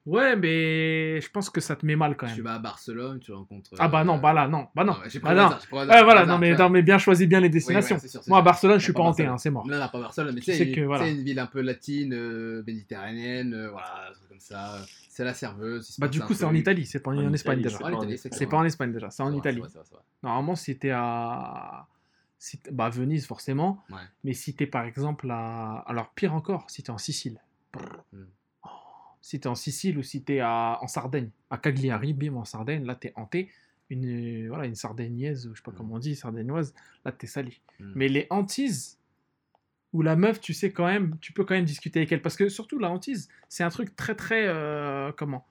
Ouais, 0.07 0.36
mais 0.36 1.18
je 1.23 1.31
pense 1.31 1.49
que 1.49 1.62
ça 1.62 1.76
te 1.76 1.86
met 1.86 1.97
mal 1.97 2.15
quand 2.15 2.26
Tu 2.26 2.34
même. 2.36 2.44
vas 2.44 2.55
à 2.55 2.58
Barcelone, 2.58 3.20
tu 3.20 3.33
rencontres. 3.33 3.70
Ah 3.78 3.89
bah 3.89 4.02
euh, 4.02 4.05
non, 4.05 4.18
bah 4.18 4.34
là, 4.34 4.47
non, 4.47 4.68
bah 4.74 4.84
non. 4.84 4.92
ah 4.99 5.02
ouais, 5.05 5.08
j'ai 5.08 5.18
Bah 5.18 5.34
non. 5.34 5.47
hasard, 5.47 5.60
Ouais, 5.73 6.02
voilà, 6.05 6.26
non 6.26 6.36
mais, 6.36 6.55
tu 6.55 6.60
non, 6.60 6.68
mais 6.68 6.83
bien 6.83 6.99
choisi 6.99 7.26
bien 7.26 7.41
les 7.41 7.47
Oui, 7.49 7.52
ouais, 7.52 7.81
destinations. 7.81 7.99
sûr, 7.99 8.20
Moi, 8.26 8.39
à. 8.41 8.42
Barcelone, 8.42 8.78
je 8.78 8.84
suis 8.84 8.92
pas 8.92 8.99
pas 9.00 9.05
hanté, 9.08 9.24
hein, 9.24 9.39
c'est 9.39 9.49
mort. 9.49 9.66
Non, 9.66 9.78
non, 9.78 9.89
pas 9.89 10.00
Barcelone, 10.00 10.34
mais 10.34 10.41
Tu 10.42 10.50
tu 10.50 10.57
sais, 10.58 10.73
que, 10.73 10.83
voilà. 10.83 11.07
tu 11.07 11.10
une 11.10 11.23
ville 11.24 11.39
un 11.39 11.47
peu 11.47 11.62
latine, 11.62 12.12
euh, 12.12 12.62
méditerranéenne, 12.66 13.55
euh, 13.55 13.70
voilà, 13.70 14.10
comme 14.28 14.41
ça. 14.41 14.76
C'est 15.08 15.24
la 15.24 15.33
serveuse. 15.33 15.97
Bah, 15.99 16.08
du 16.08 16.20
coup, 16.20 16.34
c'est 16.34 16.44
en. 16.44 16.55
Italie, 16.55 16.84
c'est 16.84 17.00
pas 17.00 17.10
en, 17.12 17.33
Espagne 17.33 17.62
déjà. 17.62 17.78
c'est 18.31 18.47
pas 18.47 18.57
en 18.58 18.65
Espagne 18.65 18.92
déjà, 18.92 19.08
c'est 19.10 19.23
en 19.23 19.33
Italie. 19.33 19.62
Normalement, 20.23 20.55
à. 20.91 21.86
Si 22.39 22.58
t- 22.58 22.70
bah, 22.70 22.91
Venise, 22.91 23.26
forcément. 23.26 23.83
Mais 24.23 24.34
si 24.34 24.55
t'es 24.55 24.66
par 24.66 24.84
exemple 24.84 25.31
à. 25.31 25.83
Alors, 25.86 26.10
pire 26.10 26.34
encore, 26.34 26.68
si 26.68 26.83
t'es 26.83 26.91
en 26.91 26.99
Sicile. 26.99 27.41
Mm. 29.25 29.27
Si 29.27 29.41
t'es 29.41 29.47
en 29.49 29.55
Sicile 29.55 29.99
ou 29.99 30.03
si 30.03 30.23
t'es 30.23 30.41
à... 30.41 30.78
en 30.83 30.86
Sardaigne, 30.86 31.31
à 31.51 31.57
Cagliari, 31.59 32.12
bim, 32.12 32.36
en 32.36 32.44
Sardaigne, 32.44 32.85
là, 32.85 32.94
t'es 32.94 33.12
hanté. 33.17 33.51
Une, 33.91 34.49
voilà, 34.49 34.65
une 34.65 34.75
sardaignaise, 34.75 35.47
ou 35.47 35.55
je 35.55 35.59
sais 35.59 35.62
pas 35.62 35.70
Mm. 35.70 35.75
comment 35.77 35.94
on 35.94 35.99
dit, 35.99 36.17
sardaignoise, 36.17 36.75
là, 37.05 37.12
t'es 37.12 37.27
sali. 37.27 37.61
Mm. 37.81 37.93
Mais 37.94 38.09
les 38.09 38.27
hantises, 38.31 38.99
où 39.93 40.03
la 40.03 40.17
meuf, 40.17 40.41
tu 40.41 40.53
sais 40.55 40.73
quand 40.73 40.86
même, 40.86 41.17
tu 41.20 41.33
peux 41.33 41.44
quand 41.44 41.55
même 41.55 41.65
discuter 41.67 42.01
avec 42.01 42.11
elle. 42.12 42.23
Parce 42.23 42.36
que 42.36 42.49
surtout, 42.49 42.78
la 42.78 42.91
hantise, 42.91 43.28
c'est 43.49 43.62
un 43.62 43.69
truc 43.70 43.94
très, 43.97 44.15
très. 44.15 44.47
euh, 44.47 45.12
comment 45.17 45.47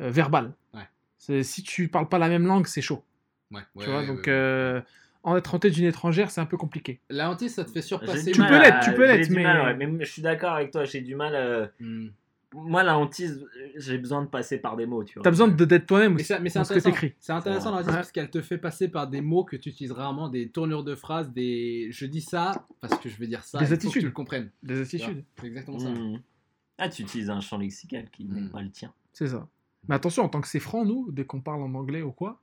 Euh, 0.00 0.10
Verbal. 0.10 0.52
Ouais. 0.74 1.42
Si 1.42 1.62
tu 1.62 1.88
parles 1.88 2.08
pas 2.08 2.18
la 2.18 2.28
même 2.28 2.46
langue, 2.46 2.66
c'est 2.66 2.82
chaud. 2.82 3.02
Ouais, 3.50 3.62
tu 3.78 3.86
vois, 3.86 4.00
ouais, 4.00 4.06
donc. 4.06 4.18
ouais, 4.18 4.22
ouais. 4.24 4.28
euh, 4.30 4.80
en 5.22 5.36
être 5.36 5.54
hanté 5.54 5.70
d'une 5.70 5.86
étrangère, 5.86 6.30
c'est 6.30 6.40
un 6.42 6.46
peu 6.46 6.56
compliqué. 6.58 7.00
La 7.08 7.30
hantise, 7.30 7.54
ça 7.54 7.64
te 7.64 7.70
fait 7.70 7.82
surpasser. 7.82 8.30
Tu 8.32 8.40
peux 8.42 8.58
l'être, 8.60 8.80
tu 8.84 8.92
peux 8.94 9.06
l'être, 9.06 9.30
mais- 9.30 9.42
mal, 9.42 9.78
ouais, 9.78 9.86
mais 9.86 10.04
je 10.04 10.10
suis 10.12 10.22
d'accord 10.22 10.52
avec 10.52 10.70
toi, 10.72 10.84
j'ai 10.84 11.00
du 11.00 11.14
mal. 11.16 11.34
euh, 11.34 11.66
Hmm. 11.80 12.08
Moi, 12.54 12.82
la 12.84 12.96
hantise, 12.96 13.44
j'ai 13.76 13.98
besoin 13.98 14.22
de 14.22 14.28
passer 14.28 14.58
par 14.58 14.76
des 14.76 14.86
mots, 14.86 15.02
tu 15.04 15.14
vois. 15.14 15.24
T'as 15.24 15.30
besoin 15.30 15.48
de 15.48 15.64
d'être 15.64 15.86
toi-même 15.86 16.12
Mais 16.12 16.20
aussi. 16.20 16.24
c'est 16.26 16.40
mais 16.40 16.48
c'est 16.48 16.58
dans 16.60 16.64
ce 16.64 16.74
que 16.74 16.78
intéressant. 16.78 17.14
C'est 17.18 17.32
intéressant 17.32 17.70
la 17.72 17.76
hantise 17.78 17.88
Ouais. 17.88 17.94
parce 17.96 18.12
qu'elle 18.12 18.30
te 18.30 18.40
fait 18.40 18.56
passer 18.58 18.88
par 18.88 19.08
des 19.08 19.20
mots 19.20 19.44
que 19.44 19.56
tu 19.56 19.70
utilises 19.70 19.92
rarement, 19.92 20.28
des 20.28 20.48
tournures 20.50 20.84
de 20.84 20.94
phrases, 20.94 21.30
des. 21.32 21.88
Je 21.90 22.06
dis 22.06 22.20
ça 22.20 22.66
parce 22.80 22.98
que 22.98 23.08
je 23.08 23.16
veux 23.18 23.26
dire 23.26 23.42
ça. 23.44 23.58
Des 23.58 23.64
faut 23.66 23.70
que 23.70 23.74
attitudes. 23.74 24.00
tu 24.02 24.06
le 24.06 24.12
comprennes. 24.12 24.50
Des 24.62 24.80
attitudes. 24.80 25.24
C'est 25.40 25.46
exactement 25.48 25.78
ça. 25.80 25.90
Mmh. 25.90 26.22
Ah, 26.78 26.88
tu 26.88 27.02
utilises 27.02 27.30
un 27.30 27.40
champ 27.40 27.58
lexical 27.58 28.08
qui 28.10 28.24
n'est 28.26 28.40
Mm. 28.42 28.50
pas 28.50 28.62
le 28.62 28.70
tien. 28.70 28.92
C'est 29.12 29.28
ça. 29.28 29.48
Mais 29.88 29.94
attention, 29.94 30.22
en 30.24 30.28
tant 30.28 30.40
que 30.40 30.48
c'est 30.48 30.60
franc, 30.60 30.84
nous, 30.84 31.10
dès 31.10 31.24
qu'on 31.24 31.40
parle 31.40 31.62
en 31.62 31.74
anglais 31.74 32.02
ou 32.02 32.12
quoi, 32.12 32.40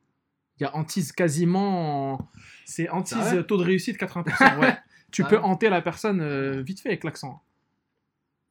il 0.59 0.64
y 0.64 0.65
a 0.65 0.75
hantise 0.75 1.11
quasiment. 1.11 2.14
en- 2.15 2.17
C'est 2.65 2.90
hantise 2.90 3.17
euh, 3.33 3.43
taux 3.43 3.57
de 3.57 3.64
réussite 3.64 3.98
80%. 3.98 4.23
Ouais. 4.59 4.75
tu 5.11 5.23
Ah 5.23 5.27
peux 5.30 5.35
ouais. 5.38 5.41
hanter 5.43 5.69
la 5.69 5.82
personne 5.82 6.19
euh, 6.22 6.61
vite 6.61 6.82
fait 6.82 6.90
avec 6.90 7.03
l'accent. 7.03 7.41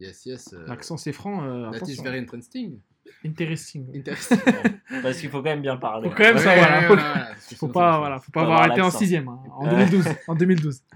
Yes, 0.02 0.26
yes. 0.26 0.52
euh, 0.52 0.64
L'accent 0.66 0.96
c'est 0.96 1.12
franc. 1.12 1.42
euh, 1.44 1.70
That 1.70 1.86
is 1.86 2.02
very 2.02 2.18
interesting. 2.18 2.78
Interesting. 3.24 3.86
Interesting. 3.94 4.38
Parce 5.02 5.18
qu'il 5.18 5.28
faut 5.30 5.38
quand 5.38 5.44
même 5.50 5.62
bien 5.62 5.76
parler. 5.76 6.08
Faut 6.08 6.14
quand 6.16 6.22
même 6.24 6.36
Ouais, 6.36 6.48
hein. 6.48 6.80
ouais, 6.80 6.86
Faut, 6.88 6.94
voilà, 6.96 7.34
faut 7.56 7.68
pas, 7.68 7.98
voilà, 7.98 8.18
faut 8.18 8.32
pas 8.32 8.40
faut 8.40 8.44
avoir 8.46 8.58
avoir 8.58 8.60
arrêté 8.70 8.80
en 8.80 8.84
l'accent. 8.86 8.98
sixième. 8.98 9.28
hein, 9.28 9.38
en 9.56 9.64
Ouais. 9.64 9.86
2012. 9.86 10.04
en 10.28 10.34
2012. 10.34 10.82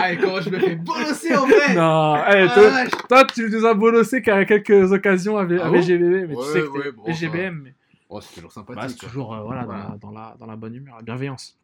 Ah, 0.00 0.12
et 0.12 0.18
comment 0.18 0.40
je 0.40 0.50
me 0.50 0.58
fais 0.60 0.76
bolosser 0.76 1.34
en 1.34 1.46
vrai 1.46 1.74
Non, 1.74 2.16
eh, 2.16 2.46
Ah, 2.48 2.54
toi, 2.54 2.98
toi, 3.08 3.24
tu 3.24 3.48
nous 3.50 3.64
as 3.66 3.74
bolossé 3.74 4.22
qu'à 4.22 4.44
quelques 4.44 4.92
occasions 4.92 5.36
avec, 5.36 5.60
Ah 5.60 5.66
avec 5.66 5.88
mais 5.88 6.24
Ouais, 6.24 6.34
tu 6.36 6.52
sais 6.52 6.60
que 6.60 6.90
bon, 6.90 7.12
GBM, 7.12 7.60
mais 7.64 7.74
Oh, 8.08 8.20
c'est 8.20 8.34
toujours 8.34 8.50
bah, 8.50 8.54
sympathique. 8.54 8.90
c'est 8.90 8.98
quoi. 9.00 9.08
toujours 9.08 9.34
euh, 9.34 9.42
voilà, 9.42 9.64
Voilà. 9.64 9.82
Dans, 9.82 9.88
la, 9.90 9.96
dans, 9.98 10.10
la, 10.30 10.36
dans 10.38 10.46
la 10.46 10.56
bonne 10.56 10.74
humeur, 10.76 10.96
la 10.96 11.02
bienveillance. 11.02 11.58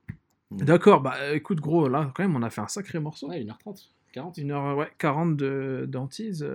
Mm. 0.50 0.56
D'accord, 0.64 1.00
bah 1.02 1.14
écoute 1.32 1.60
gros, 1.60 1.88
là 1.88 2.10
quand 2.14 2.22
même 2.22 2.34
on 2.36 2.42
a 2.42 2.50
fait 2.50 2.60
un 2.62 2.68
sacré 2.68 2.98
morceau. 2.98 3.28
Ouais, 3.28 3.40
1h30, 3.44 3.86
40. 4.14 4.38
1h 4.38 4.76
ouais, 4.76 4.88
40 4.98 5.36
de 5.36 5.86
d'antise. 5.88 6.46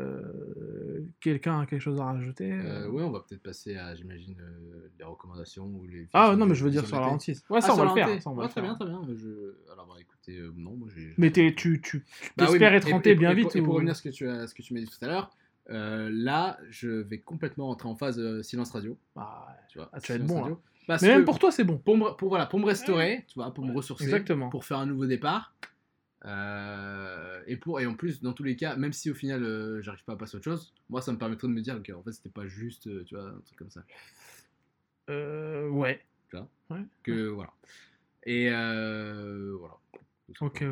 Quelqu'un 1.20 1.60
a 1.62 1.66
quelque 1.66 1.82
chose 1.82 2.00
à 2.00 2.06
rajouter 2.06 2.52
Euh, 2.54 2.86
euh? 2.86 2.90
ouais, 2.90 3.04
on 3.04 3.12
va 3.12 3.20
peut-être 3.20 3.44
passer 3.44 3.76
à, 3.76 3.94
j'imagine, 3.96 4.36
euh, 4.42 4.90
les 4.98 5.04
recommandations 5.06 5.66
ou 5.66 5.86
les. 5.86 6.08
Ah 6.14 6.36
non, 6.38 6.46
mais 6.46 6.56
je 6.56 6.64
veux 6.64 6.72
dire 6.72 6.86
sur 6.88 7.00
la 7.00 7.08
hantise. 7.08 7.44
Ouais, 7.50 7.60
Ah, 7.62 7.66
ça 7.68 7.74
on 7.74 7.78
va 7.78 7.84
le 7.86 7.90
faire. 7.92 8.08
hantée. 8.08 8.22
ça, 8.22 8.30
on 8.30 8.34
va 8.36 8.42
Ouais, 8.44 8.48
le 8.48 8.52
très 8.52 8.62
bien, 8.62 8.76
très 8.76 8.86
bien. 8.86 9.02
Je... 9.16 9.56
Alors, 9.74 9.88
bah, 9.88 9.96
écoutez, 10.00 10.38
euh, 10.38 10.52
non, 10.56 10.72
moi 10.78 10.88
j'ai. 10.96 11.14
Mais 11.18 11.32
t'es- 11.32 11.54
tu, 11.56 11.82
tu, 11.82 12.06
Bah 12.38 12.46
oui, 12.50 12.58
mais- 12.60 12.66
être 12.68 12.88
et- 12.88 12.94
hanté 12.94 13.12
et- 13.12 13.16
bien 13.16 13.32
et 13.32 13.36
vite 13.36 13.48
pour- 13.50 13.56
Et 13.58 13.62
pour 13.62 13.74
ou- 13.74 13.76
revenir 13.76 13.92
à 13.92 13.96
ce 13.96 14.02
que 14.04 14.10
tu 14.10 14.28
as, 14.28 14.48
ce 14.48 14.54
que 14.56 14.62
tu 14.62 14.74
m'as 14.74 14.80
dit 14.80 14.88
tout 14.88 15.04
à 15.04 15.08
l'heure, 15.08 15.30
euh, 15.70 16.10
là, 16.12 16.58
je 16.70 16.90
vais 16.90 17.20
complètement 17.20 17.68
rentrer 17.68 17.90
en 17.90 17.96
phase 17.96 18.20
euh, 18.20 18.42
silence 18.44 18.72
radio. 18.72 18.98
Bah, 19.16 19.48
Tu 19.70 19.78
vois, 19.78 19.90
Ah, 19.94 20.00
tu 20.00 20.12
vas 20.12 20.18
être 20.18 20.26
bon. 20.26 20.58
Parce 20.88 21.04
Mais 21.04 21.10
même 21.10 21.26
pour 21.26 21.38
toi 21.38 21.52
c'est 21.52 21.64
bon. 21.64 21.78
pour 21.78 21.96
me, 21.96 22.16
pour, 22.16 22.30
voilà, 22.30 22.48
pour 22.48 22.60
me 22.60 22.66
restaurer, 22.66 23.24
tu 23.28 23.36
vois, 23.36 23.54
pour 23.54 23.64
me 23.64 23.74
ressourcer, 23.76 24.06
exactement. 24.06 24.50
pour 24.50 24.66
faire 24.66 24.80
un 24.80 24.88
nouveau 24.88 25.06
départ. 25.06 25.54
Euh, 26.26 27.42
et, 27.48 27.56
pour, 27.58 27.80
et 27.80 27.86
en 27.86 27.94
plus, 27.96 28.22
dans 28.22 28.34
tous 28.34 28.44
les 28.44 28.56
cas, 28.56 28.76
même 28.76 28.92
si 28.94 29.10
au 29.10 29.14
final 29.14 29.44
euh, 29.44 29.82
j'arrive 29.82 30.04
pas 30.04 30.14
à 30.14 30.16
passer 30.18 30.36
à 30.36 30.38
autre 30.38 30.44
chose, 30.46 30.74
moi 30.90 31.02
ça 31.02 31.12
me 31.14 31.18
permettrait 31.18 31.48
de 31.48 31.54
me 31.54 31.62
dire 31.62 31.82
que 31.82 31.92
en 31.94 32.04
fait 32.04 32.12
c'était 32.12 32.30
pas 32.30 32.46
juste, 32.48 32.88
euh, 32.88 33.04
tu 33.06 33.16
vois, 33.16 33.30
un 33.30 33.40
truc 33.46 33.58
comme 33.58 33.70
ça. 33.72 33.84
Euh, 35.10 35.68
ouais. 35.70 36.04
Que 37.04 37.28
voilà. 37.30 37.52
Et 38.26 38.50
euh, 38.52 39.56
voilà. 39.60 39.78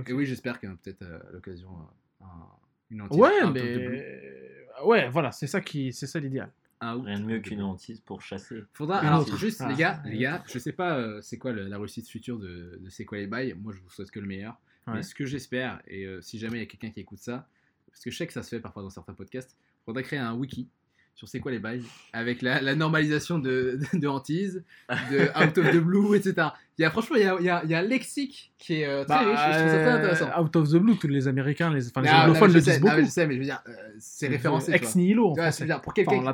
Et 0.07 0.13
oui, 0.13 0.25
j'espère 0.27 0.59
qu'il 0.59 0.69
y 0.69 0.71
a 0.71 0.75
peut-être 0.75 1.01
euh, 1.01 1.19
à 1.27 1.31
l'occasion 1.31 1.69
euh, 1.71 2.25
un- 2.25 2.47
une 2.91 3.01
hantise 3.01 3.19
Ouais, 3.19 3.43
blue. 3.51 3.53
mais 3.53 4.83
ouais, 4.85 5.09
voilà, 5.09 5.31
c'est 5.31 5.47
ça 5.47 5.59
qui, 5.61 5.91
c'est 5.91 6.05
ça 6.07 6.19
l'idéal. 6.19 6.51
Un 6.79 6.95
out 6.97 7.05
Rien 7.05 7.19
de 7.19 7.25
mieux 7.25 7.39
qu'une 7.39 7.63
hantise 7.63 7.99
pour 8.01 8.21
chasser. 8.21 8.61
Faudra, 8.73 9.01
Une 9.01 9.07
alors 9.07 9.21
autre. 9.21 9.35
juste 9.37 9.61
Ah. 9.65 9.69
les 9.69 9.75
gars, 9.75 9.99
les 10.05 10.19
gars, 10.19 10.43
je 10.47 10.59
sais 10.59 10.73
pas 10.73 10.99
euh, 10.99 11.19
c'est 11.23 11.39
quoi 11.39 11.51
le- 11.51 11.67
la 11.67 11.79
réussite 11.79 12.07
future 12.07 12.37
de, 12.37 12.77
de 12.79 12.89
C'est 12.89 13.03
quoi 13.05 13.17
les 13.17 13.25
bails, 13.25 13.55
moi 13.59 13.73
je 13.73 13.79
vous 13.79 13.89
souhaite 13.89 14.11
que 14.11 14.19
le 14.19 14.27
meilleur. 14.27 14.59
Ouais. 14.87 14.93
Mais 14.95 15.03
ce 15.03 15.13
que 15.15 15.25
j'espère, 15.25 15.81
et 15.87 16.05
euh, 16.05 16.21
si 16.21 16.39
jamais 16.39 16.57
il 16.57 16.61
y 16.61 16.63
a 16.63 16.67
quelqu'un 16.67 16.89
qui 16.89 16.99
écoute 17.01 17.19
ça, 17.19 17.47
parce 17.91 18.01
que 18.03 18.09
je 18.11 18.17
sais 18.17 18.27
que 18.27 18.33
ça 18.33 18.43
se 18.43 18.49
fait 18.49 18.59
parfois 18.59 18.83
dans 18.83 18.89
certains 18.89 19.13
podcasts, 19.13 19.55
faudra 19.85 20.01
créer 20.03 20.19
un 20.19 20.33
wiki 20.33 20.67
sur 21.15 21.27
C'est 21.27 21.39
quoi 21.39 21.51
les 21.51 21.57
bails, 21.57 21.81
avec 22.13 22.43
la, 22.43 22.61
la 22.61 22.75
normalisation 22.75 23.39
de, 23.39 23.79
de, 23.93 23.97
de 23.97 24.07
hantise, 24.07 24.63
de 25.09 25.27
Out 25.43 25.57
of 25.57 25.71
the 25.71 25.77
Blue, 25.77 26.15
etc. 26.15 26.49
Il 26.77 26.83
y 26.83 26.85
a, 26.85 26.91
franchement, 26.91 27.15
il 27.15 27.23
y 27.23 27.25
a, 27.25 27.35
il 27.39 27.45
y 27.45 27.49
a- 27.49 27.61
il 27.63 27.71
y 27.71 27.73
a 27.73 27.79
un 27.79 27.81
lexique 27.81 28.53
qui 28.59 28.81
est 28.81 28.85
euh, 28.85 29.03
très 29.03 29.17
riche, 29.25 29.29
et 29.29 29.53
je 29.53 29.57
trouve 29.57 29.71
ça 29.71 29.79
très 29.79 29.89
intéressant. 29.89 30.27
Bah, 30.27 30.41
Out 30.43 30.55
of 30.57 30.69
the 30.69 30.75
blue, 30.75 30.95
tous 30.99 31.07
les 31.07 31.27
Américains, 31.27 31.73
les, 31.73 31.87
enfin, 31.87 32.01
les 32.01 32.07
Non, 32.09 32.13
non, 32.17 32.21
anglophones 32.21 32.53
le 32.53 32.61
sais, 32.61 32.71
disent 32.73 32.81
non, 32.81 32.91
beaucoup. 32.91 33.01
je 33.03 33.09
sais, 33.09 33.25
mais 33.25 33.33
je 33.33 33.39
veux 33.39 33.45
dire, 33.45 33.63
euh, 33.67 33.71
c'est 33.97 34.27
référencé. 34.27 34.71
Ex 34.73 34.95
nihilo 34.95 35.29
en 35.31 35.35
je 35.35 35.59
veux 35.61 35.65
dire, 35.65 35.81
pour 35.81 35.93
quelqu'un 35.95 36.17
en 36.17 36.33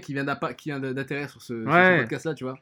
qui 0.00 0.12
vient 0.12 0.26
qui 0.54 0.70
d'atterrir 0.92 1.30
sur 1.30 1.56
Ouais. 1.56 1.96
ce 1.96 2.00
podcast-là, 2.02 2.34
tu 2.34 2.44
vois, 2.44 2.58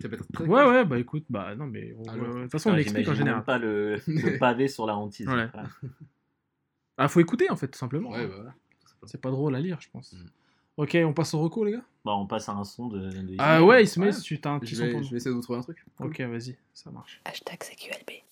ça 0.00 0.08
peut 0.08 0.14
être 0.16 0.26
très 0.32 0.44
Ouais, 0.44 0.62
cool. 0.64 0.72
ouais, 0.72 0.84
bah 0.84 0.98
écoute, 0.98 1.24
bah 1.30 1.54
non, 1.54 1.66
mais 1.66 1.94
on- 1.98 2.02
Ah, 2.08 2.14
euh, 2.14 2.34
de 2.36 2.42
toute 2.42 2.52
façon, 2.52 2.70
on 2.70 2.72
Ah, 2.72 2.76
l'explique 2.76 3.08
en 3.08 3.14
j'imagine 3.14 3.24
général. 3.26 3.44
pas 3.44 3.58
le, 3.58 3.96
le 4.06 4.38
pavé 4.38 4.68
sur 4.68 4.86
la 4.86 4.96
hantise. 4.96 5.28
Ouais. 5.28 5.48
Voilà. 5.52 5.68
Ah, 7.02 7.08
faut 7.08 7.20
écouter 7.20 7.48
en 7.50 7.56
fait, 7.56 7.68
tout 7.68 7.78
simplement. 7.78 8.10
Ouais, 8.10 8.26
bah, 8.26 8.34
voilà. 8.36 8.54
C'est 9.04 9.20
pas 9.20 9.30
drôle 9.30 9.54
à 9.56 9.60
lire, 9.60 9.78
je 9.80 9.88
pense. 9.90 10.12
Mm. 10.12 10.26
Ok, 10.76 10.98
on 11.04 11.12
passe 11.14 11.32
au 11.34 11.40
recours, 11.40 11.64
les 11.64 11.72
gars? 11.72 11.82
Bah, 12.04 12.12
on 12.14 12.26
passe 12.26 12.48
à 12.48 12.52
un 12.52 12.64
son 12.64 12.88
de. 12.88 13.08
de 13.08 13.34
Ah 13.38 13.64
ouais, 13.64 13.84
il 13.84 13.86
se 13.86 13.98
met, 13.98 14.06
Ouais. 14.06 14.12
si 14.12 14.22
tu 14.22 14.40
as 14.46 14.50
un 14.50 14.58
petit 14.58 14.74
Je 14.74 14.80
son 14.80 14.84
vais, 14.86 14.92
pour 14.92 15.02
je 15.02 15.10
vais 15.10 15.16
essayer 15.16 15.30
de 15.30 15.36
vous 15.36 15.40
trouver 15.42 15.58
un 15.58 15.62
truc. 15.62 15.82
Ok, 15.98 16.20
vas-y, 16.20 16.56
ça 16.74 16.90
marche. 16.90 17.20
Hashtag 17.24 17.58
CQLB. 17.62 18.22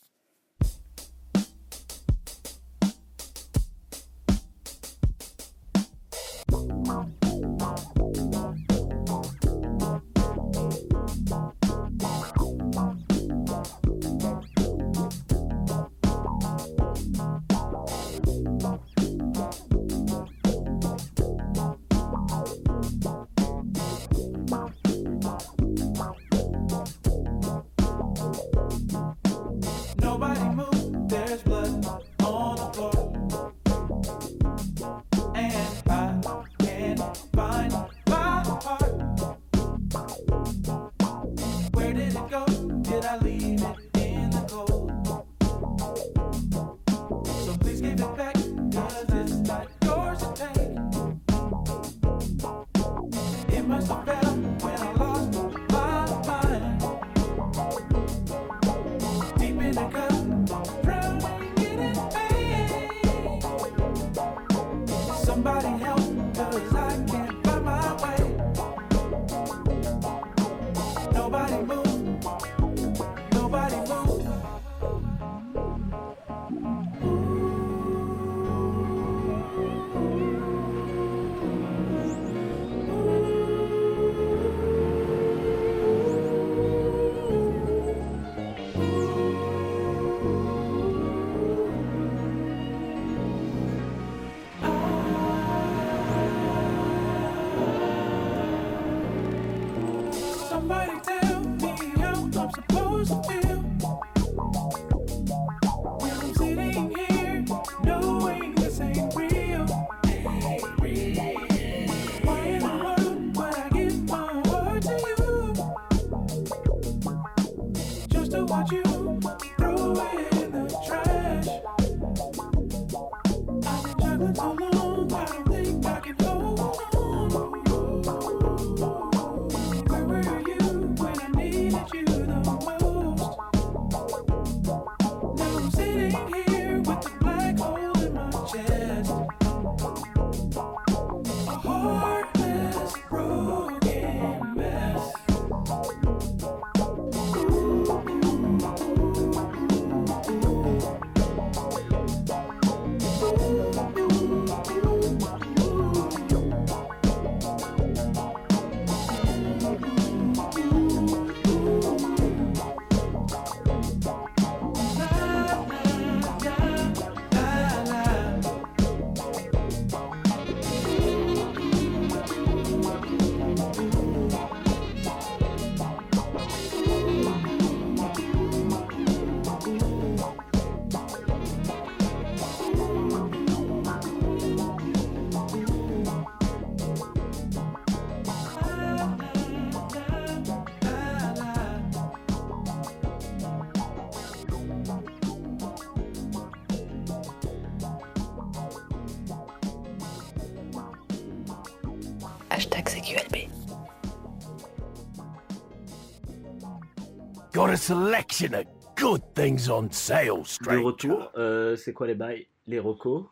Selection 207.79 208.53
of 208.55 208.65
good 208.97 209.23
things 209.35 209.69
on 209.71 209.91
sale, 209.91 210.41
De 210.43 210.47
stranger. 210.47 210.83
retour, 210.83 211.33
euh, 211.37 211.77
c'est 211.77 211.93
quoi 211.93 212.07
les 212.07 212.15
bails 212.15 212.47
Les 212.67 212.79
recos. 212.79 213.25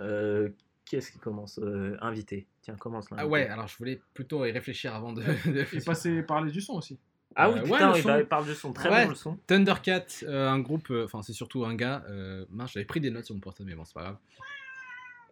Euh, 0.00 0.48
qui 0.84 0.96
est-ce 0.96 1.12
qui 1.12 1.18
commence 1.18 1.58
Euh, 1.62 1.96
Invité? 2.00 2.46
Tiens, 2.62 2.74
commence 2.76 3.10
là. 3.10 3.18
Ah 3.20 3.26
ouais, 3.26 3.46
alors 3.48 3.68
je 3.68 3.76
voulais 3.78 4.00
plutôt 4.14 4.44
y 4.44 4.50
réfléchir 4.50 4.94
avant 4.94 5.12
de. 5.12 5.22
de- 5.22 5.66
Et 5.76 5.80
passer 5.80 6.22
parler 6.22 6.50
du 6.50 6.60
son 6.60 6.74
aussi. 6.74 6.98
Ah 7.36 7.48
oui, 7.50 7.58
Euh, 7.60 7.62
putain, 7.62 7.92
ouais, 7.92 8.20
il 8.22 8.26
parle 8.26 8.44
du 8.46 8.54
son. 8.54 8.72
Très 8.72 8.88
Ouais. 8.90 9.04
bon 9.04 9.10
le 9.10 9.14
son. 9.14 9.36
Thundercat, 9.46 10.04
euh, 10.24 10.48
un 10.48 10.58
groupe, 10.58 10.90
euh, 10.90 11.04
enfin 11.04 11.22
c'est 11.22 11.32
surtout 11.32 11.64
un 11.64 11.74
gars. 11.74 12.02
Euh, 12.08 12.44
mince, 12.50 12.72
j'avais 12.72 12.86
pris 12.86 13.00
des 13.00 13.10
notes 13.10 13.24
sur 13.26 13.34
mon 13.34 13.40
portable, 13.40 13.68
mais 13.70 13.76
bon, 13.76 13.84
c'est 13.84 13.94
pas 13.94 14.02
grave. 14.02 14.16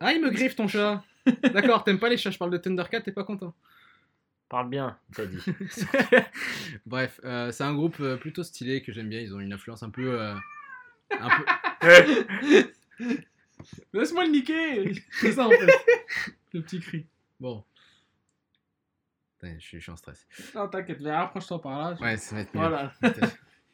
Ah, 0.01 0.12
il 0.12 0.23
me 0.23 0.31
griffe 0.31 0.55
ton 0.55 0.68
chat 0.68 1.02
D'accord, 1.52 1.83
t'aimes 1.85 1.99
pas 1.99 2.09
les 2.09 2.17
chats, 2.17 2.31
je 2.31 2.39
parle 2.39 2.52
de 2.52 2.57
Thundercat, 2.59 3.01
t'es 3.02 3.12
pas 3.12 3.25
content 3.25 3.52
Parle 4.49 4.70
bien, 4.70 4.99
t'as 5.15 5.27
dit. 5.27 5.39
Bref, 6.86 7.20
euh, 7.25 7.52
c'est 7.52 7.65
un 7.65 7.75
groupe 7.75 8.01
euh, 8.01 8.17
plutôt 8.17 8.43
stylé 8.43 8.83
que 8.83 8.93
j'aime 8.93 9.09
bien, 9.10 9.20
ils 9.20 9.35
ont 9.35 9.41
une 9.41 9.52
influence 9.52 9.83
un 9.83 9.91
peu. 9.91 10.18
euh, 10.20 10.35
un 11.10 11.28
peu... 11.28 11.44
Laisse-moi 13.93 14.25
le 14.25 14.31
niquer 14.31 15.02
C'est 15.12 15.33
ça 15.33 15.47
en 15.47 15.51
fait. 15.51 15.67
le 16.55 16.62
petit 16.62 16.81
cri. 16.81 17.07
Bon. 17.41 17.62
Putain, 19.39 19.55
je, 19.59 19.65
suis, 19.65 19.78
je 19.78 19.83
suis 19.83 19.93
en 19.93 19.97
stress. 19.97 20.27
Non, 20.55 20.67
t'inquiète, 20.68 20.99
viens, 20.99 21.17
rapproche-toi 21.18 21.60
par 21.60 21.78
là. 21.78 21.97
Ouais, 22.01 22.17
ça 22.17 22.35
va 22.36 22.41
être 22.43 22.55
mieux. 22.55 22.60
Voilà. 22.60 22.93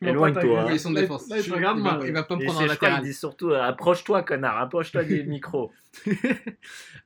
Et 0.02 0.08
Éloigne-toi. 0.08 0.68
Ils 0.72 0.80
sont 0.80 0.90
de 0.90 0.96
Là, 0.96 1.00
défense. 1.02 1.28
là, 1.28 1.38
il 1.38 1.52
regarde 1.52 1.78
il 1.78 1.84
va, 1.84 2.00
il 2.06 2.12
va 2.12 2.22
pas 2.24 2.36
me 2.36 2.44
prendre 2.44 2.58
qu'il 2.60 2.68
latéral. 2.68 3.02
dit 3.02 3.14
surtout 3.14 3.50
euh, 3.50 3.62
approche-toi, 3.62 4.22
connard, 4.22 4.58
approche-toi 4.58 5.04
du 5.04 5.22
micro. 5.26 5.72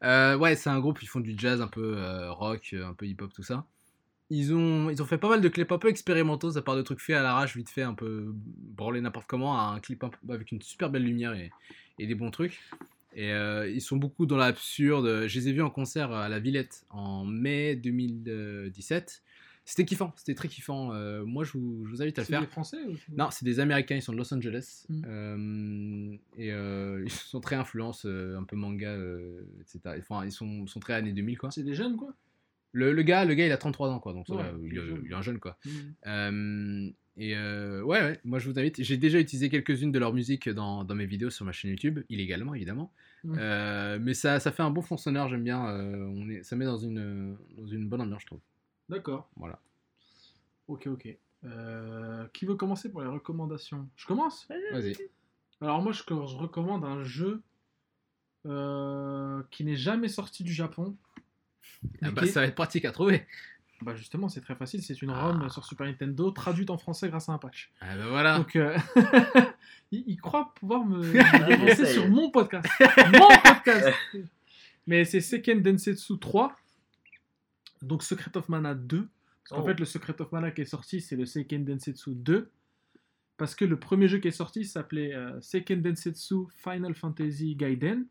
Euh, 0.03 0.37
ouais, 0.37 0.57
c'est 0.57 0.71
un 0.71 0.81
groupe, 0.81 1.03
ils 1.03 1.07
font 1.09 1.21
du 1.21 1.35
jazz 1.37 1.61
un 1.61 1.67
peu 1.69 1.95
euh, 1.97 2.31
rock, 2.33 2.75
un 2.75 2.95
peu 2.95 3.07
hip-hop, 3.07 3.33
tout 3.33 3.43
ça. 3.43 3.65
Ils 4.31 4.55
ont, 4.55 4.91
ils 4.91 5.01
ont 5.03 5.07
fait 5.07 5.17
pas 5.19 5.29
mal 5.29 5.41
de 5.41 5.49
clips 5.49 5.73
un 5.73 5.79
peu 5.79 5.89
expérimentaux, 5.89 6.51
ça 6.51 6.63
part 6.63 6.77
de 6.77 6.83
trucs 6.83 7.01
faits 7.01 7.17
à 7.17 7.23
l'arrache, 7.23 7.57
vite 7.57 7.71
fait, 7.71 7.83
un 7.83 7.95
peu 7.95 8.27
branlé 8.35 9.01
n'importe 9.01 9.27
comment, 9.27 9.59
à 9.59 9.63
un 9.75 9.81
clip 9.81 10.05
un 10.05 10.11
peu- 10.11 10.33
avec 10.33 10.53
une 10.53 10.61
super 10.61 10.91
belle 10.91 11.05
lumière 11.05 11.33
et, 11.35 11.51
et 11.99 12.07
des 12.07 12.15
bons 12.15 12.31
trucs. 12.31 12.61
Et 13.15 13.33
euh, 13.33 13.69
ils 13.69 13.81
sont 13.81 13.97
beaucoup 13.97 14.27
dans 14.27 14.37
l'absurde. 14.37 15.27
Je 15.27 15.39
les 15.39 15.49
ai 15.49 15.53
vus 15.53 15.63
en 15.63 15.71
concert 15.71 16.13
à 16.13 16.29
la 16.29 16.39
Villette 16.39 16.85
en 16.91 17.25
mai 17.25 17.75
2017. 17.75 19.23
C'était 19.71 19.85
kiffant, 19.85 20.15
c'était 20.17 20.35
très 20.35 20.49
kiffant. 20.49 20.95
Euh, 20.95 21.27
moi, 21.27 21.45
je 21.45 21.53
vous, 21.53 21.85
je 21.85 21.91
vous 21.91 22.01
invite 22.01 22.19
à 22.19 22.23
le 22.23 22.25
C'est 22.27 22.33
faire. 22.33 22.41
des 22.41 22.47
Français 22.47 22.79
ou 22.89 22.97
c'est- 22.97 23.15
Non, 23.15 23.29
c'est 23.31 23.45
des 23.45 23.61
Américains, 23.61 23.97
ils 23.97 24.01
sont 24.03 24.13
de 24.13 24.17
Los 24.17 24.33
Angeles. 24.33 24.87
Mm. 24.89 25.03
Euh, 25.07 26.17
et 26.39 26.53
euh, 26.55 27.03
ils 27.05 27.11
sont 27.13 27.41
très 27.43 27.57
influence, 27.57 28.07
un 28.07 28.45
peu 28.45 28.57
manga, 28.57 28.97
etc. 29.61 29.81
Enfin, 29.99 30.25
ils 30.25 30.33
sont, 30.33 30.67
sont 30.67 30.81
très 30.81 30.95
années 30.95 31.13
2000, 31.13 31.37
quoi. 31.37 31.51
C'est 31.51 31.65
des 31.65 31.75
jeunes 31.75 31.97
quoi? 31.99 32.15
Le, 32.73 32.93
le 32.95 33.03
gars, 33.03 33.27
le 33.27 33.35
gars, 33.35 33.45
il 33.45 33.53
a 33.53 33.59
33 33.59 33.91
ans, 33.91 33.99
quoi. 34.01 34.15
Donc, 34.15 34.27
Ouais, 34.31 34.37
il, 34.65 34.73
il 35.05 35.13
est 35.13 35.15
un 35.15 35.21
jeune, 35.21 35.39
quoi. 35.39 35.59
Mm. 36.07 36.89
Et 37.19 37.35
ouais, 37.37 37.83
ouais, 37.83 38.21
moi 38.25 38.39
je 38.39 38.49
vous 38.49 38.59
invite. 38.59 38.83
J'ai 38.83 38.97
déjà 38.97 39.21
utilisé 39.21 39.51
quelques-unes 39.51 39.93
de 39.93 39.99
leur 39.99 40.15
musique 40.15 40.49
dans, 40.49 40.83
dans 40.83 40.95
mes 40.95 41.05
vidéos 41.05 41.29
sur 41.29 41.45
ma 41.45 41.53
chaîne 41.53 41.73
YouTube, 41.73 42.01
illégalement 42.09 42.55
évidemment. 42.55 42.91
Mm. 43.25 43.99
Mais 44.01 44.15
ça, 44.15 44.41
ça 44.41 44.51
fait 44.51 44.63
un 44.63 44.71
bon 44.71 44.81
fond 44.81 44.97
sonore, 44.97 45.29
j'aime 45.29 45.45
bien. 45.45 45.61
on 45.61 46.31
est, 46.31 46.43
ça 46.43 46.57
met 46.57 46.65
dans 46.65 46.79
une, 46.79 47.37
dans 47.59 47.67
une 47.67 47.87
bonne 47.87 48.01
ambiance, 48.01 48.23
je 48.23 48.27
trouve. 48.29 48.41
D'accord. 48.89 49.29
Voilà. 49.37 49.59
Ok, 50.69 50.87
ok. 50.87 51.09
Euh, 51.45 52.27
qui 52.33 52.47
veut 52.47 52.55
commencer 52.57 52.91
pour 52.91 53.01
les 53.03 53.07
recommandations? 53.09 53.89
Je 53.97 54.07
commence? 54.07 54.49
Vas-y. 54.73 54.97
Alors 55.61 55.83
moi, 55.83 55.93
je, 55.93 56.03
je 56.09 56.37
recommande 56.37 56.85
un 56.85 57.03
jeu 57.05 57.43
euh, 58.47 59.43
qui 59.51 59.65
n'est 59.65 59.77
jamais 59.77 60.09
sorti 60.09 60.43
du 60.45 60.53
Japon. 60.53 60.97
Ah 62.03 62.11
bah, 62.11 62.23
est- 62.23 62.27
ça 62.29 62.41
va 62.41 62.47
être 62.47 62.55
pratique 62.55 62.85
à 62.85 62.93
trouver. 62.93 63.27
Bah 63.83 63.95
justement, 63.95 64.29
c'est 64.29 64.41
très 64.41 64.57
facile. 64.57 64.83
C'est 64.83 65.01
une 65.03 65.13
ROM 65.13 65.49
sur 65.51 65.65
Super 65.65 65.87
Nintendo 65.87 66.33
traduite 66.33 66.71
en 66.71 66.79
français 66.79 67.09
grâce 67.09 67.29
à 67.29 67.33
un 67.33 67.39
patch. 67.39 67.71
Ah 67.81 67.97
bah 67.97 68.09
voilà. 68.09 68.39
Donc, 68.39 68.57
euh, 68.57 68.77
il, 69.93 70.03
il 70.09 70.17
croit 70.21 70.53
pouvoir 70.57 70.85
me, 70.85 70.99
me 71.13 71.71
Ah, 71.83 71.87
sur 71.87 72.09
mon 72.09 72.31
podcast. 72.31 72.67
mon 73.13 73.29
podcast 73.45 73.97
Mais 74.89 75.05
c'est 75.05 75.21
Seiken 75.21 75.63
Densetsu 75.63 76.19
3. 76.19 76.57
Donc 77.83 78.03
Secret 78.03 78.37
of 78.37 78.49
Mana 78.49 78.75
2. 78.75 78.99
Parce 79.49 79.61
qu'en 79.61 79.65
Oh. 79.65 79.67
fait, 79.69 79.79
le 79.79 79.85
Secret 79.87 80.21
of 80.21 80.31
Mana 80.33 80.51
qui 80.51 80.61
est 80.63 80.67
sorti, 80.67 81.01
c'est 81.01 81.17
le 81.17 81.25
Seiken 81.27 81.65
Densetsu 81.65 82.11
2. 82.15 82.51
Parce 83.37 83.55
que 83.55 83.65
le 83.65 83.79
premier 83.79 84.09
jeu 84.09 84.19
qui 84.19 84.29
est 84.29 84.33
sorti 84.33 84.65
s'appelait 84.65 85.15
euh, 85.15 85.41
Seiken 85.41 85.81
Densetsu 85.81 86.47
Final 86.63 86.95
Fantasy 86.95 87.55
Gaiden. 87.55 88.05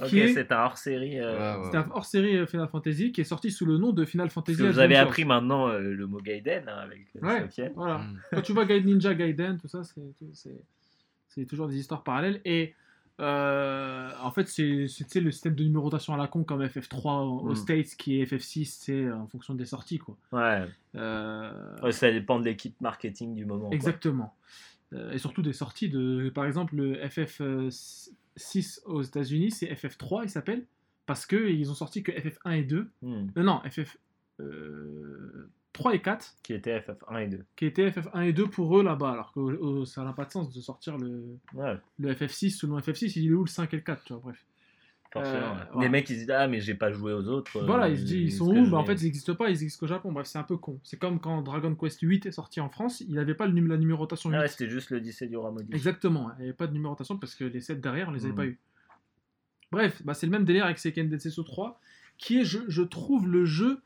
Ok, 0.00 0.08
Qui 0.08 0.18
est- 0.20 0.34
c'est 0.34 0.50
un 0.52 0.64
hors-série. 0.64 1.20
euh, 1.20 1.38
Ouais, 1.54 1.58
ouais. 1.58 1.64
C'était 1.66 1.76
un 1.78 1.88
hors-série 1.92 2.36
euh, 2.36 2.46
Final 2.46 2.68
Fantasy 2.68 3.12
qui 3.12 3.20
est 3.20 3.24
sorti 3.24 3.50
sous 3.52 3.64
le 3.66 3.78
nom 3.78 3.92
de 3.92 4.04
Final 4.04 4.28
Fantasy 4.30 4.60
vous 4.60 4.78
avez 4.80 4.96
appris 4.96 5.24
maintenant 5.24 5.68
euh, 5.68 5.78
le 5.80 6.06
mot 6.06 6.20
Gaiden 6.20 6.68
hein, 6.68 6.78
avec 6.78 7.06
Ouais. 7.20 7.48
Voilà. 7.76 7.98
Mm. 7.98 8.20
Quand 8.32 8.42
tu 8.42 8.52
vois 8.52 8.64
Guide 8.64 8.86
Ninja 8.86 9.14
Gaiden, 9.14 9.58
tout 9.58 9.68
ça, 9.68 9.84
c'est- 9.84 10.00
c'est 10.32 10.60
c'est 11.28 11.46
toujours 11.46 11.68
des 11.68 11.76
histoires 11.78 12.02
parallèles. 12.02 12.40
Et 12.44 12.74
euh, 13.20 14.10
en 14.22 14.30
fait, 14.30 14.46
c'est 14.48 14.64
le 15.20 15.30
système 15.30 15.54
de 15.54 15.64
numérotation 15.64 16.14
à 16.14 16.16
la 16.16 16.26
con 16.28 16.44
comme 16.44 16.62
FF3 16.64 17.24
aux 17.42 17.50
Mm. 17.50 17.56
States 17.56 17.96
qui 17.96 18.20
est 18.20 18.24
FF6, 18.24 18.64
c'est 18.66 19.10
en 19.10 19.26
fonction 19.26 19.54
des 19.54 19.64
sorties. 19.64 19.98
Quoi. 19.98 20.16
Ouais. 20.32 20.66
Euh, 20.94 21.76
Ouais, 21.82 21.92
ça 21.92 22.10
dépend 22.12 22.38
de 22.38 22.44
l'équipe 22.44 22.80
marketing 22.80 23.34
du 23.34 23.44
moment. 23.44 23.66
quoi. 23.66 23.74
exactement. 23.74 24.34
Euh, 24.94 25.12
et 25.12 25.18
surtout 25.18 25.42
des 25.42 25.52
sorties 25.52 25.88
de. 25.90 26.30
Par 26.34 26.46
exemple, 26.46 26.76
le 26.76 26.94
FF6 27.04 28.80
aux 28.86 29.02
États-Unis, 29.02 29.50
c'est 29.50 29.66
FF3, 29.72 30.22
il 30.24 30.30
s'appelle. 30.30 30.64
Parce 31.06 31.26
qu'ils 31.26 31.70
ont 31.70 31.74
sorti 31.74 32.02
que 32.02 32.12
FF1 32.12 32.52
et 32.58 32.62
2. 32.62 32.90
Hmm. 33.02 33.26
Euh, 33.36 33.42
non, 33.42 33.60
FF. 33.68 33.96
euh, 34.40 35.48
3 35.78 35.94
et 35.94 36.00
4 36.02 36.36
Qui 36.42 36.52
était 36.54 36.78
FF1 36.78 37.22
et 37.22 37.26
2. 37.28 37.44
qui 37.56 37.64
était 37.66 37.88
FF1 37.90 38.22
et 38.26 38.32
2 38.32 38.46
pour 38.48 38.78
eux 38.78 38.82
là-bas, 38.82 39.10
alors 39.12 39.32
que 39.32 39.40
euh, 39.40 39.84
ça 39.84 40.04
n'a 40.04 40.12
pas 40.12 40.24
de 40.24 40.30
sens 40.32 40.52
de 40.54 40.60
sortir 40.60 40.98
le, 40.98 41.24
Ouais, 41.54 41.76
le 41.98 42.12
FF6 42.14 42.50
selon 42.50 42.78
FF6, 42.78 43.12
il 43.18 43.30
est 43.30 43.34
où 43.34 43.44
le 43.44 43.48
5 43.50 43.72
et 43.72 43.76
le 43.76 43.82
4, 43.82 44.04
tu 44.04 44.12
vois, 44.12 44.22
bref. 44.22 44.44
forcément. 45.12 45.56
Euh, 45.56 45.74
ouais. 45.76 45.82
Les 45.84 45.88
mecs 45.88 46.10
ils 46.10 46.14
se 46.14 46.18
disent 46.20 46.30
Ah, 46.30 46.46
mais 46.48 46.60
j'ai 46.60 46.74
pas 46.74 46.92
joué 46.92 47.12
aux 47.12 47.26
autres. 47.28 47.64
voilà, 47.64 47.86
euh, 47.86 47.88
ils 47.90 47.98
se 47.98 48.04
disent, 48.04 48.34
ils 48.34 48.36
sont 48.36 48.46
où? 48.50 48.64
je 48.66 48.70
bah, 48.70 48.76
En 48.78 48.84
fait, 48.84 48.94
ils 49.00 49.04
n'existent 49.04 49.34
pas, 49.34 49.48
ils 49.50 49.52
existent 49.62 49.80
qu'au 49.80 49.86
Japon, 49.86 50.12
bref, 50.12 50.26
c'est 50.26 50.38
un 50.38 50.42
peu 50.42 50.56
con. 50.58 50.78
C'est 50.82 50.98
comme 50.98 51.18
quand 51.20 51.40
Dragon 51.42 51.74
Quest 51.74 52.00
8 52.00 52.26
est 52.26 52.32
sorti 52.32 52.60
en 52.60 52.68
France, 52.68 53.00
il 53.00 53.14
n'avait 53.14 53.34
pas 53.34 53.46
le 53.46 53.58
la 53.66 53.76
numérotation 53.78 54.28
8. 54.30 54.36
Ah 54.36 54.40
ouais, 54.40 54.48
c'était 54.48 54.68
juste 54.68 54.90
le 54.90 55.00
17 55.00 55.30
du 55.30 55.36
Ramodi. 55.36 55.68
Exactement, 55.72 56.30
il 56.38 56.42
n'y 56.42 56.44
avait 56.48 56.52
pas 56.56 56.66
de 56.66 56.72
numérotation 56.74 57.16
parce 57.16 57.34
que 57.34 57.44
les 57.44 57.60
7 57.60 57.80
derrière, 57.80 58.08
on 58.08 58.12
les 58.12 58.24
avait 58.24 58.30
Mhm. 58.32 58.36
pas 58.36 58.46
eu. 58.46 58.58
Bref, 59.70 60.02
bah, 60.04 60.14
c'est 60.14 60.26
le 60.26 60.32
même 60.32 60.44
délire 60.44 60.64
avec 60.64 60.78
Seiken 60.78 61.08
Densetsu 61.10 61.44
3, 61.44 61.78
qui 62.16 62.40
est, 62.40 62.44
je, 62.44 62.58
je 62.68 62.82
trouve, 62.82 63.28
le 63.28 63.44
jeu 63.44 63.80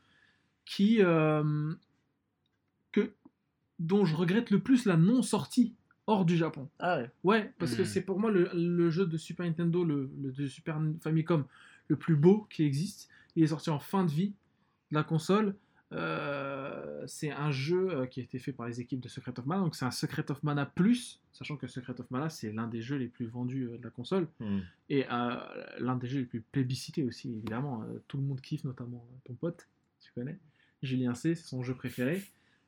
qui. 0.65 0.97
euh, 1.01 1.73
que 2.91 3.11
dont 3.79 4.05
je 4.05 4.15
regrette 4.15 4.51
le 4.51 4.59
plus 4.59 4.85
la 4.85 4.97
non-sortie 4.97 5.73
hors 6.05 6.25
du 6.25 6.37
Japon. 6.37 6.69
Ah 6.79 6.97
ouais. 6.99 7.11
Ouais, 7.23 7.53
parce 7.59 7.75
que 7.75 7.81
Hmm. 7.81 7.85
c'est 7.85 8.01
pour 8.01 8.19
moi 8.19 8.29
le, 8.31 8.49
le 8.53 8.89
jeu 8.89 9.05
de 9.05 9.17
Super 9.17 9.45
Nintendo, 9.45 9.83
le, 9.83 10.09
le 10.21 10.31
de 10.31 10.47
Super 10.47 10.79
Famicom 11.01 11.45
le 11.87 11.95
plus 11.95 12.15
beau 12.15 12.45
qui 12.49 12.63
existe. 12.63 13.09
Il 13.35 13.43
est 13.43 13.47
sorti 13.47 13.69
en 13.71 13.79
fin 13.79 14.03
de 14.05 14.11
vie 14.11 14.29
de 14.91 14.95
la 14.95 15.03
console. 15.03 15.55
Euh, 15.91 17.03
c'est 17.07 17.31
un 17.31 17.51
jeu 17.51 17.89
euh, 17.91 18.05
qui 18.05 18.19
a 18.19 18.23
été 18.23 18.39
fait 18.39 18.51
par 18.51 18.67
les 18.67 18.79
équipes 18.81 18.99
de 18.99 19.07
Secret 19.07 19.33
of 19.37 19.45
Mana, 19.45 19.61
donc 19.61 19.75
c'est 19.75 19.85
un 19.85 19.91
Secret 19.91 20.29
of 20.31 20.41
Mana 20.43 20.65
Plus, 20.65 21.19
sachant 21.33 21.55
que 21.55 21.67
Secret 21.67 21.99
of 21.99 22.09
Mana 22.09 22.29
c'est 22.29 22.51
l'un 22.51 22.67
des 22.67 22.81
jeux 22.81 22.97
les 22.97 23.07
plus 23.07 23.27
vendus 23.27 23.65
euh, 23.67 23.77
de 23.77 23.83
la 23.83 23.89
console 23.91 24.27
Hmm. 24.39 24.59
et 24.89 25.05
euh, 25.11 25.35
l'un 25.79 25.95
des 25.95 26.07
jeux 26.07 26.19
les 26.19 26.25
plus 26.25 26.41
plébiscités 26.41 27.03
aussi, 27.03 27.31
évidemment. 27.31 27.83
Euh, 27.83 28.01
tout 28.07 28.17
le 28.17 28.23
monde 28.23 28.41
kiffe, 28.41 28.63
notamment 28.63 29.05
euh, 29.11 29.15
ton 29.25 29.33
pote, 29.35 29.67
tu 30.01 30.11
connais, 30.13 30.37
Julien 30.83 31.15
C, 31.15 31.33
c'est 31.35 31.47
son 31.47 31.63
jeu 31.63 31.73
préféré. 31.73 32.21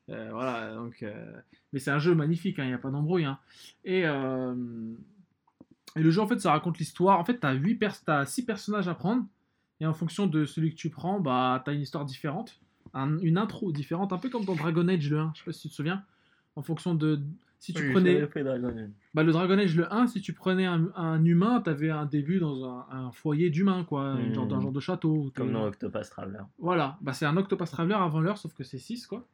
Euh, 0.08 0.30
voilà, 0.32 0.74
donc, 0.74 1.02
euh, 1.02 1.32
mais 1.72 1.78
c'est 1.80 1.90
un 1.90 1.98
jeu 1.98 2.14
magnifique, 2.14 2.58
hein, 2.58 2.64
il 2.64 2.68
n'y 2.68 2.74
a 2.74 2.78
pas 2.78 2.90
d'embrouille. 2.90 3.24
hein. 3.24 3.38
Et, 3.84 4.02
euh, 4.06 4.54
et 5.96 6.00
le 6.02 6.10
jeu, 6.10 6.20
en 6.20 6.26
fait, 6.26 6.40
ça 6.40 6.52
raconte 6.52 6.78
l'histoire. 6.78 7.18
En 7.18 7.24
fait, 7.24 7.40
tu 7.40 7.46
as, 8.10 8.26
6 8.26 8.44
personnages 8.44 8.88
à 8.88 8.94
prendre, 8.94 9.24
et 9.80 9.86
en 9.86 9.94
fonction 9.94 10.26
de 10.26 10.44
celui 10.44 10.70
que 10.70 10.76
tu 10.76 10.90
prends, 10.90 11.20
bah, 11.20 11.62
tu 11.64 11.70
as 11.70 11.74
une 11.74 11.80
histoire 11.82 12.04
différente, 12.04 12.58
un- 12.94 13.18
une 13.18 13.38
intro 13.38 13.72
différente, 13.72 14.12
un 14.12 14.18
peu 14.18 14.30
comme 14.30 14.44
dans 14.44 14.54
Dragon 14.54 14.86
Age 14.88 15.10
le 15.10 15.18
1, 15.18 15.32
je 15.34 15.40
sais 15.40 15.44
pas 15.44 15.52
si 15.52 15.62
tu 15.62 15.68
te 15.68 15.74
souviens. 15.74 16.04
En 16.54 16.62
fonction 16.62 16.94
de. 16.94 17.20
Si 17.66 17.72
tu 17.72 17.82
Oui, 17.88 17.92
prenais. 17.92 18.28
Bah, 19.12 19.24
le 19.24 19.32
Dragon 19.32 19.58
Age 19.58 19.74
le 19.74 19.92
1, 19.92 20.06
si 20.06 20.20
tu 20.20 20.32
prenais 20.32 20.66
un, 20.66 20.88
un 20.94 21.24
humain, 21.24 21.60
t'avais 21.60 21.90
un 21.90 22.06
début 22.06 22.38
dans 22.38 22.64
un, 22.64 22.86
un 22.90 23.10
foyer 23.10 23.50
d'humains, 23.50 23.82
quoi, 23.82 24.14
Hmm. 24.14 24.32
genre, 24.34 24.46
d'un 24.46 24.60
genre 24.60 24.70
de 24.70 24.78
château. 24.78 25.32
Comme 25.34 25.50
dans 25.52 25.66
Octopus 25.66 26.08
Traveler. 26.08 26.38
Voilà, 26.60 26.96
bah, 27.00 27.12
c'est 27.12 27.26
un 27.26 27.36
Octopus 27.36 27.68
Traveler 27.68 27.96
avant 27.96 28.20
l'heure, 28.20 28.38
sauf 28.38 28.54
que 28.54 28.62
c'est 28.62 28.78
6, 28.78 29.08
quoi. 29.08 29.26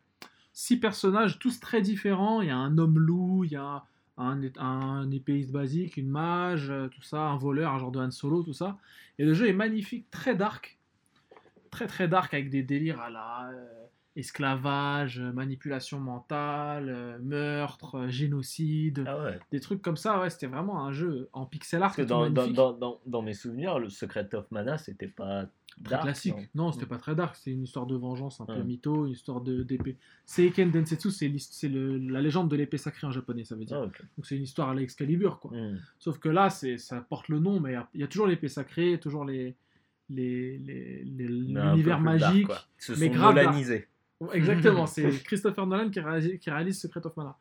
6 0.54 0.78
personnages, 0.78 1.38
tous 1.38 1.60
très 1.60 1.82
différents. 1.82 2.40
Il 2.40 2.48
y 2.48 2.50
a 2.50 2.56
un 2.56 2.78
homme 2.78 2.98
loup, 2.98 3.44
il 3.44 3.52
y 3.52 3.56
a 3.56 3.84
un, 4.16 4.40
un 4.58 5.10
épéiste 5.10 5.52
basique, 5.52 5.98
une 5.98 6.08
mage, 6.08 6.72
tout 6.94 7.02
ça, 7.02 7.20
un 7.28 7.36
voleur, 7.36 7.74
un 7.74 7.78
genre 7.78 7.92
de 7.92 7.98
Han 8.00 8.10
Solo, 8.10 8.42
tout 8.42 8.54
ça. 8.54 8.78
Et 9.18 9.26
le 9.26 9.34
jeu 9.34 9.46
est 9.46 9.52
magnifique, 9.52 10.10
très 10.10 10.34
dark. 10.34 10.78
Très 11.70 11.86
très 11.86 12.08
dark 12.08 12.32
avec 12.32 12.48
des 12.48 12.62
délires 12.62 13.00
à 13.00 13.10
la 13.10 13.50
euh, 13.52 13.66
esclavage, 14.16 15.18
euh, 15.20 15.32
manipulation 15.32 15.98
mentale, 16.00 16.88
euh, 16.88 17.18
meurtre, 17.22 17.96
euh, 17.96 18.08
génocide, 18.08 19.04
Ah 19.06 19.22
ouais. 19.22 19.38
des 19.50 19.60
trucs 19.60 19.82
comme 19.82 19.96
ça. 19.96 20.20
Ouais, 20.20 20.30
c'était 20.30 20.46
vraiment 20.46 20.84
un 20.84 20.92
jeu 20.92 21.28
en 21.32 21.46
pixel 21.46 21.82
art. 21.82 21.88
Parce 21.90 21.96
que 21.96 22.02
dans, 22.02 22.20
dans, 22.28 22.30
magnifique. 22.42 22.56
dans, 22.56 22.72
dans, 22.72 23.00
dans 23.06 23.22
mes 23.22 23.34
souvenirs, 23.34 23.78
le 23.78 23.88
Secret 23.88 24.34
of 24.34 24.50
Mana, 24.50 24.78
c'était 24.78 25.08
pas 25.08 25.46
Très 25.84 25.92
dark, 25.92 26.02
classique. 26.02 26.34
non 26.54 26.64
Non, 26.66 26.72
c'était 26.72 26.84
pas 26.86 26.98
très 26.98 27.14
dark. 27.14 27.34
C'est 27.36 27.50
une 27.50 27.62
histoire 27.64 27.86
de 27.86 27.96
vengeance 27.96 28.40
un 28.42 28.44
peu 28.46 28.62
mytho, 28.62 29.06
une 29.06 29.12
histoire 29.12 29.40
de- 29.40 29.62
d'épée. 29.62 29.96
Seiken 30.26 30.70
Densetsu, 30.70 31.10
c'est 31.10 31.32
la 31.68 32.20
légende 32.20 32.50
de 32.50 32.56
l'épée 32.56 32.76
sacrée 32.76 33.06
en 33.06 33.10
japonais, 33.10 33.44
ça 33.44 33.54
veut 33.56 33.64
dire. 33.64 33.78
Ah. 33.78 33.86
Donc 34.16 34.26
c'est 34.26 34.36
une 34.36 34.42
histoire 34.42 34.68
à 34.68 34.74
l'Excalibur, 34.74 35.40
quoi. 35.40 35.50
Hmm. 35.52 35.78
Sauf 35.98 36.18
que 36.18 36.28
là, 36.28 36.50
ça 36.50 37.00
porte 37.00 37.28
le 37.28 37.38
nom, 37.38 37.58
mais 37.60 37.70
il 37.70 37.74
y 37.74 37.76
a- 37.76 37.88
il 37.94 38.00
y, 38.02 38.04
a 38.04 38.06
toujours 38.06 38.26
l'épée 38.26 38.48
sacrée, 38.48 38.98
toujours 39.00 39.24
les 39.24 39.54
les- 40.10 40.58
les- 40.58 41.04
les- 41.04 41.28
Mais 41.54 41.60
un 41.60 41.62
peu 41.62 41.70
l'univers 41.70 42.02
dark, 42.02 42.20
magique. 42.20 42.48
mais 42.98 43.08
grave 43.08 43.38
Exactement, 44.32 44.86
c'est 44.86 45.22
Christopher 45.22 45.66
Nolan 45.66 45.90
qui 45.90 46.00
réalise, 46.00 46.38
qui 46.38 46.50
réalise 46.50 46.80
Secret 46.80 47.04
of 47.06 47.16
Mana. 47.16 47.36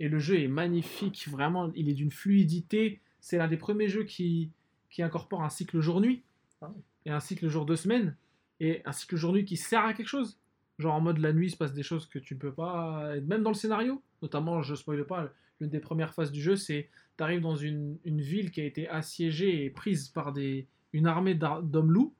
Et 0.00 0.08
le 0.08 0.18
jeu 0.18 0.40
est 0.40 0.48
magnifique, 0.48 1.28
vraiment, 1.28 1.70
il 1.74 1.88
est 1.88 1.94
d'une 1.94 2.10
fluidité. 2.10 3.00
C'est 3.20 3.38
l'un 3.38 3.48
des 3.48 3.56
premiers 3.56 3.88
jeux 3.88 4.04
qui, 4.04 4.50
qui 4.90 5.02
incorpore 5.02 5.42
un 5.42 5.48
cycle 5.48 5.80
jour-nuit 5.80 6.22
Ah. 6.62 6.72
et 7.04 7.10
un 7.10 7.20
cycle 7.20 7.48
jour-deux-semaines 7.48 8.16
et 8.60 8.82
un 8.84 8.92
cycle 8.92 9.16
jour-nuit 9.16 9.44
qui 9.44 9.56
sert 9.56 9.84
à 9.84 9.94
quelque 9.94 10.08
chose. 10.08 10.38
Genre 10.78 10.94
en 10.94 11.00
mode 11.00 11.18
la 11.18 11.32
nuit, 11.32 11.48
il 11.48 11.50
se 11.50 11.56
passe 11.56 11.72
des 11.72 11.82
choses 11.82 12.06
que 12.06 12.20
tu 12.20 12.34
ne 12.34 12.38
peux 12.38 12.52
pas. 12.52 13.14
Même 13.26 13.42
dans 13.42 13.50
le 13.50 13.56
scénario, 13.56 14.00
notamment, 14.22 14.62
je 14.62 14.76
spoile 14.76 15.04
pas, 15.04 15.32
l'une 15.60 15.70
des 15.70 15.80
premières 15.80 16.14
phases 16.14 16.30
du 16.30 16.40
jeu, 16.40 16.54
c'est 16.54 16.88
tu 17.16 17.24
arrives 17.24 17.40
dans 17.40 17.56
une, 17.56 17.98
une 18.04 18.20
ville 18.20 18.52
qui 18.52 18.60
a 18.60 18.64
été 18.64 18.88
assiégée 18.88 19.64
et 19.64 19.70
prise 19.70 20.08
par 20.08 20.32
des, 20.32 20.68
une 20.92 21.08
armée 21.08 21.34
d'hommes 21.34 21.90
loups. 21.90 22.14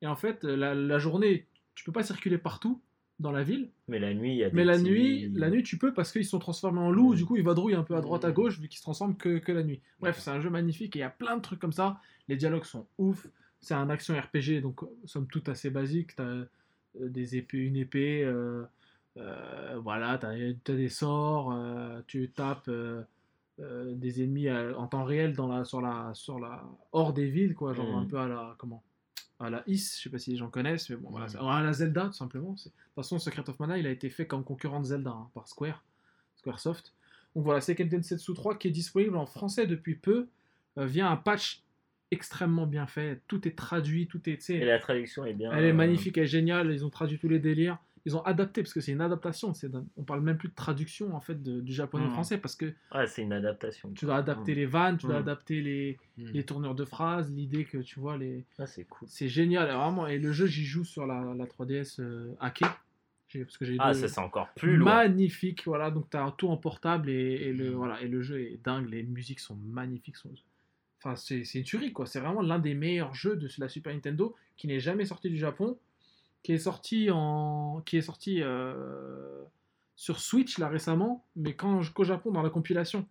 Et 0.00 0.06
en 0.06 0.14
fait, 0.14 0.44
la, 0.44 0.74
la 0.74 0.98
journée, 0.98 1.46
tu 1.74 1.84
peux 1.84 1.92
pas 1.92 2.04
circuler 2.04 2.38
partout 2.38 2.80
dans 3.22 3.32
la 3.32 3.42
ville. 3.42 3.70
Mais 3.88 3.98
la 3.98 4.12
nuit, 4.12 4.32
il 4.32 4.36
y 4.36 4.44
a 4.44 4.50
des 4.50 4.56
Mais 4.56 4.64
la 4.64 4.74
petits- 4.74 4.84
nuit, 4.84 5.32
la 5.34 5.48
nuit, 5.48 5.62
tu 5.62 5.78
peux 5.78 5.94
parce 5.94 6.12
qu'ils 6.12 6.26
sont 6.26 6.38
transformés 6.38 6.80
en 6.80 6.90
loups. 6.90 7.12
Mm. 7.14 7.16
Du 7.16 7.24
coup, 7.24 7.36
ils 7.36 7.42
vadrouillent 7.44 7.74
un 7.74 7.82
peu 7.84 7.96
à 7.96 8.00
droite, 8.02 8.24
à 8.26 8.32
gauche, 8.32 8.58
vu 8.58 8.68
qu'ils 8.68 8.78
se 8.78 8.82
transforment 8.82 9.16
que, 9.16 9.38
que 9.38 9.52
la 9.52 9.62
nuit. 9.62 9.80
Bref, 10.00 10.18
c'est 10.18 10.30
un 10.30 10.40
jeu 10.40 10.50
magnifique 10.50 10.94
et 10.96 10.98
il 10.98 11.02
y 11.02 11.04
a 11.04 11.10
plein 11.10 11.36
de 11.36 11.42
trucs 11.42 11.58
comme 11.60 11.72
ça. 11.72 11.98
Les 12.28 12.36
dialogues 12.36 12.64
sont 12.64 12.86
ouf. 12.98 13.26
C'est 13.60 13.74
un 13.74 13.88
action 13.90 14.14
RPG, 14.18 14.60
donc 14.60 14.80
somme 15.06 15.26
toute 15.28 15.48
assez 15.48 15.70
basique. 15.70 16.16
T'as 16.16 16.24
euh, 16.24 16.46
des 16.94 17.36
épées, 17.36 17.58
une 17.58 17.76
épée, 17.76 18.22
euh, 18.24 18.64
euh, 19.16 19.78
voilà, 19.82 20.18
t'as 20.18 20.30
as 20.32 20.52
des 20.76 20.88
sorts, 20.88 21.52
euh, 21.54 22.00
tu 22.06 22.28
tapes 22.30 22.68
des 23.58 24.22
ennemis 24.24 24.50
en 24.50 24.86
temps 24.88 25.04
réel 25.04 25.34
dans 25.36 25.46
la, 25.46 25.64
sur 25.64 25.80
la, 25.80 26.10
sur 26.14 26.40
la 26.40 26.64
hors 26.90 27.12
des 27.12 27.28
villes, 27.30 27.54
quoi, 27.54 27.72
genre 27.74 27.86
Mm. 27.96 28.02
un 28.02 28.04
peu 28.06 28.18
à 28.18 28.26
la 28.26 28.54
comment 28.58 28.82
à 29.42 29.50
la 29.50 29.62
Is, 29.66 29.96
je 29.98 30.02
sais 30.04 30.10
pas 30.10 30.18
si 30.18 30.30
les 30.30 30.36
gens 30.36 30.48
connaissent, 30.48 30.88
mais 30.90 30.96
bon, 30.96 31.10
voilà, 31.10 31.28
c'est- 31.28 31.38
à 31.38 31.60
la 31.62 31.72
Zelda 31.72 32.06
tout 32.06 32.12
simplement. 32.12 32.56
c'est- 32.56 32.68
De 32.70 32.74
toute 32.74 32.94
façon, 32.94 33.18
Secret 33.18 33.48
of 33.48 33.58
Mana, 33.60 33.78
il 33.78 33.86
a 33.86 33.90
été 33.90 34.08
fait 34.10 34.26
comme 34.26 34.44
concurrent 34.44 34.80
de 34.80 34.86
Zelda 34.86 35.10
hein, 35.10 35.28
par 35.34 35.48
Square, 35.48 35.82
Squaresoft. 36.36 36.92
Donc 37.34 37.44
voilà, 37.44 37.60
Seiken 37.60 37.88
Densetsu 37.88 38.34
3 38.34 38.56
qui 38.58 38.68
est 38.68 38.72
disponible 38.72 39.16
en 39.16 39.26
français 39.26 39.66
depuis 39.66 39.94
peu, 39.94 40.28
euh, 40.78 40.86
via 40.86 41.08
un 41.10 41.16
patch 41.16 41.62
extrêmement 42.10 42.66
bien 42.66 42.86
fait. 42.86 43.20
Tout 43.26 43.46
est 43.48 43.56
traduit, 43.56 44.06
tout 44.06 44.20
est, 44.28 44.50
Et 44.50 44.64
la 44.64 44.78
traduction 44.78 45.24
est 45.24 45.32
bien. 45.32 45.50
elle 45.52 45.64
est 45.64 45.70
euh, 45.70 45.74
magnifique, 45.74 46.18
elle 46.18 46.24
est 46.24 46.26
géniale. 46.26 46.70
Ils 46.72 46.84
ont 46.84 46.90
traduit 46.90 47.18
tous 47.18 47.28
les 47.28 47.38
délires. 47.38 47.78
Ils 48.04 48.16
ont 48.16 48.22
adapté 48.22 48.62
parce 48.62 48.74
que 48.74 48.80
c'est 48.80 48.90
une 48.92 49.00
adaptation. 49.00 49.54
C'est 49.54 49.70
on 49.96 50.02
parle 50.02 50.22
même 50.22 50.36
plus 50.36 50.48
de 50.48 50.54
traduction 50.54 51.14
en 51.14 51.20
fait 51.20 51.40
de- 51.40 51.60
du 51.60 51.72
japonais 51.72 52.04
au 52.04 52.08
Mhm. 52.08 52.12
français 52.14 52.38
parce 52.38 52.56
que 52.56 52.72
Ouais, 52.94 53.06
c'est 53.06 53.22
une 53.22 53.32
adaptation. 53.32 53.92
tu 53.94 54.06
dois 54.06 54.16
adapter 54.16 54.54
les 54.56 54.66
vannes, 54.66 54.98
tu 54.98 55.06
dois 55.06 55.16
Mhm. 55.16 55.22
adapter 55.22 55.60
les, 55.62 55.98
les 56.18 56.44
tournures 56.44 56.74
de 56.74 56.84
phrases, 56.84 57.30
l'idée 57.32 57.64
que 57.64 57.78
tu 57.78 58.00
vois 58.00 58.16
les. 58.16 58.44
Ah, 58.58 58.66
c'est 58.66 58.84
cool. 58.84 59.06
C'est 59.08 59.28
génial, 59.28 59.66
vraiment. 59.68 60.06
Et 60.08 60.18
le 60.18 60.32
jeu, 60.32 60.46
j'y 60.46 60.64
joue 60.64 60.82
sur 60.84 61.06
la, 61.06 61.32
la 61.36 61.46
3DS 61.46 62.00
euh, 62.00 62.34
hackée. 62.40 62.66
Parce 63.34 63.56
que 63.56 63.64
j'ai 63.64 63.76
Ah, 63.78 63.94
ça, 63.94 64.08
c'est 64.08 64.20
encore 64.20 64.48
plus 64.56 64.76
lourd. 64.76 64.88
magnifique. 64.88 65.62
Voilà, 65.64 65.90
donc 65.90 66.10
tu 66.10 66.18
as 66.18 66.34
tout 66.36 66.48
en 66.48 66.58
portable 66.58 67.08
et, 67.08 67.14
et 67.14 67.52
le 67.54 67.70
voilà 67.70 67.98
et 68.02 68.08
le 68.08 68.20
jeu 68.20 68.42
est 68.42 68.58
dingue. 68.62 68.90
Les 68.90 69.02
musiques 69.04 69.40
sont 69.40 69.54
magnifiques. 69.56 70.16
sont- 70.16 70.34
Enfin, 70.98 71.16
c'est 71.16 71.44
c'est 71.44 71.58
une 71.60 71.64
tuerie 71.64 71.92
quoi. 71.94 72.04
C'est 72.06 72.20
vraiment 72.20 72.42
l'un 72.42 72.58
des 72.58 72.74
meilleurs 72.74 73.14
jeux 73.14 73.36
de 73.36 73.48
la 73.58 73.68
Super 73.70 73.94
Nintendo 73.94 74.36
qui 74.58 74.66
n'est 74.66 74.80
jamais 74.80 75.06
sorti 75.06 75.30
du 75.30 75.38
Japon, 75.38 75.78
qui 76.42 76.52
est 76.52 76.58
sorti 76.58 77.08
en 77.10 77.82
qui 77.86 77.96
est 77.96 78.02
sorti 78.02 78.42
euh, 78.42 79.42
sur 79.96 80.18
Switch 80.20 80.58
là 80.58 80.68
récemment, 80.68 81.24
mais 81.36 81.54
quand 81.54 81.80
qu'au 81.92 82.04
Japon 82.04 82.30
dans 82.32 82.42
la 82.42 82.50
compilation 82.50 83.06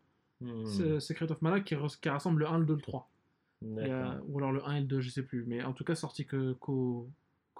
c'est 0.66 1.00
Secret 1.00 1.32
of 1.32 1.42
Mana 1.44 1.60
qui, 1.60 1.76
rassemble 1.76 2.40
le 2.42 2.48
1, 2.48 2.58
le 2.60 2.66
2, 2.66 2.74
le 2.74 2.82
3. 2.82 3.08
Il 3.62 3.76
y 3.76 3.80
a- 3.82 3.88
D'accord. 3.88 4.26
ou 4.28 4.38
alors 4.40 4.52
le 4.52 4.66
1 4.68 4.74
et 4.78 4.80
le 4.80 4.88
2, 4.88 5.00
je 5.00 5.10
sais 5.12 5.22
plus. 5.22 5.44
Mais 5.48 5.64
en 5.64 5.72
tout 5.74 5.84
cas, 5.84 5.94
sorti 5.94 6.26
que- 6.26 6.54
qu'au 6.54 7.08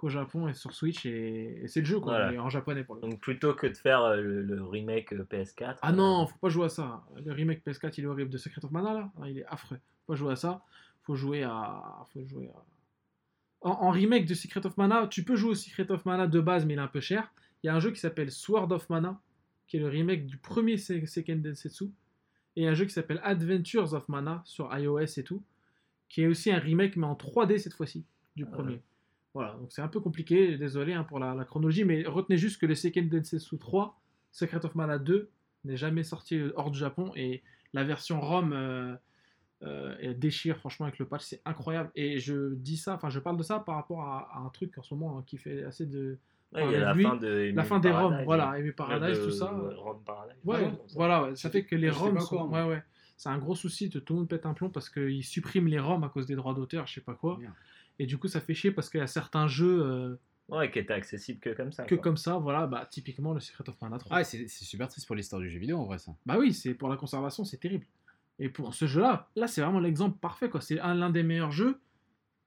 Japon 0.08 0.48
et 0.48 0.54
sur 0.54 0.72
Switch. 0.74 1.06
Et, 1.06 1.60
et 1.62 1.68
c'est 1.68 1.78
le 1.78 1.86
jeu, 1.86 2.00
quoi. 2.00 2.14
Voilà. 2.26 2.42
en 2.42 2.48
japonais 2.50 2.82
pour 2.82 2.96
le. 2.96 3.00
Donc 3.02 3.20
plutôt 3.20 3.54
que 3.54 3.68
de 3.68 3.74
faire 3.76 4.02
euh, 4.02 4.16
le, 4.20 4.42
le 4.42 4.64
remake 4.64 5.12
euh, 5.12 5.22
PS4. 5.30 5.76
Ah 5.80 5.92
non, 5.92 6.26
faut 6.26 6.38
pas 6.38 6.48
jouer 6.48 6.64
à 6.64 6.68
ça. 6.70 7.04
Le 7.24 7.30
remake 7.32 7.62
PS4, 7.64 7.94
il 7.98 8.02
est 8.02 8.06
horrible 8.08 8.30
de 8.30 8.38
Secret 8.38 8.64
of 8.64 8.72
Mana, 8.72 8.94
là. 8.94 9.12
Il 9.28 9.38
est 9.38 9.46
affreux. 9.46 9.76
Faut 10.06 10.14
pas 10.14 10.16
jouer 10.16 10.32
à 10.32 10.36
ça. 10.36 10.62
Faut 11.04 11.14
jouer 11.14 11.44
à. 11.44 12.04
Faut 12.12 12.26
jouer 12.26 12.48
à. 12.52 12.58
En, 13.62 13.70
en 13.70 13.90
remake 13.90 14.26
de 14.26 14.34
Secret 14.34 14.66
of 14.66 14.76
Mana, 14.76 15.06
tu 15.06 15.24
peux 15.24 15.36
jouer 15.36 15.50
au 15.50 15.54
Secret 15.54 15.90
of 15.90 16.04
Mana 16.04 16.26
de 16.26 16.40
base, 16.40 16.64
mais 16.66 16.74
il 16.74 16.78
est 16.78 16.82
un 16.82 16.88
peu 16.88 17.00
cher. 17.00 17.32
Il 17.62 17.66
y 17.66 17.70
a 17.70 17.74
un 17.74 17.80
jeu 17.80 17.90
qui 17.92 18.00
s'appelle 18.00 18.30
Sword 18.30 18.72
of 18.72 18.88
Mana, 18.90 19.20
qui 19.68 19.76
est 19.76 19.80
le 19.80 19.88
remake 19.88 20.26
du 20.26 20.36
premier 20.36 20.76
Se- 20.76 21.06
Seiken 21.06 21.40
Densetsu. 21.42 21.84
Et 22.56 22.66
un 22.68 22.74
jeu 22.74 22.84
qui 22.84 22.92
s'appelle 22.92 23.20
Adventures 23.24 23.94
of 23.94 24.08
Mana 24.08 24.42
sur 24.44 24.76
iOS 24.76 25.18
et 25.18 25.22
tout, 25.22 25.42
qui 26.08 26.22
est 26.22 26.26
aussi 26.26 26.50
un 26.52 26.58
remake, 26.58 26.96
mais 26.96 27.06
en 27.06 27.14
3D 27.14 27.58
cette 27.58 27.72
fois-ci, 27.74 28.04
du 28.36 28.44
premier. 28.44 28.82
Voilà, 29.34 29.54
donc 29.54 29.72
c'est 29.72 29.80
un 29.80 29.88
peu 29.88 30.00
compliqué, 30.00 30.58
désolé 30.58 30.92
hein, 30.92 31.04
pour 31.04 31.18
la, 31.18 31.34
la 31.34 31.44
chronologie, 31.46 31.84
mais 31.84 32.02
retenez 32.04 32.36
juste 32.36 32.60
que 32.60 32.66
le 32.66 32.74
Seiken 32.74 33.08
Densetsu 33.08 33.56
3, 33.56 33.98
Secret 34.30 34.64
of 34.66 34.74
Mana 34.74 34.98
2, 34.98 35.30
n'est 35.64 35.76
jamais 35.78 36.02
sorti 36.02 36.38
hors 36.56 36.70
du 36.70 36.78
Japon, 36.78 37.12
et 37.16 37.42
la 37.72 37.84
version 37.84 38.20
ROM 38.20 38.52
euh, 38.52 38.94
euh, 39.62 39.94
elle 40.00 40.18
déchire 40.18 40.56
franchement 40.58 40.86
avec 40.86 40.98
le 40.98 41.06
patch, 41.06 41.22
c'est 41.22 41.40
incroyable. 41.44 41.90
Et 41.94 42.18
je 42.18 42.54
dis 42.54 42.76
ça, 42.76 42.94
enfin 42.94 43.10
je 43.10 43.18
parle 43.20 43.36
de 43.36 43.42
ça 43.42 43.60
par 43.60 43.76
rapport 43.76 44.02
à, 44.02 44.28
à 44.34 44.38
un 44.40 44.48
truc 44.50 44.76
en 44.78 44.82
ce 44.82 44.94
moment 44.94 45.18
hein, 45.18 45.24
qui 45.26 45.38
fait 45.38 45.62
assez 45.64 45.86
de... 45.86 46.18
Ouais, 46.52 46.66
il 46.66 46.72
y 46.72 46.74
a 46.76 46.80
la 46.80 46.92
lui. 46.94 47.02
fin 47.04 47.16
de 47.16 47.26
la 47.54 47.62
Amy 47.62 47.68
fin 47.68 47.78
des 47.80 47.90
ROM, 47.90 48.00
Paradise, 48.10 48.24
voilà, 48.26 48.48
hein. 48.50 48.52
Amy 48.58 48.72
Paradise, 48.72 49.18
De- 49.18 49.24
tout 49.24 49.30
ça. 49.30 49.46
Rome 49.76 50.02
Paradise. 50.04 50.36
Ouais, 50.44 50.70
voilà, 50.94 51.22
ouais, 51.24 51.36
ça 51.36 51.48
fait 51.48 51.64
que 51.64 51.74
les 51.76 51.88
Je 51.88 51.92
sais 51.94 51.98
ROM 52.00 52.14
pas 52.14 52.20
sont... 52.20 52.34
encore, 52.36 52.48
moi. 52.48 52.66
Ouais, 52.66 52.74
ouais. 52.74 52.82
C'est 53.16 53.28
un 53.30 53.38
gros 53.38 53.54
souci, 53.54 53.88
de 53.88 53.98
tout 54.00 54.12
le 54.14 54.18
monde 54.20 54.28
pète 54.28 54.44
un 54.46 54.52
plomb 54.52 54.68
parce 54.68 54.90
qu'ils 54.90 55.24
suppriment 55.24 55.68
les 55.68 55.78
ROM 55.78 56.02
à 56.04 56.08
cause 56.10 56.26
des 56.26 56.34
droits 56.34 56.52
d'auteur, 56.54 56.86
je 56.86 56.94
sais 56.94 57.00
pas 57.00 57.14
quoi. 57.14 57.38
Et 57.98 58.04
du 58.06 58.18
coup, 58.18 58.26
ça 58.28 58.40
fait 58.40 58.52
chier 58.54 58.70
parce 58.72 58.90
qu'il 58.90 59.00
y 59.00 59.02
a 59.02 59.06
certains 59.06 59.46
jeux 59.48 59.82
euh, 59.82 60.16
Ouais, 60.48 60.70
qui 60.70 60.78
était 60.80 60.92
accessible 60.92 61.38
que 61.38 61.50
comme 61.50 61.72
ça. 61.72 61.84
que 61.84 61.94
quoi. 61.94 62.02
comme 62.02 62.16
ça, 62.18 62.36
voilà, 62.36 62.66
bah 62.66 62.86
typiquement 62.90 63.32
le 63.32 63.40
Secret 63.40 63.64
of 63.68 63.80
Mana 63.80 63.96
3. 63.98 64.16
Ah, 64.18 64.24
c'est 64.24 64.48
c'est 64.48 64.64
super 64.64 64.88
triste 64.88 65.06
pour 65.06 65.14
l'histoire 65.16 65.40
du 65.40 65.48
jeu 65.48 65.58
vidéo 65.58 65.78
en 65.78 65.84
vrai 65.84 65.98
ça. 65.98 66.12
Bah 66.26 66.36
oui, 66.38 66.52
c'est 66.52 66.74
pour 66.74 66.88
la 66.90 66.96
conservation, 66.96 67.44
c'est 67.44 67.58
terrible. 67.58 67.86
Et 68.38 68.48
pour 68.48 68.74
ce 68.74 68.86
jeu-là, 68.86 69.28
là, 69.36 69.46
c'est 69.46 69.60
vraiment 69.60 69.78
l'exemple 69.80 70.18
parfait, 70.18 70.48
quoi. 70.48 70.60
C'est 70.60 70.80
un- 70.80 70.94
l'un 70.94 71.10
des 71.10 71.22
meilleurs 71.22 71.52
jeux 71.52 71.80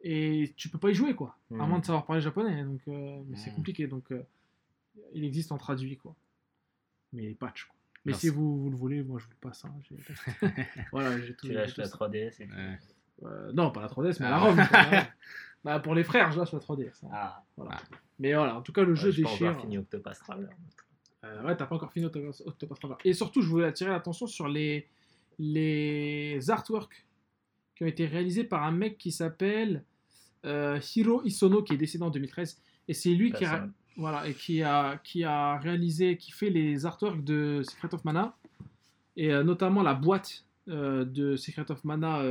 et 0.02 0.54
tu 0.58 0.70
peux 0.70 0.78
pas 0.78 0.90
y 0.90 0.94
jouer, 0.94 1.16
quoi. 1.16 1.38
À 1.52 1.54
Mhm. 1.56 1.70
moins 1.70 1.80
de 1.80 1.86
savoir 1.86 2.06
parler 2.06 2.22
japonais, 2.22 2.64
donc 2.64 2.82
euh, 2.88 3.22
mais 3.28 3.38
c'est 3.38 3.50
Mhm. 3.52 3.56
compliqué. 3.58 3.88
Donc, 3.88 4.12
euh, 4.12 4.24
il 5.14 5.24
existe 5.24 5.52
en 5.52 5.58
traduit, 5.58 5.98
quoi. 5.98 6.16
mais 7.14 7.34
patch. 7.34 7.64
quoi. 7.66 7.76
Mais 8.04 8.12
Merci. 8.12 8.28
si 8.28 8.34
vous, 8.34 8.60
vous 8.64 8.70
le 8.70 8.76
voulez, 8.76 9.02
moi 9.02 9.20
je 9.20 9.26
vous 9.26 9.32
le 9.32 9.38
passe. 9.50 9.64
hein, 9.64 9.74
voilà, 10.92 11.18
j'ai 11.22 11.34
tout. 11.36 11.48
Tu 11.48 11.54
lâches 11.54 11.78
la 11.78 11.86
ça. 11.86 11.92
3DS 11.98 12.42
et 12.42 12.48
tout. 12.48 12.54
Ouais. 12.56 12.78
Euh, 13.24 13.52
non, 13.54 13.72
pas 13.72 13.82
la 13.82 13.88
3DS, 13.88 14.20
mais 14.20 14.30
la 14.30 14.36
Ah. 14.36 14.40
ROM. 14.40 14.56
quoi, 14.56 14.66
voilà. 14.70 15.08
bah, 15.64 15.80
pour 15.80 15.96
les 15.96 16.04
frères, 16.04 16.32
je 16.34 16.40
lâche 16.40 16.52
la 16.52 16.60
3DS. 16.60 17.04
hein. 17.06 17.10
Ah, 17.14 17.44
Voilà. 17.56 17.78
Mais 18.20 18.34
voilà, 18.34 18.58
en 18.58 18.62
tout 18.62 18.74
cas, 18.74 18.84
le 18.84 18.96
jeu 18.96 19.12
je 19.12 19.22
pense 19.22 19.32
déchire. 19.32 19.48
avoir 19.50 19.62
fini 19.62 19.78
Octopath 19.78 20.20
Traveler. 20.20 20.50
Euh, 21.24 21.44
ouais, 21.46 21.56
t'as 21.56 21.66
pas 21.68 21.76
encore 21.76 21.92
fini 21.94 22.06
Octopath 22.06 22.42
Octopath 22.46 22.80
Traveler. 22.80 22.98
Et 23.06 23.14
surtout, 23.14 23.42
je 23.42 23.48
voulais 23.48 23.66
attirer 23.68 23.92
l'attention 23.92 24.28
sur 24.28 24.48
les, 24.50 24.90
les 25.40 26.50
artworks 26.50 27.06
qui 27.76 27.84
ont 27.84 27.88
été 27.88 28.06
réalisés 28.06 28.44
par 28.44 28.64
un 28.64 28.72
mec 28.72 28.98
qui 28.98 29.12
s'appelle 29.12 29.84
euh, 30.46 30.80
Hiro 30.96 31.24
Isono, 31.26 31.64
qui 31.64 31.74
est 31.74 31.78
décédé 31.78 32.04
en 32.04 32.10
2013. 32.10 32.62
Et 32.88 32.94
c'est 32.94 33.10
lui 33.10 33.32
qui 33.32 33.46
a, 33.46 33.68
voilà, 33.98 34.28
et 34.28 34.34
qui, 34.34 34.62
a, 34.62 34.98
qui 35.04 35.24
a 35.24 35.58
réalisé, 35.58 36.18
qui 36.18 36.32
fait 36.32 36.50
les 36.50 36.86
artworks 36.86 37.24
de 37.24 37.64
Secret 37.64 37.94
of 37.94 38.06
Mana, 38.06 38.36
et 39.18 39.32
euh, 39.32 39.44
notamment 39.44 39.82
la 39.82 39.94
boîte 39.94 40.46
euh, 40.68 41.04
de 41.04 41.36
Secret 41.36 41.70
of 41.72 41.84
Mana 41.84 42.24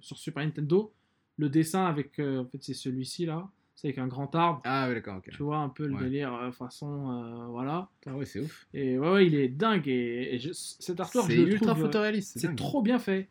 sur 0.00 0.16
Super 0.18 0.44
Nintendo. 0.44 0.92
Le 1.38 1.50
dessin 1.50 1.84
avec, 1.84 2.18
en 2.18 2.46
fait, 2.46 2.62
c'est 2.62 2.74
celui-ci 2.74 3.26
là, 3.26 3.46
c'est 3.76 3.88
avec 3.88 3.98
un 3.98 4.08
grand 4.08 4.34
arbre. 4.34 4.60
Ah, 4.64 4.86
oui, 4.88 4.94
d'accord, 4.94 5.18
ok. 5.18 5.28
Tu 5.30 5.42
vois 5.44 5.58
un 5.58 5.68
peu 5.68 5.86
le 5.86 5.94
Ouais. 5.94 6.02
délire 6.04 6.34
euh, 6.34 6.50
façon, 6.50 7.10
euh, 7.10 7.46
voilà. 7.50 7.88
Ah 8.06 8.14
ouais, 8.16 8.24
c'est 8.24 8.40
ouf. 8.40 8.66
Et 8.74 8.98
ouais, 8.98 9.10
ouais, 9.12 9.26
il 9.26 9.34
est 9.36 9.48
dingue. 9.48 9.86
Et, 9.86 10.34
et 10.34 10.38
je- 10.38 10.52
cet 10.52 10.98
artwork, 10.98 11.28
C'est 11.30 11.36
je 11.36 11.42
le 11.42 11.52
ultra 11.52 11.66
trouve, 11.72 11.82
euh, 11.82 11.86
photoréaliste, 11.86 12.38
c'est 12.38 12.56
trop 12.56 12.82
bien 12.82 12.98
fait. 12.98 13.28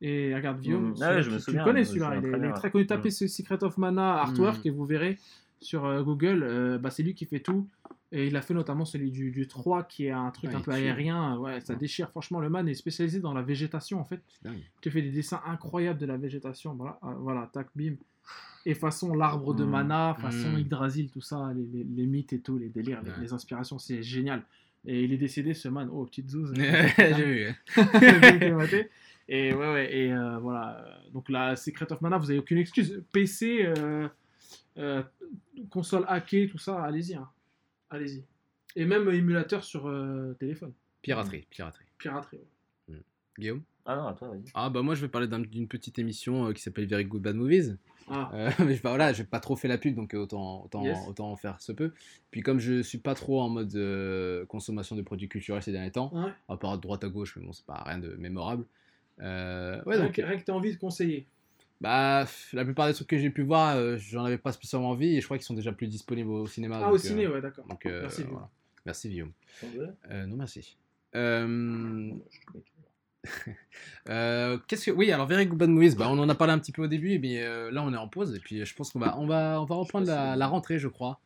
Et 0.00 0.34
regarde, 0.34 0.60
Guillaume, 0.60 0.90
Mm. 0.90 0.96
celui-là, 0.96 1.06
Ah 1.12 1.14
ouais, 1.16 1.22
tu- 1.22 1.30
me 1.30 1.38
tu, 1.38 1.64
connais 1.64 1.84
celui-là. 1.84 2.08
Il, 2.16 2.18
est- 2.18 2.20
souviens 2.32 2.38
il 2.38 2.44
est 2.50 2.52
très 2.54 2.70
connu. 2.72 2.86
Tapez 2.86 3.10
ce 3.12 3.28
Secret 3.28 3.62
of 3.62 3.78
Mana 3.78 4.14
artwork 4.22 4.64
Mm. 4.64 4.68
et 4.68 4.70
vous 4.70 4.84
verrez 4.84 5.18
sur 5.60 5.84
euh, 5.84 6.02
Google. 6.02 6.42
euh, 6.42 6.78
bah, 6.78 6.90
c'est 6.90 7.04
lui 7.04 7.14
qui 7.14 7.24
fait 7.26 7.38
tout. 7.40 7.68
Et 8.14 8.26
il 8.26 8.36
a 8.36 8.42
fait 8.42 8.52
notamment 8.52 8.84
celui 8.84 9.10
du, 9.10 9.30
du 9.30 9.46
3 9.46 9.84
qui 9.84 10.06
est 10.06 10.10
un 10.10 10.30
truc 10.32 10.50
Ah, 10.52 10.56
un 10.58 10.60
peu 10.60 10.72
tue. 10.72 10.76
aérien. 10.76 11.38
Ouais, 11.38 11.60
ça 11.60 11.74
déchire. 11.76 12.10
Franchement, 12.10 12.40
le 12.40 12.50
man 12.50 12.68
est 12.68 12.74
spécialisé 12.74 13.20
dans 13.20 13.32
la 13.32 13.40
végétation 13.42 14.00
en 14.00 14.04
fait. 14.04 14.20
Tu 14.82 14.90
fais 14.90 15.00
des 15.02 15.10
dessins 15.10 15.40
incroyables 15.46 15.98
de 16.00 16.06
la 16.06 16.16
végétation. 16.18 16.74
Voilà, 16.74 16.98
euh, 17.04 17.14
voilà 17.20 17.48
tac, 17.52 17.68
bim. 17.76 17.94
Et 18.64 18.74
façon 18.74 19.14
l'arbre 19.14 19.54
de 19.54 19.64
Mm. 19.64 19.68
mana, 19.70 20.16
façon 20.20 20.50
Mm. 20.52 20.58
Yggdrasil, 20.60 21.10
tout 21.10 21.20
ça, 21.20 21.52
les, 21.54 21.64
les- 21.64 21.84
les 21.84 22.06
mythes 22.06 22.32
et 22.32 22.38
tout, 22.40 22.58
les 22.58 22.68
délires, 22.68 23.02
les, 23.02 23.10
les 23.22 23.32
inspirations, 23.32 23.78
c'est 23.78 24.02
génial. 24.02 24.42
Et 24.86 25.02
il 25.04 25.12
est 25.12 25.16
décédé 25.16 25.52
ce 25.54 25.68
man. 25.68 25.88
Oh, 25.92 26.04
petite 26.06 26.28
zouze. 26.30 26.52
J'ai 26.98 27.24
vu. 27.24 27.54
Maté. 28.54 28.88
Et 29.28 29.54
ouais, 29.54 29.72
ouais, 29.72 29.96
et 29.96 30.12
euh, 30.12 30.38
voilà. 30.38 30.84
Donc 31.12 31.28
la 31.28 31.54
Secret 31.56 31.90
of 31.92 32.00
Mana, 32.00 32.18
vous 32.18 32.30
avez 32.30 32.38
aucune 32.40 32.58
excuse. 32.58 33.02
PC, 33.12 33.64
euh, 33.64 34.08
euh, 34.78 35.02
console 35.70 36.04
hackée, 36.08 36.48
tout 36.48 36.58
ça, 36.58 36.82
allez-y. 36.82 37.14
hein. 37.14 37.28
Allez-y. 37.90 38.24
Et 38.74 38.84
même 38.84 39.08
émulateur 39.10 39.62
sur 39.64 39.86
euh, 39.86 40.34
téléphone. 40.38 40.72
Piraterie, 41.02 41.46
piraterie. 41.50 41.84
Piraterie. 41.98 42.40
ouais. 42.88 42.96
Guillaume? 43.38 43.62
Ah 43.84 43.96
non, 43.96 44.06
à 44.06 44.14
toi, 44.14 44.28
vas-y. 44.28 44.44
Ah 44.54 44.70
bah 44.70 44.82
moi 44.82 44.94
je 44.94 45.00
vais 45.02 45.08
parler 45.08 45.26
d'un- 45.26 45.40
d'une 45.40 45.66
petite 45.66 45.98
émission 45.98 46.46
euh, 46.48 46.52
qui 46.52 46.62
s'appelle 46.62 46.86
Very 46.86 47.04
Good 47.04 47.22
Bad 47.22 47.34
Movies. 47.36 47.76
Ah, 48.08 48.30
Euh, 48.34 48.50
mais 48.60 48.74
je, 48.76 48.82
bah, 48.82 48.90
voilà, 48.90 49.12
j'ai 49.12 49.24
pas 49.24 49.40
trop 49.40 49.56
fait 49.56 49.68
la 49.68 49.78
pub 49.78 49.94
donc 49.96 50.14
euh, 50.14 50.18
autant, 50.18 50.62
autant, 50.64 50.84
Yes. 50.84 50.98
autant 51.08 51.32
en 51.32 51.36
faire 51.36 51.60
ce 51.60 51.72
peu. 51.72 51.92
Puis 52.30 52.42
comme 52.42 52.58
je 52.60 52.82
suis 52.82 52.98
pas 52.98 53.14
trop 53.14 53.40
en 53.40 53.48
mode 53.48 53.74
euh, 53.74 54.44
consommation 54.46 54.94
de 54.96 55.02
produits 55.02 55.28
culturels 55.28 55.62
ces 55.62 55.72
derniers 55.72 55.90
temps, 55.90 56.10
ouais. 56.14 56.30
à 56.48 56.56
part 56.56 56.76
de 56.76 56.82
droite 56.82 57.02
à 57.04 57.08
gauche, 57.08 57.36
mais 57.36 57.44
bon 57.44 57.52
c'est 57.52 57.66
pas 57.66 57.82
rien 57.84 57.98
de 57.98 58.14
mémorable. 58.16 58.64
Euh, 59.20 59.82
ouais 59.84 59.96
rien, 59.96 60.04
donc 60.06 60.14
que, 60.14 60.22
rien 60.22 60.38
que 60.38 60.44
t'as 60.44 60.52
envie 60.52 60.72
de 60.72 60.78
conseiller. 60.78 61.26
bah 61.80 62.24
la 62.52 62.64
plupart 62.64 62.86
des 62.86 62.94
trucs 62.94 63.08
que 63.08 63.18
j'ai 63.18 63.30
pu 63.30 63.42
voir, 63.42 63.76
euh, 63.76 63.96
j'en 63.98 64.24
avais 64.24 64.38
pas 64.38 64.52
spécialement 64.52 64.90
envie 64.90 65.16
et 65.16 65.20
je 65.20 65.24
crois 65.26 65.38
qu'ils 65.38 65.44
sont 65.46 65.54
déjà 65.54 65.72
plus 65.72 65.88
disponibles 65.88 66.30
au 66.30 66.46
cinéma. 66.46 66.78
Ah, 66.80 66.84
donc, 66.84 66.94
au 66.94 66.98
ciné, 66.98 67.26
euh, 67.26 67.32
ouais, 67.34 67.40
d'accord. 67.40 67.66
donc, 67.66 67.84
euh, 67.86 68.02
Merci, 68.02 68.16
Guillaume. 68.22 68.32
voilà. 68.34 68.50
Merci 68.86 69.08
Guillaume. 69.10 69.32
Euh, 70.10 70.26
non 70.26 70.36
merci. 70.36 70.76
Euh, 71.14 72.10
Euh, 74.08 74.58
qu'est-ce 74.66 74.86
que 74.86 74.90
oui 74.90 75.12
alors 75.12 75.28
Very 75.28 75.46
Good 75.46 75.56
Bad 75.56 75.70
Movies 75.70 75.94
bah 75.94 76.08
on 76.10 76.18
en 76.18 76.28
a 76.28 76.34
parlé 76.34 76.52
un 76.52 76.58
petit 76.58 76.72
peu 76.72 76.82
au 76.82 76.86
début 76.88 77.20
mais 77.20 77.40
euh, 77.40 77.70
là 77.70 77.84
on 77.84 77.92
est 77.92 77.96
en 77.96 78.08
pause 78.08 78.34
et 78.34 78.40
puis 78.40 78.64
je 78.64 78.74
pense 78.74 78.90
qu'on 78.90 78.98
va 78.98 79.16
on 79.16 79.26
va 79.28 79.60
on 79.60 79.64
va 79.64 79.76
reprendre 79.76 80.08
la, 80.08 80.34
la 80.34 80.46
rentrée 80.48 80.80
je 80.80 80.88
crois. 80.88 81.20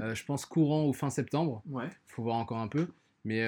Euh, 0.00 0.14
je 0.14 0.24
pense 0.24 0.46
courant 0.46 0.86
ou 0.86 0.94
fin 0.94 1.10
septembre. 1.10 1.62
Ouais. 1.68 1.84
faut 2.06 2.22
voir 2.22 2.36
encore 2.36 2.56
un 2.56 2.68
peu. 2.68 2.86
Mais 3.26 3.42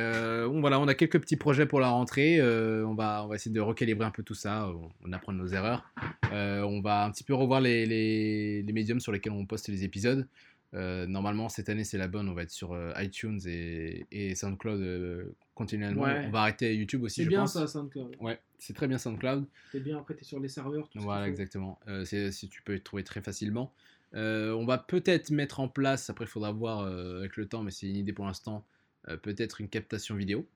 bon, 0.47 0.61
voilà 0.61 0.79
on 0.81 0.87
a 0.87 0.95
quelques 0.95 1.19
petits 1.19 1.37
projets 1.37 1.65
pour 1.65 1.81
la 1.81 1.89
rentrée 1.89 2.43
on 2.43 2.95
va 2.95 3.25
on 3.25 3.29
va 3.29 3.37
essayer 3.37 3.53
de 3.55 3.61
recalibrer 3.61 4.07
un 4.07 4.11
peu 4.11 4.23
tout 4.23 4.35
ça 4.35 4.69
on, 4.69 4.91
on 5.09 5.13
apprend 5.15 5.33
de 5.33 5.39
nos 5.39 5.49
erreurs. 5.49 5.91
On 6.31 6.81
va 6.83 7.05
un 7.05 7.11
petit 7.11 7.25
peu 7.25 7.35
revoir 7.35 7.63
les, 7.63 7.87
les, 7.87 8.63
les 8.63 8.73
médiums 8.75 9.01
sur 9.01 9.13
lesquels 9.13 9.33
on 9.33 9.47
poste 9.47 9.69
les 9.69 9.83
épisodes. 9.83 10.29
Normalement 10.75 11.49
cette 11.49 11.71
année 11.71 11.85
c'est 11.85 11.99
la 11.99 12.09
bonne 12.09 12.29
on 12.29 12.35
va 12.35 12.43
être 12.43 12.51
sur 12.51 12.77
iTunes 13.01 13.41
et, 13.47 14.07
et 14.13 14.35
SoundCloud 14.35 15.35
continuellement 15.55 16.03
Ouais. 16.03 16.25
on 16.27 16.31
va 16.31 16.41
arrêter 16.41 16.75
YouTube 16.77 17.03
aussi 17.05 17.23
C'est 17.23 17.29
bien 17.29 17.41
pense 17.43 17.55
ça, 17.55 17.67
SoundCloud. 17.67 18.17
ouais 18.21 18.41
c'est 18.59 18.75
très 18.75 18.89
bien 18.89 18.99
SoundCloud 18.99 19.47
C'est 19.73 19.81
bien, 19.81 19.99
après 19.99 20.15
t'es 20.15 20.25
sur 20.25 20.41
les 20.41 20.49
serveurs. 20.49 20.89
Tout 20.89 21.01
voilà, 21.01 21.29
exactement. 21.29 21.79
Euh, 21.89 22.05
si 22.05 22.49
tu 22.49 22.63
peux 22.63 22.79
trouver 22.81 23.05
très 23.05 23.21
facilement. 23.21 23.73
Euh, 24.15 24.53
on 24.53 24.65
va 24.65 24.79
peut-être 24.79 25.31
mettre 25.31 25.61
en 25.61 25.69
place, 25.69 26.09
après 26.11 26.25
il 26.25 26.29
faudra 26.29 26.51
voir 26.53 26.81
euh, 26.81 27.19
avec 27.19 27.37
le 27.37 27.47
temps, 27.47 27.63
mais 27.63 27.71
c'est 27.71 27.89
une 27.89 27.97
idée 27.97 28.13
pour 28.13 28.25
l'instant, 28.27 28.65
peut-être 29.23 29.61
une 29.61 29.69
captation 29.69 30.15
vidéo 30.15 30.47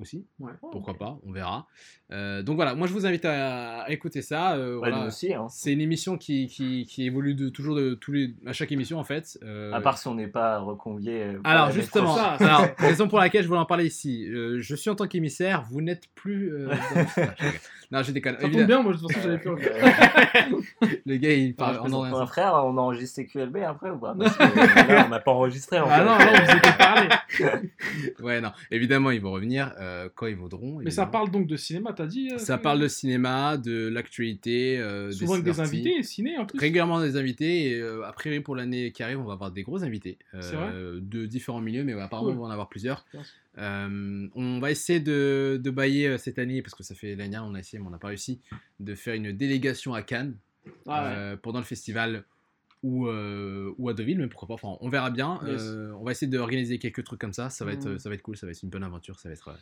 aussi. 0.00 0.26
Ouais. 0.40 0.52
Pourquoi 0.72 0.94
pas, 0.94 1.18
on 1.26 1.32
verra. 1.32 1.66
Euh, 2.10 2.42
donc 2.42 2.56
voilà, 2.56 2.74
moi 2.74 2.86
je 2.86 2.92
vous 2.92 3.04
invite 3.06 3.24
à, 3.24 3.80
à 3.82 3.90
écouter 3.90 4.22
ça. 4.22 4.54
euh, 4.56 4.72
Ouais, 4.74 4.78
voilà. 4.90 5.00
nous 5.00 5.06
aussi, 5.08 5.34
hein. 5.34 5.46
C'est 5.50 5.72
une 5.72 5.80
émission 5.80 6.16
qui, 6.16 6.46
qui, 6.46 6.86
qui 6.86 7.04
évolue 7.04 7.34
de, 7.34 7.48
toujours 7.50 7.74
de, 7.76 7.94
tous 7.94 8.12
les, 8.12 8.34
à 8.46 8.52
chaque 8.52 8.72
émission 8.72 8.98
en 8.98 9.04
fait. 9.04 9.38
Euh, 9.42 9.72
À 9.72 9.80
part 9.80 9.98
si 9.98 10.08
on 10.08 10.14
n'est 10.14 10.26
pas 10.28 10.58
reconvié. 10.58 11.36
alors 11.44 11.70
justement, 11.70 12.14
prochaine. 12.14 12.38
ça, 12.38 12.46
alors, 12.56 12.66
raison 12.78 13.08
pour 13.08 13.18
laquelle 13.18 13.42
je 13.42 13.48
voulais 13.48 13.60
en 13.60 13.66
parler 13.66 13.86
ici. 13.86 14.26
Euh, 14.30 14.58
je 14.60 14.74
suis 14.74 14.88
en 14.90 14.94
tant 14.94 15.06
qu'émissaire, 15.06 15.64
vous 15.70 15.80
n'êtes 15.82 16.04
plus. 16.14 16.52
euh, 16.54 16.68
dans- 16.68 17.26
non, 17.98 18.02
je 18.02 18.12
déconne. 18.12 18.36
Ça 18.38 18.48
tombe 18.48 18.64
bien, 18.66 18.82
moi 18.82 18.92
de 18.94 18.98
toute 18.98 19.12
façon 19.12 19.24
j'avais 19.24 19.38
plus 19.38 19.50
envie. 19.50 19.64
Le 21.06 21.16
gars 21.16 21.32
il 21.32 21.54
parle 21.54 21.76
Ah, 21.78 21.82
en 21.82 21.88
je 21.88 21.92
ordre 21.94 22.02
présente 22.04 22.20
mon 22.20 22.26
frère, 22.26 22.52
on 22.64 22.76
enregistre 22.78 23.20
CQLB 23.22 23.56
après 23.66 23.90
ou 23.90 23.98
pas? 23.98 24.14
Parce 24.18 24.36
que 24.36 24.42
là, 24.92 25.04
on 25.06 25.08
n'a 25.10 25.20
pas 25.20 25.32
enregistré. 25.32 25.78
En 25.80 25.86
Ah 25.90 26.04
non, 26.04 26.12
non, 26.12 26.44
vous 26.44 26.56
étiez 26.56 26.72
parlé. 26.78 27.08
Ouais, 28.20 28.40
non, 28.40 28.52
évidemment, 28.70 29.10
ils 29.10 29.20
vont 29.20 29.32
revenir 29.32 29.72
euh, 29.88 30.08
quand 30.14 30.26
ils 30.26 30.36
voudront. 30.36 30.78
Mais 30.82 30.90
ça 30.90 31.06
parle 31.06 31.30
donc 31.30 31.46
de 31.46 31.56
cinéma, 31.56 31.92
t'as 31.92 32.06
dit 32.06 32.30
euh, 32.32 32.38
Ça 32.38 32.58
parle 32.58 32.80
de 32.80 32.88
cinéma, 32.88 33.56
de 33.56 33.88
l'actualité, 33.88 34.78
euh, 34.78 35.10
Souvent 35.10 35.34
avec 35.34 35.44
des 35.44 35.54
sorties. 35.54 35.76
invités, 35.76 36.02
ciné 36.02 36.36
en 36.38 36.46
plus. 36.46 36.58
Régulièrement 36.58 37.00
des 37.00 37.16
invités, 37.16 37.70
et 37.70 37.80
euh, 37.80 38.04
a 38.06 38.12
priori 38.12 38.40
pour 38.40 38.54
l'année 38.56 38.92
qui 38.92 39.02
arrive, 39.02 39.18
on 39.20 39.24
va 39.24 39.32
avoir 39.32 39.50
des 39.50 39.62
gros 39.62 39.82
invités 39.84 40.18
euh, 40.34 40.40
vrai 40.40 41.00
de 41.00 41.26
différents 41.26 41.60
milieux, 41.60 41.84
mais 41.84 41.94
ouais, 41.94 42.02
apparemment 42.02 42.28
Cool. 42.30 42.38
on 42.38 42.42
va 42.42 42.48
en 42.48 42.50
avoir 42.50 42.68
plusieurs. 42.68 43.04
On 43.56 44.58
va 44.60 44.70
essayer 44.70 45.00
de, 45.00 45.60
de 45.62 45.70
bailler 45.70 46.18
cette 46.18 46.38
année, 46.38 46.62
parce 46.62 46.74
que 46.74 46.82
ça 46.82 46.94
fait 46.94 47.14
l'année 47.16 47.30
dernière, 47.30 47.44
on 47.50 47.54
a 47.54 47.60
essayé, 47.60 47.80
mais 47.80 47.86
on 47.88 47.90
n'a 47.90 47.98
pas 47.98 48.08
réussi, 48.08 48.40
de 48.80 48.94
faire 48.94 49.14
une 49.14 49.32
délégation 49.32 49.94
à 49.94 50.02
Cannes 50.02 50.36
Ah 50.86 51.30
ouais. 51.32 51.36
pendant 51.42 51.58
le 51.58 51.64
festival 51.64 52.24
ou, 52.82 53.06
euh, 53.08 53.74
ou 53.78 53.88
à 53.88 53.94
Deauville, 53.94 54.18
mais 54.18 54.28
pourquoi 54.28 54.48
pas, 54.48 54.54
enfin, 54.54 54.76
on 54.80 54.88
verra 54.88 55.10
bien. 55.10 55.40
Yes. 55.46 55.62
Euh, 55.62 55.92
on 55.98 56.04
va 56.04 56.12
essayer 56.12 56.30
d'organiser 56.30 56.78
quelques 56.78 57.04
trucs 57.04 57.20
comme 57.20 57.32
ça, 57.32 57.50
ça 57.50 57.64
va, 57.64 57.72
être, 57.72 57.88
Mm. 57.88 57.98
ça 57.98 58.08
va 58.08 58.14
être 58.14 58.22
cool, 58.22 58.36
ça 58.36 58.46
va 58.46 58.52
être 58.52 58.62
une 58.62 58.70
bonne 58.70 58.84
aventure, 58.84 59.18
ça 59.18 59.28
va 59.28 59.32
être, 59.34 59.48
euh, 59.48 59.52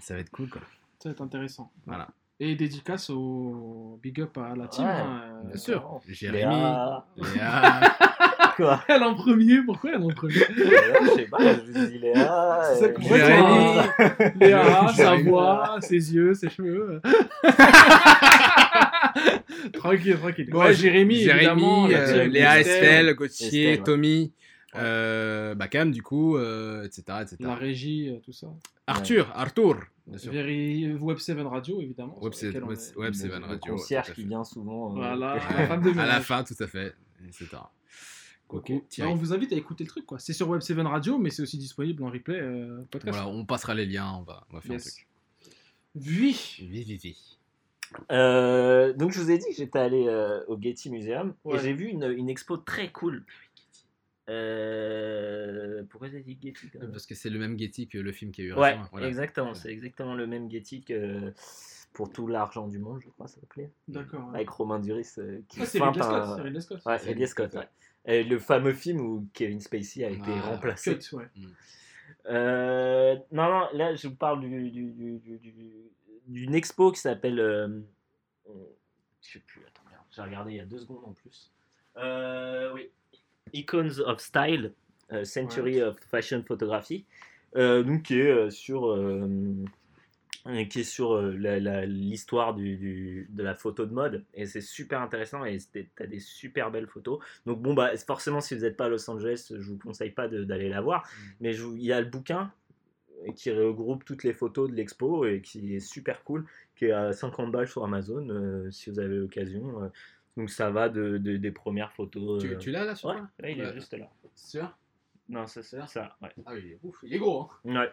ça 0.00 0.14
va 0.14 0.20
être 0.20 0.30
cool 0.30 0.48
quoi. 0.48 0.62
Ça 1.02 1.08
va 1.08 1.12
être 1.12 1.20
intéressant. 1.22 1.70
Voilà. 1.86 2.08
Et 2.40 2.56
dédicace 2.56 3.10
au 3.10 4.00
big 4.02 4.20
up 4.20 4.36
à 4.38 4.56
la 4.56 4.66
team. 4.66 4.84
Ouais, 4.84 4.90
hein, 4.90 5.22
euh, 5.44 5.48
Bien 5.48 5.56
sûr. 5.58 6.00
Jérémy, 6.08 6.38
Léa. 6.54 7.04
Léa, 7.16 7.80
Quoi 8.56 8.82
Elle 8.88 9.02
en 9.04 9.14
premier, 9.14 9.62
pourquoi 9.62 9.92
elle 9.94 10.02
en 10.02 10.08
premier 10.08 10.34
Léa, 10.34 11.04
Je 11.04 11.10
sais 11.14 11.24
pas, 11.26 11.38
je 11.54 11.86
dis 11.88 11.98
Léa. 11.98 12.62
C'est 12.78 12.84
euh, 12.84 12.92
qu'on 12.92 13.02
Jérémy. 13.14 14.34
Léa, 14.40 14.88
sa 14.88 15.16
voix, 15.16 15.76
ses 15.80 16.14
yeux, 16.14 16.34
ses 16.34 16.48
cheveux. 16.50 17.00
tranquille, 19.72 20.16
tranquille. 20.18 20.48
Bon, 20.50 20.60
ouais, 20.60 20.74
Jérémy, 20.74 21.22
évidemment. 21.22 21.88
Jérémy, 21.88 22.12
euh, 22.20 22.24
Léa, 22.28 22.60
Estelle, 22.60 23.14
Gauthier, 23.14 23.46
Estelle, 23.46 23.78
ouais. 23.78 23.84
Tommy, 23.84 24.32
euh, 24.76 25.54
Bakam 25.54 25.90
du 25.92 26.02
coup, 26.02 26.36
euh, 26.36 26.84
etc., 26.84 27.02
etc. 27.22 27.36
La 27.40 27.54
régie, 27.54 28.08
euh, 28.10 28.18
tout 28.24 28.32
ça. 28.32 28.48
Arthur, 28.86 29.30
Arthur, 29.34 29.80
bien 30.06 30.18
sûr. 30.18 30.32
Very- 30.32 30.92
Web 30.94 31.18
7 31.18 31.38
Radio, 31.40 31.80
évidemment. 31.80 32.18
Web 32.22 32.32
sur 32.34 32.48
lequel 32.48 32.64
on 32.64 32.68
Web- 32.68 32.78
est- 32.78 32.96
Web 32.96 33.12
le- 33.12 33.18
7 33.18 33.30
le 33.30 33.44
Radio. 33.46 33.72
concierge 33.76 34.12
qui 34.14 34.24
vient 34.24 34.44
souvent. 34.44 34.90
euh, 34.92 34.94
Voilà, 34.96 35.32
à 35.32 35.36
la 35.36 35.40
fin 35.68 35.78
de 35.78 35.90
À 35.90 35.94
la 35.94 36.02
ménage. 36.02 36.22
fin, 36.24 36.42
tout 36.44 36.54
à 36.58 36.66
fait, 36.66 36.94
etc. 37.26 37.46
Bah, 38.50 38.60
on 39.08 39.14
vous 39.14 39.32
invite 39.32 39.50
à 39.54 39.56
écouter 39.56 39.82
le 39.84 39.88
truc, 39.88 40.04
quoi. 40.04 40.18
C'est 40.18 40.34
sur 40.34 40.46
Web 40.48 40.60
7 40.60 40.76
Radio, 40.80 41.16
mais 41.18 41.30
c'est 41.30 41.40
aussi 41.40 41.56
disponible 41.56 42.02
en 42.04 42.10
replay 42.10 42.38
euh, 42.38 42.82
podcast. 42.90 43.16
Voilà, 43.16 43.28
on 43.34 43.46
passera 43.46 43.74
les 43.74 43.86
liens, 43.86 44.12
on 44.18 44.22
va, 44.24 44.46
on 44.50 44.56
va 44.56 44.60
faire 44.60 44.72
Yes. 44.72 44.88
un 44.88 44.90
truc. 44.90 45.06
Oui. 45.94 46.56
Vi, 46.60 46.82
vi, 46.84 46.96
vi. 46.96 47.38
Euh, 48.10 48.92
donc 48.92 49.12
je 49.12 49.20
vous 49.20 49.30
ai 49.30 49.38
dit 49.38 49.46
que 49.50 49.54
j'étais 49.56 49.78
allé 49.78 50.06
euh, 50.08 50.44
au 50.48 50.60
Getty 50.60 50.90
Museum 50.90 51.34
Ouais. 51.44 51.56
et 51.56 51.58
j'ai 51.60 51.72
vu 51.72 51.86
une, 51.86 52.04
une 52.04 52.28
expo 52.28 52.56
très 52.56 52.90
cool. 52.90 53.24
Euh, 54.28 55.82
pourquoi 55.90 56.08
j'ai 56.08 56.20
dit 56.20 56.38
Getty 56.42 56.70
quand 56.72 56.80
même? 56.80 56.92
Parce 56.92 57.06
que 57.06 57.14
c'est 57.14 57.30
le 57.30 57.38
même 57.38 57.58
Getty 57.58 57.88
que 57.88 57.98
le 57.98 58.12
film 58.12 58.30
qui 58.30 58.42
a 58.42 58.44
eu 58.44 58.52
Ouais, 58.54 58.68
récemment. 58.70 58.88
voilà. 58.92 59.08
exactement. 59.08 59.54
C'est 59.54 59.70
exactement 59.70 60.14
le 60.14 60.26
même 60.26 60.50
Getty 60.50 60.82
que 60.82 61.32
pour 61.92 62.10
tout 62.10 62.26
l'argent 62.26 62.68
du 62.68 62.78
monde, 62.78 63.00
je 63.04 63.08
crois, 63.10 63.26
ça 63.28 63.40
s'appelait. 63.40 63.70
D'accord. 63.88 64.28
ouais. 64.30 64.36
Avec 64.36 64.48
Romain 64.50 64.78
Duris 64.78 65.06
euh, 65.18 65.40
qui 65.48 65.60
Ah, 65.60 65.66
c'est 65.66 65.78
feinte 65.78 65.94
Ridley 65.96 66.02
Scott. 66.04 66.22
un- 66.22 66.36
c'est 66.36 66.42
Ridley 66.42 66.60
Scott. 66.60 66.80
Ouais, 66.86 66.96
Ridley 66.96 67.26
Scott. 67.26 67.54
ouais. 67.54 67.68
Et 68.04 68.24
le 68.24 68.38
fameux 68.38 68.72
film 68.72 69.00
où 69.00 69.26
Kevin 69.32 69.60
Spacey 69.60 70.04
a 70.04 70.10
été 70.10 70.22
Ah, 70.26 70.40
remplacé. 70.52 70.98
Cut, 70.98 71.16
ouais. 71.16 71.26
Euh, 72.28 73.16
non, 73.32 73.48
non, 73.50 73.66
là, 73.74 73.94
je 73.94 74.08
vous 74.08 74.14
parle 74.14 74.40
du, 74.40 74.48
du- 74.70 74.90
du- 74.92 75.18
du- 75.18 75.38
du- 75.38 75.90
d'une 76.26 76.54
expo 76.54 76.92
qui 76.92 77.00
s'appelle. 77.00 77.38
euh, 77.40 77.68
euh, 78.48 78.52
je 79.20 79.32
sais 79.32 79.38
plus, 79.40 79.60
attends, 79.66 79.82
j'ai 80.10 80.22
regardé 80.22 80.52
il 80.52 80.56
y 80.56 80.60
a 80.60 80.64
deux 80.66 80.78
secondes 80.78 81.04
en 81.04 81.12
plus. 81.12 81.50
Euh, 81.96 82.72
oui. 82.74 82.90
Icons 83.52 83.98
of 84.06 84.20
Style, 84.20 84.72
euh, 85.12 85.24
Century 85.24 85.82
of 85.82 85.98
Fashion 86.10 86.42
Photography. 86.46 87.04
Euh, 87.56 87.82
donc, 87.82 88.04
qui 88.04 88.18
est 88.18 88.30
euh, 88.30 88.50
sur. 88.50 88.86
euh, 88.90 89.28
euh, 90.48 90.64
qui 90.64 90.80
est 90.80 90.84
sur 90.84 91.12
euh, 91.12 91.84
l'histoire 91.86 92.54
du, 92.54 92.76
du- 92.76 93.28
de 93.30 93.42
la 93.44 93.54
photo 93.54 93.86
de 93.86 93.92
mode 93.92 94.24
et 94.34 94.44
c'est 94.46 94.60
super 94.60 95.00
intéressant 95.00 95.44
et 95.44 95.56
tu 95.72 95.88
as 96.00 96.06
des 96.08 96.18
super 96.18 96.72
belles 96.72 96.88
photos 96.88 97.20
donc 97.46 97.62
bon 97.62 97.74
bah 97.74 97.96
forcément 97.98 98.40
si 98.40 98.56
vous 98.56 98.62
n'êtes 98.62 98.76
pas 98.76 98.86
à 98.86 98.88
Los 98.88 99.08
Angeles 99.08 99.52
je 99.56 99.70
vous 99.70 99.78
conseille 99.78 100.10
pas 100.10 100.26
d'aller 100.26 100.68
la 100.68 100.80
voir 100.80 101.08
mais 101.38 101.52
je 101.52 101.62
vous- 101.62 101.76
il 101.76 101.84
y 101.84 101.92
a 101.92 102.00
le 102.00 102.08
bouquin 102.08 102.40
euh, 102.42 102.46
qui 103.36 103.50
regroupe 103.52 104.04
toutes 104.04 104.24
les 104.24 104.32
photos 104.32 104.70
de 104.70 104.74
l'expo 104.74 105.24
et 105.26 105.40
qui 105.40 105.74
est 105.76 105.80
super 105.80 106.24
cool 106.24 106.44
qui 106.76 106.86
est 106.86 106.92
à 106.92 107.12
50 107.12 107.50
balles 107.52 107.68
sur 107.68 107.84
Amazon 107.84 108.28
euh, 108.30 108.70
si 108.70 108.90
vous 108.90 108.98
avez 108.98 109.16
l'occasion 109.16 109.82
euh. 109.84 109.88
donc 110.36 110.50
ça 110.50 110.70
va 110.70 110.88
de, 110.88 111.18
de- 111.18 111.36
des 111.36 111.50
premières 111.52 111.92
photos 111.92 112.42
Tu, 112.42 112.48
euh. 112.54 112.58
tu 112.58 112.70
l'as 112.70 112.84
là 112.84 112.94
sur 112.94 113.10
ouais, 113.10 113.16
là 113.38 113.50
il 113.50 113.60
est 113.60 113.66
Ouais. 113.66 113.72
juste 113.74 113.94
là 113.94 114.10
Sûr 114.34 114.76
non 115.28 115.46
ça 115.46 115.62
c'est 115.62 115.80
ça? 115.86 116.16
ouais. 116.22 116.28
Ah 116.44 116.52
oui, 116.54 116.60
il 116.64 116.72
est, 116.72 116.78
ouf, 116.82 116.98
il 117.04 117.14
est 117.14 117.18
gros. 117.18 117.48
Hein. 117.64 117.74
ouais 117.80 117.92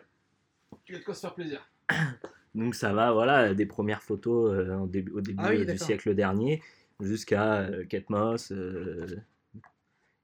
Tu 0.83 0.95
as 0.95 0.99
de 0.99 1.03
quoi 1.03 1.13
se 1.13 1.21
faire 1.21 1.35
plaisir? 1.35 1.69
Donc 2.55 2.73
ça 2.73 2.93
va, 2.93 3.11
voilà, 3.11 3.53
des 3.53 3.65
premières 3.67 4.01
photos 4.01 4.51
euh, 4.53 4.75
au 4.77 4.87
début, 4.87 5.11
au 5.11 5.21
début 5.21 5.39
Ah 5.43 5.49
oui, 5.51 5.65
du 5.65 5.77
siècle 5.77 6.15
dernier 6.15 6.63
jusqu'à 6.99 7.59
euh, 7.61 7.85
euh, 8.51 9.07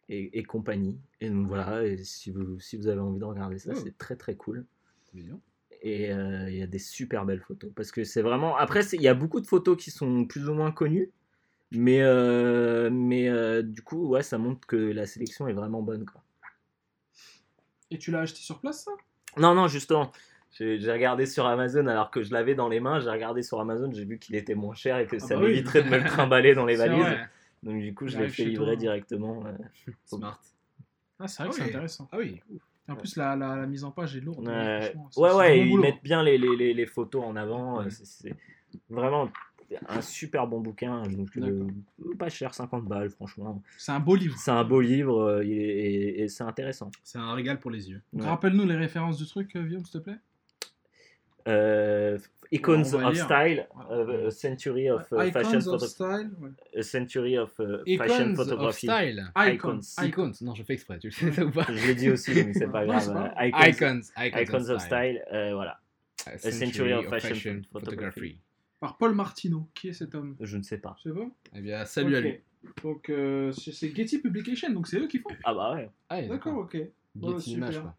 et, 0.10 0.38
et 0.40 0.44
compagnie. 0.44 1.00
Et 1.22 1.30
donc 1.30 1.48
voilà, 1.48 1.86
et 1.86 2.04
si, 2.04 2.32
vous, 2.32 2.60
si 2.60 2.78
vous 2.78 2.88
avez 2.88 3.00
envie 3.00 3.20
de 3.20 3.26
regarder 3.26 3.60
ça, 3.60 3.72
Ouais. 3.72 3.76
c'est 3.76 3.98
très 3.98 4.16
très 4.16 4.36
cool. 4.36 4.66
Et 5.82 6.12
euh, 6.12 6.50
il 6.50 6.58
y 6.58 6.64
a 6.64 6.68
des 6.68 6.80
super 6.80 7.26
belles 7.26 7.42
photos. 7.42 7.72
Parce 7.76 7.92
que 7.92 8.04
c'est 8.04 8.22
vraiment... 8.22 8.56
Après, 8.58 8.82
il 8.94 9.02
y 9.02 9.08
a 9.08 9.14
beaucoup 9.14 9.40
de 9.42 9.48
photos 9.48 9.78
qui 9.82 9.92
sont 9.92 10.26
plus 10.26 10.50
ou 10.50 10.54
moins 10.54 10.72
connues. 10.72 11.12
Mais, 11.72 12.02
euh, 12.02 12.90
mais 12.92 13.28
euh, 13.28 13.62
du 13.62 13.82
coup, 13.82 14.08
ouais, 14.08 14.24
ça 14.24 14.38
montre 14.38 14.66
que 14.68 14.76
la 14.76 15.06
sélection 15.06 15.48
est 15.48 15.54
vraiment 15.54 15.82
bonne. 15.82 16.06
Quoi. 16.06 16.24
Et 17.92 17.98
tu 17.98 18.12
l'as 18.12 18.22
acheté 18.22 18.40
sur 18.40 18.60
place, 18.60 18.86
ça? 18.86 18.92
Non, 19.38 19.54
non, 19.54 19.68
justement. 19.68 20.12
J'ai 20.52 20.92
regardé 20.92 21.26
sur 21.26 21.46
Amazon 21.46 21.86
alors 21.88 22.12
que 22.12 22.22
je 22.22 22.32
l'avais 22.32 22.56
dans 22.56 22.70
les 22.70 22.80
mains. 22.80 23.02
J'ai 23.02 23.10
regardé 23.10 23.44
sur 23.44 23.60
Amazon, 23.60 23.92
j'ai 23.92 24.06
vu 24.06 24.20
qu'il 24.20 24.36
était 24.36 24.56
moins 24.56 24.74
cher 24.74 24.98
et 25.00 25.06
que 25.06 25.20
ça 25.20 25.36
bah 25.36 25.42
oui. 25.42 25.48
m'éviterait 25.48 25.84
de 25.84 25.90
me 25.90 25.98
le 25.98 26.04
trimballer 26.08 26.56
dans 26.56 26.66
les 26.66 26.78
valises. 26.78 26.98
vrai. 26.98 27.30
Donc 27.62 27.82
du 27.82 27.94
coup, 27.94 28.08
je 28.08 28.14
l'ai 28.14 28.24
arrive 28.24 28.34
fait 28.36 28.46
livrer 28.46 28.66
toi. 28.68 28.76
directement. 28.78 29.46
euh, 29.46 29.52
Smart. 30.06 30.40
Ah, 31.20 31.28
c'est 31.28 31.44
vrai 31.44 31.50
que 31.50 31.56
Ah 31.56 31.64
c'est 31.64 31.70
intéressant. 31.70 32.08
Ah 32.12 32.18
oui. 32.18 32.42
ouf. 32.50 32.62
Et 32.88 32.92
en 32.92 32.96
plus, 32.96 33.16
la, 33.16 33.36
la, 33.36 33.56
la 33.56 33.66
mise 33.66 33.84
en 33.84 33.92
page 33.92 34.16
est 34.16 34.22
lourde. 34.22 34.48
Ouais, 34.48 34.82
franchement, 34.94 35.08
c'est- 35.12 35.20
ouais, 35.22 35.34
ouais, 35.34 35.58
bon 35.58 35.64
ils 35.64 35.70
boulot. 35.72 35.82
mettent 35.84 36.04
bien 36.04 36.22
les, 36.24 36.38
les, 36.38 36.56
les, 36.56 36.74
les 36.74 36.86
photos 36.86 37.24
en 37.26 37.36
avant. 37.36 37.80
Ouais. 37.84 37.90
c'est- 37.90 38.36
vraiment 38.90 39.30
un 39.90 40.02
super 40.02 40.46
bon 40.46 40.60
bouquin. 40.62 41.02
Donc, 41.08 41.36
euh, 41.38 41.66
pas 42.20 42.30
cher, 42.30 42.54
50 42.54 42.86
balles, 42.86 43.10
franchement. 43.10 43.64
C'est 43.80 43.92
un 43.92 44.00
beau 44.00 44.16
livre. 44.16 44.36
C'est 44.38 44.52
un 44.52 44.64
beau 44.64 44.80
livre 44.82 45.20
euh, 45.20 45.44
et, 45.44 46.22
et 46.22 46.28
c'est 46.28 46.44
intéressant. 46.44 46.92
C'est 47.04 47.18
un 47.18 47.34
régal 47.34 47.60
pour 47.60 47.72
les 47.72 47.90
yeux. 47.90 48.02
Ouais. 48.14 48.26
Rappelle-nous 48.26 48.66
les 48.66 48.76
références 48.76 49.18
du 49.18 49.26
truc, 49.26 49.56
euh, 49.56 49.64
Guillaume, 49.64 49.84
s'il 49.84 50.00
te 50.00 50.04
plaît? 50.04 50.20
Euh, 51.48 52.18
Icons 52.52 52.94
of 52.94 53.14
lire. 53.14 53.26
Style, 53.26 53.68
Ouais. 53.90 54.26
a 54.28 54.32
Century 54.32 54.90
of 54.90 55.12
euh, 55.12 55.26
Icons 55.26 55.32
Fashion 55.34 55.58
of 55.58 55.64
Photo- 55.66 55.88
Style. 55.88 56.32
ouais. 56.40 56.80
a 56.80 56.82
Century 56.84 57.38
of 57.38 57.52
Fashion 57.54 57.84
Icons 57.86 58.32
of 58.32 58.36
Photography. 58.38 58.88
style. 58.88 59.32
Icons. 59.36 59.80
Icons. 60.04 60.32
Non, 60.42 60.56
je 60.56 60.64
fais 60.64 60.74
exprès. 60.74 61.00
Tu 61.00 61.08
le 61.08 61.12
sais 61.12 61.32
ça 61.32 61.46
ou 61.46 61.52
pas? 61.52 61.66
Je 61.70 61.88
l'ai 61.88 61.96
dit 61.96 62.10
aussi, 62.10 62.32
mais 62.34 62.54
c'est 62.54 62.68
pas 62.72 62.86
grave. 62.86 63.10
euh, 63.10 63.14
grave. 63.14 63.68
Icons, 63.70 64.02
Icons. 64.18 64.40
Icons 64.42 64.70
of 64.70 64.82
Style, 64.82 65.24
euh, 65.34 65.54
voilà. 65.54 65.80
A 66.28 66.38
Century 66.52 66.94
of 66.94 67.08
Fashion 67.10 67.62
Photography. 67.72 68.40
Par 68.80 68.98
Paul 68.98 69.16
Martino. 69.16 69.70
Qui 69.74 69.90
est 69.90 69.94
cet 69.94 70.14
homme? 70.16 70.36
Je 70.40 70.58
ne 70.58 70.64
sais 70.64 70.78
pas. 70.78 70.96
C'est 71.02 71.12
bon? 71.12 71.32
Eh 71.56 71.62
bien, 71.62 71.86
salut 71.86 72.16
à 72.16 72.22
lui. 72.22 72.36
Donc, 72.84 73.10
euh, 73.10 73.52
c'est 73.52 73.96
Getty 73.96 74.20
Publication, 74.20 74.72
donc 74.72 74.88
c'est 74.88 74.98
eux 75.00 75.08
qui 75.08 75.20
font. 75.20 75.30
Ah 75.44 75.54
bah 75.54 75.74
ouais. 75.76 75.90
Ah, 76.10 76.22
D'accord, 76.24 76.58
ok. 76.58 76.78
Getty. 77.16 77.52
Image, 77.54 77.80
quoi. 77.80 77.96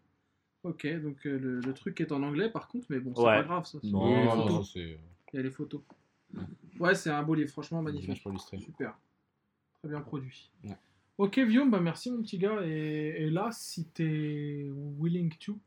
Ok, 0.67 0.85
donc 1.01 1.25
euh, 1.25 1.37
le, 1.39 1.59
le 1.61 1.73
truc 1.73 2.01
est 2.01 2.11
en 2.11 2.21
anglais 2.23 2.49
par 2.49 2.67
contre, 2.67 2.87
mais 2.89 2.99
bon, 2.99 3.13
c'est 3.15 3.21
Ouais. 3.21 3.37
pas 3.37 3.43
grave 3.43 3.65
ça. 3.65 3.77
Non, 3.83 4.07
Il 4.07 4.11
y 4.11 4.15
a 4.15 4.19
les 4.19 4.25
non, 4.25 4.31
photos. 4.35 4.51
non, 4.51 4.63
c'est 4.63 4.97
Il 5.33 5.35
y 5.35 5.39
a 5.39 5.41
les 5.43 5.49
photos. 5.51 5.81
Ouais, 6.79 6.93
c'est 6.95 7.09
un 7.09 7.23
beau 7.23 7.35
livre, 7.35 7.49
franchement 7.51 7.81
magnifique. 7.81 8.21
pour 8.21 8.31
illustrer. 8.31 8.59
Super. 8.59 8.97
Très 9.79 9.89
bien 9.89 10.01
produit. 10.01 10.49
Ouais. 10.63 10.75
Ok, 11.19 11.39
Guillaume, 11.39 11.71
bah 11.71 11.79
merci 11.79 12.11
mon 12.11 12.21
petit 12.21 12.37
gars. 12.37 12.61
Et, 12.63 13.23
et 13.23 13.29
là, 13.29 13.49
si 13.51 13.85
t'es 13.85 14.69
willing 14.99 15.33
to, 15.39 15.57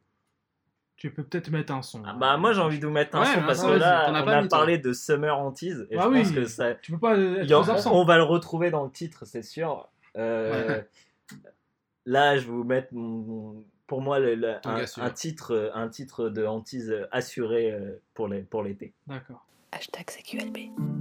tu 0.97 1.11
peux 1.11 1.25
peut-être 1.25 1.51
mettre 1.51 1.73
un 1.73 1.81
son. 1.83 2.03
Ah 2.05 2.13
bah 2.13 2.37
moi 2.37 2.53
j'ai 2.53 2.61
envie 2.61 2.79
de 2.79 2.87
vous 2.87 2.93
mettre 2.93 3.17
un 3.17 3.21
Ouais, 3.21 3.27
son 3.35 3.41
mais 3.41 3.47
parce 3.47 3.63
que 3.65 3.71
là 3.71 4.05
t'en 4.07 4.15
as 4.15 4.23
on 4.23 4.25
pas 4.27 4.37
a 4.37 4.43
mis, 4.43 4.49
toi. 4.49 4.59
parlé 4.59 4.77
de 4.79 4.93
Summer 4.93 5.37
Antilles 5.39 5.87
et 5.91 5.97
Ah 5.97 6.03
je 6.05 6.09
oui. 6.09 6.23
pense 6.23 6.33
que 6.33 6.45
ça 6.45 6.75
Tu 6.75 6.93
peux 6.93 6.99
pas 6.99 7.17
être 7.17 7.45
il 7.45 7.49
y 7.51 7.55
a- 7.55 7.61
trop 7.63 7.71
absent. 7.71 7.95
on 7.95 8.05
va 8.05 8.19
le 8.19 8.23
retrouver 8.25 8.71
dans 8.71 8.85
le 8.85 8.91
titre 8.91 9.25
c'est 9.25 9.43
sûr. 9.43 9.89
Euh, 10.19 10.83
là 12.07 12.37
je 12.37 12.43
vais 12.45 12.53
vous 12.53 12.65
mettre 12.65 12.93
mon- 12.93 13.23
mon- 13.23 13.65
pour 13.91 14.03
moi 14.03 14.21
le- 14.21 14.37
le- 14.37 14.55
Ton 14.63 14.71
un, 14.71 14.79
gars 14.79 14.87
sûr. 14.87 15.03
un 15.03 15.11
titre 15.11 15.73
un 15.75 15.89
titre 15.89 16.29
de 16.29 16.45
assuré 17.11 17.73
euh, 17.73 18.01
pour 18.15 18.29
les 18.29 18.43
pour 18.43 18.63
l'été. 18.63 18.95
D'accord. 19.09 19.45
Hashtag 19.73 20.07
CQLB. 20.09 21.00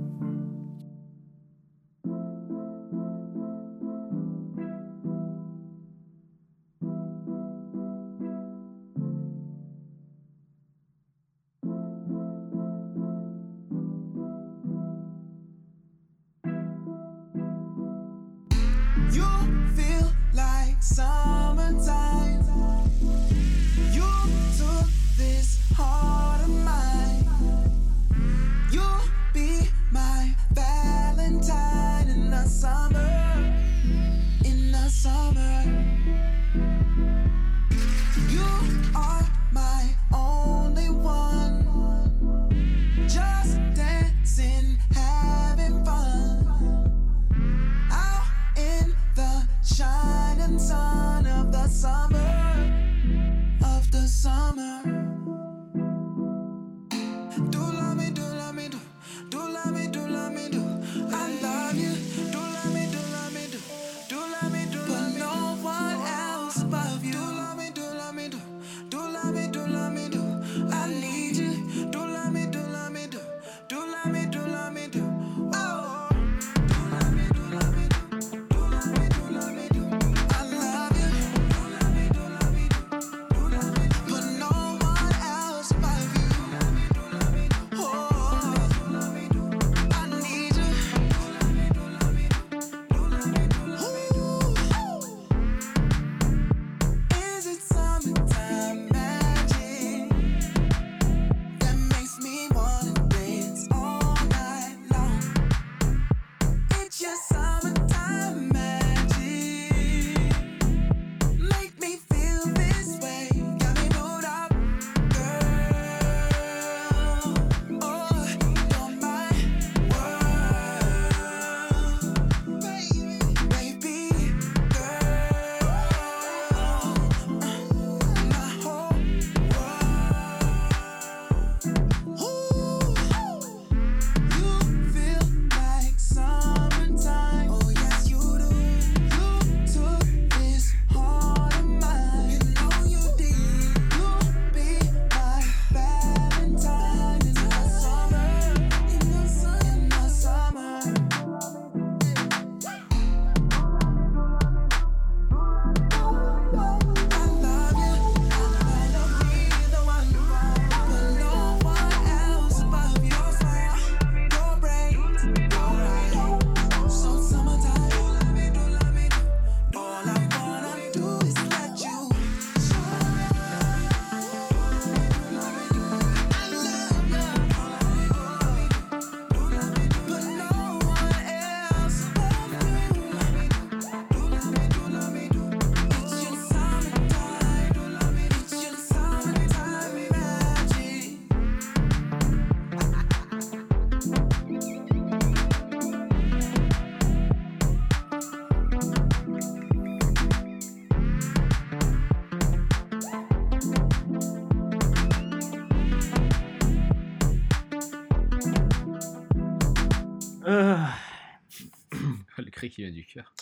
Cri 212.60 212.70
qui 212.70 212.82
vient 212.84 212.92
du 212.92 213.06
cœur. 213.06 213.34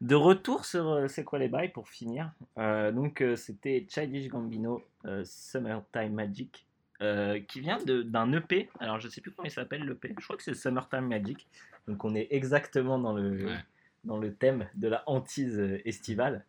De 0.00 0.14
retour 0.14 0.64
sur 0.64 0.88
euh, 0.88 1.08
C'est 1.08 1.24
quoi 1.24 1.38
les 1.38 1.48
bails 1.48 1.70
pour 1.72 1.88
finir. 1.88 2.32
Euh, 2.58 2.90
donc 2.92 3.20
euh, 3.20 3.36
c'était 3.36 3.86
Childish 3.88 4.28
Gambino, 4.28 4.82
euh, 5.04 5.22
Summertime 5.24 6.12
Magic, 6.12 6.66
euh, 7.02 7.40
qui 7.40 7.60
vient 7.60 7.78
d'un 7.84 8.32
EP. 8.32 8.68
Alors 8.80 8.98
je 9.00 9.08
sais 9.08 9.20
plus 9.20 9.30
comment 9.30 9.46
il 9.46 9.52
s'appelle 9.52 9.84
l'EP. 9.86 10.14
Je 10.18 10.24
crois 10.24 10.36
que 10.36 10.42
c'est 10.42 10.54
Summertime 10.54 11.06
Magic. 11.06 11.46
Donc 11.86 12.04
on 12.04 12.14
est 12.14 12.28
exactement 12.30 12.98
dans 12.98 13.12
le, 13.12 13.46
Ouais. 13.46 13.58
dans 14.04 14.18
le 14.18 14.34
thème 14.34 14.66
de 14.74 14.88
la 14.88 15.02
hantise 15.06 15.60
estivale. 15.84 16.44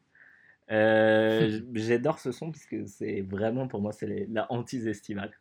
J'adore 0.69 2.17
ce 2.19 2.31
son 2.31 2.51
parce 2.51 2.65
que 2.65 2.85
c'est 2.87 3.21
vraiment 3.21 3.67
pour 3.67 3.81
moi 3.81 3.91
c'est 3.91 4.27
la 4.31 4.51
hantise 4.51 4.87
estivale. 4.87 5.31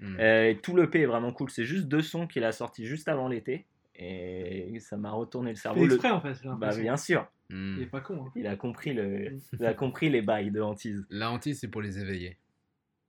Mm. 0.00 0.16
Euh, 0.20 0.50
et 0.50 0.58
tout 0.58 0.76
l'EP 0.76 1.00
est 1.00 1.06
vraiment 1.06 1.32
cool. 1.32 1.50
C'est 1.50 1.64
juste 1.64 1.86
deux 1.86 2.02
sons 2.02 2.26
qu'il 2.26 2.44
a 2.44 2.52
sortis 2.52 2.84
juste 2.86 3.08
avant 3.08 3.28
l'été. 3.28 3.64
Et 3.98 4.78
ça 4.80 4.96
m'a 4.96 5.10
retourné 5.10 5.50
le 5.50 5.56
cerveau. 5.56 5.80
Fait 5.80 5.86
Le- 5.86 5.94
exprès, 5.94 6.10
en 6.10 6.20
fait, 6.20 6.34
Bah 6.58 6.74
bien 6.76 6.96
sûr. 6.96 7.26
Mm. 7.50 7.76
Il 7.78 7.82
est 7.82 7.86
pas 7.86 8.00
con. 8.00 8.26
hein. 8.26 8.32
Il 8.36 8.46
a 8.46 8.56
compris 8.56 8.92
le, 8.92 9.38
il 9.58 9.64
a 9.64 9.72
compris 9.74 10.08
les 10.10 10.20
bails 10.22 10.50
de 10.50 10.60
hantise. 10.60 11.06
La 11.10 11.30
hantise, 11.30 11.60
c'est 11.60 11.68
pour 11.68 11.80
les 11.82 11.98
éveiller. 11.98 12.36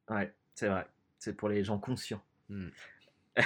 Ouais, 0.09 0.33
c'est 0.55 0.67
vrai. 0.69 0.85
C'est 1.19 1.35
pour 1.35 1.49
les 1.49 1.63
gens 1.63 1.79
conscients. 1.79 2.21
Hmm. 2.49 2.69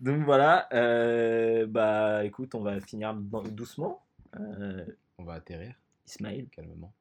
Donc 0.00 0.22
voilà. 0.24 0.68
euh, 0.72 1.66
bah 1.66 2.24
écoute, 2.24 2.54
on 2.54 2.62
va 2.62 2.80
finir 2.80 3.14
doucement. 3.14 4.02
Euh, 4.38 4.84
On 5.18 5.24
va 5.24 5.34
atterrir 5.34 5.74
Ismaël, 6.06 6.48
calmement. 6.50 6.92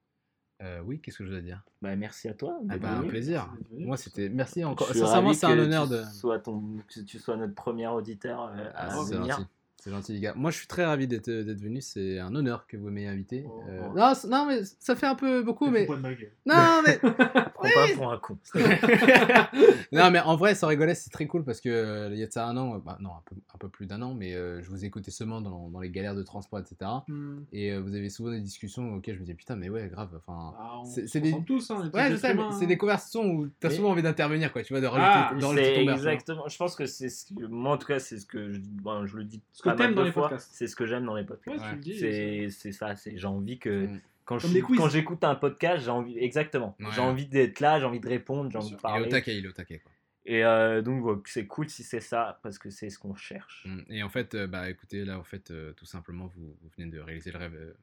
Euh, 0.63 0.81
oui, 0.85 0.99
qu'est-ce 1.01 1.17
que 1.17 1.25
je 1.25 1.31
dois 1.31 1.41
dire? 1.41 1.61
Bah 1.81 1.95
merci 1.95 2.29
à 2.29 2.33
toi. 2.33 2.57
Ah 2.69 2.77
bah, 2.77 2.91
Un 2.91 2.99
venu. 2.99 3.09
plaisir. 3.09 3.49
Moi, 3.71 3.97
c'était. 3.97 4.29
Merci 4.29 4.63
encore. 4.63 4.87
Sincèrement, 4.87 5.33
c'est 5.33 5.45
un 5.45 5.59
honneur 5.59 5.85
tu 5.87 5.91
de. 5.93 6.03
Sois 6.13 6.39
ton, 6.39 6.61
que 6.87 7.01
tu 7.01 7.19
sois 7.19 7.35
notre 7.35 7.53
premier 7.53 7.87
auditeur 7.87 8.51
euh, 8.55 8.69
à 8.73 8.87
Ah, 8.93 9.03
venir. 9.03 9.45
Gentil. 9.83 9.89
C'est 9.89 9.91
gentil, 9.91 10.13
les 10.13 10.19
gars. 10.19 10.33
Moi, 10.35 10.51
je 10.51 10.57
suis 10.57 10.67
très 10.67 10.85
ravi 10.85 11.07
d'être 11.07 11.29
d'être 11.29 11.61
venu. 11.61 11.81
C'est 11.81 12.19
un 12.19 12.33
honneur 12.35 12.67
que 12.67 12.77
vous 12.77 12.89
m'ayez 12.89 13.07
invité. 13.07 13.45
Oh, 13.47 13.61
Euh, 13.69 13.81
oh. 13.91 13.97
Non, 13.97 14.13
non, 14.29 14.45
mais 14.47 14.61
ça 14.79 14.95
fait 14.95 15.05
un 15.07 15.15
peu 15.15 15.43
beaucoup, 15.43 15.69
mais. 15.69 15.85
Fous 15.85 15.91
pas 15.93 15.97
de 15.97 16.01
ma 16.01 16.13
gueule. 16.13 16.31
Non, 16.45 16.81
mais. 16.85 16.97
Prends 17.53 17.69
pas 17.69 17.87
pour 17.95 18.11
un 18.11 18.17
con. 18.17 18.37
non, 19.91 20.11
mais 20.11 20.19
en 20.19 20.35
vrai, 20.35 20.55
sans 20.55 20.67
rigoler, 20.67 20.95
c'est 20.95 21.09
très 21.09 21.27
cool 21.27 21.43
parce 21.43 21.61
que 21.61 21.69
euh, 21.69 22.09
il 22.11 22.19
y 22.19 22.23
a 22.23 22.27
de 22.27 22.31
ça 22.31 22.45
un 22.47 22.57
an, 22.57 22.75
euh, 22.75 22.79
bah, 22.79 22.97
non, 22.99 23.09
un 23.11 23.21
peu, 23.25 23.35
un 23.53 23.57
peu 23.57 23.69
plus 23.69 23.85
d'un 23.85 24.01
an, 24.01 24.13
mais 24.13 24.33
euh, 24.35 24.61
je 24.61 24.69
vous 24.69 24.85
écoutais 24.85 25.11
seulement 25.11 25.41
dans, 25.41 25.69
dans 25.69 25.79
les 25.79 25.89
galères 25.89 26.15
de 26.15 26.23
transport, 26.23 26.59
etc. 26.59 26.89
Hmm. 27.07 27.39
Et 27.51 27.71
euh, 27.71 27.79
vous 27.81 27.95
avez 27.95 28.09
souvent 28.09 28.31
des 28.31 28.41
discussions 28.41 28.95
auxquelles 28.95 29.15
je 29.15 29.19
me 29.19 29.25
disais, 29.25 29.35
putain, 29.35 29.55
mais 29.55 29.69
ouais, 29.69 29.87
grave. 29.89 30.09
Enfin, 30.15 30.53
Ah, 30.59 30.79
on 30.81 30.85
C'est- 30.85 31.19
des- 31.19 31.35
tous, 31.45 31.69
hein, 31.71 31.83
les 31.83 31.89
ouais, 31.99 32.11
je 32.11 32.17
sais, 32.17 32.33
mais 32.33 32.43
c'est 32.57 32.65
hein. 32.65 32.67
des 32.67 32.77
conversations 32.77 33.25
où 33.25 33.47
t'as 33.59 33.69
Mais- 33.69 33.75
souvent 33.75 33.91
envie 33.91 34.01
d'intervenir, 34.03 34.51
quoi. 34.51 34.63
Tu 34.63 34.73
vois, 34.73 34.81
de 34.81 34.87
rajouter, 34.87 35.11
Ah, 35.13 35.33
beurre, 35.39 35.53
quoi. 35.83 35.93
exactement. 35.93 36.47
Je 36.47 36.57
pense 36.57 36.75
que 36.75 36.85
c'est 36.85 37.09
ce 37.09 37.33
que 37.33 37.45
moi 37.45 37.73
en 37.73 37.77
tout 37.77 37.87
cas 37.87 37.99
c'est 37.99 38.17
ce 38.17 38.25
que 38.25 38.51
je, 38.51 38.59
bon, 38.59 39.05
je 39.05 39.17
le 39.17 39.23
dis 39.23 39.41
Ce 39.53 39.61
que 39.61 39.69
pas 39.75 39.77
mal 39.79 39.87
t'aimes 39.87 39.91
de 39.91 39.99
dans 39.99 40.03
les 40.05 40.11
fois, 40.11 40.29
podcasts. 40.29 40.51
C'est 40.53 40.67
ce 40.67 40.75
que 40.75 40.85
j'aime 40.85 41.05
dans 41.05 41.15
les 41.15 41.23
podcasts. 41.25 41.59
Ouais, 41.59 41.69
tu 41.69 41.75
le 41.75 41.81
dis. 41.81 41.99
C'est 41.99 42.49
c'est 42.49 42.71
ça. 42.71 42.95
C'est 42.95 43.17
j'ai 43.17 43.27
envie 43.27 43.59
que 43.59 43.85
Mm. 43.87 44.01
quand 44.25 44.37
je 44.39 44.43
Comme 44.43 44.51
suis- 44.51 44.59
des 44.61 44.65
quiz. 44.65 44.77
quand 44.79 44.89
j'écoute 44.89 45.23
un 45.23 45.35
podcast, 45.35 45.83
j'ai 45.83 45.91
envie 45.91 46.17
exactement. 46.17 46.75
Ouais. 46.79 46.87
J'ai 46.93 47.01
envie 47.01 47.25
d'être 47.27 47.59
là, 47.59 47.79
j'ai 47.79 47.85
envie 47.85 47.99
de 47.99 48.07
répondre, 48.09 48.49
j'ai 48.51 48.57
envie 48.57 48.67
de 48.69 48.71
Il 48.71 48.75
est 48.75 48.77
au 48.77 48.81
parler. 48.81 49.09
taquet, 49.09 49.37
il 49.37 49.45
est 49.45 49.49
au 49.49 49.51
taquet, 49.53 49.79
quoi. 49.79 49.91
Et 50.25 50.45
euh, 50.45 50.81
donc 50.81 51.01
voilà, 51.01 51.19
c'est 51.25 51.45
cool 51.47 51.67
si 51.69 51.83
c'est 51.83 51.99
ça 51.99 52.39
parce 52.43 52.57
que 52.57 52.69
c'est 52.69 52.89
ce 52.89 52.97
qu'on 52.97 53.13
cherche. 53.15 53.65
Mm. 53.65 53.79
Et 53.89 54.03
en 54.03 54.09
fait, 54.09 54.35
euh, 54.35 54.47
bah 54.47 54.69
écoutez, 54.69 55.03
là, 55.03 55.19
en 55.19 55.23
fait, 55.23 55.51
euh, 55.51 55.73
tout 55.73 55.85
simplement, 55.85 56.27
vous, 56.35 56.55
vous 56.61 56.69
venez 56.77 56.89
de 56.89 56.99
réaliser 56.99 57.31
le 57.31 57.39
rêve, 57.39 57.55
euh, 57.55 57.73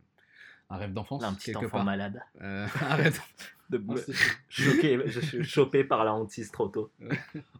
un 0.70 0.76
rêve 0.76 0.92
d'enfance, 0.92 1.22
un 1.24 1.34
petit 1.34 1.52
quelque 1.52 1.66
enfant 1.66 1.78
part. 1.78 1.84
malade. 1.84 2.22
Euh, 2.40 2.66
arrête. 2.88 3.20
De 3.68 3.80
Ah, 3.88 3.94
je 4.48 5.42
chopé 5.42 5.84
par 5.84 6.04
la 6.04 6.12
hantise 6.12 6.50
trop 6.50 6.66
tôt. 6.68 6.90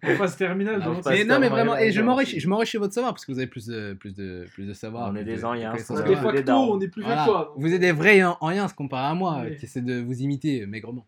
En 0.03 0.15
phase 0.17 0.37
terminale, 0.37 0.83
en 0.83 1.01
Mais 1.09 1.25
non, 1.25 1.39
mais 1.39 1.49
vraiment, 1.49 1.77
et 1.77 1.93
je 1.93 2.01
ouais, 2.01 2.07
m'enrichis, 2.07 2.41
je 2.41 2.49
m'enrichis 2.49 2.79
votre 2.79 2.95
savoir 2.95 3.13
parce 3.13 3.25
que 3.25 3.31
vous 3.31 3.39
avez 3.39 3.47
plus 3.47 3.67
de, 3.67 3.95
plus 3.95 4.13
de, 4.15 4.49
plus 4.53 4.67
de 4.67 4.73
savoir. 4.73 5.11
On 5.13 5.15
est 5.15 5.23
des 5.25 5.37
de- 5.37 5.45
anciens, 5.45 5.73
de 5.73 5.79
on 5.79 6.33
est 6.35 6.43
des 6.43 6.53
on 6.53 6.81
est 6.81 6.89
plus 6.89 7.03
vieux 7.03 7.13
Voilà. 7.15 7.49
Vous 7.57 7.73
êtes 7.73 7.81
des 7.81 7.93
vrais 7.93 8.23
en 8.25 8.35
rien 8.41 8.67
comparé 8.69 9.07
à 9.07 9.15
moi 9.15 9.43
Oui. 9.45 9.57
qui 9.57 9.67
essaient 9.67 9.83
de 9.83 10.01
vous 10.01 10.21
imiter 10.23 10.67
maigrement. 10.67 11.07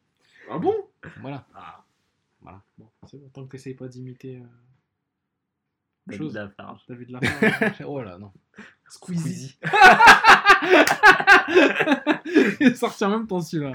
Ah 0.51 0.59
bon? 0.59 0.75
Voilà. 1.21 1.47
Ah, 1.55 1.79
Bon, 2.79 2.87
c'est 3.09 3.19
bon, 3.19 3.29
tant 3.33 3.45
que 3.45 3.51
t'essayes 3.53 3.75
pas 3.75 3.87
d'imiter 3.89 4.37
euh, 4.37 4.47
David 6.07 6.23
chose. 6.23 6.35
Lafarge. 6.35 6.81
David 6.89 7.11
Lafarge. 7.11 7.83
oh 7.87 8.03
là, 8.03 8.19
non. 8.19 8.33
Squeezie. 8.89 9.57
Il 12.61 12.67
est 12.69 12.75
sorti 12.75 13.05
en 13.05 13.11
même 13.11 13.27
temps 13.27 13.41
celui-là. 13.41 13.73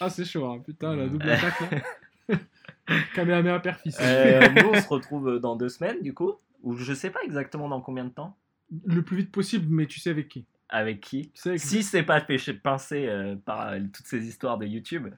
Ah, 0.00 0.10
c'est 0.10 0.24
chaud, 0.24 0.46
hein. 0.46 0.62
putain, 0.64 0.96
la 0.96 1.06
double 1.06 1.30
attaque 1.30 1.60
là. 1.60 2.36
Kamehameha 3.14 3.60
père-fils. 3.60 3.98
Euh, 4.00 4.48
nous, 4.48 4.70
on 4.72 4.80
se 4.80 4.88
retrouve 4.88 5.38
dans 5.38 5.56
deux 5.56 5.68
semaines, 5.68 6.02
du 6.02 6.12
coup. 6.14 6.34
Ou 6.62 6.76
je 6.76 6.92
sais 6.92 7.10
pas 7.10 7.20
exactement 7.24 7.68
dans 7.68 7.80
combien 7.80 8.04
de 8.04 8.10
temps. 8.10 8.36
Le 8.86 9.02
plus 9.02 9.16
vite 9.18 9.32
possible, 9.32 9.66
mais 9.68 9.86
tu 9.86 10.00
sais 10.00 10.10
avec 10.10 10.28
qui 10.28 10.44
Avec 10.68 11.00
qui 11.00 11.30
Tu 11.30 11.40
sais 11.40 11.48
avec 11.50 11.60
Si 11.60 11.82
c'est 11.82 12.02
pas 12.02 12.20
fait 12.20 12.38
pincer 12.54 13.06
euh, 13.06 13.36
par 13.36 13.68
euh, 13.68 13.80
toutes 13.92 14.06
ces 14.06 14.26
histoires 14.26 14.58
de 14.58 14.66
YouTube. 14.66 15.08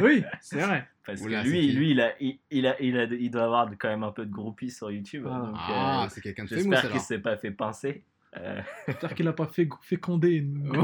Oui, 0.00 0.24
c'est 0.40 0.60
vrai. 0.60 0.86
Parce 1.06 1.20
Oula, 1.20 1.42
que 1.42 1.48
lui, 1.48 1.72
lui 1.72 1.90
il, 1.90 2.00
a, 2.00 2.12
il, 2.20 2.38
il 2.50 2.66
a, 2.66 2.80
il, 2.80 2.96
a, 2.96 3.04
il 3.04 3.30
doit 3.30 3.44
avoir 3.44 3.68
quand 3.76 3.88
même 3.88 4.04
un 4.04 4.12
peu 4.12 4.24
de 4.24 4.30
groupies 4.30 4.70
sur 4.70 4.90
YouTube. 4.90 5.26
Ah. 5.28 5.38
donc, 5.38 5.56
Ah, 5.58 6.04
euh, 6.04 6.08
c'est 6.10 6.20
quelqu'un 6.20 6.44
de 6.44 6.48
J'espère 6.48 6.90
qu'il 6.90 7.00
s'est 7.00 7.18
pas 7.18 7.36
fait 7.36 7.50
pincer. 7.50 8.04
Euh, 8.38 8.60
J'espère 8.88 9.14
qu'il 9.14 9.28
a 9.28 9.32
pas 9.32 9.46
fait 9.46 9.68
féconder. 9.82 10.30
une-. 10.36 10.72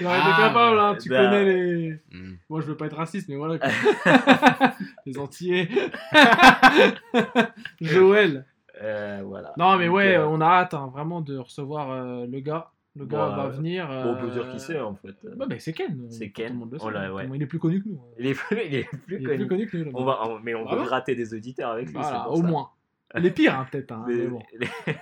Il 0.00 0.06
aurait 0.06 0.18
été 0.18 0.28
Ah, 0.32 0.36
capable, 0.38 0.78
hein, 0.78 0.96
tu 1.00 1.08
bah. 1.08 1.24
connais 1.24 1.44
les. 1.44 1.90
Mm. 2.12 2.34
Moi, 2.50 2.60
je 2.60 2.66
veux 2.66 2.76
pas 2.76 2.86
être 2.86 2.96
raciste, 2.96 3.28
mais 3.28 3.36
voilà. 3.36 3.58
les 5.06 5.18
Antillais. 5.18 5.68
Joël. 7.80 8.44
euh, 8.82 9.22
voilà. 9.24 9.52
Non, 9.56 9.76
mais 9.78 9.86
Donc, 9.86 9.96
ouais, 9.96 10.16
euh, 10.16 10.26
on 10.28 10.40
a 10.40 10.46
hâte 10.46 10.74
hein, 10.74 10.90
vraiment 10.92 11.20
de 11.20 11.36
recevoir 11.38 11.90
euh, 11.90 12.26
le 12.26 12.40
gars. 12.40 12.70
Le 12.94 13.06
gars 13.06 13.28
Bon, 13.30 13.36
va 13.36 13.48
venir. 13.48 13.88
bon, 13.88 14.10
on 14.12 14.16
peut 14.20 14.28
dire 14.30 14.50
qui 14.50 14.60
c'est 14.60 14.78
en 14.78 14.94
fait. 14.94 15.14
Bah, 15.36 15.46
bah, 15.48 15.54
c'est 15.58 15.72
Ken. 15.72 16.06
C'est 16.10 16.26
Tout 16.26 16.32
Ken. 16.34 16.52
le 16.52 16.58
monde 16.58 16.72
le 16.72 16.78
sait, 16.78 16.84
Oh 16.86 16.90
là, 16.90 17.04
hein. 17.04 17.10
ouais. 17.12 17.26
Il 17.34 17.42
est 17.42 17.46
plus 17.46 17.58
connu 17.58 17.82
que 17.82 17.88
nous. 17.88 17.94
hein. 17.96 18.14
Il 18.18 18.26
est 18.26 18.34
plus, 18.34 18.58
il 18.66 18.74
est 18.74 18.84
plus 19.06 19.16
Il 19.16 19.22
est 19.22 19.24
connu. 19.24 19.38
plus 19.38 19.48
connu 19.48 19.66
que 19.68 19.76
nous. 19.78 19.90
On 19.94 20.04
va, 20.04 20.20
mais 20.42 20.54
on 20.54 20.66
Ah 20.68 20.72
veut 20.74 20.80
bon 20.80 20.84
gratter 20.86 21.14
des 21.14 21.32
auditeurs 21.32 21.70
avec 21.70 21.86
lui. 21.86 21.94
Voilà, 21.94 22.28
au 22.28 22.36
ça. 22.36 22.42
moins. 22.42 22.68
Les 23.14 23.30
pires, 23.30 23.58
hein, 23.58 23.66
peut-être. 23.70 23.92
hein, 23.92 24.04
Mais- 24.08 24.14
mais 24.16 24.26
bon. 24.26 24.42
les- 24.58 24.68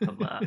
Ah 0.00 0.12
bah, 0.16 0.38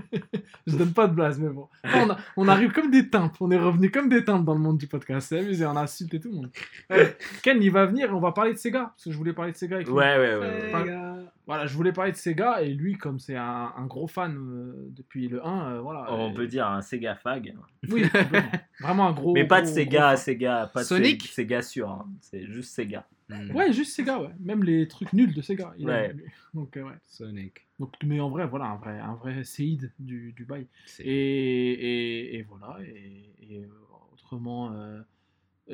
Je 0.66 0.78
donne 0.78 0.94
pas 0.94 1.08
de 1.10 1.14
blase, 1.14 1.38
mais 1.38 1.50
bon. 1.50 1.68
On, 1.84 2.10
a- 2.10 2.18
on 2.38 2.48
arrive 2.48 2.72
comme 2.72 2.90
des 2.90 3.10
timpes. 3.10 3.36
On 3.42 3.52
est 3.52 3.58
revenu 3.58 3.92
comme 3.92 4.08
des 4.08 4.24
timpes 4.24 4.46
dans 4.46 4.54
le 4.54 4.62
monde 4.62 4.78
du 4.78 4.88
podcast. 4.88 5.28
C'est 5.28 5.40
amusé, 5.40 5.66
on 5.66 5.76
a 5.76 5.82
insulté 5.82 6.22
tout 6.22 6.30
le 6.30 6.36
monde. 6.36 6.52
Ouais. 6.90 7.18
Ken, 7.44 7.62
il 7.62 7.70
va 7.70 7.86
venir 7.86 8.08
et 8.12 8.14
on 8.14 8.22
va 8.22 8.32
parler 8.32 8.54
de 8.54 8.58
Sega. 8.58 8.94
Parce 8.96 9.04
que 9.04 9.12
je 9.12 9.18
voulais 9.18 9.34
parler 9.34 9.52
de 9.52 9.58
Sega 9.58 9.76
avec 9.76 9.88
lui. 9.88 9.94
ouais, 9.94 10.18
ouais, 10.18 10.36
ouais, 10.38 11.26
Voilà, 11.46 11.66
je 11.66 11.76
voulais 11.76 11.92
parler 11.92 12.14
de 12.14 12.18
Sega 12.18 12.62
et 12.62 12.70
lui, 12.74 12.96
comme 12.98 13.20
c'est 13.20 13.36
un, 13.36 13.74
un 13.76 13.86
gros 13.88 14.08
fan 14.08 14.38
euh, 14.38 14.88
depuis 14.92 15.28
le 15.28 15.46
1, 15.46 15.72
euh, 15.74 15.82
voilà. 15.82 16.06
On 16.14 16.32
euh, 16.32 16.34
peut 16.34 16.48
dire 16.48 16.66
un 16.68 16.82
Sega 16.82 17.16
fag. 17.16 17.54
Oui, 17.90 18.06
vraiment 18.80 19.10
un 19.10 19.12
gros. 19.12 19.34
Mais 19.34 19.46
pas 19.46 19.60
de 19.60 19.66
gros- 19.66 19.76
Sega, 19.76 20.08
gros 20.14 20.16
Sega, 20.24 20.72
pas 20.74 20.80
de 20.80 20.86
Sonic 20.86 21.24
Sega, 21.24 21.34
Sega 21.58 21.62
sûr. 21.62 21.90
hein. 21.90 22.06
C'est 22.22 22.46
juste 22.46 22.74
Sega. 22.74 23.06
Mm. 23.32 23.56
Ouais, 23.56 23.72
juste 23.74 23.96
Sega, 23.96 24.20
ouais. 24.20 24.32
Même 24.40 24.64
les 24.64 24.88
trucs 24.88 25.14
nuls 25.14 25.34
de 25.34 25.42
Sega. 25.42 25.74
il 25.78 25.86
Ouais. 25.86 26.16
Donc, 26.54 26.76
euh, 26.78 26.84
ouais. 26.84 26.96
Sonic. 27.08 27.68
Donc, 27.80 27.94
mais 28.04 28.20
en 28.20 28.30
vrai, 28.30 28.46
voilà, 28.48 28.66
un 28.66 28.76
vrai, 28.78 29.00
un 29.00 29.16
vrai 29.16 29.44
séide 29.44 29.92
du, 30.00 30.34
du 30.34 30.46
bail. 30.46 30.68
Et, 31.00 31.72
et, 31.72 32.36
et 32.38 32.42
voilà. 32.44 32.78
Et, 32.84 33.32
et, 33.42 33.60
euh, 33.60 33.68
autrement, 34.14 34.74
euh, 34.74 35.02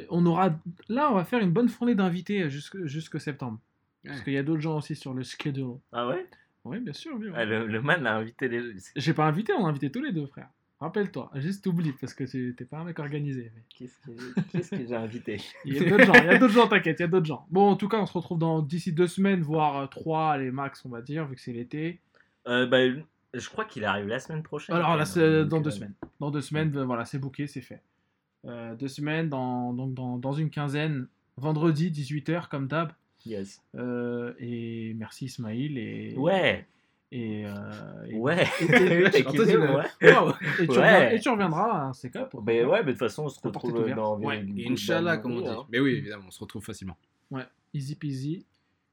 on 0.10 0.26
aura. 0.26 0.58
Là, 0.90 1.12
on 1.12 1.16
va 1.16 1.26
faire 1.26 1.40
une 1.42 1.52
bonne 1.52 1.70
fournée 1.70 1.96
d'invités 1.96 2.50
jusque, 2.50 2.84
jusque 2.86 3.20
septembre. 3.20 3.60
Parce 4.06 4.22
qu'il 4.22 4.34
y 4.34 4.38
a 4.38 4.44
d'autres 4.44 4.62
gens 4.62 4.78
aussi 4.78 4.96
sur 4.96 5.14
le 5.14 5.24
schedule. 5.24 5.76
Ah 5.92 6.08
ouais? 6.08 6.26
Oui, 6.64 6.80
bien 6.80 6.94
sûr. 6.94 7.16
oui. 7.20 7.28
Ah, 7.34 7.44
le, 7.46 7.68
le 7.68 7.82
man 7.82 8.06
a 8.08 8.16
invité 8.18 8.48
des. 8.48 8.62
J'ai 8.96 9.14
pas 9.14 9.26
invité, 9.26 9.54
on 9.54 9.66
a 9.66 9.70
invité 9.70 9.92
tous 9.92 10.02
les 10.02 10.12
deux, 10.14 10.28
frère. 10.28 10.50
Rappelle-toi, 10.80 11.32
juste 11.36 11.66
oublie 11.66 11.92
parce 12.00 12.14
que 12.14 12.24
tu- 12.24 12.54
t'es 12.56 12.66
pas 12.66 12.78
un 12.78 12.84
mec 12.84 13.00
organisé. 13.00 13.52
mais 13.56 13.64
Qu'est-ce 13.70 14.00
que, 14.02 14.42
qu'est-ce 14.52 14.70
que 14.72 14.86
j'ai 14.86 14.96
invité 14.96 15.42
Il 15.66 15.74
y 15.74 15.80
a 15.80 15.90
d'autres 15.90 16.06
gens, 16.06 16.14
il 16.14 16.26
y 16.26 16.30
a 16.30 16.38
d'autres 16.38 16.54
gens, 16.54 16.68
t'inquiète, 16.68 17.00
il 17.00 17.02
y 17.02 17.06
a 17.06 17.08
d'autres 17.08 17.26
gens. 17.26 17.48
Bon, 17.50 17.68
en 17.70 17.76
tout 17.76 17.88
cas, 17.88 17.98
on 18.00 18.06
se 18.06 18.14
retrouve 18.14 18.38
dans 18.38 18.62
d'ici 18.62 18.94
deux 18.94 19.08
semaines, 19.08 19.42
voire 19.42 19.78
euh, 19.78 19.88
trois, 19.88 20.38
les 20.38 20.52
max, 20.52 20.86
on 20.86 20.90
va 20.90 21.02
dire, 21.02 21.26
vu 21.26 21.36
que 21.36 21.42
c'est 21.42 21.54
l'été. 21.54 22.00
euh, 22.48 22.68
bah, 22.68 22.78
Je 23.34 23.50
crois 23.50 23.66
qu'il 23.66 23.86
arrive 23.86 24.08
la 24.08 24.20
semaine 24.20 24.44
prochaine. 24.44 24.76
Alors 24.76 24.96
là, 24.96 25.06
c'est 25.06 25.46
dans 25.46 25.58
euh, 25.58 25.62
deux 25.62 25.72
semaines. 25.72 25.94
Dans 26.20 26.30
deux 26.30 26.42
semaines, 26.42 26.76
euh, 26.78 26.86
voilà, 26.86 27.06
c'est 27.06 27.18
booké, 27.18 27.48
c'est 27.48 27.62
fait. 27.62 27.82
Euh, 28.46 28.76
deux 28.76 28.88
semaines, 28.88 29.30
dans, 29.30 29.74
donc 29.74 29.96
dans, 29.96 30.18
dans 30.18 30.34
une 30.34 30.52
quinzaine, 30.52 31.08
vendredi, 31.38 31.90
18h, 31.90 32.50
comme 32.50 32.68
d'hab. 32.68 32.92
Yes. 33.26 33.62
Euh, 33.76 34.34
et 34.40 34.94
merci 34.96 35.26
Ismail. 35.26 35.78
Et, 35.80 36.14
Ouais, 36.16 36.68
Et, 37.12 37.46
euh, 37.46 37.52
et- 38.10 38.16
ouais. 38.16 38.46
et- 38.60 38.66
et- 38.66 38.68
ouais. 38.70 39.14
Tu, 39.20 39.24
Ouais. 40.08 40.68
reviens- 40.68 41.10
et 41.12 41.20
tu 41.22 41.30
reviendras 41.30 41.72
à 41.72 41.82
un 41.86 41.92
CK. 41.94 42.30
pour- 42.30 42.42
Ben 42.42 42.66
ouais, 42.66 42.80
mais 42.80 42.88
de 42.88 42.92
toute 42.92 43.00
façon, 43.00 43.24
on 43.26 43.30
se 43.30 43.40
retrouve 43.42 43.74
ouverte. 43.76 43.96
dans 43.96 44.20
Ouais, 44.20 44.46
Inch'Allah, 44.70 45.18
comme 45.18 45.38
on 45.38 45.42
dit. 45.42 45.48
Hein. 45.48 45.64
Mais 45.72 45.80
oui, 45.80 45.94
évidemment, 45.96 46.26
on 46.28 46.32
se 46.32 46.40
retrouve 46.42 46.64
facilement. 46.66 46.98
Ouais, 47.32 47.46
easy 47.74 47.96
peasy. 47.96 48.46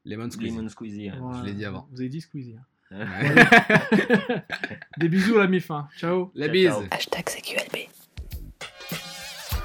Lemon 0.05 0.29
Squeezie. 0.31 0.55
Lemon 0.55 0.69
Squeezie. 0.69 1.09
hein. 1.09 1.17
Voilà. 1.19 1.43
l'ai 1.43 1.53
dit 1.53 1.65
avant. 1.65 1.87
Vous 1.91 1.99
avez 1.99 2.09
dit 2.09 2.21
Squeezie. 2.21 2.55
hein. 2.57 2.63
Ouais. 2.91 3.35
Des 4.99 5.09
bisous 5.09 5.37
la 5.37 5.47
mi-fin. 5.47 5.89
Ciao. 5.97 6.31
La 6.35 6.45
Ciao, 6.45 6.53
bise. 6.53 6.87
Hashtag 6.91 7.25
CQLB. 7.27 7.89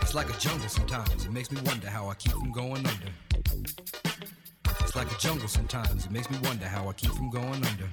It's 0.02 0.14
like 0.14 0.28
a 0.28 0.38
jungle 0.40 0.68
sometimes. 0.68 1.24
It 1.24 1.30
makes 1.30 1.52
me 1.52 1.58
wonder 1.66 1.86
how 1.88 2.10
I 2.10 2.14
keep 2.18 2.32
from 2.32 2.50
going 2.50 2.78
under. 2.78 3.12
It's 4.80 4.96
like 4.96 5.06
a 5.12 5.18
jungle 5.20 5.46
sometimes. 5.46 6.06
It 6.06 6.10
makes 6.10 6.28
me 6.30 6.38
wonder 6.42 6.66
how 6.66 6.88
I 6.90 6.94
keep 6.94 7.10
from 7.12 7.30
going 7.30 7.62
under. 7.62 7.88